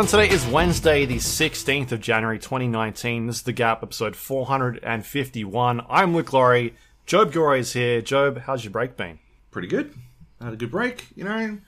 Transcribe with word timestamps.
everyone, 0.00 0.28
today 0.28 0.34
is 0.34 0.46
Wednesday, 0.46 1.04
the 1.04 1.16
16th 1.16 1.92
of 1.92 2.00
January 2.00 2.38
2019. 2.38 3.26
This 3.26 3.36
is 3.36 3.42
The 3.42 3.52
Gap, 3.52 3.82
episode 3.82 4.16
451. 4.16 5.82
I'm 5.90 6.14
Luke 6.14 6.32
Lawrie. 6.32 6.74
Joab 7.04 7.32
Gilroy 7.32 7.58
is 7.58 7.74
here. 7.74 8.00
Joab, 8.00 8.38
how's 8.38 8.64
your 8.64 8.70
break 8.70 8.96
been? 8.96 9.18
pretty 9.50 9.68
good. 9.68 9.92
Had 10.40 10.54
a 10.54 10.56
good 10.56 10.70
break, 10.70 11.08
you 11.14 11.24
know. 11.24 11.58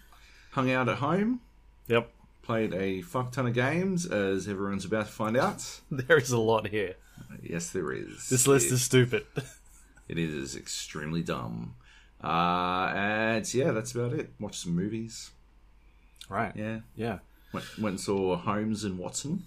Hung 0.53 0.71
out 0.71 0.89
at 0.89 0.97
home, 0.97 1.41
Yep, 1.89 2.11
played 2.41 2.73
a 2.73 3.03
fuck 3.03 3.33
ton 3.33 3.49
of 3.49 3.53
games, 3.53 4.07
as 4.07 4.49
everyone's 4.49 4.87
about 4.87 5.07
to 5.09 5.13
find 5.13 5.37
out. 5.37 5.81
there 5.91 6.17
is 6.17 6.31
a 6.31 6.39
lot 6.39 6.69
here. 6.69 6.95
Yes, 7.43 7.69
there 7.69 7.93
is. 7.93 8.31
This 8.31 8.47
list 8.47 8.69
It- 8.69 8.73
is 8.73 8.83
stupid. 8.83 9.27
It 10.09 10.19
is 10.19 10.57
extremely 10.57 11.23
dumb. 11.23 11.75
Uh, 12.25 12.93
and 12.95 13.55
yeah, 13.55 13.71
that's 13.73 13.93
about 13.93 14.13
it. 14.15 14.31
Watched 14.41 14.61
some 14.63 14.75
movies. 14.75 15.31
right. 16.31 16.53
Yeah. 16.57 16.81
Yeah. 16.97 17.19
Went, 17.53 17.79
went 17.79 17.93
and 17.93 18.01
saw 18.01 18.37
Holmes 18.37 18.85
and 18.85 18.99
Watson. 18.99 19.45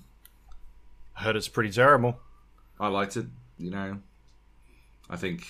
I 1.17 1.23
Heard 1.23 1.35
it's 1.35 1.47
pretty 1.47 1.71
terrible. 1.71 2.19
I 2.79 2.87
liked 2.87 3.17
it. 3.17 3.25
You 3.57 3.71
know, 3.71 3.99
I 5.09 5.15
think 5.15 5.47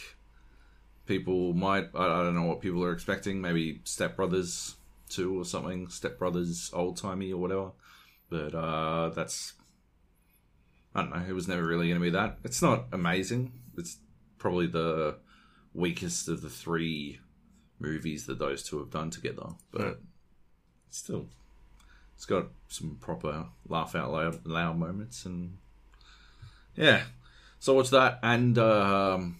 people 1.05 1.53
might. 1.53 1.89
I, 1.95 2.05
I 2.05 2.23
don't 2.23 2.35
know 2.35 2.43
what 2.45 2.61
people 2.61 2.83
are 2.83 2.91
expecting. 2.91 3.41
Maybe 3.41 3.81
Step 3.83 4.15
Brothers 4.15 4.75
two 5.09 5.39
or 5.39 5.45
something. 5.45 5.87
Step 5.89 6.19
Brothers 6.19 6.71
old 6.73 6.97
timey 6.97 7.33
or 7.33 7.41
whatever. 7.41 7.71
But 8.29 8.55
uh, 8.55 9.09
that's. 9.09 9.53
I 10.93 11.01
don't 11.01 11.09
know. 11.09 11.25
It 11.27 11.33
was 11.33 11.47
never 11.47 11.65
really 11.65 11.87
going 11.87 11.99
to 11.99 12.03
be 12.03 12.11
that. 12.11 12.37
It's 12.43 12.61
not 12.61 12.85
amazing. 12.91 13.51
It's 13.77 13.97
probably 14.37 14.67
the 14.67 15.17
weakest 15.73 16.29
of 16.29 16.41
the 16.41 16.49
three 16.49 17.19
movies 17.79 18.27
that 18.27 18.39
those 18.39 18.63
two 18.63 18.79
have 18.79 18.91
done 18.91 19.09
together. 19.09 19.47
But 19.71 19.99
still, 20.89 21.27
it's 22.15 22.25
got 22.25 22.47
some 22.69 22.97
proper 23.01 23.45
laugh 23.67 23.95
out 23.95 24.11
loud, 24.11 24.45
loud 24.45 24.77
moments 24.77 25.25
and 25.25 25.57
yeah. 26.75 27.03
So 27.59 27.73
what's 27.73 27.89
that? 27.91 28.19
And 28.21 28.57
um, 28.57 29.37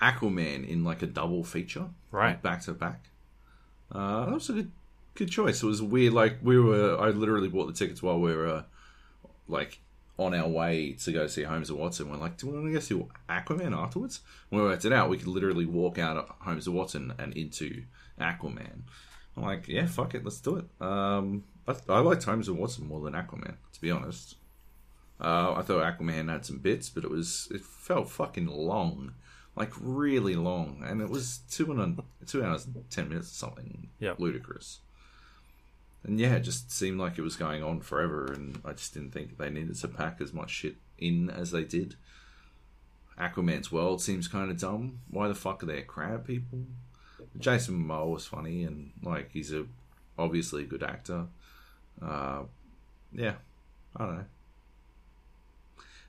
Aquaman 0.00 0.68
in 0.68 0.84
like 0.84 1.02
a 1.02 1.06
double 1.06 1.44
feature, 1.44 1.86
Right. 2.10 2.40
back 2.40 2.62
to 2.62 2.72
back. 2.72 3.06
Uh, 3.90 4.26
that 4.26 4.34
was 4.34 4.50
a 4.50 4.54
good, 4.54 4.70
good 5.14 5.30
choice. 5.30 5.62
It 5.62 5.66
was 5.66 5.80
weird. 5.82 6.12
Like 6.12 6.38
we 6.42 6.58
were, 6.58 6.98
I 7.00 7.08
literally 7.10 7.48
bought 7.48 7.66
the 7.66 7.72
tickets 7.72 8.02
while 8.02 8.20
we 8.20 8.34
were 8.34 8.46
uh, 8.48 8.62
like 9.48 9.80
on 10.18 10.34
our 10.34 10.48
way 10.48 10.92
to 10.92 11.12
go 11.12 11.26
see 11.26 11.42
Holmes 11.42 11.70
and 11.70 11.78
Watson. 11.78 12.08
We're 12.10 12.16
like, 12.18 12.36
do 12.36 12.46
we 12.48 12.52
want 12.54 12.66
to 12.66 12.72
go 12.72 12.80
see 12.80 13.02
Aquaman 13.28 13.76
afterwards? 13.76 14.20
When 14.50 14.62
we 14.62 14.68
worked 14.68 14.84
it 14.84 14.92
out, 14.92 15.08
we 15.10 15.18
could 15.18 15.26
literally 15.28 15.66
walk 15.66 15.98
out 15.98 16.16
of 16.16 16.28
Holmes 16.40 16.66
and 16.66 16.76
Watson 16.76 17.14
and 17.18 17.32
into 17.36 17.84
Aquaman. 18.20 18.82
I'm 19.36 19.42
like, 19.42 19.68
yeah, 19.68 19.86
fuck 19.86 20.14
it, 20.14 20.24
let's 20.24 20.40
do 20.40 20.56
it. 20.56 20.66
Um, 20.80 21.44
I, 21.66 21.74
I 21.88 21.98
liked 22.00 22.24
Holmes 22.24 22.48
and 22.48 22.58
Watson 22.58 22.86
more 22.86 23.00
than 23.00 23.14
Aquaman, 23.14 23.56
to 23.72 23.80
be 23.80 23.90
honest. 23.90 24.36
Uh, 25.20 25.54
I 25.56 25.62
thought 25.62 25.82
Aquaman 25.84 26.30
had 26.30 26.44
some 26.44 26.58
bits, 26.58 26.88
but 26.88 27.04
it 27.04 27.10
was 27.10 27.48
it 27.50 27.62
felt 27.62 28.10
fucking 28.10 28.46
long, 28.46 29.14
like 29.56 29.72
really 29.80 30.34
long, 30.34 30.82
and 30.84 31.00
it 31.00 31.08
was 31.08 31.38
two 31.50 31.70
and 31.70 31.98
a, 31.98 32.26
two 32.26 32.44
hours 32.44 32.66
and 32.66 32.84
ten 32.90 33.08
minutes 33.08 33.30
or 33.30 33.34
something. 33.34 33.88
Yep. 34.00 34.18
ludicrous. 34.18 34.80
And 36.02 36.20
yeah, 36.20 36.34
it 36.34 36.40
just 36.40 36.70
seemed 36.70 37.00
like 37.00 37.16
it 37.16 37.22
was 37.22 37.36
going 37.36 37.62
on 37.62 37.80
forever, 37.80 38.26
and 38.26 38.60
I 38.64 38.72
just 38.72 38.92
didn't 38.92 39.12
think 39.12 39.38
they 39.38 39.50
needed 39.50 39.76
to 39.76 39.88
pack 39.88 40.20
as 40.20 40.34
much 40.34 40.50
shit 40.50 40.76
in 40.98 41.30
as 41.30 41.50
they 41.50 41.64
did. 41.64 41.96
Aquaman's 43.18 43.72
world 43.72 44.02
seems 44.02 44.28
kind 44.28 44.50
of 44.50 44.58
dumb. 44.58 44.98
Why 45.08 45.28
the 45.28 45.34
fuck 45.34 45.62
are 45.62 45.66
there 45.66 45.82
crab 45.82 46.26
people? 46.26 46.66
Jason 47.38 47.74
Momoa 47.86 48.12
was 48.12 48.26
funny, 48.26 48.64
and 48.64 48.92
like 49.02 49.30
he's 49.32 49.52
a 49.52 49.66
obviously 50.18 50.62
a 50.62 50.66
good 50.66 50.82
actor. 50.82 51.26
Uh, 52.00 52.42
yeah, 53.12 53.34
I 53.96 54.04
don't 54.04 54.16
know. 54.16 54.24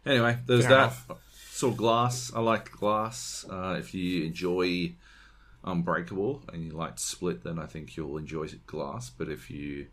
Anyway, 0.06 0.38
there's 0.46 0.62
Fair 0.66 0.70
that. 0.70 0.78
enough. 0.78 1.08
Saw 1.52 1.72
Glass. 1.72 2.32
I 2.36 2.42
liked 2.42 2.72
Glass. 2.72 3.46
Uh, 3.50 3.78
if 3.80 3.94
you 3.94 4.26
enjoy 4.26 4.94
Unbreakable 5.64 6.44
and 6.52 6.64
you 6.64 6.72
liked 6.72 7.00
Split, 7.00 7.44
then 7.44 7.58
I 7.58 7.66
think 7.66 7.98
you'll 7.98 8.18
enjoy 8.18 8.48
Glass. 8.68 9.10
But 9.10 9.30
if 9.30 9.50
you 9.50 9.88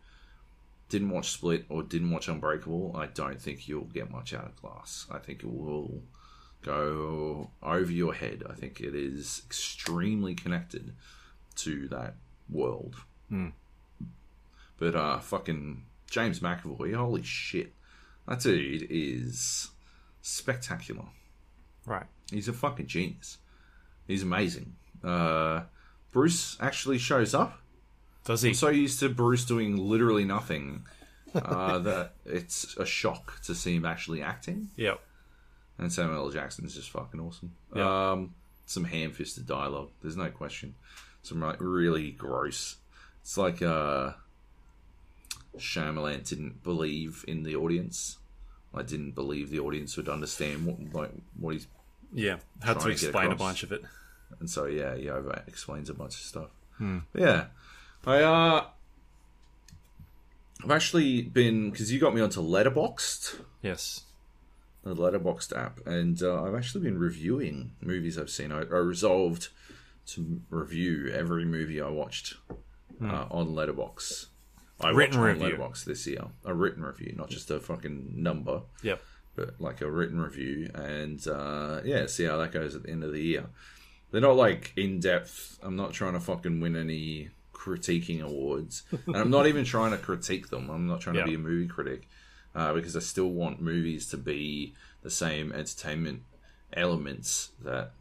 didn't 0.89 1.09
watch 1.09 1.31
Split 1.31 1.65
or 1.69 1.81
didn't 1.81 2.11
watch 2.11 2.27
Unbreakable, 2.27 2.95
I 2.95 3.07
don't 3.07 3.41
think 3.41 3.67
you'll 3.67 3.85
get 3.85 4.11
much 4.11 4.33
out 4.33 4.45
of 4.45 4.55
Glass. 4.61 5.07
I 5.09 5.17
think 5.17 5.39
it 5.39 5.51
will 5.51 6.01
go 6.61 7.49
over 7.63 7.91
your 7.91 8.13
head. 8.13 8.43
I 8.49 8.53
think 8.53 8.79
it 8.79 8.93
is 8.93 9.41
extremely 9.45 10.35
connected 10.35 10.93
to 11.57 11.87
that 11.89 12.15
world. 12.49 12.95
But 14.77 14.95
uh, 14.95 15.19
fucking 15.19 15.83
James 16.09 16.39
McAvoy, 16.39 16.93
holy 16.93 17.23
shit, 17.23 17.73
that 18.27 18.39
dude 18.41 18.87
is 18.89 19.69
spectacular. 20.21 21.05
Right. 21.85 22.05
He's 22.31 22.47
a 22.47 22.53
fucking 22.53 22.87
genius. 22.87 23.37
He's 24.07 24.23
amazing. 24.23 24.75
Uh, 25.03 25.63
Bruce 26.11 26.57
actually 26.59 26.97
shows 26.97 27.33
up. 27.33 27.59
Does 28.25 28.41
he? 28.41 28.49
I'm 28.49 28.55
so 28.55 28.69
used 28.69 28.99
to 29.01 29.09
Bruce 29.09 29.45
doing 29.45 29.75
literally 29.77 30.23
nothing 30.23 30.85
uh, 31.35 31.79
that 31.79 32.13
it's 32.25 32.77
a 32.77 32.85
shock 32.85 33.41
to 33.43 33.55
see 33.55 33.75
him 33.75 33.85
actually 33.85 34.21
acting. 34.21 34.69
Yep. 34.77 34.99
And 35.77 35.91
Samuel 35.91 36.25
L. 36.25 36.29
Jackson's 36.29 36.75
just 36.75 36.89
fucking 36.91 37.19
awesome. 37.19 37.53
Yeah. 37.75 38.11
Um, 38.11 38.35
some 38.65 38.85
ham-fisted 38.85 39.45
dialogue. 39.45 39.89
There's 40.01 40.15
no 40.15 40.29
question. 40.29 40.75
Some 41.23 41.39
like 41.41 41.57
really 41.59 42.11
gross. 42.11 42.77
It's 43.21 43.37
like 43.37 43.61
uh, 43.61 44.11
Shyamalan 45.57 46.27
didn't 46.27 46.63
believe 46.63 47.23
in 47.27 47.43
the 47.43 47.55
audience. 47.55 48.17
I 48.73 48.81
didn't 48.81 49.11
believe 49.11 49.49
the 49.49 49.59
audience 49.59 49.95
would 49.97 50.09
understand 50.09 50.65
what 50.65 50.77
like 50.93 51.11
what 51.39 51.53
he's 51.53 51.67
Yeah. 52.13 52.37
Had 52.63 52.79
to 52.81 52.89
explain 52.89 53.31
a 53.31 53.35
bunch 53.35 53.63
of 53.63 53.71
it. 53.71 53.83
and 54.39 54.49
so 54.49 54.65
yeah, 54.65 54.95
he 54.95 55.09
over 55.09 55.43
explains 55.47 55.89
a 55.89 55.93
bunch 55.93 56.15
of 56.15 56.21
stuff. 56.21 56.49
But 56.79 57.21
yeah, 57.21 57.45
I 58.05 58.21
uh, 58.23 58.65
I've 60.63 60.71
actually 60.71 61.21
been 61.21 61.69
because 61.71 61.91
you 61.91 61.99
got 61.99 62.13
me 62.15 62.21
onto 62.21 62.41
Letterboxd. 62.41 63.39
Yes. 63.61 64.01
the 64.83 64.95
Letterboxd 64.95 65.55
app, 65.55 65.79
and 65.85 66.21
uh, 66.21 66.43
I've 66.43 66.55
actually 66.55 66.83
been 66.83 66.97
reviewing 66.97 67.71
movies 67.79 68.17
I've 68.17 68.29
seen. 68.29 68.51
I, 68.51 68.59
I 68.61 68.79
resolved 68.79 69.49
to 70.07 70.41
review 70.49 71.11
every 71.13 71.45
movie 71.45 71.81
I 71.81 71.89
watched 71.89 72.35
uh, 73.03 73.25
on 73.31 73.53
Letterbox. 73.55 74.27
I 74.81 74.89
Written 74.89 75.19
review. 75.19 75.57
Letterboxd 75.57 75.85
this 75.85 76.05
year, 76.07 76.25
a 76.45 76.53
written 76.53 76.83
review, 76.83 77.13
not 77.15 77.29
just 77.29 77.49
a 77.51 77.59
fucking 77.59 78.11
number 78.15 78.61
Yep. 78.81 79.01
but 79.35 79.55
like 79.59 79.81
a 79.81 79.89
written 79.89 80.19
review 80.19 80.69
and 80.73 81.25
uh, 81.27 81.81
yeah, 81.85 82.05
see 82.07 82.25
how 82.25 82.37
that 82.37 82.51
goes 82.51 82.75
at 82.75 82.83
the 82.83 82.89
end 82.89 83.03
of 83.03 83.13
the 83.13 83.21
year. 83.21 83.45
They're 84.11 84.21
not 84.21 84.35
like 84.35 84.73
in 84.75 84.99
depth. 84.99 85.57
I'm 85.63 85.75
not 85.75 85.93
trying 85.93 86.13
to 86.13 86.19
fucking 86.19 86.59
win 86.59 86.75
any 86.75 87.29
critiquing 87.53 88.21
awards, 88.21 88.83
and 89.07 89.15
I'm 89.15 89.29
not 89.31 89.47
even 89.47 89.63
trying 89.63 89.91
to 89.91 89.97
critique 89.97 90.49
them. 90.49 90.69
I'm 90.69 90.85
not 90.85 91.01
trying 91.01 91.15
to 91.15 91.23
be 91.23 91.35
a 91.35 91.39
movie 91.39 91.67
critic 91.67 92.07
uh, 92.53 92.73
because 92.73 92.95
I 92.95 92.99
still 92.99 93.29
want 93.29 93.61
movies 93.61 94.07
to 94.09 94.17
be 94.17 94.73
the 95.01 95.09
same 95.09 95.51
entertainment 95.53 96.23
elements 96.73 97.51
that 97.63 97.93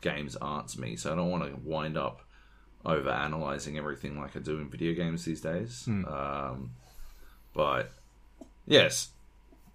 games 0.00 0.36
aren't 0.36 0.76
me. 0.78 0.96
So 0.96 1.12
I 1.12 1.16
don't 1.16 1.30
want 1.30 1.44
to 1.44 1.58
wind 1.62 1.96
up 1.96 2.22
over 2.84 3.10
analyzing 3.10 3.76
everything 3.76 4.18
like 4.20 4.36
I 4.36 4.40
do 4.40 4.58
in 4.58 4.70
video 4.70 4.94
games 4.94 5.24
these 5.24 5.40
days. 5.40 5.84
Um, 6.06 6.70
but 7.54 7.90
yes, 8.66 9.10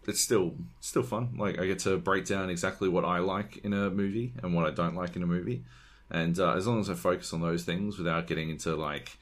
it's 0.08 0.22
still 0.22 0.56
still 0.80 1.04
fun. 1.04 1.36
Like 1.38 1.60
I 1.60 1.66
get 1.66 1.80
to 1.80 1.98
break 1.98 2.26
down 2.26 2.50
exactly 2.50 2.90
what 2.90 3.06
I 3.06 3.20
like 3.20 3.58
in 3.58 3.74
a 3.74 3.90
movie 3.90 4.34
and 4.42 4.54
what 4.54 4.66
I 4.66 4.72
don't 4.72 4.96
like 4.96 5.16
in 5.16 5.24
a 5.24 5.28
movie, 5.28 5.64
and 6.10 6.38
uh, 6.40 6.54
as 6.54 6.68
long 6.68 6.80
as 6.80 6.90
I 6.90 6.94
focus 6.94 7.34
on 7.34 7.42
those 7.42 7.64
things 7.64 7.98
without 7.98 8.28
getting 8.28 8.50
into 8.50 8.76
like, 8.76 9.18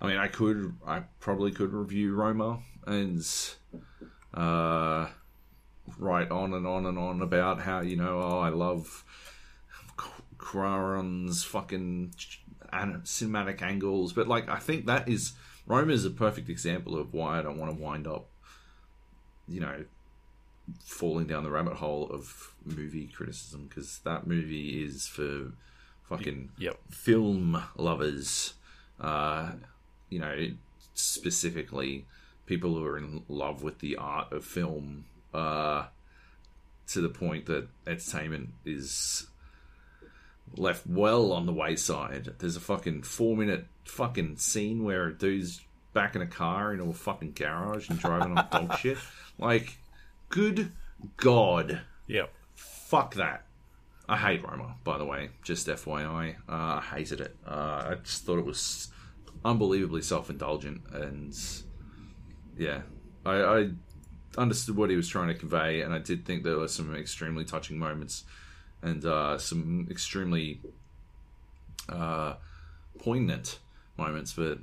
I 0.00 0.06
mean, 0.06 0.16
I 0.16 0.28
could, 0.28 0.74
I 0.86 1.02
probably 1.20 1.52
could 1.52 1.72
review 1.72 2.14
Roma 2.14 2.60
and 2.86 3.26
uh, 4.34 5.08
write 5.98 6.30
on 6.30 6.54
and 6.54 6.66
on 6.66 6.86
and 6.86 6.98
on 6.98 7.22
about 7.22 7.60
how 7.60 7.80
you 7.80 7.96
know, 7.96 8.20
oh, 8.20 8.38
I 8.40 8.50
love 8.50 9.04
Cuarón's 10.46 11.42
fucking 11.42 12.14
cinematic 12.72 13.62
angles, 13.62 14.12
but 14.12 14.28
like 14.28 14.48
I 14.48 14.58
think 14.58 14.86
that 14.86 15.08
is 15.08 15.32
Roma 15.66 15.92
is 15.92 16.04
a 16.04 16.10
perfect 16.10 16.48
example 16.48 16.96
of 16.96 17.12
why 17.12 17.38
I 17.38 17.42
don't 17.42 17.58
want 17.58 17.76
to 17.76 17.82
wind 17.82 18.06
up, 18.06 18.26
you 19.48 19.60
know, 19.60 19.84
falling 20.84 21.26
down 21.26 21.42
the 21.42 21.50
rabbit 21.50 21.74
hole 21.74 22.08
of 22.10 22.54
movie 22.64 23.08
criticism 23.08 23.66
because 23.68 23.98
that 24.04 24.26
movie 24.26 24.84
is 24.84 25.08
for 25.08 25.52
fucking 26.04 26.50
Yep. 26.58 26.78
film 26.90 27.60
lovers. 27.76 28.54
Uh, 29.00 29.50
you 30.08 30.20
know, 30.20 30.50
specifically 30.94 32.06
people 32.46 32.74
who 32.74 32.84
are 32.84 32.96
in 32.98 33.24
love 33.28 33.62
with 33.64 33.80
the 33.80 33.96
art 33.96 34.32
of 34.32 34.44
film. 34.44 35.06
Uh, 35.34 35.86
to 36.88 37.00
the 37.00 37.08
point 37.08 37.46
that 37.46 37.66
entertainment 37.84 38.50
is 38.64 39.26
left 40.54 40.86
well 40.86 41.32
on 41.32 41.46
the 41.46 41.52
wayside. 41.52 42.34
There's 42.38 42.56
a 42.56 42.60
fucking 42.60 43.02
four 43.02 43.36
minute 43.36 43.66
fucking 43.84 44.36
scene 44.36 44.84
where 44.84 45.06
a 45.08 45.14
dude's 45.16 45.60
back 45.92 46.14
in 46.14 46.22
a 46.22 46.26
car 46.26 46.72
in 46.74 46.80
a 46.80 46.92
fucking 46.92 47.32
garage 47.32 47.88
and 47.88 47.98
driving 47.98 48.36
on 48.36 48.46
dog 48.50 48.78
shit. 48.78 48.98
Like, 49.38 49.78
good 50.28 50.72
god, 51.16 51.80
Yep. 52.06 52.32
fuck 52.54 53.14
that. 53.14 53.44
I 54.08 54.16
hate 54.16 54.42
Roma, 54.48 54.76
by 54.84 54.98
the 54.98 55.04
way. 55.04 55.30
Just 55.42 55.66
FYI, 55.66 56.36
uh, 56.48 56.52
I 56.52 56.84
hated 56.94 57.20
it. 57.20 57.36
Uh, 57.46 57.84
I 57.90 57.94
just 58.02 58.24
thought 58.24 58.38
it 58.38 58.44
was 58.46 58.88
unbelievably 59.44 60.02
self-indulgent, 60.02 60.82
and 60.92 61.36
yeah, 62.56 62.82
I, 63.24 63.34
I 63.42 63.70
understood 64.38 64.76
what 64.76 64.90
he 64.90 64.96
was 64.96 65.08
trying 65.08 65.28
to 65.28 65.34
convey, 65.34 65.80
and 65.82 65.92
I 65.92 65.98
did 65.98 66.24
think 66.24 66.44
there 66.44 66.56
were 66.58 66.68
some 66.68 66.94
extremely 66.94 67.44
touching 67.44 67.78
moments 67.78 68.24
and 68.86 69.04
uh, 69.04 69.38
some 69.38 69.86
extremely 69.90 70.60
uh, 71.88 72.34
poignant 72.98 73.58
moments, 73.96 74.32
but 74.32 74.58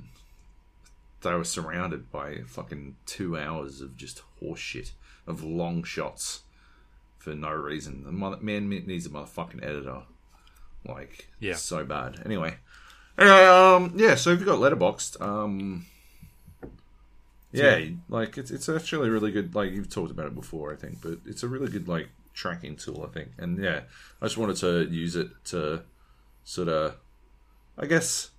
they 1.22 1.32
were 1.34 1.44
surrounded 1.44 2.10
by 2.10 2.38
fucking 2.46 2.96
two 3.06 3.36
hours 3.38 3.80
of 3.80 3.96
just 3.96 4.22
horseshit, 4.42 4.92
of 5.26 5.42
long 5.42 5.82
shots 5.84 6.42
for 7.18 7.34
no 7.34 7.50
reason. 7.50 8.04
The 8.04 8.12
mother, 8.12 8.36
man 8.40 8.68
needs 8.68 9.06
a 9.06 9.10
motherfucking 9.10 9.62
editor. 9.64 10.02
Like, 10.86 11.28
Yeah. 11.40 11.54
so 11.54 11.84
bad. 11.84 12.20
Anyway. 12.26 12.56
Anyway, 13.16 13.44
um, 13.46 13.92
yeah, 13.96 14.16
so 14.16 14.30
if 14.30 14.40
you've 14.40 14.48
got 14.48 14.58
Letterboxd, 14.58 15.20
um, 15.22 15.86
yeah, 17.52 17.86
like, 18.08 18.36
it's, 18.36 18.50
it's 18.50 18.68
actually 18.68 19.08
really 19.08 19.30
good. 19.30 19.54
Like, 19.54 19.70
you've 19.72 19.88
talked 19.88 20.10
about 20.10 20.26
it 20.26 20.34
before, 20.34 20.72
I 20.72 20.76
think, 20.76 21.00
but 21.00 21.18
it's 21.24 21.42
a 21.42 21.48
really 21.48 21.68
good, 21.68 21.86
like, 21.88 22.08
tracking 22.34 22.76
tool, 22.76 23.06
I 23.08 23.12
think. 23.14 23.30
And 23.38 23.62
yeah, 23.62 23.82
I 24.20 24.26
just 24.26 24.36
wanted 24.36 24.56
to 24.56 24.84
use 24.92 25.16
it 25.16 25.28
to 25.46 25.82
sort 26.44 26.68
of, 26.68 26.96
I 27.78 27.86
guess, 27.86 28.30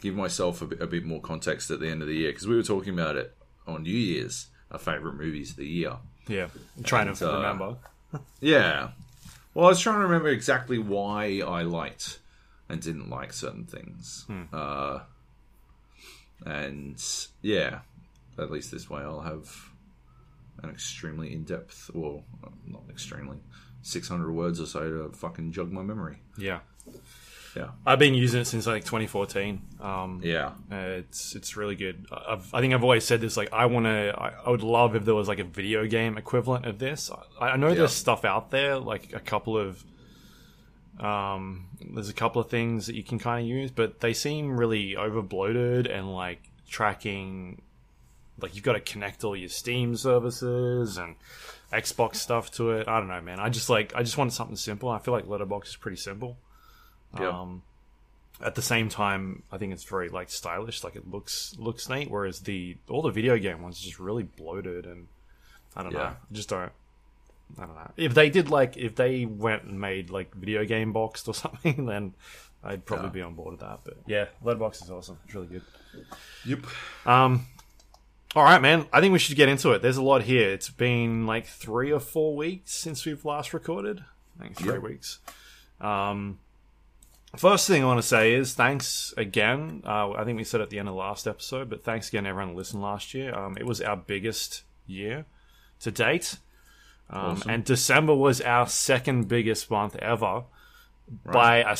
give 0.00 0.14
myself 0.14 0.62
a 0.62 0.66
bit, 0.66 0.80
a 0.80 0.86
bit 0.86 1.04
more 1.04 1.20
context 1.20 1.70
at 1.70 1.80
the 1.80 1.88
end 1.88 2.00
of 2.02 2.08
the 2.08 2.14
year 2.14 2.30
because 2.30 2.46
we 2.46 2.56
were 2.56 2.62
talking 2.62 2.94
about 2.94 3.16
it 3.16 3.36
on 3.66 3.82
New 3.82 3.90
Year's, 3.90 4.46
our 4.70 4.78
favorite 4.78 5.14
movies 5.16 5.50
of 5.50 5.56
the 5.56 5.66
year. 5.66 5.96
Yeah. 6.28 6.46
I'm 6.76 6.84
trying 6.84 7.08
And, 7.08 7.16
to 7.18 7.30
uh, 7.32 7.36
remember. 7.36 7.76
Yeah. 8.40 8.90
Well, 9.54 9.66
I 9.66 9.68
was 9.68 9.80
trying 9.80 9.96
to 9.96 10.02
remember 10.02 10.28
exactly 10.28 10.78
why 10.78 11.42
I 11.46 11.62
liked 11.62 12.18
and 12.68 12.80
didn't 12.80 13.10
like 13.10 13.32
certain 13.32 13.64
things. 13.66 14.26
Uh, 14.52 15.00
and 16.46 17.02
yeah, 17.42 17.80
at 18.38 18.50
least 18.50 18.70
this 18.70 18.88
way 18.88 19.02
I'll 19.02 19.20
have 19.20 19.69
an 20.62 20.70
extremely 20.70 21.32
in 21.32 21.44
depth, 21.44 21.90
or 21.94 22.22
uh, 22.44 22.48
not 22.66 22.82
extremely, 22.90 23.38
600 23.82 24.32
words 24.32 24.60
or 24.60 24.66
so 24.66 25.08
to 25.08 25.16
fucking 25.16 25.52
jog 25.52 25.70
my 25.72 25.82
memory. 25.82 26.18
Yeah. 26.38 26.60
Yeah. 27.56 27.70
I've 27.84 27.98
been 27.98 28.14
using 28.14 28.42
it 28.42 28.44
since 28.44 28.66
like 28.66 28.84
2014. 28.84 29.60
Um, 29.80 30.20
Yeah. 30.22 30.52
Uh, 30.70 30.76
it's 31.02 31.34
it's 31.34 31.56
really 31.56 31.74
good. 31.74 32.06
I've, 32.12 32.52
I 32.54 32.60
think 32.60 32.74
I've 32.74 32.84
always 32.84 33.04
said 33.04 33.20
this. 33.20 33.36
Like, 33.36 33.52
I 33.52 33.66
want 33.66 33.86
to. 33.86 34.14
I, 34.16 34.32
I 34.46 34.50
would 34.50 34.62
love 34.62 34.94
if 34.94 35.04
there 35.04 35.16
was 35.16 35.26
like 35.26 35.40
a 35.40 35.44
video 35.44 35.84
game 35.86 36.16
equivalent 36.16 36.64
of 36.66 36.78
this. 36.78 37.10
I, 37.40 37.48
I 37.48 37.56
know 37.56 37.68
Yeah. 37.68 37.74
there's 37.74 37.92
stuff 37.92 38.24
out 38.24 38.50
there, 38.52 38.78
like 38.78 39.12
a 39.14 39.20
couple 39.20 39.58
of. 39.58 39.84
Um, 40.98 41.66
there's 41.94 42.08
a 42.10 42.14
couple 42.14 42.42
of 42.42 42.50
things 42.50 42.86
that 42.86 42.94
you 42.94 43.02
can 43.02 43.18
kind 43.18 43.42
of 43.42 43.48
use, 43.48 43.70
but 43.70 44.00
they 44.00 44.12
seem 44.12 44.56
really 44.56 44.96
over 44.96 45.22
bloated 45.22 45.86
and 45.86 46.14
like 46.14 46.42
tracking. 46.68 47.62
Like 48.42 48.54
you've 48.54 48.64
got 48.64 48.72
to 48.74 48.80
connect 48.80 49.24
all 49.24 49.36
your 49.36 49.48
Steam 49.48 49.96
services 49.96 50.96
and 50.96 51.16
Xbox 51.72 52.16
stuff 52.16 52.50
to 52.52 52.70
it. 52.72 52.88
I 52.88 52.98
don't 52.98 53.08
know, 53.08 53.20
man. 53.20 53.38
I 53.40 53.48
just 53.48 53.68
like 53.70 53.94
I 53.94 54.02
just 54.02 54.16
wanted 54.18 54.32
something 54.32 54.56
simple. 54.56 54.88
I 54.88 54.98
feel 54.98 55.12
like 55.14 55.26
Letterbox 55.26 55.70
is 55.70 55.76
pretty 55.76 55.96
simple. 55.98 56.36
Yeah. 57.18 57.28
Um, 57.28 57.62
at 58.42 58.54
the 58.54 58.62
same 58.62 58.88
time, 58.88 59.42
I 59.52 59.58
think 59.58 59.72
it's 59.72 59.84
very 59.84 60.08
like 60.08 60.30
stylish, 60.30 60.82
like 60.82 60.96
it 60.96 61.10
looks 61.10 61.54
looks 61.58 61.88
neat. 61.88 62.10
Whereas 62.10 62.40
the 62.40 62.76
all 62.88 63.02
the 63.02 63.10
video 63.10 63.36
game 63.38 63.62
ones 63.62 63.80
are 63.80 63.84
just 63.84 63.98
really 64.00 64.22
bloated, 64.22 64.86
and 64.86 65.08
I 65.76 65.82
don't 65.82 65.92
know, 65.92 66.00
I 66.00 66.14
just 66.32 66.48
don't. 66.48 66.72
I 67.58 67.66
don't 67.66 67.74
know. 67.74 67.90
If 67.96 68.14
they 68.14 68.30
did 68.30 68.48
like 68.48 68.76
if 68.76 68.94
they 68.94 69.24
went 69.26 69.64
and 69.64 69.80
made 69.80 70.08
like 70.10 70.34
video 70.34 70.64
game 70.64 70.92
boxed 70.92 71.26
or 71.28 71.34
something, 71.44 71.84
then 71.86 72.14
I'd 72.64 72.84
probably 72.86 73.06
Yeah. 73.08 73.12
be 73.12 73.22
on 73.22 73.34
board 73.34 73.52
with 73.52 73.60
that. 73.60 73.80
But 73.84 73.98
yeah, 74.06 74.26
Letterbox 74.42 74.82
is 74.82 74.90
awesome. 74.90 75.18
It's 75.26 75.34
really 75.34 75.48
good. 75.48 75.62
Yep. 76.46 76.60
Um, 77.06 77.46
all 78.36 78.44
right, 78.44 78.60
man. 78.60 78.86
I 78.92 79.00
think 79.00 79.12
we 79.12 79.18
should 79.18 79.36
get 79.36 79.48
into 79.48 79.72
it. 79.72 79.82
There's 79.82 79.96
a 79.96 80.02
lot 80.02 80.22
here. 80.22 80.50
It's 80.50 80.70
been 80.70 81.26
like 81.26 81.46
three 81.46 81.90
or 81.92 82.00
four 82.00 82.36
weeks 82.36 82.72
since 82.72 83.04
we've 83.04 83.24
last 83.24 83.52
recorded. 83.52 84.04
I 84.38 84.42
think 84.44 84.56
three 84.56 84.74
Yep. 84.74 84.82
weeks. 84.82 85.18
Um, 85.80 86.38
first 87.36 87.66
thing 87.66 87.82
I 87.82 87.86
want 87.86 87.98
to 88.00 88.06
say 88.06 88.34
is 88.34 88.54
thanks 88.54 89.12
again. 89.16 89.82
Uh, 89.84 90.12
I 90.12 90.24
think 90.24 90.36
we 90.36 90.44
said 90.44 90.60
at 90.60 90.70
the 90.70 90.78
end 90.78 90.88
of 90.88 90.94
the 90.94 90.98
last 91.00 91.26
episode, 91.26 91.68
but 91.70 91.84
thanks 91.84 92.08
again 92.08 92.26
everyone 92.26 92.52
who 92.52 92.56
listened 92.58 92.82
last 92.82 93.14
year. 93.14 93.34
Um, 93.34 93.56
it 93.56 93.66
was 93.66 93.80
our 93.80 93.96
biggest 93.96 94.62
year 94.86 95.26
to 95.80 95.90
date. 95.90 96.36
Um, 97.08 97.20
Awesome. 97.32 97.50
And 97.50 97.64
December 97.64 98.14
was 98.14 98.40
our 98.40 98.68
second 98.68 99.26
biggest 99.28 99.70
month 99.70 99.96
ever 99.96 100.44
by 101.24 101.56
a, 101.58 101.76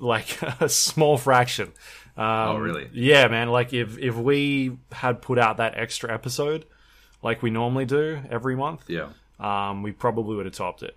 like 0.00 0.40
a 0.60 0.68
small 0.68 1.18
fraction. 1.18 1.72
Um, 2.16 2.24
Oh, 2.26 2.56
really? 2.58 2.88
Yeah, 2.92 3.28
man. 3.28 3.48
Like 3.48 3.72
if 3.72 3.98
if 3.98 4.14
we 4.16 4.76
had 4.92 5.22
put 5.22 5.38
out 5.38 5.56
that 5.56 5.76
extra 5.78 6.12
episode, 6.12 6.66
like 7.22 7.42
we 7.42 7.50
normally 7.50 7.84
do 7.86 8.20
every 8.30 8.54
month, 8.56 8.84
Yeah. 8.88 9.08
um, 9.40 9.82
we 9.82 9.92
probably 9.92 10.36
would 10.36 10.46
have 10.46 10.54
topped 10.54 10.82
it. 10.82 10.96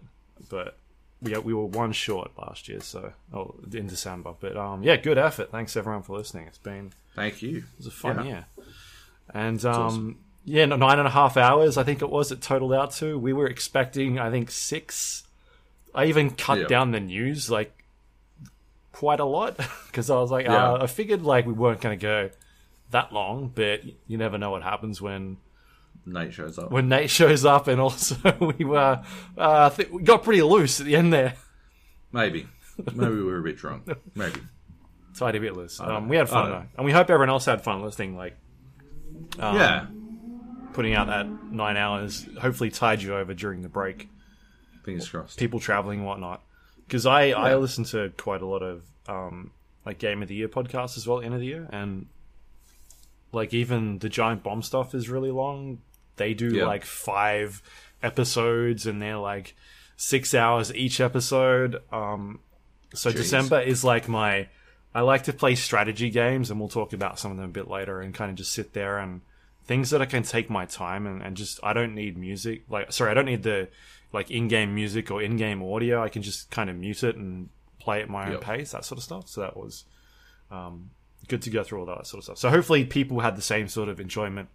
But 0.50 0.78
we 1.22 1.36
we 1.38 1.54
were 1.54 1.66
one 1.66 1.94
short 1.94 2.32
last 2.38 2.68
year, 2.68 2.82
so 2.82 3.14
oh, 3.34 3.56
in 3.74 3.88
December. 3.88 4.34
But 4.40 4.58
um, 4.58 4.84
yeah, 4.84 4.98
good 4.98 5.18
effort. 5.18 5.52
Thanks 5.52 5.76
everyone 5.78 6.04
for 6.04 6.18
listening. 6.18 6.48
It's 6.48 6.58
been 6.58 6.92
Thank 7.16 7.42
you. 7.42 7.58
it 7.60 7.64
was 7.78 7.88
a 7.88 7.92
fun 7.92 8.18
Yeah. 8.18 8.24
year. 8.26 8.46
And 9.34 9.64
um, 9.66 9.82
awesome. 9.82 10.20
yeah, 10.44 10.66
nine 10.66 11.00
and 11.00 11.08
a 11.08 11.12
half 11.12 11.38
hours. 11.38 11.78
I 11.78 11.84
think 11.84 12.02
it 12.02 12.10
was. 12.10 12.32
It 12.32 12.42
totaled 12.42 12.74
out 12.74 12.92
to. 12.96 13.18
We 13.18 13.34
were 13.34 13.48
expecting, 13.48 14.20
I 14.20 14.30
think, 14.30 14.52
six. 14.52 15.24
I 15.96 16.06
even 16.06 16.32
cut 16.32 16.60
Yeah. 16.60 16.68
down 16.68 16.92
the 16.92 17.00
news 17.00 17.50
like 17.50 17.75
quite 18.96 19.20
a 19.20 19.26
lot 19.26 19.58
because 19.88 20.10
I 20.10 20.16
was 20.16 20.32
like, 20.32 20.46
Yeah. 20.46 20.72
uh, 20.74 20.84
I 20.84 20.88
figured 20.88 21.22
like 21.22 21.46
we 21.46 21.54
weren't 21.54 21.82
going 21.82 21.98
to 22.00 22.02
go 22.02 22.30
that 22.92 23.12
long, 23.12 23.52
but 23.54 23.82
you 24.08 24.18
never 24.18 24.38
know 24.38 24.52
what 24.52 24.64
happens 24.64 25.02
when 25.02 25.38
Nate 26.06 26.34
shows 26.34 26.58
up. 26.58 26.72
when 26.72 26.88
Nate 26.88 27.10
shows 27.20 27.44
up, 27.46 27.68
and 27.68 27.82
also 27.82 28.16
we 28.58 28.64
were, 28.66 28.78
uh, 29.38 29.66
I 29.66 29.70
think 29.70 29.92
we 29.92 30.02
got 30.04 30.24
pretty 30.24 30.42
loose 30.42 30.80
at 30.80 30.86
the 30.86 30.96
end 30.96 31.12
there. 31.12 31.34
Maybe. 32.12 32.48
Maybe 32.94 33.16
we 33.16 33.24
were 33.24 33.40
a 33.40 33.44
bit 33.44 33.58
drunk. 33.58 33.88
Maybe. 34.16 34.40
Tiny 35.18 35.40
bit 35.40 35.56
loose. 35.56 35.80
Um, 35.80 36.08
we 36.10 36.16
had 36.18 36.28
fun 36.30 36.50
though, 36.50 36.64
and 36.78 36.86
we 36.86 36.92
hope 36.92 37.10
everyone 37.10 37.30
else 37.30 37.46
had 37.46 37.62
fun 37.64 37.82
listening. 37.82 38.16
Like, 38.16 38.38
um, 39.40 39.56
yeah. 39.56 39.86
putting 40.74 40.94
out 40.94 41.08
that 41.08 41.28
nine 41.52 41.78
hours 41.78 42.26
hopefully 42.40 42.70
tied 42.70 43.02
you 43.02 43.16
over 43.16 43.34
during 43.34 43.62
the 43.62 43.70
break. 43.70 44.10
Fingers 44.84 45.10
crossed. 45.10 45.40
people 45.40 45.60
traveling 45.60 46.00
and 46.00 46.08
whatnot. 46.08 46.44
Because 46.88 47.06
I, 47.06 47.30
I 47.30 47.56
listen 47.56 47.84
to 47.86 48.12
quite 48.18 48.42
a 48.42 48.46
lot 48.46 48.62
of 48.62 48.84
um, 49.08 49.52
like 49.86 49.98
Game 50.00 50.22
of 50.22 50.28
the 50.28 50.36
Year 50.36 50.48
podcasts 50.48 50.98
as 50.98 51.08
well, 51.08 51.22
end 51.22 51.34
of 51.34 51.40
the 51.40 51.46
year, 51.48 51.68
and 51.72 52.08
like 53.32 53.54
even 53.54 54.00
the 54.00 54.10
Giant 54.10 54.44
Bomb 54.44 54.62
stuff 54.62 54.94
is 54.96 55.10
really 55.10 55.32
long. 55.32 55.80
They 56.18 56.34
do 56.34 56.50
Yeah. 56.56 56.66
like 56.66 56.86
five 56.86 57.62
episodes, 58.02 58.86
and 58.86 59.02
they're 59.02 59.18
like 59.18 59.56
six 59.98 60.34
hours 60.34 60.74
each 60.74 61.02
episode. 61.02 61.82
Um, 61.92 62.40
so 62.94 63.10
Jeez. 63.12 63.16
December 63.16 63.60
is 63.62 63.84
like 63.84 64.08
my. 64.08 64.48
I 64.94 65.02
like 65.02 65.24
to 65.24 65.34
play 65.34 65.56
strategy 65.56 66.10
games, 66.10 66.50
and 66.50 66.60
we'll 66.60 66.70
talk 66.70 66.94
about 66.94 67.20
some 67.20 67.32
of 67.32 67.38
them 67.38 67.48
a 67.50 67.52
bit 67.54 67.68
later, 67.68 68.00
and 68.00 68.14
kind 68.14 68.30
of 68.32 68.38
just 68.38 68.54
sit 68.54 68.74
there 68.74 68.98
and 68.98 69.22
things 69.66 69.90
that 69.90 70.02
I 70.02 70.06
can 70.06 70.22
take 70.24 70.48
my 70.50 70.66
time 70.66 71.08
and, 71.08 71.24
and 71.24 71.36
just 71.36 71.60
I 71.64 71.74
don't 71.74 71.96
need 71.96 72.18
music. 72.18 72.64
Like 72.70 72.94
sorry, 72.94 73.12
I 73.12 73.14
don't 73.14 73.26
need 73.26 73.44
the 73.44 73.68
like 74.16 74.32
in-game 74.32 74.74
music 74.74 75.12
or 75.12 75.22
in-game 75.22 75.62
audio. 75.62 76.02
I 76.02 76.10
can 76.10 76.24
just 76.24 76.50
kind 76.50 76.70
of 76.70 76.76
mute 76.76 77.04
it 77.04 77.16
and 77.16 77.50
play 77.80 78.02
at 78.02 78.10
my 78.10 78.26
own 78.26 78.32
Yep. 78.34 78.42
pace, 78.42 78.72
that 78.72 78.84
sort 78.86 78.98
of 78.98 79.04
stuff. 79.04 79.28
So 79.30 79.42
that 79.42 79.56
was 79.56 79.86
um, 80.50 80.90
good 81.28 81.44
to 81.44 81.50
go 81.52 81.64
through 81.64 81.82
all 81.82 81.86
that 81.86 82.08
sort 82.08 82.20
of 82.20 82.24
stuff. 82.24 82.38
So 82.40 82.50
hopefully 82.50 82.86
people 82.86 83.20
had 83.20 83.36
the 83.36 83.42
same 83.44 83.68
sort 83.68 83.90
of 83.90 84.00
enjoyment 84.00 84.50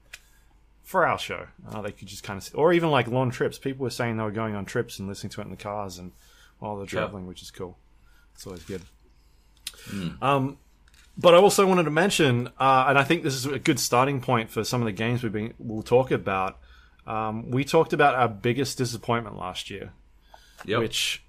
for 0.82 1.06
our 1.06 1.18
show. 1.18 1.46
Uh, 1.68 1.82
they 1.82 1.92
could 1.92 2.08
just 2.08 2.24
kind 2.24 2.36
of, 2.40 2.50
or 2.54 2.72
even 2.72 2.90
like 2.90 3.06
long 3.06 3.30
trips. 3.30 3.58
People 3.58 3.84
were 3.84 3.90
saying 3.90 4.16
they 4.16 4.24
were 4.24 4.30
going 4.32 4.56
on 4.56 4.64
trips 4.64 4.98
and 4.98 5.06
listening 5.06 5.30
to 5.30 5.40
it 5.40 5.44
in 5.44 5.50
the 5.50 5.56
cars 5.56 5.98
and 5.98 6.10
while 6.58 6.76
they're 6.76 6.86
traveling, 6.86 7.26
which 7.26 7.42
is 7.42 7.50
cool. 7.52 7.76
It's 8.34 8.46
always 8.46 8.64
good. 8.64 8.82
Um, 10.20 10.58
but 11.16 11.34
I 11.34 11.36
also 11.38 11.66
wanted 11.66 11.84
to 11.84 11.90
mention, 11.90 12.48
uh, 12.58 12.86
and 12.88 12.98
I 12.98 13.04
think 13.04 13.22
this 13.22 13.34
is 13.34 13.46
a 13.46 13.58
good 13.58 13.78
starting 13.78 14.20
point 14.20 14.50
for 14.50 14.64
some 14.64 14.80
of 14.80 14.86
the 14.86 14.92
games 14.92 15.22
we've 15.22 15.32
been 15.32 15.54
we'll 15.58 15.82
talk 15.82 16.10
about. 16.10 16.58
Um, 17.10 17.50
we 17.50 17.64
talked 17.64 17.92
about 17.92 18.14
our 18.14 18.28
biggest 18.28 18.78
disappointment 18.78 19.36
last 19.36 19.70
year, 19.70 19.92
Yep. 20.64 20.78
which 20.80 21.22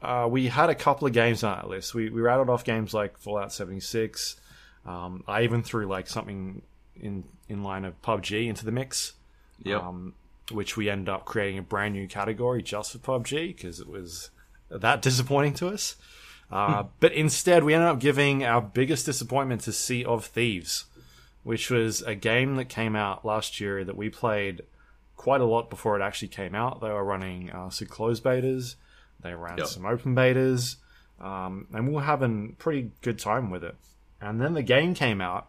uh, 0.00 0.26
we 0.30 0.48
had 0.48 0.70
a 0.70 0.74
couple 0.74 1.06
of 1.06 1.12
games 1.12 1.44
on 1.44 1.56
that 1.58 1.68
list. 1.68 1.94
We, 1.94 2.08
we 2.10 2.20
rattled 2.20 2.48
off 2.48 2.64
games 2.64 2.94
like 2.94 3.18
Fallout 3.18 3.52
76. 3.52 4.36
Um, 4.86 5.22
I 5.28 5.42
even 5.42 5.62
threw 5.62 5.86
like 5.86 6.08
something 6.08 6.62
in 7.00 7.24
in 7.48 7.62
line 7.62 7.84
of 7.84 8.00
PUBG 8.02 8.48
into 8.48 8.64
the 8.64 8.72
mix, 8.72 9.12
yep. 9.62 9.82
um, 9.82 10.14
which 10.50 10.76
we 10.76 10.88
ended 10.88 11.08
up 11.08 11.24
creating 11.26 11.58
a 11.58 11.62
brand 11.62 11.94
new 11.94 12.08
category 12.08 12.62
just 12.62 12.92
for 12.92 12.98
PUBG 12.98 13.54
because 13.54 13.78
it 13.80 13.88
was 13.88 14.30
that 14.70 15.02
disappointing 15.02 15.54
to 15.54 15.68
us. 15.68 15.96
Uh, 16.50 16.84
but 17.00 17.12
instead, 17.12 17.64
we 17.64 17.74
ended 17.74 17.88
up 17.88 17.98
giving 18.00 18.44
our 18.44 18.60
biggest 18.62 19.06
disappointment 19.06 19.60
to 19.62 19.72
Sea 19.72 20.04
of 20.04 20.24
Thieves. 20.26 20.86
which 21.44 21.70
was 21.70 22.02
a 22.02 22.14
game 22.14 22.56
that 22.56 22.66
came 22.68 22.94
out 22.96 23.24
last 23.24 23.60
year 23.60 23.84
that 23.84 23.96
we 23.96 24.08
played 24.08 24.62
quite 25.22 25.40
a 25.40 25.44
lot 25.44 25.70
before 25.70 25.96
it 25.98 26.02
actually 26.02 26.26
came 26.28 26.52
out. 26.54 26.80
They 26.80 26.88
were 26.90 27.04
running 27.04 27.48
uh, 27.50 27.70
some 27.70 27.86
closed 27.86 28.24
betas, 28.24 28.74
they 29.22 29.34
ran 29.34 29.58
Yep. 29.58 29.66
some 29.68 29.86
open 29.86 30.16
betas, 30.16 30.76
um, 31.20 31.68
and 31.72 31.86
we 31.86 31.94
were 31.94 32.02
having 32.02 32.56
pretty 32.58 32.90
good 33.02 33.20
time 33.20 33.48
with 33.48 33.62
it. 33.62 33.76
And 34.20 34.40
then 34.40 34.54
the 34.54 34.62
game 34.64 34.94
came 34.94 35.20
out, 35.20 35.46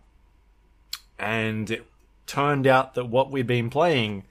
and 1.20 1.70
it 1.72 1.86
turned 2.28 2.68
out 2.68 2.94
that 2.96 3.06
what 3.06 3.32
we'd 3.32 3.48
been 3.48 3.70
playing 3.70 4.24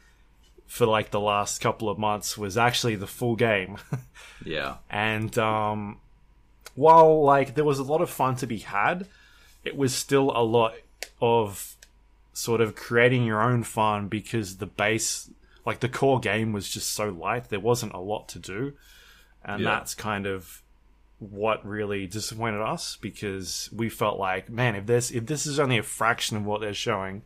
for 0.66 0.86
like 0.86 1.10
the 1.10 1.20
last 1.20 1.60
couple 1.60 1.88
of 1.88 1.98
months 1.98 2.38
was 2.38 2.56
actually 2.56 2.96
the 2.96 3.06
full 3.06 3.36
game. 3.36 3.76
Yeah. 4.44 4.76
and 4.90 5.36
um, 5.38 5.98
while 6.74 7.22
like 7.22 7.54
there 7.54 7.64
was 7.64 7.78
a 7.78 7.84
lot 7.84 8.00
of 8.00 8.10
fun 8.10 8.34
to 8.36 8.46
be 8.46 8.58
had, 8.58 9.06
it 9.64 9.76
was 9.76 9.94
still 9.94 10.32
a 10.34 10.42
lot 10.42 10.74
of 11.20 11.76
sort 12.32 12.60
of 12.60 12.74
creating 12.74 13.24
your 13.24 13.42
own 13.42 13.62
fun 13.62 14.08
because 14.08 14.56
the 14.56 14.66
base, 14.66 15.30
like 15.66 15.80
the 15.80 15.88
core 15.88 16.20
game, 16.20 16.52
was 16.52 16.68
just 16.68 16.90
so 16.92 17.08
light. 17.08 17.48
There 17.50 17.60
wasn't 17.60 17.92
a 17.94 17.98
lot 18.00 18.28
to 18.30 18.38
do, 18.38 18.72
and 19.44 19.62
Yeah. 19.62 19.70
that's 19.70 19.94
kind 19.94 20.26
of 20.26 20.62
what 21.18 21.64
really 21.64 22.06
disappointed 22.06 22.60
us 22.60 22.96
because 23.00 23.68
we 23.72 23.88
felt 23.88 24.18
like, 24.18 24.50
man, 24.50 24.74
if 24.74 24.86
this 24.86 25.10
if 25.12 25.26
this 25.26 25.46
is 25.46 25.60
only 25.60 25.78
a 25.78 25.82
fraction 25.82 26.36
of 26.36 26.44
what 26.44 26.60
they're 26.60 26.74
showing, 26.74 27.22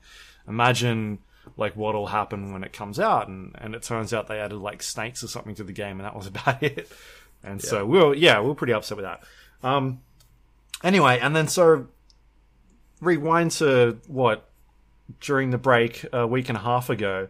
imagine 0.47 1.19
like 1.57 1.75
what'll 1.77 2.09
happen 2.09 2.53
when 2.53 2.65
it 2.65 2.73
comes 2.73 2.99
out 2.99 3.29
and 3.29 3.53
and 3.59 3.75
it 3.75 3.83
turns 3.83 4.13
out 4.13 4.27
they 4.27 4.41
added 4.41 4.59
like 4.59 4.83
snakes 4.83 5.23
or 5.23 5.29
something 5.29 5.55
to 5.55 5.63
the 5.65 5.73
game 5.73 5.99
and 6.01 6.05
that 6.05 6.15
was 6.17 6.27
about 6.35 6.61
it 6.63 6.91
and 7.45 7.63
so 7.63 7.87
we 7.87 7.99
were 7.99 8.13
yeah 8.15 8.41
we 8.41 8.49
were 8.49 8.55
pretty 8.55 8.73
upset 8.73 8.97
with 8.97 9.05
that 9.07 9.23
um 9.63 10.01
anyway 10.83 11.21
and 11.23 11.37
then 11.37 11.47
so 11.47 11.87
rewind 13.01 13.53
to 13.53 13.97
what 14.09 14.46
during 15.21 15.51
the 15.51 15.59
break 15.59 16.05
a 16.13 16.27
week 16.27 16.49
and 16.49 16.57
a 16.59 16.61
half 16.61 16.91
ago 16.91 17.29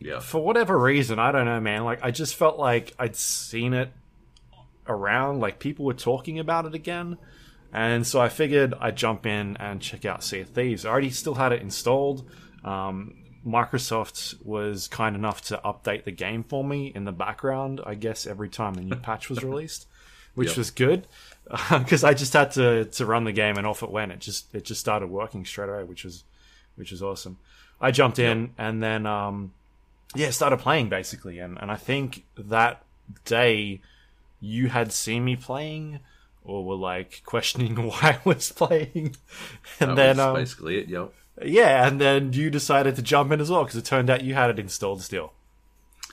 Yeah. 0.00 0.20
for 0.20 0.42
whatever 0.44 0.78
reason, 0.78 1.18
I 1.18 1.32
don't 1.32 1.44
know, 1.44 1.60
man. 1.60 1.84
Like 1.84 2.00
I 2.02 2.10
just 2.10 2.34
felt 2.36 2.58
like 2.58 2.92
I'd 2.98 3.16
seen 3.16 3.72
it 3.74 3.90
around, 4.86 5.40
like 5.40 5.58
people 5.58 5.84
were 5.84 5.94
talking 5.94 6.38
about 6.38 6.66
it 6.66 6.74
again, 6.74 7.18
and 7.72 8.06
so 8.06 8.20
I 8.20 8.28
figured 8.28 8.74
I'd 8.80 8.96
jump 8.96 9.26
in 9.26 9.56
and 9.58 9.80
check 9.80 10.04
out 10.04 10.22
Sea 10.22 10.40
of 10.40 10.48
Thieves. 10.50 10.84
I 10.84 10.90
already 10.90 11.10
still 11.10 11.34
had 11.34 11.52
it 11.52 11.60
installed. 11.62 12.28
Um, 12.64 13.14
Microsoft 13.46 14.42
was 14.44 14.88
kind 14.88 15.14
enough 15.16 15.42
to 15.42 15.60
update 15.64 16.04
the 16.04 16.10
game 16.12 16.42
for 16.44 16.64
me 16.64 16.92
in 16.94 17.04
the 17.04 17.12
background. 17.12 17.80
I 17.84 17.94
guess 17.94 18.26
every 18.26 18.48
time 18.48 18.74
the 18.74 18.80
new 18.82 18.96
patch 19.02 19.28
was 19.28 19.42
released, 19.42 19.86
which 20.34 20.48
Yep. 20.50 20.56
was 20.56 20.70
good 20.70 21.06
because 21.70 22.04
I 22.04 22.14
just 22.14 22.32
had 22.32 22.52
to 22.52 22.84
to 22.86 23.06
run 23.06 23.24
the 23.24 23.32
game 23.32 23.56
and 23.58 23.66
off 23.66 23.82
it 23.82 23.90
went. 23.90 24.12
It 24.12 24.20
just 24.20 24.54
it 24.54 24.64
just 24.64 24.80
started 24.80 25.08
working 25.08 25.44
straight 25.44 25.68
away, 25.68 25.84
which 25.84 26.04
was 26.04 26.24
which 26.76 26.90
was 26.90 27.02
awesome. 27.02 27.38
I 27.80 27.90
jumped 27.90 28.18
in 28.18 28.52
and 28.58 28.82
then 28.82 29.06
um, 29.06 29.52
yeah, 30.14 30.30
started 30.30 30.58
playing 30.58 30.88
basically, 30.88 31.38
and 31.38 31.58
and 31.60 31.70
I 31.70 31.76
think 31.76 32.24
that 32.36 32.82
day 33.24 33.80
you 34.40 34.68
had 34.68 34.92
seen 34.92 35.24
me 35.24 35.36
playing 35.36 36.00
or 36.44 36.64
were 36.64 36.74
like 36.76 37.22
questioning 37.26 37.76
why 37.88 38.00
I 38.02 38.18
was 38.24 38.52
playing, 38.52 39.16
and 39.80 39.90
That 39.90 39.96
then 39.96 40.20
um, 40.20 40.34
basically 40.34 40.78
it. 40.78 40.88
Yep. 40.88 41.12
yeah, 41.44 41.86
and 41.86 42.00
then 42.00 42.32
you 42.32 42.50
decided 42.50 42.96
to 42.96 43.02
jump 43.02 43.32
in 43.32 43.40
as 43.40 43.50
well 43.50 43.64
because 43.64 43.76
it 43.76 43.84
turned 43.84 44.08
out 44.10 44.22
you 44.22 44.34
had 44.34 44.50
it 44.50 44.58
installed 44.58 45.02
still. 45.02 45.32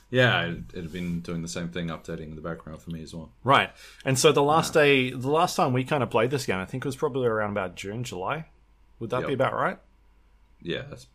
Yeah, 0.09 0.43
it, 0.43 0.57
it 0.73 0.81
had 0.81 0.91
been 0.91 1.21
doing 1.21 1.41
the 1.41 1.47
same 1.47 1.69
thing, 1.69 1.87
updating 1.87 2.23
in 2.31 2.35
the 2.35 2.41
background 2.41 2.81
for 2.81 2.89
me 2.89 3.01
as 3.01 3.13
well. 3.13 3.29
Right. 3.45 3.71
And 4.03 4.19
so 4.19 4.33
the 4.33 4.43
last 4.43 4.73
day, 4.73 5.11
the 5.11 5.29
last 5.29 5.55
time 5.55 5.71
we 5.71 5.85
kind 5.85 6.03
of 6.03 6.09
played 6.09 6.31
this 6.31 6.45
game, 6.45 6.57
I 6.57 6.65
think 6.65 6.83
it 6.83 6.87
was 6.87 6.97
probably 6.97 7.27
around 7.27 7.51
about 7.51 7.75
June, 7.75 8.03
July. 8.03 8.47
Would 8.99 9.09
that 9.11 9.21
Yep. 9.21 9.27
be 9.29 9.33
about 9.35 9.53
right? 9.53 9.77
Yeah, 10.61 10.83
that's 10.89 11.07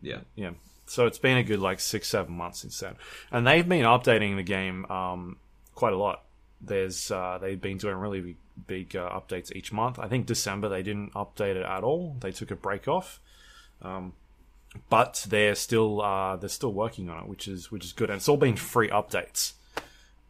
yeah. 0.00 0.20
Yeah. 0.34 0.50
So 0.86 1.06
it's 1.06 1.18
been 1.18 1.36
a 1.36 1.42
good 1.42 1.58
like 1.58 1.80
six, 1.80 2.08
seven 2.08 2.34
months 2.34 2.60
since 2.60 2.78
then, 2.78 2.96
and 3.32 3.46
they've 3.46 3.68
been 3.68 3.84
updating 3.84 4.36
the 4.36 4.42
game 4.42 4.84
um, 4.86 5.36
quite 5.74 5.92
a 5.92 5.96
lot. 5.96 6.22
There's 6.60 7.10
uh, 7.10 7.38
they've 7.40 7.60
been 7.60 7.78
doing 7.78 7.96
really 7.96 8.36
big, 8.66 8.96
uh, 8.96 9.10
updates 9.10 9.54
each 9.54 9.72
month. 9.72 9.98
I 9.98 10.08
think 10.08 10.26
December 10.26 10.68
they 10.68 10.82
didn't 10.82 11.12
update 11.14 11.56
it 11.56 11.66
at 11.66 11.82
all. 11.82 12.16
They 12.20 12.30
took 12.30 12.50
a 12.50 12.56
break 12.56 12.86
off, 12.86 13.20
um, 13.82 14.12
but 14.88 15.26
they're 15.28 15.56
still 15.56 16.00
uh, 16.00 16.36
they're 16.36 16.48
still 16.48 16.72
working 16.72 17.10
on 17.10 17.24
it, 17.24 17.28
which 17.28 17.48
is 17.48 17.72
which 17.72 17.84
is 17.84 17.92
good. 17.92 18.08
And 18.08 18.18
it's 18.18 18.28
all 18.28 18.36
been 18.36 18.56
free 18.56 18.88
updates, 18.88 19.54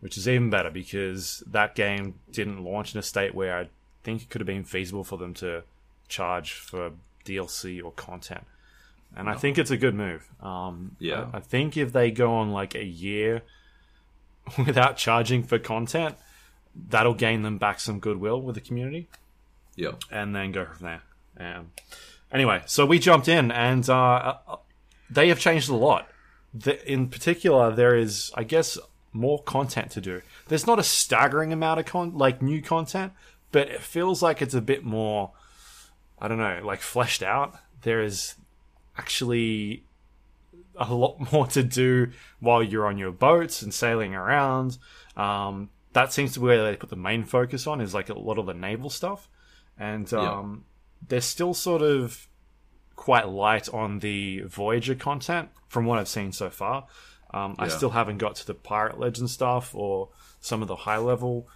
which 0.01 0.17
is 0.17 0.27
even 0.27 0.49
better 0.49 0.71
because 0.71 1.43
that 1.47 1.75
game 1.75 2.15
didn't 2.33 2.65
launch 2.65 2.95
in 2.95 2.99
a 2.99 3.03
state 3.03 3.35
where 3.35 3.59
I 3.59 3.69
think 4.03 4.23
it 4.23 4.31
could 4.31 4.41
have 4.41 4.47
been 4.47 4.65
feasible 4.65 5.05
for 5.05 5.19
them 5.19 5.35
to 5.35 5.65
charge 6.09 6.55
for 6.55 6.93
DLC 7.27 7.83
or 7.85 7.93
content. 7.93 8.45
And 9.17 9.29
I 9.31 9.35
think 9.35 9.57
it's 9.59 9.71
a 9.71 9.77
good 9.77 9.95
move. 9.95 10.29
Um, 10.43 10.97
Yeah. 10.99 11.29
I, 11.33 11.39
I 11.39 11.41
think 11.41 11.77
if 11.77 11.93
they 11.93 12.11
go 12.11 12.35
on 12.35 12.51
like 12.53 12.75
a 12.75 12.85
year 12.85 13.43
without 14.67 14.97
charging 14.97 15.43
for 15.43 15.59
content, 15.59 16.17
that'll 16.89 17.15
gain 17.15 17.43
them 17.43 17.59
back 17.59 17.81
some 17.81 17.99
goodwill 17.99 18.41
with 18.41 18.55
the 18.55 18.61
community 18.61 19.09
Yeah. 19.75 19.93
and 20.11 20.35
then 20.37 20.53
go 20.53 20.67
from 20.67 20.87
there. 20.87 21.03
Um, 21.39 21.71
anyway, 22.33 22.63
so 22.67 22.85
we 22.87 22.99
jumped 22.99 23.29
in, 23.29 23.51
and 23.51 23.89
uh, 23.89 24.37
uh, 24.47 24.57
they 25.11 25.29
have 25.29 25.39
changed 25.39 25.69
a 25.69 25.75
lot. 25.77 26.09
The, 26.55 26.91
in 26.91 27.09
particular, 27.09 27.75
there 27.75 27.95
is, 27.97 28.31
I 28.35 28.45
guess, 28.45 28.79
more 29.13 29.43
content 29.43 29.91
to 29.93 30.01
do. 30.01 30.23
There's 30.49 30.67
not 30.67 30.79
a 30.79 30.83
staggering 30.83 31.53
amount 31.53 31.81
of 31.81 31.87
con- 31.87 32.17
like 32.17 32.41
new 32.43 32.61
content, 32.63 33.13
but 33.53 33.69
it 33.69 33.81
feels 33.81 34.23
like 34.23 34.41
it's 34.43 34.55
a 34.55 34.61
bit 34.63 34.85
more. 34.85 35.33
I 36.19 36.29
don't 36.29 36.39
know, 36.39 36.61
like 36.65 36.81
fleshed 36.81 37.23
out. 37.23 37.57
There 37.83 38.03
is 38.03 38.35
actually 38.97 39.85
a 40.77 40.93
lot 40.93 41.17
more 41.33 41.47
to 41.49 41.63
do 41.63 42.11
while 42.41 42.63
you're 42.63 42.87
on 42.87 42.99
your 42.99 43.13
boats 43.13 43.63
and 43.63 43.73
sailing 43.73 44.15
around. 44.15 44.79
Um, 45.17 45.71
that 45.93 46.13
seems 46.13 46.35
to 46.35 46.41
be 46.41 46.47
where 46.47 46.63
they 46.63 46.77
put 46.77 46.91
the 46.91 46.97
main 46.97 47.25
focus 47.25 47.67
on 47.67 47.81
is 47.81 47.95
like 47.95 48.11
a 48.11 48.19
lot 48.19 48.39
of 48.39 48.47
the 48.47 48.55
naval 48.55 48.91
stuff, 48.91 49.29
and 49.79 50.13
um, 50.13 50.65
they're 51.09 51.21
still 51.23 51.55
sort 51.55 51.83
of 51.83 52.29
quite 52.97 53.29
light 53.29 53.69
on 53.71 54.01
the 54.01 54.41
Voyager 54.43 54.95
content 54.95 55.49
from 55.69 55.87
what 55.87 55.99
I've 55.99 56.09
seen 56.09 56.33
so 56.33 56.51
far. 56.51 56.87
Um, 57.33 57.57
I 57.59 57.69
still 57.69 57.91
haven't 57.91 58.19
got 58.19 58.37
to 58.37 58.47
the 58.47 58.55
Pirate 58.55 58.99
Legend 58.99 59.29
stuff 59.31 59.75
or 59.75 60.09
some 60.41 60.63
of 60.63 60.69
the 60.69 60.77
high 60.77 60.99
level 60.99 61.49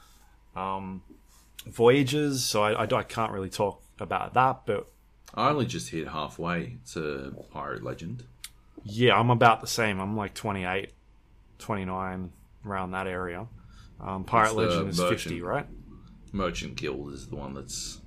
um, 0.57 1.03
voyages, 1.67 2.45
so 2.45 2.63
I, 2.63 2.85
I, 2.85 2.97
I 2.97 3.03
can't 3.03 3.33
really 3.33 3.51
talk 3.51 3.83
about 4.01 4.35
that. 4.35 4.63
But 4.67 4.89
I 5.35 5.49
only 5.51 5.67
just 5.67 5.91
hit 5.91 6.09
halfway 6.09 6.79
to 6.93 7.35
Pirate 7.51 7.83
Legend. 7.83 8.25
yeah, 8.85 9.19
I'm 9.19 9.31
about 9.31 9.61
the 9.61 9.67
same. 9.67 10.01
I'm 10.01 10.17
like 10.17 10.35
28, 10.35 10.91
29, 11.59 12.33
around 12.67 12.91
that 12.93 13.07
area. 13.07 13.47
Um, 14.01 14.25
Pirate 14.25 14.55
What's 14.55 14.75
Legend 14.75 14.89
is 14.91 15.01
50, 15.01 15.43
right? 15.43 15.67
Merchant 16.33 16.77
Guild 16.77 17.13
is 17.13 17.29
the 17.29 17.37
one 17.37 17.55
that's 17.55 18.01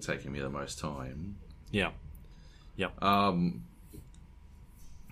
taking 0.00 0.32
me 0.32 0.40
the 0.40 0.48
most 0.48 0.78
time. 0.78 1.36
Yeah. 1.70 1.90
Yeah. 2.76 2.88
Um, 3.00 3.64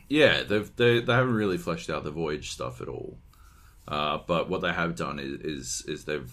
yeah, 0.09 0.43
they've 0.43 0.75
they, 0.76 1.00
they 1.00 1.12
haven't 1.12 1.35
really 1.35 1.59
fleshed 1.59 1.90
out 1.90 2.05
the 2.05 2.11
voyage 2.11 2.50
stuff 2.50 2.81
at 2.81 2.88
all. 2.88 3.19
Uh, 3.87 4.19
but 4.26 4.49
what 4.49 4.61
they 4.61 4.73
have 4.73 4.97
done 4.97 5.19
is, 5.19 5.40
is 5.40 5.85
is 5.87 6.05
they've 6.05 6.33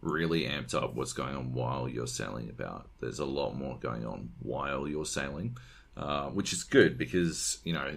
really 0.00 0.42
amped 0.42 0.74
up 0.74 0.94
what's 0.94 1.12
going 1.12 1.36
on 1.36 1.52
while 1.52 1.88
you're 1.88 2.06
sailing 2.06 2.48
about. 2.48 2.88
There's 3.00 3.18
a 3.18 3.24
lot 3.24 3.56
more 3.56 3.78
going 3.78 4.06
on 4.06 4.30
while 4.40 4.86
you're 4.86 5.04
sailing, 5.04 5.56
uh, 5.96 6.28
which 6.28 6.52
is 6.52 6.62
good 6.62 6.96
because 6.98 7.58
you 7.64 7.72
know 7.72 7.96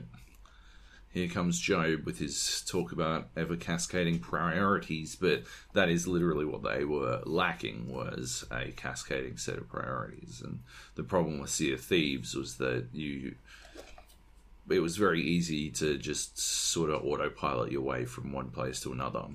here 1.14 1.28
comes 1.28 1.60
Joab 1.60 2.06
with 2.06 2.20
his 2.20 2.64
talk 2.68 2.94
about 2.94 3.28
ever 3.36 3.58
cascading 3.58 4.20
priorities, 4.20 5.16
but 5.16 5.44
that 5.74 5.90
is 5.90 6.08
literally 6.08 6.46
what 6.46 6.64
they 6.64 6.86
were 6.86 7.22
lacking 7.26 7.92
was 7.92 8.46
a 8.50 8.72
cascading 8.72 9.38
set 9.38 9.58
of 9.58 9.68
priorities. 9.68 10.42
And 10.44 10.60
the 10.96 11.04
problem 11.04 11.40
with 11.40 11.50
Sea 11.50 11.74
of 11.74 11.82
Thieves 11.82 12.34
was 12.34 12.56
that 12.58 12.88
you 12.94 13.36
it 14.70 14.80
was 14.80 14.96
very 14.96 15.22
easy 15.22 15.70
to 15.70 15.98
just 15.98 16.38
sort 16.40 16.90
of 16.90 17.04
autopilot 17.04 17.72
your 17.72 17.82
way 17.82 18.06
from 18.06 18.32
one 18.32 18.50
place 18.50 18.80
to 18.82 18.94
another. 18.94 19.26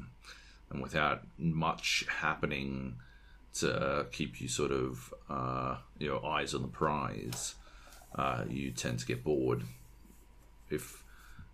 And 0.71 0.83
without 0.83 1.23
much 1.39 2.05
happening 2.09 2.97
to 3.55 4.07
keep 4.13 4.41
you 4.41 4.49
sort 4.49 4.73
of 4.73 5.15
uh, 5.31 5.77
you 5.99 6.09
know 6.09 6.21
eyes 6.25 6.55
on 6.55 6.63
the 6.63 6.69
prize, 6.69 7.55
uh, 8.15 8.45
you 8.49 8.71
tend 8.71 8.99
to 9.01 9.07
get 9.07 9.25
bored. 9.25 9.63
If 10.69 11.03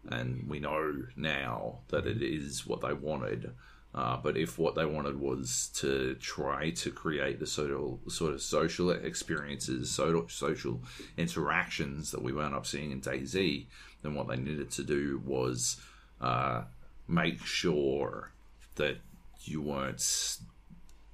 and 0.09 0.49
we 0.49 0.59
know 0.59 1.04
now 1.16 1.78
that 1.88 2.07
it 2.07 2.23
is 2.23 2.66
what 2.66 2.81
they 2.81 2.92
wanted. 2.92 3.52
Uh, 3.95 4.16
but 4.16 4.38
if 4.38 4.59
what 4.59 4.75
they 4.75 4.87
wanted 4.87 5.21
was 5.21 5.71
to 5.75 6.14
try 6.14 6.71
to 6.71 6.90
create 6.90 7.38
the 7.38 7.47
sort 7.47 7.71
of 7.71 7.99
sort 8.11 8.33
of 8.33 8.40
social 8.40 8.90
experiences, 8.90 9.90
social 9.90 10.26
social 10.28 10.81
interactions 11.19 12.11
that 12.11 12.23
we 12.23 12.33
wound 12.33 12.54
up 12.54 12.66
seeing 12.66 12.90
in 12.90 13.02
DayZ, 13.02 13.66
then 14.02 14.14
what 14.14 14.28
they 14.28 14.37
needed 14.37 14.71
to 14.71 14.83
do 14.83 15.21
was 15.26 15.76
uh, 16.23 16.62
make 17.07 17.45
sure 17.45 18.33
that 18.76 18.98
you 19.44 19.60
weren't 19.60 20.38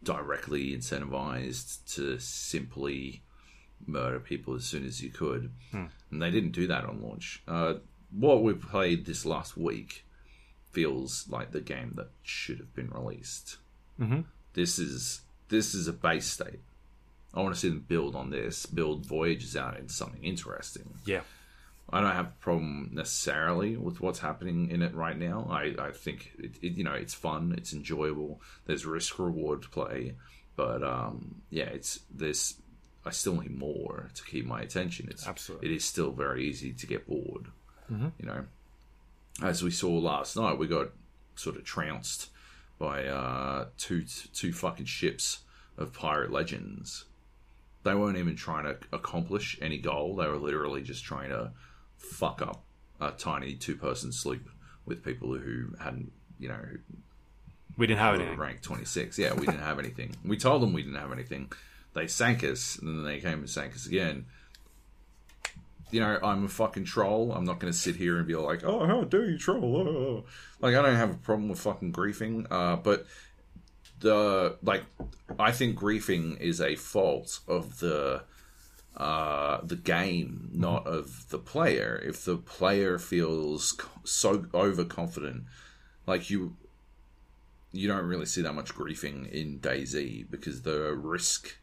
directly 0.02 0.76
incentivized 0.76 1.84
to 1.94 2.18
simply 2.18 3.22
murder 3.86 4.20
people 4.20 4.54
as 4.54 4.64
soon 4.64 4.84
as 4.84 5.02
you 5.02 5.10
could, 5.10 5.50
and 5.72 6.22
they 6.22 6.30
didn't 6.30 6.52
do 6.52 6.66
that 6.66 6.84
on 6.84 7.02
launch. 7.02 7.42
Uh, 7.48 7.74
what 8.10 8.42
we 8.42 8.52
played 8.54 9.04
this 9.06 9.24
last 9.24 9.56
week 9.56 10.04
feels 10.72 11.26
like 11.28 11.52
the 11.52 11.60
game 11.60 11.92
that 11.96 12.10
should 12.22 12.58
have 12.58 12.74
been 12.74 12.90
released. 12.90 13.56
Mhm. 13.98 14.24
This 14.54 14.78
is 14.78 15.22
this 15.48 15.74
is 15.74 15.88
a 15.88 15.92
base 15.94 16.26
state. 16.26 16.60
I 17.32 17.40
want 17.40 17.54
to 17.54 17.60
see 17.60 17.68
them 17.70 17.80
build 17.80 18.14
on 18.14 18.28
this, 18.30 18.66
build 18.66 19.06
Voyages 19.06 19.56
out 19.56 19.78
into 19.78 19.92
something 19.94 20.22
interesting. 20.22 20.98
Yeah. 21.06 21.22
I 21.90 22.00
don't 22.00 22.14
have 22.14 22.26
a 22.26 22.40
problem 22.40 22.90
necessarily 22.92 23.76
with 23.76 24.00
what's 24.00 24.18
happening 24.18 24.70
in 24.70 24.82
it 24.82 24.94
right 24.94 25.16
now. 25.18 25.48
I, 25.50 25.74
I 25.78 25.90
think 25.92 26.32
it, 26.38 26.56
it, 26.60 26.72
you 26.74 26.84
know 26.84 26.92
it's 26.92 27.14
fun, 27.14 27.54
it's 27.56 27.72
enjoyable. 27.72 28.40
There's 28.66 28.84
risk 28.84 29.18
reward 29.18 29.62
play, 29.70 30.14
but 30.56 30.82
um, 30.82 31.42
yeah, 31.50 31.64
it's 31.64 32.00
there's 32.14 32.56
I 33.06 33.10
still 33.10 33.40
need 33.40 33.56
more 33.56 34.10
to 34.12 34.24
keep 34.24 34.44
my 34.44 34.60
attention. 34.60 35.08
It's 35.10 35.26
Absolutely. 35.26 35.68
it 35.68 35.76
is 35.76 35.84
still 35.84 36.10
very 36.10 36.44
easy 36.46 36.72
to 36.72 36.86
get 36.86 37.08
bored. 37.08 37.46
You 38.18 38.26
know, 38.26 38.44
as 39.42 39.62
we 39.62 39.70
saw 39.70 39.90
last 39.90 40.36
night, 40.36 40.58
we 40.58 40.66
got 40.66 40.88
sort 41.36 41.56
of 41.56 41.64
trounced 41.64 42.28
by 42.78 43.06
uh, 43.06 43.66
two 43.78 44.04
two 44.34 44.52
fucking 44.52 44.86
ships 44.86 45.40
of 45.78 45.94
pirate 45.94 46.30
legends. 46.30 47.06
They 47.84 47.94
weren't 47.94 48.18
even 48.18 48.36
trying 48.36 48.64
to 48.64 48.76
accomplish 48.92 49.58
any 49.62 49.78
goal. 49.78 50.16
They 50.16 50.26
were 50.26 50.36
literally 50.36 50.82
just 50.82 51.04
trying 51.04 51.30
to 51.30 51.52
fuck 51.98 52.40
up 52.40 52.64
a 53.00 53.10
tiny 53.10 53.54
two 53.54 53.76
person 53.76 54.12
sleep 54.12 54.48
with 54.86 55.04
people 55.04 55.34
who 55.34 55.74
hadn't, 55.80 56.10
you 56.38 56.48
know, 56.48 56.60
We 57.76 57.86
didn't 57.86 58.00
have 58.00 58.14
anything. 58.14 58.38
Rank 58.38 58.62
26. 58.62 59.18
Yeah, 59.18 59.34
we 59.34 59.46
didn't 59.46 59.60
have 59.60 59.78
anything. 59.78 60.16
We 60.24 60.36
told 60.36 60.62
them 60.62 60.72
we 60.72 60.82
didn't 60.82 60.98
have 60.98 61.12
anything. 61.12 61.52
They 61.94 62.06
sank 62.06 62.42
us, 62.44 62.78
and 62.78 62.88
then 62.88 63.04
they 63.04 63.20
came 63.20 63.38
and 63.40 63.50
sank 63.50 63.74
us 63.74 63.86
again. 63.86 64.26
You 65.90 66.00
know, 66.00 66.18
I'm 66.22 66.44
a 66.44 66.48
fucking 66.48 66.84
troll. 66.84 67.32
I'm 67.32 67.44
not 67.44 67.60
going 67.60 67.72
to 67.72 67.78
sit 67.78 67.96
here 67.96 68.18
and 68.18 68.26
be 68.26 68.34
like, 68.34 68.62
oh, 68.64 68.86
how 68.86 69.04
dare 69.04 69.30
you 69.30 69.38
troll? 69.38 69.76
Oh. 69.76 70.24
Like, 70.60 70.74
I 70.74 70.82
don't 70.82 70.96
have 70.96 71.10
a 71.12 71.18
problem 71.18 71.48
with 71.48 71.60
fucking 71.60 71.92
griefing, 71.92 72.44
uh, 72.50 72.74
but 72.74 73.06
the, 74.00 74.56
like, 74.60 74.82
I 75.38 75.52
think 75.52 75.78
griefing 75.78 76.40
is 76.40 76.60
a 76.60 76.74
fault 76.74 77.38
of 77.46 77.78
the 77.78 78.24
uh, 78.98 79.60
the 79.62 79.76
game, 79.76 80.50
not 80.52 80.86
of 80.86 81.28
the 81.30 81.38
player. 81.38 82.02
If 82.04 82.24
the 82.24 82.36
player 82.36 82.98
feels 82.98 83.80
so 84.04 84.46
overconfident, 84.52 85.44
like 86.06 86.30
you, 86.30 86.56
you 87.70 87.86
don't 87.86 88.06
really 88.06 88.26
see 88.26 88.42
that 88.42 88.54
much 88.54 88.74
griefing 88.74 89.30
in 89.30 89.60
DayZ 89.60 90.28
because 90.28 90.62
the 90.62 90.94
risk 90.94 91.56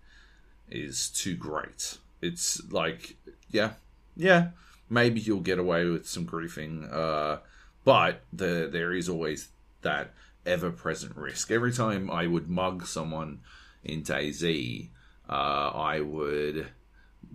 is 0.70 1.10
too 1.10 1.36
great. 1.36 1.98
It's 2.21 2.71
like, 2.71 3.17
yeah, 3.52 3.74
yeah, 4.15 4.50
maybe 4.89 5.19
you'll 5.19 5.41
get 5.41 5.60
away 5.60 5.84
with 5.86 6.08
some 6.08 6.26
griefing, 6.26 6.91
uh, 6.91 7.39
but 7.84 8.21
the, 8.32 8.69
there 8.71 8.93
is 8.93 9.10
always 9.10 9.50
that 9.82 10.13
ever 10.45 10.71
present 10.71 11.17
risk. 11.17 11.52
Every 11.52 11.74
time 11.74 12.10
I 12.10 12.28
would 12.28 12.48
mug 12.48 12.86
someone 12.88 13.41
in 13.84 14.04
DayZ, 14.04 14.89
uh, 15.30 15.34
I 15.34 16.00
would 16.00 16.67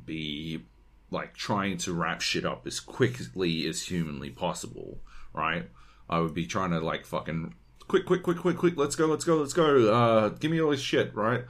be 0.05 0.65
like 1.11 1.35
trying 1.35 1.77
to 1.79 1.93
wrap 1.93 2.21
shit 2.21 2.45
up 2.45 2.67
as 2.67 2.81
quickly 2.81 3.67
as 3.67 3.83
humanly 3.83 4.31
possible, 4.31 4.99
right? 5.33 5.69
I 6.09 6.21
would 6.21 6.35
be 6.35 6.47
trying 6.47 6.71
to 6.71 6.81
like 6.81 7.05
fucking 7.05 7.55
quick, 7.89 8.07
quick, 8.07 8.23
quick, 8.23 8.39
quick, 8.39 8.57
quick, 8.57 8.77
let's 8.77 8.97
go, 8.97 9.07
let's 9.07 9.25
go, 9.25 9.37
let's 9.37 9.53
go. 9.53 9.93
Uh, 9.93 10.29
give 10.29 10.51
me 10.51 10.61
all 10.61 10.71
this 10.71 10.81
shit, 10.81 11.15
right? 11.15 11.45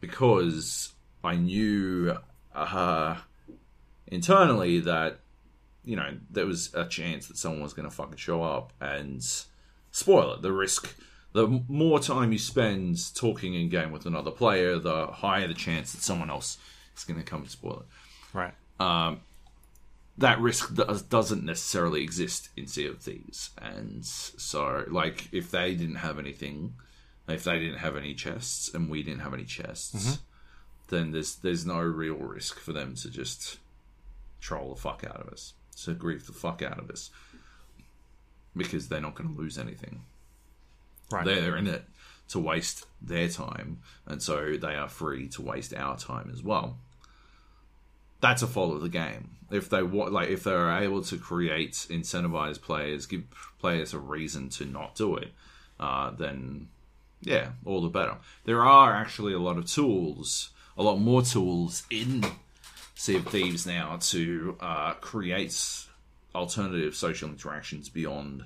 Because 0.00 0.92
I 1.22 1.36
knew 1.36 2.16
uh, 2.54 3.16
internally 4.06 4.80
that 4.80 5.20
you 5.84 5.96
know 5.96 6.16
there 6.30 6.46
was 6.46 6.72
a 6.74 6.86
chance 6.86 7.26
that 7.28 7.36
someone 7.36 7.62
was 7.62 7.72
going 7.72 7.88
to 7.88 7.94
fucking 7.94 8.16
show 8.16 8.42
up 8.42 8.72
and 8.80 9.22
spoil 9.90 10.34
it. 10.34 10.42
The 10.42 10.52
risk, 10.52 10.94
the 11.32 11.62
more 11.68 11.98
time 11.98 12.32
you 12.32 12.38
spend 12.38 13.14
talking 13.14 13.54
in 13.54 13.68
game 13.68 13.90
with 13.90 14.06
another 14.06 14.30
player, 14.30 14.78
the 14.78 15.08
higher 15.08 15.48
the 15.48 15.54
chance 15.54 15.92
that 15.92 16.02
someone 16.02 16.30
else 16.30 16.58
is 16.96 17.04
going 17.04 17.18
to 17.18 17.24
come 17.24 17.40
and 17.40 17.50
spoil 17.50 17.80
it 17.80 17.86
Right. 18.34 18.52
Um, 18.78 19.20
that 20.18 20.40
risk 20.40 20.74
does, 20.74 21.02
doesn't 21.02 21.44
necessarily 21.44 22.02
exist 22.02 22.50
in 22.56 22.66
Sea 22.66 22.88
of 22.88 22.98
Thieves. 23.00 23.50
And 23.60 24.04
so, 24.04 24.84
like, 24.88 25.28
if 25.32 25.50
they 25.50 25.74
didn't 25.74 25.96
have 25.96 26.18
anything, 26.18 26.74
if 27.26 27.44
they 27.44 27.58
didn't 27.58 27.78
have 27.78 27.96
any 27.96 28.14
chests 28.14 28.72
and 28.74 28.90
we 28.90 29.02
didn't 29.02 29.20
have 29.20 29.32
any 29.32 29.44
chests, 29.44 30.18
then 30.88 31.12
there's 31.12 31.36
there's 31.36 31.64
no 31.64 31.80
real 31.80 32.16
risk 32.16 32.58
for 32.58 32.72
them 32.72 32.94
to 32.96 33.10
just 33.10 33.58
troll 34.40 34.74
the 34.74 34.80
fuck 34.80 35.04
out 35.08 35.20
of 35.20 35.28
us, 35.28 35.54
to 35.84 35.94
grief 35.94 36.26
the 36.26 36.32
fuck 36.32 36.60
out 36.60 36.78
of 36.78 36.90
us, 36.90 37.10
because 38.56 38.88
they're 38.88 39.00
not 39.00 39.14
going 39.14 39.34
to 39.34 39.40
lose 39.40 39.58
anything. 39.58 40.02
Right. 41.10 41.24
They're 41.24 41.56
in 41.56 41.66
it 41.66 41.84
to 42.28 42.38
waste 42.38 42.86
their 43.00 43.28
time, 43.28 43.78
and 44.06 44.22
so 44.22 44.56
they 44.56 44.74
are 44.74 44.88
free 44.88 45.28
to 45.28 45.42
waste 45.42 45.74
our 45.74 45.96
time 45.96 46.30
as 46.32 46.42
well 46.42 46.78
that's 48.24 48.42
a 48.42 48.46
fault 48.46 48.74
of 48.74 48.80
the 48.80 48.88
game. 48.88 49.36
If 49.50 49.68
they 49.68 49.82
like, 49.82 50.30
if 50.30 50.44
they're 50.44 50.78
able 50.78 51.02
to 51.02 51.18
create 51.18 51.72
incentivize 51.90 52.60
players, 52.60 53.04
give 53.04 53.24
players 53.58 53.92
a 53.92 53.98
reason 53.98 54.48
to 54.50 54.64
not 54.64 54.94
do 54.94 55.16
it, 55.16 55.32
uh, 55.78 56.10
then 56.10 56.68
yeah, 57.20 57.50
all 57.66 57.82
the 57.82 57.88
better. 57.88 58.16
There 58.44 58.62
are 58.62 58.94
actually 58.94 59.34
a 59.34 59.38
lot 59.38 59.58
of 59.58 59.66
tools, 59.66 60.50
a 60.78 60.82
lot 60.82 60.96
more 60.96 61.22
tools 61.22 61.84
in 61.90 62.24
Sea 62.94 63.16
of 63.16 63.26
Thieves 63.26 63.66
now 63.66 63.98
to 64.00 64.56
uh, 64.60 64.94
create 64.94 65.54
alternative 66.34 66.96
social 66.96 67.28
interactions 67.28 67.90
beyond 67.90 68.44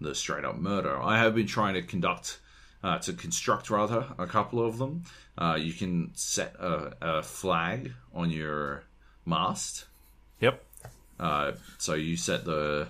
the 0.00 0.14
straight 0.14 0.44
up 0.44 0.58
murder. 0.58 1.00
I 1.00 1.18
have 1.18 1.36
been 1.36 1.46
trying 1.46 1.74
to 1.74 1.82
conduct, 1.82 2.40
uh, 2.82 2.98
to 2.98 3.12
construct 3.12 3.70
rather, 3.70 4.06
a 4.18 4.26
couple 4.26 4.64
of 4.64 4.78
them. 4.78 5.04
Uh, 5.38 5.56
you 5.60 5.72
can 5.72 6.10
set 6.14 6.56
a, 6.56 6.94
a 7.00 7.22
flag 7.22 7.92
on 8.12 8.30
your 8.30 8.82
mast. 9.24 9.86
Yep. 10.40 10.64
Uh, 11.18 11.52
so 11.78 11.94
you 11.94 12.16
set 12.16 12.44
the 12.44 12.88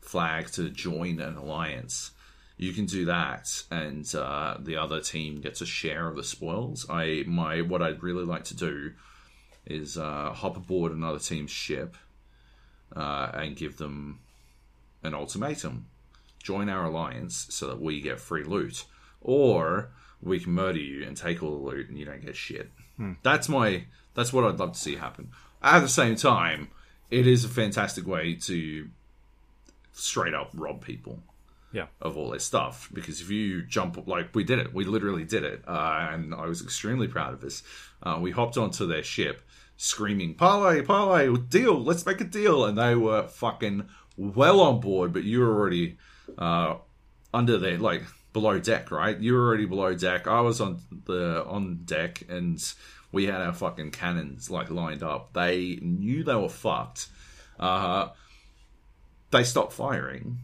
flag 0.00 0.50
to 0.52 0.70
join 0.70 1.20
an 1.20 1.36
alliance. 1.36 2.12
You 2.56 2.72
can 2.72 2.86
do 2.86 3.04
that, 3.04 3.62
and 3.70 4.12
uh, 4.14 4.56
the 4.58 4.76
other 4.76 5.00
team 5.00 5.40
gets 5.40 5.60
a 5.60 5.66
share 5.66 6.08
of 6.08 6.16
the 6.16 6.24
spoils. 6.24 6.86
I 6.90 7.24
my 7.26 7.60
what 7.60 7.82
I'd 7.82 8.02
really 8.02 8.24
like 8.24 8.44
to 8.44 8.56
do 8.56 8.92
is 9.64 9.96
uh, 9.96 10.32
hop 10.32 10.56
aboard 10.56 10.92
another 10.92 11.18
team's 11.18 11.50
ship 11.50 11.96
uh, 12.96 13.30
and 13.34 13.54
give 13.54 13.76
them 13.76 14.18
an 15.04 15.14
ultimatum: 15.14 15.86
join 16.42 16.68
our 16.68 16.86
alliance 16.86 17.46
so 17.50 17.68
that 17.68 17.80
we 17.80 18.00
get 18.00 18.18
free 18.18 18.42
loot, 18.42 18.86
or 19.20 19.90
we 20.20 20.40
can 20.40 20.52
murder 20.52 20.80
you 20.80 21.06
and 21.06 21.16
take 21.16 21.42
all 21.42 21.50
the 21.50 21.70
loot 21.70 21.88
and 21.88 21.98
you 21.98 22.04
don't 22.04 22.24
get 22.24 22.34
shit. 22.34 22.72
That's 23.22 23.48
my 23.48 23.84
that's 24.14 24.32
what 24.32 24.44
I'd 24.44 24.58
love 24.58 24.72
to 24.72 24.78
see 24.78 24.96
happen. 24.96 25.30
At 25.62 25.80
the 25.80 25.88
same 25.88 26.16
time, 26.16 26.68
it 27.10 27.26
is 27.26 27.44
a 27.44 27.48
fantastic 27.48 28.06
way 28.06 28.34
to 28.42 28.88
straight 29.92 30.34
up 30.34 30.50
rob 30.54 30.82
people 30.84 31.20
Yeah. 31.72 31.86
of 32.00 32.16
all 32.16 32.30
their 32.30 32.38
stuff. 32.38 32.88
Because 32.92 33.20
if 33.20 33.30
you 33.30 33.62
jump 33.62 34.06
like 34.06 34.34
we 34.34 34.44
did 34.44 34.58
it. 34.58 34.72
We 34.72 34.84
literally 34.84 35.24
did 35.24 35.44
it. 35.44 35.64
Uh, 35.66 36.08
and 36.12 36.34
i 36.34 36.46
was 36.46 36.62
extremely 36.62 37.08
proud 37.08 37.34
of 37.34 37.42
us 37.44 37.62
uh, 38.02 38.18
we 38.20 38.30
hopped 38.30 38.56
onto 38.56 38.86
their 38.86 39.02
ship 39.02 39.42
screaming 39.76 40.34
parlay 40.34 40.82
parlay 40.82 41.34
deal 41.48 41.82
let's 41.82 42.06
make 42.06 42.20
a 42.20 42.24
deal. 42.24 42.64
And 42.64 42.78
they 42.78 42.94
were 42.94 43.26
fucking 43.28 43.88
well 44.16 44.60
on 44.60 44.80
board 44.80 45.12
but 45.12 45.24
you 45.24 45.40
were 45.40 45.52
already 45.52 45.96
uh, 46.36 46.76
under 47.34 47.58
there 47.58 47.78
like 47.78 48.02
below 48.32 48.58
deck 48.60 48.90
right? 48.92 49.18
You 49.18 49.34
were 49.34 49.46
already 49.46 49.64
below 49.66 49.94
deck. 49.94 50.26
I 50.28 50.40
was 50.42 50.60
on 50.60 50.80
the 51.06 51.44
on 51.44 51.80
deck 51.84 52.22
and 52.28 52.62
we 53.12 53.26
had 53.26 53.40
our 53.40 53.52
fucking 53.52 53.90
cannons 53.90 54.50
like 54.50 54.70
lined 54.70 55.02
up 55.02 55.32
they 55.32 55.78
knew 55.82 56.22
they 56.24 56.34
were 56.34 56.48
fucked 56.48 57.08
uh, 57.58 58.08
they 59.30 59.44
stopped 59.44 59.72
firing 59.72 60.38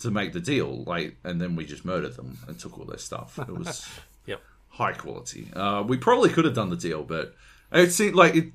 to 0.00 0.10
make 0.10 0.32
the 0.32 0.40
deal, 0.40 0.82
like, 0.84 1.16
and 1.24 1.40
then 1.40 1.54
we 1.56 1.64
just 1.64 1.84
murdered 1.84 2.14
them 2.16 2.36
and 2.46 2.58
took 2.58 2.76
all 2.78 2.84
their 2.84 2.98
stuff. 2.98 3.38
It 3.38 3.48
was 3.48 3.88
Yep. 4.26 4.42
high 4.68 4.92
quality. 4.92 5.48
Uh, 5.54 5.82
we 5.86 5.96
probably 5.96 6.28
could 6.28 6.44
have 6.44 6.54
done 6.54 6.70
the 6.70 6.76
deal, 6.76 7.04
but 7.04 7.34
it 7.72 7.90
seemed 7.92 8.14
like 8.16 8.34
it, 8.34 8.52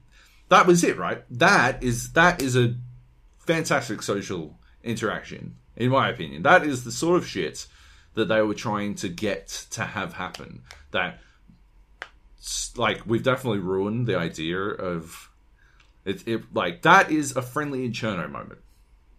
that 0.50 0.68
was 0.68 0.84
it, 0.84 0.98
right? 0.98 1.24
That 1.32 1.82
is 1.82 2.12
that 2.14 2.42
is 2.42 2.56
a 2.58 2.76
fantastic 3.40 4.02
social 4.04 4.60
interaction, 4.84 5.56
in 5.76 5.90
my 5.90 6.10
opinion. 6.10 6.44
That 6.44 6.66
is 6.66 6.84
the 6.84 6.92
sort 6.92 7.18
of 7.18 7.28
shit 7.28 7.66
that 8.14 8.28
they 8.28 8.42
were 8.42 8.54
trying 8.54 8.96
to 8.96 9.10
get 9.10 9.48
to 9.72 9.84
have 9.84 10.14
happen. 10.14 10.62
That 10.92 11.20
like 12.76 13.06
we've 13.06 13.24
definitely 13.24 13.60
ruined 13.60 14.08
the 14.08 14.18
idea 14.18 14.60
of 14.60 15.30
it, 16.06 16.28
it 16.28 16.54
like 16.54 16.84
that 16.84 17.12
is 17.12 17.36
a 17.36 17.42
friendly 17.42 17.86
in 17.86 17.92
Cherno 17.92 18.30
moment, 18.30 18.62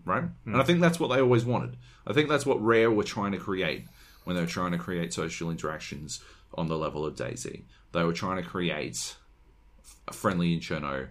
right? 0.05 0.25
Hmm. 0.25 0.53
And 0.53 0.63
I 0.63 0.65
think 0.65 0.81
that's 0.81 0.99
what 0.99 1.09
they 1.09 1.21
always 1.21 1.45
wanted. 1.45 1.77
I 2.07 2.13
think 2.13 2.29
that's 2.29 2.47
what 2.47 2.65
Rare 2.65 2.91
were 2.91 3.05
trying 3.05 3.33
to 3.33 3.39
create 3.39 3.87
when 4.25 4.37
they 4.37 4.43
were 4.43 4.49
trying 4.49 4.73
to 4.73 4.79
create 4.79 5.13
social 5.13 5.51
interactions 5.51 6.21
on 6.55 6.69
the 6.69 6.79
level 6.79 7.05
of 7.05 7.15
DayZ. 7.15 7.63
They 7.93 8.05
were 8.05 8.13
trying 8.13 8.43
to 8.43 8.49
create 8.49 9.17
a 10.07 10.13
friendly 10.13 10.55
in 10.55 10.61
Cherno, 10.61 11.09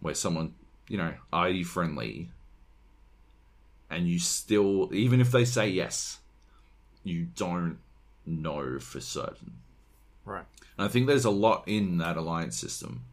where 0.00 0.14
someone 0.14 0.54
you 0.88 0.96
know 0.96 1.14
are 1.32 1.50
you 1.50 1.64
friendly, 1.64 2.30
and 3.90 4.08
you 4.08 4.18
still 4.18 4.94
even 4.94 5.20
if 5.20 5.30
they 5.30 5.44
say 5.44 5.68
yes, 5.68 6.18
you 7.04 7.26
don't 7.36 7.78
know 8.24 8.78
for 8.78 9.00
certain. 9.00 9.52
Right. 10.24 10.44
And 10.80 10.88
I 10.88 10.90
think 10.90 11.08
there's 11.08 11.26
a 11.26 11.30
lot 11.30 11.64
in 11.66 11.98
that 11.98 12.16
alliance 12.16 12.56
system 12.56 13.04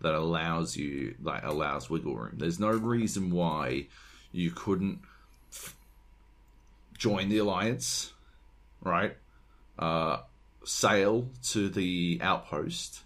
that 0.00 0.14
allows 0.14 0.76
you, 0.76 1.16
like, 1.20 1.42
allows 1.42 1.90
wiggle 1.90 2.14
room. 2.14 2.36
There's 2.36 2.60
no 2.60 2.70
reason 2.70 3.32
why 3.32 3.88
you 4.30 4.52
couldn't 4.52 5.00
f- 5.50 5.74
join 6.96 7.28
the 7.28 7.38
alliance, 7.38 8.12
right? 8.80 9.16
Uh, 9.76 10.18
sail 10.62 11.28
to 11.48 11.68
the 11.68 12.20
outpost 12.22 13.00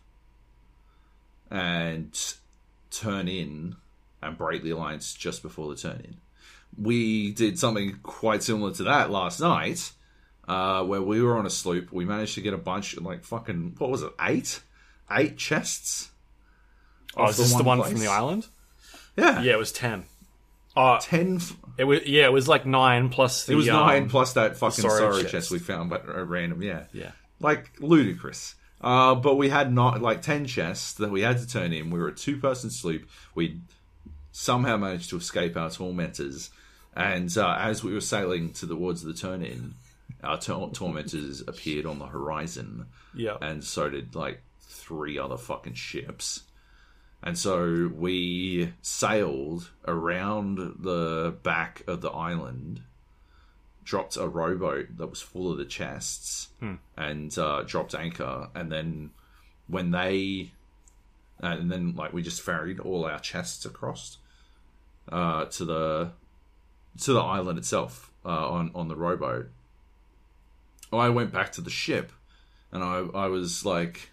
and 1.50 2.34
turn 2.90 3.26
in 3.26 3.76
and 4.20 4.36
break 4.36 4.62
the 4.62 4.72
alliance 4.72 5.14
just 5.14 5.42
before 5.42 5.70
the 5.74 5.80
turn 5.80 6.02
in. 6.04 6.16
We 6.76 7.32
did 7.32 7.58
something 7.58 8.00
quite 8.02 8.42
similar 8.42 8.72
to 8.72 8.82
that 8.82 9.10
last 9.10 9.40
night 9.40 9.92
uh, 10.48 10.84
where 10.84 11.02
we 11.02 11.22
were 11.22 11.36
on 11.36 11.46
a 11.46 11.50
sloop. 11.50 11.92
We 11.92 12.04
managed 12.04 12.34
to 12.34 12.40
get 12.40 12.54
a 12.54 12.58
bunch, 12.58 12.98
like 13.00 13.24
fucking, 13.24 13.74
what 13.78 13.90
was 13.90 14.02
it, 14.02 14.12
eight, 14.20 14.60
eight 15.10 15.36
chests. 15.36 16.10
Oh, 17.16 17.28
is 17.28 17.36
this 17.36 17.54
the 17.54 17.62
one 17.62 17.82
from 17.82 17.98
the 17.98 18.08
island? 18.08 18.46
Yeah, 19.16 19.40
Yeah, 19.42 19.52
it 19.52 19.58
was 19.58 19.70
ten. 19.72 20.04
Oh, 20.76 20.98
ten. 21.00 21.36
f- 21.36 21.56
it 21.78 21.84
was 21.84 22.04
yeah, 22.06 22.24
it 22.24 22.32
was 22.32 22.48
like 22.48 22.66
nine 22.66 23.08
plus 23.08 23.46
the. 23.46 23.52
It 23.52 23.56
was 23.56 23.68
um, 23.68 23.86
nine 23.86 24.08
plus 24.08 24.32
that 24.32 24.56
fucking 24.56 24.88
storage 24.90 25.20
chest. 25.22 25.32
chest 25.32 25.50
we 25.52 25.60
found, 25.60 25.88
but 25.90 26.08
uh, 26.08 26.24
random. 26.24 26.62
Yeah, 26.62 26.84
Yeah. 26.92 27.12
like 27.40 27.70
ludicrous. 27.80 28.56
Uh, 28.80 29.14
but 29.14 29.36
we 29.36 29.48
had 29.48 29.72
not 29.72 30.02
like 30.02 30.20
ten 30.20 30.44
chests 30.46 30.94
that 30.94 31.10
we 31.10 31.20
had 31.22 31.38
to 31.38 31.46
turn 31.48 31.72
in. 31.72 31.90
We 31.90 31.98
were 32.00 32.08
a 32.08 32.14
two-person 32.14 32.70
sloop. 32.70 33.08
We 33.36 33.60
somehow 34.32 34.76
managed 34.76 35.10
to 35.10 35.16
escape 35.16 35.56
our 35.56 35.70
tormentors, 35.70 36.50
and 36.96 37.34
uh, 37.38 37.56
as 37.60 37.84
we 37.84 37.94
were 37.94 38.00
sailing 38.00 38.52
to 38.54 38.66
the 38.66 38.74
towards 38.74 39.02
the 39.02 39.14
turn-in, 39.14 39.74
our 40.24 40.38
tor- 40.40 40.70
tormentors 40.70 41.40
appeared 41.42 41.86
on 41.86 41.98
the 41.98 42.06
horizon. 42.06 42.86
Yeah. 43.14 43.36
and 43.40 43.62
so 43.62 43.88
did 43.90 44.14
like 44.14 44.42
three 44.60 45.18
other 45.18 45.36
fucking 45.36 45.74
ships. 45.74 46.42
And 47.22 47.38
so 47.38 47.90
we 47.94 48.72
sailed 48.82 49.70
around 49.86 50.58
the 50.80 51.34
back 51.42 51.82
of 51.86 52.00
the 52.02 52.10
island, 52.10 52.82
dropped 53.84 54.16
a 54.16 54.28
rowboat 54.28 54.98
that 54.98 55.06
was 55.06 55.22
full 55.22 55.50
of 55.50 55.56
the 55.58 55.64
chests, 55.64 56.48
and 56.96 57.38
uh, 57.38 57.62
dropped 57.62 57.94
anchor. 57.94 58.48
And 58.54 58.70
then 58.70 59.10
when 59.68 59.90
they, 59.90 60.52
and 61.40 61.70
then 61.70 61.94
like 61.94 62.12
we 62.12 62.22
just 62.22 62.42
ferried 62.42 62.80
all 62.80 63.04
our 63.06 63.18
chests 63.20 63.64
across 63.64 64.18
uh, 65.10 65.46
to 65.46 65.64
the 65.64 66.10
to 67.00 67.12
the 67.12 67.20
island 67.20 67.58
itself 67.58 68.10
uh, 68.24 68.50
on 68.50 68.70
on 68.74 68.88
the 68.88 68.96
rowboat. 68.96 69.48
I 70.98 71.08
went 71.08 71.32
back 71.32 71.52
to 71.52 71.60
the 71.60 71.70
ship 71.70 72.12
and 72.74 72.82
I, 72.82 73.04
I 73.14 73.26
was 73.28 73.64
like, 73.64 74.10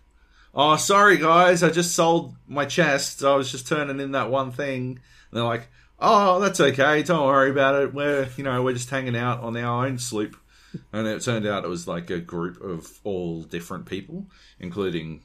"Oh, 0.54 0.78
sorry 0.78 1.18
guys, 1.18 1.64
I 1.64 1.70
just 1.70 1.96
sold 1.96 2.36
my 2.48 2.66
chest. 2.66 3.24
I 3.24 3.36
was 3.36 3.52
just 3.52 3.68
turning 3.68 4.00
in 4.00 4.12
that 4.12 4.30
one 4.30 4.52
thing." 4.52 4.82
And 4.92 5.00
they're 5.34 5.44
like, 5.44 5.68
"Oh, 6.00 6.40
that's 6.40 6.60
okay. 6.60 7.04
Don't 7.04 7.26
worry 7.26 7.50
about 7.50 7.82
it. 7.82 7.94
We're 7.94 8.30
you 8.38 8.44
know 8.44 8.62
we're 8.62 8.74
just 8.74 8.90
hanging 8.90 9.18
out 9.18 9.42
on 9.42 9.58
our 9.58 9.88
own 9.88 9.98
sloop." 9.98 10.38
And 10.94 11.06
it 11.06 11.22
turned 11.22 11.46
out 11.46 11.66
it 11.66 11.70
was 11.70 11.88
like 11.88 12.10
a 12.10 12.20
group 12.20 12.62
of 12.62 13.00
all 13.04 13.42
different 13.42 13.88
people, 13.88 14.28
including 14.60 15.24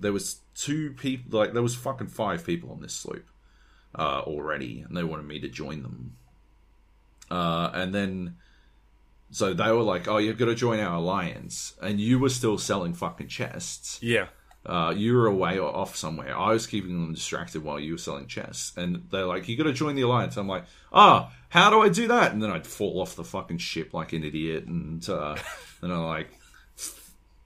there 0.00 0.12
was 0.12 0.40
two 0.54 0.92
people. 0.92 1.38
Like 1.38 1.52
there 1.52 1.62
was 1.62 1.74
fucking 1.74 2.08
five 2.08 2.46
people 2.46 2.70
on 2.70 2.80
this 2.80 2.94
sloop 2.94 3.28
uh, 3.94 4.20
already, 4.20 4.84
and 4.86 4.96
they 4.96 5.04
wanted 5.04 5.26
me 5.26 5.40
to 5.40 5.48
join 5.48 5.82
them. 5.82 6.16
Uh, 7.30 7.70
and 7.74 7.92
then 7.92 8.36
so 9.36 9.52
they 9.52 9.70
were 9.70 9.82
like, 9.82 10.08
"Oh, 10.08 10.16
you've 10.16 10.38
got 10.38 10.46
to 10.46 10.54
join 10.54 10.80
our 10.80 10.94
alliance," 10.94 11.74
and 11.82 12.00
you 12.00 12.18
were 12.18 12.30
still 12.30 12.56
selling 12.56 12.94
fucking 12.94 13.28
chests. 13.28 13.98
Yeah. 14.02 14.28
Uh, 14.64 14.94
you 14.96 15.14
were 15.14 15.26
away 15.26 15.58
or 15.58 15.68
off 15.76 15.94
somewhere. 15.94 16.34
I 16.34 16.54
was 16.54 16.66
keeping 16.66 16.92
them 16.92 17.12
distracted 17.12 17.62
while 17.62 17.78
you 17.78 17.92
were 17.92 17.98
selling 17.98 18.28
chests, 18.28 18.72
and 18.78 19.06
they're 19.10 19.26
like, 19.26 19.46
"You 19.46 19.58
got 19.58 19.64
to 19.64 19.74
join 19.74 19.94
the 19.94 20.00
alliance." 20.00 20.38
I'm 20.38 20.48
like, 20.48 20.64
"Ah, 20.90 21.34
how 21.50 21.68
do 21.68 21.82
I 21.82 21.90
do 21.90 22.08
that?" 22.08 22.32
And 22.32 22.42
then 22.42 22.50
I'd 22.50 22.66
fall 22.66 22.98
off 22.98 23.14
the 23.14 23.24
fucking 23.24 23.58
ship 23.58 23.92
like 23.92 24.14
an 24.14 24.24
idiot, 24.24 24.64
and 24.64 25.06
uh, 25.06 25.36
then 25.82 25.90
I 25.90 25.98
like 25.98 26.28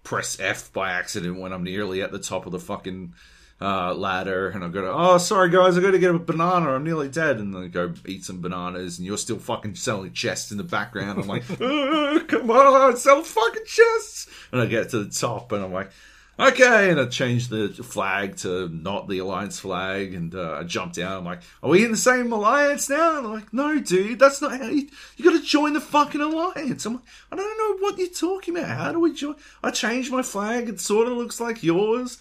press 0.04 0.38
F 0.38 0.72
by 0.72 0.92
accident 0.92 1.40
when 1.40 1.52
I'm 1.52 1.64
nearly 1.64 2.02
at 2.02 2.12
the 2.12 2.20
top 2.20 2.46
of 2.46 2.52
the 2.52 2.60
fucking 2.60 3.14
uh, 3.60 3.94
ladder, 3.94 4.48
and 4.48 4.64
I've 4.64 4.72
got 4.72 4.82
to, 4.82 4.92
oh, 4.92 5.18
sorry 5.18 5.50
guys, 5.50 5.76
I 5.76 5.82
got 5.82 5.90
to 5.90 5.98
get 5.98 6.14
a 6.14 6.18
banana, 6.18 6.70
I'm 6.70 6.84
nearly 6.84 7.08
dead, 7.08 7.38
and 7.38 7.54
then 7.54 7.64
I 7.64 7.66
go 7.68 7.92
eat 8.06 8.24
some 8.24 8.40
bananas, 8.40 8.98
and 8.98 9.06
you're 9.06 9.18
still 9.18 9.38
fucking 9.38 9.74
selling 9.74 10.12
chests 10.12 10.50
in 10.50 10.56
the 10.56 10.64
background. 10.64 11.20
I'm 11.20 11.28
like, 11.28 11.42
"Uh, 11.60 12.20
come 12.26 12.50
on, 12.50 12.96
sell 12.96 13.22
fucking 13.22 13.64
chests, 13.66 14.28
and 14.50 14.60
I 14.60 14.66
get 14.66 14.90
to 14.90 15.04
the 15.04 15.10
top, 15.10 15.52
and 15.52 15.64
I'm 15.64 15.72
like. 15.72 15.90
Okay, 16.38 16.90
and 16.90 16.98
I 16.98 17.04
changed 17.04 17.50
the 17.50 17.68
flag 17.68 18.36
to 18.38 18.66
not 18.70 19.08
the 19.10 19.18
alliance 19.18 19.60
flag, 19.60 20.14
and 20.14 20.34
uh, 20.34 20.52
I 20.52 20.62
jumped 20.62 20.96
down. 20.96 21.18
I'm 21.18 21.24
like, 21.26 21.42
"Are 21.62 21.68
we 21.68 21.84
in 21.84 21.90
the 21.90 21.98
same 21.98 22.32
alliance 22.32 22.88
now?" 22.88 23.16
And 23.18 23.26
they're 23.26 23.32
like, 23.34 23.52
"No, 23.52 23.78
dude, 23.78 24.18
that's 24.18 24.40
not 24.40 24.58
how 24.58 24.68
you. 24.68 24.88
You 25.18 25.24
got 25.26 25.38
to 25.38 25.44
join 25.44 25.74
the 25.74 25.82
fucking 25.82 26.22
alliance." 26.22 26.86
I'm 26.86 26.94
like, 26.94 27.04
"I 27.30 27.36
don't 27.36 27.58
know 27.58 27.86
what 27.86 27.98
you're 27.98 28.08
talking 28.08 28.56
about. 28.56 28.70
How 28.70 28.90
do 28.90 29.00
we 29.00 29.12
join?" 29.12 29.34
I 29.62 29.70
changed 29.70 30.10
my 30.10 30.22
flag. 30.22 30.70
It 30.70 30.80
sort 30.80 31.08
of 31.08 31.18
looks 31.18 31.40
like 31.40 31.62
yours. 31.62 32.16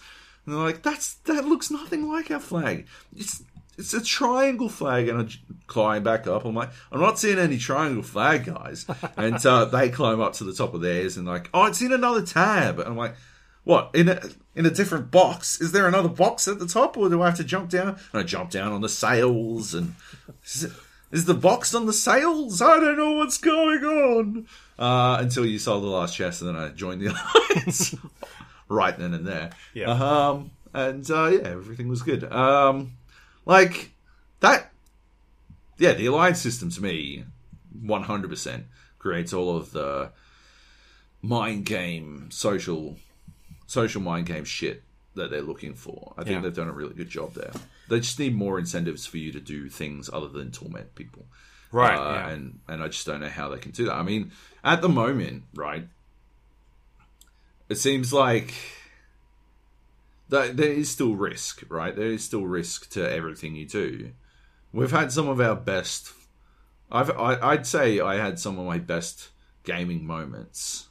And 0.46 0.54
they're 0.54 0.62
like, 0.62 0.82
"That's 0.82 1.14
that 1.24 1.44
looks 1.44 1.70
nothing 1.70 2.08
like 2.08 2.30
our 2.30 2.40
flag. 2.40 2.86
It's 3.16 3.42
it's 3.78 3.94
a 3.94 4.02
triangle 4.02 4.68
flag." 4.68 5.08
And 5.08 5.20
I 5.20 5.22
j- 5.24 5.40
climb 5.66 6.02
back 6.02 6.26
up. 6.26 6.44
I'm 6.44 6.54
like, 6.54 6.70
"I'm 6.90 7.00
not 7.00 7.18
seeing 7.18 7.38
any 7.38 7.58
triangle 7.58 8.02
flag, 8.02 8.46
guys." 8.46 8.86
and 9.16 9.44
uh, 9.44 9.66
they 9.66 9.88
climb 9.88 10.20
up 10.20 10.32
to 10.34 10.44
the 10.44 10.54
top 10.54 10.74
of 10.74 10.80
theirs 10.80 11.16
and 11.16 11.26
like, 11.26 11.50
"Oh, 11.54 11.66
it's 11.66 11.82
in 11.82 11.92
another 11.92 12.22
tab." 12.22 12.78
And 12.78 12.88
I'm 12.88 12.96
like. 12.96 13.14
What 13.64 13.90
in 13.92 14.08
a 14.08 14.18
in 14.54 14.64
a 14.64 14.70
different 14.70 15.10
box? 15.10 15.60
Is 15.60 15.72
there 15.72 15.86
another 15.86 16.08
box 16.08 16.48
at 16.48 16.58
the 16.58 16.66
top, 16.66 16.96
or 16.96 17.10
do 17.10 17.20
I 17.20 17.26
have 17.26 17.36
to 17.36 17.44
jump 17.44 17.68
down? 17.68 17.88
And 18.12 18.20
I 18.20 18.22
jump 18.22 18.50
down 18.50 18.72
on 18.72 18.80
the 18.80 18.88
sails, 18.88 19.74
and 19.74 19.94
is, 21.12 21.24
the 21.26 21.34
box 21.34 21.74
on 21.74 21.84
the 21.84 21.92
sails? 21.92 22.62
I 22.62 22.80
don't 22.80 22.96
know 22.96 23.12
what's 23.12 23.36
going 23.36 23.84
on. 23.84 24.46
Uh, 24.78 25.18
until 25.20 25.44
you 25.44 25.58
sold 25.58 25.82
the 25.84 25.88
last 25.88 26.16
chest, 26.16 26.40
and 26.40 26.48
then 26.48 26.56
I 26.56 26.70
joined 26.70 27.02
the 27.02 27.08
alliance 27.54 27.94
right 28.70 28.96
then 28.98 29.12
and 29.12 29.26
there. 29.26 29.50
Yeah. 29.74 29.90
Um, 29.90 30.52
and 30.72 31.08
uh, 31.10 31.26
yeah, 31.26 31.40
everything 31.48 31.88
was 31.88 32.00
good. 32.02 32.24
Um, 32.32 32.92
like 33.44 33.90
that. 34.40 34.70
Yeah, 35.76 35.92
the 35.94 36.06
alliance 36.06 36.40
system 36.40 36.70
to 36.70 36.82
me, 36.82 37.24
one 37.82 38.04
hundred 38.04 38.30
percent 38.30 38.64
creates 38.98 39.32
all 39.32 39.56
of 39.56 39.72
the 39.72 40.10
mind 41.22 41.66
game 41.66 42.28
social 42.30 42.96
social 43.66 44.00
mind 44.02 44.26
game 44.26 44.44
shit 44.44 44.82
that 45.14 45.30
they're 45.30 45.42
looking 45.42 45.74
for. 45.74 46.14
I 46.16 46.22
think 46.24 46.36
Yeah. 46.36 46.40
they've 46.42 46.54
done 46.54 46.68
a 46.68 46.72
really 46.72 46.94
good 46.94 47.08
job 47.08 47.34
there. 47.34 47.52
They 47.88 47.98
just 48.00 48.18
need 48.18 48.34
more 48.34 48.58
incentives 48.58 49.06
for 49.06 49.18
you 49.18 49.32
to 49.32 49.40
do 49.40 49.68
things 49.68 50.08
other 50.12 50.28
than 50.28 50.52
torment 50.52 50.94
people. 50.94 51.26
Right. 51.72 51.96
Uh, 51.96 52.12
yeah. 52.14 52.28
and 52.30 52.58
and 52.68 52.82
I 52.82 52.88
just 52.88 53.06
don't 53.06 53.20
know 53.20 53.28
how 53.28 53.48
they 53.48 53.58
can 53.58 53.72
do 53.72 53.86
that. 53.86 53.94
I 53.94 54.02
mean, 54.02 54.32
at 54.62 54.82
the 54.82 54.88
moment, 54.88 55.44
right? 55.54 55.86
It 57.70 57.78
seems 57.78 58.12
like 58.12 58.52
that 60.28 60.56
there 60.56 60.72
is 60.72 60.90
still 60.90 61.14
risk, 61.14 61.62
right? 61.68 61.94
There 61.94 62.12
is 62.12 62.24
still 62.24 62.44
risk 62.44 62.90
to 62.90 63.10
everything 63.10 63.54
you 63.54 63.66
do. 63.66 64.10
We've 64.72 64.90
had 64.90 65.12
some 65.12 65.28
of 65.28 65.40
our 65.40 65.56
best. 65.56 66.12
I've 66.92 67.10
I, 67.10 67.38
I'd 67.40 67.66
say 67.66 68.00
I 68.00 68.16
had 68.16 68.38
some 68.38 68.58
of 68.58 68.66
my 68.66 68.78
best 68.78 69.30
gaming 69.64 70.06
moments. 70.06 70.88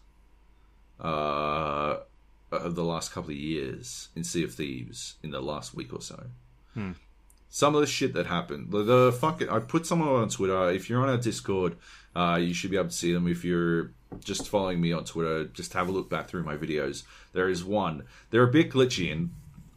Uh, 1.00 2.00
of 2.52 2.76
the 2.76 2.84
last 2.84 3.14
couple 3.14 3.30
of 3.30 3.38
years 3.38 4.10
in 4.16 4.24
Sea 4.24 4.44
of 4.44 4.54
Thieves 4.54 5.16
in 5.22 5.32
the 5.32 5.40
last 5.40 5.74
week 5.76 5.94
or 5.94 6.02
so 6.02 6.26
some 7.50 7.74
of 7.76 7.82
the 7.82 7.88
shit 7.88 8.14
that 8.14 8.28
happened. 8.28 8.72
The, 8.72 8.84
the 8.84 9.12
fucking 9.20 9.50
I 9.50 9.60
put 9.60 9.86
some 9.86 10.02
of 10.02 10.08
it 10.08 10.22
on 10.22 10.30
Twitter. 10.30 10.70
If 10.70 10.90
you're 10.90 11.02
on 11.02 11.10
our 11.10 11.18
Discord, 11.18 11.76
uh, 12.16 12.40
you 12.42 12.54
should 12.54 12.72
be 12.72 12.78
able 12.78 12.90
to 12.90 12.96
see 12.96 13.12
them. 13.12 13.28
If 13.28 13.44
you're 13.44 13.92
just 14.24 14.50
following 14.50 14.82
me 14.82 14.92
on 14.92 15.06
Twitter, 15.06 15.46
just 15.46 15.74
have 15.74 15.88
a 15.88 15.92
look 15.92 16.10
back 16.10 16.28
through 16.28 16.44
my 16.44 16.58
videos. 16.58 17.04
There 17.34 17.50
is 17.50 17.64
one. 17.64 18.04
They're 18.30 18.44
a 18.44 18.52
bit 18.52 18.72
glitchy 18.72 19.12
and 19.12 19.32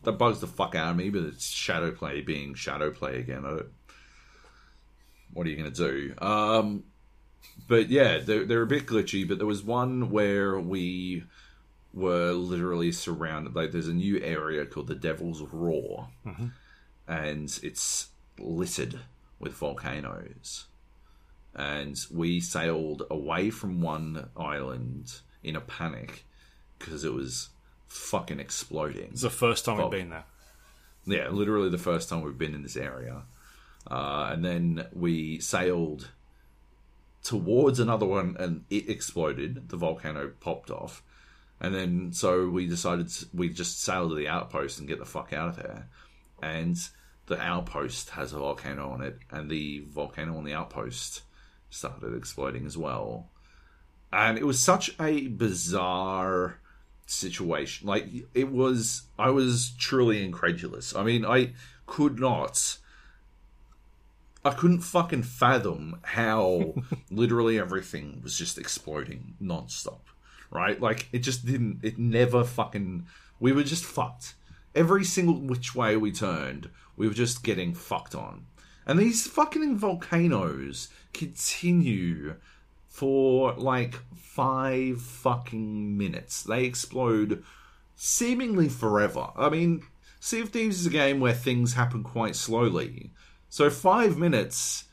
that 0.04 0.12
bugs 0.12 0.40
the 0.40 0.46
fuck 0.46 0.74
out 0.74 0.90
of 0.90 0.96
me. 0.96 1.10
But 1.10 1.22
it's 1.24 1.52
ShadowPlay 1.52 2.24
being 2.26 2.54
ShadowPlay 2.54 3.18
again. 3.18 3.44
I 3.44 3.50
don't, 3.50 3.66
what 5.32 5.46
are 5.46 5.50
you 5.50 5.56
gonna 5.56 5.70
do? 5.70 6.14
Um, 6.18 6.84
but 7.68 7.88
yeah, 7.88 8.18
they're 8.18 8.44
they're 8.44 8.62
a 8.62 8.66
bit 8.66 8.86
glitchy. 8.86 9.26
But 9.26 9.38
there 9.38 9.46
was 9.46 9.62
one 9.62 10.10
where 10.10 10.58
we 10.58 11.24
were 11.94 12.32
literally 12.32 12.92
surrounded. 12.92 13.54
Like 13.54 13.72
there's 13.72 13.88
a 13.88 13.94
new 13.94 14.20
area 14.20 14.64
called 14.66 14.86
the 14.88 14.94
Devil's 14.94 15.42
Roar 15.42 16.08
and 17.06 17.58
it's 17.62 18.08
littered 18.38 19.00
with 19.38 19.52
volcanoes. 19.52 20.64
And 21.54 21.98
we 22.10 22.40
sailed 22.40 23.02
away 23.10 23.50
from 23.50 23.82
one 23.82 24.30
island 24.36 25.12
in 25.42 25.56
a 25.56 25.60
panic 25.60 26.24
because 26.78 27.04
it 27.04 27.12
was 27.12 27.50
fucking 27.88 28.40
exploding. 28.40 29.10
it's 29.12 29.22
the 29.22 29.30
first 29.30 29.64
time 29.64 29.76
we've 29.76 29.90
been 29.90 30.10
there. 30.10 30.24
yeah, 31.04 31.28
literally 31.28 31.68
the 31.68 31.78
first 31.78 32.08
time 32.08 32.22
we've 32.22 32.38
been 32.38 32.54
in 32.54 32.62
this 32.62 32.76
area. 32.76 33.22
Uh, 33.90 34.30
and 34.32 34.44
then 34.44 34.86
we 34.92 35.38
sailed 35.40 36.08
towards 37.22 37.80
another 37.80 38.06
one, 38.06 38.36
and 38.38 38.64
it 38.70 38.88
exploded. 38.88 39.68
The 39.68 39.76
volcano 39.76 40.32
popped 40.40 40.70
off, 40.70 41.02
and 41.60 41.74
then 41.74 42.12
so 42.12 42.48
we 42.48 42.66
decided 42.66 43.08
to, 43.08 43.26
we 43.34 43.48
just 43.48 43.82
sail 43.82 44.08
to 44.08 44.14
the 44.14 44.28
outpost 44.28 44.78
and 44.78 44.88
get 44.88 44.98
the 44.98 45.04
fuck 45.04 45.32
out 45.32 45.50
of 45.50 45.56
there. 45.56 45.88
And 46.40 46.76
the 47.26 47.40
outpost 47.40 48.10
has 48.10 48.32
a 48.32 48.38
volcano 48.38 48.90
on 48.90 49.02
it, 49.02 49.18
and 49.30 49.50
the 49.50 49.84
volcano 49.86 50.36
on 50.36 50.44
the 50.44 50.54
outpost 50.54 51.22
started 51.72 52.14
exploding 52.14 52.66
as 52.66 52.76
well. 52.76 53.28
And 54.12 54.36
it 54.36 54.46
was 54.46 54.60
such 54.60 54.94
a 55.00 55.28
bizarre 55.28 56.58
situation. 57.06 57.88
Like 57.88 58.08
it 58.34 58.50
was, 58.50 59.02
I 59.18 59.30
was 59.30 59.72
truly 59.78 60.22
incredulous. 60.22 60.94
I 60.94 61.02
mean, 61.02 61.24
I 61.24 61.52
could 61.86 62.20
not. 62.20 62.78
I 64.44 64.50
couldn't 64.50 64.80
fucking 64.80 65.22
fathom 65.22 66.00
how 66.02 66.74
literally 67.10 67.58
everything 67.58 68.20
was 68.22 68.36
just 68.36 68.58
exploding 68.58 69.34
nonstop. 69.40 70.00
Right? 70.50 70.80
Like 70.80 71.08
it 71.12 71.20
just 71.20 71.46
didn't. 71.46 71.80
It 71.82 71.98
never 71.98 72.44
fucking. 72.44 73.06
We 73.40 73.52
were 73.52 73.62
just 73.62 73.84
fucked. 73.84 74.34
Every 74.74 75.04
single 75.04 75.34
which 75.34 75.74
way 75.74 75.96
we 75.96 76.12
turned, 76.12 76.70
we 76.96 77.08
were 77.08 77.14
just 77.14 77.42
getting 77.42 77.74
fucked 77.74 78.14
on. 78.14 78.46
And 78.86 78.98
these 78.98 79.26
fucking 79.26 79.76
volcanoes 79.76 80.88
continue 81.12 82.36
for 82.88 83.54
like 83.54 83.94
five 84.14 85.00
fucking 85.00 85.96
minutes. 85.96 86.42
They 86.42 86.64
explode 86.64 87.42
seemingly 87.94 88.68
forever. 88.68 89.28
I 89.36 89.48
mean, 89.48 89.82
Sea 90.20 90.40
of 90.40 90.50
Thieves 90.50 90.80
is 90.80 90.86
a 90.86 90.90
game 90.90 91.20
where 91.20 91.32
things 91.32 91.74
happen 91.74 92.02
quite 92.02 92.36
slowly. 92.36 93.12
So 93.48 93.70
five 93.70 94.16
minutes, 94.16 94.84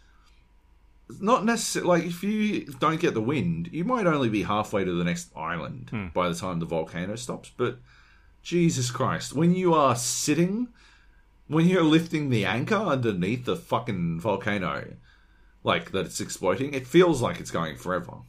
not 1.19 1.45
necessarily 1.45 1.87
like 1.87 2.03
if 2.07 2.23
you 2.23 2.65
don't 2.79 2.99
get 2.99 3.13
the 3.13 3.21
wind, 3.21 3.69
you 3.71 3.83
might 3.83 4.07
only 4.07 4.29
be 4.29 4.43
halfway 4.43 4.83
to 4.83 4.91
the 4.91 5.03
next 5.03 5.29
island 5.35 5.89
hmm. 5.89 6.07
by 6.13 6.29
the 6.29 6.35
time 6.35 6.59
the 6.59 6.65
volcano 6.65 7.15
stops. 7.15 7.51
But 7.55 7.79
Jesus 8.41 8.91
Christ, 8.91 9.33
when 9.33 9.55
you 9.55 9.73
are 9.73 9.95
sitting, 9.95 10.69
when 11.49 11.65
you're 11.65 11.83
lifting 11.83 12.29
the 12.29 12.45
anchor 12.45 12.75
underneath 12.75 13.45
the 13.45 13.55
fucking 13.55 14.19
volcano, 14.19 14.93
like 15.63 15.91
that 15.91 16.05
it's 16.05 16.21
exploding, 16.21 16.73
it 16.73 16.87
feels 16.87 17.21
like 17.21 17.39
it's 17.39 17.51
going 17.51 17.75
forever. 17.75 18.19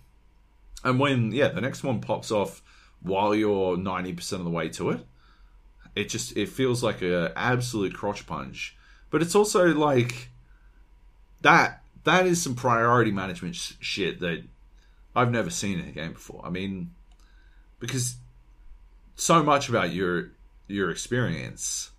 And 0.83 0.98
when 0.98 1.30
yeah, 1.30 1.48
the 1.48 1.61
next 1.61 1.85
one 1.85 2.00
pops 2.00 2.30
off 2.30 2.62
while 3.02 3.35
you're 3.35 3.76
ninety 3.76 4.14
percent 4.14 4.40
of 4.40 4.46
the 4.46 4.50
way 4.50 4.70
to 4.70 4.90
it, 4.90 5.06
it 5.94 6.09
just 6.09 6.35
it 6.37 6.48
feels 6.48 6.83
like 6.83 7.02
a 7.02 7.33
absolute 7.37 7.94
crotch 7.94 8.26
punch. 8.26 8.74
But 9.11 9.20
it's 9.20 9.35
also 9.35 9.66
like 9.66 10.30
that 11.42 11.83
that 12.04 12.26
is 12.26 12.42
some 12.42 12.54
priority 12.54 13.11
management 13.11 13.54
sh- 13.54 13.74
shit 13.80 14.20
that 14.20 14.42
I've 15.14 15.30
never 15.30 15.50
seen 15.50 15.78
in 15.78 15.88
a 15.88 15.92
game 15.92 16.14
before. 16.14 16.40
I 16.42 16.48
mean, 16.48 16.94
because 17.80 18.16
so 19.14 19.42
much 19.42 19.68
about 19.68 19.92
your 19.92 20.30
your 20.68 20.90
experience 20.90 21.89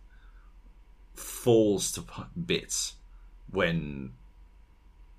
falls 1.22 1.92
to 1.94 2.04
bits 2.46 2.94
when 3.52 4.14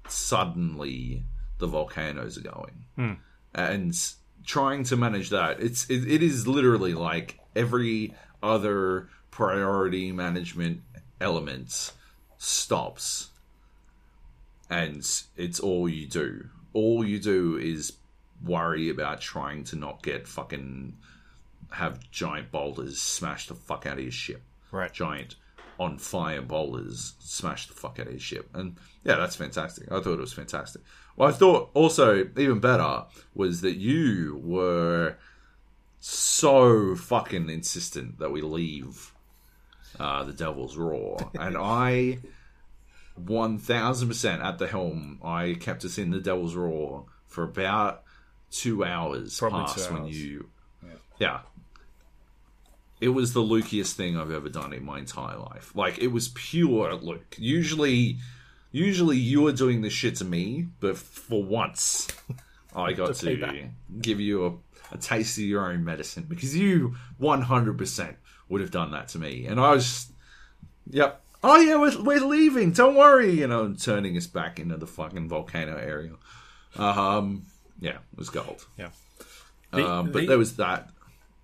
suddenly 0.08 1.24
the 1.58 1.66
volcanoes 1.66 2.36
are 2.38 2.42
going. 2.42 2.84
Hmm. 2.96 3.12
And 3.54 3.96
trying 4.44 4.82
to 4.82 4.96
manage 4.96 5.30
that 5.30 5.60
it's 5.60 5.88
it, 5.88 6.10
it 6.10 6.22
is 6.22 6.48
literally 6.48 6.94
like 6.94 7.38
every 7.54 8.14
other 8.42 9.08
priority 9.30 10.10
management 10.12 10.82
element 11.20 11.92
stops. 12.38 13.30
And 14.68 15.06
it's 15.36 15.60
all 15.60 15.88
you 15.88 16.06
do. 16.06 16.48
All 16.72 17.04
you 17.04 17.18
do 17.18 17.58
is 17.58 17.92
worry 18.44 18.88
about 18.88 19.20
trying 19.20 19.64
to 19.64 19.76
not 19.76 20.02
get 20.02 20.26
fucking 20.26 20.96
have 21.70 22.10
giant 22.10 22.50
boulders 22.50 23.00
smash 23.00 23.46
the 23.46 23.54
fuck 23.54 23.86
out 23.86 23.98
of 23.98 24.02
your 24.02 24.12
ship. 24.12 24.42
Right. 24.70 24.92
giant 24.92 25.36
on 25.82 25.98
fire 25.98 26.42
bowlers 26.42 27.14
smash 27.20 27.66
the 27.66 27.74
fuck 27.74 27.98
out 27.98 28.06
of 28.06 28.12
his 28.12 28.22
ship. 28.22 28.48
And 28.54 28.76
yeah, 29.04 29.16
that's 29.16 29.36
fantastic. 29.36 29.90
I 29.90 30.00
thought 30.00 30.14
it 30.14 30.18
was 30.20 30.32
fantastic. 30.32 30.82
Well, 31.16 31.28
I 31.28 31.32
thought 31.32 31.70
also 31.74 32.28
even 32.36 32.60
better 32.60 33.04
was 33.34 33.60
that 33.60 33.76
you 33.76 34.40
were 34.42 35.16
so 36.00 36.94
fucking 36.96 37.48
insistent 37.50 38.18
that 38.18 38.30
we 38.32 38.42
leave 38.42 39.12
uh, 40.00 40.24
the 40.24 40.32
Devil's 40.32 40.76
Roar, 40.76 41.16
and 41.38 41.56
I. 41.58 42.18
1000% 43.22 44.42
at 44.42 44.56
the 44.58 44.66
helm. 44.66 45.18
I 45.22 45.54
kept 45.60 45.84
us 45.84 45.98
in 45.98 46.10
the 46.10 46.18
Devil's 46.18 46.54
Roar 46.54 47.04
for 47.26 47.44
about 47.44 48.04
two 48.50 48.84
hours 48.84 49.38
Probably 49.38 49.60
two 49.66 49.66
past 49.66 49.92
when 49.92 50.02
hours. 50.04 50.18
you. 50.22 50.48
Yeah. 51.18 51.40
It 53.02 53.08
was 53.08 53.32
the 53.32 53.40
Lukiest 53.42 53.94
thing 53.94 54.16
I've 54.16 54.30
ever 54.30 54.48
done 54.48 54.72
in 54.72 54.84
my 54.84 54.98
entire 55.00 55.36
life. 55.36 55.72
Like, 55.74 55.98
it 55.98 56.06
was 56.08 56.28
pure 56.28 56.94
Luke. 56.94 57.34
Usually, 57.36 58.18
usually 58.70 59.16
you 59.16 59.44
are 59.48 59.52
doing 59.52 59.80
this 59.82 59.92
shit 59.92 60.14
to 60.16 60.24
me, 60.24 60.68
but 60.78 60.96
for 60.96 61.42
once, 61.42 62.06
I 62.76 62.92
got 63.00 63.08
To 63.16 63.26
give 64.00 64.20
you 64.20 64.46
a, 64.46 64.94
a 64.94 64.98
taste 64.98 65.36
of 65.38 65.44
your 65.44 65.70
own 65.72 65.84
medicine 65.84 66.26
because 66.28 66.56
you 66.56 66.94
100% 67.20 68.14
would 68.48 68.60
have 68.60 68.70
done 68.70 68.92
that 68.92 69.08
to 69.08 69.18
me. 69.18 69.46
And 69.46 69.58
I 69.58 69.72
was 69.72 70.12
Yep. 70.90 71.20
Oh 71.44 71.58
yeah, 71.58 71.76
we're, 71.76 72.00
we're 72.04 72.20
leaving. 72.24 72.70
Don't 72.70 72.94
worry. 72.94 73.32
You 73.32 73.48
know, 73.48 73.72
turning 73.74 74.16
us 74.16 74.28
back 74.28 74.60
into 74.60 74.76
the 74.76 74.86
fucking 74.86 75.28
volcano 75.28 75.76
area. 75.76 76.12
Um, 76.76 77.42
yeah, 77.80 77.96
it 78.12 78.18
was 78.18 78.30
gold. 78.30 78.64
Yeah. 78.78 78.90
The- 79.72 79.90
Um, 79.90 80.12
but 80.12 80.20
the- 80.20 80.26
there 80.26 80.38
was 80.38 80.54
that. 80.56 80.90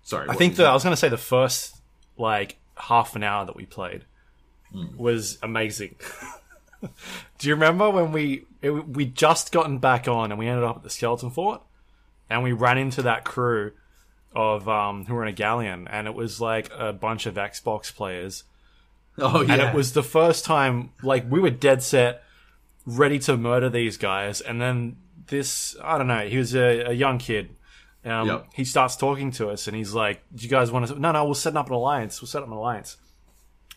Sorry, 0.09 0.27
I 0.27 0.33
think 0.33 0.55
that? 0.55 0.65
I 0.65 0.73
was 0.73 0.83
going 0.83 0.93
to 0.93 0.97
say 0.97 1.09
the 1.09 1.17
first 1.17 1.75
like 2.17 2.57
half 2.75 3.15
an 3.15 3.23
hour 3.23 3.45
that 3.45 3.55
we 3.55 3.65
played 3.65 4.05
Hmm. 4.71 4.97
was 4.97 5.37
amazing. 5.43 5.95
Do 7.37 7.47
you 7.47 7.53
remember 7.55 7.89
when 7.89 8.11
we 8.11 8.45
it, 8.61 8.71
we 8.71 9.05
just 9.05 9.51
gotten 9.51 9.79
back 9.79 10.07
on 10.07 10.31
and 10.31 10.39
we 10.39 10.47
ended 10.47 10.63
up 10.63 10.77
at 10.77 10.83
the 10.83 10.89
skeleton 10.89 11.29
fort 11.29 11.61
and 12.29 12.41
we 12.43 12.51
ran 12.53 12.77
into 12.77 13.01
that 13.03 13.25
crew 13.25 13.71
of 14.35 14.67
um 14.69 15.05
who 15.05 15.13
were 15.15 15.23
in 15.23 15.29
a 15.29 15.33
galleon 15.35 15.87
and 15.89 16.07
it 16.07 16.13
was 16.13 16.39
like 16.39 16.69
a 16.77 16.93
bunch 16.93 17.25
of 17.25 17.35
Xbox 17.35 17.93
players 17.93 18.43
Oh 19.17 19.41
yeah, 19.41 19.53
and 19.53 19.61
it 19.61 19.73
was 19.75 19.93
the 19.93 20.03
first 20.03 20.45
time 20.45 20.91
like 21.03 21.29
we 21.29 21.39
were 21.39 21.49
dead 21.49 21.81
set 21.83 22.23
ready 22.85 23.19
to 23.19 23.35
murder 23.37 23.69
these 23.69 23.97
guys 23.97 24.39
and 24.39 24.61
then 24.61 24.95
this 25.27 25.75
i 25.83 25.97
don't 25.97 26.07
know 26.07 26.27
he 26.27 26.37
was 26.37 26.55
a, 26.55 26.81
a 26.85 26.93
young 26.93 27.17
kid 27.17 27.49
um, 28.05 28.27
Yep. 28.27 28.47
he 28.53 28.63
starts 28.65 28.95
talking 28.95 29.31
to 29.31 29.49
us 29.49 29.67
and 29.67 29.75
he's 29.75 29.93
like 29.93 30.21
do 30.33 30.43
you 30.43 30.49
guys 30.49 30.71
want 30.71 30.87
to 30.87 30.99
no 30.99 31.11
no 31.11 31.25
we'll 31.25 31.33
set 31.35 31.55
up 31.57 31.67
an 31.67 31.73
alliance. 31.73 32.21
We'll 32.21 32.27
set 32.29 32.41
up 32.41 32.47
an 32.47 32.53
alliance. 32.53 32.97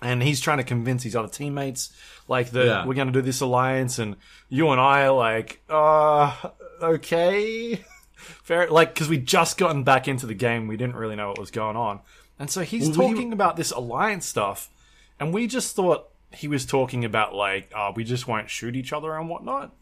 And 0.01 0.21
he's 0.23 0.41
trying 0.41 0.59
to 0.59 0.65
convince 0.65 1.05
his 1.05 1.15
other 1.15 1.29
teammates 1.29 1.93
like 2.29 2.51
that 2.51 2.67
Yeah. 2.67 2.87
we're 2.87 2.95
going 2.95 3.07
to 3.09 3.13
do 3.13 3.23
this 3.23 3.41
alliance 3.41 3.99
and 3.99 4.17
you 4.49 4.69
and 4.71 4.81
i 4.81 5.03
are 5.07 5.13
like 5.13 5.61
uh 5.69 6.35
okay. 6.83 7.81
Fair 8.17 8.69
like 8.69 8.95
because 8.95 9.09
we 9.09 9.19
just 9.19 9.59
gotten 9.59 9.83
back 9.83 10.07
into 10.07 10.27
the 10.27 10.35
game. 10.35 10.69
We 10.69 10.77
didn't 10.77 10.95
really 10.97 11.17
know 11.17 11.29
what 11.29 11.39
was 11.39 11.51
going 11.51 11.77
on. 11.77 12.01
And 12.39 12.51
so 12.51 12.63
he's 12.63 12.97
Well, 12.97 13.09
we- 13.09 13.15
talking 13.15 13.33
about 13.33 13.57
this 13.57 13.71
alliance 13.73 14.27
stuff 14.27 14.71
and 15.19 15.33
we 15.35 15.47
just 15.47 15.75
thought 15.77 16.09
he 16.33 16.49
was 16.49 16.65
talking 16.65 17.05
about 17.05 17.35
like 17.35 17.71
uh, 17.75 17.93
we 17.95 18.05
just 18.05 18.27
won't 18.29 18.49
shoot 18.51 18.75
each 18.77 18.93
other 18.93 19.17
and 19.17 19.29
whatnot. 19.29 19.73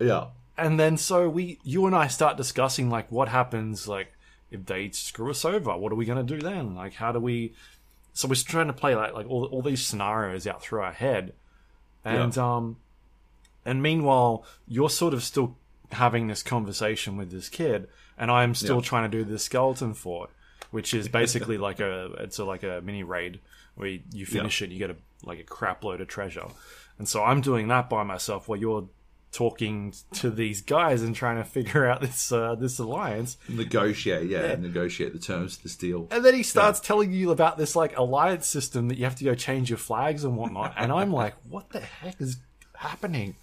Yeah, 0.00 0.26
and 0.56 0.78
then 0.78 0.96
so 0.96 1.28
we 1.28 1.58
you 1.64 1.86
and 1.86 1.94
i 1.96 2.06
start 2.06 2.36
discussing 2.36 2.88
like 2.90 3.10
what 3.10 3.28
happens 3.28 3.88
like 3.88 4.12
if 4.50 4.66
they 4.66 4.88
screw 4.90 5.30
us 5.30 5.44
over 5.44 5.76
what 5.76 5.90
are 5.90 5.96
we 5.96 6.04
going 6.04 6.24
to 6.24 6.36
do 6.36 6.40
then? 6.40 6.76
Like 6.76 6.94
how 6.94 7.10
do 7.10 7.18
we 7.18 7.54
so 8.12 8.28
we're 8.28 8.36
trying 8.36 8.68
to 8.68 8.72
play 8.72 8.94
like 8.94 9.12
like 9.12 9.28
all, 9.28 9.46
all 9.46 9.62
these 9.62 9.84
scenarios 9.84 10.46
out 10.46 10.62
through 10.62 10.80
our 10.82 10.92
head. 10.92 11.32
And 12.04 12.38
um 12.38 12.76
and 13.64 13.82
meanwhile 13.82 14.44
you're 14.68 14.90
sort 14.90 15.12
of 15.12 15.24
still 15.24 15.56
having 15.90 16.28
this 16.28 16.42
conversation 16.42 17.16
with 17.16 17.30
this 17.32 17.48
kid 17.48 17.88
and 18.16 18.30
i'm 18.30 18.54
still 18.54 18.76
Yeah. 18.76 18.82
trying 18.82 19.10
to 19.10 19.18
do 19.18 19.24
the 19.24 19.38
skeleton 19.38 19.94
fort 19.94 20.30
which 20.70 20.94
is 20.94 21.08
basically 21.20 21.58
like 21.58 21.80
a 21.80 22.12
it's 22.20 22.38
a, 22.38 22.44
like 22.44 22.62
a 22.62 22.80
mini 22.82 23.02
raid 23.02 23.40
where 23.74 23.98
you, 24.12 24.26
finish 24.26 24.62
it 24.62 24.70
you 24.70 24.78
get 24.78 24.90
a 24.90 24.96
like 25.24 25.40
a 25.40 25.44
crap 25.44 25.82
load 25.82 26.00
of 26.00 26.06
treasure. 26.08 26.46
And 26.98 27.08
so 27.08 27.24
i'm 27.24 27.40
doing 27.40 27.68
that 27.68 27.88
by 27.90 28.02
myself 28.04 28.46
while 28.48 28.58
you're 28.58 28.88
talking 29.34 29.92
to 30.14 30.30
these 30.30 30.62
guys 30.62 31.02
and 31.02 31.14
trying 31.14 31.36
to 31.36 31.44
figure 31.44 31.84
out 31.86 32.00
this 32.00 32.30
uh, 32.32 32.54
this 32.54 32.78
alliance 32.78 33.36
negotiate. 33.48 34.28
Yeah, 34.30 34.54
negotiate 34.54 35.12
the 35.12 35.18
terms 35.18 35.56
of 35.56 35.62
this 35.64 35.76
deal. 35.76 36.06
and 36.10 36.24
then 36.24 36.34
he 36.34 36.42
starts 36.42 36.80
telling 36.80 37.12
you 37.12 37.30
about 37.30 37.58
this 37.58 37.74
like 37.76 37.96
alliance 37.98 38.46
system 38.46 38.88
that 38.88 38.96
you 38.98 39.04
have 39.04 39.16
to 39.16 39.24
go 39.24 39.34
change 39.34 39.68
your 39.70 39.78
flags 39.78 40.24
and 40.24 40.36
whatnot 40.36 40.72
and 40.76 40.90
i'm 40.92 41.12
like 41.12 41.34
what 41.48 41.68
the 41.70 41.80
heck 41.80 42.20
is 42.20 42.38
happening 42.76 43.36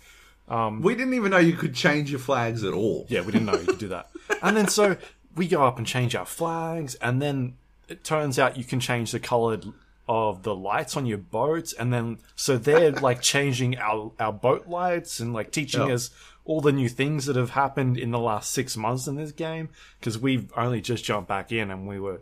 Um, 0.47 0.81
We 0.81 0.95
didn't 0.95 1.13
even 1.13 1.31
know 1.31 1.37
you 1.37 1.53
could 1.53 1.73
change 1.75 2.09
your 2.11 2.19
flags 2.19 2.63
at 2.63 2.73
all. 2.73 3.05
Yeah, 3.09 3.21
we 3.21 3.31
didn't 3.31 3.45
know 3.45 3.57
you 3.59 3.65
could 3.65 3.77
do 3.79 3.87
that. 3.89 4.09
And 4.41 4.57
then 4.57 4.67
so 4.67 4.97
we 5.35 5.47
go 5.47 5.63
up 5.63 5.77
and 5.77 5.87
change 5.87 6.13
our 6.15 6.25
flags, 6.25 6.95
and 6.95 7.21
then 7.21 7.55
it 7.87 8.03
turns 8.03 8.37
out 8.39 8.57
you 8.57 8.63
can 8.65 8.79
change 8.79 9.11
the 9.11 9.19
colored 9.19 9.65
of 10.13 10.43
the 10.43 10.53
lights 10.53 10.97
on 10.97 11.05
your 11.05 11.17
boats, 11.17 11.71
and 11.73 11.93
then 11.93 12.17
so 12.35 12.57
they're 12.57 12.91
like 13.09 13.21
changing 13.21 13.77
our 13.77 14.11
our 14.19 14.33
boat 14.33 14.67
lights 14.67 15.19
and 15.21 15.33
like 15.33 15.51
teaching 15.51 15.87
Yeah. 15.87 15.93
us 15.93 16.09
all 16.43 16.59
the 16.59 16.71
new 16.73 16.89
things 16.89 17.27
that 17.27 17.35
have 17.35 17.51
happened 17.51 17.97
in 17.97 18.11
the 18.11 18.19
last 18.19 18.51
six 18.51 18.75
months 18.75 19.07
in 19.07 19.15
this 19.15 19.31
game 19.31 19.69
because 19.99 20.17
we've 20.19 20.51
only 20.57 20.81
just 20.81 21.03
jumped 21.05 21.29
back 21.29 21.51
in 21.51 21.71
and 21.71 21.87
we 21.87 21.99
were. 21.99 22.21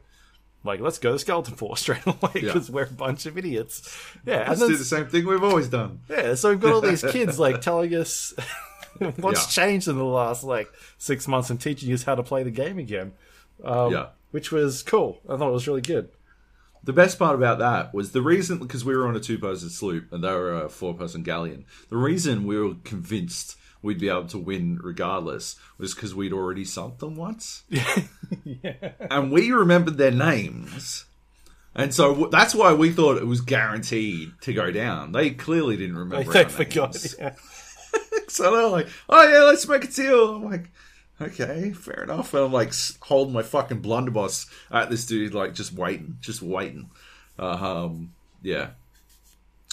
Like, 0.61 0.81
let's 0.81 0.97
go 0.99 1.13
to 1.13 1.19
Skeleton 1.19 1.55
Fort 1.55 1.77
straight 1.85 2.05
away 2.05 2.31
because 2.33 2.69
we're 2.69 2.83
a 2.83 2.87
bunch 2.87 3.25
of 3.25 3.37
idiots. 3.37 3.81
Yeah, 4.25 4.39
and 4.41 4.49
Let's 4.49 4.59
do 4.67 4.75
the 4.75 4.83
same 4.83 5.07
thing 5.07 5.25
we've 5.25 5.41
always 5.41 5.69
done. 5.69 6.01
yeah, 6.09 6.35
so 6.35 6.49
we've 6.49 6.59
got 6.59 6.73
all 6.73 6.81
these 6.81 7.01
kids 7.11 7.39
like 7.39 7.61
telling 7.61 7.95
us 7.95 8.33
what's 9.15 9.57
Yeah. 9.57 9.63
changed 9.63 9.87
in 9.87 9.97
the 9.97 10.03
last 10.03 10.43
like 10.43 10.69
six 10.97 11.29
months 11.29 11.49
and 11.49 11.61
teaching 11.61 11.93
us 11.93 12.03
how 12.03 12.15
to 12.15 12.23
play 12.23 12.43
the 12.43 12.51
game 12.51 12.77
again. 12.77 13.13
Um, 13.63 13.93
Yeah. 13.93 14.07
which 14.31 14.51
was 14.51 14.83
cool. 14.83 15.21
I 15.29 15.37
thought 15.37 15.47
it 15.47 15.53
was 15.53 15.65
really 15.67 15.81
good. 15.81 16.09
The 16.83 16.93
best 16.93 17.19
part 17.19 17.35
about 17.35 17.59
that 17.59 17.93
was 17.93 18.11
the 18.13 18.21
reason 18.21 18.57
because 18.57 18.85
we 18.85 18.95
were 18.95 19.07
on 19.07 19.15
a 19.15 19.19
two-person 19.19 19.69
sloop 19.69 20.11
and 20.13 20.23
they 20.23 20.31
were 20.31 20.53
a 20.63 20.69
four-person 20.69 21.23
galleon. 21.23 21.65
The 21.89 21.97
reason 21.97 22.45
we 22.45 22.57
were 22.59 22.75
convinced 22.83 23.57
we'd 23.81 23.99
be 23.99 24.09
able 24.09 24.27
to 24.27 24.37
win 24.37 24.79
regardless 24.81 25.55
was 25.77 25.93
because 25.93 26.13
we'd 26.15 26.33
already 26.33 26.65
sunk 26.65 26.99
them 26.99 27.15
once, 27.15 27.63
and 29.09 29.31
we 29.31 29.51
remembered 29.51 29.97
their 29.97 30.11
names, 30.11 31.05
and 31.75 31.93
so 31.93 32.09
w- 32.09 32.29
that's 32.29 32.53
why 32.53 32.73
we 32.73 32.91
thought 32.91 33.17
it 33.17 33.27
was 33.27 33.41
guaranteed 33.41 34.31
to 34.41 34.53
go 34.53 34.71
down. 34.71 35.11
They 35.13 35.31
clearly 35.31 35.77
didn't 35.77 35.97
remember. 35.97 36.31
They 36.31 36.43
our 36.43 36.49
forgot. 36.49 36.97
Yeah. 37.17 37.35
So 38.27 38.55
they're 38.55 38.67
like, 38.67 38.87
"Oh 39.09 39.27
yeah, 39.27 39.43
let's 39.45 39.67
make 39.67 39.83
a 39.83 39.87
deal." 39.87 40.35
I'm 40.35 40.45
like, 40.45 40.69
"Okay, 41.21 41.71
fair 41.71 42.03
enough." 42.03 42.33
And 42.33 42.43
I'm 42.43 42.51
like, 42.51 42.73
holding 43.01 43.33
my 43.33 43.43
fucking 43.43 43.81
blunderbuss 43.81 44.47
at 44.71 44.89
this 44.89 45.05
dude, 45.05 45.33
like 45.33 45.53
just 45.53 45.73
waiting, 45.73 46.17
just 46.21 46.41
waiting. 46.41 46.89
Um, 47.37 48.13
yeah, 48.41 48.71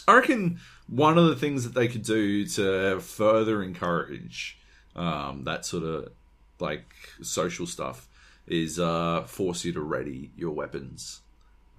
I 0.08 0.14
reckon 0.14 0.60
one 0.88 1.18
of 1.18 1.26
the 1.26 1.36
things 1.36 1.64
that 1.64 1.74
they 1.74 1.88
could 1.88 2.02
do 2.02 2.46
to 2.46 3.00
further 3.00 3.62
encourage 3.62 4.58
um, 4.94 5.44
that 5.44 5.66
sort 5.66 5.82
of 5.84 6.12
like 6.58 6.94
social 7.22 7.66
stuff 7.66 8.08
is 8.46 8.78
uh, 8.78 9.22
force 9.24 9.64
you 9.64 9.72
to 9.72 9.80
ready 9.80 10.30
your 10.36 10.52
weapons, 10.52 11.20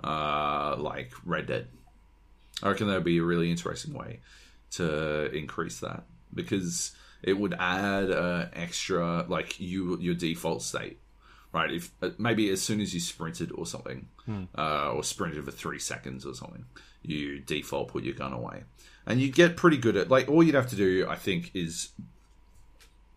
uh, 0.03 0.75
like 0.77 1.11
Red 1.25 1.47
Dead. 1.47 1.67
I 2.61 2.69
reckon 2.69 2.87
that 2.87 2.95
would 2.95 3.03
be 3.03 3.19
a 3.19 3.23
really 3.23 3.49
interesting 3.49 3.93
way 3.93 4.19
to 4.71 5.31
increase 5.31 5.79
that 5.79 6.03
because 6.33 6.91
it 7.27 7.37
would 7.37 7.53
add 7.59 8.09
uh, 8.09 8.45
extra 8.53 9.25
like 9.27 9.59
you 9.59 9.97
your 9.99 10.15
default 10.15 10.61
state 10.61 10.99
right? 11.53 11.71
If 11.71 11.91
uh, 12.01 12.09
maybe 12.17 12.49
as 12.49 12.61
soon 12.61 12.81
as 12.81 12.93
you 12.93 12.99
sprinted 12.99 13.51
or 13.51 13.65
something 13.65 14.07
uh, 14.57 14.91
or 14.91 15.03
sprinted 15.03 15.43
for 15.45 15.51
three 15.51 15.79
seconds 15.79 16.25
or 16.25 16.33
something 16.33 16.65
you 17.01 17.39
default 17.39 17.89
put 17.89 18.03
your 18.03 18.15
gun 18.15 18.33
away. 18.33 18.63
And 19.05 19.21
you 19.21 19.31
get 19.31 19.55
pretty 19.55 19.77
good 19.77 19.95
at 19.95 20.09
like 20.09 20.27
all 20.29 20.43
you'd 20.43 20.55
have 20.55 20.69
to 20.69 20.75
do 20.75 21.07
i 21.09 21.15
think 21.15 21.51
is 21.53 21.89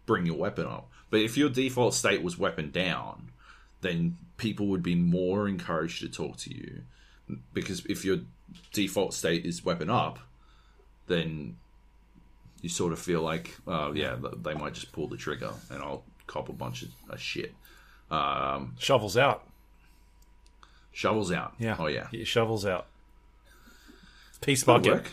bring 0.07 0.27
your 0.27 0.37
weapon 0.37 0.66
up. 0.66 0.90
But 1.11 1.20
if 1.20 1.37
your 1.37 1.49
default 1.49 1.94
state 1.94 2.23
was 2.23 2.38
weapon 2.38 2.70
down 2.70 3.31
then 3.81 4.16
people 4.37 4.66
would 4.66 4.83
be 4.83 4.94
more 4.94 5.49
encouraged 5.49 6.01
to 6.01 6.09
talk 6.09 6.37
to 6.37 6.55
you. 6.55 6.83
Because 7.55 7.85
if 7.87 8.05
your 8.05 8.18
default 8.73 9.14
state 9.14 9.44
is 9.44 9.64
weapon 9.64 9.90
up 9.90 10.18
then 11.07 11.57
you 12.62 12.68
sort 12.68 12.92
of 12.92 12.99
feel 12.99 13.23
like, 13.23 13.57
oh 13.66 13.92
yeah, 13.92 14.16
they 14.42 14.55
might 14.55 14.75
just 14.75 14.92
pull 14.92 15.09
the 15.09 15.16
trigger 15.16 15.53
and 15.70 15.83
I'll 15.83 16.05
cop 16.27 16.49
a 16.49 16.53
bunch 16.53 16.83
of, 16.83 17.20
shit. 17.20 17.55
Um, 18.11 18.75
Shovels 18.79 19.16
out. 19.16 19.44
shovels 20.92 21.31
out. 21.33 21.55
Yeah. 21.59 21.77
Oh 21.79 21.87
yeah. 21.87 22.09
Get 22.11 22.18
your 22.18 22.27
shovels 22.27 22.66
out. 22.66 22.87
Peace 24.40 24.64
bucket. 24.64 25.05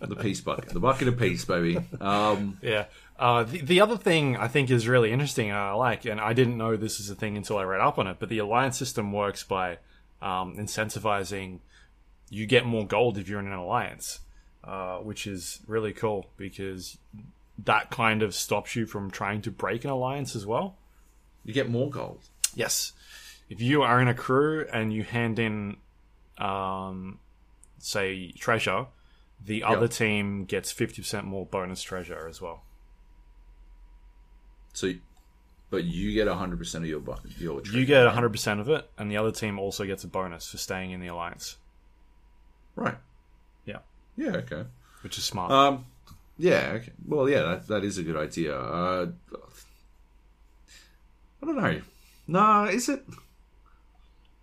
The 0.00 0.16
peace 0.16 0.40
bucket. 0.40 0.70
The 0.70 0.80
bucket 0.80 1.08
of 1.08 1.18
peace, 1.18 1.44
baby. 1.44 1.78
Um, 2.00 2.58
Yeah. 2.62 2.86
Uh, 3.18 3.42
the, 3.44 3.60
the 3.60 3.80
other 3.82 3.98
thing 3.98 4.36
I 4.36 4.48
think 4.48 4.70
is 4.70 4.88
really 4.88 5.12
interesting 5.12 5.50
and 5.50 5.58
I 5.58 5.72
like, 5.72 6.06
and 6.06 6.18
I 6.18 6.32
didn't 6.32 6.56
know 6.56 6.74
this 6.76 6.98
is 7.00 7.10
a 7.10 7.14
thing 7.14 7.36
until 7.36 7.58
I 7.58 7.64
read 7.64 7.82
up 7.82 7.98
on 7.98 8.06
it, 8.06 8.16
but 8.18 8.30
the 8.30 8.38
alliance 8.38 8.78
system 8.78 9.12
works 9.12 9.44
by 9.44 9.76
um, 10.22 10.56
incentivizing 10.56 11.58
you 12.30 12.46
get 12.46 12.64
more 12.64 12.86
gold 12.86 13.18
if 13.18 13.28
you're 13.28 13.40
in 13.40 13.46
an 13.46 13.52
alliance, 13.52 14.20
uh, 14.64 14.98
which 14.98 15.26
is 15.26 15.60
really 15.66 15.92
cool 15.92 16.26
because 16.36 16.98
that 17.58 17.90
kind 17.90 18.22
of 18.22 18.34
stops 18.34 18.76
you 18.76 18.86
from 18.86 19.10
trying 19.10 19.42
to 19.42 19.50
break 19.50 19.84
an 19.84 19.90
alliance 19.90 20.34
as 20.36 20.46
well. 20.46 20.76
you 21.44 21.52
get 21.52 21.68
more 21.68 21.90
gold. 21.90 22.20
Yes. 22.54 22.92
If 23.48 23.60
you 23.60 23.82
are 23.82 24.00
in 24.00 24.08
a 24.08 24.14
crew 24.14 24.66
and 24.72 24.92
you 24.92 25.02
hand 25.02 25.38
in, 25.38 25.76
um, 26.38 27.18
say, 27.78 28.32
treasure, 28.32 28.86
the 29.44 29.64
other 29.64 29.88
team 29.88 30.44
gets 30.44 30.72
50% 30.72 31.24
more 31.24 31.46
bonus 31.46 31.82
treasure 31.82 32.26
as 32.28 32.40
well. 32.40 32.62
So, 34.72 34.92
but 35.70 35.84
you 35.84 36.12
get 36.14 36.28
hundred 36.28 36.58
percent 36.58 36.84
of 36.84 36.90
your 36.90 37.02
your. 37.38 37.62
You 37.64 37.84
get 37.86 38.02
right? 38.02 38.14
100% 38.14 38.60
of 38.60 38.68
it, 38.68 38.88
and 38.98 39.10
the 39.10 39.16
other 39.16 39.32
team 39.32 39.58
also 39.58 39.84
gets 39.84 40.04
a 40.04 40.08
bonus 40.08 40.48
for 40.50 40.58
staying 40.58 40.90
in 40.92 41.00
the 41.00 41.08
alliance, 41.08 41.56
Right. 42.76 42.96
Yeah. 44.20 44.36
Okay. 44.36 44.64
which 45.02 45.16
is 45.16 45.24
smart. 45.24 45.50
Um. 45.50 45.86
Yeah. 46.36 46.72
Okay. 46.74 46.92
Well, 47.06 47.28
yeah. 47.28 47.42
That, 47.42 47.68
that 47.68 47.84
is 47.84 47.96
a 47.96 48.02
good 48.02 48.16
idea. 48.16 48.54
Uh, 48.58 49.06
I 51.42 51.46
don't 51.46 51.56
know. 51.56 51.80
Nah, 52.26 52.64
is 52.66 52.88
it? 52.90 53.02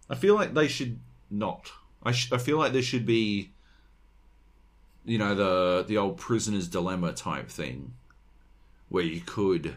I 0.10 0.16
feel 0.16 0.34
like 0.34 0.56
they 0.56 0.68
should 0.68 1.00
not. 1.30 1.72
I 2.02 2.12
sh- 2.12 2.32
I 2.32 2.40
feel 2.40 2.58
like 2.58 2.74
there 2.74 2.82
should 2.82 3.06
be. 3.06 3.52
You 5.06 5.20
know 5.20 5.36
the 5.36 5.86
the 5.88 5.98
old 5.98 6.18
prisoner's 6.18 6.68
dilemma 6.68 7.14
type 7.14 7.50
thing, 7.50 7.94
where 8.90 9.04
you 9.04 9.22
could, 9.22 9.76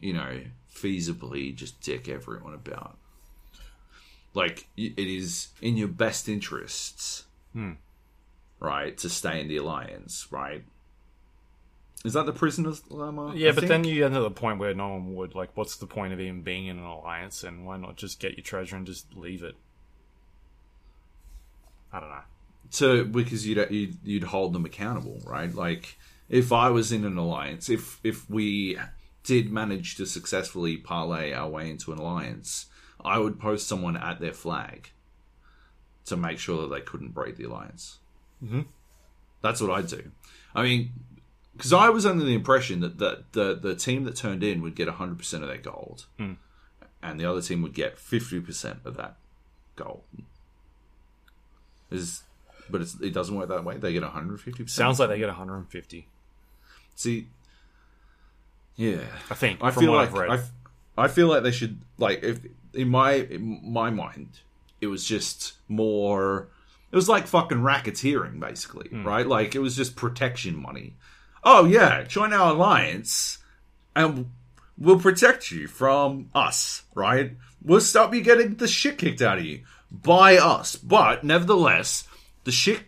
you 0.00 0.14
know, 0.14 0.40
feasibly 0.74 1.54
just 1.54 1.80
dick 1.82 2.08
everyone 2.08 2.54
about. 2.54 2.96
Like 4.32 4.66
it 4.76 4.98
is 4.98 5.48
in 5.60 5.76
your 5.76 5.88
best 5.88 6.28
interests 6.28 7.24
right, 8.60 8.96
to 8.98 9.08
stay 9.08 9.40
in 9.40 9.48
the 9.48 9.56
alliance, 9.56 10.28
right? 10.30 10.62
Is 12.04 12.14
that 12.14 12.24
the 12.24 12.32
prisoner's 12.32 12.80
dilemma? 12.80 13.34
yeah, 13.34 13.50
I 13.50 13.52
but 13.52 13.66
then 13.66 13.82
think? 13.82 13.94
you 13.94 14.00
get 14.00 14.12
to 14.14 14.20
the 14.20 14.30
point 14.30 14.58
where 14.58 14.72
no 14.74 14.88
one 14.88 15.14
would. 15.16 15.34
Like, 15.34 15.50
what's 15.54 15.76
the 15.76 15.86
point 15.86 16.12
of 16.12 16.20
even 16.20 16.42
being 16.42 16.66
in 16.66 16.78
an 16.78 16.84
alliance, 16.84 17.44
and 17.44 17.66
why 17.66 17.76
not 17.76 17.96
just 17.96 18.20
get 18.20 18.36
your 18.36 18.44
treasure 18.44 18.76
and 18.76 18.86
just 18.86 19.14
leave 19.16 19.42
it? 19.42 19.56
I 21.92 22.00
don't 22.00 22.08
know. 22.08 22.22
to 22.72 23.04
because 23.04 23.46
you'd, 23.46 23.66
you'd 23.70 23.96
you'd 24.04 24.24
hold 24.24 24.52
them 24.52 24.64
accountable, 24.64 25.20
right? 25.24 25.52
Like 25.52 25.98
if 26.28 26.52
I 26.52 26.70
was 26.70 26.92
in 26.92 27.04
an 27.04 27.18
alliance, 27.18 27.68
if 27.68 28.00
if 28.04 28.30
we 28.30 28.78
did 29.24 29.52
manage 29.52 29.96
to 29.96 30.06
successfully 30.06 30.76
parlay 30.76 31.32
our 31.32 31.48
way 31.48 31.68
into 31.68 31.92
an 31.92 31.98
alliance, 31.98 32.66
I 33.04 33.18
would 33.18 33.38
post 33.38 33.68
someone 33.68 33.96
at 33.96 34.20
their 34.20 34.32
flag 34.32 34.90
to 36.06 36.16
make 36.16 36.38
sure 36.38 36.62
that 36.62 36.74
they 36.74 36.80
couldn't 36.80 37.12
break 37.12 37.36
the 37.36 37.44
alliance. 37.44 37.98
Mm-hmm. 38.44 38.62
That's 39.42 39.60
what 39.60 39.70
I'd 39.70 39.86
do. 39.86 40.10
I 40.54 40.62
mean, 40.62 40.90
because 41.56 41.72
I 41.72 41.90
was 41.90 42.06
under 42.06 42.24
the 42.24 42.34
impression 42.34 42.80
that 42.80 42.98
the, 42.98 43.24
the 43.32 43.54
the 43.54 43.74
team 43.74 44.04
that 44.04 44.16
turned 44.16 44.42
in 44.42 44.62
would 44.62 44.74
get 44.74 44.88
hundred 44.88 45.18
percent 45.18 45.42
of 45.42 45.48
their 45.48 45.58
gold, 45.58 46.06
and 47.02 47.20
the 47.20 47.24
other 47.24 47.42
team 47.42 47.62
would 47.62 47.74
get 47.74 47.98
fifty 47.98 48.40
percent 48.40 48.80
of 48.84 48.96
that 48.96 49.16
gold. 49.76 50.02
Is 51.90 52.22
but 52.70 52.80
it's, 52.80 53.00
it 53.00 53.12
doesn't 53.12 53.34
work 53.34 53.48
that 53.48 53.64
way. 53.64 53.76
They 53.76 53.92
get 53.92 54.02
150. 54.02 54.50
percent 54.50 54.70
Sounds 54.70 55.00
like 55.00 55.08
they 55.08 55.18
get 55.18 55.26
150. 55.26 56.06
See, 56.94 57.26
yeah, 58.76 59.00
I 59.30 59.34
think. 59.34 59.62
I 59.62 59.70
feel 59.70 59.92
like 59.92 60.08
I've 60.08 60.14
read. 60.14 60.30
I, 60.30 61.04
I 61.04 61.08
feel 61.08 61.28
like 61.28 61.42
they 61.42 61.50
should 61.50 61.80
like 61.98 62.22
if 62.22 62.40
in 62.74 62.88
my 62.88 63.12
in 63.12 63.60
my 63.64 63.90
mind 63.90 64.40
it 64.80 64.86
was 64.86 65.04
just 65.04 65.54
more. 65.68 66.48
It 66.92 66.96
was 66.96 67.08
like 67.08 67.26
fucking 67.26 67.58
racketeering, 67.58 68.40
basically, 68.40 68.88
Hmm. 68.88 69.06
right? 69.06 69.26
Like 69.26 69.54
it 69.54 69.60
was 69.60 69.76
just 69.76 69.96
protection 69.96 70.60
money. 70.60 70.96
Oh 71.44 71.64
yeah, 71.64 72.02
join 72.02 72.32
our 72.32 72.52
alliance, 72.52 73.38
and 73.96 74.30
we'll 74.76 74.98
protect 74.98 75.50
you 75.50 75.68
from 75.68 76.30
us, 76.34 76.82
right? 76.94 77.36
We'll 77.62 77.80
stop 77.80 78.14
you 78.14 78.22
getting 78.22 78.56
the 78.56 78.66
shit 78.68 78.98
kicked 78.98 79.22
out 79.22 79.38
of 79.38 79.44
you 79.44 79.60
by 79.90 80.36
us, 80.38 80.76
but 80.76 81.24
nevertheless, 81.24 82.06
the 82.44 82.52
shit 82.52 82.80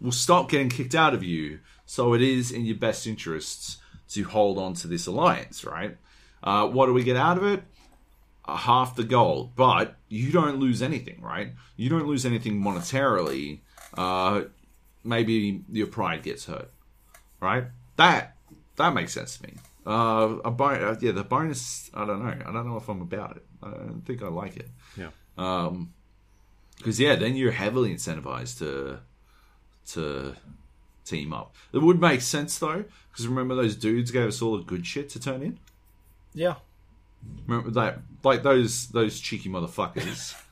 will 0.00 0.12
stop 0.12 0.50
getting 0.50 0.68
kicked 0.68 0.94
out 0.94 1.14
of 1.14 1.22
you. 1.22 1.60
So 1.86 2.14
it 2.14 2.22
is 2.22 2.50
in 2.52 2.64
your 2.64 2.76
best 2.76 3.06
interests 3.06 3.78
to 4.10 4.22
hold 4.24 4.58
on 4.58 4.74
to 4.74 4.88
this 4.88 5.06
alliance, 5.06 5.64
right? 5.64 5.96
Uh, 6.42 6.66
what 6.68 6.86
do 6.86 6.92
we 6.92 7.02
get 7.04 7.16
out 7.16 7.36
of 7.36 7.44
it? 7.44 7.62
Half 8.56 8.96
the 8.96 9.04
gold, 9.04 9.54
but 9.56 9.96
you 10.08 10.32
don't 10.32 10.58
lose 10.58 10.82
anything, 10.82 11.20
right? 11.22 11.52
You 11.76 11.88
don't 11.88 12.06
lose 12.06 12.24
anything 12.26 12.60
monetarily. 12.60 13.60
Uh, 13.96 14.42
maybe 15.04 15.62
your 15.70 15.86
pride 15.86 16.22
gets 16.22 16.46
hurt, 16.46 16.70
right? 17.40 17.64
That 17.96 18.36
that 18.76 18.94
makes 18.94 19.12
sense 19.12 19.36
to 19.38 19.46
me. 19.46 19.54
Uh, 19.86 20.36
a 20.44 20.50
bon- 20.50 20.82
uh, 20.82 20.96
yeah, 21.00 21.12
the 21.12 21.24
bonus. 21.24 21.90
I 21.94 22.04
don't 22.06 22.22
know. 22.24 22.34
I 22.46 22.52
don't 22.52 22.66
know 22.68 22.76
if 22.76 22.88
I'm 22.88 23.00
about 23.02 23.36
it. 23.36 23.46
I 23.62 23.70
don't 23.70 24.02
think 24.06 24.22
I 24.22 24.28
like 24.28 24.56
it. 24.56 24.68
yeah. 24.96 25.10
Um, 25.38 25.92
Because 26.78 26.98
yeah, 27.00 27.14
then 27.16 27.36
you're 27.36 27.52
heavily 27.52 27.94
incentivized 27.94 28.58
to 28.58 29.00
to 29.92 30.34
team 31.04 31.32
up. 31.32 31.54
It 31.72 31.78
would 31.82 32.00
make 32.00 32.20
sense 32.20 32.58
though, 32.58 32.84
because 33.10 33.26
remember 33.26 33.54
those 33.54 33.74
dudes 33.76 34.10
gave 34.10 34.28
us 34.28 34.40
all 34.42 34.56
the 34.56 34.62
good 34.64 34.86
shit 34.86 35.08
to 35.10 35.20
turn 35.20 35.42
in. 35.42 35.58
Yeah. 36.34 36.56
Remember 37.46 37.70
that, 37.72 38.00
like 38.22 38.42
those 38.42 38.88
those 38.88 39.20
cheeky 39.20 39.48
motherfuckers. 39.48 40.34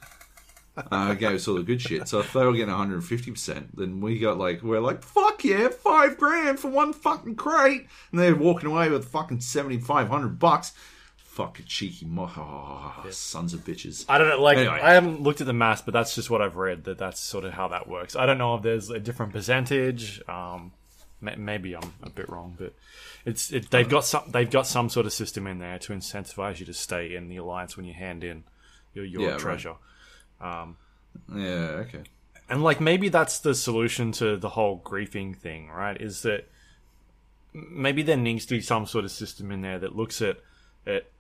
Uh, 0.93 1.13
gave 1.15 1.33
us 1.33 1.49
all 1.49 1.57
the 1.57 1.63
good 1.65 1.83
shit. 1.83 2.07
So 2.07 2.21
if 2.21 2.33
they 2.33 2.45
were 2.45 2.53
getting 2.53 2.69
150, 2.69 3.33
percent 3.33 3.77
then 3.77 4.01
we 4.01 4.21
got 4.21 4.39
like 4.39 4.63
we're 4.63 4.79
like 4.79 5.03
fuck 5.03 5.43
yeah, 5.43 5.71
five 5.71 6.17
grand 6.17 6.61
for 6.61 6.69
one 6.71 6.93
fucking 6.93 7.35
crate, 7.35 7.89
and 8.13 8.21
they're 8.21 8.37
walking 8.37 8.71
away 8.71 8.89
with 8.89 9.09
fucking 9.09 9.41
7,500 9.41 10.39
bucks. 10.39 10.73
Fucking 11.17 11.67
cheeky 11.67 12.07
mo- 12.07 12.31
oh, 12.37 13.07
sons 13.11 13.55
of 13.55 13.65
bitches. 13.65 14.05
I 14.09 14.19
don't 14.19 14.29
know. 14.29 14.41
Like, 14.41 14.59
Anyway. 14.59 14.79
I 14.81 14.93
haven't 14.93 15.21
looked 15.21 15.41
at 15.41 15.49
the 15.49 15.53
math, 15.53 15.85
but 15.85 15.95
that's 15.95 16.15
just 16.15 16.31
what 16.31 16.43
I've 16.43 16.55
read. 16.55 16.85
That 16.85 16.99
that's 16.99 17.19
sort 17.19 17.45
of 17.45 17.55
how 17.55 17.67
that 17.69 17.89
works. 17.89 18.15
I 18.15 18.25
don't 18.25 18.39
know 18.39 18.55
if 18.55 18.63
there's 18.63 18.89
a 18.89 19.01
different 19.01 19.33
percentage. 19.33 20.23
Um, 20.29 20.71
maybe 21.21 21.75
I'm 21.75 21.93
a 22.05 22.11
bit 22.11 22.29
wrong, 22.29 22.57
but 22.57 22.73
it's 23.29 23.53
it, 23.53 23.71
they've 23.71 23.89
got 23.89 24.05
some 24.05 24.23
they've 24.29 24.51
got 24.51 24.67
some 24.67 24.89
sort 24.89 25.07
of 25.07 25.13
system 25.13 25.47
in 25.47 25.59
there 25.59 25.79
to 25.81 25.93
incentivize 25.93 26.61
you 26.61 26.67
to 26.67 26.75
stay 26.75 27.15
in 27.15 27.29
the 27.29 27.37
alliance 27.37 27.77
when 27.77 27.85
you 27.87 27.95
hand 27.95 28.25
in 28.25 28.45
your 28.95 29.05
your 29.05 29.23
Yeah, 29.23 29.29
right. 29.31 29.39
treasure. 29.41 29.75
Yeah, 30.41 31.85
okay. 31.85 32.03
And 32.49 32.63
like 32.63 32.81
maybe 32.81 33.09
that's 33.09 33.41
the 33.41 33.55
solution 33.55 34.13
to 34.13 34.37
the 34.37 34.49
whole 34.51 34.81
griefing 34.81 35.37
thing, 35.37 35.69
right? 35.69 36.01
Is 36.01 36.23
that 36.23 36.49
maybe 37.53 38.03
there 38.03 38.17
needs 38.17 38.47
to 38.47 38.55
be 38.55 38.61
some 38.61 38.87
sort 38.87 39.05
of 39.05 39.11
system 39.11 39.51
in 39.51 39.61
there 39.61 39.79
that 39.79 39.95
looks 39.95 40.23
at 40.23 40.39
it. 40.87 41.11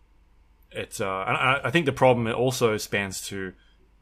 It's 0.70 1.00
uh, 1.00 1.24
and 1.26 1.36
I, 1.36 1.60
I 1.64 1.70
think 1.70 1.86
the 1.86 1.92
problem 1.92 2.26
it 2.26 2.34
also 2.34 2.76
spans 2.78 3.26
to 3.28 3.52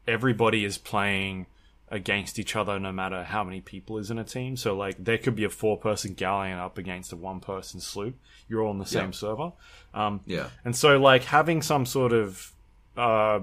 everybody 0.07 0.65
is 0.65 0.79
playing 0.79 1.47
against 1.89 2.39
each 2.39 2.57
other 2.57 2.81
no 2.81 2.91
matter 2.91 3.23
how 3.23 3.45
many 3.45 3.61
people 3.61 3.97
is 3.99 4.11
in 4.11 4.19
a 4.19 4.25
team. 4.25 4.57
So 4.57 4.77
like 4.77 4.97
there 5.05 5.19
could 5.19 5.37
be 5.37 5.45
a 5.45 5.49
four 5.51 5.77
person 5.79 6.15
galleon 6.15 6.59
up 6.59 6.79
against 6.79 7.13
a 7.13 7.17
one 7.17 7.41
person 7.41 7.81
sloop. 7.81 8.17
You're 8.49 8.63
all 8.63 8.71
on 8.71 8.79
the 8.79 8.87
same 8.87 9.07
Yeah. 9.07 9.11
server. 9.13 9.53
Um, 9.95 10.21
Yeah. 10.27 10.49
and 10.65 10.75
so, 10.77 10.99
like, 10.99 11.25
having 11.25 11.63
some 11.63 11.85
sort 11.87 12.13
of, 12.13 12.53
uh, 12.97 13.41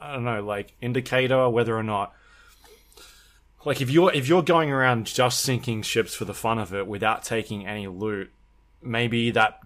I 0.00 0.12
don't 0.12 0.24
know, 0.24 0.42
like 0.42 0.74
indicator 0.80 1.48
whether 1.50 1.76
or 1.76 1.82
not, 1.82 2.14
like, 3.64 3.80
if 3.80 3.90
you're 3.90 4.12
if 4.12 4.28
you're 4.28 4.42
going 4.42 4.70
around 4.70 5.06
just 5.06 5.40
sinking 5.40 5.82
ships 5.82 6.14
for 6.14 6.24
the 6.24 6.34
fun 6.34 6.58
of 6.58 6.72
it 6.72 6.86
without 6.86 7.22
taking 7.24 7.66
any 7.66 7.86
loot, 7.86 8.30
maybe 8.82 9.30
that 9.32 9.60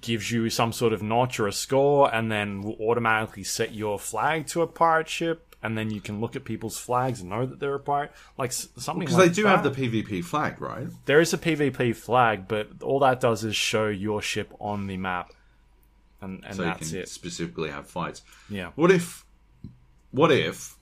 gives 0.00 0.30
you 0.32 0.50
some 0.50 0.72
sort 0.72 0.92
of 0.92 1.02
notch 1.02 1.38
or 1.38 1.46
a 1.46 1.52
score, 1.52 2.12
and 2.12 2.32
then 2.32 2.62
will 2.62 2.76
automatically 2.80 3.44
set 3.44 3.72
your 3.72 3.98
flag 3.98 4.46
to 4.48 4.62
a 4.62 4.66
pirate 4.66 5.08
ship, 5.08 5.43
and 5.64 5.78
then 5.78 5.90
you 5.90 6.00
can 6.00 6.20
look 6.20 6.36
at 6.36 6.44
people's 6.44 6.78
flags 6.78 7.22
and 7.22 7.30
know 7.30 7.46
that 7.46 7.58
they're 7.58 7.74
apart. 7.74 8.12
like 8.36 8.52
something. 8.52 9.00
Because 9.00 9.16
like 9.16 9.30
they 9.30 9.34
do 9.34 9.44
that. 9.44 9.64
have 9.64 9.64
the 9.64 9.70
PvP 9.70 10.22
flag, 10.22 10.60
right? 10.60 10.86
There 11.06 11.20
is 11.20 11.32
a 11.32 11.38
PvP 11.38 11.96
flag, 11.96 12.46
but 12.46 12.68
all 12.82 12.98
that 13.00 13.18
does 13.18 13.42
is 13.44 13.56
show 13.56 13.88
your 13.88 14.20
ship 14.20 14.52
on 14.60 14.86
the 14.86 14.98
map, 14.98 15.32
and 16.20 16.44
and 16.44 16.54
So 16.56 16.62
that's 16.62 16.92
you 16.92 16.98
can 16.98 17.02
it. 17.04 17.08
specifically 17.08 17.70
have 17.70 17.86
fights. 17.86 18.20
Yeah. 18.50 18.72
What 18.74 18.90
if, 18.90 19.24
what 20.10 20.30
if, 20.30 20.76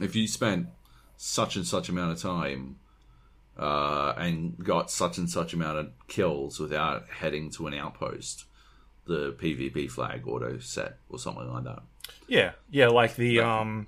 if 0.00 0.16
you 0.16 0.26
spent 0.26 0.68
such 1.18 1.54
and 1.56 1.66
such 1.66 1.90
amount 1.90 2.12
of 2.12 2.18
time 2.22 2.76
uh, 3.58 4.14
and 4.16 4.56
got 4.64 4.90
such 4.90 5.18
and 5.18 5.28
such 5.28 5.52
amount 5.52 5.76
of 5.76 5.90
kills 6.08 6.58
without 6.58 7.04
heading 7.10 7.50
to 7.50 7.66
an 7.66 7.74
outpost, 7.74 8.46
the 9.06 9.32
PvP 9.32 9.90
flag 9.90 10.26
auto 10.26 10.58
set 10.60 10.96
or 11.10 11.18
something 11.18 11.52
like 11.52 11.64
that? 11.64 11.82
Yeah, 12.28 12.52
yeah, 12.70 12.88
like 12.88 13.16
the 13.16 13.40
um, 13.40 13.86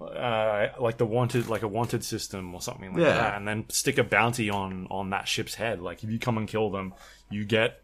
uh, 0.00 0.68
like 0.78 0.96
the 0.98 1.06
wanted, 1.06 1.48
like 1.48 1.62
a 1.62 1.68
wanted 1.68 2.04
system 2.04 2.54
or 2.54 2.60
something 2.60 2.92
like 2.92 3.02
Yeah. 3.02 3.14
that, 3.14 3.36
and 3.36 3.46
then 3.48 3.68
stick 3.70 3.98
a 3.98 4.04
bounty 4.04 4.50
on 4.50 4.86
on 4.90 5.10
that 5.10 5.26
ship's 5.28 5.54
head. 5.54 5.80
Like 5.80 6.02
if 6.04 6.10
you 6.10 6.18
come 6.18 6.36
and 6.38 6.46
kill 6.48 6.70
them, 6.70 6.94
you 7.30 7.44
get 7.44 7.80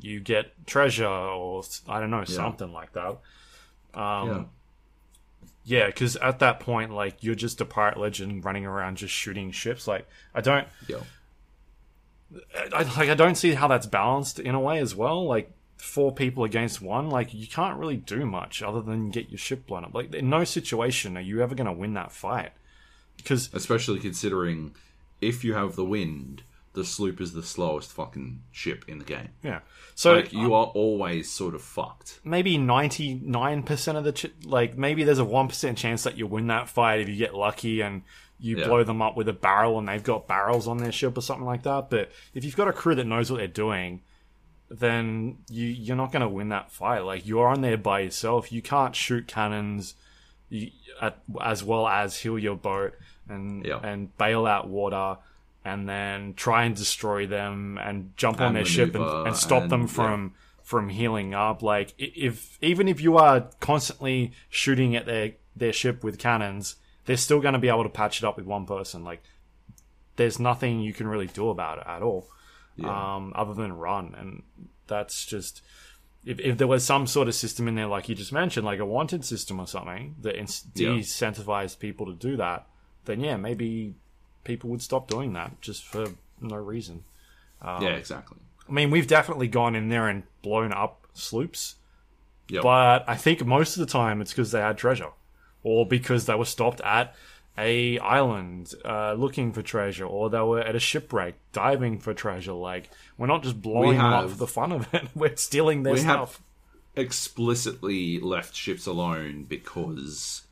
you 0.00 0.20
get 0.20 0.52
treasure 0.66 1.06
or 1.06 1.62
I 1.88 1.98
don't 2.00 2.10
know 2.10 2.24
something 2.24 2.72
like 2.72 2.92
that. 2.92 3.18
Um, 3.94 4.28
yeah. 4.28 4.44
Yeah, 5.64 5.86
because 5.86 6.16
at 6.16 6.38
that 6.38 6.60
point, 6.60 6.92
like 6.94 7.22
you're 7.22 7.34
just 7.34 7.60
a 7.60 7.64
pirate 7.64 7.98
legend 7.98 8.44
running 8.44 8.64
around 8.64 8.96
just 8.96 9.12
shooting 9.12 9.50
ships. 9.50 9.86
Like 9.86 10.06
I 10.34 10.40
don't, 10.40 10.66
Yeah. 10.88 11.00
I, 12.72 12.82
like 12.82 13.08
I 13.08 13.14
don't 13.14 13.34
see 13.36 13.54
how 13.54 13.68
that's 13.68 13.86
balanced 13.86 14.38
in 14.38 14.54
a 14.54 14.60
way 14.60 14.78
as 14.78 14.94
well. 14.94 15.26
Like 15.26 15.50
four 15.78 16.12
people 16.12 16.44
against 16.44 16.82
one, 16.82 17.08
like 17.08 17.32
you 17.32 17.46
can't 17.46 17.78
really 17.78 17.96
do 17.96 18.26
much 18.26 18.62
other 18.62 18.82
than 18.82 19.10
get 19.10 19.30
your 19.30 19.38
ship 19.38 19.66
blown 19.66 19.84
up. 19.84 19.94
Like 19.94 20.14
in 20.14 20.28
no 20.28 20.44
situation 20.44 21.16
are 21.16 21.20
you 21.22 21.40
ever 21.42 21.54
going 21.54 21.66
to 21.66 21.72
win 21.72 21.94
that 21.94 22.12
fight 22.12 22.52
because 23.16 23.48
Especially 23.54 23.98
considering 23.98 24.74
if 25.20 25.42
you 25.44 25.54
have 25.54 25.74
the 25.76 25.84
wind, 25.84 26.42
the 26.74 26.84
sloop 26.84 27.20
is 27.20 27.32
the 27.32 27.42
slowest 27.42 27.90
fucking 27.92 28.42
ship 28.52 28.84
in 28.86 28.98
the 28.98 29.04
game. 29.04 29.30
yeah. 29.42 29.60
So 29.94 30.14
like 30.14 30.32
you 30.32 30.54
are 30.54 30.66
always 30.66 31.28
sort 31.30 31.54
of 31.56 31.62
fucked. 31.62 32.20
maybe 32.22 32.56
99% 32.58 33.96
of 33.96 34.04
the 34.04 34.12
ch- 34.12 34.26
like 34.44 34.76
maybe 34.76 35.04
there's 35.04 35.18
a 35.18 35.24
1% 35.24 35.76
chance 35.76 36.02
that 36.04 36.16
you 36.16 36.26
win 36.26 36.46
that 36.48 36.68
fight 36.68 37.00
if 37.00 37.08
you 37.08 37.16
get 37.16 37.34
lucky 37.34 37.80
and 37.80 38.02
you 38.40 38.58
Yeah. 38.58 38.66
blow 38.66 38.84
them 38.84 39.02
up 39.02 39.16
with 39.16 39.28
a 39.28 39.32
barrel 39.32 39.78
and 39.78 39.88
they've 39.88 40.02
got 40.02 40.28
barrels 40.28 40.68
on 40.68 40.78
their 40.78 40.92
ship 40.92 41.16
or 41.18 41.20
something 41.20 41.44
like 41.46 41.62
that 41.64 41.90
but 41.90 42.10
if 42.34 42.44
you've 42.44 42.56
got 42.56 42.68
a 42.68 42.72
crew 42.72 42.94
that 42.94 43.04
knows 43.06 43.30
what 43.30 43.38
they're 43.38 43.48
doing 43.48 44.02
then 44.70 45.38
you 45.48 45.66
you're 45.66 45.96
not 45.96 46.12
going 46.12 46.20
to 46.22 46.28
win 46.28 46.50
that 46.50 46.70
fight 46.70 47.00
like 47.00 47.26
you're 47.26 47.46
on 47.48 47.62
there 47.62 47.78
by 47.78 48.00
yourself 48.00 48.52
you 48.52 48.60
can't 48.60 48.94
shoot 48.94 49.26
cannons 49.26 49.94
you, 50.50 50.70
at, 51.00 51.18
as 51.40 51.64
well 51.64 51.86
as 51.88 52.18
heal 52.18 52.38
your 52.38 52.56
boat 52.56 52.94
and 53.28 53.64
Yeah. 53.64 53.80
and 53.82 54.16
bail 54.18 54.46
out 54.46 54.68
water 54.68 55.16
and 55.64 55.88
then 55.88 56.34
try 56.34 56.64
and 56.64 56.74
destroy 56.76 57.26
them 57.26 57.78
and 57.82 58.12
jump 58.16 58.40
on 58.40 58.54
their 58.54 58.64
ship 58.64 58.94
and, 58.94 59.04
and 59.26 59.36
stop 59.36 59.68
them 59.68 59.82
and- 59.82 59.90
from 59.90 60.34
from 60.62 60.90
healing 60.90 61.32
up. 61.32 61.62
Like 61.62 61.94
if 61.98 62.58
even 62.62 62.88
if 62.88 63.00
you 63.00 63.16
are 63.16 63.48
constantly 63.60 64.32
shooting 64.50 64.94
at 64.96 65.06
their 65.06 65.32
their 65.56 65.72
ship 65.72 66.04
with 66.04 66.18
cannons, 66.18 66.76
they're 67.06 67.16
still 67.16 67.40
going 67.40 67.54
to 67.54 67.58
be 67.58 67.68
able 67.68 67.84
to 67.84 67.88
patch 67.88 68.18
it 68.22 68.24
up 68.26 68.36
with 68.36 68.44
one 68.46 68.66
person. 68.66 69.02
Like 69.04 69.22
there's 70.16 70.38
nothing 70.38 70.80
you 70.80 70.92
can 70.92 71.06
really 71.08 71.26
do 71.26 71.48
about 71.48 71.78
it 71.78 71.84
at 71.86 72.02
all, 72.02 72.28
um, 72.84 73.32
other 73.34 73.54
than 73.54 73.72
run. 73.72 74.14
And 74.18 74.42
that's 74.86 75.24
just 75.26 75.62
if 76.24 76.38
if 76.40 76.58
there 76.58 76.66
was 76.66 76.84
some 76.84 77.06
sort 77.06 77.28
of 77.28 77.34
system 77.34 77.68
in 77.68 77.74
there, 77.74 77.86
like 77.86 78.08
you 78.08 78.14
just 78.14 78.32
mentioned, 78.32 78.66
like 78.66 78.78
a 78.80 78.84
wanted 78.86 79.24
system 79.24 79.60
or 79.60 79.66
something 79.66 80.16
that 80.22 80.34
in- 80.36 80.46
Yeah. 80.74 81.66
people 81.78 82.06
to 82.06 82.12
do 82.14 82.36
that, 82.36 82.66
then 83.04 83.20
yeah, 83.20 83.36
maybe 83.36 83.94
people 84.44 84.70
would 84.70 84.82
stop 84.82 85.08
doing 85.08 85.32
that 85.34 85.60
just 85.60 85.84
for 85.84 86.06
no 86.40 86.56
reason. 86.56 87.04
Um, 87.62 87.82
yeah, 87.82 87.90
exactly. 87.90 88.38
I 88.68 88.72
mean, 88.72 88.90
we've 88.90 89.06
definitely 89.06 89.48
gone 89.48 89.74
in 89.74 89.88
there 89.88 90.08
and 90.08 90.22
blown 90.42 90.72
up 90.72 91.06
sloops, 91.14 91.76
Yep. 92.48 92.62
but 92.62 93.04
I 93.08 93.16
think 93.16 93.44
most 93.44 93.76
of 93.76 93.80
the 93.86 93.90
time 93.92 94.20
it's 94.20 94.30
because 94.32 94.50
they 94.52 94.60
had 94.60 94.76
treasure, 94.78 95.10
or 95.62 95.86
because 95.86 96.26
they 96.26 96.34
were 96.34 96.44
stopped 96.44 96.80
at 96.82 97.14
a 97.58 97.98
island 97.98 98.72
uh, 98.84 99.14
looking 99.14 99.52
for 99.52 99.62
treasure, 99.62 100.04
or 100.06 100.30
they 100.30 100.40
were 100.40 100.60
at 100.60 100.76
a 100.76 100.80
shipwreck 100.80 101.34
diving 101.52 101.98
for 101.98 102.14
treasure. 102.14 102.52
Like 102.52 102.90
we're 103.18 103.26
not 103.26 103.42
just 103.42 103.60
blowing 103.60 103.96
them 103.98 104.06
up 104.06 104.22
have- 104.22 104.32
for 104.32 104.38
the 104.38 104.46
fun 104.46 104.72
of 104.72 104.92
it; 104.94 105.08
we're 105.14 105.36
stealing 105.36 105.82
their 105.82 105.94
we 105.94 106.00
have 106.02 106.30
stuff. 106.30 106.42
explicitly 106.96 108.20
left 108.20 108.54
ships 108.54 108.86
alone 108.86 109.44
because 109.44 110.42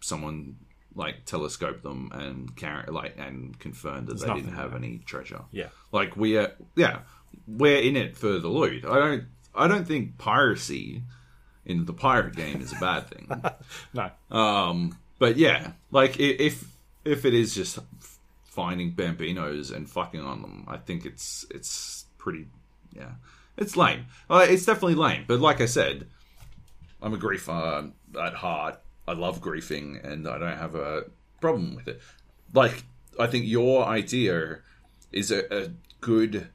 someone 0.00 0.56
like 0.94 1.24
telescoped 1.26 1.82
them 1.82 2.10
and 2.14 2.56
car- 2.56 2.86
like 2.88 3.16
and 3.18 3.58
confirmed 3.58 4.06
that 4.08 4.18
they 4.20 4.32
didn't 4.32 4.54
have 4.54 4.74
any 4.74 4.98
treasure. 5.04 5.42
Yeah. 5.52 5.68
Like 5.92 6.16
we 6.16 6.38
are, 6.38 6.52
yeah, 6.74 7.00
we're 7.46 7.80
in 7.80 7.96
it 7.96 8.16
for 8.16 8.38
the 8.38 8.48
loot. 8.48 8.84
I 8.86 8.94
don't, 8.98 9.24
I 9.54 9.68
don't 9.68 9.86
think 9.86 10.16
piracy 10.16 11.02
in 11.66 11.84
the 11.84 11.92
pirate 11.92 12.34
game 12.36 12.60
is 12.62 12.72
a 12.72 12.76
bad 12.76 13.08
thing. 13.10 13.28
No, 13.92 14.10
Um, 14.30 14.96
but 15.18 15.36
yeah, 15.36 15.72
like 15.90 16.18
if 16.18 16.64
if 17.04 17.24
it 17.24 17.34
is 17.34 17.54
just 17.54 17.78
finding 18.44 18.92
bambinos 18.92 19.74
and 19.74 19.88
fucking 19.88 20.20
on 20.20 20.42
them, 20.42 20.64
I 20.68 20.76
think 20.76 21.04
it's 21.04 21.46
it's 21.50 22.06
pretty 22.18 22.46
yeah, 22.92 23.12
it's 23.56 23.76
lame. 23.76 24.06
Uh, 24.28 24.46
it's 24.48 24.66
definitely 24.66 24.94
lame. 24.94 25.24
But 25.26 25.40
like 25.40 25.60
I 25.60 25.66
said, 25.66 26.06
I'm 27.02 27.14
a 27.14 27.18
griefer 27.18 27.92
at 28.20 28.34
heart. 28.34 28.80
I 29.08 29.12
love 29.12 29.40
griefing, 29.40 30.04
and 30.04 30.26
I 30.26 30.38
don't 30.38 30.58
have 30.58 30.74
a 30.74 31.04
problem 31.40 31.76
with 31.76 31.88
it. 31.88 32.00
Like 32.52 32.84
I 33.18 33.26
think 33.26 33.46
your 33.46 33.84
idea 33.84 34.60
is 35.12 35.30
a, 35.30 35.64
a 35.64 35.70
good 36.00 36.48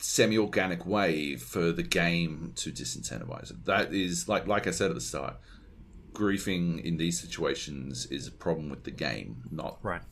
semi-organic 0.00 0.86
way 0.86 1.34
for 1.34 1.72
the 1.72 1.82
game 1.82 2.52
to 2.56 2.70
disincentivize 2.70 3.50
it. 3.50 3.64
That 3.64 3.92
is 3.92 4.28
like 4.28 4.46
like 4.46 4.66
I 4.66 4.70
said 4.70 4.90
at 4.90 4.94
the 4.94 5.00
start 5.00 5.36
griefing 6.18 6.82
in 6.82 6.96
these 6.96 7.20
situations 7.20 8.06
is 8.06 8.26
a 8.26 8.32
problem 8.32 8.68
with 8.68 8.82
the 8.82 8.90
game, 8.90 9.44
not 9.50 9.78
right. 9.82 10.02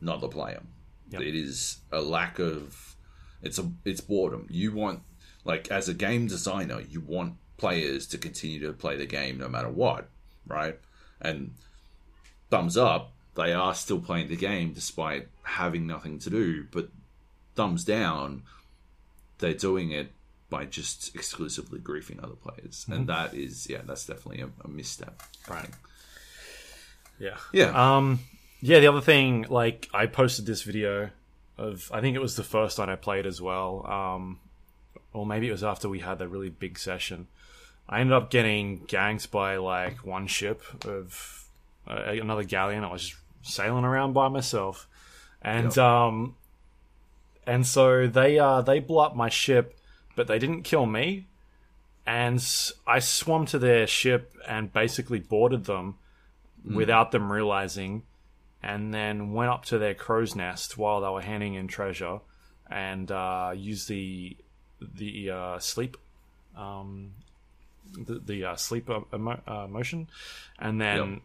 not 0.00 0.20
the 0.20 0.28
player. 0.28 0.62
Yep. 1.10 1.22
It 1.22 1.34
is 1.36 1.78
a 1.92 2.00
lack 2.00 2.38
of 2.40 2.96
it's 3.40 3.58
a 3.58 3.70
it's 3.84 4.00
boredom. 4.00 4.46
You 4.50 4.72
want 4.72 5.02
like 5.44 5.70
as 5.70 5.88
a 5.88 5.94
game 5.94 6.26
designer, 6.26 6.80
you 6.80 7.00
want 7.00 7.34
players 7.56 8.06
to 8.08 8.18
continue 8.18 8.60
to 8.66 8.72
play 8.72 8.96
the 8.96 9.06
game 9.06 9.38
no 9.38 9.48
matter 9.48 9.68
what, 9.68 10.08
right? 10.46 10.78
And 11.20 11.54
thumbs 12.50 12.76
up, 12.76 13.12
they 13.36 13.52
are 13.52 13.74
still 13.74 14.00
playing 14.00 14.28
the 14.28 14.36
game 14.36 14.72
despite 14.72 15.28
having 15.42 15.86
nothing 15.86 16.18
to 16.20 16.30
do. 16.30 16.66
But 16.70 16.88
thumbs 17.54 17.84
down, 17.84 18.42
they're 19.38 19.54
doing 19.54 19.92
it 19.92 20.12
by 20.50 20.64
just 20.64 21.14
exclusively 21.14 21.78
griefing 21.78 22.22
other 22.22 22.34
players, 22.36 22.82
Mm-hmm. 22.84 22.92
and 22.92 23.06
that 23.08 23.34
is 23.34 23.68
yeah, 23.68 23.82
that's 23.84 24.06
definitely 24.06 24.40
a, 24.42 24.48
a 24.64 24.68
misstep. 24.68 25.22
I 25.48 25.52
Right. 25.52 25.62
think. 25.62 25.74
Yeah. 27.18 27.36
Yeah. 27.52 27.96
Um, 27.96 28.20
yeah, 28.60 28.80
the 28.80 28.86
other 28.88 29.00
thing, 29.00 29.46
like, 29.48 29.88
I 29.92 30.06
posted 30.06 30.46
this 30.46 30.62
video 30.62 31.10
of, 31.56 31.90
I 31.92 32.00
think 32.00 32.14
it 32.16 32.20
was 32.20 32.36
the 32.36 32.44
first 32.44 32.78
night 32.78 32.88
I 32.88 32.96
played 32.96 33.26
as 33.26 33.40
well. 33.40 33.84
Um, 33.86 34.40
or 35.12 35.26
maybe 35.26 35.48
it 35.48 35.52
was 35.52 35.64
after 35.64 35.88
we 35.88 36.00
had 36.00 36.18
that 36.18 36.28
really 36.28 36.48
big 36.50 36.78
session. 36.78 37.26
I 37.88 38.00
ended 38.00 38.12
up 38.14 38.30
getting 38.30 38.80
ganked 38.86 39.30
by, 39.30 39.56
like, 39.56 40.04
one 40.04 40.26
ship 40.26 40.62
of 40.84 41.44
uh, 41.88 42.02
another 42.06 42.44
galleon. 42.44 42.84
I 42.84 42.92
was 42.92 43.08
just 43.42 43.54
sailing 43.56 43.84
around 43.84 44.12
by 44.12 44.28
myself. 44.28 44.86
And, 45.42 45.66
Yep. 45.74 45.78
um, 45.78 46.36
and 47.46 47.66
so 47.66 48.06
they, 48.06 48.38
uh, 48.38 48.60
they 48.62 48.78
blew 48.80 48.98
up 48.98 49.16
my 49.16 49.28
ship, 49.28 49.77
but 50.18 50.26
they 50.26 50.40
didn't 50.40 50.64
kill 50.64 50.84
me. 50.84 51.28
And 52.04 52.44
I 52.86 52.98
swam 52.98 53.46
to 53.46 53.58
their 53.58 53.86
ship 53.86 54.34
and 54.46 54.72
basically 54.72 55.20
boarded 55.20 55.64
them 55.64 55.94
without 56.64 57.12
them 57.12 57.30
realizing, 57.30 58.02
and 58.60 58.92
then 58.92 59.32
went 59.32 59.50
up 59.50 59.64
to 59.66 59.78
their 59.78 59.94
crow's 59.94 60.34
nest 60.34 60.76
while 60.76 61.00
they 61.00 61.08
were 61.08 61.20
handing 61.20 61.54
in 61.54 61.68
treasure, 61.68 62.18
and 62.68 63.10
uh, 63.12 63.52
used 63.54 63.88
the 63.88 64.36
the 64.80 65.30
uh, 65.30 65.58
sleep, 65.60 65.96
um, 66.56 67.12
the 67.92 68.18
the 68.18 68.44
uh, 68.44 68.56
sleep 68.56 68.90
emo- 69.14 69.42
uh, 69.46 69.68
motion, 69.68 70.08
and 70.58 70.80
then 70.80 70.96
Yep. 70.96 71.22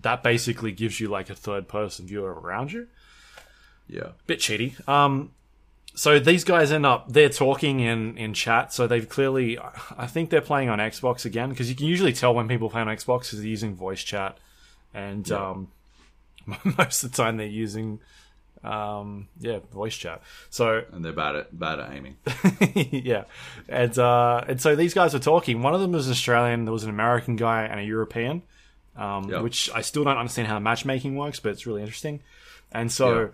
that 0.00 0.22
basically 0.24 0.72
gives 0.72 0.98
you 0.98 1.06
like 1.08 1.30
a 1.30 1.34
third 1.36 1.68
person 1.68 2.06
view 2.06 2.24
around 2.24 2.72
you 2.72 2.88
yeah. 3.92 4.12
bit 4.26 4.40
cheaty. 4.40 4.88
Um, 4.88 5.32
so 5.94 6.18
these 6.18 6.44
guys 6.44 6.72
end 6.72 6.86
up 6.86 7.12
they're 7.12 7.28
talking 7.28 7.80
in 7.80 8.16
in 8.16 8.34
chat. 8.34 8.72
So 8.72 8.86
they've 8.86 9.08
clearly, 9.08 9.58
I 9.96 10.06
think 10.06 10.30
they're 10.30 10.40
playing 10.40 10.68
on 10.70 10.78
Xbox 10.78 11.24
again 11.24 11.50
because 11.50 11.68
you 11.68 11.76
can 11.76 11.86
usually 11.86 12.12
tell 12.12 12.34
when 12.34 12.48
people 12.48 12.70
play 12.70 12.80
on 12.80 12.86
Xbox 12.88 13.20
because 13.24 13.38
they're 13.38 13.48
using 13.48 13.74
voice 13.74 14.02
chat, 14.02 14.38
and 14.94 15.28
Yeah. 15.28 15.50
um, 15.50 15.68
most 16.78 17.04
of 17.04 17.10
the 17.12 17.16
time 17.16 17.36
they're 17.36 17.46
using 17.46 18.00
um, 18.64 19.28
yeah 19.40 19.58
voice 19.72 19.96
chat. 19.96 20.22
So 20.50 20.84
And 20.92 21.04
they're 21.04 21.12
bad 21.12 21.34
at 21.36 21.58
bad 21.58 21.80
at 21.80 21.92
aiming. 21.92 22.16
yeah, 22.92 23.24
and 23.68 23.96
uh, 23.98 24.44
and 24.46 24.60
so 24.60 24.76
these 24.76 24.94
guys 24.94 25.14
are 25.14 25.18
talking. 25.20 25.62
One 25.62 25.74
of 25.74 25.80
them 25.80 25.92
was 25.92 26.08
Australian. 26.10 26.64
There 26.64 26.72
was 26.72 26.84
an 26.84 26.90
American 26.90 27.36
guy 27.36 27.64
and 27.64 27.80
a 27.80 27.82
European, 27.84 28.42
um, 28.96 29.28
Yep. 29.30 29.42
which 29.42 29.70
I 29.74 29.80
still 29.80 30.04
don't 30.04 30.16
understand 30.16 30.48
how 30.48 30.58
matchmaking 30.60 31.16
works, 31.16 31.40
but 31.40 31.50
it's 31.52 31.66
really 31.66 31.80
interesting. 31.82 32.20
And 32.70 32.90
so 32.90 33.18
Yeah. 33.20 33.26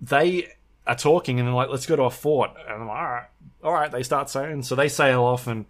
they 0.00 0.52
are 0.86 0.96
talking, 0.96 1.38
and 1.38 1.48
they're 1.48 1.54
like, 1.54 1.70
"Let's 1.70 1.86
go 1.86 1.96
to 1.96 2.04
a 2.04 2.10
fort." 2.10 2.50
And 2.60 2.82
I'm 2.82 2.88
like, 2.88 2.96
"All 2.96 3.04
right, 3.04 3.26
all 3.64 3.72
right." 3.72 3.90
They 3.90 4.02
start 4.02 4.30
saying, 4.30 4.62
so 4.62 4.74
they 4.74 4.88
sail 4.88 5.22
off, 5.22 5.46
and 5.46 5.66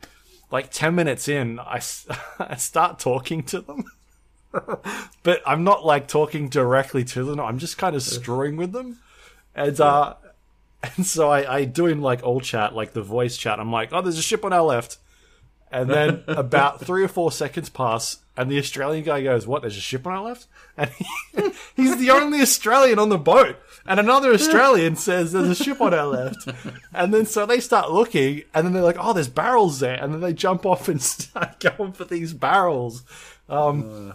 like 0.50 0.70
ten 0.70 0.94
minutes 0.94 1.28
in, 1.28 1.58
I 1.58 1.78
start 2.56 2.98
talking 2.98 3.42
to 3.44 3.60
them. 3.60 3.84
but 5.22 5.42
I'm 5.46 5.64
not 5.64 5.84
like 5.84 6.08
talking 6.08 6.48
directly 6.48 7.04
to 7.04 7.24
them. 7.24 7.40
I'm 7.40 7.58
just 7.58 7.78
kind 7.78 7.96
of 7.96 8.02
screwing 8.02 8.56
with 8.56 8.72
them. 8.72 8.98
And 9.54 9.78
uh 9.80 10.14
and 10.96 11.06
so 11.06 11.30
I, 11.30 11.56
I 11.56 11.64
do 11.64 11.86
in 11.86 12.00
like 12.00 12.22
all 12.22 12.40
chat, 12.40 12.74
like 12.74 12.92
the 12.92 13.02
voice 13.02 13.36
chat, 13.36 13.58
I'm 13.58 13.72
like, 13.72 13.92
oh, 13.92 14.02
there's 14.02 14.18
a 14.18 14.22
ship 14.22 14.44
on 14.44 14.52
our 14.52 14.62
left. 14.62 14.98
And 15.70 15.90
then 15.90 16.22
about 16.28 16.80
three 16.80 17.02
or 17.02 17.08
four 17.08 17.32
seconds 17.32 17.68
pass, 17.68 18.18
and 18.36 18.50
the 18.50 18.58
Australian 18.58 19.04
guy 19.04 19.22
goes, 19.22 19.46
What, 19.46 19.62
there's 19.62 19.76
a 19.76 19.80
ship 19.80 20.06
on 20.06 20.12
our 20.12 20.22
left? 20.22 20.46
And 20.76 20.90
he, 20.90 21.06
he's 21.76 21.96
the 21.96 22.10
only 22.10 22.40
Australian 22.40 22.98
on 22.98 23.08
the 23.08 23.18
boat. 23.18 23.56
And 23.86 24.00
another 24.00 24.32
Australian 24.32 24.96
says, 24.96 25.32
There's 25.32 25.48
a 25.48 25.54
ship 25.54 25.80
on 25.80 25.94
our 25.94 26.06
left. 26.06 26.48
And 26.92 27.14
then 27.14 27.26
so 27.26 27.46
they 27.46 27.60
start 27.60 27.90
looking, 27.90 28.42
and 28.52 28.66
then 28.66 28.72
they're 28.72 28.82
like, 28.82 28.98
Oh, 28.98 29.12
there's 29.12 29.28
barrels 29.28 29.80
there. 29.80 30.02
And 30.02 30.12
then 30.12 30.20
they 30.20 30.32
jump 30.32 30.66
off 30.66 30.88
and 30.88 31.00
start 31.02 31.60
going 31.60 31.92
for 31.92 32.04
these 32.04 32.32
barrels. 32.32 33.04
Um, 33.48 34.14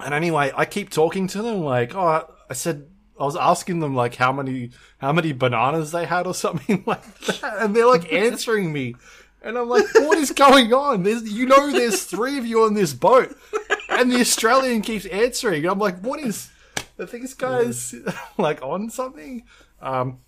and 0.00 0.14
anyway, 0.14 0.52
I 0.56 0.64
keep 0.64 0.90
talking 0.90 1.26
to 1.28 1.42
them, 1.42 1.60
like, 1.60 1.94
Oh, 1.94 2.28
I 2.50 2.54
said, 2.54 2.86
I 3.18 3.24
was 3.24 3.36
asking 3.36 3.80
them 3.80 3.94
like 3.94 4.14
how 4.14 4.32
many 4.32 4.70
how 4.98 5.12
many 5.12 5.32
bananas 5.32 5.90
they 5.90 6.06
had 6.06 6.26
or 6.26 6.34
something 6.34 6.84
like 6.86 7.18
that, 7.18 7.58
and 7.58 7.74
they're 7.74 7.86
like 7.86 8.12
answering 8.12 8.72
me, 8.72 8.94
and 9.48 9.56
I'm 9.56 9.68
like, 9.68 9.86
"What 9.94 10.18
is 10.18 10.30
going 10.30 10.72
on? 10.72 11.02
There's 11.02 11.22
you 11.32 11.46
know, 11.46 11.72
there's 11.72 12.04
three 12.04 12.38
of 12.38 12.46
you 12.46 12.62
on 12.62 12.74
this 12.74 12.92
boat, 12.92 13.34
and 13.88 14.12
the 14.12 14.20
Australian 14.20 14.82
keeps 14.82 15.06
answering. 15.06 15.64
And 15.64 15.72
I'm 15.72 15.78
like, 15.78 16.00
"What 16.00 16.20
is? 16.20 16.50
I 16.98 17.06
think 17.06 17.22
this 17.22 17.34
guy's 17.34 17.94
like 18.38 18.62
on 18.62 18.90
something." 18.90 19.44
Um, 19.80 20.18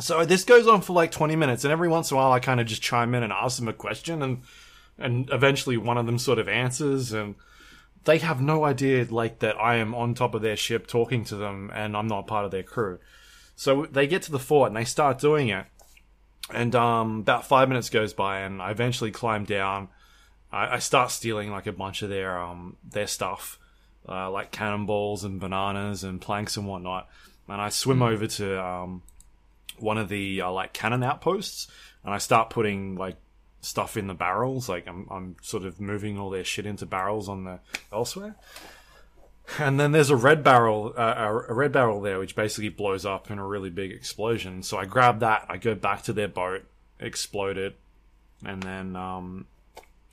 so 0.00 0.24
this 0.24 0.44
goes 0.44 0.66
on 0.66 0.80
for 0.80 0.92
like 0.92 1.10
20 1.10 1.36
minutes, 1.36 1.64
and 1.64 1.72
every 1.72 1.88
once 1.88 2.10
in 2.10 2.16
a 2.16 2.18
while, 2.18 2.32
I 2.32 2.40
kind 2.40 2.60
of 2.60 2.66
just 2.66 2.82
chime 2.82 3.14
in 3.14 3.22
and 3.22 3.32
ask 3.32 3.58
them 3.58 3.68
a 3.68 3.72
question, 3.72 4.22
and 4.22 4.42
and 4.98 5.28
eventually 5.30 5.76
one 5.76 5.98
of 5.98 6.06
them 6.06 6.18
sort 6.18 6.38
of 6.38 6.48
answers, 6.48 7.12
and 7.12 7.34
they 8.06 8.18
have 8.18 8.40
no 8.40 8.64
idea 8.64 9.06
like 9.10 9.40
that 9.40 9.60
I 9.60 9.76
am 9.76 9.94
on 9.94 10.14
top 10.14 10.34
of 10.34 10.40
their 10.40 10.56
ship 10.56 10.86
talking 10.86 11.24
to 11.24 11.36
them 11.36 11.72
and 11.74 11.96
I'm 11.96 12.06
not 12.06 12.28
part 12.28 12.44
of 12.44 12.52
their 12.52 12.62
crew. 12.62 13.00
So 13.56 13.84
they 13.86 14.06
get 14.06 14.22
to 14.22 14.32
the 14.32 14.38
fort 14.38 14.68
and 14.68 14.76
they 14.76 14.84
start 14.84 15.18
doing 15.18 15.48
it. 15.48 15.66
And 16.52 16.74
um, 16.74 17.20
about 17.20 17.46
five 17.46 17.68
minutes 17.68 17.90
goes 17.90 18.12
by 18.12 18.40
and 18.40 18.62
I 18.62 18.70
eventually 18.70 19.10
climb 19.10 19.44
down. 19.44 19.88
I, 20.52 20.76
I 20.76 20.78
start 20.78 21.10
stealing 21.10 21.50
like 21.50 21.66
a 21.66 21.72
bunch 21.72 22.02
of 22.02 22.08
their 22.08 22.38
um, 22.40 22.76
their 22.88 23.06
stuff, 23.06 23.58
uh, 24.08 24.30
like 24.30 24.52
cannonballs 24.52 25.24
and 25.24 25.40
bananas 25.40 26.04
and 26.04 26.20
planks 26.20 26.56
and 26.56 26.66
whatnot. 26.66 27.08
And 27.48 27.60
I 27.60 27.68
swim 27.70 28.02
over 28.02 28.26
to 28.26 28.64
um, 28.64 29.02
one 29.78 29.98
of 29.98 30.08
the 30.08 30.42
uh, 30.42 30.50
like 30.50 30.72
cannon 30.72 31.02
outposts 31.02 31.68
and 32.04 32.14
I 32.14 32.18
start 32.18 32.50
putting 32.50 32.94
like 32.94 33.16
stuff 33.60 33.96
in 33.96 34.06
the 34.06 34.14
barrels. 34.14 34.68
Like 34.68 34.86
I'm, 34.86 35.06
I'm 35.10 35.36
sort 35.42 35.64
of 35.64 35.80
moving 35.80 36.18
all 36.18 36.30
their 36.30 36.44
shit 36.44 36.66
into 36.66 36.86
barrels 36.86 37.28
on 37.28 37.44
the 37.44 37.58
elsewhere. 37.92 38.36
And 39.58 39.78
then 39.78 39.92
there's 39.92 40.10
a 40.10 40.16
red 40.16 40.42
barrel, 40.42 40.92
uh, 40.96 41.42
a 41.48 41.54
red 41.54 41.72
barrel 41.72 42.00
there, 42.00 42.18
which 42.18 42.34
basically 42.34 42.68
blows 42.68 43.06
up 43.06 43.30
in 43.30 43.38
a 43.38 43.46
really 43.46 43.70
big 43.70 43.92
explosion. 43.92 44.62
So 44.62 44.76
I 44.76 44.86
grab 44.86 45.20
that, 45.20 45.46
I 45.48 45.56
go 45.56 45.74
back 45.74 46.02
to 46.04 46.12
their 46.12 46.28
boat, 46.28 46.64
explode 46.98 47.56
it, 47.56 47.76
and 48.44 48.62
then 48.62 48.96
um, 48.96 49.46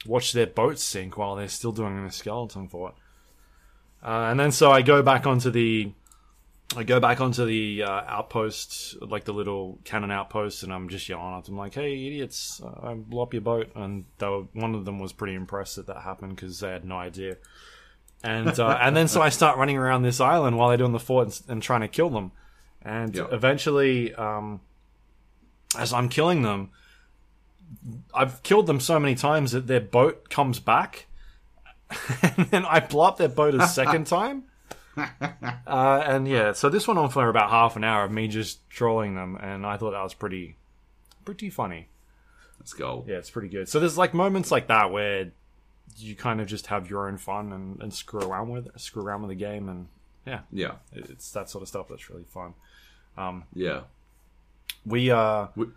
watch 0.06 0.34
their 0.34 0.48
boat 0.48 0.80
sink 0.80 1.18
while 1.18 1.36
they're 1.36 1.48
still 1.48 1.72
doing 1.72 2.04
the 2.06 2.12
skeleton 2.12 2.68
fort. 2.68 2.96
Uh, 4.04 4.28
and 4.30 4.40
then 4.40 4.52
so 4.52 4.72
I 4.72 4.82
go 4.82 5.02
back 5.02 5.26
onto 5.26 5.50
the 5.50 5.92
I 6.76 6.84
go 6.84 7.00
back 7.00 7.22
onto 7.22 7.46
the 7.46 7.84
uh, 7.84 8.02
outpost, 8.08 8.98
like 9.02 9.26
the 9.26 9.34
little 9.34 9.80
cannon 9.84 10.12
outpost, 10.12 10.64
and 10.64 10.74
I'm 10.74 10.90
just 10.90 11.08
yelling 11.08 11.38
at 11.38 11.46
them 11.46 11.56
like, 11.56 11.76
"Hey, 11.76 12.08
idiots! 12.08 12.62
Uh, 12.64 12.88
I 12.88 12.94
blew 12.96 13.22
up 13.22 13.34
your 13.34 13.42
boat." 13.42 13.72
And 13.76 14.06
they 14.18 14.28
were, 14.28 14.46
one 14.54 14.74
of 14.74 14.86
them 14.86 15.00
was 15.00 15.14
pretty 15.14 15.36
impressed 15.36 15.76
that 15.76 15.88
that 15.88 16.02
happened 16.02 16.36
because 16.36 16.60
they 16.60 16.70
had 16.70 16.86
no 16.86 16.96
idea. 16.96 17.38
And 18.24 18.58
uh, 18.58 18.78
and 18.82 18.96
then 18.96 19.08
so 19.10 19.22
I 19.22 19.30
start 19.30 19.58
running 19.58 19.78
around 19.78 20.04
this 20.04 20.22
island 20.22 20.58
while 20.58 20.70
they're 20.70 20.78
doing 20.78 20.94
the 20.94 21.00
fort 21.00 21.28
and, 21.28 21.42
and 21.52 21.62
trying 21.64 21.82
to 21.82 21.88
kill 21.90 22.10
them. 22.10 22.32
And 22.82 23.16
Yeah. 23.16 23.26
eventually, 23.32 24.14
um, 24.16 24.62
as 25.78 25.92
I'm 25.94 26.08
killing 26.10 26.42
them, 26.42 26.70
I've 28.14 28.42
killed 28.44 28.68
them 28.68 28.80
so 28.80 29.00
many 29.00 29.16
times 29.16 29.52
that 29.52 29.68
their 29.68 29.82
boat 29.82 30.30
comes 30.30 30.60
back, 30.60 31.08
and 32.38 32.48
then 32.48 32.66
I 32.66 32.80
blow 32.80 33.06
up 33.06 33.18
their 33.18 33.28
boat 33.30 33.56
a 33.56 33.68
second 33.80 34.08
time. 34.08 34.44
Uh, 34.96 36.04
and 36.06 36.28
yeah, 36.28 36.52
so 36.54 36.70
this 36.70 36.88
went 36.88 37.00
on 37.00 37.10
for 37.10 37.28
about 37.28 37.50
half 37.50 37.76
an 37.76 37.84
hour 37.84 38.04
of 38.06 38.12
me 38.12 38.28
just 38.28 38.70
trolling 38.70 39.16
them, 39.16 39.36
and 39.42 39.66
I 39.66 39.76
thought 39.78 39.92
that 39.92 40.04
was 40.04 40.14
pretty, 40.14 40.56
pretty 41.26 41.50
funny. 41.50 41.88
Let's 42.60 42.74
go. 42.74 43.04
Yeah, 43.08 43.16
it's 43.18 43.32
pretty 43.32 43.50
good. 43.50 43.68
So 43.68 43.80
there's 43.80 43.98
like 43.98 44.14
moments 44.14 44.52
like 44.52 44.68
that 44.68 44.92
where 44.92 45.32
you 45.98 46.16
kind 46.16 46.42
of 46.42 46.48
just 46.48 46.68
have 46.68 46.90
your 46.90 47.08
own 47.08 47.18
fun 47.18 47.52
and, 47.54 47.82
and 47.82 47.94
screw 47.94 48.22
around 48.22 48.50
with 48.50 48.68
it, 48.68 48.80
screw 48.80 49.04
around 49.04 49.22
with 49.22 49.30
the 49.30 49.36
game, 49.36 49.70
and 49.70 49.88
yeah, 50.26 50.42
Yeah. 50.52 50.76
it's 50.92 51.32
that 51.32 51.50
sort 51.50 51.62
of 51.62 51.68
stuff 51.68 51.88
that's 51.90 52.10
really 52.10 52.24
fun. 52.26 52.54
Um 53.18 53.44
Yeah. 53.54 53.82
We 54.86 55.12
uh, 55.12 55.48
We- 55.56 55.68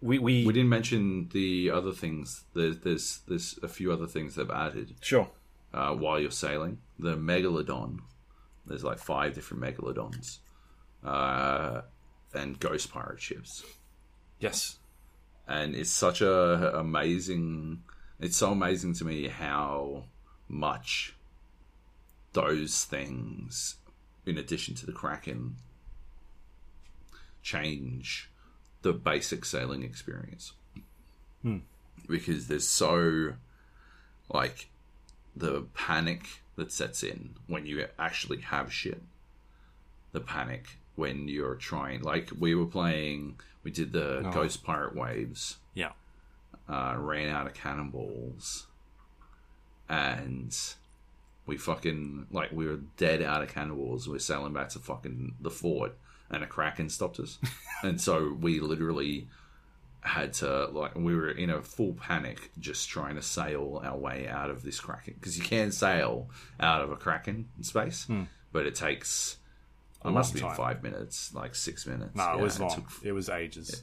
we 0.00 0.18
we, 0.20 0.46
We 0.46 0.52
didn't 0.52 0.68
mention 0.68 1.28
the 1.32 1.70
other 1.70 1.90
things. 1.92 2.44
There's 2.54 2.78
there's 2.78 3.18
there's 3.26 3.58
a 3.62 3.68
few 3.68 3.92
other 3.92 4.06
things 4.06 4.36
they've 4.36 4.48
added 4.50 4.94
sure. 5.00 5.28
uh, 5.74 5.92
while 5.94 6.20
you're 6.20 6.30
sailing. 6.30 6.78
The 7.00 7.16
megalodon. 7.16 8.00
There's 8.66 8.84
like 8.84 8.98
five 8.98 9.34
different 9.34 9.62
megalodons, 9.62 10.38
uh, 11.04 11.80
and 12.34 12.60
ghost 12.60 12.92
pirate 12.92 13.20
ships. 13.20 13.64
Yes. 14.38 14.78
and 15.48 15.74
it's 15.74 15.90
such 15.90 16.20
a 16.20 16.78
amazing 16.78 17.82
it's 18.20 18.36
so 18.36 18.52
amazing 18.52 18.94
to 18.94 19.04
me 19.04 19.28
how 19.28 20.04
much 20.48 21.14
those 22.32 22.84
things 22.84 23.76
in 24.26 24.38
addition 24.38 24.74
to 24.74 24.86
the 24.86 24.92
kraken 24.92 25.56
change 27.42 28.30
the 28.82 28.92
basic 28.92 29.44
sailing 29.44 29.82
experience 29.82 30.52
hmm. 31.42 31.58
because 32.06 32.48
there's 32.48 32.68
so 32.68 33.32
like 34.32 34.68
the 35.34 35.62
panic 35.74 36.26
that 36.56 36.72
sets 36.72 37.02
in 37.02 37.34
when 37.46 37.64
you 37.64 37.86
actually 37.98 38.40
have 38.40 38.72
shit. 38.72 39.02
The 40.12 40.20
panic 40.20 40.78
when 40.96 41.28
you're 41.28 41.54
trying, 41.54 42.02
like 42.02 42.30
we 42.36 42.54
were 42.54 42.66
playing, 42.66 43.38
we 43.62 43.70
did 43.70 43.92
the 43.92 44.26
Oh. 44.26 44.32
Ghost 44.32 44.64
Pirate 44.64 44.94
Waves, 44.96 45.58
Yeah. 45.74 45.92
Uh, 46.68 46.94
ran 46.98 47.28
out 47.28 47.46
of 47.46 47.54
cannonballs, 47.54 48.66
and 49.88 50.56
we 51.46 51.56
fucking 51.56 52.26
like 52.30 52.52
we 52.52 52.66
were 52.66 52.80
dead 52.96 53.22
out 53.22 53.42
of 53.42 53.48
cannonballs. 53.52 54.08
We 54.08 54.16
are 54.16 54.20
sailing 54.20 54.52
back 54.52 54.68
to 54.70 54.78
fucking 54.78 55.36
the 55.40 55.50
fort, 55.50 55.96
and 56.30 56.42
a 56.42 56.46
kraken 56.46 56.88
stopped 56.88 57.20
us, 57.20 57.38
and 57.82 58.00
so 58.00 58.36
we 58.40 58.60
literally 58.60 59.28
had 60.00 60.32
to 60.32 60.66
like 60.66 60.94
we 60.94 61.14
were 61.14 61.30
in 61.30 61.50
a 61.50 61.60
full 61.60 61.92
panic 61.94 62.50
just 62.58 62.88
trying 62.88 63.16
to 63.16 63.22
sail 63.22 63.82
our 63.84 63.96
way 63.96 64.28
out 64.28 64.48
of 64.48 64.62
this 64.62 64.78
kraken 64.78 65.14
because 65.18 65.36
you 65.36 65.42
can 65.42 65.72
sail 65.72 66.30
out 66.60 66.80
of 66.82 66.90
a 66.92 66.96
kraken 66.96 67.48
in 67.58 67.64
space 67.64 68.06
but 68.52 68.64
it 68.64 68.76
takes 68.76 69.38
it 70.04 70.10
must 70.10 70.32
Hmm. 70.38 70.46
be 70.48 70.54
five 70.54 70.84
minutes 70.84 71.34
like 71.34 71.56
six 71.56 71.84
minutes 71.84 72.14
No, 72.14 72.22
it 72.32 72.36
Yeah, 72.36 72.42
was 72.42 72.60
long. 72.60 72.70
took- 72.76 72.92
It 73.02 73.10
was 73.12 73.28
ages. 73.28 73.82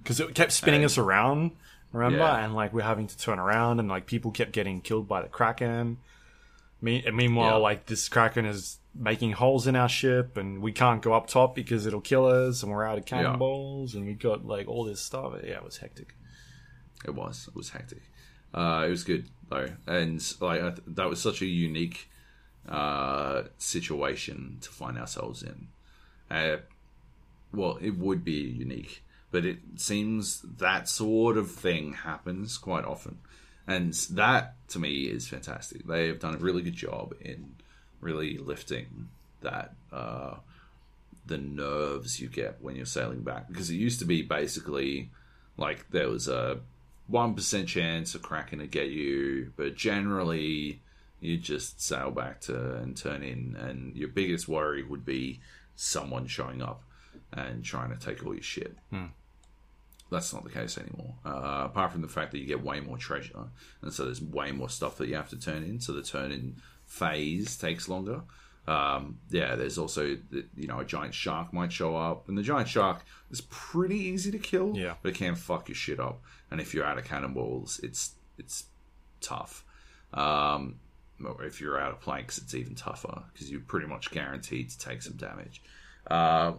Because 0.00 0.20
it 0.20 0.32
kept 0.36 0.52
spinning 0.52 0.84
us 0.84 0.96
around, 0.96 1.50
remember? 1.92 2.18
Yeah. 2.18 2.44
And 2.44 2.54
like 2.54 2.72
we're 2.72 2.82
having 2.82 3.06
to 3.06 3.16
turn 3.18 3.38
around, 3.38 3.80
and 3.80 3.88
like 3.88 4.06
people 4.06 4.30
kept 4.30 4.52
getting 4.52 4.80
killed 4.80 5.08
by 5.08 5.22
the 5.22 5.28
kraken. 5.28 5.98
Me- 6.80 7.04
meanwhile, 7.12 7.52
Yeah. 7.58 7.62
like 7.62 7.86
this 7.86 8.08
kraken 8.08 8.44
is 8.46 8.78
making 8.94 9.32
holes 9.32 9.66
in 9.66 9.74
our 9.76 9.88
ship, 9.88 10.36
and 10.36 10.62
we 10.62 10.72
can't 10.72 11.02
go 11.02 11.12
up 11.12 11.26
top 11.26 11.54
because 11.54 11.86
it'll 11.86 12.00
kill 12.00 12.26
us, 12.26 12.62
and 12.62 12.70
we're 12.70 12.84
out 12.86 12.98
of 12.98 13.04
cannonballs, 13.04 13.94
and 13.94 14.06
we 14.06 14.14
got 14.14 14.44
like 14.46 14.68
all 14.68 14.84
this 14.84 15.00
stuff. 15.00 15.32
Yeah, 15.44 15.56
it 15.56 15.64
was 15.64 15.78
hectic. 15.78 16.14
It 17.04 17.14
was. 17.14 17.46
It 17.48 17.54
was 17.56 17.70
hectic. 17.70 18.02
Uh, 18.54 18.84
it 18.86 18.90
was 18.90 19.04
good 19.04 19.28
though, 19.48 19.68
and 19.86 20.20
like 20.40 20.60
I 20.62 20.70
th- 20.70 20.82
that 20.86 21.08
was 21.08 21.20
such 21.20 21.42
a 21.42 21.46
unique 21.46 22.08
uh, 22.68 23.42
situation 23.58 24.58
to 24.60 24.70
find 24.70 24.98
ourselves 24.98 25.42
in. 25.42 25.68
Uh, 26.30 26.58
well, 27.52 27.78
it 27.80 27.96
would 27.98 28.24
be 28.24 28.32
unique, 28.40 29.02
but 29.30 29.44
it 29.44 29.58
seems 29.76 30.40
that 30.42 30.88
sort 30.88 31.36
of 31.36 31.50
thing 31.50 31.92
happens 31.92 32.58
quite 32.58 32.84
often, 32.84 33.18
and 33.66 33.94
that 34.10 34.54
to 34.68 34.78
me 34.78 35.04
is 35.04 35.28
fantastic. 35.28 35.86
They 35.86 36.08
have 36.08 36.20
done 36.20 36.34
a 36.34 36.38
really 36.38 36.62
good 36.62 36.74
job 36.74 37.14
in 37.20 37.54
really 38.00 38.38
lifting 38.38 39.08
that. 39.40 39.74
Uh, 39.92 40.36
the 41.26 41.36
nerves 41.36 42.20
you 42.20 42.26
get 42.26 42.56
when 42.62 42.74
you're 42.74 42.86
sailing 42.86 43.20
back 43.20 43.48
because 43.48 43.68
it 43.68 43.74
used 43.74 43.98
to 43.98 44.06
be 44.06 44.22
basically 44.22 45.10
like 45.58 45.90
there 45.90 46.08
was 46.08 46.26
a 46.26 46.58
one 47.06 47.34
percent 47.34 47.68
chance 47.68 48.14
of 48.14 48.22
Kraken 48.22 48.60
to 48.60 48.66
get 48.66 48.88
you, 48.88 49.52
but 49.56 49.76
generally 49.76 50.80
you 51.20 51.36
just 51.36 51.80
sail 51.80 52.10
back 52.10 52.40
to 52.42 52.76
and 52.76 52.96
turn 52.96 53.22
in, 53.22 53.56
and 53.58 53.96
your 53.96 54.08
biggest 54.08 54.48
worry 54.48 54.82
would 54.82 55.04
be 55.04 55.40
someone 55.74 56.26
showing 56.26 56.62
up 56.62 56.82
and 57.32 57.64
trying 57.64 57.90
to 57.90 57.96
take 57.96 58.24
all 58.24 58.34
your 58.34 58.42
shit. 58.42 58.76
That's 60.10 60.32
not 60.32 60.44
the 60.44 60.50
case 60.50 60.78
anymore. 60.78 61.14
Uh, 61.24 61.64
apart 61.66 61.92
from 61.92 62.00
the 62.02 62.08
fact 62.08 62.32
that 62.32 62.38
you 62.38 62.46
get 62.46 62.62
way 62.62 62.80
more 62.80 62.96
treasure, 62.96 63.44
and 63.82 63.92
so 63.92 64.04
there's 64.04 64.22
way 64.22 64.52
more 64.52 64.68
stuff 64.70 64.96
that 64.98 65.08
you 65.08 65.16
have 65.16 65.28
to 65.30 65.38
turn 65.38 65.62
in. 65.62 65.80
So 65.80 65.92
the 65.92 66.02
turn 66.02 66.32
in 66.32 66.56
phase 66.86 67.56
takes 67.56 67.88
longer. 67.88 68.22
Um, 68.66 69.18
yeah, 69.30 69.54
there's 69.56 69.78
also 69.78 70.16
you 70.56 70.66
know 70.66 70.80
a 70.80 70.84
giant 70.84 71.14
shark 71.14 71.52
might 71.52 71.72
show 71.72 71.96
up, 71.96 72.28
and 72.28 72.36
the 72.36 72.42
giant 72.42 72.68
shark 72.68 73.04
is 73.30 73.40
pretty 73.42 73.96
easy 73.96 74.30
to 74.30 74.38
kill. 74.38 74.76
Yeah. 74.76 74.94
but 75.02 75.10
it 75.10 75.14
can 75.16 75.34
fuck 75.34 75.68
your 75.68 75.74
shit 75.76 76.00
up. 76.00 76.22
And 76.50 76.60
if 76.60 76.74
you're 76.74 76.84
out 76.84 76.98
of 76.98 77.04
cannonballs, 77.04 77.80
it's 77.82 78.12
it's 78.38 78.64
tough. 79.20 79.64
Um, 80.14 80.80
or 81.24 81.44
if 81.44 81.60
you're 81.60 81.78
out 81.80 81.92
of 81.92 82.00
planks, 82.00 82.38
it's 82.38 82.54
even 82.54 82.74
tougher 82.74 83.24
because 83.32 83.50
you're 83.50 83.60
pretty 83.60 83.86
much 83.86 84.10
guaranteed 84.10 84.70
to 84.70 84.78
take 84.78 85.02
some 85.02 85.14
damage. 85.14 85.62
Uh, 86.10 86.52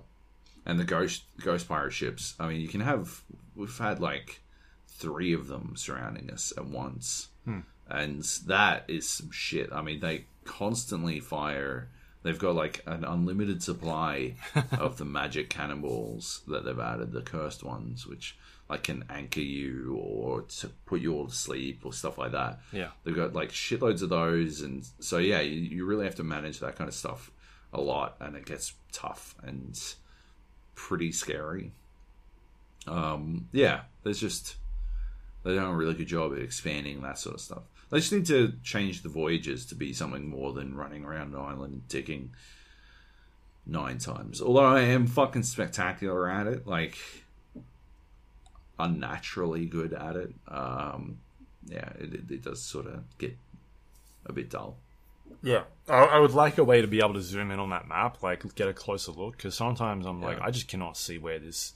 and 0.70 0.80
the 0.80 0.86
ghost 0.86 1.24
ghost 1.43 1.67
pirate 1.67 1.93
ships. 1.93 2.36
I 2.39 2.47
mean, 2.47 2.61
you 2.61 2.67
can 2.67 2.82
have. 2.82 3.22
We've 3.55 3.78
had 3.78 3.99
like 3.99 4.41
three 4.88 5.34
of 5.34 5.47
them 5.47 5.74
surrounding 5.76 6.30
us 6.30 6.53
at 6.55 6.65
once, 6.67 7.30
hmm. 7.43 7.61
and 7.89 8.24
that 8.45 8.86
is 8.88 9.09
some 9.09 9.32
shit. 9.32 9.72
I 9.74 9.82
mean, 9.82 9.99
they 9.99 10.26
constantly 10.45 11.20
fire. 11.20 11.89
They've 12.22 12.38
got 12.38 12.53
like 12.53 12.84
an 12.86 13.03
unlimited 13.03 13.63
supply 13.63 14.36
of 14.74 14.97
the 14.97 15.05
magic 15.05 15.49
cannonballs 15.49 16.41
that 16.47 16.65
they've 16.65 16.80
added, 16.80 17.13
the 17.13 17.22
cursed 17.22 17.63
ones, 17.63 18.05
which 18.05 18.38
like 18.70 18.84
can 18.84 19.05
anchor 19.09 19.39
you 19.39 19.95
or 19.99 20.41
to 20.41 20.67
put 20.86 21.01
you 21.01 21.15
all 21.15 21.28
to 21.28 21.34
sleep 21.34 21.82
or 21.84 21.93
stuff 21.93 22.20
like 22.20 22.34
that. 22.34 22.59
Yeah. 22.72 22.89
They've 23.03 23.15
got 23.15 23.34
like 23.34 23.49
shitloads 23.49 24.03
of 24.03 24.09
those, 24.09 24.61
and 24.61 24.88
so 24.99 25.17
yeah, 25.17 25.39
you, 25.39 25.61
you 25.61 25.86
really 25.86 26.05
have 26.05 26.15
to 26.15 26.24
manage 26.24 26.59
that 26.59 26.76
kind 26.76 26.88
of 26.88 26.93
stuff 26.93 27.32
a 27.74 27.82
lot, 27.82 28.17
and 28.20 28.36
it 28.36 28.45
gets 28.45 28.74
tough 28.91 29.34
and 29.41 29.80
pretty 30.88 31.11
scary. 31.11 31.71
Um, 32.88 33.49
yeah, 33.51 33.82
there's 34.03 34.19
just 34.19 34.55
they've 35.43 35.55
done 35.55 35.71
a 35.71 35.75
really 35.75 35.93
good 35.93 36.07
job 36.07 36.32
at 36.32 36.39
expanding 36.39 37.01
that 37.01 37.17
sort 37.17 37.36
of 37.36 37.41
stuff. 37.41 37.63
They 37.89 37.99
just 37.99 38.13
need 38.13 38.25
to 38.27 38.53
change 38.63 39.03
the 39.03 39.09
voyages 39.09 39.65
to 39.67 39.75
be 39.75 39.91
something 39.91 40.30
more 40.30 40.53
than 40.53 40.75
running 40.75 41.03
around 41.03 41.34
an 41.34 41.41
island 41.41 41.73
and 41.73 41.88
digging 41.89 42.32
nine 43.65 43.97
times. 43.97 44.41
Although 44.41 44.65
I 44.65 44.82
am 44.82 45.05
fucking 45.05 45.43
spectacular 45.43 46.30
at 46.30 46.47
it, 46.47 46.65
like 46.65 46.97
unnaturally 48.80 49.65
good 49.65 49.93
at 49.93 50.15
it. 50.15 50.34
Um, 50.47 51.17
yeah, 51.65 51.89
it, 51.99 52.32
it 52.32 52.43
does 52.43 52.61
sort 52.61 52.88
of 52.88 53.03
get 53.17 53.36
a 54.25 54.32
bit 54.32 54.49
dull. 54.49 54.77
Yeah, 55.41 55.63
I, 55.87 56.03
I 56.03 56.19
would 56.19 56.33
like 56.33 56.57
a 56.57 56.63
way 56.63 56.81
to 56.81 56.87
be 56.87 56.99
able 56.99 57.13
to 57.13 57.21
zoom 57.21 57.51
in 57.51 57.59
on 57.59 57.69
that 57.69 57.87
map, 57.87 58.21
like 58.21 58.55
get 58.55 58.67
a 58.67 58.73
closer 58.73 59.11
look, 59.11 59.37
because 59.37 59.55
sometimes 59.55 60.05
I'm 60.05 60.21
like, 60.21 60.39
I 60.41 60.51
just 60.51 60.67
cannot 60.67 60.97
see 60.97 61.17
where 61.17 61.39
this, 61.39 61.73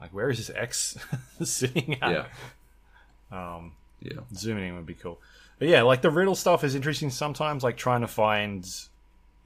like, 0.00 0.12
where 0.12 0.28
is 0.30 0.38
this 0.38 0.50
X 0.54 0.98
sitting 1.42 2.02
at? 2.02 2.10
Yeah, 3.30 3.56
Um, 3.56 3.72
yeah, 4.00 4.20
zooming 4.34 4.68
in 4.68 4.76
would 4.76 4.86
be 4.86 4.94
cool. 4.94 5.20
But 5.58 5.68
yeah, 5.68 5.82
like 5.82 6.02
the 6.02 6.10
riddle 6.10 6.34
stuff 6.34 6.64
is 6.64 6.74
interesting 6.74 7.10
sometimes, 7.10 7.62
like 7.62 7.76
trying 7.76 8.00
to 8.02 8.08
find 8.08 8.68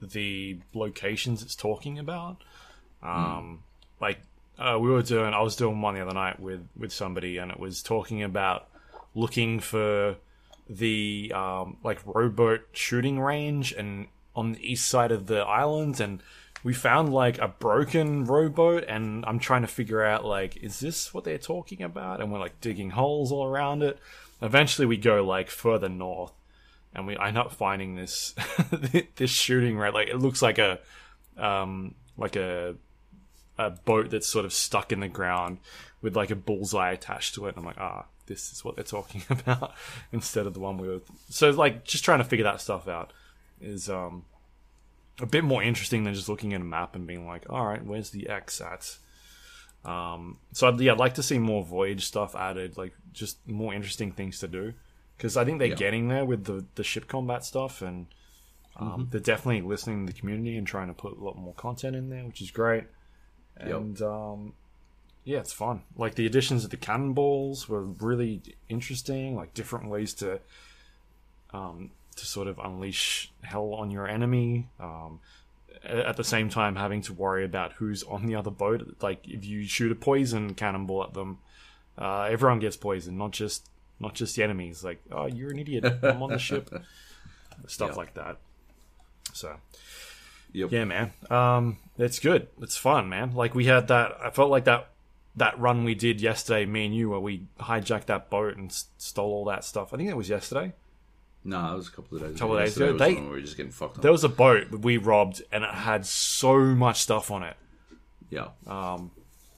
the 0.01 0.57
locations 0.73 1.41
it's 1.41 1.55
talking 1.55 1.99
about. 1.99 2.37
Um, 3.01 3.63
Like 4.01 4.19
uh, 4.59 4.77
we 4.79 4.89
were 4.89 5.03
doing, 5.03 5.33
I 5.33 5.41
was 5.41 5.55
doing 5.55 5.81
one 5.81 5.95
the 5.95 6.01
other 6.01 6.13
night 6.13 6.39
with 6.39 6.67
with 6.77 6.91
somebody, 6.91 7.37
and 7.37 7.51
it 7.51 7.59
was 7.59 7.81
talking 7.83 8.23
about 8.23 8.67
looking 9.15 9.59
for 9.59 10.15
the 10.69 11.31
um, 11.33 11.77
like 11.83 11.99
rowboat 12.05 12.61
shooting 12.71 13.19
range 13.19 13.71
and 13.71 14.07
on 14.35 14.53
the 14.53 14.71
east 14.71 14.87
side 14.87 15.11
of 15.11 15.27
the 15.27 15.39
island 15.39 15.99
and 15.99 16.21
we 16.63 16.73
found 16.73 17.13
like 17.13 17.37
a 17.39 17.47
broken 17.47 18.25
rowboat 18.25 18.83
and 18.87 19.23
i'm 19.25 19.39
trying 19.39 19.61
to 19.61 19.67
figure 19.67 20.03
out 20.03 20.25
like 20.25 20.57
is 20.57 20.79
this 20.79 21.13
what 21.13 21.23
they're 21.23 21.37
talking 21.37 21.81
about? 21.81 22.21
And 22.21 22.31
we're 22.31 22.39
like 22.39 22.59
digging 22.61 22.91
holes 22.91 23.31
all 23.31 23.45
around 23.45 23.83
it. 23.83 23.99
Eventually 24.41 24.85
we 24.85 24.97
go 24.97 25.23
like 25.23 25.49
further 25.49 25.89
north 25.89 26.33
and 26.93 27.07
we 27.07 27.17
end 27.17 27.37
up 27.37 27.51
finding 27.53 27.95
this 27.95 28.35
this 29.15 29.31
shooting 29.31 29.77
range 29.77 29.93
like 29.93 30.09
it 30.09 30.17
looks 30.17 30.41
like 30.41 30.57
a 30.57 30.79
um 31.37 31.95
like 32.17 32.35
a 32.35 32.75
a 33.57 33.71
boat 33.71 34.09
that's 34.09 34.27
sort 34.27 34.45
of 34.45 34.53
stuck 34.53 34.91
in 34.91 34.99
the 34.99 35.07
ground 35.07 35.57
with 36.01 36.15
like 36.15 36.31
a 36.31 36.35
bullseye 36.35 36.91
attached 36.91 37.35
to 37.35 37.45
it. 37.47 37.49
And 37.49 37.59
I'm 37.59 37.65
like, 37.65 37.79
ah, 37.79 38.05
this 38.27 38.51
is 38.53 38.63
what 38.63 38.75
they're 38.75 38.83
talking 38.83 39.23
about 39.29 39.73
instead 40.11 40.45
of 40.45 40.53
the 40.53 40.59
one 40.59 40.77
we 40.77 40.87
were. 40.87 41.01
So 41.29 41.49
like, 41.49 41.83
just 41.83 42.03
trying 42.05 42.19
to 42.19 42.23
figure 42.25 42.43
that 42.45 42.61
stuff 42.61 42.87
out 42.87 43.11
is 43.59 43.89
um 43.89 44.23
a 45.19 45.25
bit 45.25 45.43
more 45.43 45.63
interesting 45.63 46.03
than 46.03 46.13
just 46.13 46.29
looking 46.29 46.53
at 46.53 46.61
a 46.61 46.63
map 46.63 46.95
and 46.95 47.07
being 47.07 47.25
like, 47.25 47.45
all 47.49 47.65
right, 47.65 47.83
where's 47.83 48.11
the 48.11 48.29
X 48.29 48.61
at? 48.61 48.97
Um, 49.83 50.37
so 50.53 50.67
I'd, 50.67 50.79
yeah, 50.79 50.91
I'd 50.91 50.99
like 50.99 51.15
to 51.15 51.23
see 51.23 51.39
more 51.39 51.63
voyage 51.63 52.05
stuff 52.05 52.35
added, 52.35 52.77
like 52.77 52.93
just 53.13 53.37
more 53.47 53.73
interesting 53.73 54.11
things 54.11 54.37
to 54.39 54.47
do, 54.47 54.73
because 55.17 55.37
I 55.37 55.45
think 55.45 55.59
they're 55.59 55.69
Yeah. 55.69 55.75
getting 55.75 56.07
there 56.09 56.25
with 56.25 56.43
the 56.45 56.65
the 56.75 56.83
ship 56.83 57.07
combat 57.07 57.43
stuff, 57.45 57.81
and 57.81 58.07
um, 58.75 59.07
they're 59.11 59.19
definitely 59.21 59.61
listening 59.61 60.05
to 60.05 60.13
the 60.13 60.19
community 60.19 60.55
and 60.57 60.67
trying 60.67 60.87
to 60.87 60.93
put 60.93 61.17
a 61.17 61.23
lot 61.23 61.37
more 61.37 61.53
content 61.53 61.95
in 61.95 62.09
there, 62.09 62.23
which 62.25 62.41
is 62.41 62.51
great. 62.51 62.83
And 63.55 63.99
um, 64.03 64.53
yeah, 65.27 65.39
it's 65.39 65.51
fun. 65.51 65.81
Like 65.97 66.15
the 66.15 66.25
additions 66.25 66.63
of 66.63 66.69
the 66.69 66.77
cannonballs 66.77 67.67
were 67.67 67.83
really 67.83 68.41
interesting, 68.69 69.35
like 69.35 69.53
different 69.53 69.89
ways 69.89 70.13
to 70.15 70.39
um, 71.53 71.91
to 72.15 72.25
sort 72.25 72.47
of 72.47 72.57
unleash 72.59 73.29
hell 73.41 73.73
on 73.73 73.91
your 73.91 74.07
enemy. 74.07 74.69
Um, 74.79 75.19
at 75.83 76.15
the 76.15 76.23
same 76.23 76.47
time, 76.49 76.77
having 76.77 77.01
to 77.03 77.13
worry 77.13 77.43
about 77.43 77.73
who's 77.73 78.03
on 78.03 78.25
the 78.25 78.35
other 78.35 78.49
boat. 78.51 78.95
Like 79.01 79.27
if 79.27 79.43
you 79.45 79.65
shoot 79.65 79.91
a 79.91 79.95
poison 79.95 80.53
cannonball 80.53 81.03
at 81.03 81.13
them, 81.13 81.39
uh, 81.97 82.23
everyone 82.23 82.59
gets 82.59 82.77
poisoned, 82.77 83.17
not 83.17 83.31
just 83.31 83.67
not 83.99 84.13
just 84.15 84.37
the 84.37 84.43
enemies. 84.43 84.81
Like, 84.81 85.01
oh, 85.11 85.25
you're 85.25 85.51
an 85.51 85.59
idiot. 85.59 85.83
I'm 86.03 86.23
on 86.23 86.29
the 86.29 86.39
ship. 86.39 86.69
Stuff 87.67 87.89
Yeah. 87.91 87.95
like 87.95 88.13
that. 88.13 88.37
So 89.33 89.57
Yep. 90.53 90.71
yeah, 90.71 90.85
man. 90.85 91.11
Um, 91.29 91.77
it's 91.97 92.19
good. 92.19 92.47
It's 92.61 92.77
fun, 92.77 93.09
man. 93.09 93.33
Like 93.35 93.53
we 93.53 93.65
had 93.65 93.89
that. 93.89 94.13
I 94.23 94.29
felt 94.29 94.49
like 94.49 94.63
that 94.65 94.87
that 95.37 95.57
run 95.59 95.83
we 95.83 95.95
did 95.95 96.19
yesterday, 96.21 96.65
me 96.65 96.85
and 96.87 96.95
you, 96.95 97.09
where 97.09 97.19
we 97.19 97.47
hijacked 97.59 98.05
that 98.07 98.29
boat 98.29 98.57
and 98.57 98.71
stole 98.97 99.31
all 99.31 99.45
that 99.45 99.63
stuff. 99.63 99.93
I 99.93 99.97
think 99.97 100.09
it 100.09 100.17
was 100.17 100.29
yesterday. 100.29 100.73
No, 101.43 101.73
it 101.73 101.77
was 101.77 101.87
a 101.87 101.91
couple 101.91 102.17
of 102.17 102.23
days. 102.23 102.39
Couple 102.39 102.57
of 102.57 102.63
days 102.65 102.75
ago. 102.75 102.91
was 102.93 102.99
They- 102.99 103.13
we 103.15 103.27
were 103.27 103.39
just 103.41 103.55
getting 103.55 103.71
fucked 103.71 103.97
up. 103.97 104.01
There 104.03 104.11
was 104.11 104.23
a 104.23 104.29
boat 104.29 104.69
that 104.71 104.79
we 104.81 104.97
robbed, 104.97 105.41
and 105.51 105.63
it 105.63 105.69
had 105.73 106.05
so 106.05 106.57
much 106.59 106.99
stuff 107.01 107.31
on 107.31 107.43
it, 107.43 107.55
yeah, 108.29 108.49
um, 108.65 109.11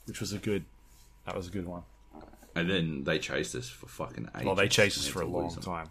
which 0.05 0.19
was 0.19 0.33
a 0.33 0.37
good. 0.37 0.65
That 1.25 1.35
was 1.35 1.47
a 1.47 1.51
good 1.51 1.65
one. 1.65 1.83
and 2.55 2.69
then 2.69 3.03
they 3.05 3.19
chased 3.19 3.55
us 3.55 3.69
for 3.69 3.87
fucking 3.87 4.27
ages. 4.35 4.45
Well, 4.45 4.55
they 4.55 4.67
chased 4.67 4.97
us 4.97 5.07
for 5.07 5.21
a 5.21 5.25
long 5.25 5.49
them. 5.53 5.63
time. 5.63 5.87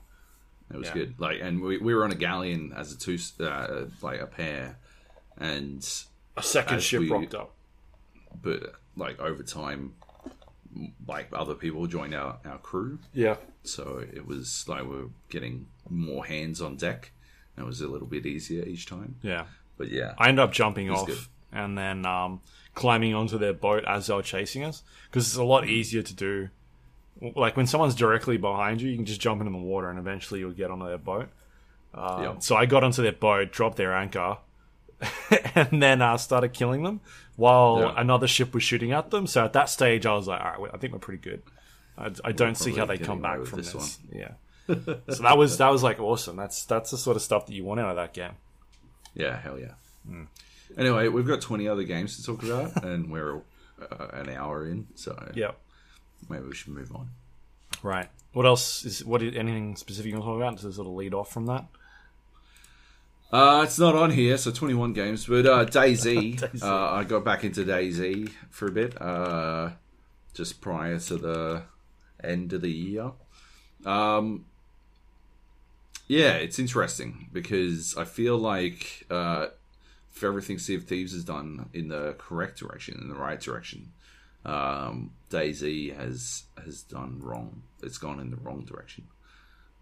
It 0.70 0.76
was 0.76 0.88
Yeah. 0.88 0.94
good. 0.94 1.14
Like, 1.18 1.40
and 1.40 1.62
we, 1.62 1.78
we 1.78 1.94
were 1.94 2.04
on 2.04 2.10
a 2.12 2.16
galleon 2.16 2.74
as 2.76 2.92
a 2.92 2.98
two, 2.98 3.16
uh, 3.40 3.86
like 4.02 4.20
a 4.20 4.26
pair, 4.26 4.78
and 5.38 5.78
A 6.36 6.42
second 6.42 6.82
ship 6.82 7.00
we- 7.00 7.10
rocked 7.10 7.34
up. 7.34 7.54
but 8.42 8.74
like 8.98 9.18
over 9.20 9.42
time, 9.42 9.94
like 11.06 11.28
other 11.32 11.54
people 11.54 11.86
joined 11.86 12.14
our 12.14 12.38
our 12.44 12.58
crew, 12.58 12.98
Yeah. 13.14 13.36
so 13.62 14.04
it 14.12 14.26
was 14.26 14.66
like 14.68 14.82
we 14.82 14.88
were 14.96 15.10
getting 15.30 15.66
more 15.88 16.26
hands 16.26 16.60
on 16.60 16.76
deck. 16.76 17.12
And 17.56 17.64
it 17.64 17.66
was 17.66 17.80
a 17.80 17.88
little 17.88 18.06
bit 18.06 18.24
easier 18.26 18.64
each 18.64 18.86
time. 18.86 19.16
Yeah. 19.22 19.46
But 19.78 19.88
yeah, 19.90 20.14
I 20.18 20.28
ended 20.28 20.44
up 20.44 20.52
jumping 20.52 20.90
off 20.90 21.06
good. 21.06 21.18
and 21.52 21.76
then 21.76 22.06
um, 22.06 22.40
climbing 22.74 23.14
onto 23.14 23.36
their 23.38 23.52
boat 23.52 23.84
as 23.86 24.06
they 24.06 24.14
were 24.14 24.22
chasing 24.22 24.62
us 24.64 24.82
because 25.10 25.26
it's 25.26 25.36
a 25.36 25.42
lot 25.44 25.66
easier 25.66 26.02
to 26.02 26.14
do. 26.14 26.48
Like 27.20 27.56
when 27.56 27.66
someone's 27.66 27.96
directly 27.96 28.36
behind 28.36 28.80
you, 28.80 28.90
you 28.90 28.96
can 28.96 29.06
just 29.06 29.20
jump 29.20 29.40
into 29.40 29.50
the 29.52 29.58
water 29.58 29.90
and 29.90 29.98
eventually 29.98 30.38
you'll 30.40 30.52
get 30.52 30.70
onto 30.70 30.86
their 30.86 30.98
boat. 30.98 31.28
Uh, 31.92 32.18
Yeah. 32.22 32.38
So 32.38 32.54
I 32.54 32.66
got 32.66 32.84
onto 32.84 33.02
their 33.02 33.12
boat, 33.12 33.50
dropped 33.50 33.76
their 33.76 33.92
anchor, 33.92 34.38
and 35.54 35.82
then 35.82 36.02
uh, 36.02 36.16
started 36.16 36.52
killing 36.52 36.82
them 36.82 37.00
while 37.36 37.80
Yeah. 37.80 37.94
another 37.96 38.26
ship 38.26 38.54
was 38.54 38.62
shooting 38.62 38.92
at 38.92 39.10
them. 39.10 39.26
So 39.26 39.44
at 39.44 39.52
that 39.52 39.68
stage, 39.70 40.06
I 40.06 40.14
was 40.14 40.26
like, 40.26 40.40
all 40.40 40.62
right, 40.64 40.70
I 40.74 40.76
think 40.78 40.92
we're 40.92 40.98
pretty 40.98 41.22
good. 41.22 41.42
I, 41.96 42.10
I 42.24 42.32
don't 42.32 42.56
see 42.56 42.72
how 42.72 42.84
they 42.86 42.98
come 42.98 43.20
back 43.20 43.44
from 43.44 43.58
this 43.58 43.72
this. 43.72 43.98
Yeah. 44.12 44.32
so 44.68 45.22
that 45.22 45.38
was 45.38 45.58
that 45.58 45.70
was 45.70 45.82
like 45.82 45.98
awesome. 46.00 46.36
That's 46.36 46.64
that's 46.64 46.90
the 46.90 46.98
sort 46.98 47.16
of 47.16 47.22
stuff 47.22 47.46
that 47.46 47.54
you 47.54 47.64
want 47.64 47.80
out 47.80 47.90
of 47.90 47.96
that 47.96 48.12
game. 48.12 48.32
Yeah, 49.14 49.36
hell 49.40 49.58
yeah. 49.58 49.72
Hmm. 50.06 50.24
Anyway, 50.76 51.08
we've 51.08 51.26
got 51.26 51.40
20 51.40 51.66
other 51.66 51.82
games 51.84 52.16
to 52.18 52.24
talk 52.24 52.42
about, 52.42 52.82
and 52.84 53.10
we're 53.10 53.36
uh, 53.80 54.06
an 54.12 54.28
hour 54.30 54.66
in, 54.68 54.86
so 54.94 55.16
Yeah. 55.34 55.52
maybe 56.28 56.44
we 56.46 56.54
should 56.54 56.72
move 56.74 56.94
on. 56.94 57.08
Right. 57.82 58.08
What 58.32 58.44
else 58.46 58.84
is 58.84 59.04
what? 59.04 59.22
Anything 59.22 59.76
specific 59.76 60.10
you 60.12 60.18
want 60.18 60.24
to 60.24 60.28
talk 60.30 60.36
about 60.36 60.58
to 60.58 60.72
sort 60.72 60.86
of 60.86 60.92
lead 60.94 61.14
off 61.14 61.32
from 61.32 61.46
that? 61.46 61.64
Uh, 63.30 63.60
it's 63.62 63.78
not 63.78 63.94
on 63.94 64.10
here, 64.10 64.38
so 64.38 64.50
21 64.50 64.94
games, 64.94 65.26
but 65.26 65.44
uh, 65.44 65.64
DayZ, 65.66 66.62
uh, 66.62 66.92
I 66.92 67.04
got 67.04 67.24
back 67.24 67.44
into 67.44 67.62
DayZ 67.64 68.30
for 68.48 68.68
a 68.68 68.70
bit, 68.70 69.00
uh, 69.00 69.70
just 70.32 70.60
prior 70.62 70.98
to 70.98 71.16
the 71.16 71.62
end 72.24 72.54
of 72.54 72.62
the 72.62 72.70
year. 72.70 73.12
Um, 73.84 74.46
yeah, 76.06 76.32
it's 76.32 76.58
interesting 76.58 77.28
because 77.30 77.96
I 77.98 78.04
feel 78.04 78.38
like 78.38 79.06
uh, 79.10 79.48
for 80.10 80.26
everything 80.26 80.58
Sea 80.58 80.76
of 80.76 80.84
Thieves 80.84 81.12
has 81.12 81.22
done 81.22 81.68
in 81.74 81.88
the 81.88 82.14
correct 82.16 82.58
direction, 82.58 82.98
in 82.98 83.08
the 83.08 83.14
right 83.14 83.38
direction, 83.38 83.92
um, 84.46 85.10
DayZ 85.30 85.94
has 85.96 86.44
has 86.64 86.82
done 86.82 87.20
wrong. 87.20 87.62
It's 87.82 87.98
gone 87.98 88.20
in 88.20 88.30
the 88.30 88.36
wrong 88.36 88.64
direction. 88.64 89.06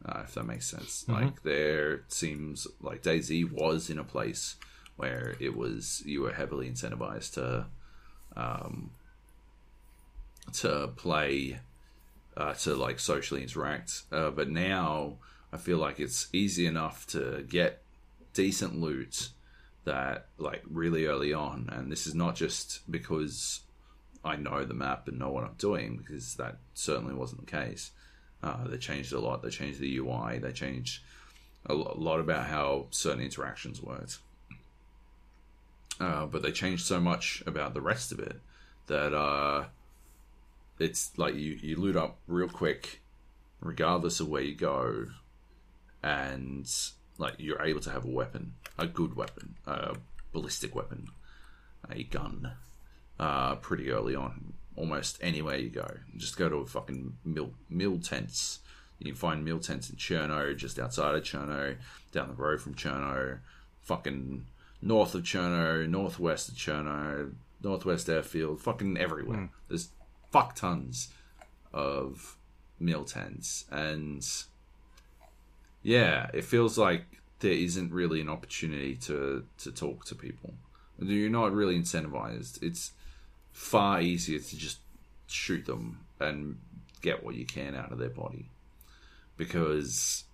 Uh, 0.09 0.23
if 0.25 0.35
that 0.35 0.45
makes 0.45 0.67
sense, 0.69 1.05
like 1.09 1.43
there 1.43 2.03
seems 2.07 2.69
like 2.81 3.03
DayZ 3.03 3.51
was 3.51 3.91
in 3.91 3.99
a 3.99 4.05
place 4.05 4.55
where 4.97 5.35
it 5.41 5.57
was 5.57 6.03
you 6.07 6.21
were 6.23 6.33
heavily 6.33 6.71
incentivized 6.71 7.35
to 7.35 7.67
um, 8.37 8.91
to 10.53 10.91
play 10.97 11.59
uh, 12.37 12.55
to 12.55 12.75
like 12.77 13.01
socially 13.01 13.43
interact. 13.43 14.03
Uh, 14.13 14.31
but 14.31 14.49
now 14.49 15.15
I 15.53 15.57
feel 15.57 15.79
like 15.79 15.99
it's 15.99 16.29
easy 16.33 16.67
enough 16.67 17.07
to 17.09 17.45
get 17.49 17.83
decent 18.33 18.81
loot 18.81 19.31
that 19.85 20.27
like 20.39 20.63
really 20.71 21.07
early 21.07 21.33
on, 21.33 21.69
and 21.73 21.91
this 21.91 22.07
is 22.07 22.15
not 22.15 22.37
just 22.37 22.89
because 22.91 23.61
I 24.25 24.37
know 24.37 24.65
the 24.65 24.75
map 24.75 25.09
and 25.09 25.19
know 25.19 25.31
what 25.31 25.45
I'm 25.45 25.55
doing, 25.59 25.97
because 25.97 26.35
that 26.35 26.59
certainly 26.75 27.15
wasn't 27.15 27.45
the 27.45 27.51
case. 27.51 27.91
Uh, 28.43 28.67
they 28.69 28.79
changed 28.79 29.13
a 29.13 29.19
lot. 29.19 29.43
They 29.43 29.51
changed 29.51 29.81
the 29.81 29.97
UI. 29.99 30.39
They 30.39 30.53
changed 30.53 31.03
a 31.67 31.75
lot 31.75 32.21
about 32.21 32.47
how 32.47 32.87
certain 32.91 33.23
interactions 33.23 33.83
worked. 33.83 34.19
Uh, 35.99 36.27
but 36.27 36.43
they 36.43 36.53
changed 36.53 36.85
so 36.85 37.01
much 37.01 37.43
about 37.47 37.75
the 37.75 37.81
rest 37.81 38.13
of 38.13 38.19
it 38.19 38.41
that 38.87 39.15
uh, 39.15 39.65
it's 40.79 41.17
like 41.17 41.35
you, 41.35 41.59
you 41.61 41.77
loot 41.77 41.97
up 41.97 42.19
real 42.27 42.49
quick, 42.49 43.03
regardless 43.61 44.21
of 44.21 44.29
where 44.29 44.43
you 44.43 44.55
go, 44.55 45.07
and 46.03 46.71
like 47.19 47.35
you're 47.39 47.63
able 47.63 47.81
to 47.81 47.91
have 47.91 48.05
a 48.05 48.11
weapon, 48.11 48.55
a 48.79 48.87
good 48.87 49.17
weapon, 49.17 49.57
a 49.67 49.97
ballistic 50.33 50.75
weapon, 50.75 51.09
a 51.91 52.03
gun, 52.05 52.53
uh, 53.19 53.57
pretty 53.57 53.91
early 53.91 54.15
on. 54.15 54.53
Almost 54.77 55.19
anywhere 55.23 55.57
you 55.57 55.71
go, 55.71 55.89
just 56.17 56.37
go 56.37 56.49
to 56.49 56.57
a 56.57 56.67
fucking 56.67 57.17
mill 57.25 57.53
mill 57.71 57.99
tents. 57.99 58.61
You 58.99 59.07
can 59.07 59.15
find 59.15 59.45
mill 59.45 59.59
tents 59.59 59.91
in 59.91 59.97
Cherno, 59.97 60.57
just 60.57 60.79
outside 60.79 61.15
of 61.15 61.23
Cherno, 61.23 61.77
down 62.13 62.29
the 62.29 62.35
road 62.35 62.61
from 62.61 62.75
Cherno, 62.75 63.39
fucking 63.83 64.47
north 64.83 65.15
of 65.15 65.23
Cherno, 65.23 65.89
northwest 65.89 66.49
of 66.49 66.55
Cherno, 66.55 67.33
northwest 67.63 68.09
airfield, 68.09 68.61
fucking 68.61 68.97
everywhere. 68.97 69.39
Hmm. 69.39 69.47
There's 69.69 69.89
fuck 70.31 70.55
tons 70.55 71.09
of 71.73 72.37
mill 72.79 73.05
tents, 73.05 73.65
and 73.71 74.27
yeah, 75.83 76.31
it 76.35 76.45
feels 76.45 76.77
like 76.77 77.05
there 77.41 77.53
isn't 77.53 77.93
really 77.93 78.21
an 78.21 78.29
opportunity 78.29 78.97
to 78.97 79.45
to 79.59 79.73
talk 79.73 80.05
to 80.07 80.15
people. 80.15 80.55
You're 80.99 81.31
not 81.31 81.53
really 81.53 81.79
incentivized. 81.79 82.63
It's 82.63 82.93
far 83.57 84.03
easier 84.03 84.39
to 84.39 84.57
just 84.57 84.81
shoot 85.29 85.65
them 85.65 85.99
and 86.21 86.59
get 87.01 87.25
what 87.25 87.35
you 87.35 87.47
can 87.47 87.75
out 87.75 87.91
of 87.91 87.97
their 87.97 88.11
body 88.11 88.51
because 89.39 90.25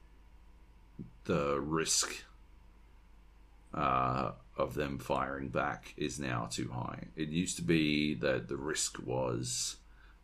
the 1.25 1.61
risk 1.61 2.25
uh, 3.73 4.33
of 4.57 4.75
them 4.75 4.99
firing 4.99 5.49
back 5.49 5.95
is 5.97 6.19
now 6.19 6.49
too 6.51 6.69
high. 6.73 7.05
It 7.15 7.29
used 7.29 7.57
to 7.59 7.63
be 7.63 8.15
that 8.15 8.49
the 8.49 8.57
risk 8.57 8.99
was 9.07 9.77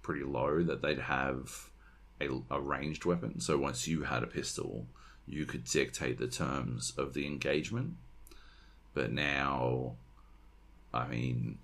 pretty 0.02 0.24
low, 0.24 0.64
that 0.64 0.82
they'd 0.82 0.98
have 0.98 1.70
a, 2.20 2.28
a 2.50 2.60
ranged 2.60 3.04
weapon. 3.04 3.38
So 3.38 3.56
once 3.58 3.86
you 3.86 4.02
had 4.02 4.24
a 4.24 4.26
pistol, 4.26 4.86
you 5.24 5.46
could 5.46 5.64
dictate 5.64 6.18
the 6.18 6.26
terms 6.26 6.92
of 6.98 7.14
the 7.14 7.26
engagement. 7.26 7.94
But 8.92 9.12
now, 9.12 9.94
I 10.92 11.06
mean, 11.06 11.58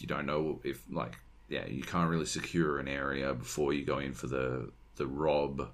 you 0.00 0.06
don't 0.06 0.26
know 0.26 0.60
if, 0.64 0.82
like, 0.90 1.18
yeah, 1.48 1.66
you 1.66 1.82
can't 1.82 2.10
really 2.10 2.26
secure 2.26 2.78
an 2.78 2.88
area 2.88 3.34
before 3.34 3.72
you 3.72 3.84
go 3.84 3.98
in 3.98 4.12
for 4.14 4.26
the 4.26 4.70
the 4.96 5.06
rob. 5.06 5.70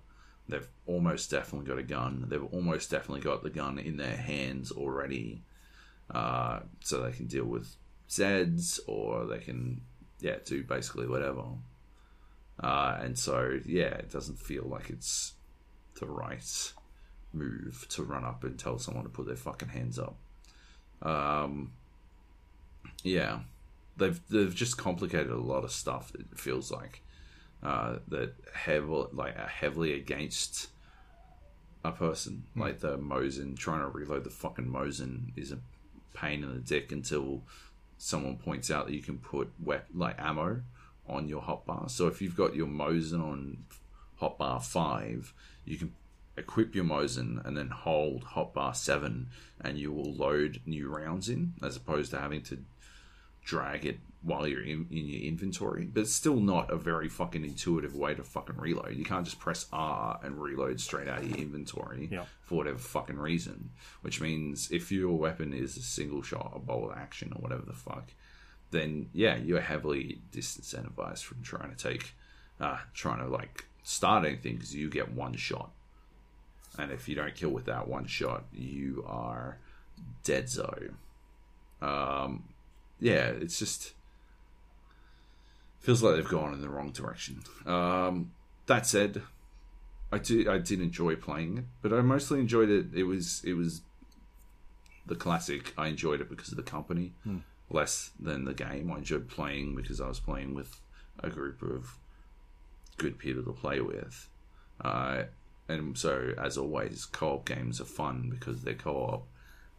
They've 0.49 0.69
almost 0.87 1.31
definitely 1.31 1.67
got 1.67 1.79
a 1.79 1.83
gun. 1.83 2.27
They've 2.29 2.45
almost 2.53 2.91
definitely 2.91 3.23
got 3.23 3.43
the 3.43 3.51
gun 3.51 3.79
in 3.79 3.97
their 3.97 4.17
hands 4.17 4.71
already, 4.71 5.43
uh, 6.11 6.61
so 6.81 7.03
they 7.03 7.13
can 7.13 7.27
deal 7.27 7.47
with 7.47 7.75
Zeds 8.09 8.79
or 8.87 9.27
they 9.27 9.39
can, 9.39 9.81
yeah, 10.21 10.37
do 10.45 10.63
basically 10.63 11.07
whatever. 11.07 11.45
Uh, 12.63 12.99
and 13.01 13.19
so, 13.19 13.59
yeah, 13.65 13.95
it 13.95 14.11
doesn't 14.11 14.39
feel 14.39 14.65
like 14.65 14.91
it's 14.91 15.33
the 15.99 16.07
right 16.07 16.73
move 17.33 17.87
to 17.89 18.03
run 18.05 18.25
up 18.25 18.45
and 18.45 18.59
tell 18.59 18.79
someone 18.79 19.05
to 19.05 19.11
put 19.11 19.27
their 19.27 19.37
fucking 19.37 19.69
hands 19.69 19.99
up. 19.99 20.17
Um, 21.03 21.73
yeah, 23.03 23.41
they've 23.97 24.21
they've 24.29 24.55
just 24.55 24.77
complicated 24.77 25.31
a 25.31 25.37
lot 25.37 25.65
of 25.65 25.73
stuff. 25.73 26.13
It 26.15 26.39
feels 26.39 26.71
like 26.71 27.03
uh, 27.63 27.97
that 28.09 28.35
heavily 28.53 29.09
like 29.13 29.39
are 29.39 29.49
heavily 29.49 29.95
against 29.95 30.69
a 31.85 31.93
person. 31.93 32.45
Like 32.57 32.81
the 32.81 32.99
Mosin 32.99 33.57
trying 33.57 33.81
to 33.81 33.89
reload 33.89 34.25
the 34.25 34.31
fucking 34.31 34.67
Mosin 34.67 35.33
is 35.37 35.53
a 35.53 35.59
pain 36.15 36.43
in 36.43 36.53
the 36.53 36.61
dick 36.61 36.93
until 36.93 37.43
someone 37.99 38.37
points 38.37 38.71
out 38.71 38.87
that 38.87 38.95
you 38.95 39.03
can 39.03 39.19
put 39.19 39.51
wep- 39.63 39.89
like 39.95 40.17
ammo 40.19 40.63
on 41.09 41.29
your 41.29 41.43
hotbar. 41.43 41.91
So 41.91 42.07
if 42.07 42.23
you've 42.23 42.37
got 42.37 42.55
your 42.55 42.67
Mosin 42.67 43.21
on 43.21 43.65
hotbar 44.21 44.63
five, 44.63 45.33
you 45.65 45.77
can 45.77 45.95
equip 46.37 46.75
your 46.75 46.85
Mosin 46.85 47.45
and 47.47 47.57
then 47.57 47.69
hold 47.69 48.25
hotbar 48.25 48.75
seven, 48.75 49.29
and 49.61 49.79
you 49.79 49.93
will 49.93 50.13
load 50.15 50.61
new 50.67 50.89
rounds 50.89 51.29
in, 51.29 51.55
as 51.63 51.77
opposed 51.77 52.11
to 52.11 52.19
having 52.19 52.43
to 52.43 52.59
drag 53.45 53.85
it 53.87 53.99
while 54.23 54.47
you're 54.49 54.63
in, 54.63 54.87
in 54.91 55.07
your 55.07 55.23
inventory. 55.23 55.85
But 55.85 56.01
it's 56.03 56.15
still 56.15 56.37
not 56.41 56.71
a 56.71 56.77
very 56.77 57.09
fucking 57.11 57.45
intuitive 57.45 57.95
way 57.95 58.15
to 58.15 58.23
fucking 58.25 58.57
reload. 58.57 58.95
You 58.97 59.05
can't 59.05 59.25
just 59.27 59.39
press 59.39 59.67
R 59.73 60.19
and 60.23 60.41
reload 60.41 60.81
straight 60.81 61.09
out 61.09 61.19
of 61.19 61.29
your 61.29 61.39
inventory 61.39 62.09
Yeah. 62.11 62.25
for 62.43 62.57
whatever 62.57 62.79
fucking 62.79 63.19
reason. 63.19 63.71
Which 64.01 64.21
means 64.23 64.71
if 64.73 64.91
your 64.91 65.19
weapon 65.19 65.53
is 65.53 65.77
a 65.77 65.83
single 65.83 66.23
shot, 66.23 66.53
a 66.55 66.59
bolt 66.59 66.93
action, 66.97 67.33
or 67.37 67.43
whatever 67.43 67.67
the 67.67 67.75
fuck, 67.75 68.13
then 68.71 69.11
yeah, 69.13 69.37
you're 69.37 69.61
heavily 69.61 70.23
disincentivized 70.33 71.23
from 71.23 71.43
trying 71.43 71.75
to 71.75 71.77
take, 71.77 72.15
uh, 72.61 72.79
trying 72.95 73.19
to 73.19 73.27
like 73.29 73.67
start 73.83 74.25
anything 74.25 74.55
because 74.55 74.75
you 74.75 74.89
get 74.89 75.13
one 75.13 75.37
shot. 75.37 75.71
and 76.79 76.91
if 76.91 77.09
you 77.09 77.15
don't 77.15 77.35
kill 77.37 77.51
with 77.51 77.67
that 77.67 77.87
one 77.87 78.07
shot, 78.07 78.45
you 78.53 79.05
are 79.07 79.59
dead 80.25 80.49
zo. 80.49 80.89
Um, 81.83 82.45
yeah, 83.05 83.27
it's 83.27 83.59
just 83.59 83.93
feels 85.79 86.03
like 86.03 86.17
they've 86.17 86.27
gone 86.27 86.55
in 86.55 86.63
the 86.63 86.71
wrong 86.71 86.91
direction. 86.91 87.43
Um, 87.67 88.33
that 88.65 88.87
said, 88.87 89.21
I 90.11 90.17
did 90.17 90.49
I 90.49 90.57
did 90.57 90.81
enjoy 90.81 91.15
playing 91.17 91.59
it, 91.59 91.65
but 91.83 91.93
I 91.93 92.01
mostly 92.01 92.41
enjoyed 92.41 92.71
it. 92.71 92.87
It 92.95 93.03
was 93.03 93.43
it 93.45 93.53
was 93.53 93.83
the 95.05 95.15
classic. 95.15 95.75
I 95.77 95.89
enjoyed 95.89 96.23
it 96.23 96.31
because 96.31 96.49
of 96.51 96.57
the 96.57 96.63
company, 96.63 97.13
less 97.69 98.11
than 98.19 98.47
the 98.47 98.55
game. 98.55 98.91
I 98.91 98.97
enjoyed 98.97 99.29
playing 99.29 99.77
because 99.77 100.01
I 100.01 100.09
was 100.09 100.19
playing 100.19 100.55
with 100.55 100.81
a 101.23 101.29
group 101.29 101.61
of 101.61 101.99
good 102.97 103.19
people 103.19 103.43
to 103.43 103.53
play 103.53 103.83
with. 103.83 104.31
Uh, 104.81 105.25
and 105.69 105.99
so, 105.99 106.33
as 106.43 106.57
always, 106.57 107.05
co-op 107.05 107.45
games 107.45 107.83
are 107.83 107.85
fun 107.85 108.31
because 108.31 108.63
they're 108.63 108.75
co-op, 108.75 109.27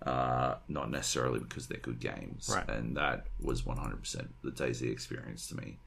uh, 0.02 0.56
not 0.68 0.92
necessarily 0.92 1.40
because 1.40 1.68
they're 1.68 1.80
good 1.80 2.00
games. 2.00 2.52
Right. 2.54 2.70
And 2.70 2.98
that 2.98 3.28
was 3.42 3.64
100% 3.64 4.28
the 4.44 4.52
DayZ 4.52 4.92
experience 4.92 5.48
to 5.48 5.56
me. 5.56 5.78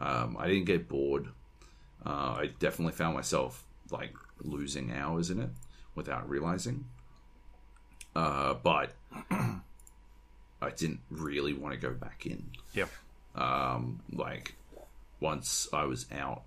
Um, 0.00 0.36
I 0.38 0.46
didn't 0.46 0.66
get 0.66 0.88
bored. 0.88 1.28
Uh, 2.04 2.36
I 2.38 2.50
definitely 2.58 2.92
found 2.92 3.14
myself 3.14 3.64
like 3.90 4.14
losing 4.42 4.92
hours 4.92 5.30
in 5.30 5.40
it 5.40 5.50
without 5.94 6.28
realizing. 6.28 6.84
Uh, 8.14 8.54
but 8.54 8.92
I 9.30 10.70
didn't 10.76 11.00
really 11.10 11.52
want 11.52 11.74
to 11.74 11.80
go 11.80 11.92
back 11.92 12.26
in. 12.26 12.50
Yeah. 12.74 12.86
Um, 13.34 14.00
like 14.12 14.54
once 15.20 15.68
I 15.72 15.84
was 15.84 16.06
out, 16.12 16.42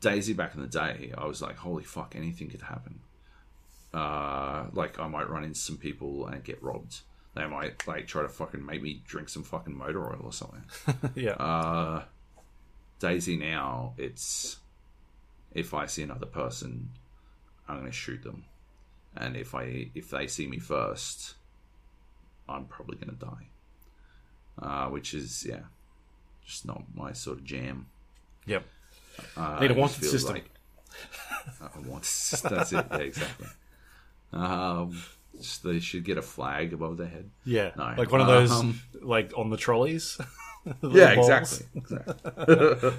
DayZ 0.00 0.36
back 0.36 0.54
in 0.54 0.60
the 0.60 0.66
day, 0.66 1.12
I 1.16 1.26
was 1.26 1.42
like, 1.42 1.56
holy 1.56 1.84
fuck, 1.84 2.14
anything 2.16 2.48
could 2.48 2.62
happen. 2.62 3.00
Uh, 3.96 4.66
like 4.74 4.98
I 4.98 5.06
might 5.06 5.30
run 5.30 5.42
into 5.42 5.58
some 5.58 5.78
people 5.78 6.26
and 6.26 6.44
get 6.44 6.62
robbed. 6.62 7.00
They 7.34 7.46
might 7.46 7.86
like 7.86 8.06
try 8.06 8.20
to 8.22 8.28
fucking 8.28 8.64
make 8.64 8.82
me 8.82 9.02
drink 9.06 9.30
some 9.30 9.42
fucking 9.42 9.74
motor 9.74 10.06
oil 10.06 10.20
or 10.22 10.34
something. 10.34 10.64
yeah. 11.14 11.30
Uh, 11.30 12.02
DayZ 13.00 13.38
now, 13.38 13.94
it's 13.96 14.58
if 15.54 15.72
I 15.72 15.86
see 15.86 16.02
another 16.02 16.26
person, 16.26 16.90
I'm 17.66 17.76
going 17.76 17.86
to 17.86 17.96
shoot 17.96 18.22
them, 18.22 18.44
and 19.16 19.34
if 19.34 19.54
I 19.54 19.88
if 19.94 20.10
they 20.10 20.26
see 20.26 20.46
me 20.46 20.58
first, 20.58 21.34
I'm 22.46 22.66
probably 22.66 22.96
going 22.96 23.16
to 23.16 23.24
die. 23.24 23.48
Uh, 24.60 24.88
which 24.90 25.14
is 25.14 25.46
yeah, 25.48 25.60
just 26.44 26.66
not 26.66 26.82
my 26.94 27.14
sort 27.14 27.38
of 27.38 27.44
jam. 27.44 27.86
yep. 28.44 28.64
Uh, 29.38 29.58
Need 29.60 29.70
a 29.70 29.74
wanted 29.74 30.04
system. 30.04 30.34
Like. 30.34 30.50
That's 32.42 32.72
it. 32.72 32.86
Yeah, 32.90 32.96
exactly. 32.98 33.46
Um, 34.36 35.02
just 35.40 35.62
they 35.62 35.80
should 35.80 36.04
get 36.04 36.18
a 36.18 36.22
flag 36.22 36.72
above 36.72 36.96
their 36.96 37.06
head. 37.08 37.30
Yeah. 37.44 37.70
No. 37.76 37.94
Like 37.96 38.10
one 38.10 38.20
of 38.20 38.26
those, 38.26 38.50
Um, 38.50 38.80
like 39.00 39.32
on 39.36 39.50
the 39.50 39.56
trolleys. 39.56 40.18
The 40.80 40.88
Yeah, 40.90 41.10
exactly. 41.12 41.64
exactly. 41.76 42.14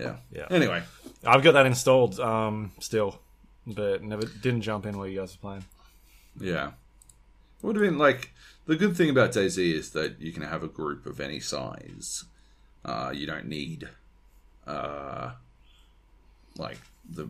yeah. 0.00 0.16
Yeah. 0.32 0.46
Anyway, 0.50 0.82
I've 1.22 1.42
got 1.42 1.52
that 1.52 1.66
installed 1.66 2.18
um, 2.20 2.72
still, 2.80 3.20
but 3.66 4.02
never 4.02 4.22
didn't 4.22 4.62
jump 4.62 4.86
in 4.86 4.96
while 4.96 5.06
you 5.06 5.20
guys 5.20 5.36
were 5.36 5.46
playing. 5.50 5.64
Yeah. 6.40 6.68
it 6.68 6.72
Would 7.66 7.76
have 7.76 7.84
been 7.84 7.98
like 7.98 8.32
the 8.64 8.76
good 8.76 8.96
thing 8.96 9.10
about 9.10 9.32
DayZ 9.32 9.58
is 9.74 9.90
that 9.90 10.20
you 10.22 10.32
can 10.32 10.42
have 10.42 10.62
a 10.62 10.68
group 10.68 11.04
of 11.04 11.20
any 11.20 11.38
size. 11.38 12.24
Uh, 12.82 13.12
you 13.14 13.26
don't 13.26 13.46
need, 13.46 13.86
uh, 14.66 15.32
like 16.56 16.78
the. 17.08 17.28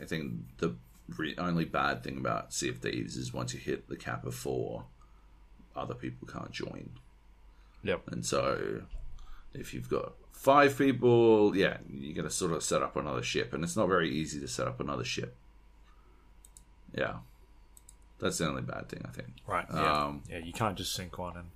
I 0.00 0.04
think 0.04 0.34
the 0.58 0.76
re- 1.18 1.34
only 1.38 1.64
bad 1.64 2.02
thing 2.02 2.18
about 2.18 2.52
Sea 2.52 2.68
of 2.70 2.78
Thieves 2.78 3.16
is 3.16 3.32
once 3.32 3.54
you 3.54 3.60
hit 3.60 3.88
the 3.88 3.96
cap 3.96 4.24
of 4.26 4.34
four, 4.34 4.84
other 5.76 5.94
people 5.94 6.28
can't 6.28 6.50
join, 6.52 6.90
Yep. 7.82 8.08
and 8.08 8.24
so 8.26 8.82
if 9.54 9.72
you've 9.74 9.88
got 9.88 10.12
five 10.32 10.76
people, 10.76 11.56
yeah, 11.56 11.78
you're 11.88 12.14
going 12.14 12.28
to 12.28 12.30
sort 12.34 12.52
of 12.52 12.62
set 12.62 12.82
up 12.82 12.96
another 12.96 13.22
ship, 13.22 13.52
and 13.52 13.62
it's 13.64 13.76
not 13.76 13.88
very 13.88 14.10
easy 14.10 14.40
to 14.40 14.48
set 14.48 14.66
up 14.68 14.80
another 14.80 15.04
ship. 15.04 15.36
Yeah, 16.94 17.18
that's 18.18 18.38
the 18.38 18.48
only 18.48 18.62
bad 18.62 18.88
thing 18.88 19.02
I 19.06 19.10
think. 19.12 19.28
Right. 19.46 19.66
Yeah. 19.72 20.04
Um, 20.04 20.22
yeah. 20.28 20.38
You 20.38 20.52
can't 20.52 20.76
just 20.76 20.94
sink 20.94 21.16
one 21.18 21.36
and 21.36 21.50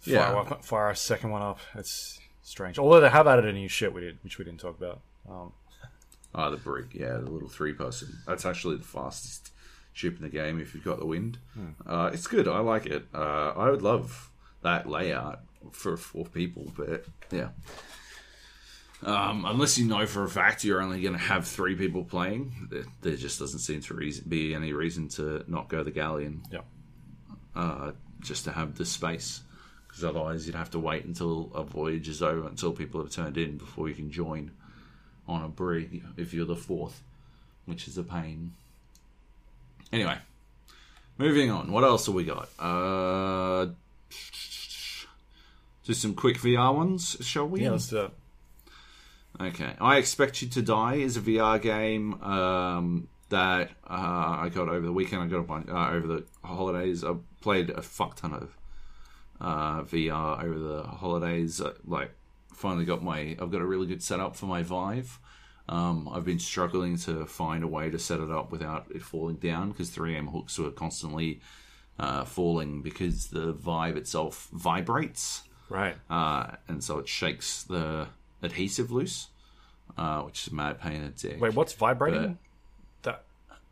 fire, 0.00 0.12
Yeah. 0.14 0.32
one- 0.34 0.62
fire 0.62 0.90
a 0.90 0.96
second 0.96 1.30
one 1.30 1.42
up. 1.42 1.58
It's 1.74 2.20
strange. 2.42 2.78
Although 2.78 3.00
they 3.00 3.08
have 3.08 3.26
added 3.26 3.44
a 3.46 3.52
new 3.52 3.68
ship 3.68 3.92
we 3.92 4.02
did, 4.02 4.18
which 4.22 4.38
we 4.38 4.44
didn't 4.44 4.60
talk 4.60 4.76
about. 4.78 5.00
Um, 5.28 5.52
Ah, 6.34 6.50
the 6.50 6.56
brig, 6.56 6.88
yeah, 6.92 7.14
the 7.14 7.30
little 7.30 7.48
three 7.48 7.72
person. 7.72 8.18
That's 8.26 8.44
actually 8.44 8.76
the 8.76 8.84
fastest 8.84 9.52
ship 9.92 10.16
in 10.16 10.22
the 10.22 10.28
game 10.28 10.60
if 10.60 10.74
you've 10.74 10.84
got 10.84 10.98
the 10.98 11.06
wind. 11.06 11.38
Uh, 11.86 12.10
it's 12.12 12.26
good. 12.26 12.46
I 12.46 12.58
like 12.58 12.84
it. 12.86 13.06
Uh, 13.14 13.52
I 13.56 13.70
would 13.70 13.82
love 13.82 14.30
that 14.62 14.88
layout 14.88 15.40
for 15.72 15.96
four 15.96 16.26
people, 16.26 16.70
but 16.76 17.06
yeah. 17.30 17.48
Um, 19.02 19.44
unless 19.46 19.78
you 19.78 19.86
know 19.86 20.06
for 20.06 20.24
a 20.24 20.28
fact 20.28 20.64
you're 20.64 20.82
only 20.82 21.00
going 21.02 21.12
to 21.12 21.18
have 21.18 21.46
three 21.46 21.74
people 21.74 22.04
playing, 22.04 22.68
there, 22.70 22.84
there 23.02 23.16
just 23.16 23.38
doesn't 23.38 23.60
seem 23.60 23.80
to 23.82 23.94
reason, 23.94 24.24
be 24.28 24.54
any 24.54 24.72
reason 24.72 25.08
to 25.10 25.44
not 25.46 25.68
go 25.68 25.82
the 25.82 25.90
galleon 25.90 26.42
yeah. 26.50 26.60
uh, 27.54 27.92
just 28.20 28.44
to 28.44 28.52
have 28.52 28.76
the 28.76 28.84
space. 28.84 29.42
Because 29.86 30.04
otherwise, 30.04 30.46
you'd 30.46 30.56
have 30.56 30.70
to 30.70 30.78
wait 30.78 31.04
until 31.04 31.50
a 31.54 31.62
voyage 31.62 32.08
is 32.08 32.22
over, 32.22 32.46
until 32.46 32.72
people 32.72 33.00
have 33.00 33.10
turned 33.10 33.38
in 33.38 33.56
before 33.56 33.88
you 33.88 33.94
can 33.94 34.10
join 34.10 34.50
on 35.28 35.42
a 35.42 35.48
brig 35.48 36.02
if 36.16 36.32
you're 36.32 36.46
the 36.46 36.56
fourth, 36.56 37.02
which 37.64 37.88
is 37.88 37.98
a 37.98 38.02
pain. 38.02 38.52
Anyway, 39.92 40.18
moving 41.18 41.50
on. 41.50 41.70
What 41.70 41.84
else 41.84 42.06
have 42.06 42.14
we 42.14 42.24
got? 42.24 42.48
Uh, 42.58 43.66
just 45.84 46.02
some 46.02 46.14
quick 46.14 46.38
VR 46.38 46.74
ones, 46.74 47.16
shall 47.20 47.48
we? 47.48 47.62
Yeah. 47.62 47.70
Let's 47.70 47.88
do 47.88 47.96
that. 47.96 48.12
Okay, 49.38 49.74
I 49.80 49.98
Expect 49.98 50.40
You 50.40 50.48
to 50.48 50.62
Die 50.62 50.94
is 50.94 51.16
a 51.16 51.20
VR 51.20 51.60
game 51.60 52.22
um, 52.22 53.08
that 53.28 53.70
uh, 53.88 54.38
I 54.40 54.50
got 54.52 54.68
over 54.68 54.84
the 54.84 54.92
weekend. 54.92 55.22
I 55.22 55.26
got 55.26 55.40
a 55.40 55.42
bunch 55.42 55.68
uh, 55.68 55.90
over 55.90 56.06
the 56.06 56.24
holidays. 56.42 57.04
I 57.04 57.14
played 57.42 57.70
a 57.70 57.82
fuck 57.82 58.16
ton 58.16 58.32
of 58.32 58.56
uh, 59.40 59.82
VR 59.82 60.42
over 60.42 60.58
the 60.58 60.82
holidays. 60.84 61.60
Uh, 61.60 61.74
like, 61.86 62.12
finally 62.56 62.84
got 62.84 63.02
my. 63.02 63.36
I've 63.40 63.50
got 63.50 63.60
a 63.60 63.66
really 63.66 63.86
good 63.86 64.02
setup 64.02 64.34
for 64.36 64.46
my 64.46 64.62
Vive. 64.62 65.18
Um, 65.68 66.08
I've 66.12 66.24
been 66.24 66.38
struggling 66.38 66.96
to 66.98 67.26
find 67.26 67.64
a 67.64 67.66
way 67.66 67.90
to 67.90 67.98
set 67.98 68.20
it 68.20 68.30
up 68.30 68.50
without 68.52 68.86
it 68.94 69.02
falling 69.02 69.36
down 69.36 69.70
because 69.70 69.90
3M 69.90 70.30
hooks 70.32 70.58
were 70.58 70.70
constantly 70.70 71.40
uh, 71.98 72.24
falling 72.24 72.82
because 72.82 73.28
the 73.28 73.52
Vive 73.52 73.96
itself 73.96 74.48
vibrates 74.52 75.42
Right. 75.68 75.96
uh, 76.08 76.52
and 76.68 76.84
so 76.84 76.98
it 76.98 77.08
shakes 77.08 77.64
the 77.64 78.06
adhesive 78.42 78.92
loose, 78.92 79.26
uh, 79.98 80.20
which 80.22 80.46
is 80.46 80.52
a 80.52 80.54
mad 80.54 80.80
pain 80.80 80.92
in 80.92 81.02
the 81.02 81.08
dick. 81.10 81.40
Wait, 81.40 81.54
what's 81.54 81.72
vibrating? 81.72 82.38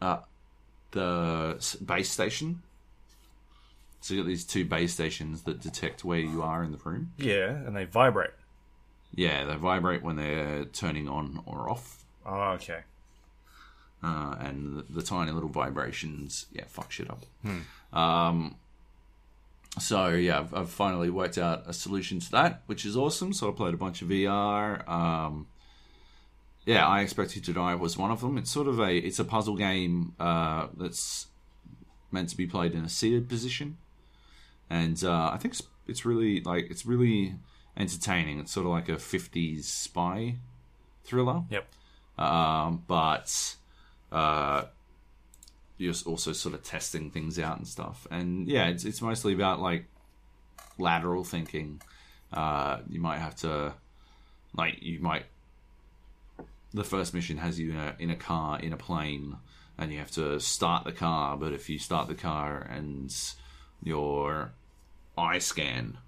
that 0.00 0.24
the 0.90 1.54
s- 1.58 1.74
base 1.76 2.10
station. 2.10 2.62
So 4.00 4.14
you 4.14 4.20
got 4.22 4.26
these 4.28 4.44
two 4.44 4.64
base 4.64 4.92
stations 4.92 5.42
that 5.42 5.60
detect 5.60 6.04
where 6.04 6.18
you 6.18 6.42
are 6.42 6.62
in 6.62 6.72
the 6.72 6.78
room. 6.78 7.12
yeah, 7.18 7.50
and 7.50 7.74
they 7.76 7.84
vibrate. 7.84 8.30
Yeah, 9.16 9.44
they 9.44 9.54
vibrate 9.56 10.02
when 10.02 10.16
they're 10.16 10.64
turning 10.66 11.08
on 11.08 11.40
or 11.46 11.70
off, 11.70 12.04
Oh, 12.26 12.52
okay. 12.52 12.80
uh, 14.02 14.34
and 14.40 14.76
the, 14.78 14.82
the 14.90 15.02
tiny 15.02 15.30
little 15.30 15.48
vibrations, 15.48 16.46
yeah, 16.52 16.64
fuck 16.66 16.90
shit 16.90 17.08
up. 17.10 17.24
Um, 17.96 18.56
so 19.78 20.08
yeah, 20.10 20.40
I've, 20.40 20.54
I've 20.54 20.70
finally 20.70 21.10
worked 21.10 21.38
out 21.38 21.64
a 21.66 21.72
solution 21.72 22.18
to 22.20 22.30
that, 22.32 22.62
which 22.66 22.84
is 22.84 22.96
awesome. 22.96 23.32
So 23.32 23.48
I 23.48 23.52
played 23.52 23.74
a 23.74 23.76
bunch 23.76 24.02
of 24.02 24.08
VR. 24.08 24.88
Um, 24.88 25.46
yeah, 26.64 26.86
I 26.86 27.02
Expect 27.02 27.36
You 27.36 27.42
to 27.42 27.52
Die 27.52 27.74
was 27.74 27.96
one 27.98 28.10
of 28.10 28.20
them. 28.20 28.38
It's 28.38 28.50
sort 28.50 28.68
of 28.68 28.78
a 28.80 28.96
it's 28.96 29.18
a 29.18 29.24
puzzle 29.24 29.56
game 29.56 30.14
uh, 30.18 30.68
that's 30.76 31.26
meant 32.10 32.28
to 32.30 32.36
be 32.36 32.46
played 32.46 32.72
in 32.72 32.84
a 32.84 32.88
seated 32.88 33.28
position, 33.28 33.76
and 34.70 35.02
uh, 35.04 35.30
I 35.32 35.36
think 35.38 35.54
it's, 35.54 35.62
it's 35.86 36.04
really 36.06 36.40
like 36.40 36.70
it's 36.70 36.86
really 36.86 37.34
entertaining. 37.76 38.38
It's 38.40 38.52
sort 38.52 38.66
of 38.66 38.72
like 38.72 38.88
a 38.88 38.96
'50s 38.96 39.64
spy 39.64 40.36
thriller 41.04 41.42
Yep. 41.50 41.66
um, 42.18 42.82
but 42.86 43.56
uh, 44.10 44.64
you're 45.76 45.94
also 46.06 46.32
sort 46.32 46.54
of 46.54 46.62
testing 46.62 47.10
things 47.10 47.38
out 47.38 47.58
and 47.58 47.66
stuff. 47.68 48.06
And 48.10 48.48
yeah, 48.48 48.68
it's, 48.68 48.84
it's 48.84 49.02
mostly 49.02 49.34
about 49.34 49.60
like 49.60 49.86
lateral 50.78 51.24
thinking. 51.24 51.80
Uh, 52.32 52.78
you 52.88 53.00
might 53.00 53.18
have 53.18 53.36
to, 53.36 53.74
like, 54.56 54.82
you 54.82 55.00
might. 55.00 55.26
The 56.72 56.84
first 56.84 57.14
mission 57.14 57.36
has 57.38 57.60
you 57.60 57.70
in 57.70 57.76
a, 57.76 57.94
in 58.00 58.10
a 58.10 58.16
car 58.16 58.58
in 58.58 58.72
a 58.72 58.76
plane, 58.76 59.36
and 59.78 59.92
you 59.92 59.98
have 59.98 60.10
to 60.12 60.40
start 60.40 60.84
the 60.84 60.92
car. 60.92 61.36
But 61.36 61.52
if 61.52 61.68
you 61.70 61.78
start 61.78 62.08
the 62.08 62.14
car 62.14 62.58
and 62.58 63.14
your 63.82 64.52
eye 65.16 65.38
scan 65.38 65.98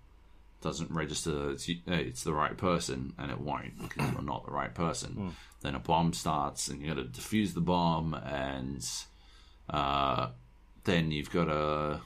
doesn't 0.62 0.90
register 0.90 1.50
it's, 1.50 1.68
it's 1.86 2.24
the 2.24 2.32
right 2.32 2.56
person, 2.56 3.12
and 3.18 3.30
it 3.30 3.40
won't 3.40 3.80
because 3.80 4.12
you're 4.12 4.22
not 4.22 4.46
the 4.46 4.52
right 4.52 4.74
person. 4.74 5.34
Then 5.60 5.74
a 5.74 5.78
bomb 5.78 6.12
starts, 6.12 6.68
and 6.68 6.80
you 6.80 6.94
got 6.94 6.96
to 6.96 7.20
defuse 7.20 7.54
the 7.54 7.60
bomb, 7.60 8.14
and 8.14 8.86
uh, 9.70 10.28
then 10.84 11.10
you've 11.10 11.30
got 11.30 11.46
to 11.46 12.00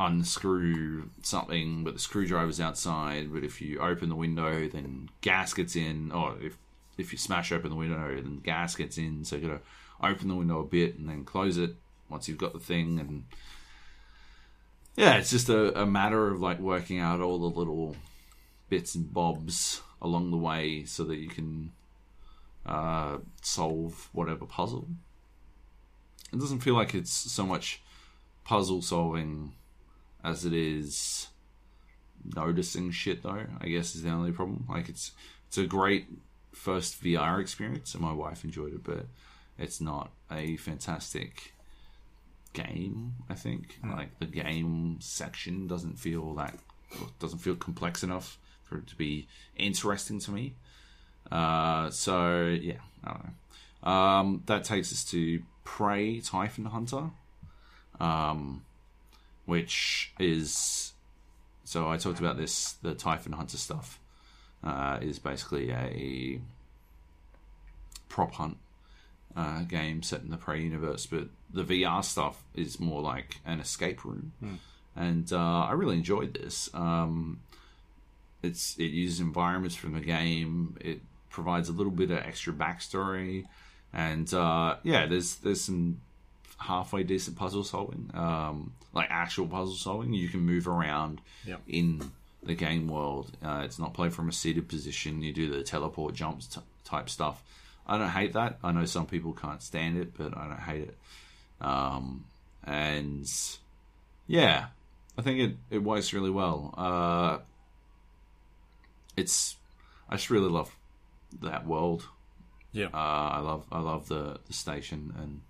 unscrew 0.00 1.10
something, 1.22 1.84
but 1.84 1.94
the 1.94 2.00
screwdriver's 2.00 2.60
outside. 2.60 3.32
But 3.32 3.44
if 3.44 3.60
you 3.60 3.80
open 3.80 4.08
the 4.08 4.16
window, 4.16 4.68
then 4.68 5.08
gas 5.20 5.52
gets 5.54 5.76
in. 5.76 6.12
Or 6.12 6.36
if 6.40 6.56
if 6.96 7.12
you 7.12 7.18
smash 7.18 7.52
open 7.52 7.70
the 7.70 7.76
window, 7.76 8.14
then 8.14 8.40
gas 8.40 8.74
gets 8.74 8.98
in. 8.98 9.24
So 9.24 9.36
you 9.36 9.48
got 9.48 9.54
to 9.54 10.06
open 10.06 10.28
the 10.28 10.34
window 10.34 10.60
a 10.60 10.64
bit 10.64 10.98
and 10.98 11.08
then 11.08 11.24
close 11.24 11.56
it 11.56 11.74
once 12.08 12.28
you've 12.28 12.38
got 12.38 12.52
the 12.52 12.58
thing. 12.58 12.98
And 12.98 13.24
yeah, 14.98 15.16
it's 15.16 15.30
just 15.30 15.48
a, 15.48 15.80
a 15.80 15.86
matter 15.86 16.26
of 16.26 16.40
like 16.40 16.58
working 16.58 16.98
out 16.98 17.20
all 17.20 17.38
the 17.38 17.56
little 17.56 17.94
bits 18.68 18.96
and 18.96 19.14
bobs 19.14 19.80
along 20.02 20.32
the 20.32 20.36
way 20.36 20.84
so 20.84 21.04
that 21.04 21.18
you 21.18 21.28
can 21.28 21.70
uh, 22.66 23.18
solve 23.40 24.08
whatever 24.12 24.44
puzzle. 24.44 24.88
It 26.32 26.40
doesn't 26.40 26.60
feel 26.60 26.74
like 26.74 26.96
it's 26.96 27.12
so 27.12 27.46
much 27.46 27.80
puzzle 28.42 28.82
solving 28.82 29.52
as 30.24 30.44
it 30.44 30.52
is 30.52 31.28
noticing 32.34 32.90
shit 32.90 33.22
though 33.22 33.44
i 33.60 33.68
guess 33.68 33.94
is 33.94 34.02
the 34.02 34.10
only 34.10 34.32
problem 34.32 34.66
like 34.68 34.88
it's 34.88 35.12
it's 35.46 35.58
a 35.58 35.64
great 35.64 36.06
first 36.52 37.00
vr 37.02 37.40
experience 37.40 37.94
and 37.94 38.02
my 38.02 38.12
wife 38.12 38.42
enjoyed 38.42 38.74
it 38.74 38.82
but 38.82 39.06
it's 39.56 39.80
not 39.80 40.10
a 40.32 40.56
fantastic 40.56 41.52
game 42.62 43.14
i 43.28 43.34
think. 43.34 43.78
Like 43.82 44.18
the 44.18 44.26
game 44.26 44.98
section 45.00 45.66
doesn't 45.66 45.98
feel 45.98 46.34
that 46.34 46.54
doesn't 47.18 47.38
feel 47.38 47.56
complex 47.56 48.02
enough 48.02 48.38
for 48.64 48.78
it 48.78 48.86
to 48.88 48.96
be 48.96 49.26
interesting 49.56 50.18
to 50.20 50.30
me. 50.30 50.54
Uh 51.30 51.90
so 51.90 52.46
yeah 52.46 52.80
i 53.04 53.12
don't 53.12 53.24
know. 53.24 53.90
Um 53.90 54.42
that 54.46 54.64
takes 54.64 54.92
us 54.92 55.04
to 55.12 55.42
prey 55.64 56.20
typhon 56.20 56.64
hunter 56.66 57.10
um 58.00 58.64
which 59.44 60.12
is 60.18 60.92
so 61.68 61.86
I 61.86 61.98
talked 61.98 62.18
about 62.18 62.38
this. 62.38 62.72
The 62.80 62.94
Typhon 62.94 63.32
Hunter 63.32 63.58
stuff. 63.58 64.00
Uh, 64.64 64.98
is 65.02 65.18
basically 65.18 65.70
a 65.70 66.40
prop 68.08 68.32
hunt 68.34 68.56
uh, 69.36 69.62
game 69.62 70.02
set 70.02 70.22
in 70.22 70.30
the 70.30 70.36
Prey 70.36 70.60
universe, 70.62 71.06
but 71.06 71.28
the 71.52 71.64
VR 71.64 72.04
stuff 72.04 72.42
is 72.54 72.78
more 72.80 73.00
like 73.00 73.36
an 73.46 73.60
escape 73.60 74.04
room, 74.04 74.32
and 74.96 75.32
uh, 75.32 75.36
I 75.64 75.72
really 75.72 75.96
enjoyed 75.96 76.34
this. 76.34 76.68
Um, 76.74 77.40
it's 78.42 78.76
it 78.78 78.84
uses 78.90 79.20
environments 79.20 79.74
from 79.76 79.94
the 79.94 80.00
game. 80.00 80.76
It 80.80 81.00
provides 81.30 81.68
a 81.68 81.72
little 81.72 81.92
bit 81.92 82.10
of 82.10 82.18
extra 82.18 82.52
backstory, 82.52 83.46
and 83.92 84.32
uh, 84.34 84.76
yeah, 84.82 85.06
there's 85.06 85.36
there's 85.36 85.60
some 85.60 86.00
halfway 86.58 87.02
decent 87.04 87.36
puzzle 87.36 87.62
solving, 87.64 88.10
um, 88.14 88.72
like 88.92 89.08
actual 89.10 89.46
puzzle 89.46 89.74
solving. 89.74 90.12
You 90.12 90.28
can 90.28 90.40
move 90.40 90.66
around 90.66 91.20
Yep. 91.46 91.60
in 91.68 92.10
the 92.42 92.54
game 92.54 92.88
world. 92.88 93.32
Uh, 93.44 93.62
it's 93.64 93.78
not 93.78 93.94
played 93.94 94.12
from 94.12 94.28
a 94.28 94.32
seated 94.32 94.68
position. 94.68 95.22
You 95.22 95.32
do 95.32 95.50
the 95.50 95.62
teleport 95.62 96.14
jumps 96.14 96.46
t- 96.46 96.60
type 96.84 97.08
stuff. 97.10 97.42
I 97.88 97.98
don't 97.98 98.10
hate 98.10 98.34
that. 98.34 98.58
I 98.62 98.72
know 98.72 98.84
some 98.84 99.06
people 99.06 99.32
can't 99.32 99.62
stand 99.62 99.98
it, 99.98 100.16
but 100.16 100.36
I 100.36 100.46
don't 100.48 100.60
hate 100.60 100.82
it. 100.82 100.96
Um, 101.60 102.24
and 102.64 103.30
yeah, 104.26 104.66
I 105.16 105.22
think 105.22 105.40
it, 105.40 105.56
it 105.70 105.78
works 105.78 106.12
really 106.12 106.30
well. 106.30 106.74
Uh, 106.76 107.38
it's 109.16 109.56
I 110.08 110.16
just 110.16 110.30
really 110.30 110.48
love 110.48 110.74
that 111.42 111.66
world. 111.66 112.06
Yeah. 112.72 112.86
Uh, 112.86 113.30
I 113.32 113.38
love 113.40 113.64
I 113.72 113.80
love 113.80 114.08
the, 114.08 114.38
the 114.46 114.52
station 114.52 115.14
and 115.18 115.40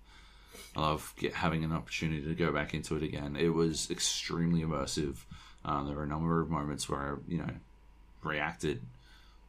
I 0.75 0.81
love 0.81 1.13
get, 1.17 1.33
having 1.33 1.63
an 1.63 1.71
opportunity 1.71 2.23
to 2.23 2.35
go 2.35 2.51
back 2.51 2.73
into 2.73 2.95
it 2.95 3.03
again. 3.03 3.35
It 3.35 3.49
was 3.49 3.91
extremely 3.91 4.61
immersive. 4.61 5.17
Um, 5.65 5.87
there 5.87 5.95
were 5.95 6.03
a 6.03 6.07
number 6.07 6.41
of 6.41 6.49
moments 6.49 6.87
where 6.87 6.99
I, 6.99 7.15
you 7.27 7.37
know, 7.39 7.49
reacted 8.23 8.81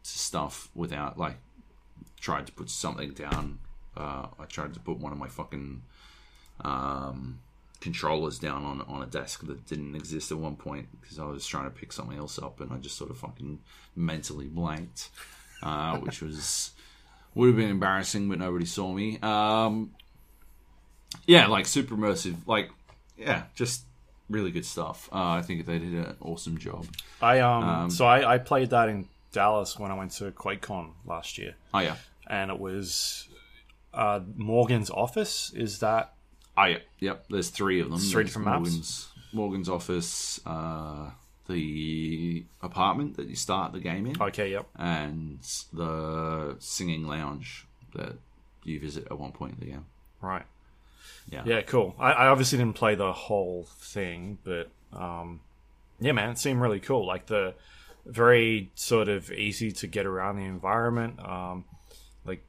to 0.03 0.11
stuff 0.11 0.69
without 0.75 1.19
like 1.19 1.37
tried 2.19 2.47
to 2.47 2.53
put 2.53 2.71
something 2.71 3.13
down. 3.13 3.59
Uh, 3.97 4.27
I 4.39 4.45
tried 4.49 4.75
to 4.75 4.81
put 4.81 4.99
one 4.99 5.13
of 5.13 5.19
my 5.19 5.29
fucking 5.29 5.83
um, 6.63 7.41
controllers 7.81 8.39
down 8.39 8.65
on 8.65 8.83
on 8.83 9.03
a 9.03 9.07
desk 9.07 9.47
that 9.47 9.67
didn't 9.67 9.95
exist 9.95 10.31
at 10.31 10.39
one 10.39 10.57
point 10.57 10.89
because 11.01 11.19
I 11.19 11.25
was 11.25 11.47
trying 11.47 11.65
to 11.65 11.71
pick 11.71 11.93
something 11.93 12.17
else 12.17 12.39
up 12.39 12.61
and 12.61 12.73
I 12.73 12.77
just 12.77 12.97
sort 12.97 13.11
of 13.11 13.19
fucking 13.19 13.59
mentally 13.97 14.47
blanked, 14.47 15.11
uh, 15.63 15.99
which 15.99 16.23
was 16.23 16.73
would 17.35 17.49
have 17.49 17.57
been 17.57 17.71
embarrassing, 17.71 18.29
but 18.29 18.39
nobody 18.39 18.67
saw 18.67 18.93
me. 18.93 19.19
Um, 19.23 19.95
yeah, 21.27 21.47
like 21.47 21.67
super 21.67 21.95
immersive, 21.95 22.37
like 22.47 22.71
yeah, 23.17 23.45
just 23.55 23.85
really 24.29 24.51
good 24.51 24.65
stuff. 24.65 25.09
Uh, 25.13 25.31
I 25.31 25.43
think 25.43 25.67
they 25.67 25.79
did 25.79 25.93
an 25.93 26.17
awesome 26.21 26.59
job. 26.59 26.87
I 27.21 27.41
um, 27.41 27.91
so 27.91 28.07
I, 28.07 28.35
I 28.35 28.39
played 28.39 28.71
that 28.71 28.89
in 28.89 29.09
Dallas 29.33 29.79
when 29.79 29.91
I 29.91 29.95
went 29.95 30.13
to 30.13 30.31
QuakeCon 30.33 30.91
last 31.07 31.39
year, 31.39 31.55
Oh 31.73 31.81
yeah, 31.81 31.97
and 32.27 32.51
it 32.51 32.59
was 32.59 33.29
uh, 33.95 34.21
Morgan's 34.37 34.91
office. 34.91 35.53
Is 35.55 35.79
that 35.81 36.13
oh 36.57 36.65
yeah, 36.65 36.79
yep. 36.99 37.25
There's 37.31 37.51
three 37.51 37.81
of 37.81 37.91
them. 37.91 37.99
Three 37.99 38.25
different 38.25 38.47
maps? 38.47 38.59
Morgan's, 38.61 39.09
Morgan's 39.33 39.69
office, 39.69 40.41
uh, 40.47 41.11
the 41.49 42.45
apartment 42.63 43.17
that 43.17 43.29
you 43.29 43.37
start 43.37 43.73
the 43.73 43.81
game 43.81 44.07
in, 44.07 44.21
okay? 44.21 44.51
Yep. 44.53 44.67
and 44.77 45.39
the 45.73 46.57
singing 46.59 47.07
lounge 47.07 47.67
that 47.95 48.15
you 48.65 48.79
visit 48.79 49.07
at 49.11 49.19
one 49.19 49.33
point 49.33 49.55
in 49.55 49.61
the 49.61 49.73
game. 49.73 49.87
Right. 50.21 50.45
Yeah. 51.31 51.43
Yeah, 51.45 51.63
cool. 51.63 51.95
I, 51.99 52.13
I 52.13 52.27
obviously 52.29 52.59
didn't 52.59 52.77
play 52.77 52.95
the 52.95 53.13
whole 53.13 53.67
thing, 53.79 54.39
but 54.45 54.69
um, 54.93 55.41
yeah, 56.01 56.13
man, 56.13 56.31
it 56.31 56.39
seemed 56.39 56.61
really 56.61 56.81
cool. 56.81 57.07
Like 57.07 57.27
the 57.27 57.55
very 58.07 58.71
sort 58.75 59.09
of 59.09 59.31
easy 59.33 59.71
to 59.73 59.87
get 59.87 60.07
around 60.07 60.37
the 60.37 60.45
environment. 60.45 61.21
Um, 61.21 61.65
like 62.25 62.43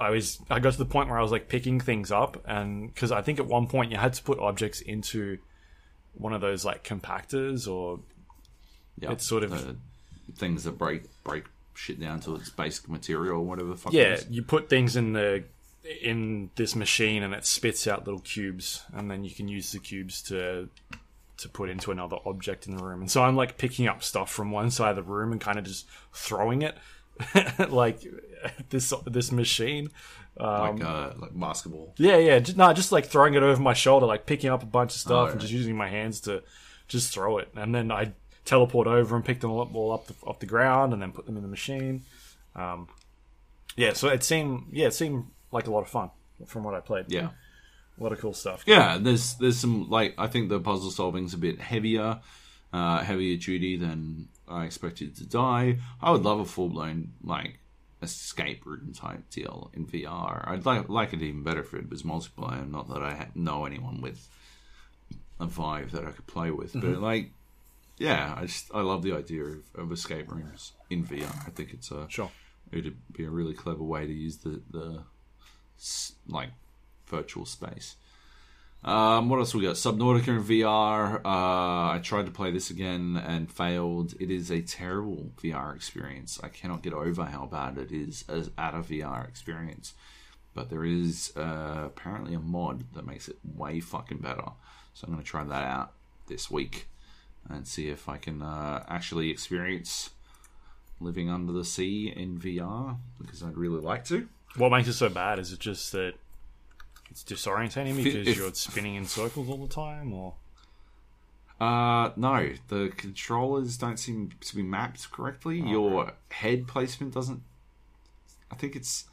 I 0.00 0.10
was, 0.10 0.38
I 0.50 0.58
got 0.60 0.72
to 0.72 0.78
the 0.78 0.84
point 0.84 1.08
where 1.08 1.18
I 1.18 1.22
was 1.22 1.32
like 1.32 1.48
picking 1.48 1.80
things 1.80 2.10
up, 2.12 2.42
and 2.46 2.92
because 2.92 3.12
I 3.12 3.22
think 3.22 3.38
at 3.38 3.46
one 3.46 3.66
point 3.66 3.90
you 3.90 3.96
had 3.98 4.12
to 4.14 4.22
put 4.22 4.38
objects 4.38 4.80
into 4.80 5.38
one 6.14 6.32
of 6.32 6.40
those 6.40 6.64
like 6.64 6.82
compactors 6.84 7.68
or 7.70 8.00
Yeah, 9.00 9.12
It's 9.12 9.24
sort 9.26 9.44
of- 9.44 9.76
things 10.36 10.64
that 10.64 10.72
break 10.76 11.02
break 11.24 11.44
shit 11.74 12.00
down 12.00 12.18
to 12.20 12.34
its 12.34 12.50
basic 12.50 12.88
material 12.88 13.36
or 13.38 13.44
whatever 13.46 13.68
the 13.70 13.76
fuck. 13.76 13.92
yeah, 13.92 14.02
it 14.14 14.18
is. 14.20 14.26
you 14.30 14.42
put 14.42 14.68
things 14.68 14.96
in 14.96 15.12
the 15.12 15.44
in 16.02 16.50
this 16.56 16.74
machine 16.74 17.22
and 17.22 17.32
it 17.32 17.46
spits 17.46 17.86
out 17.86 18.04
little 18.04 18.20
cubes, 18.20 18.82
and 18.92 19.08
then 19.10 19.22
you 19.24 19.30
can 19.30 19.46
use 19.48 19.70
the 19.72 19.78
cubes 19.78 20.20
to 20.22 20.68
to 21.38 21.48
put 21.48 21.70
into 21.70 21.90
another 21.90 22.16
object 22.26 22.66
in 22.66 22.76
the 22.76 22.82
room. 22.82 23.00
And 23.00 23.10
so 23.10 23.22
I'm 23.22 23.36
like 23.36 23.58
picking 23.58 23.86
up 23.88 24.02
stuff 24.02 24.30
from 24.30 24.50
one 24.50 24.70
side 24.70 24.90
of 24.90 24.96
the 24.96 25.02
room 25.02 25.32
and 25.32 25.40
kind 25.40 25.58
of 25.58 25.64
just 25.64 25.86
throwing 26.12 26.62
it 26.62 26.76
like 27.68 28.00
this 28.70 28.92
this 29.06 29.32
machine. 29.32 29.90
like 30.38 30.82
uh, 30.82 31.12
like 31.18 31.30
basketball. 31.38 31.94
Yeah, 31.96 32.16
yeah, 32.18 32.38
just, 32.38 32.56
no, 32.56 32.72
just 32.72 32.92
like 32.92 33.06
throwing 33.06 33.34
it 33.34 33.42
over 33.42 33.60
my 33.60 33.74
shoulder, 33.74 34.06
like 34.06 34.26
picking 34.26 34.50
up 34.50 34.62
a 34.62 34.66
bunch 34.66 34.92
of 34.94 35.00
stuff 35.00 35.28
Oh, 35.28 35.32
and 35.32 35.34
yeah. 35.34 35.40
just 35.40 35.52
using 35.52 35.76
my 35.76 35.88
hands 35.88 36.20
to 36.22 36.42
just 36.86 37.12
throw 37.12 37.38
it, 37.38 37.48
and 37.56 37.74
then 37.74 37.90
I 37.90 38.12
teleport 38.44 38.86
over 38.86 39.14
and 39.14 39.24
pick 39.24 39.40
them 39.40 39.50
all 39.50 39.60
up, 39.60 39.74
all 39.74 39.92
up 39.92 40.06
the, 40.06 40.14
off 40.26 40.38
the 40.38 40.46
ground, 40.46 40.92
and 40.92 41.02
then 41.02 41.12
put 41.12 41.26
them 41.26 41.36
in 41.36 41.42
the 41.42 41.48
machine. 41.48 42.02
Um, 42.56 42.88
yeah, 43.76 43.92
so 43.92 44.08
it 44.08 44.22
seemed 44.24 44.68
yeah, 44.72 44.86
it 44.86 44.94
seemed 44.94 45.26
like 45.52 45.66
a 45.66 45.70
lot 45.70 45.80
of 45.80 45.88
fun 45.88 46.10
from 46.46 46.62
what 46.64 46.74
I 46.74 46.80
played. 46.80 47.06
Yeah. 47.08 47.30
A 47.98 48.02
lot 48.02 48.12
of 48.12 48.20
cool 48.20 48.34
stuff. 48.34 48.62
Yeah, 48.66 48.98
there's 48.98 49.34
there's 49.34 49.58
some 49.58 49.88
like 49.90 50.14
I 50.18 50.26
think 50.26 50.48
the 50.48 50.60
puzzle 50.60 50.90
solving's 50.90 51.34
a 51.34 51.38
bit 51.38 51.60
heavier, 51.60 52.20
uh, 52.72 52.98
heavier 53.02 53.36
duty 53.36 53.76
than 53.76 54.28
I 54.48 54.64
expected 54.64 55.16
to 55.16 55.26
die. 55.26 55.78
I 56.00 56.10
would 56.10 56.22
love 56.22 56.40
a 56.40 56.44
full 56.44 56.68
blown 56.68 57.12
like 57.22 57.58
escape 58.02 58.64
room 58.64 58.92
type 58.94 59.28
deal 59.30 59.70
in 59.74 59.86
VR. 59.86 60.46
I'd 60.48 60.64
like 60.66 60.88
like 60.88 61.12
it 61.12 61.22
even 61.22 61.42
better 61.42 61.60
if 61.60 61.74
it 61.74 61.90
was 61.90 62.02
multiplayer. 62.02 62.68
Not 62.70 62.88
that 62.88 63.02
I 63.02 63.28
know 63.34 63.64
anyone 63.66 64.00
with 64.00 64.28
a 65.40 65.46
Vive 65.46 65.92
that 65.92 66.04
I 66.04 66.10
could 66.10 66.26
play 66.26 66.50
with, 66.50 66.72
but 66.74 67.00
like, 67.00 67.30
yeah, 67.96 68.34
I 68.36 68.46
just 68.46 68.70
I 68.74 68.80
love 68.80 69.02
the 69.02 69.12
idea 69.14 69.44
of, 69.44 69.58
of 69.74 69.92
escape 69.92 70.30
rooms 70.30 70.72
in 70.90 71.04
VR. 71.04 71.46
I 71.46 71.50
think 71.50 71.72
it's 71.72 71.90
a 71.90 72.06
Sure. 72.08 72.30
it'd 72.72 72.96
be 73.12 73.24
a 73.24 73.30
really 73.30 73.54
clever 73.54 73.82
way 73.82 74.06
to 74.06 74.12
use 74.12 74.38
the 74.38 74.60
the 74.70 75.02
like 76.28 76.50
virtual 77.08 77.46
space. 77.46 77.96
Um, 78.84 79.28
what 79.28 79.38
else 79.38 79.54
we 79.54 79.62
got? 79.62 79.74
Subnautica 79.74 80.28
in 80.28 80.44
VR. 80.44 81.16
Uh, 81.24 81.94
I 81.94 82.00
tried 82.02 82.26
to 82.26 82.32
play 82.32 82.52
this 82.52 82.70
again 82.70 83.20
and 83.26 83.50
failed. 83.50 84.14
It 84.20 84.30
is 84.30 84.50
a 84.50 84.62
terrible 84.62 85.32
VR 85.42 85.74
experience. 85.74 86.38
I 86.42 86.48
cannot 86.48 86.82
get 86.82 86.92
over 86.92 87.24
how 87.24 87.46
bad 87.46 87.76
it 87.76 87.90
is 87.90 88.24
as 88.28 88.50
at 88.56 88.74
a 88.74 88.78
VR 88.78 89.26
experience. 89.28 89.94
But 90.54 90.70
there 90.70 90.84
is 90.84 91.32
uh, 91.36 91.82
apparently 91.86 92.34
a 92.34 92.40
mod 92.40 92.84
that 92.94 93.06
makes 93.06 93.28
it 93.28 93.36
way 93.56 93.80
fucking 93.80 94.18
better. 94.18 94.50
So 94.94 95.06
I'm 95.06 95.12
going 95.12 95.24
to 95.24 95.28
try 95.28 95.44
that 95.44 95.64
out 95.64 95.92
this 96.28 96.50
week. 96.50 96.86
and 97.48 97.66
see 97.66 97.88
if 97.88 98.08
I 98.08 98.18
can 98.18 98.42
uh, 98.42 98.84
actually 98.88 99.30
experience 99.30 100.10
living 101.00 101.30
under 101.30 101.52
the 101.52 101.64
sea 101.64 102.12
in 102.14 102.38
VR 102.38 102.96
because 103.20 103.42
I'd 103.42 103.56
really 103.56 103.80
like 103.80 104.04
to. 104.06 104.28
What 104.56 104.70
makes 104.70 104.88
it 104.88 104.94
so 104.94 105.08
bad? 105.08 105.38
Is 105.38 105.52
it 105.52 105.60
just 105.60 105.92
that 105.92 106.14
it's 107.10 107.22
disorientating 107.24 107.96
because 108.02 108.26
if- 108.28 108.36
you're 108.36 108.52
spinning 108.54 108.94
in 108.96 109.06
circles 109.06 109.48
all 109.48 109.58
the 109.66 109.72
time, 109.72 110.12
or 110.12 110.34
Uh, 111.60 112.12
no, 112.16 112.52
the 112.68 112.92
controllers 112.96 113.76
don't 113.76 113.96
seem 113.98 114.30
to 114.40 114.54
be 114.56 114.62
mapped 114.62 115.10
correctly. 115.10 115.60
Your 115.60 116.12
head 116.30 116.68
placement 116.68 117.12
doesn't. 117.14 117.42
I 118.50 118.54
think 118.54 118.76
it's. 118.76 119.04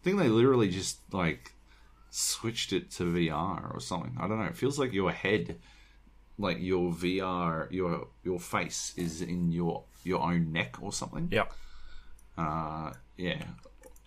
I 0.00 0.04
think 0.04 0.18
they 0.18 0.28
literally 0.28 0.68
just 0.68 0.98
like 1.12 1.52
switched 2.10 2.72
it 2.72 2.90
to 2.92 3.04
VR 3.04 3.72
or 3.74 3.80
something. 3.80 4.14
I 4.20 4.28
don't 4.28 4.38
know. 4.38 4.44
It 4.44 4.56
feels 4.56 4.78
like 4.78 4.92
your 4.92 5.10
head, 5.10 5.58
like 6.38 6.58
your 6.60 6.92
VR, 6.92 7.66
your 7.72 8.08
your 8.24 8.38
face 8.40 8.92
is 8.96 9.22
in 9.22 9.50
your 9.52 9.84
your 10.04 10.20
own 10.20 10.52
neck 10.52 10.76
or 10.82 10.92
something. 10.92 11.28
yeah, 11.32 11.46
Uh, 12.36 12.92
yeah, 13.16 13.42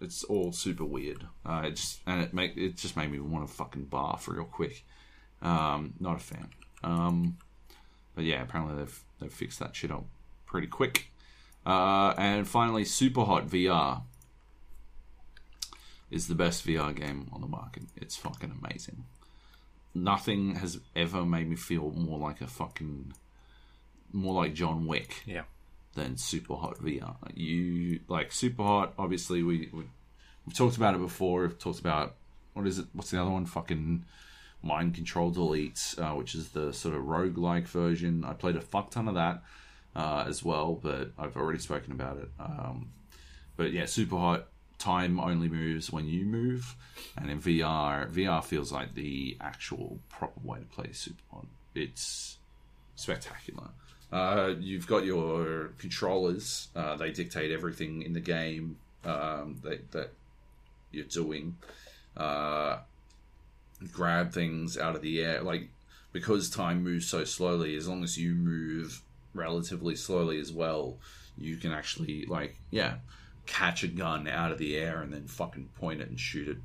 it's 0.01 0.23
all 0.23 0.51
super 0.51 0.85
weird. 0.85 1.25
Uh, 1.45 1.63
it 1.65 1.75
just 1.75 1.99
and 2.05 2.21
it 2.21 2.33
make 2.33 2.55
it 2.57 2.77
just 2.77 2.95
made 2.95 3.11
me 3.11 3.19
want 3.19 3.47
to 3.47 3.53
fucking 3.53 3.87
barf 3.87 4.27
real 4.27 4.45
quick. 4.45 4.85
Um, 5.41 5.93
not 5.99 6.17
a 6.17 6.19
fan. 6.19 6.49
Um, 6.83 7.37
but 8.15 8.23
yeah, 8.23 8.41
apparently 8.41 8.77
they've 8.77 9.03
they've 9.19 9.33
fixed 9.33 9.59
that 9.59 9.75
shit 9.75 9.91
up 9.91 10.05
pretty 10.45 10.67
quick. 10.67 11.11
Uh, 11.65 12.13
and 12.17 12.47
finally, 12.47 12.85
Super 12.85 13.23
Hot 13.23 13.47
VR 13.47 14.01
is 16.09 16.27
the 16.27 16.35
best 16.35 16.65
VR 16.65 16.95
game 16.95 17.29
on 17.31 17.41
the 17.41 17.47
market. 17.47 17.83
It's 17.95 18.15
fucking 18.15 18.59
amazing. 18.63 19.05
Nothing 19.93 20.55
has 20.55 20.79
ever 20.95 21.25
made 21.25 21.49
me 21.49 21.55
feel 21.55 21.91
more 21.91 22.17
like 22.17 22.41
a 22.41 22.47
fucking 22.47 23.13
more 24.11 24.33
like 24.33 24.53
John 24.53 24.87
Wick 24.87 25.21
yeah, 25.25 25.43
than 25.95 26.17
Super 26.17 26.55
Hot 26.55 26.77
VR. 26.77 27.15
You 27.33 27.99
like 28.07 28.31
Super 28.31 28.63
Hot? 28.63 28.93
Obviously, 28.97 29.43
we, 29.43 29.69
we 29.73 29.83
we've 30.45 30.55
talked 30.55 30.77
about 30.77 30.95
it 30.95 31.01
before. 31.01 31.41
We've 31.41 31.59
talked 31.59 31.79
about 31.79 32.15
what 32.53 32.67
is 32.67 32.79
it? 32.79 32.87
What's 32.93 33.11
the 33.11 33.21
other 33.21 33.31
one? 33.31 33.45
Fucking 33.45 34.05
Mind 34.61 34.93
Control 34.95 35.31
Delete, 35.31 35.95
uh, 35.97 36.11
which 36.11 36.35
is 36.35 36.49
the 36.49 36.73
sort 36.73 36.95
of 36.95 37.03
roguelike 37.03 37.67
version. 37.67 38.25
I 38.25 38.33
played 38.33 38.55
a 38.55 38.61
fuck 38.61 38.91
ton 38.91 39.07
of 39.07 39.15
that 39.15 39.43
uh, 39.95 40.25
as 40.27 40.43
well, 40.43 40.73
but 40.81 41.11
I've 41.17 41.37
already 41.37 41.59
spoken 41.59 41.91
about 41.93 42.17
it. 42.17 42.29
Um, 42.39 42.91
but 43.55 43.71
yeah, 43.71 43.85
Super 43.85 44.17
Hot. 44.17 44.47
Time 44.77 45.19
only 45.19 45.49
moves 45.49 45.91
when 45.91 46.07
you 46.07 46.23
move, 46.23 46.73
and 47.17 47.29
in 47.29 47.41
VR, 47.41 48.09
VR 48.09 48.41
feels 48.41 48.71
like 48.71 48.93
the 48.93 49.35
actual 49.41 49.99
proper 50.07 50.39
way 50.41 50.59
to 50.59 50.65
play 50.67 50.93
Super 50.93 51.21
Hot. 51.33 51.47
It's 51.75 52.37
spectacular. 52.95 53.71
Uh, 54.11 54.55
you've 54.59 54.87
got 54.87 55.05
your 55.05 55.71
controllers; 55.77 56.69
uh, 56.75 56.95
they 56.95 57.11
dictate 57.11 57.51
everything 57.51 58.01
in 58.01 58.13
the 58.13 58.19
game 58.19 58.77
um, 59.05 59.57
that 59.63 59.91
that 59.91 60.13
you're 60.91 61.05
doing. 61.05 61.57
Uh, 62.17 62.79
grab 63.91 64.33
things 64.33 64.77
out 64.77 64.95
of 64.95 65.01
the 65.01 65.21
air, 65.21 65.41
like 65.41 65.69
because 66.11 66.49
time 66.49 66.83
moves 66.83 67.07
so 67.07 67.23
slowly. 67.23 67.75
As 67.75 67.87
long 67.87 68.03
as 68.03 68.17
you 68.17 68.33
move 68.33 69.01
relatively 69.33 69.95
slowly 69.95 70.39
as 70.39 70.51
well, 70.51 70.97
you 71.37 71.57
can 71.57 71.71
actually 71.71 72.25
like 72.25 72.59
yeah 72.71 72.95
catch 73.45 73.83
a 73.83 73.87
gun 73.87 74.27
out 74.27 74.51
of 74.51 74.57
the 74.57 74.77
air 74.77 75.01
and 75.01 75.13
then 75.13 75.27
fucking 75.27 75.69
point 75.79 76.01
it 76.01 76.09
and 76.09 76.19
shoot 76.19 76.47
it, 76.47 76.57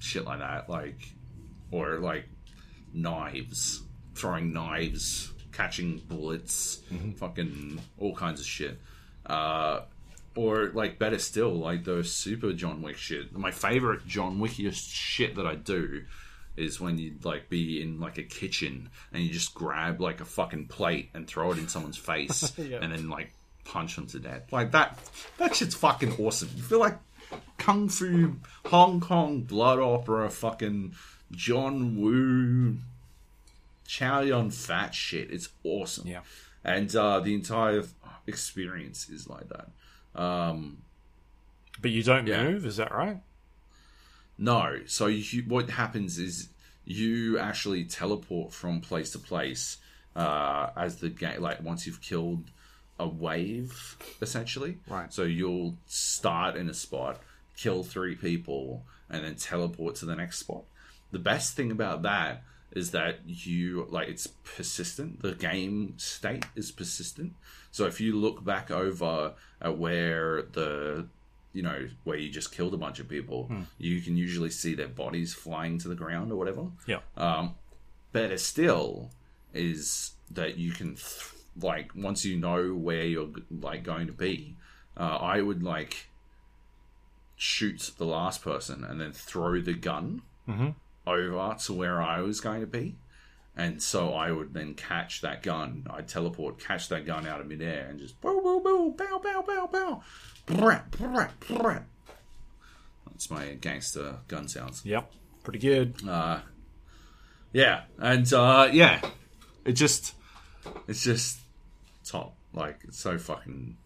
shit 0.00 0.24
like 0.24 0.40
that. 0.40 0.68
Like 0.68 1.14
or 1.70 1.98
like 1.98 2.28
knives, 2.92 3.82
throwing 4.14 4.52
knives, 4.52 5.31
catching 5.52 5.98
bullets, 6.08 6.80
fucking 7.16 7.80
all 7.98 8.14
kinds 8.14 8.40
of 8.40 8.46
shit. 8.46 8.80
Uh, 9.26 9.80
or 10.34 10.70
like 10.74 10.98
better 10.98 11.18
still, 11.18 11.52
like 11.54 11.84
those 11.84 12.12
super 12.12 12.52
John 12.52 12.82
Wick 12.82 12.96
shit. 12.96 13.32
My 13.36 13.50
favorite 13.50 14.06
John 14.06 14.38
Wickiest 14.38 14.90
shit 14.92 15.36
that 15.36 15.46
I 15.46 15.54
do 15.56 16.04
is 16.56 16.80
when 16.80 16.98
you 16.98 17.14
like 17.22 17.48
be 17.48 17.80
in 17.82 17.98
like 18.00 18.18
a 18.18 18.22
kitchen 18.22 18.88
and 19.12 19.22
you 19.22 19.30
just 19.30 19.54
grab 19.54 20.00
like 20.00 20.20
a 20.20 20.24
fucking 20.24 20.66
plate 20.66 21.08
and 21.14 21.26
throw 21.26 21.52
it 21.52 21.58
in 21.58 21.66
someone's 21.68 21.96
face 21.96 22.52
Yeah. 22.58 22.78
and 22.82 22.92
then 22.92 23.08
like 23.08 23.32
punch 23.64 23.96
them 23.96 24.06
to 24.08 24.18
death. 24.18 24.52
Like 24.52 24.72
that 24.72 24.98
that 25.38 25.54
shit's 25.54 25.74
fucking 25.74 26.16
awesome. 26.18 26.48
You 26.56 26.62
feel 26.62 26.80
like 26.80 26.98
Kung 27.58 27.88
Fu 27.88 28.36
Hong 28.66 29.00
Kong 29.00 29.42
blood 29.42 29.78
opera 29.78 30.28
fucking 30.30 30.94
John 31.30 31.96
Woo 32.00 32.76
Chow 33.86 34.20
Yun 34.20 34.50
Fat 34.50 34.94
shit. 34.94 35.30
It's 35.30 35.48
awesome. 35.64 36.06
yeah. 36.06 36.20
And 36.64 36.94
uh, 36.94 37.20
the 37.20 37.34
entire 37.34 37.82
experience 38.26 39.08
is 39.08 39.28
like 39.28 39.48
that. 39.48 40.20
Um, 40.20 40.78
But 41.80 41.90
you 41.90 42.02
don't 42.02 42.26
Yeah. 42.26 42.44
move, 42.44 42.64
is 42.66 42.76
that 42.76 42.92
right? 42.92 43.20
no, 44.38 44.80
so 44.86 45.06
you, 45.06 45.42
what 45.46 45.70
happens 45.70 46.18
is 46.18 46.48
you 46.84 47.38
actually 47.38 47.84
teleport 47.84 48.52
from 48.52 48.80
place 48.80 49.10
to 49.12 49.18
place 49.18 49.76
uh, 50.16 50.70
as 50.76 50.96
the 50.96 51.08
game. 51.08 51.40
Like 51.40 51.62
once 51.62 51.86
you've 51.86 52.00
killed 52.00 52.44
a 52.98 53.06
wave, 53.06 53.96
essentially. 54.20 54.78
Right. 54.88 55.12
So 55.12 55.22
you'll 55.22 55.76
start 55.86 56.56
in 56.56 56.68
a 56.68 56.74
spot, 56.74 57.20
kill 57.56 57.82
three 57.84 58.14
people, 58.16 58.84
and 59.08 59.24
then 59.24 59.36
teleport 59.36 59.94
to 59.96 60.06
the 60.06 60.16
next 60.16 60.38
spot. 60.38 60.64
The 61.12 61.18
best 61.18 61.54
thing 61.56 61.70
about 61.70 62.02
that 62.02 62.42
is 62.74 62.90
that 62.92 63.20
you 63.26 63.86
like 63.90 64.08
it's 64.08 64.26
persistent. 64.26 65.22
The 65.22 65.32
game 65.32 65.94
state 65.98 66.46
is 66.54 66.70
persistent. 66.70 67.34
So 67.70 67.86
if 67.86 68.00
you 68.00 68.16
look 68.16 68.44
back 68.44 68.70
over 68.70 69.34
at 69.60 69.78
where 69.78 70.42
the 70.42 71.06
you 71.52 71.62
know 71.62 71.88
where 72.04 72.16
you 72.16 72.30
just 72.30 72.52
killed 72.52 72.74
a 72.74 72.78
bunch 72.78 72.98
of 72.98 73.08
people, 73.08 73.50
you 73.78 74.00
can 74.00 74.16
usually 74.16 74.50
see 74.50 74.74
their 74.74 74.88
bodies 74.88 75.34
flying 75.34 75.78
to 75.78 75.88
the 75.88 75.94
ground 75.94 76.32
or 76.32 76.36
whatever. 76.36 76.66
Yeah. 76.86 77.00
Um, 77.16 77.54
better 78.12 78.38
still 78.38 79.10
is 79.54 80.12
that 80.30 80.56
you 80.56 80.72
can 80.72 80.94
th- 80.94 81.30
like 81.60 81.90
once 81.94 82.24
you 82.24 82.38
know 82.38 82.72
where 82.72 83.04
you're 83.04 83.28
like 83.50 83.82
going 83.84 84.06
to 84.06 84.12
be. 84.14 84.56
Uh, 84.96 85.18
I 85.20 85.40
would 85.42 85.62
like 85.62 86.08
shoot 87.36 87.92
the 87.98 88.04
last 88.04 88.42
person 88.42 88.84
and 88.84 89.00
then 89.00 89.12
throw 89.12 89.60
the 89.60 89.74
gun 89.74 90.22
over 91.06 91.56
to 91.64 91.72
where 91.72 92.00
I 92.00 92.20
was 92.20 92.40
going 92.40 92.60
to 92.60 92.66
be. 92.66 92.96
And 93.54 93.82
so 93.82 94.14
I 94.14 94.32
would 94.32 94.54
then 94.54 94.74
catch 94.74 95.20
that 95.20 95.42
gun. 95.42 95.86
I'd 95.90 96.08
teleport, 96.08 96.58
catch 96.58 96.88
that 96.88 97.04
gun 97.04 97.26
out 97.26 97.40
of 97.40 97.46
midair, 97.46 97.86
and 97.88 97.98
just 97.98 98.18
boo 98.20 98.40
boo 98.40 98.60
boo, 98.60 98.94
bow 98.96 99.18
bow 99.18 99.42
bow 99.46 99.66
bow, 99.70 100.02
brat 100.46 100.90
brat 100.90 101.38
brat. 101.40 101.84
That's 103.06 103.30
my 103.30 103.54
gangster 103.60 104.20
gun 104.26 104.48
sounds. 104.48 104.86
Yep. 104.86 105.12
Pretty 105.44 105.58
good. 105.58 105.96
Uh, 106.08 106.40
yeah, 107.52 107.82
and 107.98 108.32
uh, 108.32 108.70
yeah, 108.72 109.02
it 109.66 109.72
just, 109.72 110.14
it's 110.88 111.02
just 111.04 111.38
top. 112.06 112.34
Like 112.54 112.80
it's 112.84 112.98
so 112.98 113.18
fucking, 113.18 113.76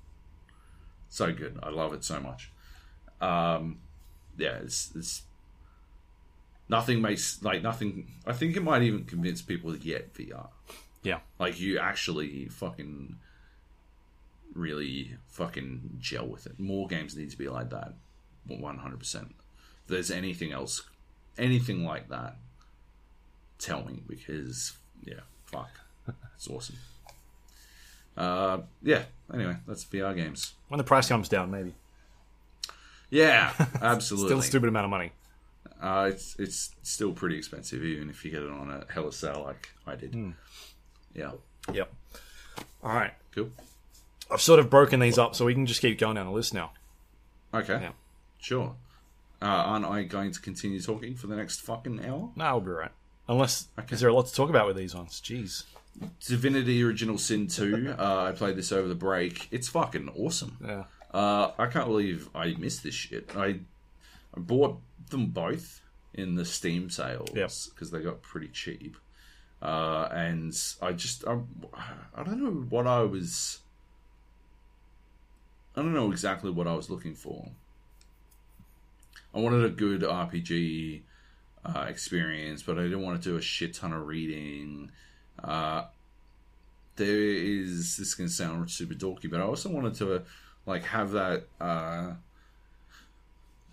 so 1.09 1.33
good. 1.33 1.59
I 1.63 1.71
love 1.71 1.93
it 1.93 2.05
so 2.05 2.21
much. 2.21 2.53
Um, 3.21 3.79
yeah, 4.39 4.59
it's 4.63 4.93
it's 4.95 5.23
nothing 6.69 7.01
makes 7.01 7.43
like 7.43 7.63
nothing. 7.63 8.09
I 8.27 8.33
think 8.33 8.57
it 8.57 8.63
might 8.63 8.83
even 8.83 9.05
convince 9.05 9.43
people 9.43 9.73
to 9.73 9.79
get 9.79 10.15
VR. 10.15 10.49
Yeah. 11.03 11.21
Like 11.39 11.61
you 11.61 11.79
actually 11.79 12.47
fucking 12.49 13.17
really 14.55 15.17
fucking 15.29 15.99
gel 15.99 16.27
with 16.27 16.47
it. 16.47 16.59
More 16.59 16.87
games 16.89 17.17
need 17.17 17.31
to 17.31 17.39
be 17.39 17.49
like 17.49 17.71
that. 17.71 17.95
One 18.47 18.79
hundred 18.79 18.99
percent. 18.99 19.35
If 19.85 19.89
there's 19.89 20.11
anything 20.11 20.53
else, 20.53 20.83
anything 21.39 21.85
like 21.85 22.09
that, 22.09 22.37
tell 23.59 23.85
me 23.85 24.03
because 24.07 24.73
yeah, 25.05 25.21
fuck, 25.45 25.71
it's 26.37 26.49
awesome. 26.49 26.77
Uh, 28.17 28.59
yeah. 28.83 29.03
Anyway, 29.33 29.57
that's 29.67 29.85
VR 29.85 30.17
games. 30.17 30.55
When 30.69 30.79
the 30.79 30.85
price 30.85 31.09
comes 31.09 31.29
down, 31.29 31.51
maybe. 31.51 31.75
Yeah, 33.11 33.53
absolutely. 33.81 34.29
Still 34.29 34.39
a 34.39 34.43
stupid 34.43 34.69
amount 34.69 34.85
of 34.85 34.91
money. 34.91 35.13
Uh, 35.81 36.09
it's 36.13 36.37
it's 36.39 36.75
still 36.83 37.13
pretty 37.13 37.37
expensive, 37.37 37.85
even 37.85 38.09
if 38.11 38.25
you 38.25 38.31
get 38.31 38.43
it 38.43 38.51
on 38.51 38.71
a 38.71 38.93
hella 38.93 39.13
sale 39.13 39.43
like 39.47 39.69
I 39.87 39.95
did. 39.97 40.35
Yeah, 41.15 41.33
Yep. 41.73 41.93
All 42.83 42.95
right. 42.95 43.13
cool. 43.35 43.51
I've 44.31 44.41
sort 44.41 44.59
of 44.61 44.71
broken 44.71 45.01
these 45.01 45.19
up 45.19 45.35
so 45.35 45.45
we 45.45 45.55
can 45.55 45.67
just 45.67 45.81
keep 45.81 45.99
going 45.99 46.15
down 46.17 46.27
the 46.27 46.33
list 46.33 46.53
now. 46.55 46.73
Okay, 47.55 47.81
Yeah. 47.81 47.93
sure. 48.39 48.75
Uh, 49.41 49.45
aren't 49.47 49.85
I 49.85 50.03
going 50.05 50.33
to 50.33 50.41
continue 50.41 50.81
talking 50.81 51.15
for 51.15 51.27
the 51.27 51.37
next 51.37 51.61
fucking 51.61 52.05
hour? 52.05 52.31
No, 52.37 52.45
I'll 52.45 52.61
be 52.61 52.71
right. 52.71 52.91
Unless, 53.29 53.69
Okay. 53.79 53.95
is 53.95 54.01
there 54.01 54.09
a 54.09 54.15
lot 54.15 54.27
to 54.27 54.35
talk 54.35 54.49
about 54.51 54.67
with 54.67 54.77
these 54.77 54.95
ones? 54.95 55.21
Jeez. 55.25 55.65
Divinity 56.27 56.83
Original 56.83 57.19
Sin 57.19 57.47
2. 57.49 57.95
Uh, 57.99 58.25
I 58.25 58.33
played 58.33 58.57
this 58.57 58.73
over 58.73 58.89
the 58.89 58.95
break. 58.95 59.49
It's 59.51 59.69
fucking 59.69 60.09
awesome. 60.11 60.57
Yeah. 60.65 60.85
Uh, 61.13 61.53
I 61.59 61.67
can't 61.67 61.87
believe 61.87 62.29
I 62.35 62.55
missed 62.59 62.83
this 62.83 62.95
shit. 62.95 63.31
I, 63.37 63.47
I 64.35 64.39
bought 64.39 64.79
them 65.11 65.27
both 65.27 65.81
in 66.15 66.35
the 66.35 66.45
Steam 66.45 66.89
sales 66.91 67.29
Yep. 67.35 67.51
because 67.75 67.91
they 67.91 68.01
got 68.01 68.23
pretty 68.23 68.49
cheap. 68.49 68.97
uh, 69.63 70.09
and 70.13 70.57
I 70.83 70.93
just 70.93 71.27
I, 71.27 71.39
I 72.15 72.23
don't 72.23 72.43
know 72.43 72.67
what 72.69 72.87
I 72.87 73.01
was. 73.03 73.61
I 75.77 75.83
don't 75.83 75.93
know 75.95 76.11
exactly 76.11 76.51
what 76.51 76.67
I 76.67 76.75
was 76.75 76.89
looking 76.89 77.15
for. 77.15 77.49
I 79.35 79.41
wanted 79.41 79.65
a 79.65 79.69
good 79.71 80.01
RPG 80.03 81.03
uh, 81.65 81.87
experience, 81.89 82.63
but 82.63 82.79
I 82.79 82.83
didn't 82.85 83.03
want 83.03 83.23
to 83.23 83.29
do 83.31 83.37
a 83.37 83.43
shit 83.43 83.75
ton 83.75 83.93
of 83.93 84.07
reading. 84.07 84.91
Uh, 85.43 85.85
there 86.97 87.19
is 87.19 87.97
this 87.99 88.15
can 88.15 88.29
sound 88.31 88.71
super 88.71 88.95
dorky, 88.95 89.31
but 89.31 89.41
I 89.41 89.45
also 89.45 89.69
wanted 89.69 89.95
to 89.97 90.23
like 90.65 90.85
have 90.85 91.11
that 91.13 91.45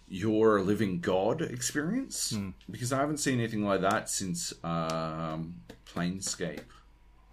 uh, 0.09 0.61
living 0.61 0.99
god 0.99 1.41
experience 1.41 2.31
because 2.69 2.93
I 2.93 2.99
haven't 2.99 3.17
seen 3.17 3.39
anything 3.39 3.65
like 3.65 3.81
that 3.81 4.09
since 4.09 4.53
um, 4.63 5.55
Planescape 5.93 6.61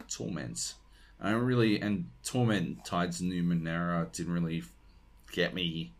Torments. 0.09 0.74
I 1.20 1.30
don't 1.30 1.44
really 1.44 1.80
and 1.80 2.09
Torment 2.24 2.84
Tides 2.84 3.20
of 3.20 3.26
Numenera 3.26 4.10
didn't 4.12 4.32
really 4.32 4.62
get 5.32 5.55
me 5.55 5.92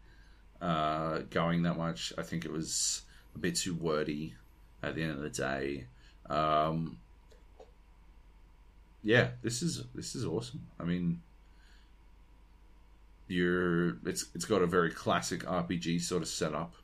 uh, 0.61 1.21
going 1.31 1.63
that 1.63 1.77
much. 1.77 2.13
I 2.17 2.23
think 2.23 2.45
it 2.45 2.53
was 2.53 3.03
a 3.35 3.39
bit 3.39 3.57
too 3.57 3.75
wordy 3.75 4.35
at 4.83 4.95
the 4.95 5.03
end 5.03 5.13
of 5.13 5.21
the 5.21 5.31
day. 5.31 5.87
Um, 6.29 6.99
yeah, 9.03 9.29
this 9.43 9.63
is 9.63 9.85
this 9.95 10.15
is 10.15 10.25
awesome. 10.25 10.67
I 10.79 10.85
mean, 10.85 11.21
you're 13.31 13.97
it's 14.07 14.27
it's 14.35 14.45
got 14.45 14.63
a 14.63 14.67
very 14.67 14.91
classic 14.91 15.45
RPG 15.45 16.01
sort 16.03 16.23
of 16.23 16.29
setup 16.29 16.75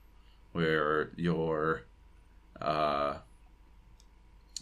where 0.53 1.11
you're 1.17 1.83
uh, 2.61 3.17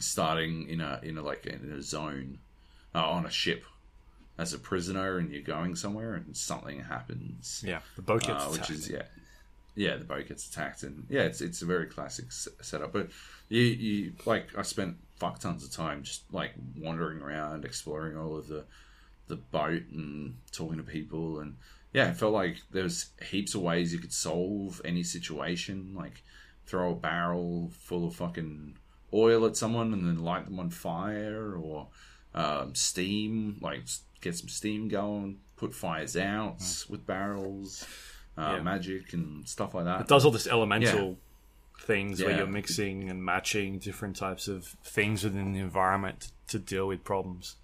starting 0.01 0.69
in 0.69 0.81
a 0.81 1.01
in 1.03 1.19
a 1.19 1.23
like 1.23 1.47
in 1.47 1.73
a 1.73 1.83
zone 1.83 2.39
uh, 2.95 3.05
on 3.09 3.27
a 3.27 3.31
ship 3.31 3.65
as 4.37 4.53
a 4.53 4.59
prisoner, 4.59 5.19
and 5.19 5.31
you're 5.31 5.43
going 5.43 5.77
somewhere, 5.77 6.15
and 6.15 6.37
something 6.37 6.81
happens 6.81 7.63
Yeah, 7.67 7.81
the 7.97 8.03
boat 8.03 8.23
gets 8.23 8.45
uh, 8.45 8.49
which 8.49 8.61
attacked. 8.63 8.71
is 8.71 8.89
yeah, 8.91 9.03
yeah. 9.77 9.97
The 9.97 10.05
boat 10.05 10.27
gets 10.27 10.49
attacked, 10.49 10.83
and 10.83 11.07
yeah, 11.09 11.23
it's 11.23 11.41
it's 11.41 11.63
a 11.63 11.67
very 11.67 11.87
classic 11.87 12.27
s- 12.27 12.49
setup. 12.61 12.93
But 12.93 13.11
you 13.49 13.61
you 13.61 14.13
like 14.27 14.49
I 14.59 14.63
spent 14.63 14.97
fuck 15.17 15.39
tons 15.39 15.63
of 15.65 15.71
time 15.71 16.03
just 16.03 16.25
like 16.33 16.53
wandering 16.77 17.21
around, 17.23 17.65
exploring 17.65 18.17
all 18.17 18.37
of 18.37 18.49
the 18.49 18.65
the 19.29 19.37
boat 19.37 19.83
and 19.93 20.37
talking 20.53 20.77
to 20.79 20.83
people, 20.83 21.41
and 21.41 21.57
yeah, 21.93 22.11
it 22.11 22.17
felt 22.17 22.33
like 22.33 22.57
there 22.71 22.83
was 22.83 23.11
heaps 23.31 23.55
of 23.55 23.63
ways 23.63 23.93
you 23.93 23.99
could 23.99 24.13
solve 24.13 24.81
any 24.85 25.03
situation, 25.03 25.95
like 25.97 26.23
throw 26.67 26.93
a 26.93 26.97
barrel 26.97 27.71
full 27.79 28.07
of 28.07 28.15
fucking 28.17 28.77
oil 29.13 29.47
at 29.47 29.57
someone 29.57 29.93
and 29.93 30.07
then 30.07 30.25
light 30.25 30.45
them 30.47 30.59
on 30.59 30.71
fire, 30.71 31.55
or 31.57 31.89
um, 32.35 32.75
steam, 32.75 33.59
like 33.61 33.83
get 34.21 34.35
some 34.37 34.49
steam 34.49 34.89
going, 34.89 35.39
put 35.57 35.75
fires 35.75 36.17
out 36.17 36.61
with 36.89 37.07
barrels, 37.07 37.87
uh, 38.37 38.55
Yeah. 38.57 38.63
magic 38.63 39.13
and 39.13 39.49
stuff 39.49 39.75
like 39.75 39.85
that. 39.85 40.01
It 40.03 40.09
does 40.09 40.25
all 40.25 40.31
this 40.33 40.47
elemental 40.49 41.19
things 41.81 42.23
where 42.23 42.37
you're 42.37 42.47
mixing 42.47 43.11
and 43.11 43.23
matching 43.23 43.79
different 43.79 44.17
types 44.17 44.49
of 44.49 44.65
things 44.85 45.23
within 45.23 45.53
the 45.53 45.61
environment 45.61 46.31
to 46.49 46.59
deal 46.59 46.89
with 46.89 47.05
problems. 47.05 47.57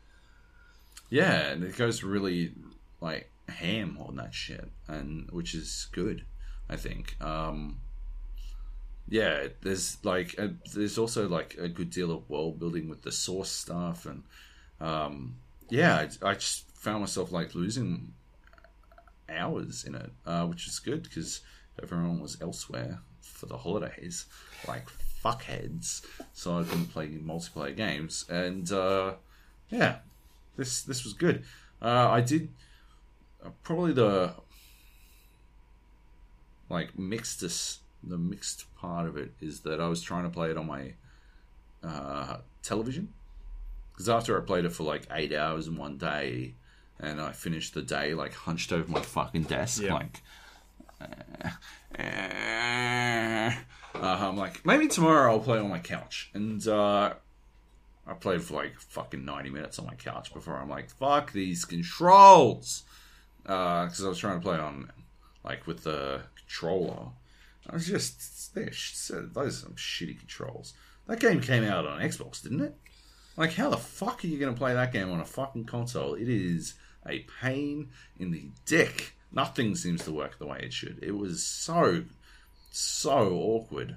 Yeah, 1.10 1.48
and 1.48 1.64
it 1.64 1.76
goes 1.76 2.02
really 2.02 2.52
like 3.00 3.30
ham 3.48 3.98
on 4.00 4.16
that 4.16 4.32
shit, 4.32 4.68
and 4.88 5.28
which 5.30 5.54
is 5.54 5.88
good, 5.92 6.24
I 6.68 6.76
think. 6.76 7.16
Um, 7.20 7.80
yeah, 9.08 9.48
there's 9.62 9.98
like 10.04 10.38
a, 10.38 10.54
there's 10.72 10.96
also 10.96 11.28
like 11.28 11.56
a 11.58 11.68
good 11.68 11.90
deal 11.90 12.12
of 12.12 12.30
world 12.30 12.60
building 12.60 12.88
with 12.88 13.02
the 13.02 13.12
source 13.12 13.50
stuff, 13.50 14.06
and 14.06 14.22
um, 14.80 15.34
yeah, 15.68 16.06
I, 16.22 16.30
I 16.30 16.34
just 16.34 16.70
found 16.70 17.00
myself 17.00 17.32
like 17.32 17.54
losing 17.56 18.14
hours 19.28 19.84
in 19.84 19.96
it, 19.96 20.10
uh, 20.24 20.46
which 20.46 20.68
is 20.68 20.78
good 20.78 21.02
because 21.02 21.40
everyone 21.82 22.20
was 22.20 22.40
elsewhere 22.40 23.00
for 23.20 23.46
the 23.46 23.56
holidays, 23.56 24.26
like 24.68 24.86
fuckheads, 25.24 26.04
so 26.32 26.58
I 26.58 26.62
couldn't 26.62 26.92
play 26.92 27.08
multiplayer 27.08 27.76
games, 27.76 28.26
and 28.28 28.70
uh, 28.70 29.14
yeah, 29.70 29.96
this 30.56 30.82
this 30.82 31.04
was 31.04 31.12
good. 31.12 31.44
Uh, 31.82 32.08
I 32.10 32.20
did 32.20 32.48
uh, 33.44 33.50
probably 33.62 33.92
the 33.92 34.34
like 36.68 36.98
mixed 36.98 37.40
the 38.02 38.18
mixed 38.18 38.72
part 38.76 39.06
of 39.06 39.16
it 39.16 39.32
is 39.40 39.60
that 39.60 39.80
I 39.80 39.88
was 39.88 40.02
trying 40.02 40.24
to 40.24 40.30
play 40.30 40.50
it 40.50 40.56
on 40.56 40.66
my 40.66 40.94
uh, 41.82 42.38
television 42.62 43.12
because 43.92 44.08
after 44.08 44.40
I 44.40 44.44
played 44.44 44.64
it 44.64 44.72
for 44.72 44.84
like 44.84 45.06
eight 45.10 45.32
hours 45.34 45.66
in 45.68 45.76
one 45.76 45.98
day, 45.98 46.54
and 46.98 47.20
I 47.20 47.32
finished 47.32 47.74
the 47.74 47.82
day 47.82 48.14
like 48.14 48.32
hunched 48.34 48.72
over 48.72 48.90
my 48.90 49.02
fucking 49.02 49.42
desk, 49.44 49.82
Yeah. 49.82 49.94
like. 49.94 50.22
Uh, 51.98 53.50
I'm 53.94 54.36
like, 54.36 54.64
maybe 54.64 54.86
tomorrow 54.88 55.32
I'll 55.32 55.40
play 55.40 55.58
on 55.58 55.68
my 55.68 55.78
couch, 55.80 56.30
and 56.34 56.66
uh, 56.68 57.14
I 58.10 58.14
played 58.14 58.42
for 58.42 58.54
like 58.54 58.78
fucking 58.80 59.24
90 59.24 59.50
minutes 59.50 59.78
on 59.78 59.86
my 59.86 59.94
couch 59.94 60.34
before 60.34 60.56
I'm 60.56 60.68
like, 60.68 60.90
fuck 60.90 61.32
these 61.32 61.64
controls. 61.64 62.82
Uh, 63.46 63.84
because 63.84 64.04
I 64.04 64.08
was 64.08 64.18
trying 64.18 64.40
to 64.40 64.44
play 64.44 64.58
on, 64.58 64.90
like, 65.44 65.66
with 65.66 65.84
the 65.84 66.22
controller. 66.36 67.06
I 67.68 67.74
was 67.74 67.86
just, 67.86 68.54
those 68.54 69.34
are 69.34 69.50
some 69.50 69.74
shitty 69.74 70.18
controls. 70.18 70.74
That 71.06 71.20
game 71.20 71.40
came 71.40 71.64
out 71.64 71.86
on 71.86 72.00
Xbox, 72.00 72.42
didn't 72.42 72.62
it? 72.62 72.76
Like, 73.36 73.54
how 73.54 73.70
the 73.70 73.76
fuck 73.76 74.24
are 74.24 74.26
you 74.26 74.38
going 74.38 74.52
to 74.52 74.58
play 74.58 74.74
that 74.74 74.92
game 74.92 75.10
on 75.10 75.20
a 75.20 75.24
fucking 75.24 75.64
console? 75.64 76.14
It 76.14 76.28
is 76.28 76.74
a 77.08 77.26
pain 77.40 77.90
in 78.18 78.32
the 78.32 78.50
dick. 78.66 79.14
Nothing 79.32 79.76
seems 79.76 80.04
to 80.04 80.12
work 80.12 80.38
the 80.38 80.46
way 80.46 80.60
it 80.62 80.72
should. 80.72 80.98
It 81.00 81.16
was 81.16 81.44
so, 81.44 82.04
so 82.70 83.32
awkward. 83.34 83.96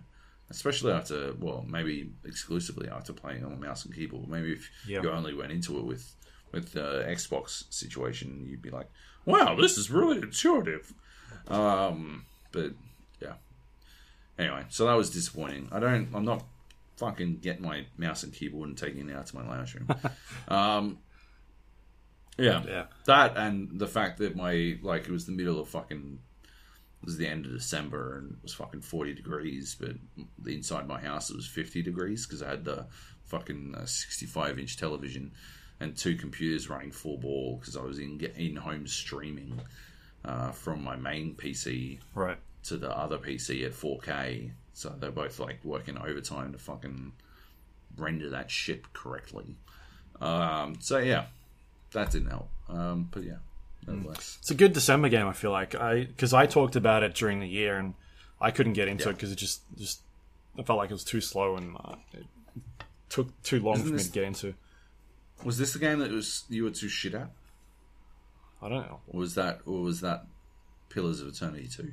Especially 0.55 0.91
after, 0.93 1.33
well, 1.39 1.65
maybe 1.67 2.11
exclusively 2.25 2.87
after 2.89 3.13
playing 3.13 3.43
on 3.45 3.53
a 3.53 3.57
mouse 3.57 3.85
and 3.85 3.93
keyboard. 3.93 4.27
Maybe 4.29 4.53
if 4.53 4.69
Yeah. 4.87 5.01
you 5.01 5.11
only 5.11 5.33
went 5.33 5.51
into 5.51 5.77
it 5.79 5.85
with 5.85 6.15
with 6.51 6.71
the 6.73 7.03
Xbox 7.07 7.63
situation, 7.73 8.45
you'd 8.47 8.61
be 8.61 8.69
like, 8.69 8.89
"Wow, 9.25 9.55
this 9.55 9.77
is 9.77 9.89
really 9.89 10.17
intuitive." 10.19 10.93
Um, 11.47 12.25
but 12.51 12.73
yeah. 13.19 13.33
Anyway, 14.37 14.65
so 14.69 14.85
that 14.85 14.93
was 14.93 15.09
disappointing. 15.09 15.67
I 15.71 15.79
don't. 15.79 16.09
I'm 16.13 16.25
not 16.25 16.45
fucking 16.97 17.37
getting 17.39 17.63
my 17.63 17.85
mouse 17.97 18.21
and 18.23 18.31
keyboard 18.31 18.69
and 18.69 18.77
taking 18.77 19.09
it 19.09 19.15
out 19.15 19.25
to 19.27 19.35
my 19.35 19.47
lounge 19.47 19.73
room. 19.75 19.87
um, 20.47 20.99
yeah, 22.37 22.63
Yeah. 22.67 22.85
that 23.05 23.35
and 23.37 23.79
the 23.79 23.87
fact 23.87 24.17
that 24.19 24.35
my 24.35 24.77
like 24.81 25.03
it 25.05 25.11
was 25.11 25.25
the 25.25 25.31
middle 25.31 25.59
of 25.59 25.67
fucking 25.69 26.19
it 27.03 27.05
was 27.05 27.17
the 27.17 27.27
end 27.27 27.45
of 27.45 27.51
December 27.51 28.17
and 28.17 28.31
it 28.31 28.43
was 28.43 28.53
fucking 28.53 28.81
40 28.81 29.13
degrees, 29.13 29.75
but 29.79 29.91
inside 30.47 30.87
my 30.87 30.99
house 31.01 31.29
it 31.29 31.35
was 31.35 31.45
50 31.45 31.81
degrees 31.83 32.25
because 32.25 32.41
I 32.41 32.49
had 32.51 32.63
the 32.65 32.85
fucking 33.25 33.75
uh, 33.77 33.85
65 33.85 34.57
inch 34.57 34.77
television 34.77 35.31
and 35.79 35.95
two 35.97 36.15
computers 36.15 36.69
running 36.69 36.91
full 36.91 37.17
ball 37.17 37.57
because 37.59 37.75
I 37.75 37.81
was 37.81 37.99
in 37.99 38.19
in 38.37 38.55
home 38.55 38.87
streaming 38.87 39.59
uh, 40.23 40.51
from 40.51 40.83
my 40.83 40.95
main 40.95 41.35
PC 41.35 41.99
Right. 42.15 42.37
to 42.63 42.77
the 42.77 42.89
other 42.97 43.17
PC 43.17 43.65
at 43.65 43.73
4K. 43.73 44.51
So 44.73 44.95
they're 44.97 45.11
both 45.11 45.39
like 45.39 45.59
working 45.63 45.97
overtime 45.97 46.53
to 46.53 46.57
fucking 46.57 47.11
render 47.97 48.29
that 48.29 48.49
ship 48.49 48.87
correctly. 48.93 49.55
Um, 50.21 50.77
so 50.79 50.99
yeah, 50.99 51.25
that 51.91 52.11
didn't 52.11 52.29
help. 52.29 52.49
Um, 52.69 53.09
but 53.11 53.23
yeah. 53.23 53.37
It's 53.87 54.51
a 54.51 54.55
good 54.55 54.73
December 54.73 55.09
game. 55.09 55.27
I 55.27 55.33
feel 55.33 55.51
like 55.51 55.75
I 55.75 56.05
because 56.05 56.33
I 56.33 56.45
talked 56.45 56.75
about 56.75 57.03
it 57.03 57.13
during 57.15 57.39
the 57.39 57.47
year 57.47 57.77
and 57.77 57.93
I 58.41 58.51
couldn't 58.51 58.73
get 58.73 58.87
into 58.87 59.09
it 59.09 59.13
because 59.13 59.31
it 59.31 59.37
just 59.37 59.61
just 59.77 60.01
I 60.57 60.63
felt 60.63 60.77
like 60.77 60.89
it 60.89 60.93
was 60.93 61.03
too 61.03 61.21
slow 61.21 61.55
and 61.55 61.75
uh, 61.77 61.95
it 62.13 62.25
took 63.09 63.41
too 63.43 63.59
long 63.59 63.75
Isn't 63.75 63.87
for 63.87 63.93
me 63.95 64.03
to 64.03 64.11
get 64.11 64.23
into. 64.23 64.53
Was 65.43 65.57
this 65.57 65.73
the 65.73 65.79
game 65.79 65.99
that 65.99 66.11
was 66.11 66.43
you 66.49 66.63
were 66.63 66.69
too 66.71 66.87
shit 66.89 67.13
at, 67.13 67.29
I 68.61 68.69
don't 68.69 68.85
know. 68.87 68.99
or 69.07 69.19
was 69.19 69.35
that, 69.35 69.59
or 69.65 69.81
was 69.81 69.99
that 70.01 70.25
Pillars 70.89 71.19
of 71.21 71.27
Eternity 71.27 71.67
two? 71.67 71.91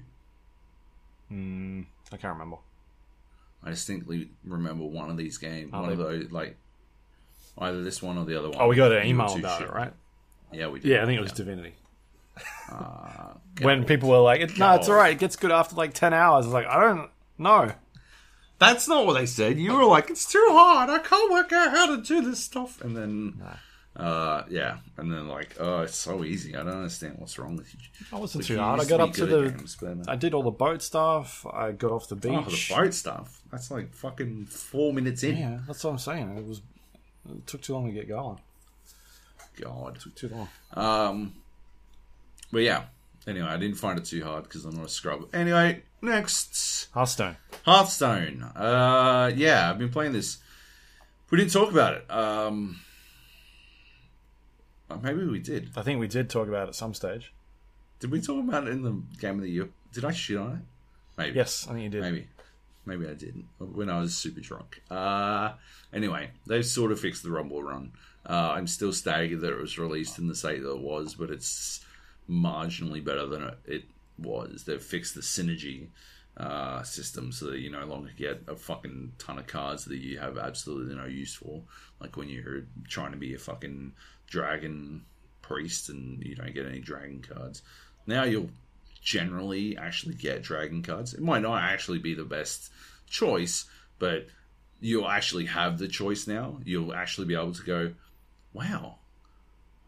Mm, 1.33 1.87
I 2.13 2.17
can't 2.17 2.35
remember. 2.35 2.57
I 3.63 3.71
distinctly 3.71 4.31
remember 4.45 4.85
one 4.85 5.11
of 5.11 5.17
these 5.17 5.37
games, 5.39 5.71
Oh, 5.73 5.81
one 5.83 5.93
of 5.93 5.99
they- 5.99 6.05
those 6.05 6.31
like 6.31 6.57
either 7.59 7.83
this 7.83 8.01
one 8.03 8.19
or 8.19 8.25
the 8.25 8.39
other 8.39 8.51
one. 8.51 8.59
Oh, 8.61 8.69
we 8.69 8.77
got 8.77 8.93
an 8.93 9.07
email 9.07 9.35
about 9.37 9.59
shit 9.59 9.69
it, 9.69 9.75
right? 9.75 9.93
At. 10.53 10.59
Yeah, 10.59 10.69
we 10.69 10.81
did. 10.81 10.89
Yeah, 10.91 11.03
I 11.03 11.07
think 11.07 11.19
it 11.19 11.23
was 11.23 11.33
Divinity. 11.33 11.75
Uh, 12.71 13.35
When 13.61 13.81
God. 13.81 13.89
people 13.89 14.09
were 14.09 14.19
like, 14.19 14.41
it, 14.41 14.57
"No, 14.59 14.73
it's 14.75 14.89
all 14.89 14.95
right. 14.95 15.13
It 15.13 15.19
gets 15.19 15.37
good 15.37 15.51
after 15.53 15.75
like 15.77 15.93
ten 15.93 16.15
hours." 16.15 16.47
I 16.47 16.49
was 16.49 16.55
like, 16.55 16.67
"I 16.67 16.81
don't 16.81 17.11
know." 17.37 17.73
That's 18.59 18.89
not 18.89 19.05
what 19.07 19.15
they 19.15 19.27
said. 19.27 19.59
You 19.59 19.75
were 19.75 19.85
like, 19.85 20.09
it's 20.11 20.31
too 20.31 20.47
hard. 20.51 20.89
I 20.91 20.99
can't 20.99 21.31
work 21.33 21.51
out 21.53 21.71
how 21.71 21.97
to 21.97 22.03
do 22.03 22.21
this 22.21 22.41
stuff. 22.41 22.81
And 22.83 22.95
then, 22.95 23.43
uh, 23.97 24.43
yeah, 24.51 24.79
and 24.99 25.11
then 25.11 25.29
like, 25.29 25.57
oh, 25.59 25.81
it's 25.83 25.97
so 25.97 26.25
easy. 26.25 26.55
I 26.55 26.59
don't 26.63 26.69
understand 26.77 27.15
what's 27.19 27.39
wrong 27.39 27.57
with 27.57 27.73
you. 27.73 27.81
I 28.13 28.19
wasn't 28.19 28.45
Like, 28.45 28.49
too 28.49 28.59
hard. 28.59 28.81
I 28.81 28.85
got 28.85 29.01
up 29.01 29.13
to 29.15 29.25
the. 29.27 29.49
games, 29.51 29.77
but, 29.81 29.89
uh, 30.07 30.13
I 30.13 30.17
did 30.17 30.33
all 30.35 30.43
the 30.43 30.51
boat 30.51 30.83
stuff. 30.83 31.47
I 31.53 31.73
got 31.73 31.91
off 31.91 32.09
the 32.09 32.17
beach. 32.17 32.33
oh, 32.35 32.43
the 32.51 32.75
boat 32.75 32.93
stuff. 32.95 33.41
That's 33.51 33.71
like 33.71 33.95
fucking 33.95 34.45
four 34.47 34.93
minutes 34.93 35.23
in. 35.23 35.37
Yeah, 35.39 35.59
that's 35.67 35.83
what 35.85 35.91
I'm 35.93 35.99
saying. 35.99 36.37
It 36.39 36.47
was 36.47 36.61
It 37.31 37.47
took 37.47 37.63
too 37.63 37.73
long 37.75 37.87
to 37.87 37.93
get 37.93 38.09
going. 38.09 38.39
God. 39.61 40.01
Took 40.01 40.15
too 40.15 40.29
long. 40.29 40.49
Um, 40.75 41.35
but 42.53 42.63
yeah. 42.63 42.85
Anyway, 43.27 43.47
I 43.47 43.59
didn't 43.59 43.77
find 43.77 43.99
it 43.99 44.07
too 44.07 44.25
hard 44.25 44.45
because 44.45 44.65
I'm 44.65 44.75
not 44.77 44.87
a 44.87 44.89
scrub. 44.89 45.29
Anyway, 45.35 45.83
next 46.01 46.89
Hearthstone. 46.93 47.37
Hearthstone. 47.65 48.43
Uh, 48.57 49.31
yeah, 49.35 49.71
I've 49.71 49.79
been 49.79 49.91
playing 49.91 50.13
this. 50.13 50.39
We 51.31 51.39
didn't 51.39 51.53
talk 51.53 51.71
about 51.71 51.95
it. 51.95 52.11
Um, 52.11 52.81
uh, 54.91 54.97
maybe 55.03 55.25
we 55.27 55.39
did. 55.39 55.71
I 55.77 55.83
think 55.83 56.01
we 56.01 56.09
did 56.09 56.31
talk 56.31 56.49
about 56.49 56.67
it 56.67 56.71
at 56.71 56.75
some 56.75 56.95
stage. 56.95 57.33
Did 58.01 58.11
we 58.11 58.21
talk 58.21 58.43
about 58.43 58.67
it 58.67 58.71
in 58.71 58.83
the 58.83 59.03
game 59.21 59.37
of 59.37 59.43
the 59.43 59.51
year? 59.51 59.69
Did 59.93 60.05
I 60.05 60.13
shit 60.13 60.39
on 60.39 60.53
it? 60.53 60.63
Maybe. 61.19 61.37
Yes, 61.37 61.67
I 61.69 61.73
think 61.73 61.85
you 61.85 61.91
did. 61.91 62.01
Maybe. 62.01 62.27
Maybe 62.87 63.07
I 63.07 63.13
didn't 63.13 63.47
when 63.59 63.91
I 63.91 64.01
was 64.01 64.17
super 64.17 64.41
drunk. 64.41 64.83
Uh, 64.91 65.53
anyway, 65.93 66.31
they've 66.47 66.65
sort 66.65 66.91
of 66.91 66.99
fixed 66.99 67.23
the 67.23 67.31
Rumble 67.31 67.63
run. 67.63 67.93
Uh, 68.27 68.53
I'm 68.55 68.67
still 68.67 68.93
staggered 68.93 69.41
that 69.41 69.53
it 69.53 69.61
was 69.61 69.79
released 69.79 70.19
in 70.19 70.29
the 70.29 70.35
state 70.35 70.63
that 70.63 70.71
it 70.71 70.81
was, 70.81 71.15
but 71.15 71.31
it's 71.31 71.81
marginally 72.29 73.05
better 73.05 73.27
than 73.27 73.51
it, 73.67 73.85
was. 74.19 74.65
They've 74.65 74.83
fixed 74.83 75.15
the 75.15 75.23
synergy 75.23 75.89
uh, 76.37 76.83
system 76.83 77.33
so 77.33 77.47
that 77.47 77.59
you 77.59 77.71
no 77.71 77.87
longer 77.87 78.11
get 78.17 78.43
a 78.47 78.55
fucking 78.55 79.13
ton 79.19 79.39
of 79.39 79.47
cards 79.47 79.87
that 79.87 79.97
you 79.97 80.19
have 80.19 80.37
absolutely 80.37 80.95
no 80.95 81.07
use 81.07 81.35
for. 81.35 81.63
Like 82.01 82.17
when 82.17 82.29
you're 82.29 82.65
trying 82.87 83.13
to 83.13 83.19
be 83.19 83.35
a 83.35 83.39
fucking 83.39 83.93
dragon 84.27 85.05
priest 85.43 85.89
and 85.89 86.23
you 86.23 86.37
don't 86.37 86.55
get 86.55 86.67
any 86.67 86.81
dragon 86.81 87.25
cards. 87.27 87.63
Now 88.07 88.25
you'll 88.25 88.51
generally 89.01 89.77
actually 89.77 90.15
get 90.15 90.43
dragon 90.43 90.83
cards. 90.83 91.15
It 91.15 91.21
might 91.21 91.43
not 91.43 91.63
actually 91.63 91.99
be 91.99 92.15
the 92.15 92.25
best 92.25 92.71
choice, 93.09 93.65
but 93.99 94.27
you'll 94.81 95.09
actually 95.09 95.47
have 95.47 95.79
the 95.79 95.89
choice 95.89 96.27
now. 96.27 96.59
You'll 96.65 96.95
actually 96.95 97.27
be 97.27 97.35
able 97.35 97.55
to 97.55 97.63
go, 97.63 97.93
wow, 98.53 98.97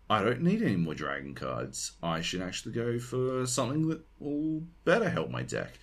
I 0.09 0.23
don't 0.23 0.43
need 0.43 0.63
any 0.63 0.77
more 0.77 0.95
dragon 0.95 1.35
cards. 1.35 1.93
I 2.03 2.21
should 2.21 2.43
actually 2.43 2.73
go 2.73 2.99
for 2.99 3.47
something 3.47 3.89
that 3.89 4.01
will 4.21 4.63
better 4.85 5.09
help 5.09 5.31
my 5.31 5.43
deck. 5.43 5.79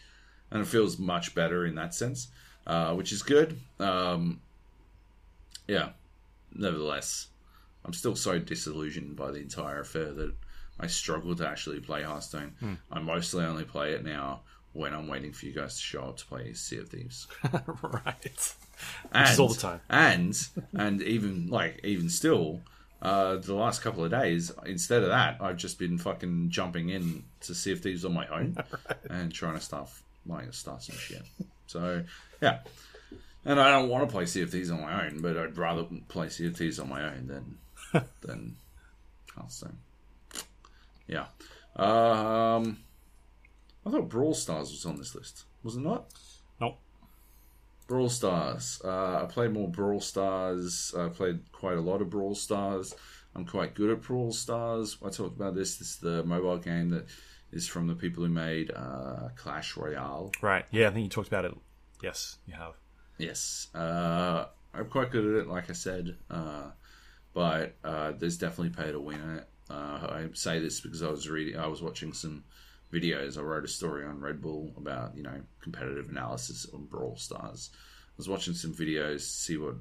And 0.51 0.61
it 0.61 0.65
feels 0.67 0.97
much 0.97 1.35
better 1.35 1.65
in 1.65 1.75
that 1.75 1.93
sense, 1.93 2.27
uh, 2.65 2.93
which 2.93 3.11
is 3.11 3.21
good. 3.21 3.59
Um, 3.79 4.41
yeah, 5.67 5.89
nevertheless, 6.53 7.27
I'm 7.85 7.93
still 7.93 8.15
so 8.15 8.39
disillusioned 8.39 9.15
by 9.15 9.31
the 9.31 9.39
entire 9.39 9.79
affair 9.79 10.11
that 10.11 10.33
I 10.79 10.87
struggle 10.87 11.35
to 11.35 11.47
actually 11.47 11.79
play 11.79 12.03
Hearthstone. 12.03 12.53
I 12.91 12.99
mostly 12.99 13.45
only 13.45 13.63
play 13.65 13.93
it 13.93 14.03
now 14.03 14.41
when 14.73 14.93
I'm 14.93 15.07
waiting 15.07 15.33
for 15.33 15.45
you 15.45 15.53
guys 15.53 15.75
to 15.75 15.81
show 15.81 16.03
up 16.03 16.17
to 16.17 16.25
play 16.25 16.53
Sea 16.53 16.77
of 16.77 16.89
Thieves. 16.89 17.27
right. 17.81 18.55
And, 19.11 19.39
all 19.39 19.49
the 19.49 19.59
time. 19.59 19.81
And 19.89 20.47
and 20.73 21.01
even 21.01 21.47
like 21.47 21.81
even 21.83 22.09
still, 22.09 22.61
uh, 23.01 23.37
the 23.37 23.55
last 23.55 23.81
couple 23.81 24.03
of 24.03 24.11
days, 24.11 24.51
instead 24.65 25.03
of 25.03 25.09
that, 25.09 25.37
I've 25.41 25.57
just 25.57 25.79
been 25.79 25.97
fucking 25.97 26.49
jumping 26.49 26.89
in 26.89 27.23
to 27.41 27.55
Sea 27.55 27.73
of 27.73 27.81
Thieves 27.81 28.05
on 28.05 28.13
my 28.13 28.27
own 28.27 28.57
and 29.09 29.33
trying 29.33 29.55
to 29.55 29.61
stuff 29.61 30.03
like 30.25 30.53
start 30.53 30.83
some 30.83 30.97
shit. 30.97 31.23
So 31.67 32.03
yeah. 32.41 32.59
And 33.45 33.59
I 33.59 33.71
don't 33.71 33.89
want 33.89 34.07
to 34.07 34.11
play 34.11 34.25
Sea 34.25 34.41
of 34.41 34.51
Thieves 34.51 34.69
on 34.69 34.81
my 34.81 35.05
own, 35.05 35.21
but 35.21 35.37
I'd 35.37 35.57
rather 35.57 35.85
play 36.09 36.29
Sea 36.29 36.47
of 36.47 36.57
Thieves 36.57 36.79
on 36.79 36.89
my 36.89 37.03
own 37.03 37.27
than 37.27 38.03
than 38.21 38.57
Hearthstone. 39.35 39.77
Yeah. 41.07 41.25
Um, 41.75 42.77
I 43.89 43.91
thought 43.91 44.09
Brawl 44.09 44.35
Stars 44.35 44.69
was 44.69 44.85
on 44.85 44.97
this 44.97 45.15
list. 45.15 45.45
Was 45.63 45.75
it 45.75 45.79
not? 45.79 46.13
Nope. 46.61 46.77
Brawl 47.87 48.07
Stars. 48.07 48.79
Uh, 48.85 49.23
I 49.23 49.25
played 49.27 49.51
more 49.51 49.67
Brawl 49.67 49.99
Stars. 49.99 50.93
I 50.95 51.07
played 51.07 51.51
quite 51.51 51.77
a 51.77 51.81
lot 51.81 51.99
of 51.99 52.11
Brawl 52.11 52.35
Stars. 52.35 52.93
I'm 53.35 53.45
quite 53.45 53.73
good 53.73 53.89
at 53.89 54.03
Brawl 54.03 54.31
Stars. 54.31 54.97
I 55.03 55.09
talked 55.09 55.35
about 55.35 55.55
this. 55.55 55.77
This 55.77 55.89
is 55.93 55.97
the 55.97 56.23
mobile 56.23 56.59
game 56.59 56.91
that 56.91 57.07
is 57.51 57.67
from 57.67 57.87
the 57.87 57.95
people 57.95 58.23
who 58.23 58.29
made 58.29 58.69
uh, 58.75 59.29
Clash 59.35 59.75
Royale. 59.75 60.31
Right. 60.39 60.65
Yeah, 60.69 60.89
I 60.89 60.91
think 60.91 61.05
you 61.05 61.09
talked 61.09 61.29
about 61.29 61.45
it. 61.45 61.57
Yes, 62.03 62.37
you 62.45 62.53
have. 62.53 62.75
Yes. 63.17 63.69
Uh, 63.73 64.45
I'm 64.71 64.85
quite 64.85 65.09
good 65.09 65.25
at 65.25 65.41
it, 65.41 65.47
like 65.47 65.71
I 65.71 65.73
said. 65.73 66.15
Uh, 66.29 66.69
but 67.33 67.75
uh, 67.83 68.11
there's 68.11 68.37
definitely 68.37 68.83
pay 68.83 68.91
to 68.91 68.99
win 68.99 69.19
in 69.19 69.37
it. 69.37 69.49
Uh, 69.67 69.73
I 69.73 70.29
say 70.33 70.59
this 70.59 70.79
because 70.79 71.01
I 71.01 71.09
was 71.09 71.27
reading, 71.27 71.59
I 71.59 71.65
was 71.65 71.81
watching 71.81 72.13
some 72.13 72.43
videos. 72.91 73.37
I 73.37 73.41
wrote 73.41 73.65
a 73.65 73.67
story 73.67 74.05
on 74.05 74.19
Red 74.19 74.41
Bull 74.41 74.71
about 74.77 75.15
you 75.15 75.23
know 75.23 75.41
competitive 75.61 76.09
analysis 76.09 76.65
on 76.73 76.85
Brawl 76.85 77.15
Stars. 77.17 77.69
I 77.73 77.77
was 78.17 78.29
watching 78.29 78.53
some 78.53 78.73
videos 78.73 79.15
to 79.15 79.19
see 79.19 79.57
what 79.57 79.75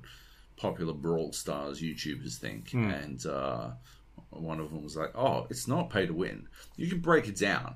popular 0.56 0.92
Brawl 0.92 1.32
Stars 1.32 1.80
YouTubers 1.80 2.36
think, 2.36 2.72
and 2.92 3.24
uh, 3.26 3.70
one 4.30 4.60
of 4.60 4.70
them 4.70 4.82
was 4.82 4.96
like, 4.96 5.16
"Oh, 5.16 5.46
it's 5.50 5.68
not 5.68 5.90
pay 5.90 6.06
to 6.06 6.14
win. 6.14 6.48
You 6.76 6.88
can 6.88 7.00
break 7.00 7.28
it 7.28 7.36
down." 7.36 7.74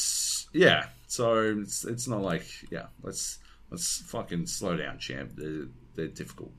yeah, 0.53 0.87
so 1.07 1.57
it's, 1.61 1.85
it's 1.85 2.09
not 2.09 2.23
like, 2.23 2.47
yeah, 2.71 2.87
let's 3.03 3.39
let's 3.71 3.99
fucking 4.03 4.47
slow 4.47 4.77
down, 4.77 4.99
champ. 4.99 5.33
They're, 5.37 5.67
they're 5.95 6.09
difficult. 6.09 6.53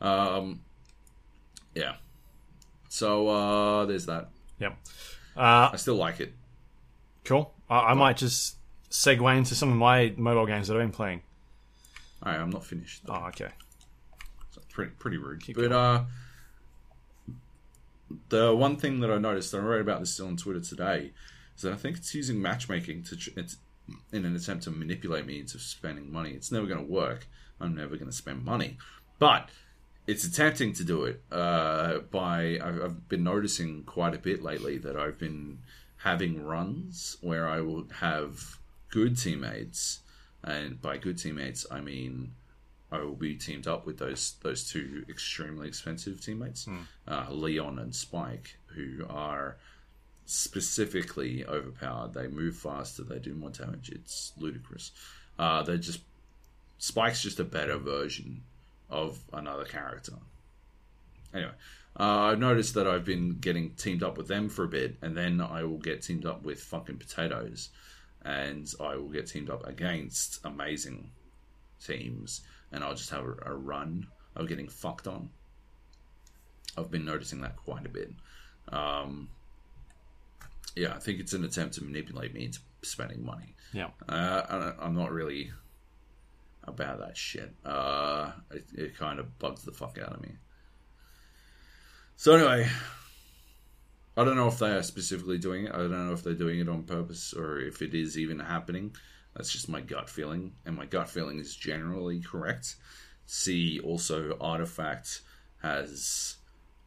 Um, 0.00 0.60
yeah. 1.74 1.94
So 2.88 3.28
uh, 3.28 3.86
there's 3.86 4.06
that. 4.06 4.28
Yep. 4.58 4.76
Uh, 5.36 5.70
I 5.72 5.76
still 5.76 5.96
like 5.96 6.20
it. 6.20 6.34
cool. 7.24 7.54
I, 7.70 7.78
I 7.78 7.94
might 7.94 8.16
just 8.16 8.56
segue 8.90 9.36
into 9.36 9.54
some 9.54 9.70
of 9.70 9.76
my 9.76 10.12
mobile 10.16 10.46
games 10.46 10.68
that 10.68 10.74
I've 10.74 10.82
been 10.82 10.90
playing. 10.90 11.22
All 12.22 12.32
right, 12.32 12.40
I'm 12.40 12.50
not 12.50 12.64
finished. 12.64 13.02
Oh, 13.08 13.26
okay. 13.28 13.48
So 14.50 14.60
it's 14.62 14.72
pretty 14.72 14.92
pretty 14.98 15.16
rude. 15.16 15.42
but 15.54 15.72
uh, 15.72 16.04
the 18.28 18.54
one 18.54 18.76
thing 18.76 19.00
that 19.00 19.10
I 19.10 19.18
noticed, 19.18 19.54
and 19.54 19.62
I 19.64 19.66
wrote 19.66 19.80
about 19.80 20.00
this 20.00 20.14
still 20.14 20.26
on 20.26 20.36
Twitter 20.36 20.60
today, 20.60 21.12
is 21.56 21.62
that 21.62 21.72
I 21.72 21.76
think 21.76 21.96
it's 21.96 22.14
using 22.14 22.40
matchmaking 22.40 23.04
to 23.04 23.16
it's 23.36 23.56
in 24.12 24.24
an 24.24 24.36
attempt 24.36 24.64
to 24.64 24.70
manipulate 24.70 25.26
me 25.26 25.40
into 25.40 25.58
spending 25.58 26.10
money. 26.12 26.30
It's 26.30 26.52
never 26.52 26.66
going 26.66 26.84
to 26.84 26.92
work. 26.92 27.26
I'm 27.60 27.74
never 27.74 27.96
going 27.96 28.10
to 28.10 28.16
spend 28.16 28.44
money, 28.44 28.78
but 29.18 29.48
it's 30.06 30.24
attempting 30.24 30.72
to 30.74 30.84
do 30.84 31.04
it 31.04 31.22
uh, 31.30 31.98
by. 32.10 32.58
I've, 32.62 32.82
I've 32.82 33.08
been 33.08 33.24
noticing 33.24 33.84
quite 33.84 34.14
a 34.14 34.18
bit 34.18 34.42
lately 34.42 34.78
that 34.78 34.96
I've 34.96 35.18
been 35.18 35.58
having 35.98 36.44
runs 36.44 37.16
where 37.20 37.48
I 37.48 37.60
will 37.60 37.86
have 38.00 38.58
good 38.90 39.16
teammates, 39.16 40.00
and 40.42 40.80
by 40.82 40.96
good 40.96 41.18
teammates 41.18 41.66
I 41.70 41.80
mean 41.80 42.32
I 42.90 42.98
will 42.98 43.14
be 43.14 43.36
teamed 43.36 43.66
up 43.66 43.86
with 43.86 43.98
those 43.98 44.34
those 44.42 44.68
two 44.68 45.04
extremely 45.08 45.68
expensive 45.68 46.20
teammates, 46.20 46.66
uh, 47.06 47.26
Leon 47.30 47.78
and 47.78 47.94
Spike, 47.94 48.58
who 48.74 49.06
are 49.08 49.56
specifically 50.26 51.44
overpowered. 51.46 52.14
They 52.14 52.28
move 52.28 52.56
faster, 52.56 53.02
they 53.02 53.18
do 53.18 53.34
more 53.34 53.50
damage. 53.50 53.90
It's 53.90 54.32
ludicrous. 54.38 54.92
Uh, 55.38 55.62
they're 55.62 55.76
just 55.76 56.00
Spike's 56.78 57.22
just 57.22 57.40
a 57.40 57.44
better 57.44 57.76
version 57.78 58.42
of 58.90 59.22
another 59.32 59.64
character. 59.64 60.14
Anyway, 61.32 61.52
Uh, 61.94 62.30
I've 62.32 62.38
noticed 62.38 62.74
that 62.74 62.86
I've 62.88 63.04
been 63.04 63.38
getting 63.38 63.74
teamed 63.74 64.02
up 64.02 64.16
with 64.16 64.26
them 64.26 64.48
for 64.48 64.64
a 64.64 64.68
bit, 64.68 64.96
and 65.02 65.14
then 65.16 65.40
I 65.40 65.62
will 65.64 65.78
get 65.78 66.02
teamed 66.02 66.24
up 66.24 66.42
with 66.42 66.62
fucking 66.62 66.96
potatoes, 66.96 67.68
and 68.22 68.72
I 68.80 68.96
will 68.96 69.10
get 69.10 69.26
teamed 69.26 69.50
up 69.50 69.66
against 69.66 70.40
amazing 70.44 71.10
teams, 71.84 72.40
and 72.72 72.82
I'll 72.82 72.94
just 72.94 73.10
have 73.10 73.24
a, 73.24 73.52
a 73.52 73.54
run 73.54 74.06
of 74.34 74.48
getting 74.48 74.68
fucked 74.68 75.06
on. 75.06 75.28
I've 76.78 76.90
been 76.90 77.04
noticing 77.04 77.42
that 77.42 77.56
quite 77.56 77.84
a 77.84 77.90
bit. 77.90 78.10
Um, 78.68 79.28
yeah, 80.76 80.94
I 80.94 80.98
think 80.98 81.20
it's 81.20 81.32
an 81.32 81.44
attempt 81.44 81.74
to 81.74 81.84
manipulate 81.84 82.32
me 82.34 82.46
into 82.46 82.60
spending 82.82 83.24
money. 83.24 83.54
Yeah. 83.72 83.88
Uh, 84.08 84.72
I- 84.78 84.84
I'm 84.84 84.94
not 84.94 85.12
really 85.12 85.50
about 86.64 87.00
that 87.00 87.16
shit. 87.16 87.54
Uh, 87.64 88.32
it, 88.50 88.66
it 88.74 88.96
kind 88.96 89.18
of 89.18 89.38
bugs 89.38 89.62
the 89.64 89.72
fuck 89.72 89.98
out 89.98 90.12
of 90.14 90.20
me. 90.22 90.32
So 92.16 92.34
anyway, 92.34 92.68
I 94.16 94.24
don't 94.24 94.36
know 94.36 94.48
if 94.48 94.58
they 94.58 94.70
are 94.70 94.82
specifically 94.82 95.38
doing 95.38 95.66
it. 95.66 95.72
I 95.74 95.78
don't 95.78 96.06
know 96.06 96.12
if 96.12 96.22
they're 96.22 96.34
doing 96.34 96.60
it 96.60 96.68
on 96.68 96.84
purpose 96.84 97.32
or 97.34 97.58
if 97.58 97.82
it 97.82 97.94
is 97.94 98.16
even 98.18 98.38
happening. 98.38 98.94
That's 99.34 99.50
just 99.50 99.68
my 99.68 99.80
gut 99.80 100.10
feeling, 100.10 100.52
and 100.66 100.76
my 100.76 100.84
gut 100.84 101.08
feeling 101.08 101.38
is 101.38 101.56
generally 101.56 102.20
correct. 102.20 102.76
See, 103.24 103.80
also, 103.80 104.36
Artifact 104.40 105.22
has 105.62 106.36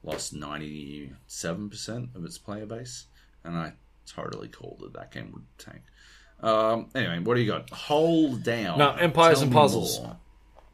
lost 0.04 0.36
97% 0.36 2.16
of 2.16 2.24
its 2.24 2.38
player 2.38 2.66
base, 2.68 3.06
and 3.46 3.56
I 3.58 3.74
totally 4.08 4.48
called 4.48 4.84
it 4.86 4.94
that 4.94 5.12
game 5.12 5.32
would 5.34 5.44
tank. 5.58 5.82
Um, 6.42 6.88
anyway, 6.94 7.20
what 7.20 7.36
do 7.36 7.42
you 7.42 7.52
got? 7.52 7.70
Hold 7.70 8.44
down. 8.44 8.78
No, 8.78 8.92
Empires 8.92 9.38
Tell 9.38 9.44
and 9.44 9.54
Puzzles. 9.54 10.02
more. 10.02 10.18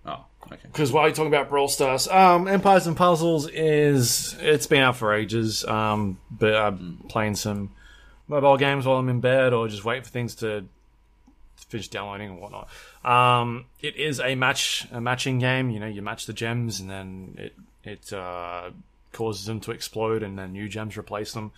Oh, 0.06 0.26
okay. 0.48 0.58
Because 0.64 0.92
while 0.92 1.06
you're 1.08 1.16
talking 1.16 1.34
about 1.34 1.50
Brawl 1.50 1.68
Stars, 1.68 2.08
um, 2.08 2.48
Empires 2.48 2.88
and 2.88 2.98
Puzzles 2.98 3.48
is 3.48 4.36
it's 4.40 4.68
been 4.68 4.82
out 4.82 4.96
for 4.98 5.14
ages. 5.14 5.64
Um, 5.66 6.20
but 6.32 6.56
I'm 6.56 7.04
playing 7.10 7.36
some 7.36 7.72
mobile 8.28 8.58
games 8.58 8.86
while 8.86 8.98
I'm 8.98 9.10
in 9.10 9.22
bed, 9.22 9.54
or 9.54 9.68
just 9.68 9.86
wait 9.86 10.04
for 10.04 10.10
things 10.10 10.36
to 10.36 10.66
finish 11.70 11.88
downloading 11.90 12.32
and 12.32 12.42
whatnot. 12.42 12.70
Um, 13.06 13.66
it 13.82 13.96
is 13.96 14.20
a 14.20 14.36
match 14.36 14.88
a 14.92 15.00
matching 15.00 15.40
game. 15.40 15.70
You 15.70 15.80
know, 15.80 15.88
you 15.88 16.02
match 16.02 16.26
the 16.26 16.34
gems, 16.34 16.80
and 16.80 16.90
then 16.90 17.36
it 17.38 17.56
it 17.84 18.12
uh, 18.12 18.72
causes 19.14 19.46
them 19.46 19.60
to 19.62 19.72
explode, 19.72 20.24
and 20.24 20.38
then 20.38 20.54
new 20.54 20.68
gems 20.68 20.98
replace 20.98 21.34
them. 21.34 21.52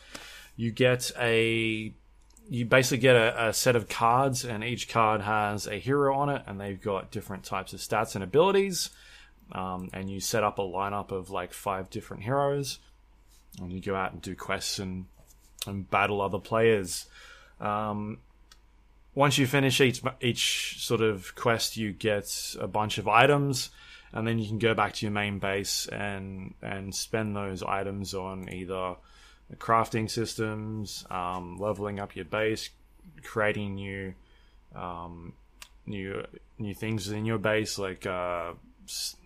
You 0.55 0.71
get 0.71 1.11
a 1.19 1.93
you 2.49 2.65
basically 2.65 2.97
get 2.99 3.15
a, 3.15 3.49
a 3.49 3.53
set 3.53 3.75
of 3.75 3.87
cards, 3.87 4.43
and 4.43 4.63
each 4.63 4.89
card 4.89 5.21
has 5.21 5.67
a 5.67 5.75
hero 5.79 6.15
on 6.15 6.29
it, 6.29 6.43
and 6.45 6.59
they've 6.59 6.81
got 6.81 7.11
different 7.11 7.43
types 7.43 7.73
of 7.73 7.79
stats 7.79 8.15
and 8.15 8.23
abilities. 8.23 8.89
Um, 9.51 9.89
and 9.93 10.09
you 10.09 10.19
set 10.19 10.43
up 10.43 10.57
a 10.57 10.63
lineup 10.63 11.11
of 11.11 11.29
like 11.29 11.53
five 11.53 11.89
different 11.89 12.23
heroes, 12.23 12.79
and 13.59 13.71
you 13.71 13.81
go 13.81 13.95
out 13.95 14.13
and 14.13 14.21
do 14.21 14.35
quests 14.35 14.79
and 14.79 15.05
and 15.65 15.89
battle 15.89 16.21
other 16.21 16.39
players. 16.39 17.05
Um, 17.59 18.19
once 19.15 19.37
you 19.37 19.47
finish 19.47 19.79
each 19.79 20.01
each 20.21 20.77
sort 20.79 21.01
of 21.01 21.35
quest, 21.35 21.77
you 21.77 21.91
get 21.91 22.55
a 22.59 22.67
bunch 22.67 22.97
of 22.97 23.07
items, 23.07 23.69
and 24.11 24.27
then 24.27 24.39
you 24.39 24.47
can 24.47 24.59
go 24.59 24.73
back 24.73 24.93
to 24.93 25.05
your 25.05 25.13
main 25.13 25.39
base 25.39 25.87
and 25.87 26.53
and 26.61 26.93
spend 26.93 27.35
those 27.35 27.63
items 27.63 28.13
on 28.13 28.51
either 28.51 28.95
crafting 29.57 30.09
systems, 30.09 31.05
um, 31.09 31.57
leveling 31.57 31.99
up 31.99 32.15
your 32.15 32.25
base, 32.25 32.69
creating 33.23 33.75
new 33.75 34.13
um, 34.75 35.33
new 35.85 36.25
new 36.57 36.73
things 36.73 37.09
in 37.09 37.25
your 37.25 37.37
base 37.37 37.77
like 37.77 38.05
uh, 38.05 38.53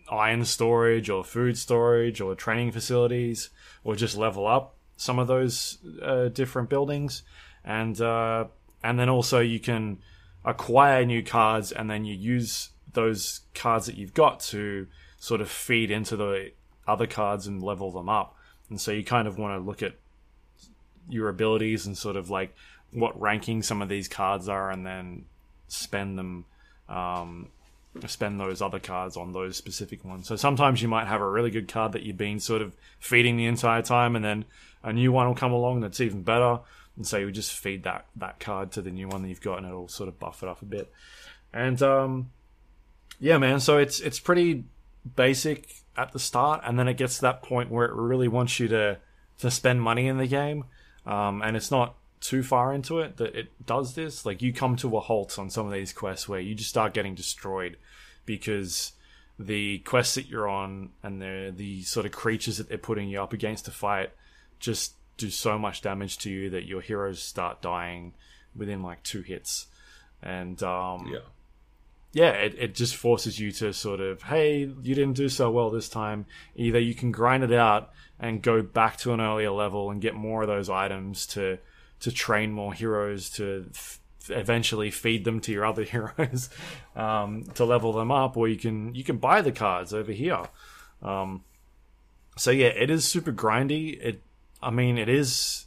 iron 0.10 0.46
storage 0.46 1.10
or 1.10 1.24
food 1.24 1.58
storage 1.58 2.22
or 2.22 2.36
training 2.36 2.72
facilities, 2.72 3.50
or 3.84 3.96
just 3.96 4.18
level 4.18 4.48
up 4.48 4.76
some 4.98 5.20
of 5.20 5.28
those 5.28 5.78
uh, 6.02 6.28
different 6.30 6.70
buildings, 6.70 7.24
and 7.64 8.00
uh, 8.02 8.46
and 8.84 9.00
then 9.00 9.10
also 9.10 9.40
you 9.40 9.60
can 9.60 10.00
acquire 10.44 11.06
new 11.06 11.24
cards, 11.24 11.72
and 11.72 11.90
then 11.90 12.06
you 12.06 12.16
use 12.16 12.70
those 12.94 13.42
cards 13.54 13.86
that 13.86 13.96
you've 13.96 14.14
got 14.14 14.40
to 14.40 14.88
sort 15.20 15.42
of 15.42 15.50
feed 15.50 15.92
into 15.92 16.16
the 16.16 16.52
other 16.88 17.08
cards 17.08 17.48
and 17.48 17.62
level 17.62 17.92
them 17.92 18.10
up. 18.10 18.36
And 18.70 18.80
so 18.80 18.92
you 18.92 19.04
kind 19.04 19.28
of 19.28 19.38
want 19.38 19.60
to 19.60 19.66
look 19.66 19.84
at 19.84 19.96
your 21.10 21.30
abilities 21.30 21.86
and 21.86 21.98
sort 21.98 22.16
of 22.16 22.30
like 22.30 22.56
what 22.92 23.20
ranking 23.20 23.64
some 23.64 23.82
of 23.82 23.90
these 23.90 24.08
cards 24.08 24.48
are, 24.48 24.72
and 24.72 24.86
then 24.86 25.26
spend 25.68 26.18
them, 26.18 26.46
um, 26.90 27.50
spend 28.06 28.40
those 28.40 28.62
other 28.62 28.80
cards 28.80 29.18
on 29.18 29.34
those 29.34 29.58
specific 29.58 30.06
ones. 30.06 30.28
So 30.28 30.36
sometimes 30.36 30.82
you 30.82 30.88
might 30.88 31.08
have 31.08 31.22
a 31.22 31.30
really 31.30 31.52
good 31.52 31.68
card 31.68 31.92
that 31.94 32.04
you've 32.04 32.18
been 32.18 32.40
sort 32.40 32.62
of 32.62 32.74
feeding 33.00 33.38
the 33.38 33.46
entire 33.46 33.82
time, 33.82 34.16
and 34.16 34.24
then 34.24 34.46
a 34.84 34.94
new 34.94 35.12
one 35.12 35.28
will 35.28 35.36
come 35.36 35.52
along 35.52 35.82
that's 35.82 36.00
even 36.00 36.24
better, 36.24 36.60
and 36.96 37.06
so 37.06 37.18
you 37.18 37.32
just 37.32 37.52
feed 37.52 37.84
that 37.84 38.06
that 38.16 38.40
card 38.40 38.72
to 38.72 38.82
the 38.82 38.92
new 38.92 39.08
one 39.08 39.22
that 39.22 39.30
you've 39.30 39.42
got, 39.42 39.58
and 39.58 39.68
it'll 39.68 39.88
sort 39.88 40.10
of 40.10 40.20
buff 40.20 40.44
it 40.44 40.50
up 40.50 40.62
a 40.62 40.66
bit. 40.66 40.92
And 41.54 41.82
um, 41.82 42.32
yeah, 43.20 43.38
man. 43.38 43.60
So 43.60 43.78
it's 43.78 44.00
it's 44.00 44.20
pretty 44.20 44.64
basic 45.16 45.76
at 45.96 46.14
the 46.14 46.20
start, 46.20 46.62
and 46.66 46.78
then 46.78 46.88
it 46.88 46.98
gets 46.98 47.16
to 47.16 47.22
that 47.24 47.42
point 47.42 47.72
where 47.72 47.86
it 47.86 47.94
really 47.94 48.28
wants 48.28 48.60
you 48.60 48.68
to 48.70 48.98
to 49.40 49.52
spend 49.52 49.82
money 49.82 50.08
in 50.08 50.18
the 50.18 50.28
game, 50.28 50.66
um, 51.08 51.42
and 51.42 51.58
it's 51.58 51.72
not 51.72 51.96
too 52.20 52.44
far 52.44 52.74
into 52.74 53.00
it 53.00 53.18
that 53.18 53.36
it 53.36 53.66
does 53.66 53.96
this. 53.96 54.26
Like 54.26 54.42
you 54.42 54.54
come 54.54 54.76
to 54.78 54.98
a 54.98 55.00
halt 55.00 55.40
on 55.40 55.50
some 55.50 55.66
of 55.66 55.72
these 55.72 55.94
quests 55.94 56.28
where 56.28 56.40
you 56.40 56.54
just 56.54 56.70
start 56.70 56.94
getting 56.94 57.16
destroyed 57.16 57.78
because 58.26 58.92
the 59.40 59.80
quests 59.80 60.16
that 60.16 60.28
you're 60.28 60.48
on 60.50 60.90
and 61.04 61.22
the 61.22 61.54
the 61.56 61.84
sort 61.84 62.06
of 62.06 62.12
creatures 62.12 62.58
that 62.58 62.70
they're 62.70 62.78
putting 62.78 63.08
you 63.08 63.22
up 63.22 63.34
against 63.34 63.66
to 63.66 63.72
fight 63.72 64.12
just 64.60 64.94
do 65.18 65.30
so 65.30 65.58
much 65.58 65.82
damage 65.82 66.18
to 66.20 66.30
you 66.30 66.50
that 66.50 66.66
your 66.66 66.82
heroes 66.82 67.22
start 67.22 67.62
dying 67.62 68.14
within 68.56 68.82
like 68.84 69.02
two 69.04 69.22
hits. 69.22 69.68
And 70.22 70.62
um, 70.64 71.08
Yeah. 71.12 71.20
Yeah, 72.18 72.32
it, 72.32 72.56
it 72.58 72.74
just 72.74 72.96
forces 72.96 73.40
you 73.40 73.52
to 73.52 73.72
sort 73.72 74.00
of, 74.00 74.24
hey, 74.24 74.62
you 74.62 74.96
didn't 74.96 75.14
do 75.14 75.30
so 75.30 75.52
well 75.52 75.70
this 75.70 75.88
time. 75.88 76.26
Either 76.56 76.80
you 76.80 76.96
can 76.96 77.12
grind 77.12 77.44
it 77.44 77.54
out 77.54 77.92
and 78.20 78.42
go 78.42 78.64
back 78.64 78.98
to 78.98 79.14
an 79.14 79.22
earlier 79.22 79.52
level 79.52 79.92
and 79.92 80.02
get 80.02 80.16
more 80.16 80.42
of 80.42 80.48
those 80.48 80.68
items 80.68 81.28
to 81.28 81.60
to 82.00 82.12
train 82.12 82.52
more 82.52 82.74
heroes 82.74 83.30
to 83.30 83.68
f- 83.70 84.00
eventually 84.30 84.90
feed 84.90 85.26
them 85.26 85.40
to 85.42 85.52
your 85.52 85.64
other 85.64 85.84
heroes 85.96 86.50
um, 86.96 87.44
to 87.54 87.66
level 87.66 87.94
them 87.94 88.12
up, 88.12 88.36
or 88.36 88.48
you 88.48 88.58
can 88.58 88.96
you 88.96 89.04
can 89.04 89.18
buy 89.18 89.44
the 89.44 89.52
cards 89.52 89.94
over 89.94 90.12
here. 90.12 90.42
Um, 91.04 91.44
so 92.36 92.50
yeah, 92.50 92.70
it 92.70 92.90
is 92.90 93.06
super 93.06 93.32
grindy. 93.32 93.96
It, 94.02 94.24
I 94.60 94.72
mean, 94.72 94.98
it 94.98 95.08
is. 95.08 95.67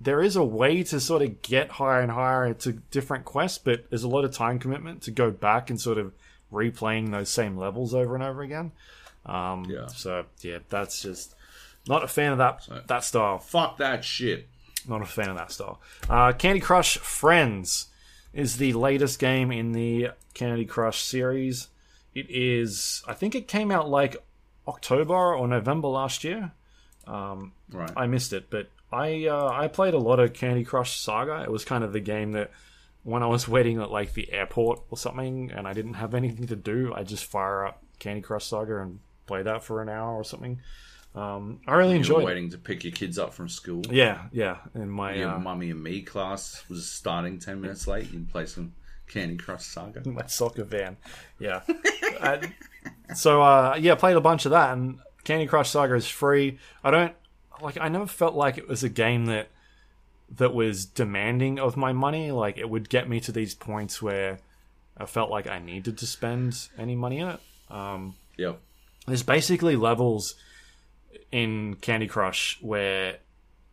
There 0.00 0.22
is 0.22 0.36
a 0.36 0.44
way 0.44 0.82
to 0.84 1.00
sort 1.00 1.22
of 1.22 1.42
get 1.42 1.72
higher 1.72 2.00
and 2.00 2.12
higher 2.12 2.46
into 2.46 2.72
different 2.90 3.24
quests, 3.24 3.58
but 3.58 3.90
there's 3.90 4.04
a 4.04 4.08
lot 4.08 4.24
of 4.24 4.32
time 4.32 4.58
commitment 4.58 5.02
to 5.02 5.10
go 5.10 5.30
back 5.30 5.70
and 5.70 5.80
sort 5.80 5.98
of 5.98 6.12
replaying 6.52 7.10
those 7.10 7.28
same 7.28 7.56
levels 7.56 7.94
over 7.94 8.14
and 8.14 8.22
over 8.22 8.42
again. 8.42 8.72
Um, 9.26 9.64
Yeah. 9.68 9.86
So 9.88 10.26
yeah, 10.40 10.58
that's 10.68 11.02
just 11.02 11.34
not 11.86 12.04
a 12.04 12.08
fan 12.08 12.32
of 12.32 12.38
that 12.38 12.86
that 12.86 13.04
style. 13.04 13.38
Fuck 13.38 13.78
that 13.78 14.04
shit. 14.04 14.48
Not 14.86 15.02
a 15.02 15.06
fan 15.06 15.28
of 15.28 15.36
that 15.36 15.52
style. 15.52 15.80
Uh, 16.08 16.32
Candy 16.32 16.60
Crush 16.60 16.96
Friends 16.98 17.88
is 18.32 18.56
the 18.56 18.72
latest 18.74 19.18
game 19.18 19.50
in 19.50 19.72
the 19.72 20.10
Candy 20.34 20.64
Crush 20.64 21.02
series. 21.02 21.68
It 22.14 22.26
is, 22.30 23.02
I 23.06 23.14
think 23.14 23.34
it 23.34 23.48
came 23.48 23.70
out 23.70 23.88
like 23.88 24.16
October 24.66 25.14
or 25.34 25.46
November 25.48 25.88
last 25.88 26.24
year. 26.24 26.52
Right. 27.70 27.90
I 27.96 28.06
missed 28.06 28.32
it, 28.32 28.48
but 28.50 28.68
I 28.92 29.26
uh, 29.26 29.48
I 29.52 29.68
played 29.68 29.94
a 29.94 29.98
lot 29.98 30.18
of 30.20 30.32
Candy 30.32 30.64
Crush 30.64 30.98
Saga. 30.98 31.42
It 31.42 31.50
was 31.50 31.64
kind 31.64 31.84
of 31.84 31.92
the 31.92 32.00
game 32.00 32.32
that 32.32 32.50
when 33.02 33.22
I 33.22 33.26
was 33.26 33.46
waiting 33.56 33.80
at 33.80 33.90
like 33.90 34.14
the 34.14 34.32
airport 34.32 34.80
or 34.90 34.96
something, 34.98 35.50
and 35.52 35.66
I 35.68 35.72
didn't 35.72 35.94
have 35.94 36.14
anything 36.14 36.46
to 36.48 36.56
do, 36.56 36.92
I 36.94 37.02
just 37.02 37.24
fire 37.24 37.66
up 37.66 37.82
Candy 37.98 38.22
Crush 38.22 38.46
Saga 38.46 38.80
and 38.80 39.00
play 39.26 39.42
that 39.42 39.62
for 39.62 39.82
an 39.82 39.88
hour 39.88 40.14
or 40.14 40.24
something. 40.24 40.60
Um, 41.14 41.60
I 41.66 41.74
really 41.74 41.92
you 41.92 41.96
enjoyed. 41.98 42.22
it. 42.22 42.26
waiting 42.26 42.50
to 42.50 42.58
pick 42.58 42.84
your 42.84 42.92
kids 42.92 43.18
up 43.18 43.34
from 43.34 43.48
school. 43.48 43.82
Yeah, 43.90 44.22
yeah. 44.30 44.58
And 44.74 44.90
my 44.92 45.14
Your 45.14 45.30
uh, 45.30 45.38
mummy 45.38 45.70
and 45.70 45.82
me 45.82 46.02
class 46.02 46.62
was 46.68 46.88
starting 46.88 47.38
10 47.40 47.60
minutes 47.60 47.88
late. 47.88 48.12
You'd 48.12 48.30
play 48.30 48.46
some 48.46 48.72
Candy 49.08 49.36
Crush 49.36 49.64
Saga. 49.64 50.02
In 50.04 50.14
my 50.14 50.26
soccer 50.26 50.64
van. 50.64 50.96
Yeah. 51.38 51.60
I- 52.20 52.52
so 53.14 53.42
uh, 53.42 53.76
yeah, 53.80 53.94
played 53.96 54.16
a 54.16 54.20
bunch 54.20 54.44
of 54.44 54.50
that, 54.52 54.72
and 54.74 54.98
Candy 55.24 55.46
Crush 55.46 55.70
Saga 55.70 55.94
is 55.94 56.06
free. 56.06 56.58
I 56.84 56.90
don't 56.90 57.14
like. 57.62 57.78
I 57.80 57.88
never 57.88 58.06
felt 58.06 58.34
like 58.34 58.58
it 58.58 58.68
was 58.68 58.82
a 58.84 58.88
game 58.88 59.26
that 59.26 59.48
that 60.36 60.52
was 60.52 60.84
demanding 60.84 61.58
of 61.58 61.76
my 61.76 61.92
money. 61.92 62.30
Like 62.32 62.58
it 62.58 62.68
would 62.68 62.88
get 62.88 63.08
me 63.08 63.20
to 63.20 63.32
these 63.32 63.54
points 63.54 64.02
where 64.02 64.38
I 64.96 65.06
felt 65.06 65.30
like 65.30 65.46
I 65.46 65.58
needed 65.58 65.98
to 65.98 66.06
spend 66.06 66.68
any 66.78 66.94
money 66.96 67.18
in 67.18 67.28
it. 67.28 67.40
Um, 67.70 68.14
Yep. 68.36 68.60
there's 69.06 69.22
basically 69.22 69.76
levels 69.76 70.34
in 71.32 71.74
Candy 71.76 72.06
Crush 72.06 72.58
where 72.60 73.16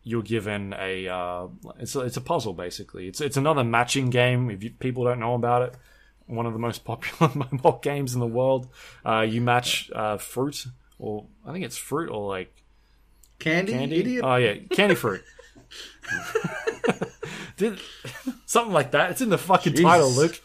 you're 0.02 0.22
given 0.22 0.74
a 0.78 1.08
uh, 1.08 1.46
it's 1.78 1.96
a, 1.96 2.00
it's 2.00 2.16
a 2.16 2.20
puzzle 2.20 2.52
basically. 2.54 3.08
It's 3.08 3.20
it's 3.20 3.36
another 3.36 3.64
matching 3.64 4.10
game. 4.10 4.50
If 4.50 4.62
you, 4.62 4.70
people 4.70 5.04
don't 5.04 5.20
know 5.20 5.34
about 5.34 5.62
it, 5.62 5.74
one 6.26 6.46
of 6.46 6.52
the 6.52 6.58
most 6.58 6.84
popular 6.84 7.32
mobile 7.34 7.80
games 7.82 8.14
in 8.14 8.20
the 8.20 8.26
world. 8.26 8.68
Uh, 9.04 9.20
you 9.22 9.40
match 9.40 9.90
uh, 9.94 10.16
fruit, 10.16 10.66
or 10.98 11.26
I 11.44 11.52
think 11.52 11.64
it's 11.64 11.76
fruit, 11.76 12.08
or 12.10 12.28
like 12.28 12.52
Candy, 13.38 13.72
Candy? 13.72 14.00
idiot. 14.00 14.24
Oh 14.24 14.36
yeah, 14.36 14.54
candy 14.70 14.94
fruit. 14.94 15.22
Did, 17.56 17.80
something 18.44 18.72
like 18.72 18.92
that. 18.92 19.12
It's 19.12 19.20
in 19.20 19.30
the 19.30 19.38
fucking 19.38 19.72
Jesus. 19.72 19.84
title, 19.84 20.10
Luke. 20.10 20.40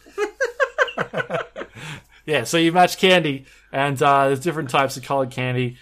yeah, 2.26 2.44
so 2.44 2.58
you 2.58 2.72
match 2.72 2.98
candy, 2.98 3.46
and 3.72 4.02
uh, 4.02 4.28
there's 4.28 4.40
different 4.40 4.70
types 4.70 4.98
of 4.98 5.04
colored 5.04 5.32
candy, 5.32 5.78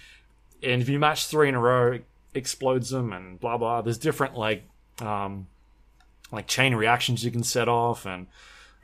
and 0.62 0.82
if 0.82 0.88
you 0.88 0.98
match 0.98 1.26
three 1.26 1.48
in 1.48 1.54
a 1.54 1.60
row, 1.60 1.92
it 1.92 2.04
explodes 2.34 2.90
them, 2.90 3.12
and 3.12 3.38
blah 3.38 3.56
blah. 3.56 3.82
There's 3.82 3.98
different 3.98 4.36
like, 4.36 4.64
um, 5.00 5.46
like 6.32 6.46
chain 6.46 6.74
reactions 6.74 7.24
you 7.24 7.30
can 7.30 7.44
set 7.44 7.68
off, 7.68 8.06
and 8.06 8.26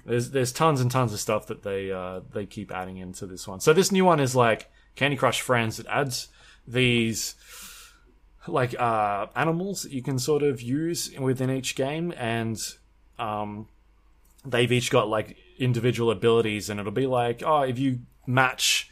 there's 0.04 0.30
there's 0.30 0.52
tons 0.52 0.80
and 0.80 0.90
tons 0.90 1.12
of 1.12 1.20
stuff 1.20 1.46
that 1.48 1.62
they 1.62 1.90
uh, 1.90 2.20
they 2.32 2.46
keep 2.46 2.72
adding 2.72 2.98
into 2.98 3.26
this 3.26 3.46
one. 3.46 3.60
So 3.60 3.72
this 3.72 3.90
new 3.90 4.04
one 4.04 4.20
is 4.20 4.36
like 4.36 4.70
Candy 4.94 5.16
Crush 5.16 5.40
Friends. 5.40 5.80
It 5.80 5.86
adds 5.88 6.28
these 6.66 7.34
like 8.48 8.78
uh, 8.78 9.26
animals 9.34 9.82
that 9.82 9.92
you 9.92 10.02
can 10.02 10.18
sort 10.18 10.42
of 10.42 10.60
use 10.60 11.10
within 11.18 11.50
each 11.50 11.74
game, 11.74 12.12
and 12.16 12.58
um, 13.18 13.68
they've 14.44 14.70
each 14.70 14.90
got 14.90 15.08
like 15.08 15.36
individual 15.58 16.10
abilities, 16.10 16.70
and 16.70 16.78
it'll 16.80 16.92
be 16.92 17.06
like, 17.06 17.42
oh, 17.44 17.62
if 17.62 17.78
you 17.78 18.00
match 18.26 18.90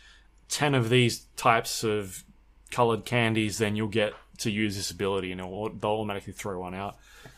ten 0.49 0.75
of 0.75 0.91
these 0.91 1.27
types 1.37 1.85
of 1.85 2.25
colored 2.71 3.05
candies, 3.05 3.59
then 3.59 3.77
you'll 3.77 3.89
get 3.89 4.13
to 4.39 4.51
use 4.51 4.77
this 4.77 4.91
ability, 4.91 5.31
and 5.33 5.41
it'll, 5.41 5.71
they'll 5.71 5.91
automatically 5.91 6.33
throw 6.33 6.61
one 6.61 6.75
out, 6.75 6.97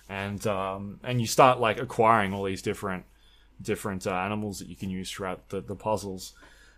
and 0.09 0.47
um, 0.47 1.01
and 1.03 1.21
you 1.21 1.27
start 1.27 1.61
like 1.61 1.79
acquiring 1.79 2.33
all 2.33 2.45
these 2.45 2.63
different 2.63 3.05
different 3.61 4.07
uh, 4.07 4.13
animals 4.13 4.59
that 4.59 4.69
you 4.69 4.77
can 4.77 4.91
use 4.91 5.11
throughout 5.11 5.49
the, 5.51 5.61
the 5.61 5.75
puzzles, 5.75 6.33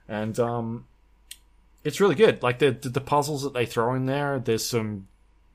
and 0.09 0.39
um, 0.39 0.87
it's 1.85 2.01
really 2.01 2.15
good. 2.15 2.43
Like 2.43 2.59
the, 2.59 2.73
the 2.73 2.89
the 2.89 3.01
puzzles 3.01 3.43
that 3.43 3.55
they 3.55 3.67
throw 3.67 3.95
in 3.95 4.07
there, 4.07 4.39
there's 4.39 4.67
some 4.67 5.07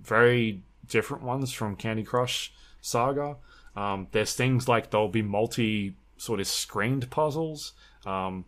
very 0.03 0.61
different 0.87 1.23
ones 1.23 1.51
from 1.51 1.75
Candy 1.75 2.03
Crush 2.03 2.51
Saga. 2.81 3.37
Um, 3.75 4.07
there's 4.11 4.33
things 4.33 4.67
like 4.67 4.91
there'll 4.91 5.07
be 5.07 5.21
multi 5.21 5.95
sort 6.17 6.39
of 6.39 6.47
screened 6.47 7.09
puzzles 7.09 7.73
um, 8.05 8.45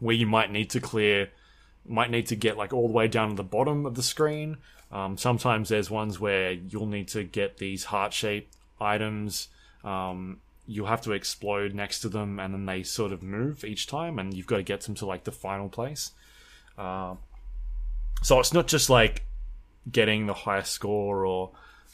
where 0.00 0.16
you 0.16 0.26
might 0.26 0.50
need 0.50 0.70
to 0.70 0.80
clear, 0.80 1.30
might 1.86 2.10
need 2.10 2.26
to 2.26 2.36
get 2.36 2.56
like 2.56 2.72
all 2.72 2.88
the 2.88 2.92
way 2.92 3.08
down 3.08 3.30
to 3.30 3.34
the 3.36 3.44
bottom 3.44 3.86
of 3.86 3.94
the 3.94 4.02
screen. 4.02 4.56
Um, 4.92 5.16
sometimes 5.16 5.68
there's 5.68 5.90
ones 5.90 6.18
where 6.18 6.52
you'll 6.52 6.86
need 6.86 7.08
to 7.08 7.22
get 7.22 7.58
these 7.58 7.84
heart 7.84 8.12
shaped 8.12 8.56
items. 8.80 9.48
Um, 9.84 10.40
you'll 10.66 10.86
have 10.86 11.02
to 11.02 11.12
explode 11.12 11.74
next 11.74 12.00
to 12.00 12.08
them, 12.08 12.40
and 12.40 12.52
then 12.52 12.66
they 12.66 12.82
sort 12.82 13.12
of 13.12 13.22
move 13.22 13.64
each 13.64 13.86
time, 13.86 14.18
and 14.18 14.34
you've 14.34 14.46
got 14.46 14.56
to 14.56 14.62
get 14.62 14.82
them 14.82 14.94
to 14.96 15.06
like 15.06 15.24
the 15.24 15.32
final 15.32 15.68
place. 15.68 16.12
Uh, 16.76 17.14
so 18.22 18.40
it's 18.40 18.52
not 18.52 18.66
just 18.66 18.90
like 18.90 19.22
getting 19.90 20.26
the 20.26 20.34
highest 20.34 20.72
score 20.72 21.24
or 21.24 21.50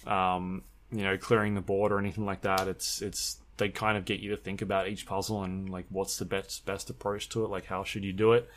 um, 0.07 0.63
you 0.91 1.03
know 1.03 1.17
clearing 1.17 1.55
the 1.55 1.61
board 1.61 1.93
or 1.93 1.99
anything 1.99 2.25
like 2.25 2.43
that. 2.43 2.69
It's 2.69 3.03
it's 3.03 3.39
they 3.57 3.69
kind 3.69 3.97
of 3.97 4.05
get 4.05 4.21
you 4.21 4.31
to 4.31 4.37
think 4.37 4.63
about 4.63 4.89
each 4.89 5.07
puzzle 5.07 5.43
and 5.43 5.71
like 5.71 5.87
what's 5.89 6.19
the 6.19 6.25
best 6.25 6.65
best 6.67 6.91
approach 6.91 7.29
to 7.31 7.45
it. 7.45 7.51
Like 7.51 7.67
how 7.67 7.85
should 7.85 8.05
you 8.05 8.13
do 8.13 8.33
it? 8.33 8.49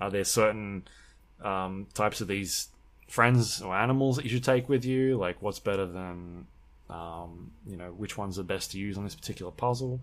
Are 0.00 0.10
there 0.10 0.24
certain 0.24 0.84
um, 1.42 1.86
types 1.94 2.20
of 2.20 2.28
these 2.28 2.68
friends 3.08 3.60
or 3.60 3.74
animals 3.74 4.16
that 4.16 4.24
you 4.24 4.30
should 4.30 4.44
take 4.44 4.68
with 4.68 4.84
you? 4.84 5.16
Like 5.16 5.40
what's 5.40 5.58
better 5.58 5.86
than 5.86 6.46
um, 6.90 7.52
you 7.66 7.76
know 7.76 7.90
which 7.92 8.16
ones 8.18 8.38
are 8.38 8.44
best 8.44 8.72
to 8.72 8.78
use 8.78 8.98
on 8.98 9.04
this 9.04 9.14
particular 9.14 9.52
puzzle? 9.52 10.00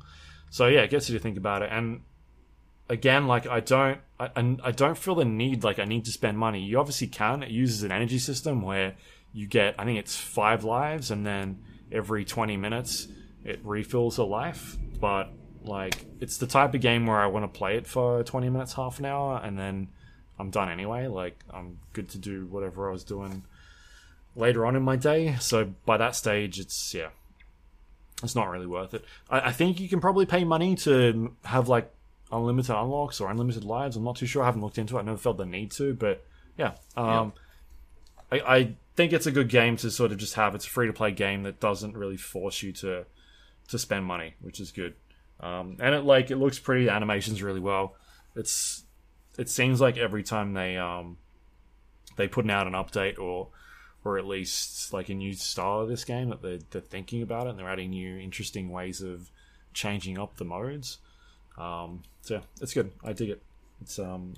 So 0.49 0.68
yeah, 0.68 0.81
it 0.81 0.89
gets 0.89 1.10
you 1.10 1.18
to 1.18 1.22
think 1.22 1.38
about 1.38 1.61
it 1.61 1.69
and 1.72 2.01
again, 2.90 3.28
like 3.28 3.48
I 3.48 3.60
don't, 3.60 3.99
I, 4.20 4.57
I 4.64 4.72
don't 4.72 4.98
feel 4.98 5.16
the 5.16 5.26
need 5.26 5.64
like 5.64 5.80
I 5.80 5.86
need 5.86 6.06
to 6.06 6.11
spend 6.11 6.38
money. 6.38 6.61
You 6.61 6.80
obviously 6.80 7.07
can. 7.07 7.44
It 7.44 7.52
uses 7.52 7.84
an 7.84 7.91
energy 7.91 8.20
system 8.20 8.61
where 8.61 8.95
you 9.32 9.48
get, 9.48 9.76
I 9.78 9.86
think 9.86 9.99
it's 9.99 10.18
five 10.18 10.64
lives, 10.64 11.11
and 11.11 11.26
then 11.26 11.60
every 11.91 12.26
twenty 12.26 12.57
minutes 12.57 13.07
it 13.45 13.60
refills 13.64 14.18
a 14.18 14.24
life. 14.24 14.78
But 14.99 15.32
like, 15.64 16.06
it's 16.20 16.38
the 16.38 16.48
type 16.48 16.74
of 16.74 16.82
game 16.82 17.06
where 17.06 17.20
I 17.20 17.28
want 17.28 17.44
to 17.44 17.57
play 17.57 17.78
it 17.78 17.88
for 17.88 18.24
twenty 18.24 18.49
minutes, 18.49 18.74
half 18.74 18.99
an 18.99 19.06
hour, 19.06 19.40
and 19.44 19.57
then 19.57 19.90
I'm 20.38 20.49
done 20.49 20.70
anyway. 20.70 21.07
Like, 21.07 21.44
I'm 21.49 21.80
good 21.94 22.10
to 22.10 22.18
do 22.18 22.48
whatever 22.48 22.90
I 22.90 22.91
was 22.91 23.03
doing 23.03 23.44
later 24.36 24.66
on 24.66 24.76
in 24.76 24.84
my 24.84 24.95
day. 24.95 25.36
So 25.40 25.74
by 25.86 25.98
that 25.98 26.16
stage, 26.16 26.60
it's 26.60 26.94
yeah. 26.94 27.10
It's 28.22 28.36
not 28.36 28.49
really 28.49 28.68
worth 28.68 28.94
it. 28.94 29.06
I, 29.30 29.40
I 29.40 29.52
think 29.53 29.80
you 29.80 29.88
can 29.88 30.02
probably 30.02 30.26
pay 30.26 30.44
money 30.44 30.76
to 30.76 31.34
have 31.45 31.70
like 31.70 31.90
unlimited 32.31 32.76
unlocks 32.76 33.19
or 33.19 33.30
unlimited 33.30 33.64
lives. 33.64 33.95
I'm 33.95 34.03
not 34.03 34.15
too 34.15 34.26
sure. 34.26 34.43
I 34.43 34.45
haven't 34.45 34.61
looked 34.61 34.77
into 34.77 34.97
it. 34.97 35.01
I 35.01 35.03
never 35.03 35.18
felt 35.18 35.38
the 35.38 35.45
need 35.45 35.72
to, 35.72 35.93
but 35.93 36.26
yeah. 36.57 36.73
Um, 36.95 37.34
I, 38.31 38.39
I 38.39 38.76
think 38.95 39.14
it's 39.14 39.26
a 39.26 39.31
good 39.31 39.49
game 39.49 39.77
to 39.77 39.91
sort 39.91 40.11
of 40.11 40.18
just 40.18 40.35
have. 40.35 40.56
It's 40.56 40.68
a 40.68 40.69
free 40.69 40.88
to 40.88 40.93
play 40.93 41.11
game 41.11 41.43
that 41.43 41.60
doesn't 41.60 41.95
really 41.95 42.18
force 42.18 42.61
you 42.61 42.72
to 42.73 43.06
to 43.69 43.80
spend 43.80 44.06
money, 44.06 44.35
which 44.41 44.60
is 44.60 44.72
good. 44.72 44.95
Um, 45.39 45.77
and 45.80 45.95
it 45.95 46.03
like 46.03 46.31
it 46.31 46.38
looks 46.38 46.60
pretty. 46.60 46.85
The 46.85 46.93
animations 46.93 47.41
really 47.41 47.60
well. 47.60 47.95
It's 48.35 48.84
it 49.38 49.49
seems 49.49 49.80
like 49.80 49.97
every 49.97 50.23
time 50.23 50.53
they 50.53 50.77
um 50.77 51.18
they 52.18 52.27
put 52.27 52.49
out 52.49 52.68
an 52.68 52.73
update 52.73 53.18
or 53.18 53.49
or 54.03 54.18
at 54.18 54.26
least 54.26 54.93
like 54.93 55.10
a 55.10 55.14
new 55.14 55.34
style 55.34 55.81
of 55.81 55.89
this 55.89 56.06
game 56.06 56.30
that 56.30 56.41
they're, 56.41 56.60
they're 56.72 56.81
thinking 56.81 57.22
about 57.22 57.47
it 57.47 57.51
and 57.51 57.60
they're 57.60 57.69
adding 57.69 57.89
new 57.89 58.18
interesting 58.18 58.69
ways 58.69 59.01
of 59.01 59.30
changing 59.73 60.18
up 60.18 60.38
the 60.38 60.45
modes. 60.45 60.99
Um, 61.60 62.03
so 62.22 62.36
yeah, 62.36 62.41
it's 62.61 62.73
good. 62.73 62.91
I 63.03 63.14
dig 63.14 63.30
it. 63.30 63.41
It's 63.81 63.99
um 63.99 64.34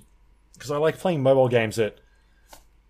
because 0.54 0.70
I 0.70 0.76
like 0.76 0.98
playing 0.98 1.22
mobile 1.22 1.48
games 1.48 1.76
that 1.76 1.98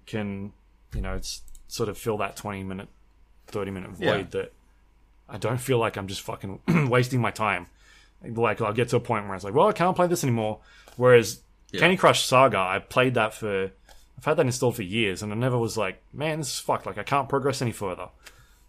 can 0.06 0.52
you 0.94 1.00
know 1.00 1.14
it's 1.14 1.42
sort 1.68 1.88
of 1.88 1.96
fill 1.98 2.18
that 2.18 2.36
twenty 2.36 2.62
minute, 2.62 2.88
thirty 3.46 3.70
minute 3.70 3.90
void 3.90 4.04
Yeah. 4.06 4.22
that 4.30 4.52
I 5.28 5.38
don't 5.38 5.58
feel 5.60 5.78
like 5.78 5.96
I'm 5.96 6.08
just 6.08 6.20
fucking 6.22 6.60
wasting 6.88 7.20
my 7.20 7.30
time. 7.30 7.66
Like 8.24 8.60
I'll 8.60 8.72
get 8.72 8.88
to 8.90 8.96
a 8.96 9.00
point 9.00 9.26
where 9.26 9.34
it's 9.34 9.44
like, 9.44 9.54
well, 9.54 9.68
I 9.68 9.72
can't 9.72 9.96
play 9.96 10.06
this 10.06 10.22
anymore. 10.24 10.60
Whereas 10.96 11.40
Yeah. 11.70 11.80
Candy 11.80 11.96
Crush 11.96 12.24
Saga, 12.24 12.58
I 12.58 12.78
played 12.80 13.14
that 13.14 13.34
for 13.34 13.70
I've 14.18 14.24
had 14.24 14.36
that 14.36 14.46
installed 14.46 14.76
for 14.76 14.82
years, 14.82 15.22
and 15.22 15.32
I 15.32 15.36
never 15.36 15.58
was 15.58 15.76
like, 15.76 16.00
man, 16.12 16.38
this 16.38 16.52
is 16.54 16.58
fucked. 16.60 16.86
Like 16.86 16.98
I 16.98 17.02
can't 17.02 17.28
progress 17.28 17.62
any 17.62 17.72
further. 17.72 18.08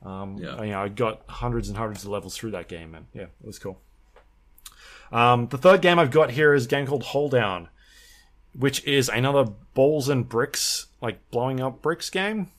Um, 0.01 0.37
Yeah. 0.37 0.61
you 0.63 0.71
know, 0.71 0.81
I 0.83 0.87
got 0.89 1.21
hundreds 1.27 1.67
and 1.69 1.77
hundreds 1.77 2.03
of 2.03 2.09
levels 2.09 2.35
through 2.37 2.51
that 2.51 2.67
game, 2.67 2.95
and 2.95 3.05
yeah, 3.13 3.23
it 3.23 3.29
was 3.45 3.59
cool. 3.59 3.79
Um, 5.13 5.47
the 5.47 5.57
third 5.57 5.81
game 5.81 5.99
I've 5.99 6.11
got 6.11 6.31
here 6.31 6.53
is 6.53 6.65
a 6.65 6.67
game 6.67 6.87
called 6.87 7.03
Hold 7.03 7.31
Down, 7.31 7.69
which 8.57 8.83
is 8.85 9.09
another 9.09 9.45
balls 9.73 10.09
and 10.09 10.27
bricks, 10.27 10.87
like 11.01 11.29
blowing 11.31 11.59
up 11.61 11.81
bricks 11.81 12.09
game. 12.09 12.49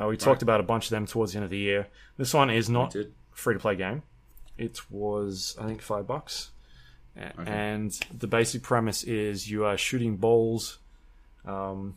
Uh, 0.00 0.06
we 0.06 0.16
talked 0.16 0.42
about 0.42 0.60
a 0.60 0.64
bunch 0.64 0.86
of 0.86 0.90
them 0.90 1.06
towards 1.06 1.32
the 1.32 1.38
end 1.38 1.44
of 1.44 1.50
the 1.50 1.58
year. 1.58 1.88
This 2.16 2.32
one 2.34 2.50
is 2.50 2.68
not 2.70 2.94
free 3.32 3.54
to 3.54 3.60
play 3.60 3.76
game. 3.76 4.02
It 4.56 4.80
was, 4.90 5.56
I 5.60 5.66
think, 5.66 5.82
five 5.82 6.06
bucks. 6.06 6.50
A- 7.16 7.32
And 7.46 7.92
the 8.16 8.26
basic 8.26 8.62
premise 8.62 9.02
is 9.04 9.50
you 9.50 9.64
are 9.64 9.76
shooting 9.76 10.16
balls 10.16 10.78
um, 11.44 11.96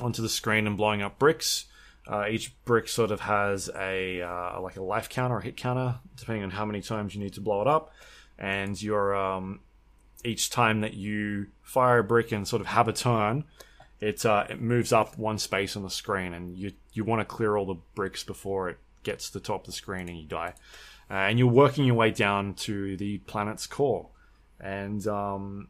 onto 0.00 0.22
the 0.22 0.28
screen 0.28 0.66
and 0.66 0.76
blowing 0.76 1.02
up 1.02 1.18
bricks. 1.18 1.66
Uh, 2.08 2.26
each 2.28 2.52
brick 2.64 2.88
sort 2.88 3.10
of 3.12 3.20
has 3.20 3.68
a 3.76 4.20
uh, 4.22 4.60
like 4.60 4.76
a 4.76 4.82
life 4.82 5.08
counter 5.08 5.36
or 5.36 5.40
hit 5.40 5.56
counter, 5.56 5.96
depending 6.16 6.42
on 6.42 6.50
how 6.50 6.64
many 6.64 6.80
times 6.80 7.14
you 7.14 7.20
need 7.22 7.34
to 7.34 7.40
blow 7.40 7.60
it 7.60 7.68
up. 7.68 7.92
And 8.40 8.80
your 8.80 9.14
um, 9.14 9.60
each 10.24 10.50
time 10.50 10.80
that 10.80 10.94
you 10.94 11.48
fire 11.62 11.98
a 11.98 12.04
brick 12.04 12.32
and 12.32 12.48
sort 12.48 12.60
of 12.60 12.68
have 12.68 12.88
a 12.88 12.92
turn, 12.92 13.44
it 14.00 14.24
uh, 14.24 14.46
it 14.48 14.60
moves 14.60 14.92
up 14.92 15.18
one 15.18 15.38
space 15.38 15.76
on 15.76 15.82
the 15.82 15.90
screen, 15.90 16.32
and 16.32 16.56
you 16.56 16.72
you 16.92 17.04
want 17.04 17.20
to 17.20 17.24
clear 17.24 17.56
all 17.56 17.66
the 17.66 17.80
bricks 17.94 18.24
before 18.24 18.70
it 18.70 18.78
gets 19.02 19.28
to 19.28 19.34
the 19.34 19.44
top 19.44 19.62
of 19.62 19.66
the 19.66 19.72
screen 19.72 20.08
and 20.08 20.18
you 20.18 20.26
die. 20.26 20.54
Uh, 21.10 21.14
and 21.14 21.38
you're 21.38 21.48
working 21.48 21.84
your 21.84 21.96
way 21.96 22.10
down 22.10 22.54
to 22.54 22.96
the 22.96 23.18
planet's 23.18 23.66
core, 23.66 24.08
and 24.58 25.06
um, 25.06 25.68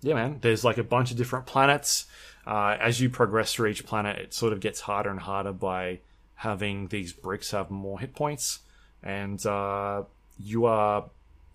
yeah, 0.00 0.14
man, 0.14 0.38
there's 0.40 0.64
like 0.64 0.78
a 0.78 0.84
bunch 0.84 1.10
of 1.10 1.16
different 1.16 1.46
planets. 1.46 2.06
Uh, 2.46 2.76
as 2.80 2.98
you 2.98 3.10
progress 3.10 3.52
through 3.52 3.68
each 3.68 3.84
planet, 3.84 4.16
it 4.16 4.32
sort 4.32 4.54
of 4.54 4.60
gets 4.60 4.80
harder 4.80 5.10
and 5.10 5.20
harder 5.20 5.52
by 5.52 6.00
having 6.34 6.88
these 6.88 7.12
bricks 7.12 7.50
have 7.50 7.70
more 7.70 8.00
hit 8.00 8.14
points, 8.14 8.60
and 9.02 9.44
uh, 9.44 10.02
you 10.38 10.64
are 10.64 11.10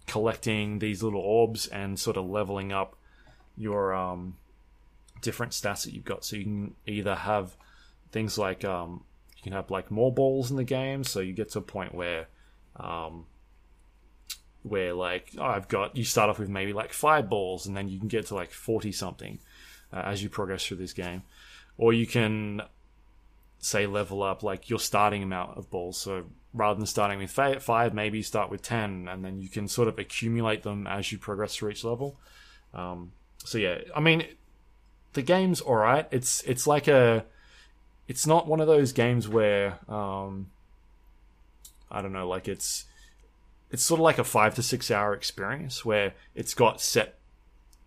collecting 0.08 0.80
these 0.80 1.02
little 1.04 1.22
orbs 1.22 1.68
and 1.68 2.00
sort 2.00 2.18
of 2.18 2.26
leveling 2.26 2.72
up 2.72 2.96
your 3.58 3.94
um, 3.94 4.36
different 5.22 5.54
stats 5.54 5.86
that 5.86 5.94
you've 5.94 6.06
got. 6.06 6.26
So 6.26 6.36
you 6.36 6.44
can 6.44 6.76
either 6.86 7.16
have 7.16 7.56
things 8.12 8.38
like 8.38 8.64
um, 8.64 9.04
you 9.38 9.44
can 9.44 9.54
have 9.54 9.72
like 9.72 9.92
more 9.92 10.14
balls 10.14 10.52
in 10.52 10.58
the 10.58 10.64
game, 10.64 11.04
so 11.04 11.20
you 11.20 11.34
get 11.34 11.50
to 11.52 11.60
a 11.60 11.64
point 11.64 11.94
where 11.94 12.28
um, 12.76 13.26
where 14.64 14.94
like 14.94 15.32
oh, 15.38 15.44
I've 15.44 15.68
got 15.68 15.96
you 15.96 16.04
start 16.04 16.30
off 16.30 16.40
with 16.40 16.50
maybe 16.50 16.74
like 16.74 16.94
five 16.94 17.30
balls, 17.30 17.66
and 17.66 17.76
then 17.76 17.90
you 17.90 18.00
can 18.00 18.08
get 18.08 18.28
to 18.28 18.36
like 18.36 18.52
forty 18.52 18.92
something 18.92 19.40
uh, 19.92 20.04
as 20.06 20.24
you 20.24 20.30
progress 20.30 20.66
through 20.66 20.78
this 20.78 20.94
game, 20.94 21.24
or 21.78 21.94
you 21.94 22.08
can 22.08 22.62
say 23.60 23.88
level 23.88 24.22
up 24.22 24.44
like 24.44 24.70
your 24.70 24.80
starting 24.80 25.24
amount 25.24 25.58
of 25.58 25.70
balls. 25.70 25.98
So 25.98 26.26
rather 26.54 26.78
than 26.78 26.86
starting 26.86 27.20
with 27.20 27.32
five, 27.32 27.94
maybe 27.94 28.22
start 28.22 28.50
with 28.50 28.62
ten, 28.62 29.08
and 29.08 29.24
then 29.26 29.40
you 29.40 29.50
can 29.50 29.68
sort 29.68 29.88
of 29.88 29.98
accumulate 29.98 30.64
them 30.64 30.88
as 30.88 31.12
you 31.12 31.18
progress 31.18 31.56
through 31.56 31.72
each 31.72 31.84
level. 31.84 32.20
Um, 32.74 33.12
so 33.38 33.58
yeah, 33.58 33.80
I 33.96 34.00
mean, 34.00 34.26
the 35.14 35.22
game's 35.22 35.62
all 35.62 35.76
right. 35.76 36.08
It's 36.12 36.42
it's 36.44 36.68
like 36.68 36.88
a 36.88 37.26
it's 38.08 38.28
not 38.28 38.48
one 38.48 38.60
of 38.60 38.68
those 38.68 38.92
games 38.92 39.28
where 39.28 39.80
um, 39.90 40.52
I 41.90 42.02
don't 42.02 42.14
know, 42.14 42.28
like 42.28 42.48
it's 42.48 42.86
it's 43.72 43.84
sort 43.84 44.00
of 44.00 44.04
like 44.04 44.20
a 44.20 44.24
five 44.24 44.56
to 44.56 44.64
six 44.64 44.92
hour 44.92 45.14
experience 45.14 45.84
where 45.84 46.14
it's 46.36 46.54
got 46.54 46.82
set 46.82 47.18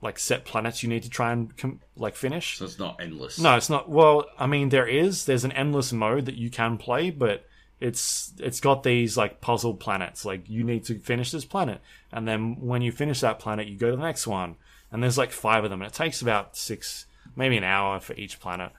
like 0.02 0.18
set 0.18 0.44
planets 0.44 0.82
you 0.82 0.88
need 0.88 1.02
to 1.02 1.10
try 1.10 1.32
and 1.32 1.56
com- 1.56 1.80
like 1.96 2.14
finish. 2.14 2.58
So 2.58 2.64
it's 2.64 2.78
not 2.78 2.96
endless. 3.00 3.38
No, 3.38 3.56
it's 3.56 3.70
not. 3.70 3.88
Well, 3.88 4.26
I 4.38 4.46
mean, 4.46 4.68
there 4.68 4.86
is. 4.86 5.24
There's 5.24 5.44
an 5.44 5.52
endless 5.52 5.92
mode 5.92 6.26
that 6.26 6.36
you 6.36 6.50
can 6.50 6.76
play, 6.76 7.10
but 7.10 7.46
it's 7.80 8.32
it's 8.38 8.60
got 8.60 8.82
these 8.82 9.16
like 9.16 9.40
puzzle 9.40 9.74
planets. 9.74 10.24
Like 10.24 10.48
you 10.48 10.64
need 10.64 10.84
to 10.84 10.98
finish 10.98 11.30
this 11.30 11.44
planet, 11.44 11.80
and 12.12 12.26
then 12.26 12.56
when 12.60 12.82
you 12.82 12.92
finish 12.92 13.20
that 13.20 13.38
planet, 13.38 13.68
you 13.68 13.76
go 13.76 13.90
to 13.90 13.96
the 13.96 14.02
next 14.02 14.26
one. 14.26 14.56
And 14.92 15.02
there's 15.02 15.18
like 15.18 15.32
five 15.32 15.64
of 15.64 15.70
them, 15.70 15.82
and 15.82 15.90
it 15.90 15.94
takes 15.94 16.22
about 16.22 16.56
six, 16.56 17.06
maybe 17.34 17.56
an 17.56 17.64
hour 17.64 17.98
for 17.98 18.14
each 18.14 18.38
planet. 18.38 18.70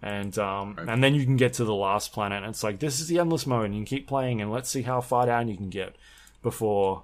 And 0.00 0.38
um, 0.38 0.78
and 0.78 1.02
then 1.02 1.14
you 1.14 1.24
can 1.24 1.36
get 1.36 1.54
to 1.54 1.64
the 1.64 1.74
last 1.74 2.12
planet, 2.12 2.42
and 2.42 2.50
it's 2.50 2.62
like 2.62 2.78
this 2.78 3.00
is 3.00 3.08
the 3.08 3.18
endless 3.18 3.46
mode, 3.46 3.66
and 3.66 3.74
you 3.74 3.80
can 3.80 3.86
keep 3.86 4.06
playing, 4.06 4.40
and 4.40 4.50
let's 4.52 4.70
see 4.70 4.82
how 4.82 5.00
far 5.00 5.26
down 5.26 5.48
you 5.48 5.56
can 5.56 5.70
get 5.70 5.96
before 6.42 7.02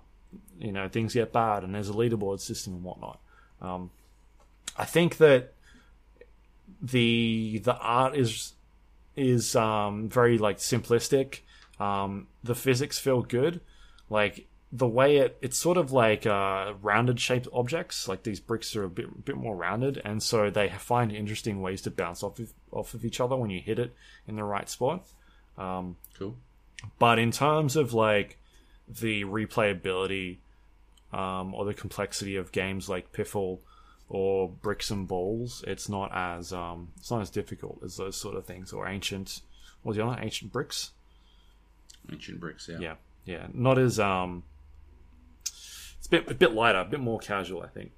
you 0.59 0.71
know 0.73 0.89
things 0.89 1.15
get 1.15 1.33
bad. 1.33 1.65
And 1.65 1.75
there's 1.75 1.89
a 1.89 1.95
leaderboard 1.95 2.41
system 2.41 2.75
and 2.75 2.85
whatnot. 2.85 3.19
Um, 3.61 3.91
I 4.77 4.85
think 4.85 5.17
that 5.17 5.55
the 6.81 7.61
the 7.65 7.77
art 7.77 8.17
is 8.17 8.55
is 9.17 9.55
um, 9.57 10.09
very 10.09 10.39
like 10.39 10.59
simplistic. 10.59 11.41
Um, 11.81 12.29
the 12.45 12.55
physics 12.55 12.99
feel 12.99 13.23
good, 13.23 13.61
like 14.09 14.47
the 14.71 14.89
way 14.89 15.19
it 15.19 15.37
it's 15.43 15.57
sort 15.59 15.77
of 15.77 15.93
like 15.93 16.27
uh, 16.27 16.73
rounded 16.81 17.21
shaped 17.21 17.49
objects. 17.53 18.09
Like 18.09 18.23
these 18.23 18.41
bricks 18.41 18.75
are 18.77 18.85
a 18.85 18.89
bit 18.89 19.25
bit 19.25 19.37
more 19.37 19.57
rounded, 19.57 20.01
and 20.05 20.23
so 20.23 20.49
they 20.51 20.69
find 20.69 21.13
interesting 21.13 21.61
ways 21.61 21.83
to 21.83 21.91
bounce 21.91 22.23
off 22.23 22.39
of, 22.39 22.53
off 22.71 22.95
of 22.95 23.05
each 23.05 23.21
other 23.21 23.37
when 23.37 23.51
you 23.51 23.61
hit 23.61 23.79
it 23.79 23.95
in 24.27 24.37
the 24.37 24.45
right 24.45 24.69
spot. 24.69 25.07
Um, 25.59 25.97
Cool. 26.19 26.37
but 26.99 27.19
in 27.19 27.31
terms 27.31 27.77
of 27.77 27.93
like 27.93 28.39
the 28.89 29.25
replayability 29.25 30.39
um, 31.13 31.55
or 31.55 31.65
the 31.67 31.75
complexity 31.75 32.37
of 32.37 32.53
games 32.53 32.89
like 32.89 33.13
Peggle 33.13 33.59
or 34.15 34.47
Bricks 34.51 34.91
and 34.91 35.09
Balls, 35.09 35.65
it's 35.67 35.89
not 35.89 36.11
as 36.15 36.53
um, 36.53 36.89
it's 36.99 37.11
not 37.11 37.23
as 37.23 37.31
difficult 37.31 37.81
as 37.83 37.97
those 37.97 38.15
sort 38.17 38.37
of 38.37 38.45
things 38.45 38.71
or 38.73 38.87
ancient. 38.87 39.41
What 39.83 39.91
was 39.91 39.97
the 39.97 40.07
other 40.07 40.21
ancient 40.23 40.53
bricks? 40.53 40.91
Ancient 42.13 42.39
bricks, 42.39 42.69
yeah. 42.71 42.79
Yeah, 42.79 42.95
yeah, 43.25 43.47
not 43.55 43.79
as 43.79 43.99
um, 43.99 44.43
it's 45.47 46.07
a 46.07 46.11
bit 46.11 46.31
a 46.31 46.35
bit 46.35 46.53
lighter, 46.53 46.81
a 46.81 46.85
bit 46.85 47.01
more 47.01 47.19
casual, 47.19 47.63
I 47.63 47.69
think. 47.69 47.93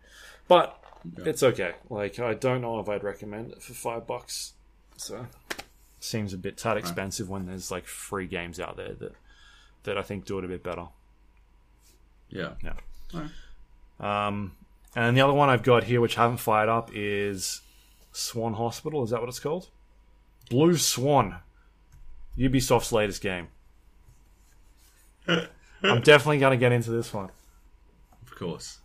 But 0.47 0.81
Okay. 1.19 1.29
it's 1.31 1.43
okay. 1.43 1.75
Like 1.91 2.19
I 2.19 2.33
don't 2.33 2.63
know 2.63 2.79
if 2.81 2.89
I'd 2.89 3.03
recommend 3.05 3.51
it 3.51 3.63
for 3.63 3.75
five 3.75 4.07
bucks. 4.07 4.55
So 4.97 5.27
seems 6.01 6.33
a 6.33 6.39
bit 6.39 6.57
tad 6.57 6.77
expensive 6.77 7.29
when 7.29 7.47
there's 7.47 7.71
like 7.71 7.87
free 7.87 8.27
games 8.27 8.59
out 8.61 8.77
there 8.77 8.95
that 8.95 9.13
that 9.83 9.99
I 9.99 10.03
think 10.03 10.25
do 10.25 10.39
it 10.39 10.45
a 10.45 10.49
bit 10.49 10.63
better. 10.63 10.87
Yeah. 12.31 12.53
Yeah. 12.63 13.29
Um, 14.01 14.53
and 14.97 15.17
the 15.17 15.21
other 15.21 15.33
one 15.33 15.49
I've 15.49 15.63
got 15.63 15.85
here, 15.85 16.01
which 16.01 16.17
I 16.19 16.23
haven't 16.23 16.39
fired 16.39 16.69
up, 16.69 16.91
is 16.95 17.61
Swan 18.13 18.55
Hospital. 18.55 19.03
Is 19.05 19.11
that 19.11 19.21
what 19.21 19.29
it's 19.29 19.41
called? 19.41 19.69
Blue 20.51 20.77
Swan, 20.77 21.37
Ubisoft's 22.39 22.93
latest 22.93 23.23
game. 23.23 23.49
I'm 25.29 26.01
definitely 26.03 26.39
going 26.39 26.53
to 26.53 26.57
get 26.59 26.73
into 26.73 26.91
this 26.91 27.13
one. 27.13 27.31
Of 28.23 28.35
course. 28.37 28.79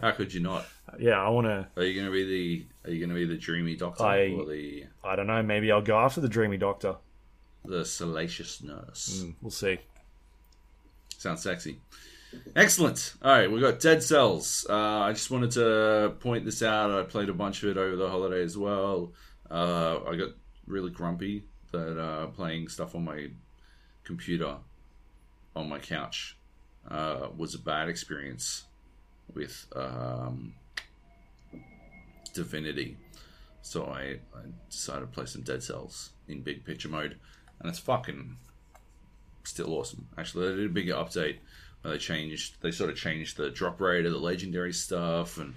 How 0.00 0.12
could 0.12 0.32
you 0.32 0.40
not? 0.40 0.66
Yeah, 1.00 1.20
I 1.20 1.28
want 1.30 1.48
to. 1.48 1.66
Are 1.76 1.82
you 1.84 1.94
going 1.94 2.06
to 2.06 2.12
be 2.12 2.24
the 2.24 2.88
Are 2.88 2.92
you 2.94 3.00
going 3.00 3.08
to 3.10 3.14
be 3.16 3.26
the 3.26 3.36
dreamy 3.36 3.74
doctor 3.74 4.04
I- 4.04 4.30
or 4.30 4.46
the 4.46 4.84
I 5.04 5.16
don't 5.16 5.26
know. 5.26 5.42
Maybe 5.42 5.70
I'll 5.72 5.82
go 5.82 5.98
after 5.98 6.20
the 6.20 6.28
Dreamy 6.28 6.56
Doctor. 6.58 6.94
the 7.64 7.84
salacious 7.84 8.62
nurse? 8.62 9.24
Mm, 9.24 9.34
We'll 9.42 9.50
see. 9.50 9.78
Sounds 11.18 11.42
sexy. 11.42 11.80
Excellent. 12.54 13.14
All 13.22 13.30
right, 13.30 13.50
we've 13.50 13.60
got 13.60 13.80
Dead 13.80 14.02
Cells. 14.02 14.66
Uh, 14.68 14.74
I 14.74 15.12
just 15.12 15.30
wanted 15.30 15.50
to 15.52 16.14
point 16.20 16.44
this 16.44 16.62
out. 16.62 16.90
I 16.90 17.02
played 17.02 17.28
a 17.28 17.34
bunch 17.34 17.62
of 17.62 17.70
it 17.70 17.76
over 17.76 17.96
the 17.96 18.08
holiday 18.08 18.42
as 18.42 18.56
well. 18.56 19.12
Uh, 19.50 20.00
I 20.08 20.16
got 20.16 20.30
really 20.66 20.90
grumpy 20.90 21.44
that 21.72 22.00
uh, 22.00 22.26
playing 22.28 22.68
stuff 22.68 22.94
on 22.94 23.04
my 23.04 23.28
computer 24.04 24.56
on 25.54 25.68
my 25.68 25.78
couch 25.78 26.36
uh, 26.90 27.28
was 27.36 27.54
a 27.54 27.58
bad 27.58 27.88
experience 27.88 28.64
with 29.34 29.66
um, 29.74 30.54
Divinity. 32.34 32.96
So 33.62 33.86
I, 33.86 34.20
I 34.34 34.42
decided 34.70 35.00
to 35.00 35.06
play 35.06 35.26
some 35.26 35.42
Dead 35.42 35.62
Cells 35.62 36.10
in 36.28 36.42
big 36.42 36.64
picture 36.64 36.88
mode, 36.88 37.18
and 37.60 37.68
it's 37.68 37.78
fucking 37.80 38.36
still 39.44 39.74
awesome. 39.74 40.08
Actually, 40.16 40.50
they 40.50 40.56
did 40.56 40.66
a 40.66 40.72
bigger 40.72 40.94
update 40.94 41.38
where 41.86 41.96
they 41.96 41.98
changed, 42.02 42.56
they 42.62 42.70
sort 42.72 42.90
of 42.90 42.96
changed 42.96 43.36
the 43.36 43.48
drop 43.50 43.80
rate 43.80 44.06
of 44.06 44.12
the 44.12 44.18
legendary 44.18 44.72
stuff 44.72 45.38
and 45.38 45.54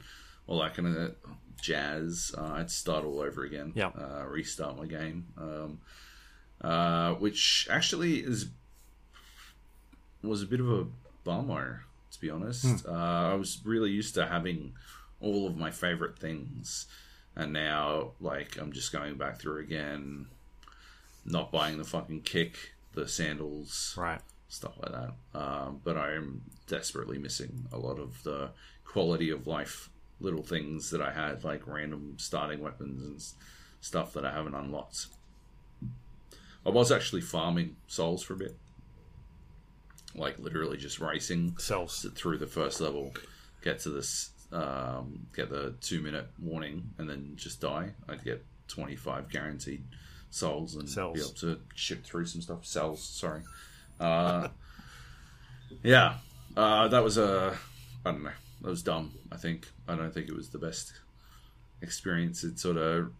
all 0.47 0.59
that 0.61 0.75
kind 0.75 0.95
of 0.95 1.15
jazz. 1.61 2.33
Uh, 2.37 2.51
I'd 2.53 2.69
start 2.71 3.03
all 3.03 3.19
over 3.19 3.43
again, 3.43 3.71
Yeah. 3.75 3.87
uh, 3.87 4.25
restart 4.27 4.77
my 4.77 4.85
game, 4.85 5.27
um, 5.37 5.79
uh, 6.61 7.13
which 7.15 7.67
actually 7.69 8.19
is 8.19 8.49
was 10.21 10.43
a 10.43 10.45
bit 10.45 10.59
of 10.59 10.69
a 10.69 10.85
bummer 11.23 11.85
to 12.11 12.19
be 12.19 12.29
honest. 12.29 12.85
Uh, 12.87 12.91
I 12.91 13.33
was 13.35 13.59
really 13.63 13.91
used 13.91 14.15
to 14.15 14.25
having 14.25 14.73
all 15.21 15.47
of 15.47 15.55
my 15.55 15.69
favorite 15.71 16.17
things, 16.19 16.87
and 17.35 17.53
now 17.53 18.11
like 18.19 18.57
I'm 18.57 18.71
just 18.71 18.91
going 18.91 19.15
back 19.17 19.39
through 19.39 19.61
again, 19.61 20.27
not 21.25 21.51
buying 21.51 21.77
the 21.77 21.83
fucking 21.83 22.21
kick, 22.21 22.73
the 22.93 23.07
sandals, 23.07 23.95
Right. 23.97 24.21
Stuff 24.49 24.73
like 24.81 24.91
that. 24.91 25.39
Um, 25.39 25.79
but 25.83 25.97
I 25.97 26.13
am 26.13 26.41
desperately 26.67 27.17
missing 27.17 27.67
a 27.71 27.77
lot 27.77 27.99
of 27.99 28.21
the 28.23 28.49
quality 28.83 29.29
of 29.29 29.47
life 29.47 29.89
little 30.19 30.43
things 30.43 30.89
that 30.89 31.01
I 31.01 31.11
had, 31.11 31.43
like 31.43 31.65
random 31.65 32.15
starting 32.17 32.59
weapons 32.59 33.01
and 33.01 33.21
stuff 33.79 34.13
that 34.13 34.25
I 34.25 34.31
haven't 34.33 34.55
unlocked. 34.55 35.07
I 36.65 36.69
was 36.69 36.91
actually 36.91 37.21
farming 37.21 37.77
souls 37.87 38.21
for 38.21 38.33
a 38.33 38.37
bit, 38.37 38.57
like 40.13 40.37
literally 40.39 40.77
just 40.77 40.99
racing 40.99 41.55
Cells. 41.57 42.05
through 42.15 42.37
the 42.39 42.47
first 42.47 42.81
level, 42.81 43.13
get 43.63 43.79
to 43.81 43.89
this, 43.89 44.31
um, 44.51 45.27
get 45.33 45.49
the 45.49 45.75
two 45.79 46.01
minute 46.01 46.27
warning, 46.37 46.89
and 46.97 47.09
then 47.09 47.33
just 47.35 47.61
die. 47.61 47.91
I'd 48.09 48.25
get 48.25 48.43
25 48.67 49.29
guaranteed 49.29 49.83
souls 50.31 50.75
and 50.75 50.89
Cells. 50.89 51.13
be 51.13 51.21
able 51.21 51.55
to 51.55 51.61
ship 51.75 52.03
through 52.03 52.25
some 52.25 52.41
stuff. 52.41 52.65
Cells, 52.65 53.01
sorry. 53.01 53.41
Uh, 53.99 54.47
yeah, 55.83 56.15
uh, 56.55 56.87
that 56.87 57.03
was 57.03 57.17
a, 57.17 57.57
I 58.05 58.11
don't 58.11 58.23
know, 58.23 58.31
that 58.61 58.69
was 58.69 58.83
dumb, 58.83 59.11
I 59.31 59.37
think. 59.37 59.67
I 59.87 59.95
don't 59.95 60.13
think 60.13 60.27
it 60.27 60.35
was 60.35 60.49
the 60.49 60.57
best 60.57 60.93
experience. 61.81 62.43
It 62.43 62.59
sort 62.59 62.77
of 62.77 63.11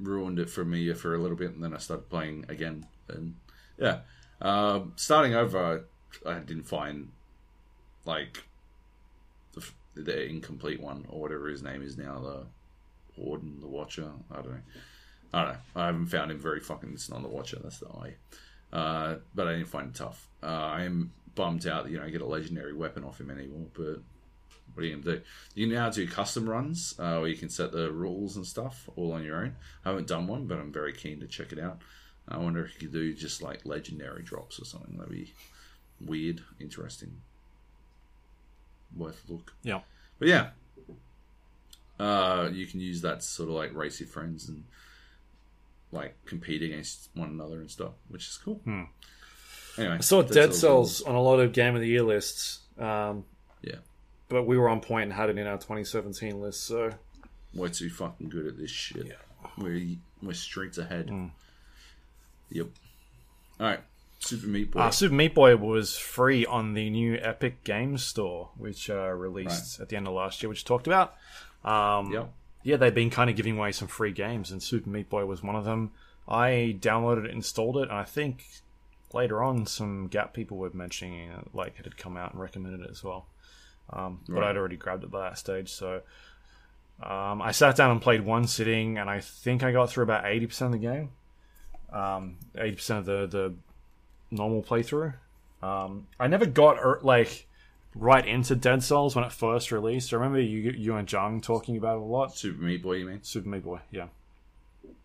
ruined 0.00 0.38
it 0.38 0.50
for 0.50 0.64
me 0.64 0.92
for 0.92 1.14
a 1.14 1.18
little 1.18 1.36
bit, 1.36 1.52
and 1.52 1.62
then 1.62 1.74
I 1.74 1.78
started 1.78 2.08
playing 2.08 2.46
again. 2.48 2.86
And 3.08 3.34
yeah, 3.78 4.00
um, 4.40 4.92
starting 4.96 5.34
over, 5.34 5.84
I 6.24 6.34
didn't 6.38 6.64
find 6.64 7.10
like 8.04 8.44
the, 9.54 9.64
the 9.94 10.26
incomplete 10.26 10.80
one 10.80 11.06
or 11.08 11.20
whatever 11.20 11.48
his 11.48 11.62
name 11.62 11.82
is 11.82 11.96
now, 11.96 12.20
the 12.20 13.22
Warden, 13.22 13.60
the 13.60 13.66
Watcher. 13.66 14.10
I 14.30 14.36
don't 14.36 14.50
know. 14.52 14.60
I 15.34 15.44
don't 15.44 15.52
know. 15.52 15.58
I 15.76 15.86
haven't 15.86 16.06
found 16.06 16.30
him 16.30 16.38
very 16.38 16.60
fucking. 16.60 16.90
It's 16.92 17.10
not 17.10 17.22
the 17.22 17.28
Watcher. 17.28 17.58
That's 17.62 17.80
the 17.80 17.88
eye. 17.88 18.14
Uh, 18.72 19.16
but 19.34 19.46
I 19.46 19.52
didn't 19.52 19.68
find 19.68 19.88
it 19.88 19.94
tough. 19.94 20.28
Uh, 20.42 20.46
I 20.46 20.84
am 20.84 21.12
bummed 21.34 21.66
out 21.66 21.84
that 21.84 21.90
you 21.90 21.98
don't 21.98 22.12
get 22.12 22.20
a 22.20 22.26
legendary 22.26 22.72
weapon 22.72 23.04
off 23.04 23.20
him 23.20 23.30
anymore. 23.30 23.66
But 23.72 24.00
what 24.74 24.82
are 24.82 24.86
you 24.86 24.96
gonna 24.96 25.16
do? 25.16 25.22
You 25.54 25.66
can 25.66 25.74
now 25.74 25.90
do 25.90 26.06
custom 26.06 26.48
runs 26.48 26.94
uh, 26.98 27.18
where 27.18 27.28
you 27.28 27.36
can 27.36 27.48
set 27.48 27.72
the 27.72 27.90
rules 27.90 28.36
and 28.36 28.46
stuff 28.46 28.88
all 28.96 29.12
on 29.12 29.24
your 29.24 29.36
own. 29.36 29.56
I 29.84 29.90
haven't 29.90 30.06
done 30.06 30.26
one, 30.26 30.46
but 30.46 30.58
I'm 30.58 30.72
very 30.72 30.92
keen 30.92 31.20
to 31.20 31.26
check 31.26 31.52
it 31.52 31.58
out. 31.58 31.78
I 32.28 32.36
wonder 32.36 32.64
if 32.64 32.74
you 32.74 32.88
could 32.88 32.92
do 32.92 33.14
just 33.14 33.40
like 33.42 33.64
legendary 33.64 34.22
drops 34.22 34.60
or 34.60 34.64
something. 34.64 34.96
That'd 34.98 35.12
be 35.12 35.32
weird, 36.00 36.42
interesting, 36.60 37.22
worth 38.94 39.24
a 39.28 39.32
look. 39.32 39.54
Yeah. 39.62 39.80
But 40.18 40.28
yeah, 40.28 40.50
uh, 41.98 42.50
you 42.52 42.66
can 42.66 42.80
use 42.80 43.00
that 43.02 43.20
to 43.20 43.26
sort 43.26 43.48
of 43.48 43.54
like 43.54 43.74
race 43.74 44.00
your 44.00 44.08
friends 44.08 44.48
and 44.48 44.64
like 45.92 46.14
compete 46.26 46.62
against 46.62 47.08
one 47.14 47.30
another 47.30 47.60
and 47.60 47.70
stuff, 47.70 47.92
which 48.08 48.26
is 48.28 48.38
cool. 48.44 48.60
Hmm. 48.64 48.82
Anyway, 49.78 49.94
I 49.96 50.00
saw 50.00 50.22
that's 50.22 50.34
Dead 50.34 50.48
all- 50.48 50.54
Cells 50.54 51.02
on 51.02 51.14
a 51.14 51.22
lot 51.22 51.38
of 51.40 51.52
Game 51.52 51.74
of 51.74 51.80
the 51.80 51.88
Year 51.88 52.02
lists. 52.02 52.60
Um, 52.78 53.24
Yeah, 53.62 53.76
but 54.28 54.44
we 54.44 54.58
were 54.58 54.68
on 54.68 54.80
point 54.80 55.04
and 55.04 55.12
had 55.12 55.30
it 55.30 55.38
in 55.38 55.46
our 55.46 55.56
2017 55.58 56.40
list. 56.40 56.64
So 56.64 56.90
we're 57.54 57.68
too 57.68 57.90
fucking 57.90 58.28
good 58.28 58.46
at 58.46 58.56
this 58.58 58.70
shit. 58.70 59.06
Yeah. 59.06 59.48
We're 59.56 59.96
we're 60.22 60.34
streets 60.34 60.78
ahead. 60.78 61.08
Hmm. 61.10 61.26
Yep. 62.50 62.66
All 63.60 63.66
right, 63.66 63.80
Super 64.20 64.46
Meat 64.46 64.70
Boy. 64.70 64.80
uh, 64.80 64.90
Super 64.90 65.14
Meat 65.14 65.34
Boy 65.34 65.56
was 65.56 65.96
free 65.96 66.46
on 66.46 66.74
the 66.74 66.88
new 66.90 67.16
Epic 67.20 67.62
Games 67.64 68.02
Store, 68.04 68.50
which 68.56 68.88
uh, 68.88 69.10
released 69.10 69.80
at 69.80 69.88
the 69.88 69.96
end 69.96 70.06
of 70.08 70.14
last 70.14 70.42
year, 70.42 70.48
which 70.48 70.64
we 70.64 70.66
talked 70.66 70.86
about. 70.86 71.14
Um, 71.64 72.12
yep. 72.12 72.32
Yeah, 72.62 72.76
they've 72.76 72.94
been 72.94 73.10
kind 73.10 73.30
of 73.30 73.36
giving 73.36 73.56
away 73.56 73.72
some 73.72 73.88
free 73.88 74.12
games, 74.12 74.50
and 74.50 74.62
Super 74.62 74.90
Meat 74.90 75.08
Boy 75.08 75.24
was 75.24 75.42
one 75.42 75.56
of 75.56 75.64
them. 75.64 75.92
I 76.28 76.76
downloaded 76.78 77.24
it, 77.24 77.30
installed 77.30 77.78
it, 77.78 77.88
and 77.88 77.92
I 77.92 78.04
think 78.04 78.44
later 79.12 79.42
on 79.42 79.66
some 79.66 80.08
Gap 80.08 80.34
people 80.34 80.58
were 80.58 80.70
mentioning 80.72 81.30
it, 81.30 81.54
like 81.54 81.78
it 81.78 81.84
had 81.84 81.96
come 81.96 82.16
out 82.16 82.32
and 82.32 82.40
recommended 82.40 82.82
it 82.82 82.90
as 82.90 83.02
well. 83.02 83.26
Um, 83.90 84.20
but 84.28 84.42
I'd 84.42 84.56
already 84.56 84.76
grabbed 84.76 85.04
it 85.04 85.10
by 85.10 85.30
that 85.30 85.38
stage, 85.38 85.70
so 85.70 86.02
um, 87.02 87.40
I 87.40 87.52
sat 87.52 87.76
down 87.76 87.90
and 87.90 88.02
played 88.02 88.20
one 88.20 88.46
sitting, 88.46 88.98
and 88.98 89.08
I 89.08 89.20
think 89.20 89.62
I 89.62 89.72
got 89.72 89.88
through 89.90 90.04
about 90.04 90.26
eighty 90.26 90.46
percent 90.46 90.74
of 90.74 90.80
the 90.80 90.86
game, 90.86 91.10
um, 91.92 92.36
eighty 92.56 92.76
percent 92.76 92.98
of 93.00 93.06
the 93.06 93.26
the 93.26 93.54
normal 94.30 94.62
playthrough. 94.62 95.14
Um, 95.62 96.06
I 96.20 96.26
never 96.26 96.44
got 96.44 96.78
er, 96.78 97.00
like 97.02 97.47
right 97.98 98.26
into 98.26 98.54
Dead 98.54 98.82
Cells 98.82 99.16
when 99.16 99.24
it 99.24 99.32
first 99.32 99.72
released. 99.72 100.12
I 100.12 100.16
remember 100.16 100.40
you 100.40 100.70
you 100.70 100.96
and 100.96 101.10
Jung 101.10 101.40
talking 101.40 101.76
about 101.76 101.96
it 101.96 102.02
a 102.02 102.04
lot. 102.04 102.34
Super 102.34 102.62
Meat 102.62 102.82
Boy, 102.82 102.94
you 102.94 103.06
mean? 103.06 103.22
Super 103.22 103.48
Meat 103.48 103.64
Boy, 103.64 103.80
yeah. 103.90 104.06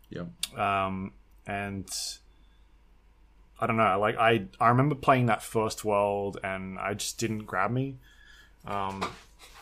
Yep. 0.09 0.57
Um, 0.57 1.11
and 1.47 1.89
I 3.59 3.67
don't 3.67 3.77
know, 3.77 3.99
like 3.99 4.17
I 4.17 4.45
I 4.59 4.69
remember 4.69 4.95
playing 4.95 5.25
that 5.27 5.41
first 5.41 5.83
world, 5.83 6.37
and 6.43 6.77
I 6.79 6.93
just 6.93 7.17
didn't 7.17 7.45
grab 7.45 7.71
me. 7.71 7.95
Um, 8.65 9.03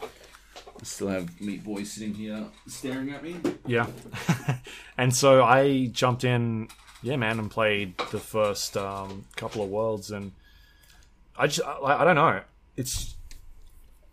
I 0.02 0.84
still 0.84 1.08
have 1.08 1.40
Meat 1.40 1.64
Boy 1.64 1.84
sitting 1.84 2.14
here 2.14 2.46
staring 2.68 3.12
at 3.12 3.24
me. 3.24 3.38
yeah, 3.66 3.88
and 4.98 5.16
so 5.16 5.44
I 5.44 5.88
jumped 5.88 6.24
in, 6.24 6.68
yeah, 7.02 7.16
man, 7.16 7.40
and 7.40 7.50
played 7.50 7.98
the 8.12 8.20
first 8.20 8.76
um, 8.76 9.26
couple 9.36 9.64
of 9.64 9.70
worlds, 9.70 10.12
and 10.12 10.34
I 11.38 11.48
just 11.48 11.62
I, 11.66 12.02
I 12.02 12.04
don't 12.04 12.16
know, 12.16 12.42
it's 12.76 13.16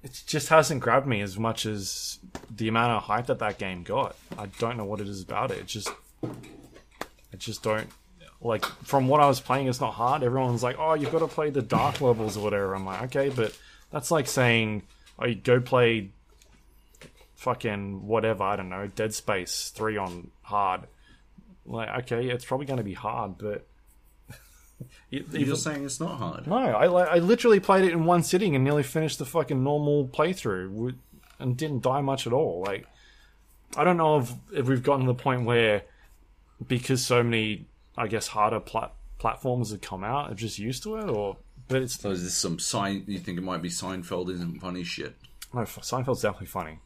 it 0.03 0.23
just 0.27 0.49
hasn't 0.49 0.81
grabbed 0.81 1.07
me 1.07 1.21
as 1.21 1.39
much 1.39 1.67
as 1.67 2.19
the 2.55 2.69
amount 2.69 2.93
of 2.93 3.03
hype 3.05 3.27
that 3.27 3.41
that 3.41 3.59
game 3.59 3.83
got. 3.83 4.17
I 4.39 4.47
don't 4.59 4.77
know 4.77 4.85
what 4.85 5.01
it 5.01 5.09
is 5.09 5.23
about 5.23 5.51
it. 5.51 5.59
It 5.59 5.67
just 5.67 5.91
I 6.25 7.37
just 7.37 7.63
don't 7.63 7.89
like 8.41 8.65
from 8.85 9.09
what 9.09 9.21
I 9.21 9.27
was 9.27 9.41
playing. 9.41 9.67
It's 9.67 9.81
not 9.81 9.95
hard. 9.95 10.23
Everyone's 10.23 10.63
like, 10.63 10.77
"Oh, 10.79 10.95
you've 10.95 11.13
got 11.13 11.21
to 11.21 11.29
play 11.29 11.51
the 11.51 11.63
dark 11.63 12.01
levels 12.01 12.37
or 12.37 12.45
whatever." 12.45 12.75
I'm 12.75 12.87
like, 12.87 13.03
okay, 13.05 13.29
but 13.29 13.57
that's 13.91 14.11
like 14.11 14.27
saying, 14.29 14.83
"Oh, 15.19 15.27
you 15.27 15.35
go 15.35 15.61
play 15.61 16.11
fucking 17.37 18.07
whatever." 18.07 18.45
I 18.45 18.57
don't 18.57 18.69
know, 18.69 18.87
Dead 18.87 19.15
Space 19.15 19.71
three 19.71 19.97
on 19.97 20.31
hard. 20.43 20.83
Like, 21.67 22.05
okay, 22.05 22.29
it's 22.29 22.45
probably 22.45 22.67
going 22.67 22.79
to 22.79 22.85
be 22.85 22.95
hard, 22.95 23.37
but 23.39 23.67
It- 25.11 25.27
You're 25.33 25.41
even- 25.41 25.57
saying 25.57 25.85
it's 25.85 26.01
not 26.01 26.19
hard. 26.19 26.47
no, 26.47 26.57
I 26.57 26.87
I 26.87 27.19
literally 27.19 27.61
played 27.61 27.85
it 27.85 27.93
in 27.93 28.05
one 28.05 28.23
sitting 28.23 28.55
and 28.55 28.63
nearly 28.65 28.83
finished 28.83 29.19
the 29.19 29.25
fucking 29.27 29.63
normal 29.63 30.07
playthrough 30.09 30.95
and 31.39 31.57
didn't 31.57 31.83
die 31.83 32.01
much 32.01 32.27
at 32.27 32.33
all. 32.33 32.63
Like, 32.67 32.87
I 33.77 33.85
don't 33.85 33.97
know 33.97 34.19
if 34.19 34.33
if 34.53 34.67
we've 34.67 34.83
gotten 34.83 35.07
to 35.07 35.13
the 35.13 35.23
point 35.23 35.45
where 35.45 35.83
because 36.67 37.05
so 37.05 37.23
many, 37.23 37.67
I 37.97 38.07
guess, 38.09 38.29
harder 38.29 38.61
plat- 38.61 38.95
platforms 39.19 39.71
have 39.71 39.81
come 39.81 40.05
out, 40.05 40.31
I'm 40.31 40.37
just 40.37 40.59
used 40.59 40.83
to 40.85 40.97
it, 40.97 41.09
or 41.09 41.37
but 41.69 41.83
it's 41.83 41.99
So 42.01 42.11
is 42.11 42.23
this 42.25 42.35
some 42.35 42.59
sign? 42.59 43.05
You 43.07 43.19
think 43.19 43.39
it 43.39 43.43
might 43.43 43.63
be 43.63 43.69
Seinfeld 43.69 44.31
isn't 44.33 44.61
funny 44.61 44.85
shit? 44.85 45.17
no, 45.53 45.61
Seinfeld's 45.63 46.23
definitely 46.23 46.47
funny. 46.49 46.79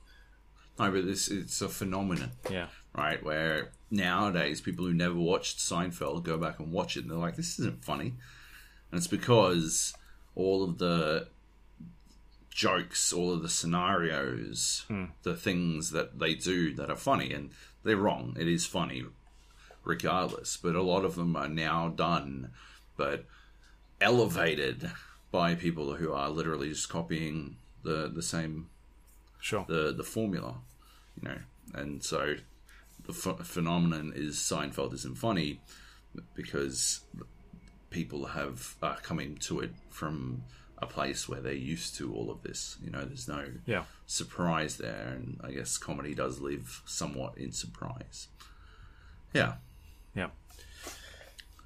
No, 0.79 0.91
but 0.91 1.05
this 1.05 1.29
it's 1.29 1.61
a 1.63 1.69
phenomenon, 1.69 2.31
Yeah, 2.51 2.69
right? 2.97 3.23
Where 3.23 3.71
nowadays 3.93 4.61
people 4.61 4.87
who 4.87 4.95
never 4.95 5.15
watched 5.15 5.59
Seinfeld 5.59 6.25
go 6.25 6.39
back 6.39 6.59
and 6.59 6.73
watch 6.73 6.97
it, 6.97 7.03
and 7.03 7.11
they're 7.11 7.19
like, 7.19 7.37
"This 7.37 7.59
isn't 7.61 7.85
funny," 7.85 8.15
and 8.91 8.99
it's 8.99 9.07
because 9.07 9.95
all 10.35 10.65
of 10.65 10.79
the 10.79 11.29
jokes, 12.51 13.13
all 13.13 13.33
of 13.33 13.43
the 13.43 13.49
scenarios, 13.49 14.85
hmm. 14.89 15.07
the 15.23 15.37
things 15.37 15.91
that 15.91 16.19
they 16.19 16.35
do 16.35 16.75
that 16.75 16.91
are 16.91 16.97
funny, 16.97 17.33
and 17.33 17.51
they're 17.85 17.97
wrong. 17.97 18.37
It 18.39 18.49
is 18.49 18.67
funny, 18.67 19.05
regardless, 19.85 20.57
but 20.57 20.75
a 20.75 20.83
lot 20.83 21.05
of 21.05 21.15
them 21.15 21.37
are 21.37 21.49
now 21.49 21.89
done, 21.89 22.51
but 22.97 23.27
elevated 24.01 24.91
by 25.31 25.55
people 25.55 25.95
who 25.95 26.13
are 26.13 26.29
literally 26.29 26.71
just 26.71 26.89
copying 26.89 27.57
the 27.83 28.11
the 28.13 28.23
same 28.23 28.71
sure. 29.41 29.65
the 29.69 29.93
the 29.93 30.05
formula, 30.05 30.57
you 31.21 31.29
know. 31.29 31.39
And 31.75 32.03
so 32.03 32.37
the 33.07 33.13
ph- 33.13 33.47
phenomenon 33.47 34.13
is 34.15 34.37
Seinfeld 34.37 34.93
isn't 34.95 35.17
funny 35.19 35.61
because 36.35 37.01
people 37.91 38.27
have 38.27 38.77
are 38.83 38.97
coming 38.97 39.37
to 39.37 39.61
it 39.61 39.71
from 39.91 40.43
a 40.79 40.87
place 40.87 41.29
where 41.29 41.41
they're 41.41 41.53
used 41.53 41.95
to 41.97 42.13
all 42.15 42.31
of 42.31 42.43
this. 42.43 42.77
You 42.83 42.91
know, 42.91 43.05
there's 43.05 43.29
no 43.29 43.45
Yeah, 43.67 43.85
surprise 44.07 44.77
there, 44.79 45.15
and 45.17 45.41
I 45.45 45.53
guess 45.53 45.79
comedy 45.79 46.15
does 46.15 46.41
live 46.41 46.83
somewhat 46.87 47.39
in 47.39 47.53
surprise. 47.53 48.29
Yeah, 49.33 49.55
yeah. 50.15 50.29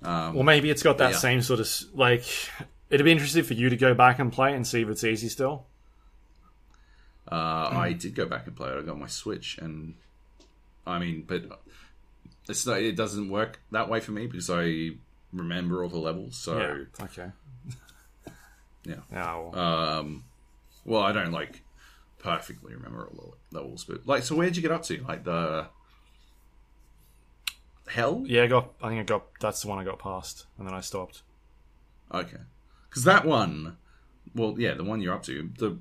well, 0.03 0.43
maybe 0.43 0.71
it's 0.71 0.83
got 0.83 0.99
that 0.99 1.13
yeah. 1.13 1.19
same 1.19 1.43
sort 1.43 1.61
of 1.61 1.69
like. 1.95 2.25
It'd 2.91 3.05
be 3.05 3.11
interesting 3.11 3.43
for 3.43 3.55
you 3.55 3.69
to 3.69 3.77
go 3.77 3.95
back 3.95 4.19
and 4.21 4.33
play 4.33 4.55
and 4.55 4.65
see 4.67 4.83
if 4.83 4.89
it's 4.89 5.03
easy 5.03 5.29
still. 5.29 5.67
uh, 7.31 7.35
I 7.73 7.93
did 7.95 8.15
go 8.15 8.27
back 8.27 8.47
and 8.47 8.55
play 8.55 8.71
it. 8.71 8.79
I 8.79 8.83
got 8.83 8.99
my 8.99 9.09
Switch, 9.09 9.59
and 9.59 9.95
I 10.87 10.99
mean, 10.99 11.25
but 11.27 11.45
it's 12.49 12.67
not. 12.67 12.81
It 12.81 12.97
doesn't 12.97 13.29
work 13.29 13.61
that 13.73 13.89
way 13.89 14.01
for 14.01 14.13
me 14.13 14.27
because 14.27 14.49
I 14.51 14.91
remember 15.33 15.83
all 15.83 15.89
the 15.89 15.99
levels. 15.99 16.37
So. 16.37 16.59
Yeah. 16.59 17.05
Okay. 17.05 17.31
Yeah. 18.87 19.01
Um, 19.53 20.25
well, 20.85 21.03
I 21.03 21.11
don't 21.11 21.33
like 21.33 21.63
perfectly 22.19 22.75
remember 22.75 23.07
all 23.07 23.35
the 23.51 23.59
levels, 23.59 23.85
but 23.85 24.07
like, 24.07 24.23
so 24.23 24.37
where'd 24.37 24.55
you 24.55 24.63
get 24.63 24.71
up 24.71 24.85
to? 24.85 25.03
Like 25.03 25.25
the 25.25 25.67
hell? 27.89 28.23
yeah, 28.27 28.45
I 28.45 28.47
got. 28.47 28.73
I 28.83 28.89
think 28.89 29.01
I 29.01 29.05
got. 29.05 29.25
That's 29.41 29.63
the 29.63 29.69
one 29.69 29.79
I 29.79 29.85
got 29.85 29.99
past, 29.99 30.47
and 30.59 30.67
then 30.67 30.75
I 30.75 30.81
stopped. 30.81 31.23
Okay, 32.13 32.39
because 32.89 33.05
that 33.05 33.25
one, 33.25 33.77
well, 34.35 34.55
yeah, 34.57 34.75
the 34.75 34.85
one 34.85 35.01
you're 35.01 35.15
up 35.15 35.25
to, 35.25 35.51
the 35.59 35.79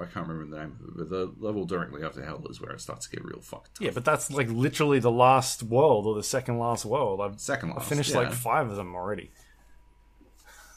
I 0.00 0.06
can't 0.06 0.26
remember 0.28 0.56
the 0.56 0.62
name 0.62 0.76
but 0.96 1.08
the 1.10 1.32
level 1.38 1.64
directly 1.64 2.02
after 2.04 2.24
hell 2.24 2.44
is 2.48 2.60
where 2.60 2.72
it 2.72 2.80
starts 2.80 3.06
to 3.08 3.16
get 3.16 3.24
real 3.24 3.40
fucked. 3.40 3.78
Yeah, 3.80 3.90
but 3.92 4.04
that's 4.04 4.30
like 4.30 4.48
literally 4.48 4.98
the 5.00 5.10
last 5.10 5.62
world 5.62 6.06
or 6.06 6.14
the 6.14 6.22
second 6.22 6.58
last 6.58 6.84
world. 6.84 7.20
I've 7.20 7.40
Second 7.40 7.70
I 7.72 7.74
last, 7.74 7.88
finished 7.88 8.10
yeah. 8.12 8.18
like 8.18 8.32
five 8.32 8.68
of 8.70 8.76
them 8.76 8.94
already. 8.94 9.30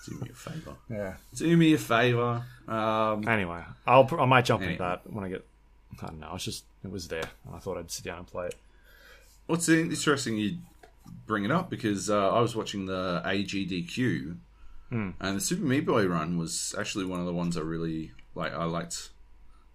Do 0.08 0.16
me 0.20 0.30
a 0.32 0.34
favor. 0.34 0.76
Yeah. 0.90 1.14
Do 1.36 1.56
me 1.58 1.74
a 1.74 1.78
favor. 1.78 2.44
Um, 2.68 3.28
Anyway, 3.28 3.62
I'll 3.86 4.10
I 4.20 4.26
might 4.26 4.46
jump 4.46 4.62
Anyway. 4.64 4.74
into 4.74 4.84
that 4.84 5.12
when 5.14 5.24
I 5.24 5.30
get. 5.30 5.46
I 6.02 6.08
don't 6.08 6.20
know. 6.20 6.32
It's 6.36 6.46
just 6.46 6.66
it 6.84 6.92
was 6.92 7.08
there, 7.08 7.30
and 7.46 7.56
I 7.56 7.60
thought 7.60 7.78
I'd 7.78 7.92
sit 7.92 8.06
down 8.06 8.20
and 8.20 8.28
play 8.28 8.48
it. 8.48 8.56
What's 9.46 9.68
interesting 9.70 10.38
you 10.38 10.58
bring 11.28 11.44
it 11.46 11.52
up 11.52 11.70
because 11.70 12.10
uh, 12.10 12.34
I 12.34 12.40
was 12.40 12.56
watching 12.56 12.86
the 12.86 13.22
AGDQ 13.26 14.38
and 14.92 15.16
the 15.20 15.40
Super 15.40 15.64
Meat 15.64 15.86
Boy 15.86 16.06
run 16.06 16.38
was 16.38 16.76
actually 16.78 17.06
one 17.06 17.20
of 17.22 17.26
the 17.26 17.34
ones 17.34 17.56
I 17.58 17.62
really 17.62 18.12
like. 18.36 18.54
I 18.54 18.66
liked 18.66 19.10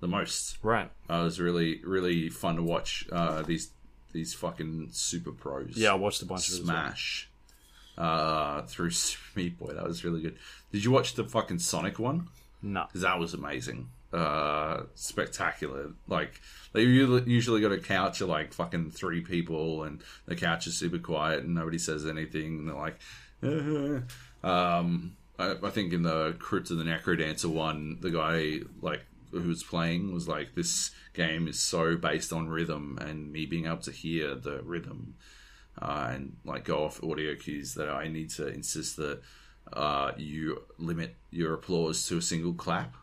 the 0.01 0.09
most. 0.09 0.59
Right. 0.63 0.91
Uh, 1.11 1.21
it 1.21 1.25
was 1.25 1.41
really 1.41 1.81
really 1.85 2.29
fun 2.29 2.57
to 2.57 2.63
watch 2.63 3.07
uh, 3.13 3.43
these 3.43 3.71
these 4.13 4.35
fucking 4.35 4.89
super 4.93 5.33
pros. 5.33 5.77
Yeah, 5.77 5.93
I 5.93 5.95
watched 5.95 6.23
a 6.23 6.27
bunch 6.27 6.49
of 6.49 6.55
it. 6.55 6.65
well. 6.65 6.75
smash 6.75 7.29
uh, 7.99 8.63
through 8.63 8.91
Super 8.91 9.23
Meat 9.41 9.59
Boy. 9.59 9.73
That 9.75 9.85
was 9.85 10.05
really 10.05 10.21
good. 10.23 10.37
Did 10.73 10.85
you 10.85 10.91
watch 10.91 11.15
the 11.15 11.25
fucking 11.25 11.59
Sonic 11.59 11.99
one? 11.99 12.29
No. 12.63 12.85
because 12.87 13.03
that 13.03 13.19
was 13.19 13.35
amazing, 13.35 13.91
uh, 14.13 14.85
spectacular. 14.95 15.91
Like 16.09 16.41
they 16.73 16.83
usually 16.83 17.23
usually 17.31 17.61
got 17.61 17.71
a 17.73 17.79
couch 17.79 18.21
of 18.23 18.29
like 18.29 18.53
fucking 18.55 18.91
three 18.91 19.21
people, 19.21 19.85
and 19.85 20.03
the 20.25 20.35
couch 20.37 20.67
is 20.67 20.77
super 20.77 20.99
quiet 20.99 21.45
and 21.45 21.55
nobody 21.55 21.79
says 21.79 22.07
anything. 22.07 22.59
And 22.59 22.69
they're 22.69 22.75
like, 22.75 22.99
um, 24.43 25.17
I, 25.39 25.57
I 25.63 25.71
think 25.71 25.93
in 25.93 26.03
the 26.03 26.35
Crypt 26.39 26.71
of 26.71 26.79
the 26.79 26.85
Necrodancer 26.85 27.51
one, 27.51 27.99
the 28.01 28.11
guy 28.11 28.61
like 28.81 29.05
who 29.31 29.49
was 29.49 29.63
playing 29.63 30.13
was 30.13 30.29
like, 30.29 30.55
"This 30.55 30.91
game 31.15 31.49
is 31.49 31.59
so 31.59 31.97
based 31.97 32.33
on 32.33 32.49
rhythm, 32.49 32.99
and 33.01 33.33
me 33.33 33.47
being 33.47 33.67
able 33.67 33.79
to 33.79 33.93
hear 33.93 34.35
the 34.35 34.63
rhythm." 34.63 35.15
Uh, 35.81 36.11
and 36.13 36.37
like 36.45 36.65
go 36.65 36.85
off 36.85 37.03
audio 37.03 37.35
cues 37.35 37.75
that 37.75 37.91
I 37.91 38.09
need 38.09 38.31
to 38.31 38.47
insist 38.47 38.97
that 38.97 39.21
uh, 39.73 40.13
you 40.17 40.63
limit 40.79 41.17
your 41.31 41.55
applause 41.55 42.07
to 42.09 42.17
a 42.19 42.23
single 42.23 42.55
clap. 42.55 42.95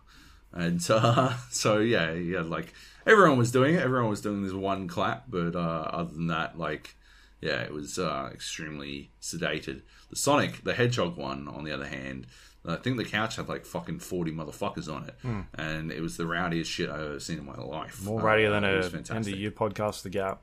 And 0.52 0.84
uh, 0.90 1.34
so 1.52 1.80
yeah, 1.80 2.14
yeah, 2.14 2.42
like 2.42 2.74
everyone 3.06 3.38
was 3.38 3.52
doing 3.52 3.76
it. 3.76 3.82
Everyone 3.82 4.10
was 4.10 4.22
doing 4.22 4.44
this 4.44 4.54
one 4.54 4.88
clap, 4.88 5.26
but 5.28 5.56
uh, 5.56 5.88
other 5.92 6.14
than 6.14 6.28
that, 6.28 6.58
like 6.58 6.96
yeah, 7.42 7.62
it 7.62 7.74
was 7.74 8.00
uh, 8.00 8.30
extremely 8.32 9.12
sedated. 9.22 9.82
The 10.14 10.20
Sonic 10.20 10.64
the 10.64 10.76
Hedgehog 10.76 11.18
one, 11.18 11.48
on 11.48 11.64
the 11.64 11.72
other 11.72 11.88
hand, 11.88 12.28
I 12.64 12.76
think 12.76 12.98
the 12.98 13.04
couch 13.04 13.38
had 13.38 13.50
like 13.50 13.66
fucking 13.66 13.98
forty 14.00 14.32
motherfuckers 14.32 14.88
on 14.94 15.06
it, 15.10 15.16
and 15.56 15.92
it 15.92 16.02
was 16.02 16.18
the 16.18 16.28
rowdiest 16.28 16.70
shit 16.70 16.88
I've 16.88 17.00
ever 17.02 17.20
seen 17.20 17.40
in 17.40 17.46
my 17.46 17.56
life. 17.56 18.04
More 18.04 18.20
Uh, 18.22 18.24
rowdier 18.24 18.52
than 18.52 18.64
a 18.64 18.78
was 18.78 18.90
fantastic. 18.90 19.34
MDU 19.36 19.52
podcast, 19.52 20.04
The 20.04 20.12
Gap. 20.12 20.42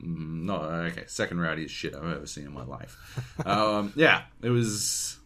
No, 0.00 0.56
okay, 0.90 1.04
second 1.06 1.40
rowdiest 1.40 1.74
shit 1.74 1.94
I've 1.94 2.04
ever 2.16 2.26
seen 2.26 2.44
in 2.44 2.52
my 2.52 2.64
life. 2.64 3.22
um, 3.46 3.92
yeah, 3.96 4.22
it 4.42 4.50
was. 4.50 5.18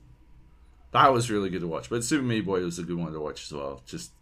That 0.93 1.13
was 1.13 1.31
really 1.31 1.51
good 1.51 1.63
to 1.63 1.67
watch. 1.67 1.91
But 1.91 2.05
Super 2.05 2.23
Meat 2.23 2.47
Boy 2.47 2.63
was 2.63 2.79
a 2.79 2.83
good 2.85 2.97
one 2.97 3.13
to 3.13 3.21
watch 3.21 3.43
as 3.45 3.53
well. 3.53 3.83
Just 3.87 4.13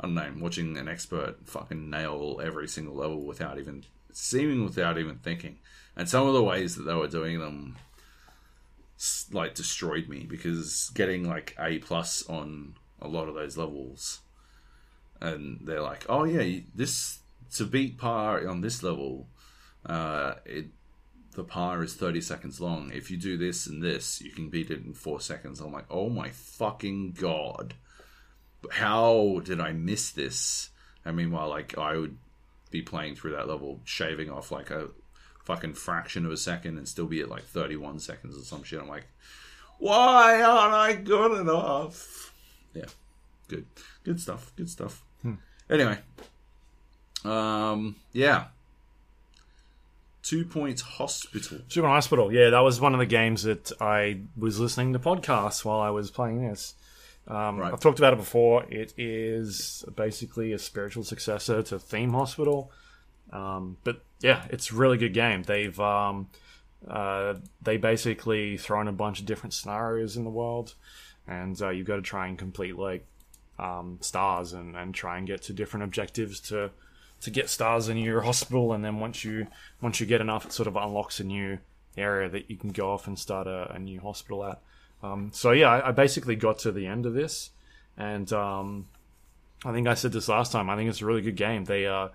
I 0.00 0.06
don't 0.06 0.14
know, 0.14 0.32
watching 0.40 0.76
an 0.76 0.88
expert 0.88 1.36
fucking 1.44 1.88
nail 1.90 2.40
every 2.42 2.66
single 2.68 2.94
level 2.96 3.24
without 3.24 3.58
even 3.58 3.84
seeming 4.12 4.64
without 4.64 4.98
even 4.98 5.16
thinking. 5.18 5.58
And 5.96 6.08
some 6.08 6.26
of 6.26 6.34
the 6.34 6.42
ways 6.42 6.74
that 6.76 6.82
they 6.82 6.94
were 6.94 7.06
doing 7.08 7.38
them, 7.38 7.76
like 9.32 9.54
destroyed 9.54 10.08
me 10.08 10.26
because 10.28 10.90
getting 10.94 11.28
like 11.28 11.56
A 11.58 11.78
plus 11.78 12.24
on 12.28 12.74
a 13.00 13.08
lot 13.08 13.28
of 13.28 13.34
those 13.34 13.56
levels, 13.56 14.20
and 15.20 15.60
they're 15.62 15.82
like, 15.82 16.06
oh 16.08 16.24
yeah, 16.24 16.60
this 16.74 17.18
to 17.54 17.64
beat 17.64 17.98
par 17.98 18.46
on 18.48 18.60
this 18.60 18.82
level, 18.82 19.28
uh, 19.86 20.34
it 20.44 20.66
the 21.34 21.44
par 21.44 21.82
is 21.82 21.94
30 21.94 22.20
seconds 22.20 22.60
long. 22.60 22.90
If 22.92 23.10
you 23.10 23.16
do 23.16 23.36
this 23.36 23.66
and 23.66 23.82
this, 23.82 24.20
you 24.20 24.30
can 24.30 24.48
beat 24.48 24.70
it 24.70 24.84
in 24.84 24.94
four 24.94 25.20
seconds. 25.20 25.60
I'm 25.60 25.72
like, 25.72 25.86
oh 25.90 26.08
my 26.08 26.30
fucking 26.30 27.12
god. 27.12 27.74
How 28.70 29.40
did 29.44 29.60
I 29.60 29.72
miss 29.72 30.10
this? 30.10 30.70
And 31.04 31.16
meanwhile, 31.16 31.48
like, 31.48 31.76
I 31.76 31.96
would 31.96 32.16
be 32.70 32.82
playing 32.82 33.16
through 33.16 33.32
that 33.32 33.48
level, 33.48 33.80
shaving 33.84 34.30
off 34.30 34.50
like 34.50 34.70
a 34.70 34.88
fucking 35.44 35.74
fraction 35.74 36.24
of 36.26 36.32
a 36.32 36.36
second 36.36 36.78
and 36.78 36.88
still 36.88 37.06
be 37.06 37.20
at 37.20 37.28
like 37.28 37.44
31 37.44 37.98
seconds 38.00 38.36
or 38.36 38.42
some 38.42 38.62
shit. 38.62 38.80
I'm 38.80 38.88
like, 38.88 39.06
why 39.78 40.40
aren't 40.42 40.74
I 40.74 40.94
good 40.94 41.40
enough? 41.40 42.32
Yeah, 42.74 42.86
good. 43.48 43.66
Good 44.04 44.20
stuff. 44.20 44.52
Good 44.56 44.70
stuff. 44.70 45.02
Anyway, 45.70 45.98
um, 47.24 47.96
yeah. 48.12 48.46
Two 50.22 50.44
Points 50.44 50.80
Hospital. 50.82 51.58
Two 51.68 51.80
Point 51.82 51.92
Hospital. 51.92 52.32
Yeah, 52.32 52.50
that 52.50 52.60
was 52.60 52.80
one 52.80 52.94
of 52.94 52.98
the 53.00 53.06
games 53.06 53.42
that 53.42 53.72
I 53.80 54.20
was 54.36 54.58
listening 54.58 54.92
to 54.94 54.98
podcasts 54.98 55.64
while 55.64 55.80
I 55.80 55.90
was 55.90 56.10
playing 56.10 56.46
this. 56.48 56.74
Um, 57.28 57.58
Right. 57.58 57.72
I've 57.72 57.80
talked 57.80 57.98
about 57.98 58.12
it 58.12 58.18
before. 58.18 58.64
It 58.64 58.92
is 58.98 59.84
basically 59.96 60.52
a 60.52 60.58
spiritual 60.58 61.04
successor 61.04 61.62
to 61.64 61.78
Theme 61.78 62.12
Hospital. 62.12 62.70
Um, 63.32 63.78
but 63.84 64.02
yeah, 64.24 64.46
it's 64.48 64.70
a 64.70 64.74
really 64.74 64.96
good 64.96 65.12
game. 65.12 65.42
They've 65.42 65.78
um, 65.78 66.28
uh, 66.88 67.34
they 67.60 67.76
basically 67.76 68.56
throw 68.56 68.80
in 68.80 68.88
a 68.88 68.92
bunch 68.92 69.20
of 69.20 69.26
different 69.26 69.52
scenarios 69.52 70.16
in 70.16 70.24
the 70.24 70.30
world, 70.30 70.74
and 71.28 71.60
uh, 71.60 71.68
you've 71.68 71.86
got 71.86 71.96
to 71.96 72.02
try 72.02 72.26
and 72.26 72.38
complete 72.38 72.78
like 72.78 73.06
um, 73.58 73.98
stars 74.00 74.54
and, 74.54 74.74
and 74.76 74.94
try 74.94 75.18
and 75.18 75.26
get 75.26 75.42
to 75.42 75.52
different 75.52 75.84
objectives 75.84 76.40
to 76.40 76.70
to 77.20 77.30
get 77.30 77.50
stars 77.50 77.90
in 77.90 77.98
your 77.98 78.20
hospital. 78.30 78.72
And 78.72 78.82
then 78.82 78.98
once 78.98 79.24
you 79.24 79.46
once 79.82 80.00
you 80.00 80.06
get 80.06 80.22
enough, 80.22 80.46
it 80.46 80.54
sort 80.54 80.68
of 80.68 80.76
unlocks 80.76 81.20
a 81.20 81.24
new 81.24 81.58
area 81.94 82.30
that 82.30 82.50
you 82.50 82.56
can 82.56 82.70
go 82.70 82.92
off 82.92 83.06
and 83.06 83.18
start 83.18 83.46
a, 83.46 83.72
a 83.74 83.78
new 83.78 84.00
hospital 84.00 84.42
at. 84.46 84.62
Um, 85.02 85.32
so 85.34 85.50
yeah, 85.50 85.68
I, 85.68 85.88
I 85.88 85.92
basically 85.92 86.34
got 86.34 86.60
to 86.60 86.72
the 86.72 86.86
end 86.86 87.04
of 87.04 87.12
this, 87.12 87.50
and 87.98 88.32
um, 88.32 88.86
I 89.66 89.72
think 89.72 89.86
I 89.86 89.92
said 89.92 90.12
this 90.12 90.30
last 90.30 90.50
time. 90.50 90.70
I 90.70 90.76
think 90.76 90.88
it's 90.88 91.02
a 91.02 91.06
really 91.06 91.20
good 91.20 91.36
game. 91.36 91.64
They 91.64 91.86
uh, 91.86 92.08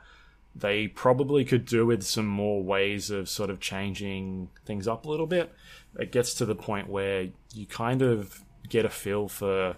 they 0.56 0.88
probably 0.88 1.46
could 1.46 1.66
do 1.66 1.86
with 1.86 2.04
some 2.04 2.26
more 2.26 2.64
ways 2.64 3.12
of 3.12 3.30
sort 3.30 3.50
of 3.50 3.60
changing 3.60 4.50
things 4.66 4.88
up 4.88 5.06
a 5.06 5.10
little 5.10 5.28
bit. 5.28 5.54
It 5.98 6.12
gets 6.12 6.34
to 6.36 6.46
the 6.46 6.56
point 6.56 6.90
where 6.90 7.30
you 7.54 7.66
kind 7.66 8.02
of 8.02 8.44
get 8.68 8.86
a 8.86 8.90
feel 8.90 9.28
for, 9.28 9.76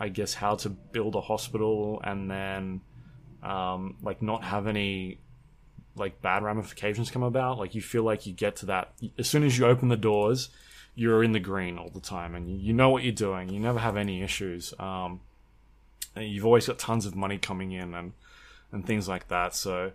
I 0.00 0.08
guess, 0.08 0.34
how 0.34 0.56
to 0.56 0.70
build 0.70 1.14
a 1.14 1.20
hospital 1.20 2.00
and 2.04 2.30
then 2.30 2.80
um, 3.42 3.96
like 4.02 4.22
not 4.22 4.44
have 4.44 4.66
any 4.66 5.18
like 5.94 6.20
bad 6.20 6.42
ramifications 6.42 7.10
come 7.10 7.22
about. 7.22 7.58
Like 7.58 7.74
you 7.74 7.82
feel 7.82 8.02
like 8.02 8.26
you 8.26 8.32
get 8.32 8.56
to 8.56 8.66
that 8.66 8.92
as 9.18 9.28
soon 9.28 9.42
as 9.42 9.58
you 9.58 9.66
open 9.66 9.88
the 9.88 9.96
doors, 9.96 10.50
you're 10.94 11.22
in 11.22 11.32
the 11.32 11.40
green 11.40 11.78
all 11.78 11.90
the 11.90 12.00
time, 12.00 12.34
and 12.34 12.48
you, 12.48 12.72
know 12.72 12.88
what 12.88 13.02
you're 13.02 13.12
doing. 13.12 13.50
You 13.50 13.60
never 13.60 13.78
have 13.78 13.96
any 13.96 14.22
issues. 14.22 14.72
Um, 14.78 15.20
you've 16.16 16.46
always 16.46 16.66
got 16.66 16.78
tons 16.78 17.04
of 17.04 17.14
money 17.14 17.38
coming 17.38 17.72
in 17.72 17.94
and 17.94 18.12
and 18.72 18.86
things 18.86 19.08
like 19.08 19.28
that. 19.28 19.54
So 19.54 19.92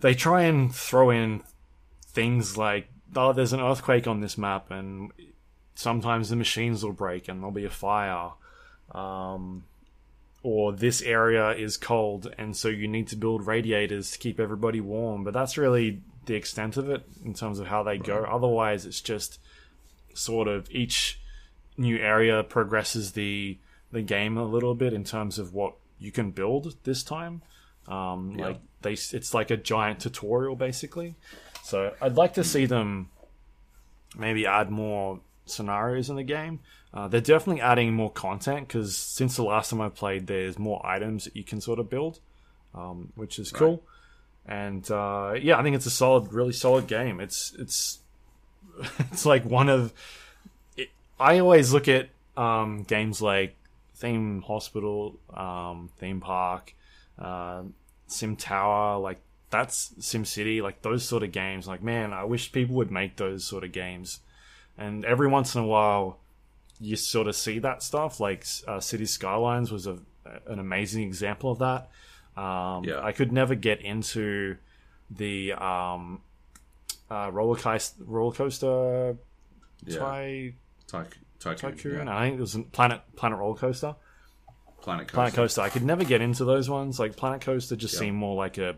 they 0.00 0.14
try 0.14 0.42
and 0.42 0.74
throw 0.74 1.10
in 1.10 1.42
things 2.12 2.56
like 2.56 2.88
oh, 3.14 3.32
there's 3.32 3.52
an 3.52 3.60
earthquake 3.60 4.06
on 4.06 4.20
this 4.20 4.36
map, 4.36 4.70
and 4.70 5.12
sometimes 5.74 6.28
the 6.28 6.36
machines 6.36 6.84
will 6.84 6.92
break 6.92 7.28
and 7.28 7.40
there'll 7.40 7.52
be 7.52 7.64
a 7.64 7.70
fire. 7.70 8.30
Um, 8.92 9.64
or 10.42 10.72
this 10.72 11.02
area 11.02 11.50
is 11.50 11.76
cold, 11.76 12.32
and 12.38 12.56
so 12.56 12.68
you 12.68 12.86
need 12.86 13.08
to 13.08 13.16
build 13.16 13.46
radiators 13.46 14.12
to 14.12 14.18
keep 14.18 14.38
everybody 14.38 14.80
warm. 14.80 15.24
But 15.24 15.34
that's 15.34 15.58
really 15.58 16.02
the 16.26 16.34
extent 16.34 16.76
of 16.76 16.88
it 16.88 17.04
in 17.24 17.34
terms 17.34 17.58
of 17.58 17.66
how 17.66 17.82
they 17.82 17.98
go. 17.98 18.24
Otherwise, 18.24 18.86
it's 18.86 19.00
just 19.00 19.40
sort 20.14 20.46
of 20.46 20.70
each 20.70 21.20
new 21.76 21.96
area 21.98 22.42
progresses 22.42 23.12
the 23.12 23.58
the 23.92 24.02
game 24.02 24.36
a 24.36 24.44
little 24.44 24.74
bit 24.74 24.92
in 24.92 25.04
terms 25.04 25.38
of 25.38 25.52
what 25.52 25.74
you 25.98 26.12
can 26.12 26.30
build 26.30 26.76
this 26.84 27.02
time. 27.02 27.42
Um, 27.88 28.36
Yeah. 28.38 28.46
Like 28.46 28.60
they, 28.82 28.92
it's 28.92 29.34
like 29.34 29.50
a 29.50 29.56
giant 29.56 30.00
tutorial 30.00 30.56
basically. 30.56 31.14
So 31.62 31.94
I'd 32.00 32.16
like 32.16 32.34
to 32.34 32.44
see 32.44 32.66
them 32.66 33.10
maybe 34.16 34.46
add 34.46 34.70
more 34.70 35.20
scenarios 35.46 36.10
in 36.10 36.16
the 36.16 36.22
game. 36.22 36.60
Uh, 36.94 37.08
they're 37.08 37.20
definitely 37.20 37.60
adding 37.60 37.92
more 37.92 38.10
content 38.10 38.68
because 38.68 38.96
since 38.96 39.36
the 39.36 39.42
last 39.42 39.70
time 39.70 39.80
I 39.80 39.88
played, 39.88 40.26
there's 40.28 40.58
more 40.58 40.80
items 40.84 41.24
that 41.24 41.36
you 41.36 41.44
can 41.44 41.60
sort 41.60 41.78
of 41.78 41.90
build, 41.90 42.20
um, 42.74 43.12
which 43.16 43.38
is 43.38 43.50
cool. 43.50 43.82
And 44.46 44.88
uh, 44.90 45.34
yeah, 45.40 45.58
I 45.58 45.62
think 45.62 45.76
it's 45.76 45.86
a 45.86 45.90
solid, 45.90 46.32
really 46.32 46.52
solid 46.52 46.86
game. 46.86 47.20
It's 47.20 47.54
it's 47.58 47.98
it's 49.10 49.26
like 49.26 49.44
one 49.44 49.68
of. 49.68 49.92
It, 50.76 50.88
I 51.18 51.40
always 51.40 51.72
look 51.72 51.88
at 51.88 52.08
um, 52.36 52.84
games 52.84 53.20
like 53.20 53.56
Theme 53.96 54.42
Hospital, 54.42 55.18
um, 55.34 55.90
Theme 55.98 56.20
Park, 56.20 56.74
uh, 57.18 57.62
Sim 58.06 58.36
Tower, 58.36 58.98
like 58.98 59.20
that's 59.50 59.94
Sim 60.00 60.24
City, 60.24 60.60
like 60.60 60.82
those 60.82 61.04
sort 61.04 61.22
of 61.22 61.32
games. 61.32 61.66
Like 61.66 61.82
man, 61.82 62.12
I 62.12 62.24
wish 62.24 62.52
people 62.52 62.76
would 62.76 62.90
make 62.90 63.16
those 63.16 63.44
sort 63.44 63.64
of 63.64 63.72
games. 63.72 64.20
And 64.78 65.04
every 65.04 65.28
once 65.28 65.54
in 65.54 65.62
a 65.62 65.66
while, 65.66 66.18
you 66.80 66.96
sort 66.96 67.26
of 67.28 67.36
see 67.36 67.58
that 67.60 67.82
stuff. 67.82 68.20
Like 68.20 68.44
uh, 68.68 68.80
City 68.80 69.06
Skylines 69.06 69.72
was 69.72 69.86
a, 69.86 69.98
an 70.46 70.58
amazing 70.58 71.02
example 71.04 71.50
of 71.52 71.58
that. 71.60 71.88
Um, 72.40 72.84
Yeah. 72.84 73.00
I 73.02 73.12
could 73.12 73.32
never 73.32 73.54
get 73.54 73.80
into 73.80 74.56
the 75.10 75.52
um, 75.54 76.20
uh, 77.10 77.30
roller 77.32 77.56
coaster, 77.58 78.02
roller 78.04 78.34
coaster 78.34 79.16
Yeah. 79.86 79.98
ty- 79.98 80.54
Tyc- 80.88 81.14
Tycoon. 81.38 81.72
tycoon. 81.72 82.06
yeah. 82.08 82.18
I 82.18 82.26
think 82.26 82.38
it 82.38 82.40
was 82.42 82.54
a 82.56 82.60
Planet 82.62 83.00
Planet 83.16 83.38
Roller 83.38 83.56
Coaster. 83.56 83.94
Planet 84.82 85.06
Coaster. 85.08 85.14
Planet 85.14 85.34
Coaster. 85.34 85.60
I 85.62 85.68
could 85.68 85.84
never 85.84 86.04
get 86.04 86.20
into 86.20 86.44
those 86.44 86.68
ones. 86.70 86.98
Like 87.00 87.16
Planet 87.16 87.40
Coaster 87.40 87.76
just 87.76 87.94
Yeah. 87.94 88.00
seemed 88.00 88.16
more 88.16 88.36
like 88.36 88.58
a 88.58 88.76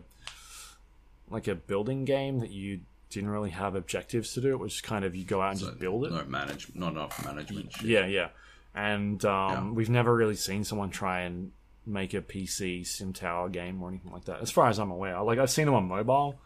like 1.29 1.47
a 1.47 1.55
building 1.55 2.05
game 2.05 2.39
that 2.39 2.49
you 2.49 2.81
didn't 3.11 3.29
really 3.29 3.51
have 3.51 3.75
objectives 3.75 4.33
to 4.33 4.41
do. 4.41 4.51
It 4.53 4.59
was 4.59 4.73
just 4.73 4.83
kind 4.83 5.05
of 5.05 5.15
you 5.15 5.23
go 5.25 5.41
out 5.41 5.51
and 5.51 5.59
So, 5.59 5.65
just 5.67 5.79
build 5.79 6.05
it. 6.05 6.11
No 6.11 6.23
manage, 6.25 6.67
not 6.75 6.93
enough 6.93 7.23
management. 7.25 7.71
shit. 7.73 7.85
Yeah, 7.87 8.05
yeah. 8.05 8.29
And 8.75 9.23
um, 9.25 9.51
Yeah. 9.51 9.71
we've 9.71 9.89
never 9.89 10.15
really 10.15 10.35
seen 10.35 10.63
someone 10.63 10.89
try 10.89 11.21
and 11.21 11.51
make 11.85 12.13
a 12.13 12.21
PC 12.21 12.83
Sim 12.85 13.13
Tower 13.13 13.49
game 13.49 13.81
or 13.81 13.89
anything 13.89 14.11
like 14.11 14.25
that, 14.25 14.41
as 14.41 14.51
far 14.51 14.67
as 14.69 14.79
I'm 14.79 14.91
aware. 14.91 15.21
Like 15.21 15.39
I've 15.39 15.49
seen 15.49 15.65
them 15.65 15.73
on 15.75 15.87
mobile, 15.87 16.39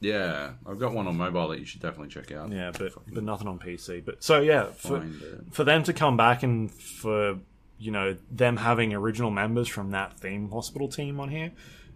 Yeah, 0.00 0.52
I've 0.66 0.78
got 0.78 0.92
one 0.94 1.06
on 1.06 1.16
mobile 1.16 1.48
that 1.48 1.58
you 1.60 1.64
should 1.64 1.80
definitely 1.82 2.08
check 2.08 2.32
out. 2.32 2.50
yeah, 2.50 2.70
but 2.76 2.92
but 3.12 3.22
nothing 3.24 3.48
on 3.48 3.58
PC. 3.58 4.04
But 4.04 4.22
so 4.22 4.40
yeah, 4.40 4.66
for, 4.72 5.04
for 5.52 5.64
them 5.64 5.82
to 5.84 5.92
come 5.92 6.16
back 6.16 6.42
and 6.42 6.70
for 6.70 7.38
you 7.78 7.90
know 7.90 8.16
them 8.30 8.56
having 8.58 8.92
original 8.94 9.30
members 9.30 9.68
from 9.68 9.90
that 9.90 10.18
theme 10.18 10.50
hospital 10.50 10.88
team 10.88 11.18
on 11.20 11.28
here 11.28 11.52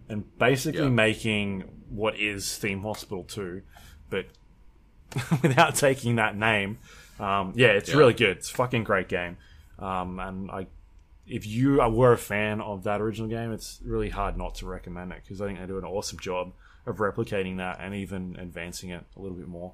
and 0.09 0.37
basically 0.37 0.81
Yeah. 0.83 0.89
making 0.89 1.61
what 1.89 2.19
is 2.19 2.57
theme 2.57 2.81
hospital 2.83 3.23
2 3.23 3.61
but 4.09 4.25
without 5.41 5.75
taking 5.75 6.15
that 6.17 6.35
name 6.35 6.77
um, 7.19 7.53
yeah 7.55 7.67
it's 7.69 7.89
Yeah. 7.89 7.97
really 7.97 8.13
good 8.13 8.37
it's 8.37 8.51
a 8.51 8.53
fucking 8.53 8.83
great 8.83 9.07
game 9.07 9.37
um, 9.79 10.19
and 10.19 10.51
i 10.51 10.67
if 11.27 11.45
you 11.45 11.75
were 11.89 12.11
a 12.13 12.17
fan 12.17 12.59
of 12.61 12.83
that 12.83 13.01
original 13.01 13.27
game 13.29 13.51
it's 13.51 13.79
really 13.83 14.09
hard 14.09 14.37
not 14.37 14.55
to 14.55 14.65
recommend 14.65 15.11
it 15.11 15.21
because 15.23 15.41
i 15.41 15.45
think 15.47 15.59
they 15.59 15.65
do 15.65 15.77
an 15.77 15.83
awesome 15.85 16.19
job 16.19 16.51
of 16.85 16.97
replicating 16.97 17.57
that 17.57 17.77
and 17.79 17.93
even 17.95 18.35
advancing 18.39 18.89
it 18.89 19.03
a 19.15 19.19
little 19.19 19.37
bit 19.37 19.47
more 19.47 19.73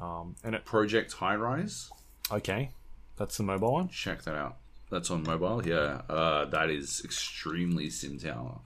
um, 0.00 0.36
and 0.44 0.54
it 0.54 0.64
Project 0.64 1.12
High 1.14 1.34
Rise. 1.36 1.90
okay 2.30 2.70
that's 3.16 3.36
the 3.36 3.42
mobile 3.42 3.72
one 3.72 3.88
Check 3.88 4.22
that 4.22 4.34
out. 4.36 4.56
That's 4.90 5.10
on 5.10 5.22
mobile. 5.22 5.66
Yeah, 5.66 6.02
uh, 6.08 6.44
that 6.46 6.70
is 6.70 7.02
extremely 7.04 7.90
Sim 7.90 8.18
Tower. 8.18 8.58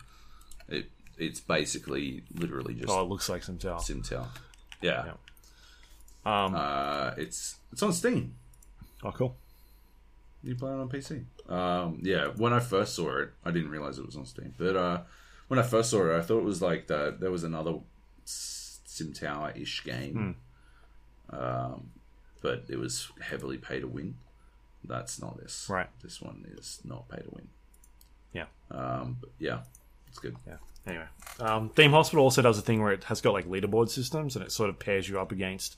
It 0.68 0.86
it's 1.18 1.40
basically 1.40 2.22
literally 2.34 2.74
just 2.74 2.88
oh 2.90 3.02
it 3.02 3.08
looks 3.08 3.28
like 3.28 3.42
some 3.42 3.58
tower 3.58 3.80
Sim 3.80 4.02
Tower. 4.02 4.28
Yeah. 4.80 5.04
Yeah. 5.06 6.44
Um, 6.44 6.54
Uh, 6.54 7.14
it's 7.16 7.56
it's 7.72 7.82
on 7.82 7.92
Steam. 7.92 8.34
oh, 9.02 9.10
cool. 9.12 9.36
You 10.44 10.54
play 10.56 10.70
it 10.72 10.74
on 10.76 10.88
PC. 10.88 11.24
Um, 11.48 11.98
yeah, 12.02 12.28
when 12.36 12.52
I 12.52 12.58
first 12.60 12.94
saw 12.96 13.18
it, 13.18 13.30
I 13.44 13.50
didn't 13.52 13.70
realize 13.70 13.98
it 13.98 14.06
was 14.06 14.16
on 14.16 14.26
Steam. 14.26 14.54
But 14.58 14.76
uh, 14.76 15.00
when 15.48 15.58
I 15.60 15.62
first 15.62 15.90
saw 15.90 16.10
it, 16.10 16.16
I 16.18 16.22
thought 16.22 16.38
it 16.38 16.44
was 16.44 16.60
like 16.62 16.86
that. 16.88 17.20
There 17.20 17.30
was 17.30 17.44
another 17.44 17.74
S- 18.24 18.80
Sim 18.84 19.12
Tower 19.12 19.52
ish 19.56 19.84
game, 19.84 20.36
um, 21.30 21.90
but 22.40 22.64
it 22.68 22.76
was 22.78 23.08
heavily 23.20 23.56
pay 23.58 23.80
to 23.80 23.86
win. 23.86 24.16
That's 24.84 25.20
not 25.20 25.38
this. 25.38 25.66
Right. 25.70 25.88
This 26.02 26.20
one 26.20 26.44
is 26.56 26.80
not 26.84 27.08
pay 27.08 27.18
to 27.22 27.28
win. 27.30 27.48
Yeah. 28.32 28.46
Um, 28.70 29.16
but 29.20 29.30
yeah, 29.38 29.60
It's 30.08 30.18
good. 30.18 30.36
Yeah. 30.46 30.56
Anyway, 30.86 31.04
um, 31.38 31.68
Theme 31.68 31.92
Hospital 31.92 32.24
also 32.24 32.42
does 32.42 32.58
a 32.58 32.62
thing 32.62 32.82
where 32.82 32.90
it 32.92 33.04
has 33.04 33.20
got 33.20 33.32
like 33.34 33.46
leaderboard 33.46 33.88
systems, 33.88 34.34
and 34.34 34.44
it 34.44 34.50
sort 34.50 34.68
of 34.68 34.78
pairs 34.80 35.08
you 35.08 35.20
up 35.20 35.30
against 35.30 35.76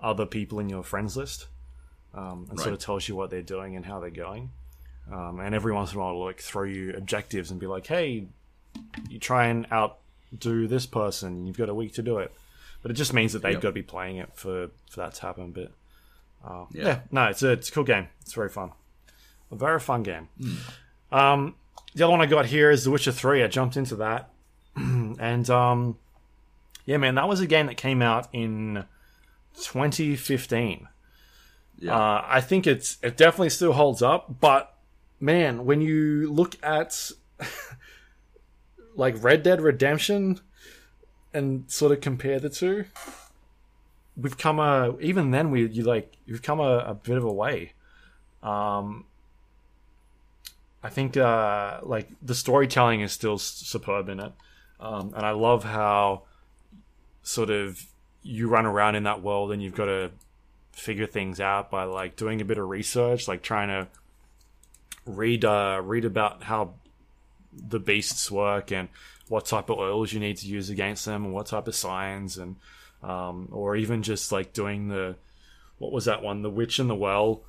other 0.00 0.24
people 0.24 0.60
in 0.60 0.68
your 0.68 0.84
friends 0.84 1.16
list, 1.16 1.48
um, 2.14 2.46
and 2.50 2.60
sort 2.60 2.72
of 2.72 2.78
tells 2.78 3.08
you 3.08 3.16
what 3.16 3.30
they're 3.30 3.42
doing 3.42 3.74
and 3.74 3.84
how 3.84 3.98
they're 3.98 4.10
going. 4.10 4.50
Um, 5.10 5.40
and 5.40 5.52
every 5.54 5.72
once 5.72 5.92
in 5.92 5.98
a 5.98 6.00
while, 6.00 6.24
like 6.24 6.40
throw 6.40 6.62
you 6.62 6.92
objectives 6.96 7.50
and 7.50 7.58
be 7.58 7.66
like, 7.66 7.86
"Hey, 7.88 8.26
you 9.08 9.18
try 9.18 9.46
and 9.48 9.66
outdo 9.72 10.68
this 10.68 10.86
person. 10.86 11.44
You've 11.46 11.58
got 11.58 11.68
a 11.68 11.74
week 11.74 11.94
to 11.94 12.02
do 12.02 12.18
it." 12.18 12.32
But 12.82 12.92
it 12.92 12.94
just 12.94 13.12
means 13.12 13.32
that 13.32 13.42
they've 13.42 13.54
Yep. 13.54 13.62
got 13.62 13.68
to 13.70 13.72
be 13.72 13.82
playing 13.82 14.18
it 14.18 14.30
for 14.34 14.68
for 14.88 15.00
that 15.00 15.14
to 15.14 15.22
happen. 15.22 15.50
But 15.50 15.72
uh, 16.44 16.64
Yeah. 16.72 16.84
yeah. 16.84 17.00
no, 17.10 17.24
it's 17.26 17.42
a 17.42 17.52
it's 17.52 17.68
a 17.68 17.72
cool 17.72 17.84
game. 17.84 18.08
It's 18.22 18.32
very 18.32 18.48
fun, 18.48 18.72
a 19.50 19.56
very 19.56 19.80
fun 19.80 20.02
game. 20.02 20.28
Um, 21.12 21.54
the 21.94 22.04
other 22.04 22.10
one 22.10 22.20
I 22.20 22.26
got 22.26 22.46
here 22.46 22.70
is 22.70 22.84
The 22.84 22.90
Witcher 22.90 23.12
Three. 23.12 23.42
I 23.42 23.46
jumped 23.48 23.76
into 23.76 23.96
that, 23.96 24.30
and 24.76 25.48
um, 25.50 25.98
yeah, 26.84 26.96
man, 26.98 27.14
that 27.16 27.28
was 27.28 27.40
a 27.40 27.46
game 27.46 27.66
that 27.66 27.76
came 27.76 28.02
out 28.02 28.28
in 28.32 28.84
2015. 29.60 30.88
Yeah. 31.78 31.94
Uh, 31.94 32.24
I 32.26 32.40
think 32.40 32.66
it's 32.66 32.98
it 33.02 33.16
definitely 33.16 33.50
still 33.50 33.72
holds 33.74 34.02
up, 34.02 34.40
but 34.40 34.74
man, 35.20 35.64
when 35.64 35.80
you 35.80 36.32
look 36.32 36.56
at 36.62 37.10
like 38.94 39.22
Red 39.22 39.42
Dead 39.42 39.60
Redemption 39.60 40.40
and 41.34 41.70
sort 41.70 41.92
of 41.92 42.00
compare 42.00 42.40
the 42.40 42.48
two, 42.48 42.86
we've 44.16 44.38
come 44.38 44.58
a 44.58 44.96
even 45.00 45.30
then 45.30 45.50
we 45.50 45.66
you 45.68 45.82
like 45.82 46.16
you've 46.26 46.42
come 46.42 46.60
a, 46.60 46.78
a 46.78 46.94
bit 46.94 47.16
of 47.16 47.24
a 47.24 47.32
way. 47.32 47.72
Um, 48.42 49.04
I 50.82 50.88
think 50.88 51.16
uh, 51.16 51.80
like 51.82 52.08
the 52.22 52.34
storytelling 52.34 53.00
is 53.00 53.12
still 53.12 53.38
superb 53.38 54.08
in 54.08 54.20
it, 54.20 54.32
um, 54.80 55.12
and 55.16 55.26
I 55.26 55.32
love 55.32 55.64
how 55.64 56.22
sort 57.22 57.50
of 57.50 57.84
you 58.22 58.48
run 58.48 58.66
around 58.66 58.94
in 58.94 59.04
that 59.04 59.22
world 59.22 59.52
and 59.52 59.62
you've 59.62 59.74
got 59.74 59.86
to 59.86 60.10
figure 60.72 61.06
things 61.06 61.40
out 61.40 61.70
by 61.70 61.84
like 61.84 62.16
doing 62.16 62.40
a 62.40 62.44
bit 62.44 62.58
of 62.58 62.68
research, 62.68 63.26
like 63.28 63.42
trying 63.42 63.68
to 63.68 63.88
read 65.06 65.44
uh, 65.44 65.80
read 65.82 66.04
about 66.04 66.44
how 66.44 66.74
the 67.52 67.80
beasts 67.80 68.30
work 68.30 68.70
and 68.70 68.88
what 69.28 69.46
type 69.46 69.70
of 69.70 69.78
oils 69.78 70.12
you 70.12 70.20
need 70.20 70.36
to 70.36 70.46
use 70.46 70.70
against 70.70 71.04
them 71.04 71.24
and 71.24 71.34
what 71.34 71.46
type 71.46 71.66
of 71.66 71.74
signs 71.74 72.38
and 72.38 72.56
um, 73.06 73.48
or 73.52 73.76
even 73.76 74.02
just 74.02 74.32
like 74.32 74.52
doing 74.52 74.88
the 74.88 75.16
what 75.78 75.92
was 75.92 76.06
that 76.06 76.22
one 76.22 76.42
the 76.42 76.50
witch 76.50 76.78
in 76.78 76.88
the 76.88 76.94
well 76.94 77.42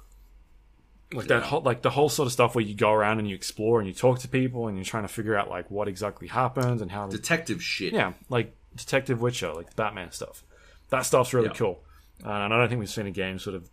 like 1.14 1.28
that 1.28 1.44
whole 1.44 1.62
like 1.62 1.82
the 1.82 1.90
whole 1.90 2.10
sort 2.10 2.28
of 2.28 2.34
stuff 2.34 2.54
where 2.54 2.64
you 2.64 2.76
go 2.76 2.92
around 2.92 3.18
and 3.20 3.30
you 3.30 3.34
explore 3.36 3.80
and 3.80 3.88
you 3.88 3.94
talk 3.94 4.20
to 4.20 4.28
people 4.28 4.68
and 4.68 4.76
you're 4.78 4.84
trying 4.84 5.04
to 5.04 5.08
figure 5.08 5.38
out 5.38 5.50
like 5.50 5.72
what 5.72 5.88
exactly 5.88 6.28
happened 6.28 6.82
and 6.82 6.92
how 6.92 7.08
Detective 7.08 7.64
shit. 7.64 7.94
yeah, 7.94 8.12
like 8.30 8.54
Detective 8.76 9.22
Witcher, 9.22 9.54
like 9.54 9.70
the 9.70 9.76
Batman 9.76 10.12
stuff. 10.12 10.44
That 10.90 11.06
stuff's 11.06 11.34
really 11.34 11.48
Yeah. 11.48 11.54
cool, 11.54 11.80
uh, 12.26 12.30
and 12.30 12.54
I 12.54 12.58
don't 12.58 12.68
think 12.68 12.80
we've 12.80 12.90
seen 12.90 13.08
a 13.08 13.12
game 13.12 13.40
sort 13.40 13.56
of 13.56 13.70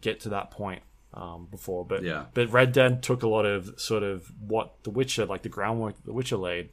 get 0.00 0.20
to 0.20 0.28
that 0.30 0.52
point 0.52 0.82
um, 1.14 1.48
before. 1.50 1.84
But 1.84 2.04
Yeah. 2.04 2.26
but 2.32 2.52
Red 2.52 2.72
Dead 2.72 3.02
took 3.02 3.24
a 3.24 3.28
lot 3.28 3.44
of 3.44 3.80
sort 3.80 4.04
of 4.04 4.30
what 4.40 4.74
The 4.84 4.90
Witcher, 4.90 5.26
like 5.26 5.42
the 5.42 5.48
groundwork 5.48 5.96
that 5.96 6.04
The 6.06 6.12
Witcher 6.12 6.36
laid, 6.36 6.70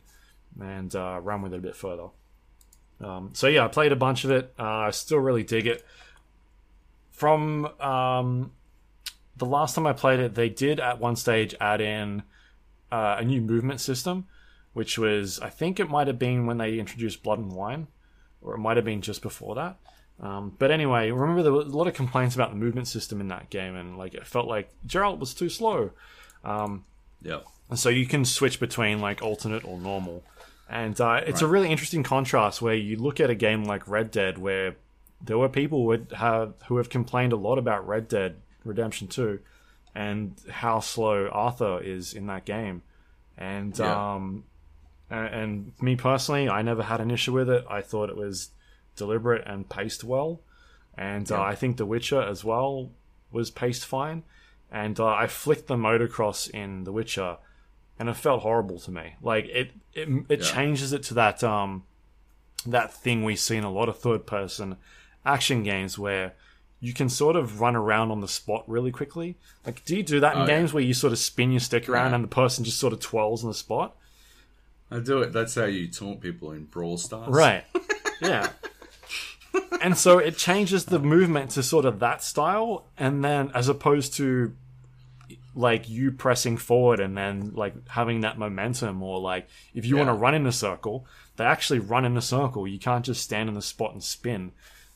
and 0.62 0.96
uh, 0.96 1.20
ran 1.24 1.42
with 1.42 1.54
it 1.54 1.58
a 1.58 1.62
bit 1.62 1.76
further. 1.76 2.10
Um, 3.02 3.32
so 3.34 3.48
yeah, 3.48 3.66
I 3.66 3.68
played 3.68 3.92
a 3.92 3.96
bunch 3.96 4.24
of 4.24 4.32
it. 4.32 4.54
Uh, 4.58 4.64
I 4.64 4.92
still 4.92 5.20
really 5.20 5.44
dig 5.44 5.68
it. 5.68 5.86
From 7.12 7.66
um, 7.80 8.52
the 9.38 9.46
last 9.46 9.76
time 9.76 9.88
I 9.88 9.94
played 9.94 10.20
it, 10.20 10.36
they 10.36 10.50
did 10.50 10.80
at 10.80 11.00
one 11.00 11.16
stage 11.16 11.56
add 11.60 11.82
in 11.82 12.24
uh, 12.92 13.18
a 13.20 13.24
new 13.24 13.42
movement 13.42 13.82
system, 13.82 14.28
which 14.74 14.98
was 14.98 15.40
I 15.40 15.50
think 15.50 15.80
it 15.80 15.90
might 15.90 16.08
have 16.08 16.20
been 16.20 16.46
when 16.46 16.58
they 16.58 16.80
introduced 16.80 17.24
Blood 17.24 17.40
and 17.40 17.52
Wine, 17.52 17.88
or 18.42 18.56
it 18.56 18.60
might 18.60 18.78
have 18.78 18.86
been 18.86 19.02
just 19.02 19.22
before 19.22 19.56
that. 19.56 19.78
Um, 20.20 20.56
but 20.58 20.72
anyway, 20.72 21.12
remember 21.12 21.44
there 21.44 21.52
were 21.52 21.62
a 21.62 21.66
lot 21.66 21.88
of 21.88 21.94
complaints 21.94 22.36
about 22.36 22.52
the 22.52 22.58
movement 22.58 22.88
system 22.88 23.20
in 23.20 23.28
that 23.30 23.50
game, 23.50 23.76
and 23.76 23.98
like 23.98 24.14
it 24.14 24.26
felt 24.26 24.48
like 24.48 24.70
Geralt 24.88 25.20
was 25.20 25.34
too 25.34 25.50
slow. 25.50 25.92
Yeah. 27.22 27.40
And 27.70 27.80
so 27.80 27.90
you 27.90 28.06
can 28.06 28.24
switch 28.26 28.60
between 28.60 29.02
like 29.02 29.22
alternate 29.22 29.66
or 29.66 29.80
normal. 29.80 30.24
And 30.70 31.00
uh, 31.00 31.22
it's 31.26 31.42
a 31.42 31.48
really 31.48 31.70
interesting 31.70 32.02
contrast 32.04 32.62
where 32.62 32.74
you 32.74 32.98
look 32.98 33.20
at 33.20 33.30
a 33.30 33.36
game 33.36 33.64
like 33.66 33.88
Red 33.88 34.10
Dead, 34.12 34.38
where 34.40 34.76
there 35.22 35.38
were 35.38 35.50
people 35.50 35.80
who 35.80 35.86
would 35.86 36.14
have 36.18 36.54
who 36.68 36.78
have 36.78 36.90
complained 36.90 37.34
a 37.34 37.38
lot 37.38 37.58
about 37.60 37.88
Red 37.88 38.08
Dead 38.08 38.38
Redemption 38.64 39.08
2 39.08 39.40
and 39.94 40.36
how 40.50 40.80
slow 40.80 41.28
Arthur 41.28 41.80
is 41.82 42.14
in 42.14 42.28
that 42.28 42.46
game. 42.46 42.82
And 43.38 43.78
Yeah. 43.78 44.14
um, 44.16 44.44
a- 45.12 45.14
and 45.16 45.72
me 45.82 45.96
personally, 45.96 46.50
I 46.50 46.64
never 46.64 46.82
had 46.84 47.00
an 47.00 47.12
issue 47.12 47.34
with 47.34 47.50
it. 47.50 47.64
I 47.70 47.82
thought 47.82 48.10
it 48.10 48.18
was 48.18 48.50
deliberate 48.96 49.44
and 49.46 49.70
paced 49.70 50.04
well. 50.04 50.42
And 50.98 51.32
uh, 51.32 51.42
I 51.42 51.54
think 51.56 51.78
The 51.78 51.86
Witcher 51.86 52.22
as 52.22 52.44
well 52.44 52.90
was 53.32 53.52
paced 53.52 53.86
fine. 53.86 54.24
And 54.72 55.00
uh, 55.00 55.06
I 55.08 55.28
flicked 55.28 55.68
the 55.68 55.76
motocross 55.76 56.50
in 56.50 56.86
The 56.86 56.92
Witcher, 56.92 57.38
and 58.00 58.10
it 58.10 58.16
felt 58.16 58.42
horrible 58.42 58.80
to 58.80 58.92
me. 58.92 59.16
Like 59.22 59.46
it, 59.46 59.72
it, 59.94 60.10
it 60.30 60.40
Yeah. 60.42 60.46
changes 60.46 60.94
it 60.94 61.04
to 61.04 61.14
that 61.16 61.44
um, 61.44 61.84
that 62.66 62.94
thing 62.94 63.24
we 63.24 63.36
see 63.36 63.56
in 63.58 63.64
a 63.64 63.72
lot 63.72 63.90
of 63.90 64.00
third 64.00 64.26
person 64.26 64.78
action 65.26 65.64
games 65.64 65.98
where 65.98 66.34
you 66.80 66.94
can 66.94 67.10
sort 67.10 67.36
of 67.36 67.62
run 67.62 67.76
around 67.76 68.12
on 68.12 68.20
the 68.22 68.28
spot 68.28 68.64
really 68.68 68.92
quickly. 68.92 69.38
Like, 69.66 69.84
do 69.86 69.96
you 69.96 70.04
do 70.04 70.20
that 70.20 70.36
in 70.36 70.42
Oh, 70.42 70.46
yeah. 70.46 70.58
games 70.60 70.74
where 70.74 70.84
you 70.84 70.94
sort 70.94 71.14
of 71.14 71.20
spin 71.20 71.52
your 71.52 71.60
stick 71.62 71.90
around 71.90 72.12
Yeah. 72.12 72.16
and 72.16 72.24
the 72.24 72.28
person 72.28 72.64
just 72.64 72.78
sort 72.80 72.94
of 72.94 73.00
twirls 73.00 73.44
on 73.44 73.50
the 73.50 73.56
spot? 73.56 73.96
I 74.92 75.00
do 75.00 75.22
it. 75.22 75.34
That's 75.34 75.56
how 75.56 75.66
you 75.66 75.88
taunt 75.88 76.22
people 76.22 76.52
in 76.52 76.66
Brawl 76.66 76.98
Stars. 76.98 77.30
Right. 77.30 77.64
Yeah. 78.22 78.50
and 79.82 79.98
so 79.98 80.20
it 80.20 80.38
changes 80.38 80.86
the 80.86 81.00
movement 81.00 81.52
to 81.52 81.64
sort 81.64 81.86
of 81.86 82.00
that 82.00 82.24
style, 82.24 82.86
and 82.98 83.24
then 83.24 83.52
as 83.54 83.68
opposed 83.68 84.14
to 84.16 84.54
like 85.58 85.90
you 85.90 86.12
pressing 86.12 86.58
forward 86.58 87.00
and 87.00 87.18
then 87.18 87.52
like 87.56 87.74
having 87.88 88.22
that 88.22 88.38
momentum, 88.38 89.02
or 89.02 89.20
like 89.20 89.48
if 89.74 89.86
you 89.86 89.96
want 89.98 90.10
to 90.10 90.14
run 90.14 90.36
in 90.36 90.46
a 90.46 90.52
circle, 90.52 91.06
they 91.38 91.46
actually 91.46 91.80
run 91.80 92.04
in 92.06 92.18
a 92.18 92.22
circle. 92.22 92.68
You 92.68 92.78
can't 92.80 93.06
just 93.06 93.24
stand 93.24 93.48
in 93.50 93.56
the 93.56 93.62
spot 93.62 93.94
and 93.94 94.04
spin. 94.04 94.52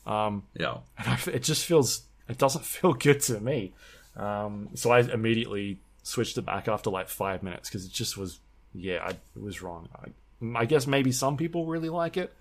Um, 0.06 0.44
Yeah. 0.58 0.78
and 0.98 1.08
I, 1.08 1.18
it 1.32 1.42
just 1.42 1.64
feels 1.64 2.02
it 2.28 2.38
doesn't 2.38 2.64
feel 2.76 2.92
good 2.92 3.20
to 3.22 3.40
me. 3.40 3.72
Um, 4.16 4.68
so 4.74 4.90
I 4.90 5.00
immediately 5.00 5.80
switched 6.02 6.36
it 6.36 6.42
back 6.42 6.68
after 6.68 6.90
like 6.90 7.08
five 7.08 7.42
minutes 7.42 7.68
because 7.68 7.84
it 7.86 7.92
just 7.92 8.16
was 8.16 8.40
yeah 8.74 8.98
I, 9.04 9.10
it 9.10 9.42
was 9.42 9.62
wrong. 9.62 9.88
I, 9.96 10.58
I 10.60 10.64
guess 10.66 10.86
maybe 10.86 11.12
some 11.12 11.36
people 11.36 11.66
really 11.66 11.88
like 11.90 12.16
it, 12.16 12.34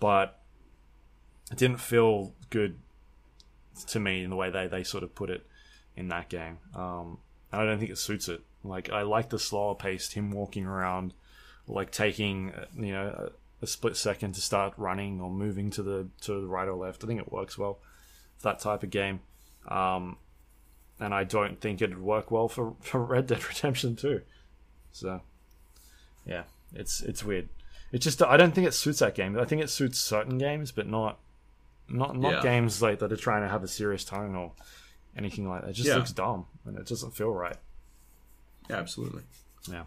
but 0.00 0.38
it 1.50 1.58
didn't 1.58 1.80
feel 1.80 2.32
good 2.50 2.78
to 3.88 4.00
me 4.00 4.22
in 4.24 4.30
the 4.30 4.36
way 4.36 4.50
they 4.50 4.66
they 4.68 4.84
sort 4.84 5.02
of 5.02 5.14
put 5.14 5.28
it 5.30 5.46
in 5.96 6.08
that 6.08 6.28
game. 6.28 6.58
Um, 6.74 7.18
and 7.52 7.60
I 7.60 7.64
don't 7.64 7.78
think 7.78 7.90
it 7.90 7.98
suits 7.98 8.28
it. 8.28 8.42
Like 8.64 8.90
I 8.90 9.02
like 9.02 9.30
the 9.30 9.38
slower 9.38 9.74
paced 9.74 10.14
him 10.14 10.30
walking 10.30 10.66
around, 10.66 11.14
like 11.66 11.90
taking 11.90 12.52
uh, 12.52 12.66
you 12.76 12.92
know 12.92 13.30
a, 13.60 13.64
a 13.64 13.66
split 13.66 13.96
second 13.96 14.32
to 14.34 14.40
start 14.40 14.74
running 14.76 15.20
or 15.20 15.30
moving 15.30 15.70
to 15.70 15.82
the 15.82 16.08
to 16.22 16.40
the 16.40 16.46
right 16.46 16.68
or 16.68 16.74
left. 16.76 17.04
I 17.04 17.06
think 17.06 17.20
it 17.20 17.32
works 17.32 17.56
well 17.56 17.78
for 18.36 18.48
that 18.48 18.58
type 18.60 18.82
of 18.82 18.90
game. 18.90 19.20
Um, 19.68 20.16
and 21.00 21.14
I 21.14 21.24
don't 21.24 21.60
think 21.60 21.80
it'd 21.80 22.00
work 22.02 22.30
well 22.30 22.48
for, 22.48 22.74
for 22.80 23.02
Red 23.04 23.26
Dead 23.28 23.46
Redemption 23.48 23.94
2. 23.96 24.20
So, 24.92 25.20
yeah, 26.26 26.44
it's 26.74 27.00
it's 27.02 27.22
weird. 27.24 27.48
It's 27.92 28.04
just 28.04 28.22
I 28.22 28.36
don't 28.36 28.54
think 28.54 28.66
it 28.66 28.74
suits 28.74 28.98
that 28.98 29.14
game. 29.14 29.38
I 29.38 29.44
think 29.44 29.62
it 29.62 29.70
suits 29.70 29.98
certain 30.00 30.38
games, 30.38 30.72
but 30.72 30.86
not 30.88 31.18
not 31.88 32.16
not 32.18 32.32
Yeah. 32.32 32.42
games 32.42 32.82
like 32.82 32.98
that 32.98 33.12
are 33.12 33.16
trying 33.16 33.42
to 33.42 33.48
have 33.48 33.62
a 33.62 33.68
serious 33.68 34.04
tone 34.04 34.34
or 34.34 34.52
anything 35.18 35.48
like 35.48 35.62
that. 35.62 35.70
It 35.70 35.74
just 35.74 35.88
Yeah. 35.88 35.96
looks 35.96 36.12
dumb 36.12 36.46
and 36.64 36.78
it 36.78 36.86
doesn't 36.86 37.10
feel 37.12 37.30
right. 37.30 37.56
Yeah, 38.70 38.76
absolutely. 38.76 39.22
Yeah. 39.70 39.84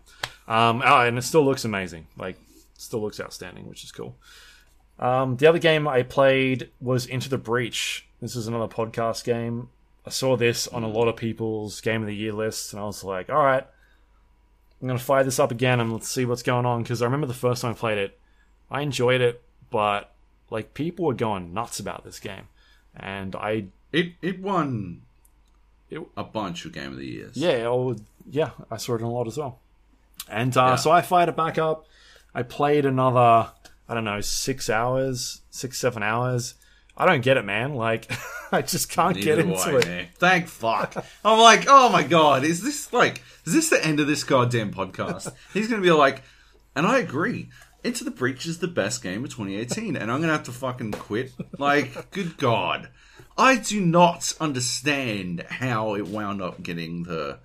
Um, 0.48 0.84
oh, 0.86 1.00
and 1.02 1.18
it 1.18 1.22
still 1.24 1.44
looks 1.46 1.66
amazing. 1.66 2.08
Like, 2.18 2.38
still 2.78 3.02
looks 3.02 3.20
outstanding, 3.20 3.68
which 3.68 3.84
is 3.84 3.92
cool. 3.92 4.16
Um, 5.00 5.38
the 5.38 5.48
other 5.48 5.60
game 5.60 5.88
I 5.88 6.04
played 6.04 6.70
was 6.80 7.06
Into 7.06 7.30
the 7.30 7.38
Breach. 7.38 8.08
This 8.22 8.36
is 8.36 8.48
another 8.48 8.68
podcast 8.68 9.24
game. 9.24 9.70
I 10.06 10.10
saw 10.10 10.36
this 10.36 10.68
on 10.68 10.84
a 10.84 10.88
lot 10.88 11.08
of 11.08 11.16
people's 11.16 11.80
Game 11.82 12.02
of 12.02 12.08
the 12.08 12.16
Year 12.16 12.34
lists, 12.34 12.74
and 12.74 12.80
I 12.82 12.86
was 12.86 13.04
like, 13.04 13.30
all 13.30 13.44
right, 13.44 13.66
I'm 14.82 14.88
going 14.88 14.98
to 15.00 15.04
fire 15.04 15.24
this 15.24 15.40
up 15.40 15.52
again 15.52 15.80
and 15.80 15.92
let's 15.94 16.08
see 16.10 16.26
what's 16.26 16.44
going 16.44 16.66
on. 16.66 16.82
Because 16.84 17.02
I 17.02 17.06
remember 17.06 17.28
the 17.28 17.34
first 17.36 17.62
time 17.62 17.72
I 17.72 17.76
played 17.76 17.98
it, 18.00 18.20
I 18.70 18.82
enjoyed 18.82 19.22
it, 19.22 19.44
but, 19.70 20.14
like, 20.50 20.74
people 20.74 21.06
were 21.06 21.14
going 21.14 21.54
nuts 21.54 21.80
about 21.80 22.04
this 22.04 22.20
game. 22.20 22.48
And 22.96 23.36
I 23.36 23.68
It 23.92 24.14
it 24.22 24.40
won 24.42 25.04
It- 25.92 26.02
a 26.18 26.24
bunch 26.24 26.66
of 26.66 26.72
Game 26.72 26.92
of 26.92 26.98
the 26.98 27.06
Years. 27.06 27.36
Yeah, 27.38 27.66
oh, 27.68 27.96
yeah, 28.30 28.52
I 28.72 28.78
saw 28.78 28.96
it 28.96 29.00
in 29.00 29.06
a 29.06 29.12
lot 29.12 29.28
as 29.28 29.38
well. 29.38 29.60
And 30.30 30.56
uh, 30.58 30.62
Yeah. 30.62 30.76
so 30.78 30.92
I 30.92 31.02
fired 31.02 31.30
it 31.30 31.36
back 31.36 31.58
up. 31.58 31.86
I 32.34 32.44
played 32.44 32.86
another, 32.86 33.52
I 33.90 33.94
don't 33.94 34.06
know, 34.06 34.22
six 34.22 34.70
hours, 34.70 35.42
six, 35.50 35.78
seven 35.80 36.02
hours. 36.02 36.56
I 36.96 37.06
don't 37.06 37.22
get 37.22 37.38
it, 37.38 37.44
man. 37.46 37.76
Like, 37.76 38.10
I 38.52 38.62
just 38.62 38.90
can't 38.90 39.16
Neither 39.16 39.26
get 39.36 39.40
into 39.40 39.78
it. 39.78 39.88
man. 39.88 40.08
Thank 40.18 40.48
fuck. 40.48 40.96
I'm 41.26 41.40
like, 41.40 41.66
oh 41.68 41.90
my 41.90 42.04
god, 42.04 42.44
is 42.44 42.62
this 42.64 42.92
like, 42.94 43.22
is 43.46 43.54
this 43.54 43.70
the 43.70 43.84
end 43.86 44.00
of 44.00 44.08
this 44.08 44.24
goddamn 44.24 44.72
podcast? 44.74 45.32
He's 45.54 45.68
gonna 45.68 45.82
be 45.82 45.92
like, 45.92 46.24
And 46.76 46.86
I 46.86 47.00
agree. 47.00 47.50
Into 47.84 48.04
the 48.04 48.12
Breach 48.12 48.46
is 48.46 48.60
the 48.60 48.68
best 48.68 49.02
game 49.02 49.24
of 49.24 49.32
2018, 49.32 49.96
and 49.96 50.12
I'm 50.12 50.22
gonna 50.22 50.34
have 50.34 50.44
to 50.44 50.52
fucking 50.52 50.92
quit. 50.92 51.32
Like, 51.58 52.12
good 52.12 52.38
god. 52.38 52.90
I 53.38 53.56
do 53.58 53.82
not 53.82 54.34
understand 54.40 55.46
how 55.50 55.96
it 55.96 56.08
wound 56.08 56.42
up 56.42 56.62
getting 56.62 57.04
the 57.04 57.40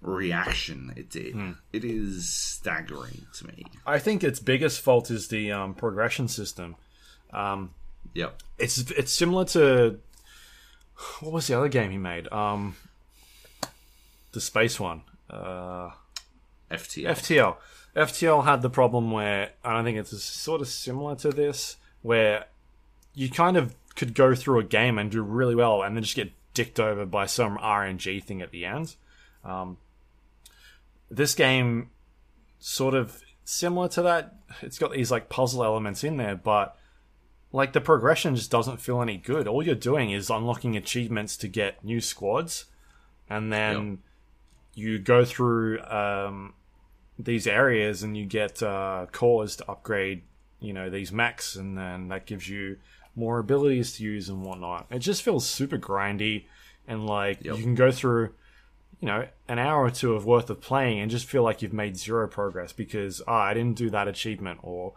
reaction 0.00 0.92
it 0.96 1.10
did. 1.10 1.34
It 1.72 1.84
is 1.84 2.28
staggering 2.28 3.26
to 3.34 3.46
me. 3.46 3.64
I 3.86 3.98
think 3.98 4.22
its 4.22 4.40
biggest 4.40 4.80
fault 4.80 5.10
is 5.10 5.28
the 5.28 5.52
um, 5.52 5.74
progression 5.74 6.28
system. 6.28 6.76
Yep. 8.14 8.42
It's 8.58 8.78
it's 8.90 9.12
similar 9.12 9.44
to 9.46 9.98
what 11.20 11.32
was 11.32 11.46
the 11.46 11.56
other 11.56 11.68
game 11.68 11.90
he 11.90 11.98
made? 11.98 12.30
Um, 12.32 12.76
the 14.32 14.40
space 14.40 14.78
one. 14.78 15.02
Uh, 15.30 15.90
FTL. 16.70 17.06
FTL. 17.10 17.56
FTL 17.96 18.44
had 18.44 18.62
the 18.62 18.70
problem 18.70 19.10
where 19.10 19.50
I 19.64 19.72
don't 19.72 19.84
think 19.84 19.98
it's 19.98 20.22
sort 20.22 20.60
of 20.60 20.68
similar 20.68 21.14
to 21.16 21.30
this, 21.30 21.76
where 22.02 22.46
you 23.14 23.30
kind 23.30 23.56
of 23.56 23.74
could 23.94 24.14
go 24.14 24.34
through 24.34 24.60
a 24.60 24.64
game 24.64 24.98
and 24.98 25.10
do 25.10 25.22
really 25.22 25.54
well, 25.54 25.82
and 25.82 25.96
then 25.96 26.02
just 26.02 26.16
get 26.16 26.32
dicked 26.54 26.80
over 26.80 27.06
by 27.06 27.26
some 27.26 27.58
RNG 27.58 28.22
thing 28.22 28.42
at 28.42 28.50
the 28.50 28.64
end. 28.64 28.96
Um, 29.44 29.78
this 31.10 31.34
game, 31.34 31.90
sort 32.58 32.94
of 32.94 33.22
similar 33.44 33.88
to 33.88 34.02
that, 34.02 34.34
it's 34.60 34.78
got 34.78 34.92
these 34.92 35.10
like 35.10 35.28
puzzle 35.28 35.64
elements 35.64 36.04
in 36.04 36.16
there, 36.16 36.36
but 36.36 36.76
like 37.52 37.72
the 37.72 37.80
progression 37.80 38.34
just 38.34 38.50
doesn't 38.50 38.80
feel 38.80 39.02
any 39.02 39.16
good. 39.16 39.46
All 39.46 39.62
you're 39.62 39.74
doing 39.74 40.10
is 40.10 40.30
unlocking 40.30 40.76
achievements 40.76 41.36
to 41.38 41.48
get 41.48 41.84
new 41.84 42.00
squads, 42.00 42.66
and 43.28 43.52
then 43.52 43.98
you 44.74 44.98
go 44.98 45.24
through 45.24 45.80
um, 45.82 46.54
these 47.18 47.46
areas 47.46 48.02
and 48.02 48.16
you 48.16 48.24
get 48.24 48.62
uh, 48.62 49.06
cores 49.12 49.56
to 49.56 49.70
upgrade, 49.70 50.22
you 50.60 50.72
know, 50.72 50.88
these 50.88 51.12
mechs, 51.12 51.56
and 51.56 51.76
then 51.76 52.08
that 52.08 52.26
gives 52.26 52.48
you 52.48 52.78
more 53.14 53.38
abilities 53.38 53.96
to 53.96 54.02
use 54.04 54.28
and 54.28 54.42
whatnot. 54.44 54.86
It 54.90 55.00
just 55.00 55.22
feels 55.22 55.46
super 55.48 55.78
grindy, 55.78 56.44
and 56.88 57.06
like 57.06 57.44
Yep. 57.44 57.56
you 57.56 57.62
can 57.62 57.74
go 57.74 57.90
through, 57.92 58.34
you 59.00 59.06
know, 59.08 59.26
an 59.48 59.58
hour 59.58 59.84
or 59.84 59.90
two 59.90 60.14
of 60.14 60.24
worth 60.24 60.48
of 60.50 60.60
playing 60.60 61.00
and 61.00 61.10
just 61.10 61.26
feel 61.26 61.42
like 61.42 61.62
you've 61.62 61.72
made 61.72 61.96
zero 61.96 62.26
progress 62.28 62.72
because 62.72 63.20
ah, 63.28 63.42
I 63.42 63.54
didn't 63.54 63.76
do 63.78 63.90
that 63.90 64.08
achievement 64.08 64.60
or. 64.62 64.94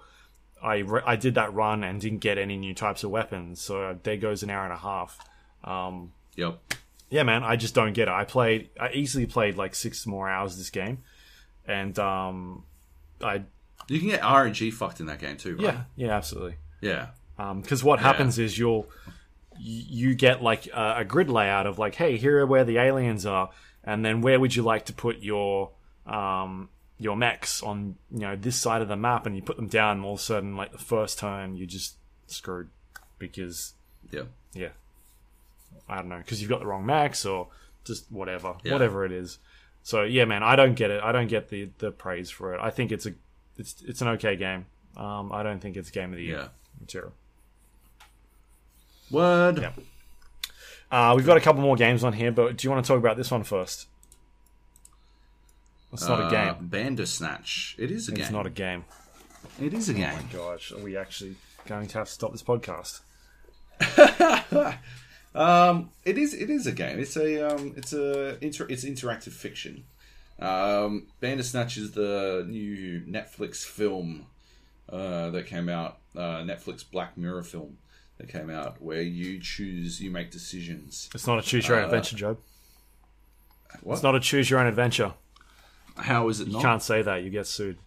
I, 0.63 0.77
re- 0.77 1.01
I 1.05 1.15
did 1.15 1.35
that 1.35 1.53
run 1.53 1.83
and 1.83 2.01
didn't 2.01 2.19
get 2.19 2.39
any 2.39 2.57
new 2.57 2.73
types 2.73 3.03
of 3.03 3.11
weapons, 3.11 3.61
so 3.61 3.99
there 4.01 4.17
goes 4.17 4.41
an 4.41 4.49
hour 4.49 4.63
and 4.63 4.73
a 4.73 4.77
half. 4.77 5.19
Um, 5.63 6.13
Yep. 6.37 6.59
yeah, 7.11 7.21
man, 7.21 7.43
I 7.43 7.55
just 7.55 7.75
don't 7.75 7.93
get 7.93 8.07
it. 8.07 8.11
I 8.13 8.23
played, 8.23 8.69
I 8.79 8.89
easily 8.91 9.27
played 9.27 9.57
like 9.57 9.75
six 9.75 10.07
more 10.07 10.27
hours 10.27 10.57
this 10.57 10.71
game, 10.71 10.99
and 11.67 11.99
um, 11.99 12.63
I 13.21 13.43
You 13.89 13.99
can 13.99 14.07
get 14.09 14.21
RNG 14.21 14.73
fucked 14.73 14.99
in 15.01 15.05
that 15.05 15.19
game 15.19 15.37
too, 15.37 15.55
right? 15.57 15.63
yeah, 15.65 15.83
yeah, 15.97 16.15
absolutely. 16.15 16.55
Yeah. 16.81 17.07
Because 17.37 17.83
what 17.83 17.99
happens 17.99 18.39
is 18.39 18.57
you'll 18.57 18.87
you 19.57 20.15
get 20.15 20.41
like 20.43 20.67
a, 20.67 20.95
a 20.99 21.05
grid 21.05 21.29
layout 21.29 21.65
of 21.67 21.79
like, 21.79 21.95
hey, 21.95 22.17
here 22.17 22.39
are 22.39 22.45
where 22.45 22.63
the 22.63 22.77
aliens 22.77 23.25
are, 23.25 23.49
and 23.83 24.03
then 24.03 24.21
where 24.21 24.39
would 24.39 24.55
you 24.55 24.63
like 24.63 24.85
to 24.85 24.93
put 24.93 25.19
your 25.19 25.71
um 26.05 26.69
your 26.97 27.15
mechs 27.17 27.61
on 27.63 27.95
you 28.11 28.19
know 28.19 28.35
this 28.35 28.55
side 28.55 28.81
of 28.81 28.87
the 28.87 28.95
map, 28.95 29.25
and 29.25 29.35
you 29.35 29.41
put 29.41 29.55
them 29.57 29.67
down, 29.67 29.97
and 29.97 30.05
all 30.05 30.13
of 30.13 30.19
a 30.19 30.23
sudden, 30.23 30.55
like 30.55 30.71
the 30.71 30.77
first 30.77 31.19
turn, 31.19 31.55
you 31.55 31.65
just 31.65 31.95
screwed 32.27 32.69
because 33.19 33.73
Yeah. 34.11 34.23
yeah, 34.53 34.69
I 35.89 35.95
don't 35.97 36.09
know, 36.09 36.17
because 36.19 36.41
you've 36.41 36.49
got 36.49 36.59
the 36.59 36.65
wrong 36.65 36.85
max 36.85 37.25
or 37.25 37.47
just 37.83 38.11
whatever, 38.11 38.55
Yeah. 38.63 38.73
whatever 38.73 39.05
it 39.05 39.11
is. 39.11 39.39
So 39.83 40.03
yeah, 40.03 40.25
man, 40.25 40.41
I 40.43 40.55
don't 40.55 40.73
get 40.75 40.89
it. 40.89 41.03
I 41.03 41.11
don't 41.11 41.27
get 41.27 41.49
the 41.49 41.69
the 41.79 41.91
praise 41.91 42.29
for 42.29 42.53
it. 42.55 42.59
I 42.61 42.71
think 42.71 42.91
it's 42.91 43.05
a 43.05 43.13
it's 43.57 43.75
it's 43.87 44.01
an 44.01 44.07
okay 44.09 44.35
game. 44.35 44.65
Um, 44.97 45.31
I 45.31 45.43
don't 45.43 45.59
think 45.59 45.75
it's 45.77 45.89
game 45.91 46.11
of 46.11 46.17
the 46.17 46.23
year 46.23 46.37
Yeah. 46.37 46.47
material. 46.79 47.13
Word. 49.11 49.59
Yeah. 49.61 49.71
Uh, 50.91 51.13
we've 51.15 51.25
got 51.25 51.37
a 51.37 51.41
couple 51.41 51.61
more 51.61 51.75
games 51.75 52.03
on 52.03 52.13
here, 52.13 52.31
but 52.31 52.57
do 52.57 52.67
you 52.67 52.71
want 52.71 52.85
to 52.85 52.87
talk 52.87 52.99
about 52.99 53.17
this 53.17 53.31
one 53.31 53.43
first? 53.43 53.87
It's 55.93 56.07
not 56.07 56.19
a 56.19 56.23
Uh, 56.25 56.29
game. 56.53 56.67
Bandersnatch. 56.67 57.75
It 57.77 57.91
is 57.91 58.07
a 58.07 58.11
It's 58.11 58.17
game. 58.17 58.23
It's 58.23 58.31
not 58.31 58.45
a 58.45 58.49
game. 58.49 58.85
It 59.61 59.73
is 59.73 59.89
a 59.89 59.93
game. 59.93 60.11
Oh 60.13 60.15
my 60.15 60.33
gosh, 60.33 60.71
are 60.71 60.79
we 60.79 60.97
actually 60.97 61.35
going 61.65 61.87
to 61.87 61.97
have 61.99 62.07
to 62.07 62.13
stop 62.13 62.31
this 62.31 62.43
podcast? 62.43 63.01
Um, 65.35 65.89
it 66.05 66.17
is. 66.17 66.33
It 66.33 66.49
is 66.49 66.65
a 66.65 66.71
game. 66.71 66.97
It's 66.97 67.17
a. 67.17 67.45
Um, 67.53 67.73
it's 67.75 67.91
a. 67.91 68.41
Inter- 68.41 68.67
it's 68.69 68.85
interactive 68.85 69.33
fiction. 69.33 69.83
Um, 70.39 71.07
Bandersnatch 71.19 71.75
is 71.75 71.91
the 71.91 72.45
new 72.47 73.01
Netflix 73.01 73.57
film 73.65 74.27
uh, 74.89 75.31
that 75.31 75.45
came 75.47 75.67
out. 75.67 75.97
Uh, 76.15 76.37
Netflix 76.43 76.89
Black 76.89 77.17
Mirror 77.17 77.43
film 77.43 77.77
that 78.17 78.29
came 78.29 78.49
out, 78.49 78.81
where 78.81 79.01
you 79.01 79.39
choose, 79.39 79.99
you 80.01 80.09
make 80.11 80.31
decisions. 80.31 81.09
It's 81.13 81.27
not 81.27 81.39
a 81.39 81.41
choose 81.41 81.67
your 81.67 81.77
own 81.77 81.83
Uh, 81.83 81.87
adventure, 81.87 82.15
Joab. 82.15 82.37
What? 83.81 83.95
It's 83.95 84.03
not 84.03 84.15
a 84.15 84.19
choose 84.19 84.49
your 84.49 84.59
own 84.59 84.67
adventure. 84.67 85.13
How 85.97 86.29
is 86.29 86.39
it 86.39 86.45
not? 86.45 86.49
You 86.49 86.53
not? 86.57 86.63
can't 86.63 86.83
say 86.83 87.01
that. 87.01 87.23
You 87.23 87.29
get 87.29 87.47
sued. 87.47 87.77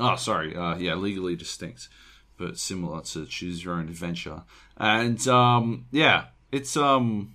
Oh, 0.00 0.16
sorry. 0.16 0.54
Uh, 0.56 0.76
yeah, 0.76 0.94
legally 0.94 1.36
distinct, 1.36 1.88
but 2.36 2.58
similar 2.58 3.00
to 3.02 3.26
Choose 3.26 3.64
Your 3.64 3.74
Own 3.74 3.88
Adventure. 3.88 4.42
And 4.76 5.26
um, 5.26 5.86
yeah, 5.90 6.26
it's 6.52 6.76
um, 6.76 7.34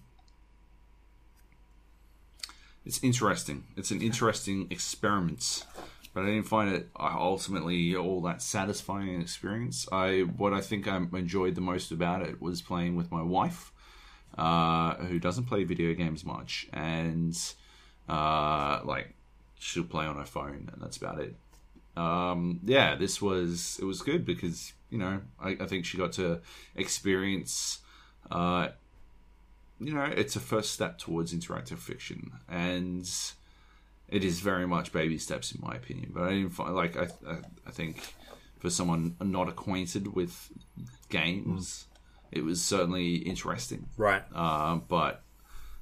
it's 2.85 3.03
interesting. 3.03 3.65
It's 3.75 3.91
an 3.91 4.01
interesting 4.01 4.67
experiment, 4.69 5.65
but 6.13 6.23
I 6.23 6.27
didn't 6.27 6.47
find 6.47 6.73
it 6.73 6.89
uh, 6.99 7.15
ultimately 7.17 7.95
all 7.95 8.21
that 8.21 8.41
satisfying 8.41 9.13
an 9.15 9.21
experience. 9.21 9.87
I 9.91 10.21
what 10.21 10.53
I 10.53 10.61
think 10.61 10.87
I 10.87 10.97
enjoyed 10.97 11.55
the 11.55 11.61
most 11.61 11.91
about 11.91 12.21
it 12.21 12.41
was 12.41 12.61
playing 12.61 12.95
with 12.95 13.11
my 13.11 13.21
wife, 13.21 13.71
uh, 14.37 14.95
who 14.95 15.19
doesn't 15.19 15.45
play 15.45 15.63
video 15.63 15.93
games 15.93 16.23
much, 16.25 16.67
and 16.73 17.37
uh, 18.07 18.81
like 18.83 19.13
she'll 19.59 19.83
play 19.83 20.05
on 20.05 20.17
her 20.17 20.25
phone, 20.25 20.69
and 20.71 20.81
that's 20.81 20.97
about 20.97 21.19
it 21.19 21.35
um, 21.95 22.59
yeah, 22.63 22.95
this 22.95 23.21
was 23.21 23.77
it 23.81 23.85
was 23.85 24.01
good 24.01 24.25
because 24.25 24.73
you 24.89 24.97
know 24.97 25.21
I, 25.39 25.57
I 25.59 25.65
think 25.65 25.85
she 25.85 25.97
got 25.97 26.13
to 26.13 26.41
experience. 26.75 27.79
Uh, 28.31 28.69
you 29.79 29.93
know, 29.93 30.05
it's 30.05 30.35
a 30.35 30.39
first 30.39 30.71
step 30.71 30.97
towards 30.97 31.33
interactive 31.33 31.77
fiction, 31.77 32.31
and 32.49 33.09
it 34.13 34.23
is 34.23 34.41
very 34.41 34.67
much 34.67 34.93
baby 34.93 35.17
steps 35.17 35.51
in 35.51 35.61
my 35.61 35.75
opinion. 35.75 36.11
But 36.13 36.23
I 36.23 36.29
didn't 36.29 36.51
find 36.51 36.75
like 36.75 36.95
I 36.95 37.07
I, 37.27 37.37
I 37.67 37.71
think 37.71 37.97
for 38.59 38.69
someone 38.69 39.15
not 39.19 39.49
acquainted 39.49 40.13
with 40.13 40.51
games, 41.09 41.87
it 42.31 42.43
was 42.43 42.61
certainly 42.61 43.15
interesting. 43.15 43.87
Right. 43.97 44.21
Uh, 44.33 44.75
but 44.75 45.23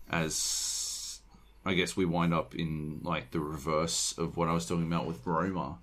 as 0.09 1.19
I 1.65 1.73
guess 1.73 1.97
we 1.97 2.05
wind 2.05 2.33
up 2.33 2.55
in 2.55 3.01
like 3.03 3.31
the 3.31 3.41
reverse 3.41 4.17
of 4.17 4.37
what 4.37 4.47
I 4.47 4.53
was 4.53 4.65
talking 4.65 4.87
about 4.87 5.07
with 5.07 5.27
Roma, 5.27 5.79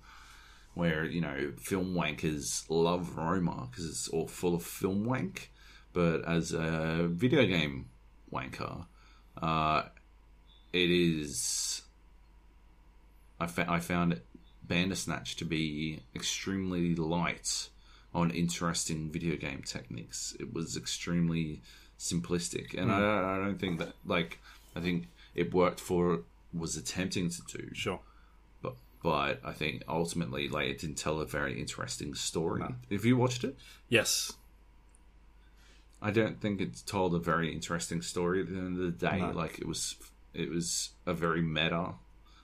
where 0.73 1.05
you 1.05 1.21
know 1.21 1.53
film 1.59 1.93
wankers 1.93 2.65
love 2.67 3.15
Roma 3.15 3.67
because 3.69 3.85
it's 3.85 4.07
all 4.07 4.27
full 4.27 4.55
of 4.55 4.63
film 4.63 5.05
wank, 5.05 5.51
but 5.93 6.27
as 6.27 6.51
a 6.51 7.07
video 7.11 7.45
game 7.45 7.89
wanker, 8.33 8.87
uh, 9.39 9.83
it 10.73 10.89
is. 10.89 11.83
I, 13.39 13.47
fa- 13.47 13.69
I 13.69 13.79
found 13.79 14.21
Bandersnatch 14.67 15.35
to 15.37 15.45
be 15.45 16.01
extremely 16.15 16.95
light 16.95 17.69
on 18.13 18.31
interesting 18.31 19.09
video 19.11 19.35
game 19.37 19.61
techniques. 19.63 20.35
It 20.39 20.53
was 20.53 20.75
extremely 20.75 21.61
simplistic, 21.97 22.73
and 22.77 22.89
hmm. 22.89 22.91
I, 22.91 22.99
don't- 22.99 23.25
I 23.25 23.35
don't 23.37 23.57
think 23.59 23.79
that 23.79 23.93
like 24.05 24.39
I 24.75 24.79
think 24.81 25.07
it 25.35 25.53
worked 25.53 25.79
for 25.79 26.21
was 26.53 26.75
attempting 26.75 27.29
to 27.29 27.41
do, 27.57 27.69
Sure. 27.73 27.99
but 28.61 28.75
but 29.03 29.39
I 29.45 29.53
think 29.53 29.83
ultimately 29.87 30.49
like 30.49 30.67
it 30.67 30.79
didn't 30.79 30.97
tell 30.97 31.19
a 31.21 31.25
very 31.25 31.59
interesting 31.59 32.15
story. 32.15 32.63
If 32.89 33.05
you 33.05 33.15
watched 33.17 33.43
it, 33.43 33.55
Yes. 33.89 34.33
I 36.01 36.11
don't 36.11 36.39
think 36.39 36.61
it 36.61 36.81
told 36.85 37.13
a 37.13 37.19
very 37.19 37.51
interesting 37.53 38.01
story 38.01 38.39
at 38.41 38.47
the 38.49 38.55
end 38.57 38.79
of 38.79 38.83
the 38.85 38.91
day. 39.07 39.19
No. 39.19 39.31
Like 39.31 39.59
it 39.59 39.67
was, 39.67 39.95
it 40.33 40.49
was 40.49 40.91
a 41.05 41.13
very 41.13 41.41
meta. 41.41 41.93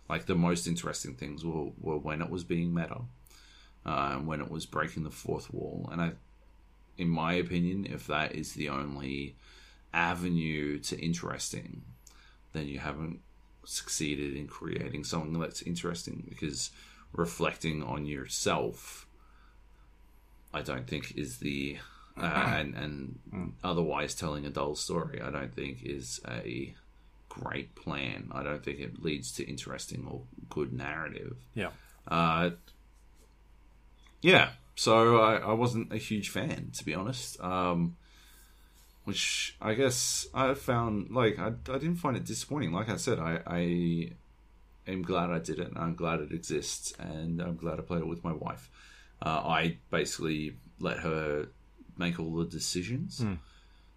Like 0.09 0.25
the 0.25 0.35
most 0.35 0.67
interesting 0.67 1.15
things 1.15 1.43
were, 1.43 1.71
were 1.79 1.97
when 1.97 2.21
it 2.21 2.29
was 2.29 2.43
being 2.43 2.73
meta, 2.73 3.01
uh, 3.85 4.15
when 4.15 4.41
it 4.41 4.51
was 4.51 4.65
breaking 4.65 5.03
the 5.03 5.11
fourth 5.11 5.53
wall. 5.53 5.89
And 5.91 6.01
I, 6.01 6.11
in 6.97 7.09
my 7.09 7.33
opinion, 7.33 7.87
if 7.89 8.07
that 8.07 8.35
is 8.35 8.53
the 8.53 8.69
only 8.69 9.35
avenue 9.93 10.79
to 10.79 10.99
interesting, 10.99 11.81
then 12.53 12.67
you 12.67 12.79
haven't 12.79 13.21
succeeded 13.65 14.35
in 14.35 14.47
creating 14.47 15.03
something 15.03 15.39
that's 15.39 15.63
interesting 15.63 16.23
because 16.29 16.69
reflecting 17.13 17.81
on 17.81 18.05
yourself 18.05 19.05
I 20.55 20.61
don't 20.61 20.87
think 20.87 21.17
is 21.17 21.39
the 21.39 21.77
uh, 22.17 22.23
and 22.23 22.75
and 22.75 23.53
otherwise 23.61 24.15
telling 24.15 24.45
a 24.45 24.49
dull 24.49 24.75
story. 24.75 25.21
I 25.21 25.29
don't 25.29 25.53
think 25.53 25.83
is 25.83 26.21
a 26.25 26.73
great 27.39 27.75
plan. 27.75 28.29
I 28.31 28.43
don't 28.43 28.63
think 28.63 28.79
it 28.79 29.03
leads 29.03 29.31
to 29.33 29.43
interesting 29.47 30.07
or 30.09 30.21
good 30.49 30.71
narrative. 30.73 31.37
Yeah. 31.53 31.69
Uh, 32.07 32.51
yeah, 34.21 34.49
so 34.75 35.19
I, 35.21 35.35
I 35.37 35.53
wasn't 35.53 35.93
a 35.93 35.97
huge 35.97 36.29
fan, 36.29 36.71
to 36.77 36.85
be 36.85 36.93
honest. 36.95 37.39
Um, 37.41 37.95
which 39.03 39.55
I 39.61 39.75
guess 39.75 40.27
I 40.33 40.53
found 40.55 41.11
like 41.11 41.37
I, 41.37 41.47
I 41.47 41.77
didn't 41.77 41.97
find 41.97 42.17
it 42.17 42.25
disappointing. 42.25 42.71
Like 42.71 42.89
I 42.89 42.95
said, 42.97 43.19
I, 43.19 43.39
I 43.45 44.11
am 44.87 45.03
glad 45.03 45.29
I 45.29 45.39
did 45.39 45.59
it, 45.59 45.67
and 45.67 45.77
I'm 45.77 45.95
glad 45.95 46.21
it 46.21 46.31
exists, 46.31 46.93
and 46.99 47.39
I'm 47.41 47.55
glad 47.55 47.77
I 47.79 47.83
played 47.83 48.01
it 48.01 48.07
with 48.07 48.23
my 48.23 48.33
wife. 48.33 48.69
Uh, 49.21 49.41
I 49.45 49.77
basically 49.91 50.55
let 50.79 50.99
her 50.99 51.47
make 51.97 52.19
all 52.19 52.35
the 52.35 52.45
decisions. 52.45 53.19
Hmm. 53.19 53.33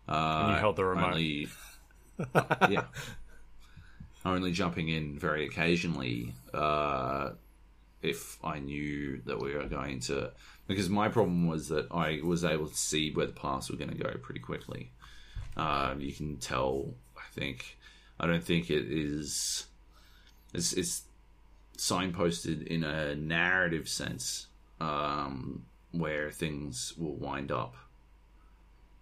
Uh, 0.07 0.43
And 0.45 0.53
you 0.53 0.59
held 0.59 0.77
the 0.77 0.85
remote. 0.85 1.13
Only, 1.13 1.49
yeah, 2.71 2.85
only 4.25 4.53
jumping 4.53 4.89
in 4.89 5.19
very 5.19 5.47
occasionally 5.47 6.35
uh, 6.53 7.31
if 8.03 8.39
I 8.45 8.59
knew 8.59 9.21
that 9.27 9.41
we 9.41 9.55
were 9.55 9.65
going 9.65 10.01
to. 10.01 10.33
Because 10.67 10.89
my 10.89 11.09
problem 11.09 11.47
was 11.47 11.69
that 11.69 11.87
I 11.91 12.21
was 12.23 12.45
able 12.45 12.69
to 12.69 12.77
see 12.77 13.13
where 13.13 13.27
the 13.27 13.33
paths 13.33 13.71
were 13.71 13.77
going 13.77 13.91
to 13.91 13.97
go 13.97 14.13
pretty 14.21 14.41
quickly. 14.41 14.91
Um, 15.57 16.01
you 16.01 16.13
can 16.13 16.37
tell. 16.37 16.95
I 17.17 17.23
think. 17.33 17.79
I 18.21 18.27
don't 18.27 18.45
think 18.45 18.71
it 18.71 18.87
is. 18.91 19.67
It's, 20.53 20.73
it's 20.73 21.03
signposted 21.77 22.67
in 22.67 22.85
a 22.85 23.15
narrative 23.15 23.89
sense 23.89 24.47
um, 24.81 25.65
where 25.93 26.31
things 26.31 26.95
will 26.99 27.15
wind 27.15 27.53
up. 27.53 27.77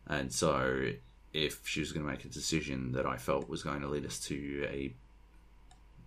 And 0.07 0.33
so, 0.33 0.93
if 1.33 1.67
she 1.67 1.81
was 1.81 1.93
going 1.93 2.05
to 2.07 2.11
make 2.11 2.25
a 2.25 2.29
decision 2.29 2.93
that 2.93 3.07
I 3.07 3.17
felt 3.17 3.49
was 3.49 3.63
going 3.63 3.81
to 3.81 3.89
lead 3.89 4.07
us 4.07 4.21
to 4.27 4.67
a 4.71 4.95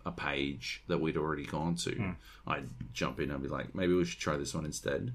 a 0.09 0.11
page 0.11 0.81
that 0.87 0.99
we'd 0.99 1.17
already 1.17 1.45
gone 1.45 1.75
to, 1.85 2.15
I'd 2.47 2.67
jump 2.93 3.19
in 3.19 3.31
and 3.31 3.41
be 3.41 3.49
like, 3.49 3.73
maybe 3.75 3.93
we 3.93 4.05
should 4.05 4.19
try 4.19 4.35
this 4.37 4.53
one 4.53 4.65
instead. 4.65 5.13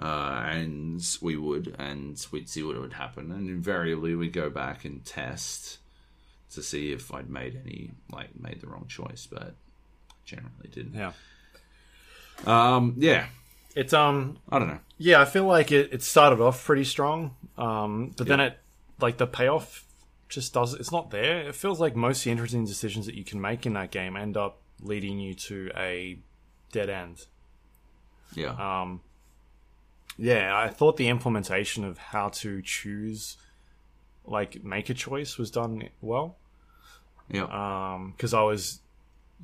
Uh, 0.00 0.42
and 0.52 1.00
we 1.20 1.36
would, 1.36 1.74
and 1.78 2.24
we'd 2.32 2.48
see 2.48 2.62
what 2.62 2.80
would 2.80 2.92
happen. 2.92 3.32
And 3.32 3.48
invariably, 3.50 4.14
we'd 4.14 4.32
go 4.32 4.48
back 4.48 4.84
and 4.84 5.04
test 5.04 5.78
to 6.54 6.62
see 6.62 6.92
if 6.92 7.12
I'd 7.12 7.28
made 7.28 7.60
any, 7.64 7.90
like, 8.12 8.30
made 8.40 8.60
the 8.60 8.68
wrong 8.68 8.86
choice, 8.88 9.26
but 9.30 9.54
generally 10.24 10.68
didn't. 10.72 10.94
Yeah. 10.94 11.12
Um, 12.46 12.94
yeah, 12.98 13.26
It's 13.74 13.92
um 13.92 14.38
I 14.48 14.58
don't 14.60 14.68
know. 14.68 14.78
yeah, 14.98 15.20
I 15.20 15.24
feel 15.24 15.44
like 15.44 15.72
it, 15.72 15.92
it 15.92 16.02
started 16.02 16.40
off 16.40 16.64
pretty 16.64 16.84
strong. 16.84 17.34
Um 17.56 18.12
but 18.16 18.26
then 18.28 18.40
it 18.40 18.58
like 19.00 19.16
the 19.18 19.26
payoff 19.26 19.84
just 20.28 20.52
does 20.52 20.74
it's 20.74 20.92
not 20.92 21.10
there. 21.10 21.40
It 21.48 21.54
feels 21.54 21.80
like 21.80 21.96
most 21.96 22.18
of 22.20 22.24
the 22.24 22.30
interesting 22.32 22.64
decisions 22.64 23.06
that 23.06 23.14
you 23.14 23.24
can 23.24 23.40
make 23.40 23.66
in 23.66 23.72
that 23.74 23.90
game 23.90 24.16
end 24.16 24.36
up 24.36 24.58
leading 24.82 25.18
you 25.18 25.34
to 25.34 25.70
a 25.76 26.18
dead 26.72 26.90
end. 26.90 27.26
Yeah, 28.34 28.82
Um 28.82 29.00
yeah, 30.18 30.56
I 30.56 30.68
thought 30.68 30.96
the 30.96 31.08
implementation 31.08 31.84
of 31.84 31.96
how 31.98 32.28
to 32.30 32.60
choose 32.62 33.36
like 34.26 34.62
make 34.64 34.90
a 34.90 34.94
choice 34.94 35.38
was 35.38 35.50
done 35.50 35.88
well. 36.00 36.36
yeah, 37.30 37.44
Um, 37.44 38.12
because 38.16 38.34
I 38.34 38.42
was 38.42 38.80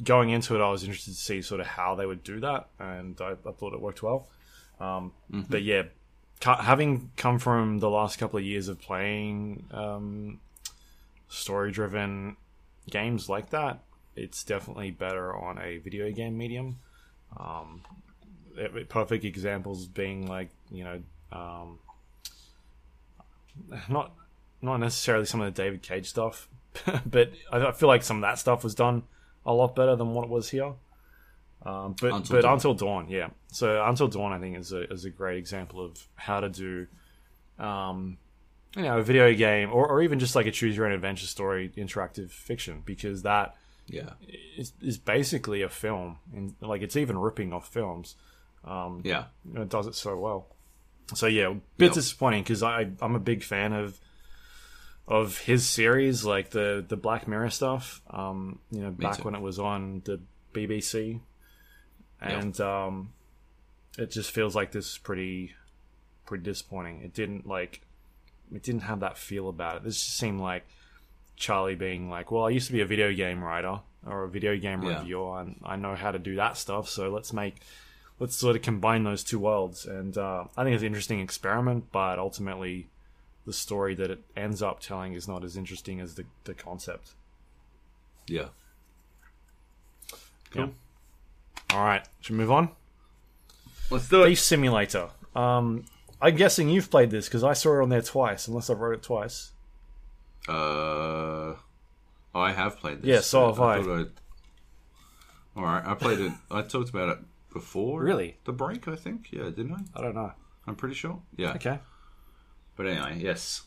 going 0.02 0.30
into 0.30 0.54
it, 0.56 0.60
I 0.60 0.68
was 0.70 0.82
interested 0.82 1.12
to 1.14 1.20
see 1.20 1.40
sort 1.42 1.60
of 1.60 1.66
how 1.66 1.94
they 1.94 2.04
would 2.04 2.22
do 2.24 2.40
that, 2.40 2.68
and 2.78 3.18
I, 3.20 3.30
I 3.46 3.52
thought 3.52 3.72
it 3.72 3.80
worked 3.80 4.02
well. 4.02 4.28
Um, 4.80 5.12
But 5.48 5.62
yeah, 5.62 5.84
having 6.42 7.12
come 7.16 7.38
from 7.38 7.78
the 7.78 7.88
last 7.88 8.18
couple 8.18 8.38
of 8.38 8.44
years 8.44 8.68
of 8.68 8.80
playing 8.80 9.64
um, 9.70 10.40
story-driven 11.34 12.36
games 12.90 13.28
like 13.28 13.50
that, 13.50 13.82
it's 14.16 14.44
definitely 14.44 14.90
better 14.90 15.34
on 15.36 15.58
a 15.58 15.78
video 15.78 16.10
game 16.12 16.36
medium. 16.38 16.78
Um, 17.36 17.82
it- 18.56 18.88
perfect 18.88 19.24
examples 19.24 19.86
being 19.86 20.26
like 20.26 20.50
you 20.70 20.84
know, 20.84 21.02
um, 21.32 21.78
not 23.88 24.12
not 24.62 24.78
necessarily 24.78 25.26
some 25.26 25.40
of 25.40 25.52
the 25.54 25.62
David 25.62 25.82
Cage 25.82 26.08
stuff, 26.08 26.48
but 27.06 27.32
I 27.52 27.66
I 27.66 27.72
feel 27.72 27.88
like 27.88 28.02
some 28.02 28.16
of 28.18 28.22
that 28.22 28.38
stuff 28.38 28.64
was 28.64 28.74
done 28.74 29.02
a 29.46 29.52
lot 29.52 29.74
better 29.76 29.96
than 29.96 30.14
what 30.14 30.24
it 30.24 30.30
was 30.30 30.50
here. 30.50 30.74
Um, 31.66 31.94
but 32.00 32.12
Until 32.12 32.36
but 32.36 32.42
Dawn. 32.42 32.52
until 32.54 32.74
dawn, 32.74 33.06
yeah. 33.08 33.28
So 33.50 33.82
until 33.84 34.08
dawn, 34.08 34.32
I 34.32 34.38
think 34.38 34.58
is 34.58 34.72
a 34.72 34.90
is 34.92 35.04
a 35.06 35.10
great 35.10 35.38
example 35.38 35.82
of 35.84 35.96
how 36.14 36.40
to 36.40 36.48
do, 36.50 36.86
um, 37.58 38.18
you 38.76 38.82
know, 38.82 38.98
a 38.98 39.02
video 39.02 39.32
game 39.34 39.70
or, 39.72 39.86
or 39.88 40.02
even 40.02 40.18
just 40.18 40.34
like 40.34 40.46
a 40.46 40.50
choose 40.50 40.76
your 40.76 40.86
own 40.86 40.92
adventure 40.92 41.26
story, 41.26 41.70
interactive 41.76 42.30
fiction, 42.30 42.82
because 42.84 43.22
that 43.22 43.54
yeah, 43.86 44.10
is, 44.56 44.72
is 44.80 44.98
basically 44.98 45.62
a 45.62 45.68
film, 45.68 46.18
and 46.34 46.54
like 46.60 46.82
it's 46.82 46.96
even 46.96 47.18
ripping 47.18 47.52
off 47.52 47.68
films. 47.72 48.16
yeah. 49.04 49.24
You 49.44 49.62
it 49.62 49.68
does 49.68 49.86
it 49.86 49.94
so 49.94 50.16
well. 50.16 50.48
So 51.14 51.26
yeah, 51.26 51.48
a 51.50 51.54
bit 51.76 51.86
Yep. 51.86 51.92
disappointing 51.94 52.42
because 52.42 52.62
I 52.62 52.88
I'm 53.00 53.14
a 53.14 53.20
big 53.20 53.42
fan 53.44 53.72
of 53.74 53.98
of 55.06 55.36
his 55.38 55.68
series, 55.68 56.24
like 56.24 56.50
the 56.50 56.82
the 56.86 56.96
Black 56.96 57.28
Mirror 57.28 57.50
stuff. 57.50 58.00
Um, 58.10 58.58
you 58.70 58.80
know, 58.80 58.90
back 58.90 59.18
too. 59.18 59.22
when 59.24 59.34
it 59.34 59.42
was 59.42 59.58
on 59.58 60.00
the 60.06 60.20
BBC, 60.54 61.20
and 62.22 62.58
um, 62.60 63.12
it 63.98 64.10
just 64.10 64.30
feels 64.30 64.56
like 64.56 64.72
this 64.72 64.92
is 64.92 64.98
pretty 64.98 65.52
pretty 66.24 66.42
disappointing. 66.42 67.02
It 67.02 67.12
didn't 67.12 67.46
like 67.46 67.82
it 68.52 68.62
didn't 68.62 68.82
have 68.82 69.00
that 69.00 69.16
feel 69.18 69.48
about 69.48 69.76
it. 69.76 69.84
This 69.84 70.02
just 70.02 70.16
seemed 70.16 70.40
like 70.40 70.66
Charlie 71.36 71.74
being 71.74 72.08
like, 72.10 72.30
"Well, 72.30 72.44
I 72.44 72.50
used 72.50 72.66
to 72.68 72.72
be 72.72 72.80
a 72.80 72.86
video 72.86 73.12
game 73.12 73.42
writer 73.42 73.80
or 74.06 74.24
a 74.24 74.28
video 74.28 74.56
game 74.56 74.82
Yeah. 74.82 74.98
reviewer, 74.98 75.40
and 75.40 75.60
I 75.64 75.76
know 75.76 75.94
how 75.94 76.10
to 76.10 76.18
do 76.18 76.36
that 76.36 76.56
stuff. 76.56 76.88
So 76.88 77.10
let's 77.10 77.32
make 77.32 77.56
let's 78.20 78.36
sort 78.36 78.54
of 78.56 78.62
combine 78.62 79.04
those 79.04 79.24
two 79.24 79.38
worlds." 79.38 79.86
And 79.86 80.16
uh, 80.18 80.44
I 80.56 80.64
think 80.64 80.74
it's 80.74 80.82
an 80.82 80.86
interesting 80.88 81.20
experiment, 81.20 81.90
but 81.92 82.18
ultimately, 82.18 82.88
the 83.46 83.52
story 83.52 83.94
that 83.96 84.10
it 84.10 84.22
ends 84.36 84.62
up 84.62 84.80
telling 84.80 85.14
is 85.14 85.26
not 85.28 85.42
as 85.44 85.56
interesting 85.56 86.00
as 86.00 86.14
the 86.14 86.24
the 86.44 86.54
concept. 86.54 87.12
Yeah. 88.26 88.48
Yeah. 90.54 90.68
All 91.70 91.84
right, 91.84 92.06
should 92.20 92.32
we 92.34 92.38
move 92.38 92.52
on? 92.52 92.68
Let's 93.90 94.08
do 94.08 94.22
it. 94.22 94.28
Thief 94.28 94.40
Simulator. 94.40 95.08
Um, 95.34 95.84
I'm 96.24 96.36
guessing 96.36 96.68
you've 96.70 96.90
played 96.90 97.10
this 97.10 97.26
because 97.28 97.44
I 97.44 97.52
saw 97.52 97.78
it 97.78 97.82
on 97.82 97.88
there 97.90 98.00
twice, 98.02 98.48
unless 98.48 98.70
I 98.70 98.74
wrote 98.74 98.94
it 98.94 99.02
twice. 99.02 99.52
Uh, 100.48 101.54
I 102.34 102.52
have 102.52 102.78
played 102.78 103.02
this. 103.02 103.06
Yeah, 103.08 103.20
so 103.20 103.46
have 103.48 103.60
I. 103.60 103.76
I'd- 103.78 104.10
All 105.56 105.62
right, 105.64 105.84
I 105.84 105.94
played 105.94 106.20
it. 106.20 106.32
I 106.50 106.62
talked 106.62 106.90
about 106.90 107.10
it 107.10 107.18
before. 107.52 108.02
Really? 108.02 108.36
The 108.44 108.52
break, 108.52 108.88
I 108.88 108.96
think. 108.96 109.28
Yeah, 109.32 109.44
didn't 109.44 109.72
I? 109.72 109.98
I 109.98 110.02
don't 110.02 110.14
know. 110.14 110.32
I'm 110.66 110.76
pretty 110.76 110.94
sure. 110.94 111.20
Yeah. 111.36 111.52
Okay. 111.54 111.78
But 112.76 112.86
anyway, 112.86 113.18
yes. 113.20 113.62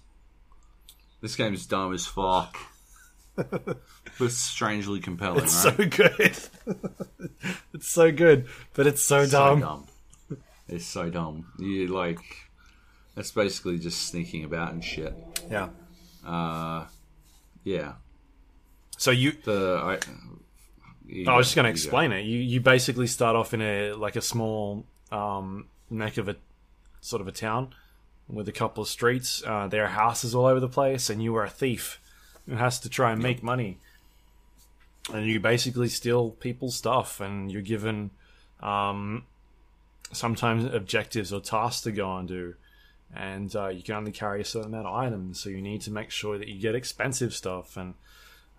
This 1.21 1.35
game 1.35 1.53
is 1.53 1.65
dumb 1.65 1.93
as 1.93 2.05
fuck. 2.05 2.57
but 3.35 4.31
strangely 4.31 4.99
compelling, 4.99 5.43
It's 5.43 5.63
right? 5.63 5.77
so 5.77 5.85
good. 5.85 7.29
it's 7.73 7.87
so 7.87 8.11
good, 8.11 8.47
but 8.73 8.87
it's 8.87 9.01
so 9.03 9.25
So 9.25 9.31
dumb. 9.31 9.59
dumb. 9.59 9.87
It's 10.67 10.85
so 10.85 11.09
dumb. 11.09 11.45
You 11.59 11.87
like 11.87 12.19
it's 13.17 13.31
basically 13.31 13.77
just 13.79 14.03
sneaking 14.03 14.45
about 14.45 14.71
and 14.71 14.83
shit. 14.83 15.13
Yeah. 15.49 15.69
Uh 16.25 16.85
yeah. 17.63 17.93
So 18.97 19.11
you, 19.11 19.33
The 19.43 19.81
I 19.83 19.99
you 21.05 21.29
I 21.29 21.35
was 21.37 21.47
just 21.47 21.55
going 21.55 21.65
to 21.65 21.69
explain 21.69 22.11
it. 22.11 22.21
You 22.21 22.39
you 22.39 22.59
basically 22.61 23.07
start 23.07 23.35
off 23.35 23.53
in 23.53 23.61
a 23.61 23.93
like 23.93 24.15
a 24.15 24.21
small 24.21 24.85
um, 25.11 25.67
neck 25.89 26.17
of 26.17 26.27
a 26.27 26.35
sort 27.01 27.21
of 27.21 27.27
a 27.27 27.31
town 27.31 27.73
with 28.27 28.47
a 28.47 28.51
couple 28.51 28.81
of 28.81 28.89
streets. 28.89 29.43
Uh, 29.45 29.67
there 29.67 29.83
are 29.83 29.89
houses 29.89 30.35
all 30.35 30.45
over 30.45 30.59
the 30.59 30.67
place, 30.67 31.09
and 31.09 31.21
you 31.23 31.35
are 31.35 31.45
a 31.45 31.49
thief 31.49 31.99
who 32.47 32.55
has 32.55 32.79
to 32.79 32.89
try 32.89 33.11
and 33.11 33.21
make 33.21 33.41
money. 33.43 33.79
And 35.13 35.25
you 35.25 35.39
basically 35.39 35.87
steal 35.87 36.31
people's 36.31 36.75
stuff, 36.75 37.21
and 37.21 37.51
you're 37.51 37.61
given 37.61 38.11
um, 38.61 39.23
sometimes 40.11 40.65
objectives 40.65 41.31
or 41.31 41.39
tasks 41.39 41.81
to 41.83 41.91
go 41.91 42.17
and 42.17 42.27
do. 42.27 42.55
And 43.15 43.55
uh, 43.55 43.69
you 43.69 43.83
can 43.83 43.95
only 43.95 44.11
carry 44.11 44.41
a 44.41 44.45
certain 44.45 44.73
amount 44.73 44.87
of 44.87 44.93
items, 44.93 45.39
so 45.39 45.49
you 45.49 45.61
need 45.61 45.81
to 45.81 45.91
make 45.91 46.11
sure 46.11 46.37
that 46.37 46.47
you 46.47 46.59
get 46.59 46.75
expensive 46.75 47.33
stuff 47.33 47.77
and 47.77 47.93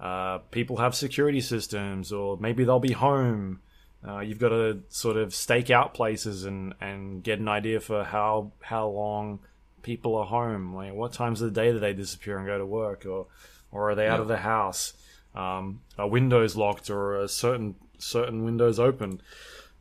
uh, 0.00 0.38
people 0.50 0.76
have 0.76 0.94
security 0.94 1.40
systems, 1.40 2.12
or 2.12 2.36
maybe 2.38 2.64
they'll 2.64 2.78
be 2.78 2.92
home. 2.92 3.60
Uh, 4.06 4.20
you've 4.20 4.38
got 4.38 4.50
to 4.50 4.80
sort 4.88 5.16
of 5.16 5.34
stake 5.34 5.70
out 5.70 5.92
places 5.92 6.44
and, 6.44 6.72
and 6.80 7.22
get 7.22 7.40
an 7.40 7.48
idea 7.48 7.80
for 7.80 8.04
how 8.04 8.52
how 8.60 8.86
long 8.86 9.40
people 9.82 10.14
are 10.14 10.26
home. 10.26 10.74
Like 10.74 10.94
what 10.94 11.12
times 11.12 11.42
of 11.42 11.52
the 11.52 11.60
day 11.60 11.72
do 11.72 11.80
they 11.80 11.94
disappear 11.94 12.38
and 12.38 12.46
go 12.46 12.58
to 12.58 12.66
work, 12.66 13.06
or 13.06 13.26
or 13.72 13.90
are 13.90 13.94
they 13.96 14.06
out 14.06 14.20
of 14.20 14.28
the 14.28 14.38
house? 14.38 14.92
Um, 15.34 15.80
are 15.98 16.08
windows 16.08 16.54
locked, 16.54 16.90
or 16.90 17.20
are 17.20 17.28
certain 17.28 17.74
certain 17.98 18.44
windows 18.44 18.78
open? 18.78 19.20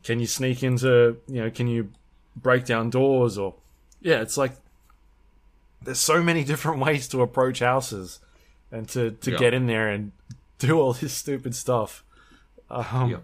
Can 0.02 0.18
you 0.18 0.26
sneak 0.26 0.64
into 0.64 1.18
you 1.28 1.42
know? 1.42 1.50
Can 1.50 1.68
you 1.68 1.90
break 2.34 2.64
down 2.64 2.90
doors? 2.90 3.38
Or 3.38 3.54
yeah, 4.00 4.20
it's 4.20 4.36
like 4.36 4.52
there's 5.82 5.98
so 6.00 6.22
many 6.22 6.44
different 6.52 6.80
ways 6.80 7.08
to 7.08 7.22
approach 7.22 7.60
houses 7.60 8.20
and 8.70 8.88
to, 8.90 9.12
to 9.12 9.30
Yeah. 9.32 9.38
get 9.38 9.54
in 9.54 9.66
there 9.66 9.88
and 9.88 10.12
do 10.58 10.78
all 10.80 10.92
this 10.92 11.12
stupid 11.12 11.54
stuff. 11.54 12.04
Um, 12.70 13.10
Yeah. 13.10 13.18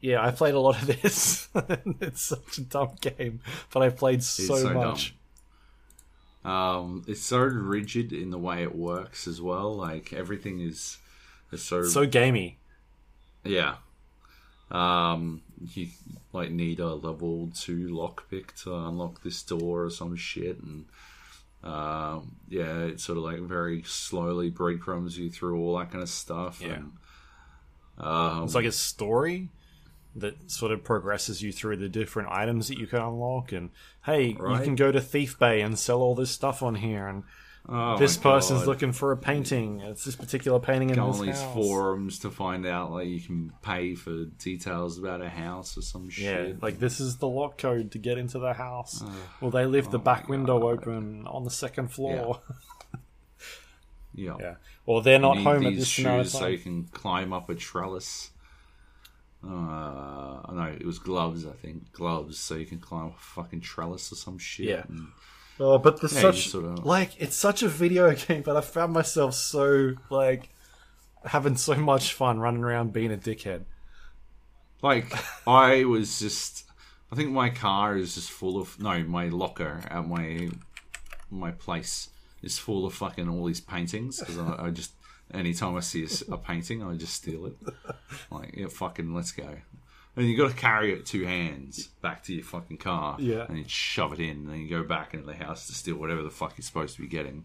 yeah, 0.00 0.24
I 0.26 0.30
played 0.30 0.54
a 0.54 0.60
lot 0.60 0.80
of 0.80 0.86
this. 0.86 1.48
it's 2.00 2.20
such 2.22 2.58
a 2.58 2.60
dumb 2.62 2.92
game, 3.00 3.40
but 3.72 3.82
I 3.82 3.88
played 3.90 4.22
so, 4.22 4.56
so 4.56 4.72
much. 4.74 5.14
Um, 6.44 7.04
it's 7.08 7.20
so 7.22 7.38
rigid 7.40 8.12
in 8.12 8.30
the 8.30 8.38
way 8.38 8.62
it 8.62 8.74
works 8.74 9.26
as 9.26 9.40
well. 9.42 9.74
Like 9.74 10.12
everything 10.12 10.60
is, 10.60 10.98
is 11.50 11.62
so 11.64 11.82
So 11.82 12.06
gamey. 12.06 12.58
yeah. 13.44 13.76
Um, 14.70 15.42
you 15.60 15.88
like 16.32 16.50
need 16.50 16.80
a 16.80 16.94
level 16.94 17.50
two 17.54 17.88
lockpick 17.88 18.54
to 18.62 18.74
unlock 18.74 19.22
this 19.22 19.42
door 19.42 19.84
or 19.84 19.90
some 19.90 20.16
shit, 20.16 20.58
and 20.60 20.84
um, 21.64 22.36
yeah, 22.48 22.84
it 22.84 23.00
sort 23.00 23.18
of 23.18 23.24
like 23.24 23.40
very 23.40 23.82
slowly 23.82 24.50
breadcrumbs 24.50 25.18
you 25.18 25.30
through 25.30 25.58
all 25.60 25.78
that 25.78 25.90
kind 25.90 26.02
of 26.02 26.08
stuff. 26.08 26.60
Yeah. 26.60 26.74
and, 26.74 26.92
um, 27.98 28.44
It's 28.44 28.54
like 28.54 28.64
a 28.64 28.72
story 28.72 29.48
that 30.14 30.50
sort 30.50 30.72
of 30.72 30.84
progresses 30.84 31.42
you 31.42 31.52
through 31.52 31.76
the 31.76 31.88
different 31.88 32.28
items 32.30 32.68
that 32.68 32.78
you 32.78 32.86
can 32.86 33.00
unlock. 33.00 33.52
And 33.52 33.70
hey, 34.04 34.28
you 34.28 34.60
can 34.62 34.74
go 34.74 34.90
to 34.92 35.00
Thief 35.00 35.38
Bay 35.38 35.60
and 35.60 35.78
sell 35.78 36.00
all 36.00 36.14
this 36.14 36.30
stuff 36.30 36.62
on 36.62 36.76
here. 36.76 37.06
And 37.06 37.24
oh 37.66 37.96
this 37.98 38.16
person's 38.16 38.60
God. 38.60 38.68
looking 38.68 38.92
for 38.92 39.12
a 39.12 39.16
painting. 39.16 39.80
It's 39.80 40.04
this 40.04 40.16
particular 40.16 40.58
painting 40.60 40.90
in 40.90 40.96
go 40.96 41.06
this 41.10 41.20
on 41.20 41.26
these 41.26 41.40
house. 41.40 41.54
forums 41.54 42.18
to 42.20 42.30
find 42.30 42.66
out 42.66 42.92
like 42.92 43.08
you 43.08 43.20
can 43.20 43.52
pay 43.62 43.94
for 43.94 44.24
details 44.38 44.98
about 44.98 45.20
a 45.22 45.28
house 45.28 45.76
or 45.78 45.82
some 45.82 46.04
Yeah, 46.16 46.34
shit. 46.36 46.62
like 46.62 46.78
this 46.78 47.00
is 47.00 47.16
the 47.16 47.28
lock 47.28 47.58
code 47.58 47.90
to 47.92 47.98
get 47.98 48.18
into 48.18 48.38
the 48.38 48.52
house. 48.52 49.02
Will 49.40 49.50
they 49.50 49.66
leave 49.66 49.90
the 49.90 49.98
oh 49.98 50.02
back 50.02 50.28
window 50.28 50.58
God. 50.60 50.78
open 50.80 51.26
on 51.26 51.44
the 51.44 51.50
second 51.50 51.88
floor? 51.88 52.40
yeah. 54.14 54.34
Yeah. 54.40 54.54
Or 54.84 55.00
they're 55.02 55.18
not 55.20 55.36
need 55.36 55.44
home 55.44 55.66
at 55.66 55.76
this 55.76 55.86
shoes 55.86 56.32
so 56.32 56.46
you 56.48 56.58
can 56.58 56.84
climb 56.84 57.32
up 57.32 57.48
a 57.50 57.54
trellis. 57.54 58.30
Uh, 59.44 59.48
no, 60.52 60.74
it 60.76 60.84
was 60.84 60.98
gloves. 60.98 61.46
I 61.46 61.52
think 61.52 61.92
gloves 61.92 62.38
so 62.38 62.56
you 62.56 62.66
can 62.66 62.80
climb 62.80 63.06
a 63.06 63.20
fucking 63.20 63.60
trellis 63.60 64.10
or 64.10 64.16
some 64.16 64.38
shit. 64.38 64.66
Yeah. 64.66 64.82
And- 64.88 65.08
Oh, 65.60 65.78
but 65.78 66.00
the 66.00 66.08
Yeah, 66.08 66.20
such 66.20 66.48
sorta- 66.48 66.80
like 66.82 67.10
it's 67.18 67.36
such 67.36 67.62
a 67.62 67.68
video 67.68 68.14
game, 68.26 68.42
but 68.42 68.56
I 68.56 68.60
found 68.60 68.92
myself 68.92 69.34
so 69.34 69.94
like 70.10 70.50
having 71.24 71.56
so 71.56 71.74
much 71.74 72.14
fun 72.14 72.38
running 72.38 72.62
around 72.64 72.92
being 72.92 73.12
a 73.12 73.16
dickhead. 73.16 73.64
Like 74.82 75.12
I 75.46 75.84
was 75.84 76.18
just, 76.20 76.64
I 77.10 77.16
think 77.16 77.30
my 77.30 77.50
car 77.50 77.96
is 77.96 78.14
just 78.14 78.30
full 78.30 78.60
of 78.60 78.78
no, 78.80 79.02
my 79.04 79.28
locker 79.28 79.80
at 79.90 80.06
my 80.06 80.48
my 81.30 81.50
place 81.50 82.10
is 82.42 82.56
full 82.58 82.86
of 82.86 82.94
fucking 82.94 83.28
all 83.28 83.44
these 83.44 83.60
paintings 83.60 84.20
because 84.20 84.38
I, 84.38 84.66
I 84.66 84.70
just 84.70 84.92
anytime 85.34 85.76
I 85.76 85.80
see 85.80 86.06
a 86.30 86.36
painting, 86.38 86.82
I 86.82 86.94
just 86.94 87.14
steal 87.14 87.46
it. 87.46 87.56
Like 88.30 88.54
yeah, 88.56 88.68
fucking 88.68 89.12
let's 89.14 89.32
go. 89.32 89.56
And 90.18 90.28
you 90.28 90.36
got 90.36 90.50
to 90.50 90.56
carry 90.56 90.92
it 90.92 91.06
two 91.06 91.24
hands 91.24 91.86
back 92.02 92.24
to 92.24 92.34
your 92.34 92.44
fucking 92.44 92.78
car, 92.78 93.16
Yeah. 93.20 93.46
and 93.48 93.56
then 93.56 93.64
shove 93.66 94.12
it 94.12 94.20
in, 94.20 94.30
and 94.38 94.48
then 94.48 94.58
you 94.60 94.68
go 94.68 94.82
back 94.82 95.14
into 95.14 95.26
the 95.26 95.34
house 95.36 95.66
to 95.68 95.74
steal 95.74 95.96
whatever 95.96 96.22
the 96.22 96.30
fuck 96.30 96.54
you're 96.58 96.64
supposed 96.64 96.96
to 96.96 97.02
be 97.02 97.08
getting. 97.08 97.44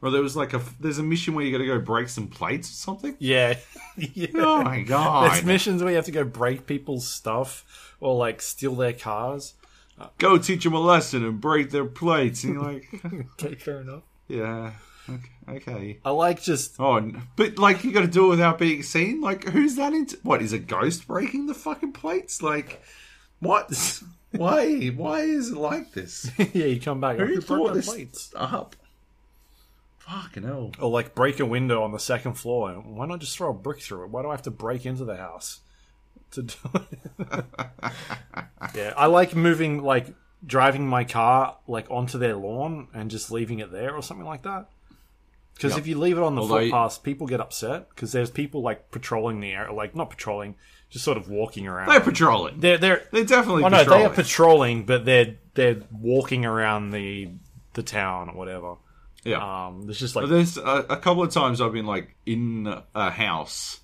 Or 0.00 0.10
there 0.10 0.22
was 0.22 0.36
like 0.36 0.52
a 0.54 0.60
there's 0.80 0.98
a 0.98 1.02
mission 1.02 1.34
where 1.34 1.44
you 1.44 1.52
got 1.52 1.58
to 1.58 1.66
go 1.66 1.78
break 1.78 2.08
some 2.08 2.26
plates 2.28 2.70
or 2.70 2.74
something. 2.74 3.16
Yeah. 3.18 3.58
yeah. 3.96 4.28
Oh 4.36 4.62
my 4.62 4.82
god! 4.82 5.30
There's 5.32 5.44
missions 5.44 5.82
where 5.82 5.90
you 5.92 5.96
have 5.96 6.06
to 6.06 6.10
go 6.12 6.24
break 6.24 6.66
people's 6.66 7.06
stuff 7.06 7.94
or 8.00 8.16
like 8.16 8.40
steal 8.42 8.74
their 8.74 8.92
cars. 8.94 9.54
go 10.18 10.38
teach 10.38 10.64
them 10.64 10.72
a 10.74 10.80
lesson 10.80 11.24
and 11.24 11.40
break 11.40 11.70
their 11.70 11.84
plates. 11.84 12.42
And 12.44 12.54
you're 12.54 12.62
like, 12.64 12.88
Okay, 13.44 13.54
fair 13.54 13.80
enough. 13.82 14.02
yeah, 14.28 14.72
okay. 15.08 15.30
okay. 15.48 15.98
I 16.04 16.10
like 16.10 16.42
just 16.42 16.76
Oh, 16.78 17.12
but 17.36 17.58
like 17.58 17.84
you 17.84 17.92
got 17.92 18.02
to 18.02 18.06
do 18.06 18.26
it 18.26 18.30
without 18.30 18.58
being 18.58 18.82
seen. 18.82 19.20
Like, 19.20 19.48
who's 19.48 19.76
that 19.76 19.92
into? 19.92 20.18
What 20.22 20.42
is 20.42 20.52
a 20.52 20.58
ghost 20.58 21.06
breaking 21.06 21.46
the 21.46 21.54
fucking 21.54 21.92
plates? 21.92 22.42
Like, 22.42 22.82
what? 23.40 24.02
Why? 24.32 24.88
Why 24.88 25.20
is 25.20 25.50
it 25.50 25.56
like 25.58 25.92
this? 25.92 26.30
yeah, 26.38 26.66
you 26.66 26.80
come 26.80 27.00
back. 27.00 27.18
Who 27.18 27.40
thought 27.40 27.74
this 27.74 27.88
plates? 27.88 28.32
up? 28.34 28.76
Fucking 29.98 30.42
hell! 30.42 30.72
Or 30.80 30.90
like 30.90 31.14
break 31.14 31.38
a 31.38 31.46
window 31.46 31.82
on 31.82 31.92
the 31.92 31.98
second 31.98 32.34
floor. 32.34 32.72
Why 32.72 33.06
not 33.06 33.20
just 33.20 33.36
throw 33.36 33.50
a 33.50 33.54
brick 33.54 33.80
through 33.80 34.04
it? 34.04 34.10
Why 34.10 34.22
do 34.22 34.28
I 34.28 34.32
have 34.32 34.42
to 34.42 34.50
break 34.50 34.84
into 34.84 35.04
the 35.04 35.16
house 35.16 35.60
to 36.32 36.42
do 36.42 36.54
it? 36.74 36.98
yeah, 38.74 38.94
I 38.96 39.06
like 39.06 39.36
moving 39.36 39.82
like 39.82 40.14
driving 40.44 40.86
my 40.86 41.04
car 41.04 41.56
like 41.68 41.90
onto 41.90 42.18
their 42.18 42.34
lawn 42.34 42.88
and 42.92 43.10
just 43.10 43.30
leaving 43.30 43.60
it 43.60 43.70
there 43.70 43.94
or 43.94 44.02
something 44.02 44.26
like 44.26 44.42
that. 44.42 44.68
Because 45.54 45.72
Yep. 45.72 45.80
if 45.80 45.86
you 45.86 45.98
leave 45.98 46.16
it 46.16 46.22
on 46.22 46.34
the 46.34 46.42
Although 46.42 46.58
you- 46.58 46.70
footpath, 46.70 47.02
people 47.02 47.26
get 47.26 47.40
upset 47.40 47.88
because 47.90 48.12
there's 48.12 48.30
people 48.30 48.62
like 48.62 48.90
patrolling 48.90 49.40
the 49.40 49.52
area, 49.52 49.72
like 49.72 49.94
not 49.94 50.10
patrolling, 50.10 50.56
just 50.90 51.04
sort 51.04 51.16
of 51.16 51.28
walking 51.28 51.66
around. 51.68 51.88
They're 51.88 52.00
patrolling. 52.00 52.60
they're 52.60 52.78
they're 52.78 53.02
They're 53.12 53.24
definitely 53.24 53.64
Oh 53.64 53.68
no, 53.68 53.84
they 53.84 54.04
are 54.04 54.10
patrolling, 54.10 54.84
but 54.84 55.04
they're 55.04 55.36
they're 55.54 55.82
walking 55.92 56.44
around 56.44 56.90
the 56.90 57.30
the 57.74 57.82
town 57.82 58.30
or 58.30 58.34
whatever. 58.34 58.74
yeah. 59.24 59.66
Um, 59.66 59.82
there's 59.86 59.98
just 60.00 60.16
like 60.16 60.28
There's 60.28 60.56
a, 60.56 60.86
a 60.90 60.96
couple 60.96 61.22
of 61.22 61.30
times 61.30 61.60
I've 61.60 61.72
been 61.72 61.86
like 61.86 62.16
in 62.26 62.66
a 62.94 63.10
house, 63.10 63.80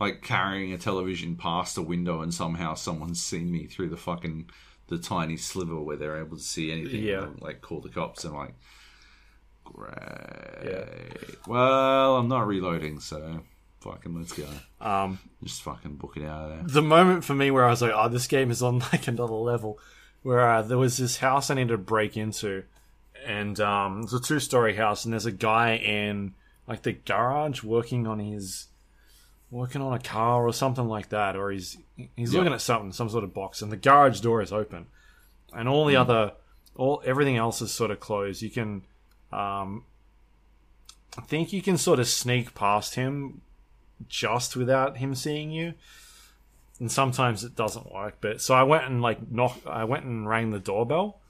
like 0.00 0.22
carrying 0.22 0.72
a 0.72 0.78
television 0.78 1.36
past 1.36 1.76
a 1.76 1.82
window, 1.82 2.22
and 2.22 2.32
somehow 2.32 2.74
someone's 2.74 3.22
seen 3.22 3.52
me 3.52 3.66
through 3.66 3.90
the 3.90 3.96
fucking 3.96 4.48
the 4.88 4.98
tiny 4.98 5.36
sliver 5.36 5.80
where 5.80 5.96
they're 5.96 6.18
able 6.20 6.36
to 6.36 6.42
see 6.42 6.72
anything. 6.72 7.02
Yeah. 7.02 7.24
and, 7.24 7.40
like 7.42 7.60
call 7.60 7.80
the 7.80 7.88
cops 7.88 8.24
and 8.24 8.34
like, 8.34 8.54
great. 9.64 10.64
Yeah. 10.64 10.84
Well, 11.46 12.16
I'm 12.16 12.28
not 12.28 12.46
reloading, 12.46 13.00
so 13.00 13.40
fucking 13.80 14.14
let's 14.16 14.32
go. 14.32 14.46
um, 14.80 15.18
Just 15.42 15.62
fucking 15.62 15.96
book 15.96 16.16
it 16.16 16.24
out 16.24 16.44
of 16.44 16.50
there. 16.50 16.62
the 16.68 16.82
moment 16.82 17.24
for 17.24 17.34
me 17.34 17.50
where 17.50 17.64
I 17.66 17.70
was 17.70 17.82
like, 17.82 17.92
oh, 17.94 18.08
this 18.08 18.26
game 18.26 18.50
is 18.50 18.62
on 18.62 18.78
like 18.92 19.08
another 19.08 19.34
level. 19.34 19.78
Where 20.22 20.48
uh, 20.48 20.62
there 20.62 20.78
was 20.78 20.96
this 20.98 21.16
house 21.16 21.50
I 21.50 21.54
needed 21.54 21.70
to 21.70 21.78
break 21.78 22.16
into, 22.16 22.62
and 23.26 23.58
um, 23.58 24.02
it's 24.04 24.12
a 24.12 24.20
two 24.20 24.38
story 24.38 24.76
house, 24.76 25.04
and 25.04 25.12
there's 25.12 25.26
a 25.26 25.32
guy 25.32 25.74
in 25.76 26.34
like 26.68 26.82
the 26.82 26.92
garage 26.92 27.64
working 27.64 28.06
on 28.06 28.20
his 28.20 28.68
working 29.50 29.82
on 29.82 29.92
a 29.92 29.98
car 29.98 30.46
or 30.46 30.52
something 30.52 30.86
like 30.86 31.08
that, 31.08 31.34
or 31.34 31.50
he's 31.50 31.76
he's 32.16 32.32
Yeah. 32.32 32.38
looking 32.38 32.52
at 32.54 32.60
something, 32.60 32.92
some 32.92 33.08
sort 33.08 33.24
of 33.24 33.34
box, 33.34 33.62
and 33.62 33.72
the 33.72 33.76
garage 33.76 34.20
door 34.20 34.40
is 34.42 34.52
open, 34.52 34.86
and 35.52 35.68
all 35.68 35.86
the 35.86 35.96
other 35.96 36.34
all 36.76 37.02
everything 37.04 37.36
else 37.36 37.60
is 37.60 37.72
sort 37.72 37.90
of 37.90 37.98
closed. 37.98 38.42
You 38.42 38.50
can, 38.50 38.82
um, 39.32 39.84
I 41.16 41.22
think 41.22 41.52
you 41.52 41.62
can 41.62 41.78
sort 41.78 41.98
of 41.98 42.08
sneak 42.08 42.54
past 42.54 42.94
him 42.94 43.42
just 44.08 44.56
without 44.56 44.96
him 44.96 45.14
seeing 45.14 45.50
you 45.50 45.74
and 46.82 46.90
sometimes 46.90 47.44
it 47.44 47.54
doesn't 47.54 47.92
work. 47.92 48.16
But 48.20 48.40
so 48.40 48.54
I 48.54 48.64
went 48.64 48.84
and 48.84 49.00
like 49.00 49.30
knock, 49.30 49.56
I 49.66 49.84
went 49.84 50.04
and 50.04 50.28
rang 50.28 50.50
the 50.50 50.58
doorbell, 50.58 51.20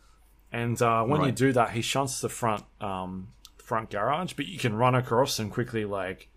and 0.50 0.80
uh, 0.80 1.04
when 1.04 1.22
you 1.24 1.30
do 1.30 1.52
that, 1.52 1.70
he 1.70 1.82
shunts 1.82 2.22
the 2.22 2.30
front 2.30 2.64
um, 2.80 3.28
front 3.58 3.90
garage, 3.90 4.32
but 4.32 4.46
you 4.46 4.58
can 4.58 4.74
run 4.74 4.94
across 4.94 5.38
and 5.38 5.52
quickly 5.52 5.84
like 5.84 6.28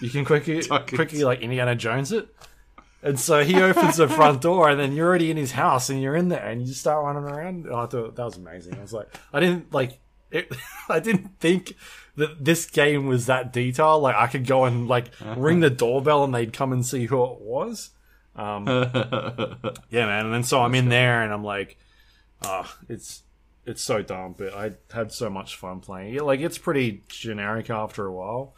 you 0.00 0.10
can 0.10 0.24
quickly 0.24 0.62
quickly 0.94 1.24
like 1.24 1.40
Indiana 1.40 1.74
Jones 1.74 2.12
it. 2.12 2.28
And 3.04 3.18
so 3.18 3.42
he 3.42 3.60
opens 3.60 3.96
the 3.96 4.06
front 4.06 4.40
door, 4.40 4.70
and 4.70 4.78
then 4.78 4.92
you're 4.92 5.08
already 5.08 5.32
in 5.32 5.36
his 5.36 5.50
house, 5.50 5.90
and 5.90 6.00
you're 6.00 6.14
in 6.14 6.28
there, 6.28 6.46
and 6.46 6.64
you 6.64 6.72
start 6.72 7.04
running 7.04 7.24
around. 7.24 7.66
Oh, 7.68 7.80
I 7.80 7.86
thought 7.86 8.14
that 8.14 8.24
was 8.24 8.36
amazing. 8.36 8.76
I 8.78 8.80
was 8.80 8.92
like, 8.92 9.12
I 9.32 9.40
didn't 9.40 9.74
like 9.74 9.98
it. 10.32 10.52
I 10.88 11.00
didn't 11.00 11.38
think 11.40 11.74
that 12.16 12.44
this 12.44 12.66
game 12.66 13.06
was 13.06 13.26
that 13.26 13.52
detailed. 13.52 14.02
Like 14.02 14.16
I 14.16 14.26
could 14.26 14.46
go 14.46 14.64
and 14.64 14.88
like 14.88 15.10
ring 15.36 15.60
the 15.60 15.70
doorbell, 15.70 16.24
and 16.24 16.34
they'd 16.34 16.52
come 16.52 16.72
and 16.72 16.84
see 16.84 17.06
who 17.06 17.22
it 17.24 17.40
was. 17.40 17.90
Um, 18.34 18.66
yeah, 19.90 20.06
man. 20.06 20.26
And 20.26 20.34
then 20.34 20.42
so 20.44 20.60
I'm 20.62 20.74
in 20.74 20.88
there, 20.88 21.22
and 21.22 21.32
I'm 21.32 21.44
like, 21.44 21.76
ah, 22.44 22.76
it's 22.88 23.22
it's 23.64 23.82
so 23.82 24.02
dumb, 24.02 24.34
but 24.36 24.52
I 24.54 24.72
had 24.92 25.12
so 25.12 25.30
much 25.30 25.54
fun 25.56 25.80
playing. 25.80 26.14
it. 26.14 26.24
Like 26.24 26.40
it's 26.40 26.58
pretty 26.58 27.04
generic 27.08 27.70
after 27.70 28.04
a 28.06 28.12
while 28.12 28.54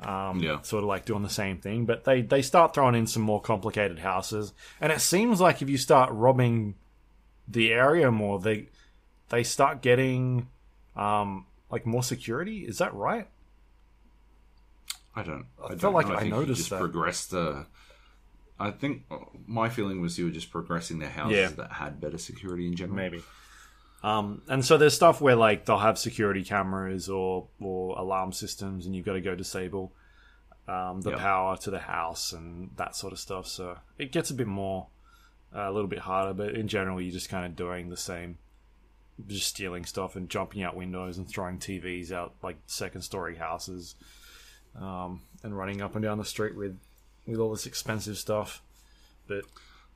um, 0.00 0.40
Yeah. 0.40 0.60
sort 0.62 0.82
of 0.82 0.88
like 0.88 1.04
doing 1.04 1.22
the 1.22 1.28
same 1.30 1.58
thing. 1.58 1.86
But 1.86 2.04
they 2.04 2.22
they 2.22 2.42
start 2.42 2.74
throwing 2.74 2.94
in 2.96 3.06
some 3.06 3.22
more 3.22 3.40
complicated 3.40 4.00
houses, 4.00 4.52
and 4.80 4.90
it 4.92 5.00
seems 5.00 5.40
like 5.40 5.62
if 5.62 5.70
you 5.70 5.78
start 5.78 6.10
robbing 6.12 6.74
the 7.46 7.72
area 7.72 8.10
more, 8.10 8.38
they 8.40 8.68
they 9.28 9.42
start 9.44 9.82
getting 9.82 10.48
um, 11.00 11.46
like 11.70 11.86
more 11.86 12.02
security. 12.02 12.58
Is 12.64 12.78
that 12.78 12.94
right? 12.94 13.26
I 15.14 15.22
don't. 15.22 15.46
I, 15.62 15.68
felt 15.68 15.80
don't 15.80 15.94
like 15.94 16.08
know. 16.08 16.14
I 16.14 16.20
think 16.20 16.32
noticed 16.32 16.58
just 16.58 16.70
that. 16.70 16.78
progressed 16.80 17.30
the. 17.32 17.66
I 18.58 18.70
think 18.70 19.04
uh, 19.10 19.16
my 19.46 19.68
feeling 19.68 20.00
was 20.00 20.18
you 20.18 20.26
were 20.26 20.30
just 20.30 20.50
progressing 20.50 20.98
the 20.98 21.08
houses 21.08 21.36
Yeah. 21.38 21.48
that 21.48 21.72
had 21.72 22.00
better 22.00 22.18
security 22.18 22.66
in 22.66 22.76
general. 22.76 22.96
Maybe. 22.96 23.22
Um, 24.02 24.42
and 24.48 24.64
so 24.64 24.76
there's 24.78 24.94
stuff 24.94 25.20
where 25.20 25.36
like 25.36 25.64
they'll 25.66 25.78
have 25.78 25.98
security 25.98 26.44
cameras 26.44 27.08
or 27.08 27.48
or 27.60 27.98
alarm 27.98 28.32
systems, 28.32 28.86
and 28.86 28.94
you've 28.94 29.04
got 29.06 29.14
to 29.14 29.20
go 29.20 29.34
disable 29.34 29.92
um, 30.68 31.00
the 31.00 31.10
Yeah. 31.10 31.16
power 31.18 31.56
to 31.58 31.70
the 31.70 31.80
house 31.80 32.32
and 32.32 32.70
that 32.76 32.94
sort 32.94 33.12
of 33.12 33.18
stuff. 33.18 33.46
So 33.46 33.78
it 33.98 34.12
gets 34.12 34.30
a 34.30 34.34
bit 34.34 34.46
more, 34.46 34.86
uh, 35.54 35.62
a 35.68 35.72
little 35.72 35.88
bit 35.88 35.98
harder. 36.00 36.32
But 36.32 36.54
in 36.54 36.68
general, 36.68 37.00
you're 37.00 37.12
just 37.12 37.28
kind 37.28 37.44
of 37.44 37.56
doing 37.56 37.88
the 37.88 37.96
same, 37.96 38.38
just 39.28 39.46
stealing 39.46 39.84
stuff 39.84 40.16
and 40.16 40.28
jumping 40.28 40.62
out 40.62 40.76
windows 40.76 41.18
and 41.18 41.28
throwing 41.28 41.58
TVs 41.58 42.12
out 42.12 42.34
like 42.42 42.56
second 42.66 43.02
story 43.02 43.36
houses, 43.36 43.94
um, 44.80 45.22
and 45.42 45.56
running 45.56 45.80
up 45.80 45.94
and 45.94 46.02
down 46.02 46.18
the 46.18 46.24
street 46.24 46.56
with 46.56 46.78
with 47.26 47.38
all 47.38 47.50
this 47.50 47.66
expensive 47.66 48.18
stuff. 48.18 48.62
But 49.26 49.44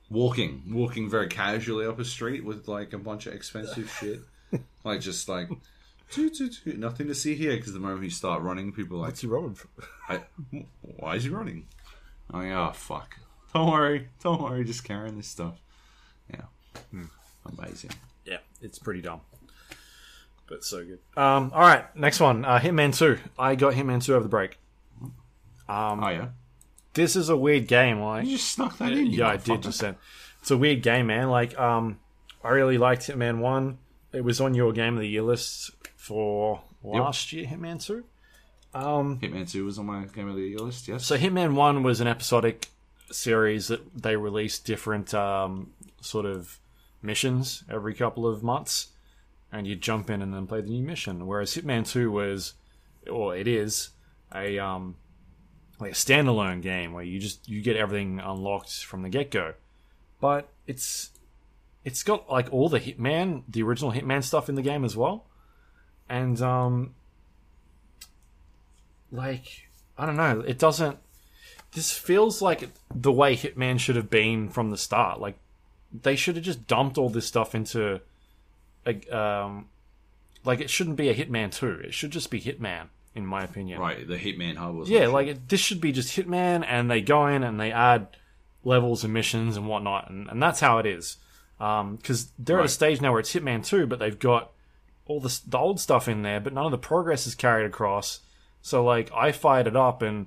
walking, 0.09 0.63
walking 0.71 1.09
very 1.09 1.27
casually 1.27 1.85
up 1.85 1.99
a 1.99 2.05
street 2.05 2.45
with 2.45 2.67
like 2.67 2.93
a 2.93 2.97
bunch 2.97 3.27
of 3.27 3.33
expensive 3.33 3.89
shit, 3.99 4.21
like 4.83 5.01
just 5.01 5.27
like 5.27 5.49
toot, 6.11 6.35
toot, 6.35 6.57
toot, 6.63 6.77
nothing 6.77 7.07
to 7.07 7.15
see 7.15 7.35
here 7.35 7.55
because 7.55 7.73
the 7.73 7.79
moment 7.79 8.03
you 8.03 8.09
start 8.09 8.41
running, 8.41 8.71
people 8.71 8.97
are 8.97 9.01
like, 9.01 9.09
what's 9.09 9.21
he 9.21 9.27
rolling 9.27 9.55
for? 9.55 9.67
I, 10.09 10.21
"Why 10.81 11.15
is 11.15 11.23
he 11.23 11.29
running?" 11.29 11.67
I'm 12.31 12.41
like, 12.47 12.57
"Oh 12.57 12.71
fuck! 12.73 13.17
Don't 13.53 13.71
worry, 13.71 14.07
don't 14.23 14.41
worry, 14.41 14.63
just 14.63 14.83
carrying 14.83 15.17
this 15.17 15.27
stuff." 15.27 15.59
Yeah, 16.31 16.45
amazing. 17.45 17.91
It's 18.65 18.79
pretty 18.79 19.01
dumb. 19.01 19.21
But 20.47 20.63
so 20.63 20.83
good. 20.85 20.99
Um, 21.17 21.51
all 21.53 21.61
right, 21.61 21.93
next 21.95 22.19
one. 22.19 22.45
Uh, 22.45 22.59
Hitman 22.59 22.95
2. 22.95 23.17
I 23.39 23.55
got 23.55 23.73
Hitman 23.73 24.03
2 24.03 24.13
over 24.13 24.23
the 24.23 24.29
break. 24.29 24.57
Um, 25.67 26.03
Oh 26.03 26.09
yeah, 26.09 26.27
This 26.93 27.15
is 27.15 27.29
a 27.29 27.35
weird 27.37 27.67
game. 27.67 27.99
Like, 27.99 28.25
you 28.25 28.37
just 28.37 28.51
snuck 28.51 28.77
that 28.77 28.91
in. 28.91 29.07
you 29.07 29.19
yeah, 29.19 29.29
I 29.29 29.37
did 29.37 29.63
just 29.63 29.81
then. 29.81 29.95
It's 30.41 30.51
a 30.51 30.57
weird 30.57 30.83
game, 30.83 31.07
man. 31.07 31.29
Like, 31.29 31.57
um, 31.59 31.99
I 32.43 32.49
really 32.49 32.77
liked 32.77 33.03
Hitman 33.07 33.39
One. 33.39 33.79
It 34.13 34.23
was 34.23 34.39
on 34.39 34.53
your 34.53 34.71
game 34.73 34.93
of 34.93 34.99
the 34.99 35.07
year 35.09 35.23
list 35.23 35.71
for 35.95 36.61
last 36.83 37.33
year. 37.33 37.47
Hitman 37.47 37.83
Two. 37.83 38.03
Um, 38.75 39.19
Hitman 39.19 39.49
Two 39.51 39.65
was 39.65 39.79
on 39.79 39.87
my 39.87 40.05
game 40.05 40.27
of 40.29 40.35
the 40.35 40.41
year 40.43 40.59
list. 40.59 40.87
Yes. 40.87 41.05
so 41.05 41.17
Hitman 41.17 41.55
One 41.55 41.81
was 41.81 42.01
an 42.01 42.07
episodic 42.07 42.67
series 43.11 43.69
that 43.69 43.81
they 44.03 44.15
released 44.15 44.65
different 44.65 45.13
um, 45.15 45.71
sort 46.01 46.27
of 46.27 46.59
missions 47.05 47.63
every 47.69 47.93
couple 47.93 48.27
of 48.27 48.43
months, 48.43 48.89
and 49.51 49.67
you 49.67 49.75
jump 49.75 50.09
in 50.09 50.21
and 50.21 50.33
then 50.33 50.47
play 50.47 50.61
the 50.61 50.69
new 50.69 50.83
mission. 50.83 51.27
Whereas 51.27 51.55
Hitman 51.55 51.87
Two 51.87 52.11
was, 52.11 52.53
or 53.09 53.35
it 53.35 53.47
is, 53.47 53.89
a 54.33 54.59
um, 54.59 54.95
like 55.79 55.91
a 55.91 55.95
standalone 55.95 56.61
game 56.61 56.93
where 56.93 57.03
you 57.03 57.19
just 57.19 57.47
you 57.47 57.61
get 57.61 57.75
everything 57.75 58.19
unlocked 58.19 58.83
from 58.83 59.01
the 59.01 59.09
get 59.09 59.31
go. 59.31 59.53
But 60.19 60.49
it's 60.67 61.11
it's 61.83 62.03
got 62.03 62.29
like 62.29 62.51
all 62.51 62.69
the 62.69 62.79
Hitman, 62.79 63.43
the 63.47 63.63
original 63.63 63.91
Hitman 63.91 64.23
stuff 64.23 64.49
in 64.49 64.55
the 64.55 64.61
game 64.61 64.83
as 64.83 64.95
well, 64.95 65.25
and 66.09 66.41
um, 66.41 66.95
like 69.11 69.69
I 69.97 70.05
don't 70.05 70.17
know, 70.17 70.41
it 70.41 70.59
doesn't. 70.59 70.97
This 71.73 71.91
feels 71.91 72.41
like 72.41 72.69
the 72.93 73.11
way 73.11 73.35
Hitman 73.35 73.79
should 73.79 73.97
have 73.97 74.09
been 74.09 74.49
from 74.49 74.71
the 74.71 74.77
start. 74.77 75.19
Like 75.19 75.37
they 76.03 76.15
should 76.15 76.35
have 76.35 76.45
just 76.45 76.67
dumped 76.67 76.97
all 76.97 77.09
this 77.09 77.25
stuff 77.25 77.55
into, 77.55 78.01
a, 78.85 79.17
um, 79.17 79.67
like 80.43 80.61
it 80.61 80.69
shouldn't 80.69 80.95
be 80.95 81.09
a 81.09 81.15
Hitman 81.15 81.51
two. 81.51 81.81
It 81.83 81.93
should 81.93 82.11
just 82.11 82.29
be 82.29 82.39
Hitman, 82.39 82.87
in 83.13 83.25
my 83.25 83.43
opinion. 83.43 83.79
right, 83.79 84.07
the 84.07 84.17
Hitman 84.17 84.57
Hub 84.57 84.75
was. 84.75 84.89
Yeah, 84.89 85.07
like 85.07 85.27
it, 85.27 85.49
this 85.49 85.59
should 85.59 85.81
be 85.81 85.91
just 85.91 86.15
Hitman, 86.15 86.65
and 86.67 86.89
they 86.89 87.01
go 87.01 87.27
in 87.27 87.43
and 87.43 87.59
they 87.59 87.71
add 87.71 88.07
levels 88.63 89.03
and 89.03 89.13
missions 89.13 89.57
and 89.57 89.67
whatnot, 89.67 90.09
and, 90.09 90.27
and 90.27 90.41
that's 90.41 90.59
how 90.59 90.77
it 90.79 90.85
is. 90.85 91.17
Because 91.57 92.31
they're 92.37 92.59
at 92.59 92.65
a 92.65 92.69
stage 92.69 92.99
now 92.99 93.11
where 93.11 93.21
it's 93.21 93.33
Hitman 93.33 93.65
2, 93.65 93.87
but 93.87 93.99
they've 93.99 94.19
got 94.19 94.51
all 95.05 95.21
the, 95.21 95.39
the 95.47 95.57
old 95.57 95.79
stuff 95.79 96.07
in 96.09 96.21
there, 96.21 96.41
but 96.41 96.51
none 96.51 96.65
of 96.65 96.71
the 96.71 96.77
progress 96.77 97.25
is 97.25 97.35
carried 97.35 97.65
across. 97.65 98.19
So, 98.61 98.83
like, 98.83 99.09
I 99.13 99.31
fired 99.31 99.67
it 99.67 99.75
up, 99.75 100.01
and 100.01 100.25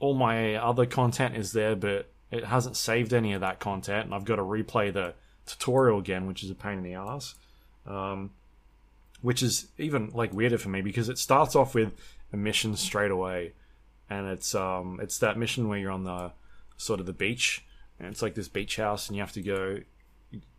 all 0.00 0.14
my 0.14 0.56
other 0.56 0.84
content 0.84 1.36
is 1.36 1.52
there, 1.52 1.76
but 1.76 2.10
it 2.30 2.44
hasn't 2.44 2.76
saved 2.76 3.12
any 3.12 3.32
of 3.32 3.40
that 3.40 3.58
content, 3.58 4.06
and 4.06 4.14
I've 4.14 4.24
got 4.24 4.36
to 4.36 4.42
replay 4.42 4.92
the 4.92 5.14
tutorial 5.46 5.98
again, 5.98 6.26
which 6.26 6.42
is 6.42 6.50
a 6.50 6.54
pain 6.54 6.78
in 6.78 6.84
the 6.84 6.94
ass. 6.94 7.34
Um, 7.86 8.30
which 9.22 9.42
is 9.42 9.68
even 9.78 10.10
like 10.14 10.32
weirder 10.32 10.58
for 10.58 10.68
me 10.68 10.80
because 10.80 11.08
it 11.08 11.18
starts 11.18 11.54
off 11.54 11.74
with 11.74 11.92
a 12.32 12.36
mission 12.36 12.76
straight 12.76 13.10
away, 13.10 13.52
and 14.08 14.26
it's 14.26 14.54
um 14.54 14.98
it's 15.02 15.18
that 15.18 15.38
mission 15.38 15.68
where 15.68 15.78
you're 15.78 15.90
on 15.90 16.04
the 16.04 16.32
sort 16.76 17.00
of 17.00 17.06
the 17.06 17.12
beach, 17.12 17.64
and 17.98 18.08
it's 18.08 18.22
like 18.22 18.34
this 18.34 18.48
beach 18.48 18.76
house, 18.76 19.08
and 19.08 19.16
you 19.16 19.22
have 19.22 19.32
to 19.32 19.42
go. 19.42 19.80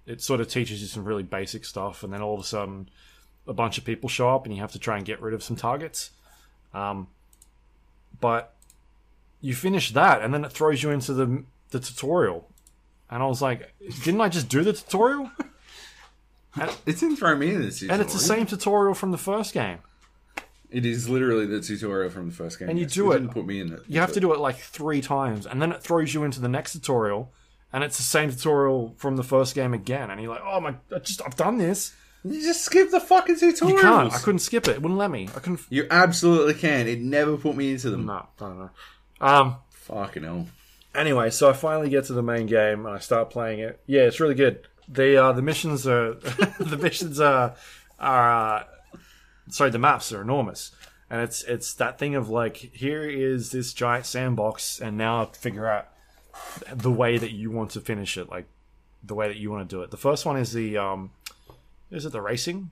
It 0.05 0.21
sort 0.21 0.41
of 0.41 0.47
teaches 0.47 0.81
you 0.81 0.87
some 0.87 1.05
really 1.05 1.23
basic 1.23 1.63
stuff, 1.65 2.03
and 2.03 2.11
then 2.11 2.21
all 2.21 2.33
of 2.33 2.39
a 2.39 2.43
sudden, 2.43 2.89
a 3.47 3.53
bunch 3.53 3.77
of 3.77 3.85
people 3.85 4.09
show 4.09 4.29
up, 4.29 4.45
and 4.45 4.53
you 4.53 4.61
have 4.61 4.71
to 4.73 4.79
try 4.79 4.97
and 4.97 5.05
get 5.05 5.21
rid 5.21 5.33
of 5.33 5.43
some 5.43 5.55
targets. 5.55 6.11
Um, 6.73 7.07
but 8.19 8.55
you 9.41 9.55
finish 9.55 9.91
that, 9.91 10.21
and 10.21 10.33
then 10.33 10.43
it 10.43 10.51
throws 10.51 10.83
you 10.83 10.89
into 10.91 11.13
the 11.13 11.43
the 11.71 11.79
tutorial, 11.79 12.47
and 13.09 13.23
I 13.23 13.25
was 13.25 13.41
like, 13.41 13.73
didn't 14.03 14.21
I 14.21 14.29
just 14.29 14.47
do 14.49 14.63
the 14.63 14.73
tutorial? 14.73 15.31
it 16.57 16.85
didn't 16.85 17.17
throw 17.17 17.35
me 17.35 17.53
in 17.53 17.61
this. 17.61 17.81
And 17.81 18.01
it's 18.01 18.13
the 18.13 18.19
same 18.19 18.45
tutorial 18.45 18.93
from 18.93 19.11
the 19.11 19.17
first 19.17 19.53
game. 19.53 19.79
It 20.69 20.85
is 20.85 21.09
literally 21.09 21.45
the 21.45 21.59
tutorial 21.59 22.09
from 22.09 22.29
the 22.29 22.35
first 22.35 22.57
game. 22.59 22.69
And 22.69 22.79
you 22.79 22.85
yes. 22.85 22.93
do 22.93 23.11
it- 23.11 23.19
Didn't 23.19 23.33
put 23.33 23.45
me 23.45 23.59
in 23.59 23.73
it. 23.73 23.81
You 23.87 23.99
have 23.99 24.13
to 24.13 24.19
do 24.21 24.31
it 24.33 24.39
like 24.39 24.57
three 24.57 25.01
times, 25.01 25.45
and 25.45 25.61
then 25.61 25.71
it 25.71 25.81
throws 25.81 26.13
you 26.13 26.23
into 26.23 26.39
the 26.39 26.47
next 26.47 26.73
tutorial, 26.73 27.33
and 27.73 27.83
it's 27.83 27.97
the 27.97 28.03
same 28.03 28.31
tutorial 28.31 28.93
from 28.97 29.17
the 29.17 29.23
first 29.23 29.53
game 29.55 29.73
again. 29.73 30.09
And 30.09 30.21
you're 30.21 30.33
like, 30.33 30.43
"Oh 30.45 30.59
my, 30.61 30.75
I 30.93 30.99
just 30.99 31.21
I've 31.25 31.35
done 31.35 31.57
this." 31.57 31.93
You 32.23 32.39
just 32.41 32.63
skip 32.63 32.91
the 32.91 32.99
fucking 32.99 33.37
tutorial. 33.39 33.75
You 33.75 33.81
can't. 33.81 34.13
I 34.13 34.19
couldn't 34.19 34.39
skip 34.39 34.67
it. 34.67 34.75
It 34.75 34.81
wouldn't 34.81 34.99
let 34.99 35.09
me. 35.09 35.27
I 35.35 35.39
couldn't. 35.39 35.61
You 35.69 35.87
absolutely 35.89 36.53
can. 36.53 36.87
It 36.87 37.01
never 37.01 37.35
put 37.35 37.55
me 37.55 37.71
into 37.71 37.89
them. 37.89 38.05
No, 38.05 38.27
don't 38.37 38.59
know. 38.59 38.69
Um. 39.19 39.55
Fucking 39.71 40.23
hell. 40.23 40.47
Anyway, 40.93 41.29
so 41.29 41.49
I 41.49 41.53
finally 41.53 41.89
get 41.89 42.05
to 42.05 42.13
the 42.13 42.21
main 42.23 42.47
game 42.47 42.85
and 42.85 42.95
I 42.95 42.99
start 42.99 43.29
playing 43.29 43.59
it. 43.59 43.79
Yeah, 43.85 44.01
it's 44.01 44.19
really 44.19 44.35
good. 44.35 44.67
The 44.87 45.15
uh, 45.23 45.31
the 45.31 45.41
missions 45.41 45.87
are 45.87 46.13
the 46.59 46.77
missions 46.81 47.19
are 47.19 47.55
are 47.99 48.31
uh, 48.31 48.63
sorry, 49.49 49.69
the 49.69 49.79
maps 49.79 50.11
are 50.11 50.21
enormous, 50.21 50.71
and 51.09 51.21
it's 51.21 51.43
it's 51.43 51.73
that 51.75 51.97
thing 51.97 52.15
of 52.15 52.29
like 52.29 52.57
here 52.57 53.03
is 53.09 53.51
this 53.51 53.73
giant 53.73 54.05
sandbox, 54.05 54.81
and 54.81 54.97
now 54.97 55.25
figure 55.27 55.67
out 55.67 55.87
the 56.73 56.91
way 56.91 57.17
that 57.17 57.31
you 57.31 57.51
want 57.51 57.71
to 57.71 57.79
finish 57.81 58.17
it, 58.17 58.29
like 58.29 58.47
the 59.03 59.15
way 59.15 59.27
that 59.29 59.37
you 59.37 59.49
want 59.49 59.69
to 59.69 59.75
do 59.75 59.81
it. 59.81 59.91
The 59.91 59.97
first 59.97 60.25
one 60.25 60.35
is 60.35 60.51
the 60.51 60.77
um, 60.77 61.11
is 61.89 62.05
it 62.05 62.11
the 62.11 62.21
racing? 62.21 62.71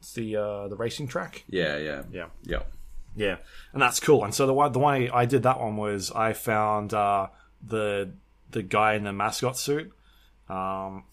It's 0.00 0.14
the 0.14 0.36
uh, 0.36 0.68
the 0.68 0.76
racing 0.76 1.06
track. 1.06 1.44
Yeah, 1.48 1.76
yeah, 1.76 2.02
Yeah. 2.10 2.26
yeah. 2.44 2.62
Yeah, 3.14 3.36
and 3.74 3.82
that's 3.82 4.00
cool. 4.00 4.24
And 4.24 4.34
so 4.34 4.46
the 4.46 4.54
one 4.54 4.72
the 4.72 4.78
way 4.78 5.10
I 5.10 5.26
did 5.26 5.42
that 5.42 5.60
one 5.60 5.76
was 5.76 6.10
I 6.12 6.32
found 6.32 6.94
uh, 6.94 7.26
the 7.66 8.12
the 8.50 8.62
guy 8.62 8.94
in 8.94 9.04
the 9.04 9.12
mascot 9.12 9.56
suit, 9.56 9.92
um, 10.48 11.04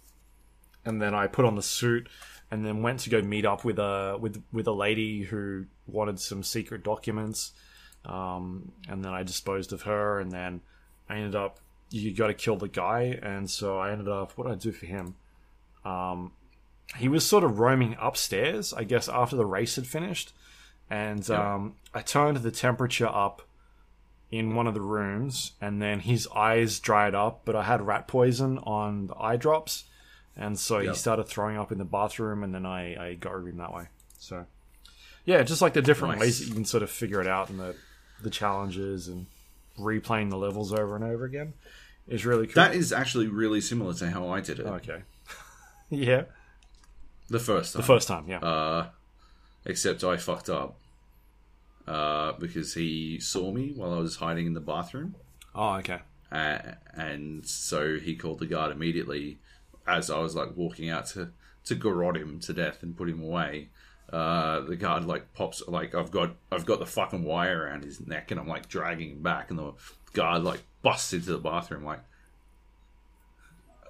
and 0.86 1.02
then 1.02 1.14
I 1.14 1.28
put 1.28 1.46
on 1.46 1.56
the 1.56 1.62
suit, 1.62 2.10
and 2.52 2.66
then 2.66 2.82
went 2.82 3.02
to 3.02 3.10
go 3.10 3.22
meet 3.22 3.46
up 3.46 3.64
with 3.64 3.80
a 3.80 4.18
with 4.20 4.44
with 4.52 4.68
a 4.68 4.74
lady 4.74 5.24
who 5.24 5.66
wanted 5.88 6.20
some 6.20 6.44
secret 6.44 6.84
documents, 6.84 7.52
um, 8.06 8.72
and 8.88 9.04
then 9.04 9.14
I 9.14 9.24
disposed 9.24 9.74
of 9.74 9.84
her, 9.84 10.20
and 10.20 10.32
then 10.32 10.62
I 11.10 11.16
ended 11.16 11.36
up 11.36 11.60
you 11.92 12.14
got 12.14 12.28
to 12.28 12.34
kill 12.34 12.56
the 12.56 12.68
guy, 12.68 13.20
and 13.22 13.50
so 13.50 13.80
I 13.80 13.92
ended 13.92 14.10
up 14.10 14.38
what 14.38 14.48
did 14.48 14.54
I 14.54 14.58
do 14.58 14.72
for 14.72 14.86
him? 14.86 15.16
Um, 15.86 16.32
he 16.98 17.08
was 17.08 17.26
sort 17.26 17.44
of 17.44 17.60
roaming 17.60 17.96
upstairs, 18.00 18.74
I 18.74 18.84
guess, 18.84 19.08
after 19.08 19.36
the 19.36 19.46
race 19.46 19.76
had 19.76 19.88
finished. 19.88 20.34
And 20.90 21.30
um, 21.30 21.76
I 21.94 22.02
turned 22.02 22.38
the 22.38 22.52
temperature 22.52 23.08
up 23.08 23.44
in 24.32 24.54
one 24.56 24.68
of 24.68 24.74
the 24.74 24.82
rooms, 24.82 25.54
and 25.60 25.82
then 25.82 26.00
his 26.02 26.28
eyes 26.36 26.80
dried 26.80 27.16
up. 27.16 27.42
But 27.46 27.56
I 27.56 27.64
had 27.64 27.82
rat 27.82 28.08
poison 28.08 28.58
on 28.60 29.08
the 29.08 29.16
eye 29.16 29.38
drops, 29.38 29.86
and 30.38 30.58
so 30.60 30.80
Yeah. 30.80 30.92
he 30.92 30.96
started 30.96 31.24
throwing 31.28 31.58
up 31.58 31.72
in 31.72 31.78
the 31.80 31.86
bathroom, 31.86 32.44
and 32.44 32.54
then 32.54 32.66
I, 32.66 33.10
I 33.10 33.14
got 33.16 33.34
rid 33.34 33.42
of 33.42 33.48
him 33.54 33.58
that 33.58 33.74
way. 33.74 33.88
So, 34.20 34.46
yeah, 35.26 35.42
just 35.44 35.62
like 35.62 35.74
the 35.74 35.82
different 35.82 36.16
Nice. 36.16 36.22
ways 36.22 36.40
that 36.40 36.48
you 36.48 36.54
can 36.54 36.66
sort 36.66 36.84
of 36.84 36.90
figure 36.92 37.22
it 37.22 37.28
out, 37.28 37.50
and 37.50 37.60
the 37.60 37.76
the 38.22 38.30
challenges 38.30 39.08
and 39.08 39.26
replaying 39.78 40.30
the 40.30 40.36
levels 40.38 40.74
over 40.74 40.94
and 40.96 41.06
over 41.06 41.24
again 41.24 41.54
is 42.08 42.26
really 42.26 42.46
cool. 42.48 42.56
That 42.56 42.76
is 42.76 42.92
actually 42.92 43.28
really 43.28 43.62
similar 43.62 43.94
to 43.94 44.10
how 44.12 44.28
I 44.30 44.42
did 44.42 44.60
it 44.60 44.66
okay, 44.66 45.04
yeah, 45.90 46.24
the 47.30 47.40
first 47.40 47.74
time. 47.74 47.82
the 47.82 47.86
first 47.88 48.08
time, 48.10 48.26
yeah, 48.28 48.40
Uh, 48.40 48.88
except 49.66 50.04
I 50.04 50.18
fucked 50.18 50.50
up 50.50 50.76
uh, 51.90 52.34
because 52.34 52.76
he 52.76 53.20
saw 53.20 53.52
me 53.52 53.74
while 53.76 53.94
I 53.94 53.98
was 53.98 54.18
hiding 54.18 54.46
in 54.46 54.54
the 54.54 54.60
bathroom, 54.60 55.16
oh, 55.56 55.78
okay, 55.78 56.00
uh, 56.32 56.60
and 56.94 57.46
so 57.46 57.98
he 57.98 58.16
called 58.16 58.40
the 58.40 58.46
guard 58.46 58.72
immediately 58.72 59.40
as 59.88 60.12
I 60.12 60.20
was 60.20 60.36
like 60.36 60.56
walking 60.56 60.90
out 60.90 61.08
to 61.08 61.32
to 61.66 61.76
garrot 61.76 62.16
him 62.16 62.40
to 62.42 62.54
death 62.54 62.84
and 62.84 62.96
put 62.96 63.10
him 63.10 63.24
away. 63.24 63.70
Uh, 64.12 64.62
the 64.62 64.76
guard 64.76 65.06
like 65.06 65.34
pops 65.34 65.62
like 65.68 65.96
I've 65.96 66.12
got 66.12 66.36
I've 66.52 66.66
got 66.66 66.80
the 66.80 66.86
fucking 66.86 67.24
wire 67.24 67.64
around 67.64 67.84
his 67.84 68.06
neck 68.06 68.32
and 68.32 68.40
I'm 68.40 68.48
like 68.48 68.68
dragging 68.68 69.12
him 69.12 69.22
back 69.24 69.50
and 69.50 69.60
the 69.60 69.74
guard 70.14 70.44
like 70.44 70.62
busts 70.82 71.14
into 71.14 71.32
the 71.32 71.38
bathroom 71.40 71.84
like 71.84 72.02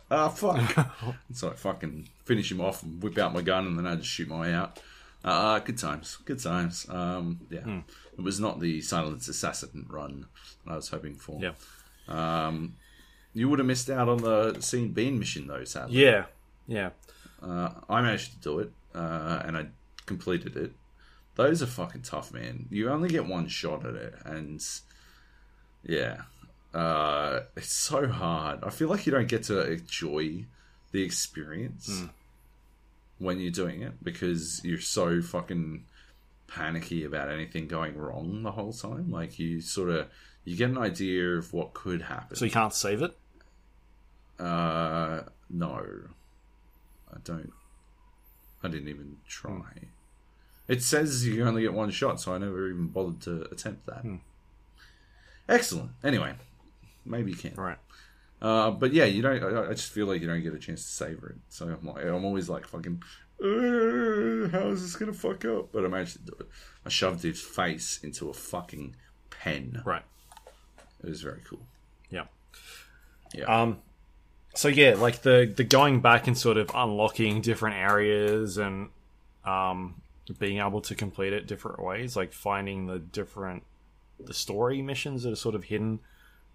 ah 0.10 0.30
fuck. 0.30 0.78
And 0.78 1.16
so 1.38 1.50
I 1.50 1.54
fucking 1.54 2.10
finish 2.24 2.52
him 2.52 2.62
off 2.62 2.84
and 2.84 3.02
whip 3.04 3.18
out 3.18 3.34
my 3.34 3.42
gun 3.42 3.68
and 3.68 3.78
then 3.78 3.88
I 3.88 3.96
just 3.96 4.10
shoot 4.10 4.30
my 4.30 4.40
way 4.40 4.54
out 4.54 4.80
uh, 5.24 5.60
good 5.60 5.78
times 5.78 6.18
good 6.26 6.40
times 6.40 6.88
um, 6.90 7.40
yeah 7.50 7.60
Hmm. 7.62 7.80
it 8.18 8.22
was 8.22 8.40
not 8.40 8.60
the 8.60 8.82
silent 8.82 9.28
assassin 9.28 9.86
run 9.90 10.26
I 10.68 10.76
was 10.76 10.90
hoping 10.90 11.16
for 11.16 11.40
yeah, 11.42 11.54
um, 12.08 12.76
you 13.34 13.50
would 13.50 13.60
have 13.60 13.68
missed 13.68 13.90
out 13.90 14.10
on 14.10 14.18
the 14.20 14.60
Sean 14.62 14.90
Bean 14.90 15.20
mission 15.20 15.48
though 15.48 15.64
sadly 15.66 16.02
yeah, 16.04 16.26
yeah. 16.68 16.90
uh, 17.42 17.70
I 17.90 18.02
managed 18.02 18.32
to 18.34 18.38
do 18.40 18.60
it, 18.60 18.72
uh, 18.96 19.42
and 19.46 19.58
I 19.58 19.68
completed 20.06 20.56
it. 20.58 20.72
Those 21.36 21.62
are 21.62 21.68
fucking 21.68 22.02
tough, 22.02 22.34
man. 22.34 22.66
You 22.70 22.90
only 22.90 23.08
get 23.10 23.26
one 23.26 23.48
shot 23.48 23.86
at 23.86 23.96
it, 23.96 24.14
and 24.26 24.62
yeah, 25.84 26.22
uh, 26.74 27.42
it's 27.56 27.72
so 27.74 28.08
hard. 28.08 28.64
I 28.64 28.70
feel 28.72 28.90
like 28.90 29.06
you 29.06 29.12
don't 29.12 29.28
get 29.28 29.44
to 29.44 29.72
enjoy 29.72 30.46
the 30.92 31.04
experience 31.04 32.04
when 33.20 33.40
you're 33.40 33.52
doing 33.52 33.82
it 33.82 34.04
because 34.04 34.62
you're 34.64 34.80
so 34.80 35.22
fucking 35.22 35.86
panicky 36.48 37.04
about 37.04 37.30
anything 37.30 37.68
going 37.68 37.96
wrong 37.96 38.44
the 38.44 38.52
whole 38.52 38.74
time. 38.74 39.12
Like 39.12 39.38
you 39.38 39.62
sort 39.62 39.90
of 39.90 40.08
you 40.46 40.56
get 40.56 40.70
an 40.70 40.78
idea 40.78 41.38
of 41.38 41.54
what 41.54 41.74
could 41.74 42.02
happen. 42.02 42.36
So 42.36 42.46
you 42.46 42.52
can't 42.52 42.74
save 42.74 43.02
it. 43.02 43.16
Uh, 44.40 45.22
no, 45.50 45.86
I 47.14 47.18
don't. 47.24 47.52
I 48.64 48.68
didn't 48.68 48.88
even 48.88 49.18
try. 49.28 49.90
It 50.68 50.84
says 50.84 51.28
you 51.28 51.46
only 51.46 51.64
get 51.64 51.74
one 51.74 51.90
shot, 51.90 52.22
so 52.22 52.34
I 52.34 52.38
never 52.38 52.68
even 52.70 52.88
bothered 52.88 53.22
to 53.22 53.52
attempt 53.52 53.86
that. 53.88 54.06
Excellent. 55.48 55.92
Anyway, 56.04 56.34
maybe 57.06 57.32
you 57.32 57.38
can. 57.38 57.56
Right. 57.56 57.78
Uh, 58.42 58.72
but 58.72 58.94
yeah, 58.94 59.06
you 59.06 59.22
don't. 59.22 59.44
I, 59.44 59.70
I 59.70 59.74
just 59.74 59.92
feel 59.92 60.08
like 60.08 60.22
you 60.22 60.28
don't 60.28 60.42
get 60.42 60.54
a 60.54 60.60
chance 60.60 60.84
to 60.84 60.90
savor 60.90 61.30
it. 61.30 61.36
So 61.50 61.68
I'm 61.68 61.86
like, 61.86 62.06
I'm 62.06 62.26
always 62.26 62.50
like 62.50 62.66
fucking. 62.68 63.04
"Uh, 63.42 64.50
how 64.50 64.68
is 64.70 64.82
this 64.82 64.96
gonna 64.96 65.14
fuck 65.14 65.44
up? 65.46 65.72
But 65.72 65.86
I 65.86 65.88
managed 65.88 66.14
to 66.14 66.20
do 66.20 66.36
it. 66.40 66.48
I 66.86 66.90
shoved 66.90 67.24
his 67.24 67.42
face 67.42 68.00
into 68.04 68.30
a 68.30 68.34
fucking 68.34 68.96
pen. 69.30 69.82
Right. 69.86 70.04
It 71.04 71.10
was 71.10 71.22
very 71.22 71.42
cool. 71.46 71.62
Yeah. 72.10 72.26
Yeah. 73.34 73.46
Um. 73.46 73.80
So 74.56 74.68
yeah, 74.68 74.96
like 74.96 75.22
the 75.22 75.52
the 75.56 75.64
going 75.64 76.02
back 76.02 76.28
and 76.28 76.38
sort 76.38 76.58
of 76.58 76.72
unlocking 76.74 77.42
different 77.42 77.76
areas 77.78 78.58
and 78.58 78.90
um 79.46 80.02
being 80.38 80.60
able 80.60 80.82
to 80.82 80.96
complete 80.96 81.34
it 81.34 81.48
different 81.48 81.82
ways, 81.82 82.16
like 82.16 82.34
finding 82.34 82.88
the 82.88 83.00
different 83.00 83.64
the 84.20 84.34
story 84.34 84.82
missions 84.82 85.24
that 85.24 85.32
are 85.32 85.38
sort 85.38 85.56
of 85.56 85.66
hidden 85.66 86.00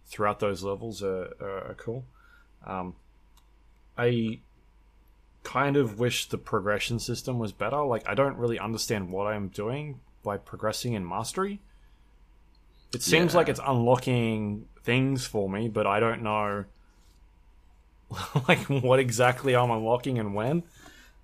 throughout 0.07 0.41
those 0.41 0.63
levels 0.63 1.03
are, 1.03 1.33
are, 1.41 1.71
are 1.71 1.75
cool. 1.79 2.05
Um, 2.67 2.95
I 3.97 4.41
kind 5.43 5.77
of 5.77 5.99
wish 5.99 6.29
the 6.29 6.39
progression 6.39 6.99
system 6.99 7.39
was 7.39 7.53
better. 7.53 7.83
Like 7.85 8.09
I 8.09 8.15
don't 8.15 8.37
really 8.37 8.59
understand 8.59 9.11
what 9.11 9.27
I'm 9.27 9.49
doing 9.49 10.01
by 10.23 10.37
progressing 10.39 10.95
in 10.95 11.07
mastery. 11.07 11.61
It 12.95 13.03
seems 13.03 13.33
Yeah. 13.33 13.39
like 13.39 13.49
it's 13.49 13.61
unlocking 13.65 14.67
things 14.83 15.27
for 15.27 15.49
me, 15.49 15.69
but 15.69 15.87
I 15.87 16.01
don't 16.01 16.23
know 16.23 16.65
like 18.49 18.61
what 18.69 18.99
exactly 19.01 19.55
I'm 19.57 19.71
unlocking 19.71 20.19
and 20.19 20.35
when. 20.35 20.63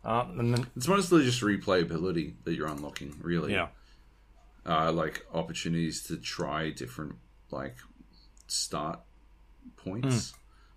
Uh, 0.05 0.24
and 0.39 0.55
then 0.55 0.66
it's 0.77 0.89
mostly 0.89 1.24
just 1.24 1.43
replayability 1.43 2.35
that 2.44 2.55
you're 2.55 2.66
unlocking, 2.69 3.15
really. 3.20 3.52
yeah, 3.52 3.69
uh, 4.65 4.90
like 4.90 5.27
opportunities 5.35 6.02
to 6.05 6.16
try 6.16 6.70
different 6.70 7.16
like 7.51 7.77
start 8.51 9.01
points 9.77 10.32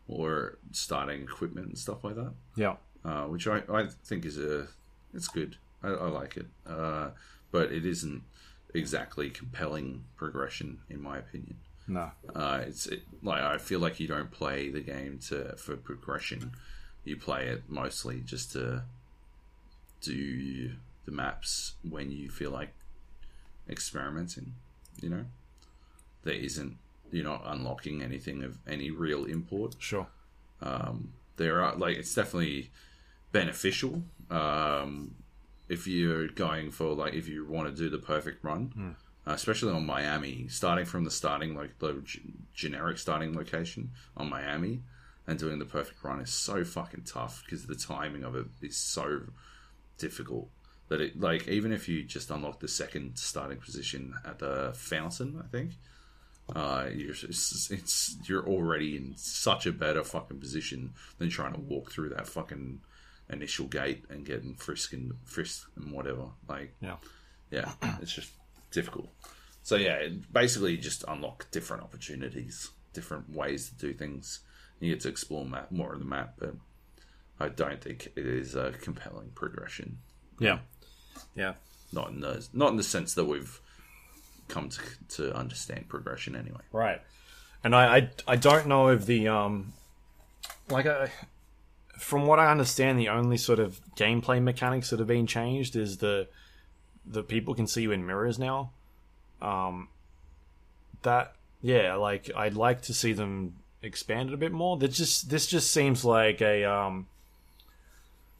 or 0.07 0.57
starting 0.71 1.21
equipment 1.23 1.67
and 1.67 1.77
stuff 1.77 2.03
like 2.03 2.15
that, 2.15 2.33
yeah, 2.55 2.75
uh, 3.05 3.23
which 3.25 3.47
I, 3.47 3.61
I 3.71 3.87
think 4.05 4.25
is 4.25 4.37
a 4.37 4.67
it's 5.13 5.27
good. 5.27 5.57
I, 5.83 5.89
I 5.89 6.07
like 6.09 6.37
it, 6.37 6.47
uh, 6.67 7.09
but 7.51 7.71
it 7.71 7.85
isn't 7.85 8.23
exactly 8.73 9.29
compelling 9.29 10.03
progression 10.15 10.79
in 10.89 11.01
my 11.01 11.17
opinion. 11.19 11.57
no, 11.87 12.11
Uh, 12.35 12.61
it's 12.67 12.87
it, 12.87 13.03
like 13.21 13.41
I 13.41 13.57
feel 13.57 13.79
like 13.79 13.99
you 13.99 14.07
don't 14.07 14.31
play 14.31 14.69
the 14.69 14.81
game 14.81 15.19
to 15.29 15.55
for 15.57 15.75
progression. 15.75 16.51
You 17.05 17.17
play 17.17 17.47
it 17.47 17.63
mostly 17.67 18.21
just 18.21 18.53
to 18.53 18.83
do 20.01 20.71
the 21.05 21.11
maps 21.11 21.73
when 21.89 22.11
you 22.11 22.29
feel 22.29 22.51
like 22.51 22.73
experimenting. 23.69 24.53
You 25.01 25.09
know, 25.09 25.25
there 26.23 26.33
isn't 26.35 26.77
you're 27.11 27.23
not 27.23 27.43
unlocking 27.45 28.01
anything 28.01 28.43
of 28.43 28.57
any 28.67 28.89
real 28.91 29.25
import. 29.25 29.75
sure, 29.79 30.07
Um, 30.61 31.13
there 31.37 31.61
are 31.63 31.75
like 31.75 31.97
it's 31.97 32.13
definitely 32.13 32.71
beneficial 33.31 34.03
um, 34.29 35.15
if 35.69 35.87
you're 35.87 36.27
going 36.27 36.71
for 36.71 36.93
like 36.93 37.13
if 37.13 37.27
you 37.27 37.45
want 37.45 37.67
to 37.67 37.75
do 37.75 37.89
the 37.89 37.97
perfect 37.97 38.43
run, 38.43 38.95
uh, 39.27 39.31
especially 39.31 39.71
on 39.71 39.85
Miami, 39.85 40.47
starting 40.47 40.85
from 40.85 41.03
the 41.03 41.11
starting 41.11 41.55
like 41.55 41.79
the 41.79 41.93
g- 42.03 42.21
generic 42.53 42.97
starting 42.97 43.33
location 43.35 43.91
on 44.17 44.29
Miami 44.29 44.81
and 45.25 45.39
doing 45.39 45.57
the 45.59 45.65
perfect 45.65 46.03
run 46.03 46.19
is 46.19 46.29
so 46.31 46.63
fucking 46.63 47.03
tough 47.03 47.41
because 47.45 47.65
the 47.65 47.75
timing 47.75 48.23
of 48.23 48.35
it 48.35 48.45
is 48.61 48.75
so 48.75 49.21
difficult 49.97 50.49
that 50.89 50.99
it 51.01 51.19
like 51.19 51.47
even 51.47 51.71
if 51.71 51.87
you 51.87 52.03
just 52.03 52.29
unlock 52.29 52.59
the 52.59 52.67
second 52.67 53.17
starting 53.17 53.57
position 53.57 54.13
at 54.25 54.39
the 54.39 54.71
fountain, 54.75 55.41
I 55.43 55.47
think 55.47 55.71
uh, 56.53 56.87
you're 56.93 57.11
it's, 57.11 57.71
it's 57.71 58.17
you're 58.25 58.47
already 58.47 58.97
in 58.97 59.13
such 59.15 59.65
a 59.65 59.71
better 59.71 60.03
fucking 60.03 60.39
position 60.39 60.93
than 61.17 61.29
trying 61.29 61.53
to 61.53 61.59
walk 61.59 61.91
through 61.91 62.09
that 62.09 62.27
fucking 62.27 62.81
initial 63.29 63.65
gate 63.67 64.03
and 64.09 64.25
getting 64.25 64.55
frisked 64.55 64.93
and 64.93 65.13
frisked 65.23 65.65
and 65.77 65.91
whatever. 65.91 66.25
Like, 66.47 66.75
yeah, 66.81 66.97
yeah, 67.49 67.71
it's 68.01 68.13
just 68.13 68.31
difficult. 68.71 69.09
So 69.61 69.77
yeah, 69.77 70.07
basically 70.31 70.71
you 70.71 70.77
just 70.77 71.05
unlock 71.07 71.49
different 71.51 71.83
opportunities, 71.83 72.71
different 72.91 73.33
ways 73.33 73.69
to 73.69 73.75
do 73.75 73.93
things. 73.93 74.41
You 74.79 74.91
get 74.93 75.01
to 75.01 75.09
explore 75.09 75.45
map 75.45 75.71
more 75.71 75.93
of 75.93 75.99
the 75.99 76.05
map, 76.05 76.33
but 76.37 76.55
I 77.39 77.47
don't 77.47 77.81
think 77.81 78.11
it 78.17 78.27
is 78.27 78.55
a 78.55 78.73
compelling 78.81 79.31
progression. 79.33 79.99
yeah, 80.39 80.59
yeah. 81.35 81.53
Not 81.93 82.09
in 82.09 82.21
the 82.21 82.45
not 82.53 82.71
in 82.71 82.77
the 82.77 82.83
sense 82.83 83.13
that 83.13 83.25
we've 83.25 83.61
come 84.53 84.69
to 84.69 84.81
to 85.09 85.35
understand 85.35 85.89
progression 85.89 86.35
anyway. 86.35 86.61
Right. 86.71 87.01
And 87.63 87.75
I, 87.75 87.97
I, 87.97 88.09
I 88.27 88.35
don't 88.35 88.67
know 88.67 88.89
if 88.89 89.05
the 89.05 89.27
um 89.27 89.73
like 90.69 90.85
I 90.85 91.11
from 91.97 92.25
what 92.25 92.39
I 92.39 92.51
understand 92.51 92.99
the 92.99 93.09
only 93.09 93.37
sort 93.37 93.59
of 93.59 93.81
gameplay 93.95 94.41
mechanics 94.41 94.89
that 94.89 94.99
have 94.99 95.07
been 95.07 95.27
changed 95.27 95.75
is 95.75 95.97
the 95.97 96.27
the 97.05 97.23
people 97.23 97.53
can 97.55 97.67
see 97.67 97.81
you 97.81 97.91
in 97.91 98.05
mirrors 98.05 98.37
now. 98.37 98.71
Um 99.41 99.89
that 101.01 101.35
yeah, 101.61 101.95
like 101.95 102.29
I'd 102.35 102.55
like 102.55 102.81
to 102.83 102.93
see 102.93 103.13
them 103.13 103.55
expanded 103.81 104.33
a 104.33 104.37
bit 104.37 104.51
more. 104.51 104.77
That 104.77 104.89
just 104.89 105.29
this 105.29 105.47
just 105.47 105.71
seems 105.71 106.05
like 106.05 106.41
a 106.41 106.63
um 106.65 107.07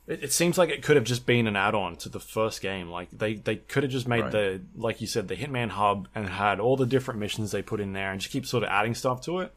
it, 0.08 0.24
it 0.26 0.34
seems 0.34 0.58
like 0.58 0.70
it 0.70 0.82
could 0.84 0.96
have 0.96 1.06
just 1.06 1.26
been 1.26 1.48
an 1.48 1.56
add-on 1.56 1.96
to 1.98 2.10
the 2.10 2.20
first 2.20 2.62
game. 2.62 2.90
Like 2.90 3.10
they, 3.12 3.36
they 3.36 3.56
could 3.58 3.84
have 3.84 3.92
just 3.92 4.08
made 4.08 4.22
Right. 4.24 4.32
the 4.32 4.62
like 4.76 5.02
you 5.02 5.08
said 5.08 5.28
the 5.28 5.36
Hitman 5.36 5.70
hub 5.70 6.08
and 6.16 6.28
had 6.28 6.60
all 6.60 6.76
the 6.78 6.86
different 6.86 7.20
missions 7.20 7.52
they 7.52 7.62
put 7.62 7.80
in 7.80 7.94
there 7.94 8.12
and 8.12 8.20
just 8.22 8.32
keep 8.34 8.46
sort 8.46 8.64
of 8.64 8.70
adding 8.70 8.96
stuff 8.96 9.22
to 9.22 9.40
it. 9.40 9.54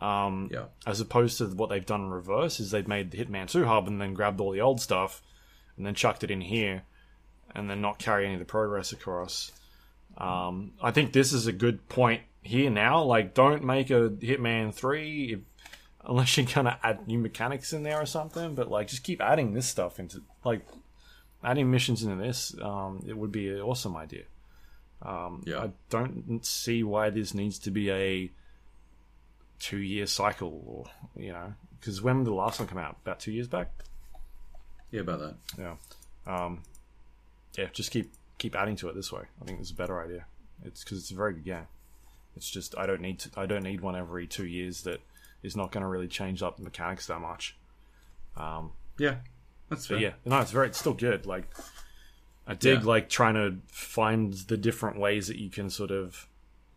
Um, 0.00 0.50
Yeah. 0.52 0.64
as 0.86 1.00
opposed 1.00 1.38
to 1.38 1.46
what 1.46 1.70
they've 1.70 1.86
done 1.86 2.02
in 2.02 2.10
reverse 2.10 2.60
is 2.60 2.70
they've 2.70 2.86
made 2.88 3.10
the 3.10 3.18
Hitman 3.24 3.48
2 3.48 3.64
hub 3.64 3.86
and 3.88 4.00
then 4.00 4.12
grabbed 4.14 4.40
all 4.40 4.50
the 4.50 4.60
old 4.60 4.80
stuff 4.80 5.22
and 5.76 5.86
then 5.86 5.94
chucked 5.94 6.24
it 6.24 6.30
in 6.30 6.40
here 6.40 6.82
and 7.54 7.70
then 7.70 7.80
not 7.80 7.98
carry 7.98 8.24
any 8.24 8.34
of 8.34 8.40
the 8.40 8.44
progress 8.46 8.92
across. 8.92 9.52
Um, 10.18 10.72
I 10.82 10.90
think 10.90 11.12
this 11.12 11.32
is 11.32 11.46
a 11.46 11.52
good 11.52 11.88
point 11.88 12.22
here 12.42 12.70
now. 12.70 13.02
Like, 13.02 13.34
don't 13.34 13.64
make 13.64 13.90
a 13.90 14.10
Hitman 14.10 14.74
3 14.74 15.32
if, 15.32 15.40
unless 16.06 16.36
you're 16.36 16.46
to 16.46 16.78
add 16.82 17.06
new 17.06 17.18
mechanics 17.18 17.72
in 17.72 17.82
there 17.82 18.00
or 18.00 18.06
something, 18.06 18.54
but 18.54 18.70
like, 18.70 18.88
just 18.88 19.02
keep 19.04 19.20
adding 19.20 19.54
this 19.54 19.66
stuff 19.66 19.98
into, 19.98 20.22
like, 20.44 20.66
adding 21.42 21.70
missions 21.70 22.02
into 22.02 22.22
this. 22.22 22.54
Um, 22.60 23.04
it 23.06 23.16
would 23.16 23.32
be 23.32 23.48
an 23.48 23.60
awesome 23.60 23.96
idea. 23.96 24.24
Um, 25.02 25.42
Yeah. 25.46 25.64
I 25.64 25.70
don't 25.90 26.44
see 26.44 26.82
why 26.82 27.10
this 27.10 27.34
needs 27.34 27.58
to 27.60 27.70
be 27.70 27.90
a 27.90 28.30
two 29.58 29.78
year 29.78 30.06
cycle 30.06 30.62
or, 30.66 31.22
you 31.22 31.32
know, 31.32 31.54
because 31.78 32.02
when 32.02 32.18
did 32.18 32.26
the 32.26 32.34
last 32.34 32.58
one 32.58 32.68
come 32.68 32.78
out? 32.78 32.96
About 33.02 33.20
two 33.20 33.32
years 33.32 33.48
back? 33.48 33.70
Yeah, 34.90 35.02
about 35.02 35.20
that. 35.20 35.34
Yeah. 35.58 35.76
Um, 36.26 36.62
yeah, 37.58 37.66
just 37.72 37.90
keep 37.90 38.12
keep 38.38 38.56
adding 38.56 38.76
to 38.76 38.88
it 38.88 38.94
this 38.94 39.12
way. 39.12 39.22
I 39.40 39.44
think 39.44 39.60
it's 39.60 39.70
a 39.70 39.74
better 39.74 40.02
idea. 40.02 40.26
It's 40.64 40.82
because 40.82 40.98
it's 40.98 41.10
a 41.10 41.14
very 41.14 41.34
good 41.34 41.44
game. 41.44 41.66
It's 42.36 42.48
just 42.48 42.76
I 42.78 42.86
don't 42.86 43.00
need 43.00 43.18
to, 43.20 43.30
I 43.36 43.46
don't 43.46 43.62
need 43.62 43.80
one 43.80 43.96
every 43.96 44.26
two 44.26 44.46
years 44.46 44.82
that 44.82 45.00
is 45.44 45.54
not 45.56 45.70
going 45.70 45.82
to 45.82 45.88
really 45.88 46.08
change 46.08 46.42
up 46.42 46.56
the 46.56 46.62
mechanics 46.64 47.06
that 47.06 47.20
much. 47.20 47.56
Um, 48.36 48.72
Yeah, 48.98 49.16
that's 49.68 49.86
fair. 49.86 49.98
yeah, 49.98 50.12
no, 50.24 50.40
it's 50.40 50.50
very 50.50 50.66
it's 50.68 50.78
still 50.78 50.94
good. 50.94 51.26
Like 51.26 51.44
I 52.46 52.54
dig 52.54 52.80
Yeah. 52.80 52.84
like 52.86 53.08
trying 53.08 53.34
to 53.34 53.58
find 53.68 54.32
the 54.32 54.56
different 54.56 54.98
ways 54.98 55.28
that 55.28 55.36
you 55.38 55.50
can 55.50 55.70
sort 55.70 55.90
of 55.92 56.26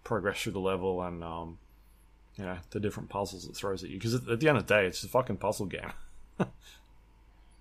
progress 0.04 0.42
through 0.42 0.54
the 0.54 0.60
level 0.60 1.02
and 1.02 1.24
um, 1.24 1.58
you 2.38 2.46
know 2.46 2.58
the 2.70 2.80
different 2.80 3.10
puzzles 3.10 3.48
it 3.50 3.56
throws 3.56 3.84
at 3.84 3.90
you. 3.90 3.98
Because 3.98 4.14
at, 4.14 4.28
at 4.30 4.40
the 4.40 4.48
end 4.50 4.58
of 4.60 4.68
the 4.68 4.74
day, 4.74 4.86
it's 4.86 5.04
a 5.04 5.08
fucking 5.08 5.38
puzzle 5.38 5.66
game. 5.66 5.92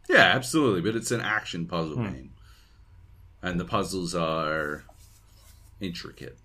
Yeah, 0.08 0.18
absolutely. 0.36 0.82
But 0.82 0.94
it's 0.96 1.10
an 1.10 1.20
action 1.20 1.66
puzzle 1.66 1.96
game, 1.96 2.30
and 3.42 3.58
the 3.58 3.64
puzzles 3.64 4.14
are 4.14 4.84
intricate, 5.80 6.38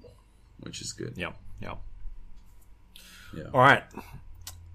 which 0.61 0.81
is 0.81 0.93
good. 0.93 1.13
Yeah, 1.15 1.33
yeah. 1.61 1.75
Yeah. 3.35 3.43
All 3.53 3.61
right. 3.61 3.83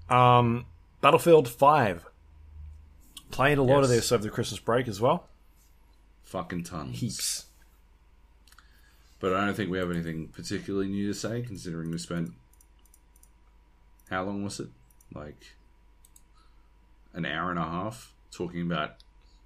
Um, 0.08 0.66
Battlefield 1.00 1.48
Five. 1.48 2.06
Played 3.30 3.58
a 3.58 3.62
lot 3.62 3.82
of 3.82 3.88
this 3.88 4.12
over 4.12 4.22
the 4.22 4.30
Christmas 4.30 4.60
break 4.60 4.86
as 4.88 5.00
well. 5.00 5.28
Fucking 6.24 6.64
tons. 6.64 6.98
Heaps. 7.00 7.46
But 9.18 9.34
I 9.34 9.44
don't 9.44 9.54
think 9.54 9.70
we 9.70 9.78
have 9.78 9.90
anything 9.90 10.28
particularly 10.28 10.88
new 10.88 11.08
to 11.08 11.14
say, 11.14 11.42
considering 11.42 11.90
we 11.90 11.98
spent 11.98 12.32
how 14.10 14.22
long 14.24 14.44
was 14.44 14.60
it? 14.60 14.68
Like 15.14 15.56
an 17.14 17.24
hour 17.24 17.50
and 17.50 17.58
a 17.58 17.64
half 17.64 18.12
talking 18.30 18.62
about 18.62 18.96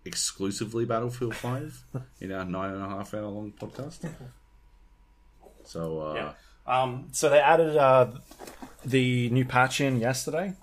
exclusively 0.04 0.84
Battlefield 0.84 1.34
5 1.36 1.84
in 2.20 2.32
our 2.32 2.44
nine 2.44 2.72
and 2.74 2.82
a 2.82 2.88
half 2.88 3.14
hour 3.14 3.22
long 3.28 3.52
podcast. 3.52 4.10
So, 5.64 6.00
uh, 6.00 6.14
Yeah. 6.14 6.32
Um, 6.70 7.08
so 7.10 7.28
they 7.28 7.40
added 7.40 7.76
uh, 7.76 8.12
the 8.84 9.28
new 9.30 9.44
patch 9.44 9.80
in 9.80 9.98
yesterday. 9.98 10.54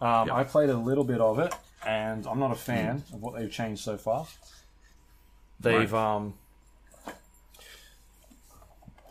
Um, 0.00 0.28
Yep. 0.28 0.36
I 0.36 0.44
played 0.44 0.70
a 0.70 0.76
little 0.76 1.02
bit 1.02 1.20
of 1.20 1.40
it, 1.40 1.52
and 1.84 2.24
I'm 2.26 2.38
not 2.38 2.52
a 2.52 2.54
fan 2.54 3.02
of 3.12 3.20
what 3.20 3.34
they've 3.34 3.50
changed 3.50 3.82
so 3.82 3.96
far. 3.96 4.26
They've 5.58 5.92
um, 5.92 6.34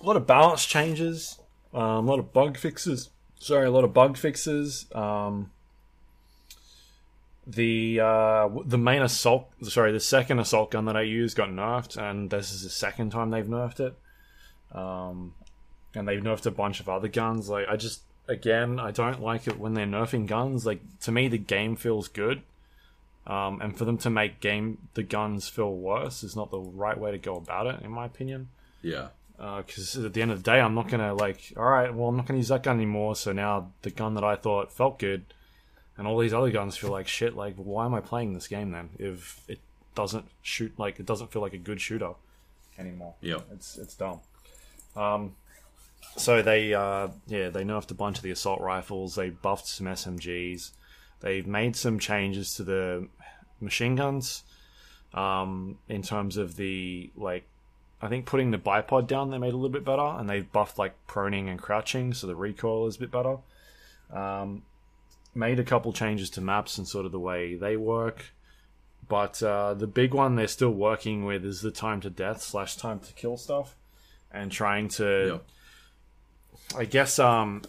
a 0.02 0.06
lot 0.06 0.16
of 0.16 0.26
balance 0.26 0.66
changes, 0.66 1.40
um, 1.74 1.82
a 2.08 2.12
lot 2.12 2.20
of 2.20 2.32
bug 2.32 2.58
fixes. 2.58 3.10
Sorry, 3.40 3.66
a 3.68 3.72
lot 3.72 3.84
of 3.84 3.94
bug 3.94 4.16
fixes. 4.18 4.86
Um, 4.96 5.52
the 7.46 8.00
uh, 8.02 8.50
the 8.66 8.78
main 8.78 9.02
assault, 9.02 9.50
sorry, 9.64 9.92
the 9.92 10.00
second 10.00 10.40
assault 10.40 10.72
gun 10.72 10.86
that 10.86 10.96
I 10.96 11.02
used 11.02 11.36
got 11.36 11.50
nerfed, 11.50 11.98
and 11.98 12.30
this 12.30 12.54
is 12.54 12.64
the 12.64 12.70
second 12.70 13.10
time 13.12 13.30
they've 13.30 13.46
nerfed 13.46 13.80
it. 13.82 13.98
Um, 14.78 15.34
and 15.98 16.08
they've 16.08 16.22
nerfed 16.22 16.46
a 16.46 16.52
bunch 16.52 16.80
of 16.80 16.88
other 16.88 17.08
guns. 17.08 17.50
Like 17.50 17.68
I 17.68 17.76
just 17.76 18.02
again, 18.28 18.80
I 18.80 18.92
don't 18.92 19.22
like 19.22 19.48
it 19.48 19.60
when 19.60 19.74
they're 19.74 19.86
nerfing 19.86 20.28
guns. 20.28 20.66
Like 20.66 20.82
to 21.02 21.12
me, 21.12 21.28
the 21.28 21.38
game 21.38 21.76
feels 21.76 22.08
good, 22.08 22.42
um, 23.26 23.60
and 23.62 23.78
for 23.78 23.86
them 23.86 23.98
to 24.00 24.10
make 24.10 24.40
game 24.40 24.78
the 24.94 25.04
guns 25.04 25.48
feel 25.48 25.74
worse 25.74 26.24
is 26.24 26.36
not 26.36 26.52
the 26.52 26.60
right 26.60 26.98
way 26.98 27.12
to 27.12 27.18
go 27.18 27.36
about 27.36 27.68
it, 27.68 27.82
in 27.84 27.92
my 27.92 28.06
opinion. 28.06 28.50
yeah. 28.82 29.08
Because 29.38 29.96
at 29.96 30.14
the 30.14 30.22
end 30.24 30.32
of 30.32 30.42
the 30.44 30.52
day, 30.52 30.60
I'm 30.60 30.74
not 30.74 30.88
gonna 30.88 31.14
like, 31.14 31.54
all 31.56 31.64
right, 31.64 31.94
well, 31.94 32.08
I'm 32.10 32.18
not 32.18 32.26
gonna 32.26 32.40
use 32.40 32.48
that 32.48 32.64
gun 32.64 32.78
anymore. 32.78 33.16
So 33.16 33.34
now 33.34 33.72
the 33.84 33.92
gun 33.92 34.16
that 34.16 34.24
I 34.24 34.36
thought 34.36 34.74
felt 34.74 34.98
good, 34.98 35.26
and 35.96 36.08
all 36.08 36.18
these 36.18 36.34
other 36.34 36.50
guns 36.50 36.76
feel 36.76 36.90
like 36.90 37.08
shit. 37.08 37.36
Like, 37.36 37.54
why 37.56 37.86
am 37.86 37.94
I 37.94 38.00
playing 38.02 38.34
this 38.34 38.48
game 38.48 38.72
then 38.72 38.90
if 38.98 39.42
it 39.48 39.60
doesn't 39.94 40.26
shoot 40.42 40.74
like 40.80 41.00
it 41.00 41.06
doesn't 41.06 41.32
feel 41.32 41.44
like 41.44 41.54
a 41.54 41.60
good 41.60 41.80
shooter 41.80 42.14
anymore? 42.80 43.14
Yeah. 43.22 43.42
It's 43.54 43.78
it's 43.78 43.94
dumb. 43.94 44.22
Um, 44.96 45.36
so 46.18 46.42
they 46.42 46.74
uh, 46.74 47.10
yeah 47.28 47.50
they 47.50 47.64
nerfed 47.64 47.92
a 47.92 47.96
bunch 47.96 48.18
of 48.18 48.24
the 48.24 48.32
assault 48.32 48.62
rifles. 48.62 49.16
They 49.16 49.30
buffed 49.30 49.68
some 49.68 49.88
SMGs. 49.88 50.72
They've 51.20 51.48
made 51.48 51.76
some 51.76 52.00
changes 52.00 52.56
to 52.56 52.64
the 52.64 53.08
machine 53.60 53.96
guns. 53.96 54.44
Um, 55.14 55.78
in 55.88 56.02
terms 56.02 56.38
of 56.38 56.58
the 56.58 57.12
like, 57.16 57.48
I 58.02 58.08
think 58.08 58.26
putting 58.26 58.52
the 58.52 58.58
bipod 58.58 59.08
down 59.08 59.32
they 59.32 59.38
made 59.38 59.54
a 59.54 59.58
little 59.58 59.70
bit 59.70 59.86
better, 59.86 60.02
and 60.02 60.30
they've 60.30 60.52
buffed 60.52 60.78
like 60.78 60.96
proning 61.08 61.50
and 61.50 61.60
crouching, 61.60 62.14
so 62.14 62.28
the 62.28 62.36
recoil 62.36 62.88
is 62.88 62.98
a 62.98 63.00
bit 63.00 63.12
better. 63.12 63.38
Um, 64.12 64.64
made 65.34 65.60
a 65.60 65.64
couple 65.64 65.94
changes 65.94 66.30
to 66.32 66.42
maps 66.42 66.78
and 66.78 66.88
sort 66.88 67.06
of 67.06 67.12
the 67.12 67.20
way 67.20 67.56
they 67.56 67.78
work. 67.78 68.34
But 69.08 69.42
uh, 69.42 69.74
the 69.74 69.88
big 69.88 70.14
one 70.14 70.36
they're 70.36 70.48
still 70.48 70.72
working 70.72 71.24
with 71.24 71.46
is 71.46 71.62
the 71.62 71.72
time 71.72 72.02
to 72.02 72.10
death 72.10 72.42
slash 72.42 72.76
time 72.76 73.00
to 73.00 73.14
kill 73.14 73.38
stuff, 73.38 73.76
and 74.32 74.52
trying 74.52 74.90
to. 74.90 75.42
I 76.76 76.86
guess, 76.86 77.20
um, 77.20 77.64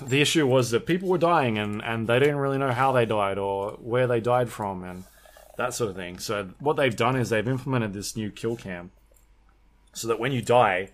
the 0.00 0.20
issue 0.20 0.46
was 0.46 0.70
that 0.70 0.86
people 0.86 1.08
were 1.08 1.18
dying 1.18 1.58
and 1.58 1.82
and 1.82 2.06
they 2.06 2.18
didn't 2.18 2.36
really 2.36 2.58
know 2.58 2.72
how 2.72 2.92
they 2.92 3.04
died 3.04 3.38
or 3.38 3.72
where 3.72 4.06
they 4.06 4.20
died 4.20 4.48
from 4.48 4.84
and 4.84 5.04
that 5.58 5.74
sort 5.74 5.90
of 5.90 5.96
thing. 5.96 6.18
So 6.18 6.50
what 6.60 6.76
they've 6.76 6.94
done 6.94 7.16
is 7.16 7.28
they've 7.28 7.46
implemented 7.46 7.92
this 7.92 8.16
new 8.16 8.30
kill 8.30 8.56
cam, 8.56 8.90
so 9.92 10.08
that 10.08 10.18
when 10.18 10.32
you 10.32 10.42
die, 10.42 10.90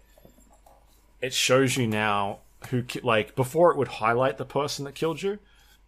it 1.20 1.32
shows 1.32 1.76
you 1.76 1.86
now 1.86 2.40
who 2.70 2.84
like 3.02 3.34
before 3.36 3.70
it 3.70 3.76
would 3.76 3.88
highlight 3.88 4.38
the 4.38 4.44
person 4.44 4.84
that 4.84 4.94
killed 4.94 5.22
you 5.22 5.38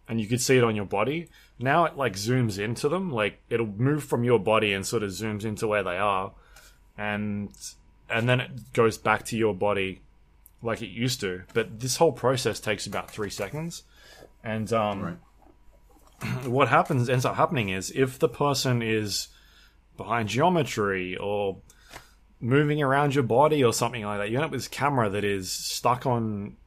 and 0.07 0.19
you 0.19 0.27
could 0.27 0.41
see 0.41 0.57
it 0.57 0.63
on 0.63 0.75
your 0.75 0.85
body 0.85 1.27
now 1.59 1.83
it 1.85 1.97
like 1.97 2.13
zooms 2.13 2.57
into 2.57 2.87
them 2.87 3.11
like 3.11 3.39
it'll 3.49 3.67
move 3.67 4.03
from 4.03 4.23
your 4.23 4.39
body 4.39 4.71
and 4.73 4.85
sort 4.85 5.03
of 5.03 5.09
zooms 5.09 5.43
into 5.43 5.67
where 5.67 5.83
they 5.83 5.97
are 5.97 6.31
and 6.97 7.49
and 8.09 8.27
then 8.29 8.39
it 8.39 8.73
goes 8.73 8.97
back 8.97 9.25
to 9.25 9.37
your 9.37 9.53
body 9.53 10.01
like 10.61 10.81
it 10.81 10.89
used 10.89 11.19
to 11.19 11.41
but 11.53 11.79
this 11.79 11.97
whole 11.97 12.11
process 12.11 12.59
takes 12.59 12.85
about 12.85 13.09
three 13.09 13.29
seconds 13.29 13.83
and 14.43 14.71
um 14.73 15.01
Right. 15.03 15.17
what 16.45 16.67
happens 16.67 17.09
ends 17.09 17.25
up 17.25 17.35
happening 17.35 17.69
is 17.69 17.91
if 17.95 18.19
the 18.19 18.29
person 18.29 18.81
is 18.81 19.27
behind 19.97 20.29
geometry 20.29 21.17
or 21.17 21.57
moving 22.39 22.81
around 22.81 23.13
your 23.13 23.23
body 23.23 23.63
or 23.63 23.71
something 23.71 24.03
like 24.03 24.19
that, 24.19 24.29
you 24.29 24.35
end 24.35 24.45
up 24.45 24.51
with 24.51 24.61
this 24.61 24.67
camera 24.67 25.09
that 25.09 25.23
is 25.23 25.51
stuck 25.51 26.05
on 26.05 26.57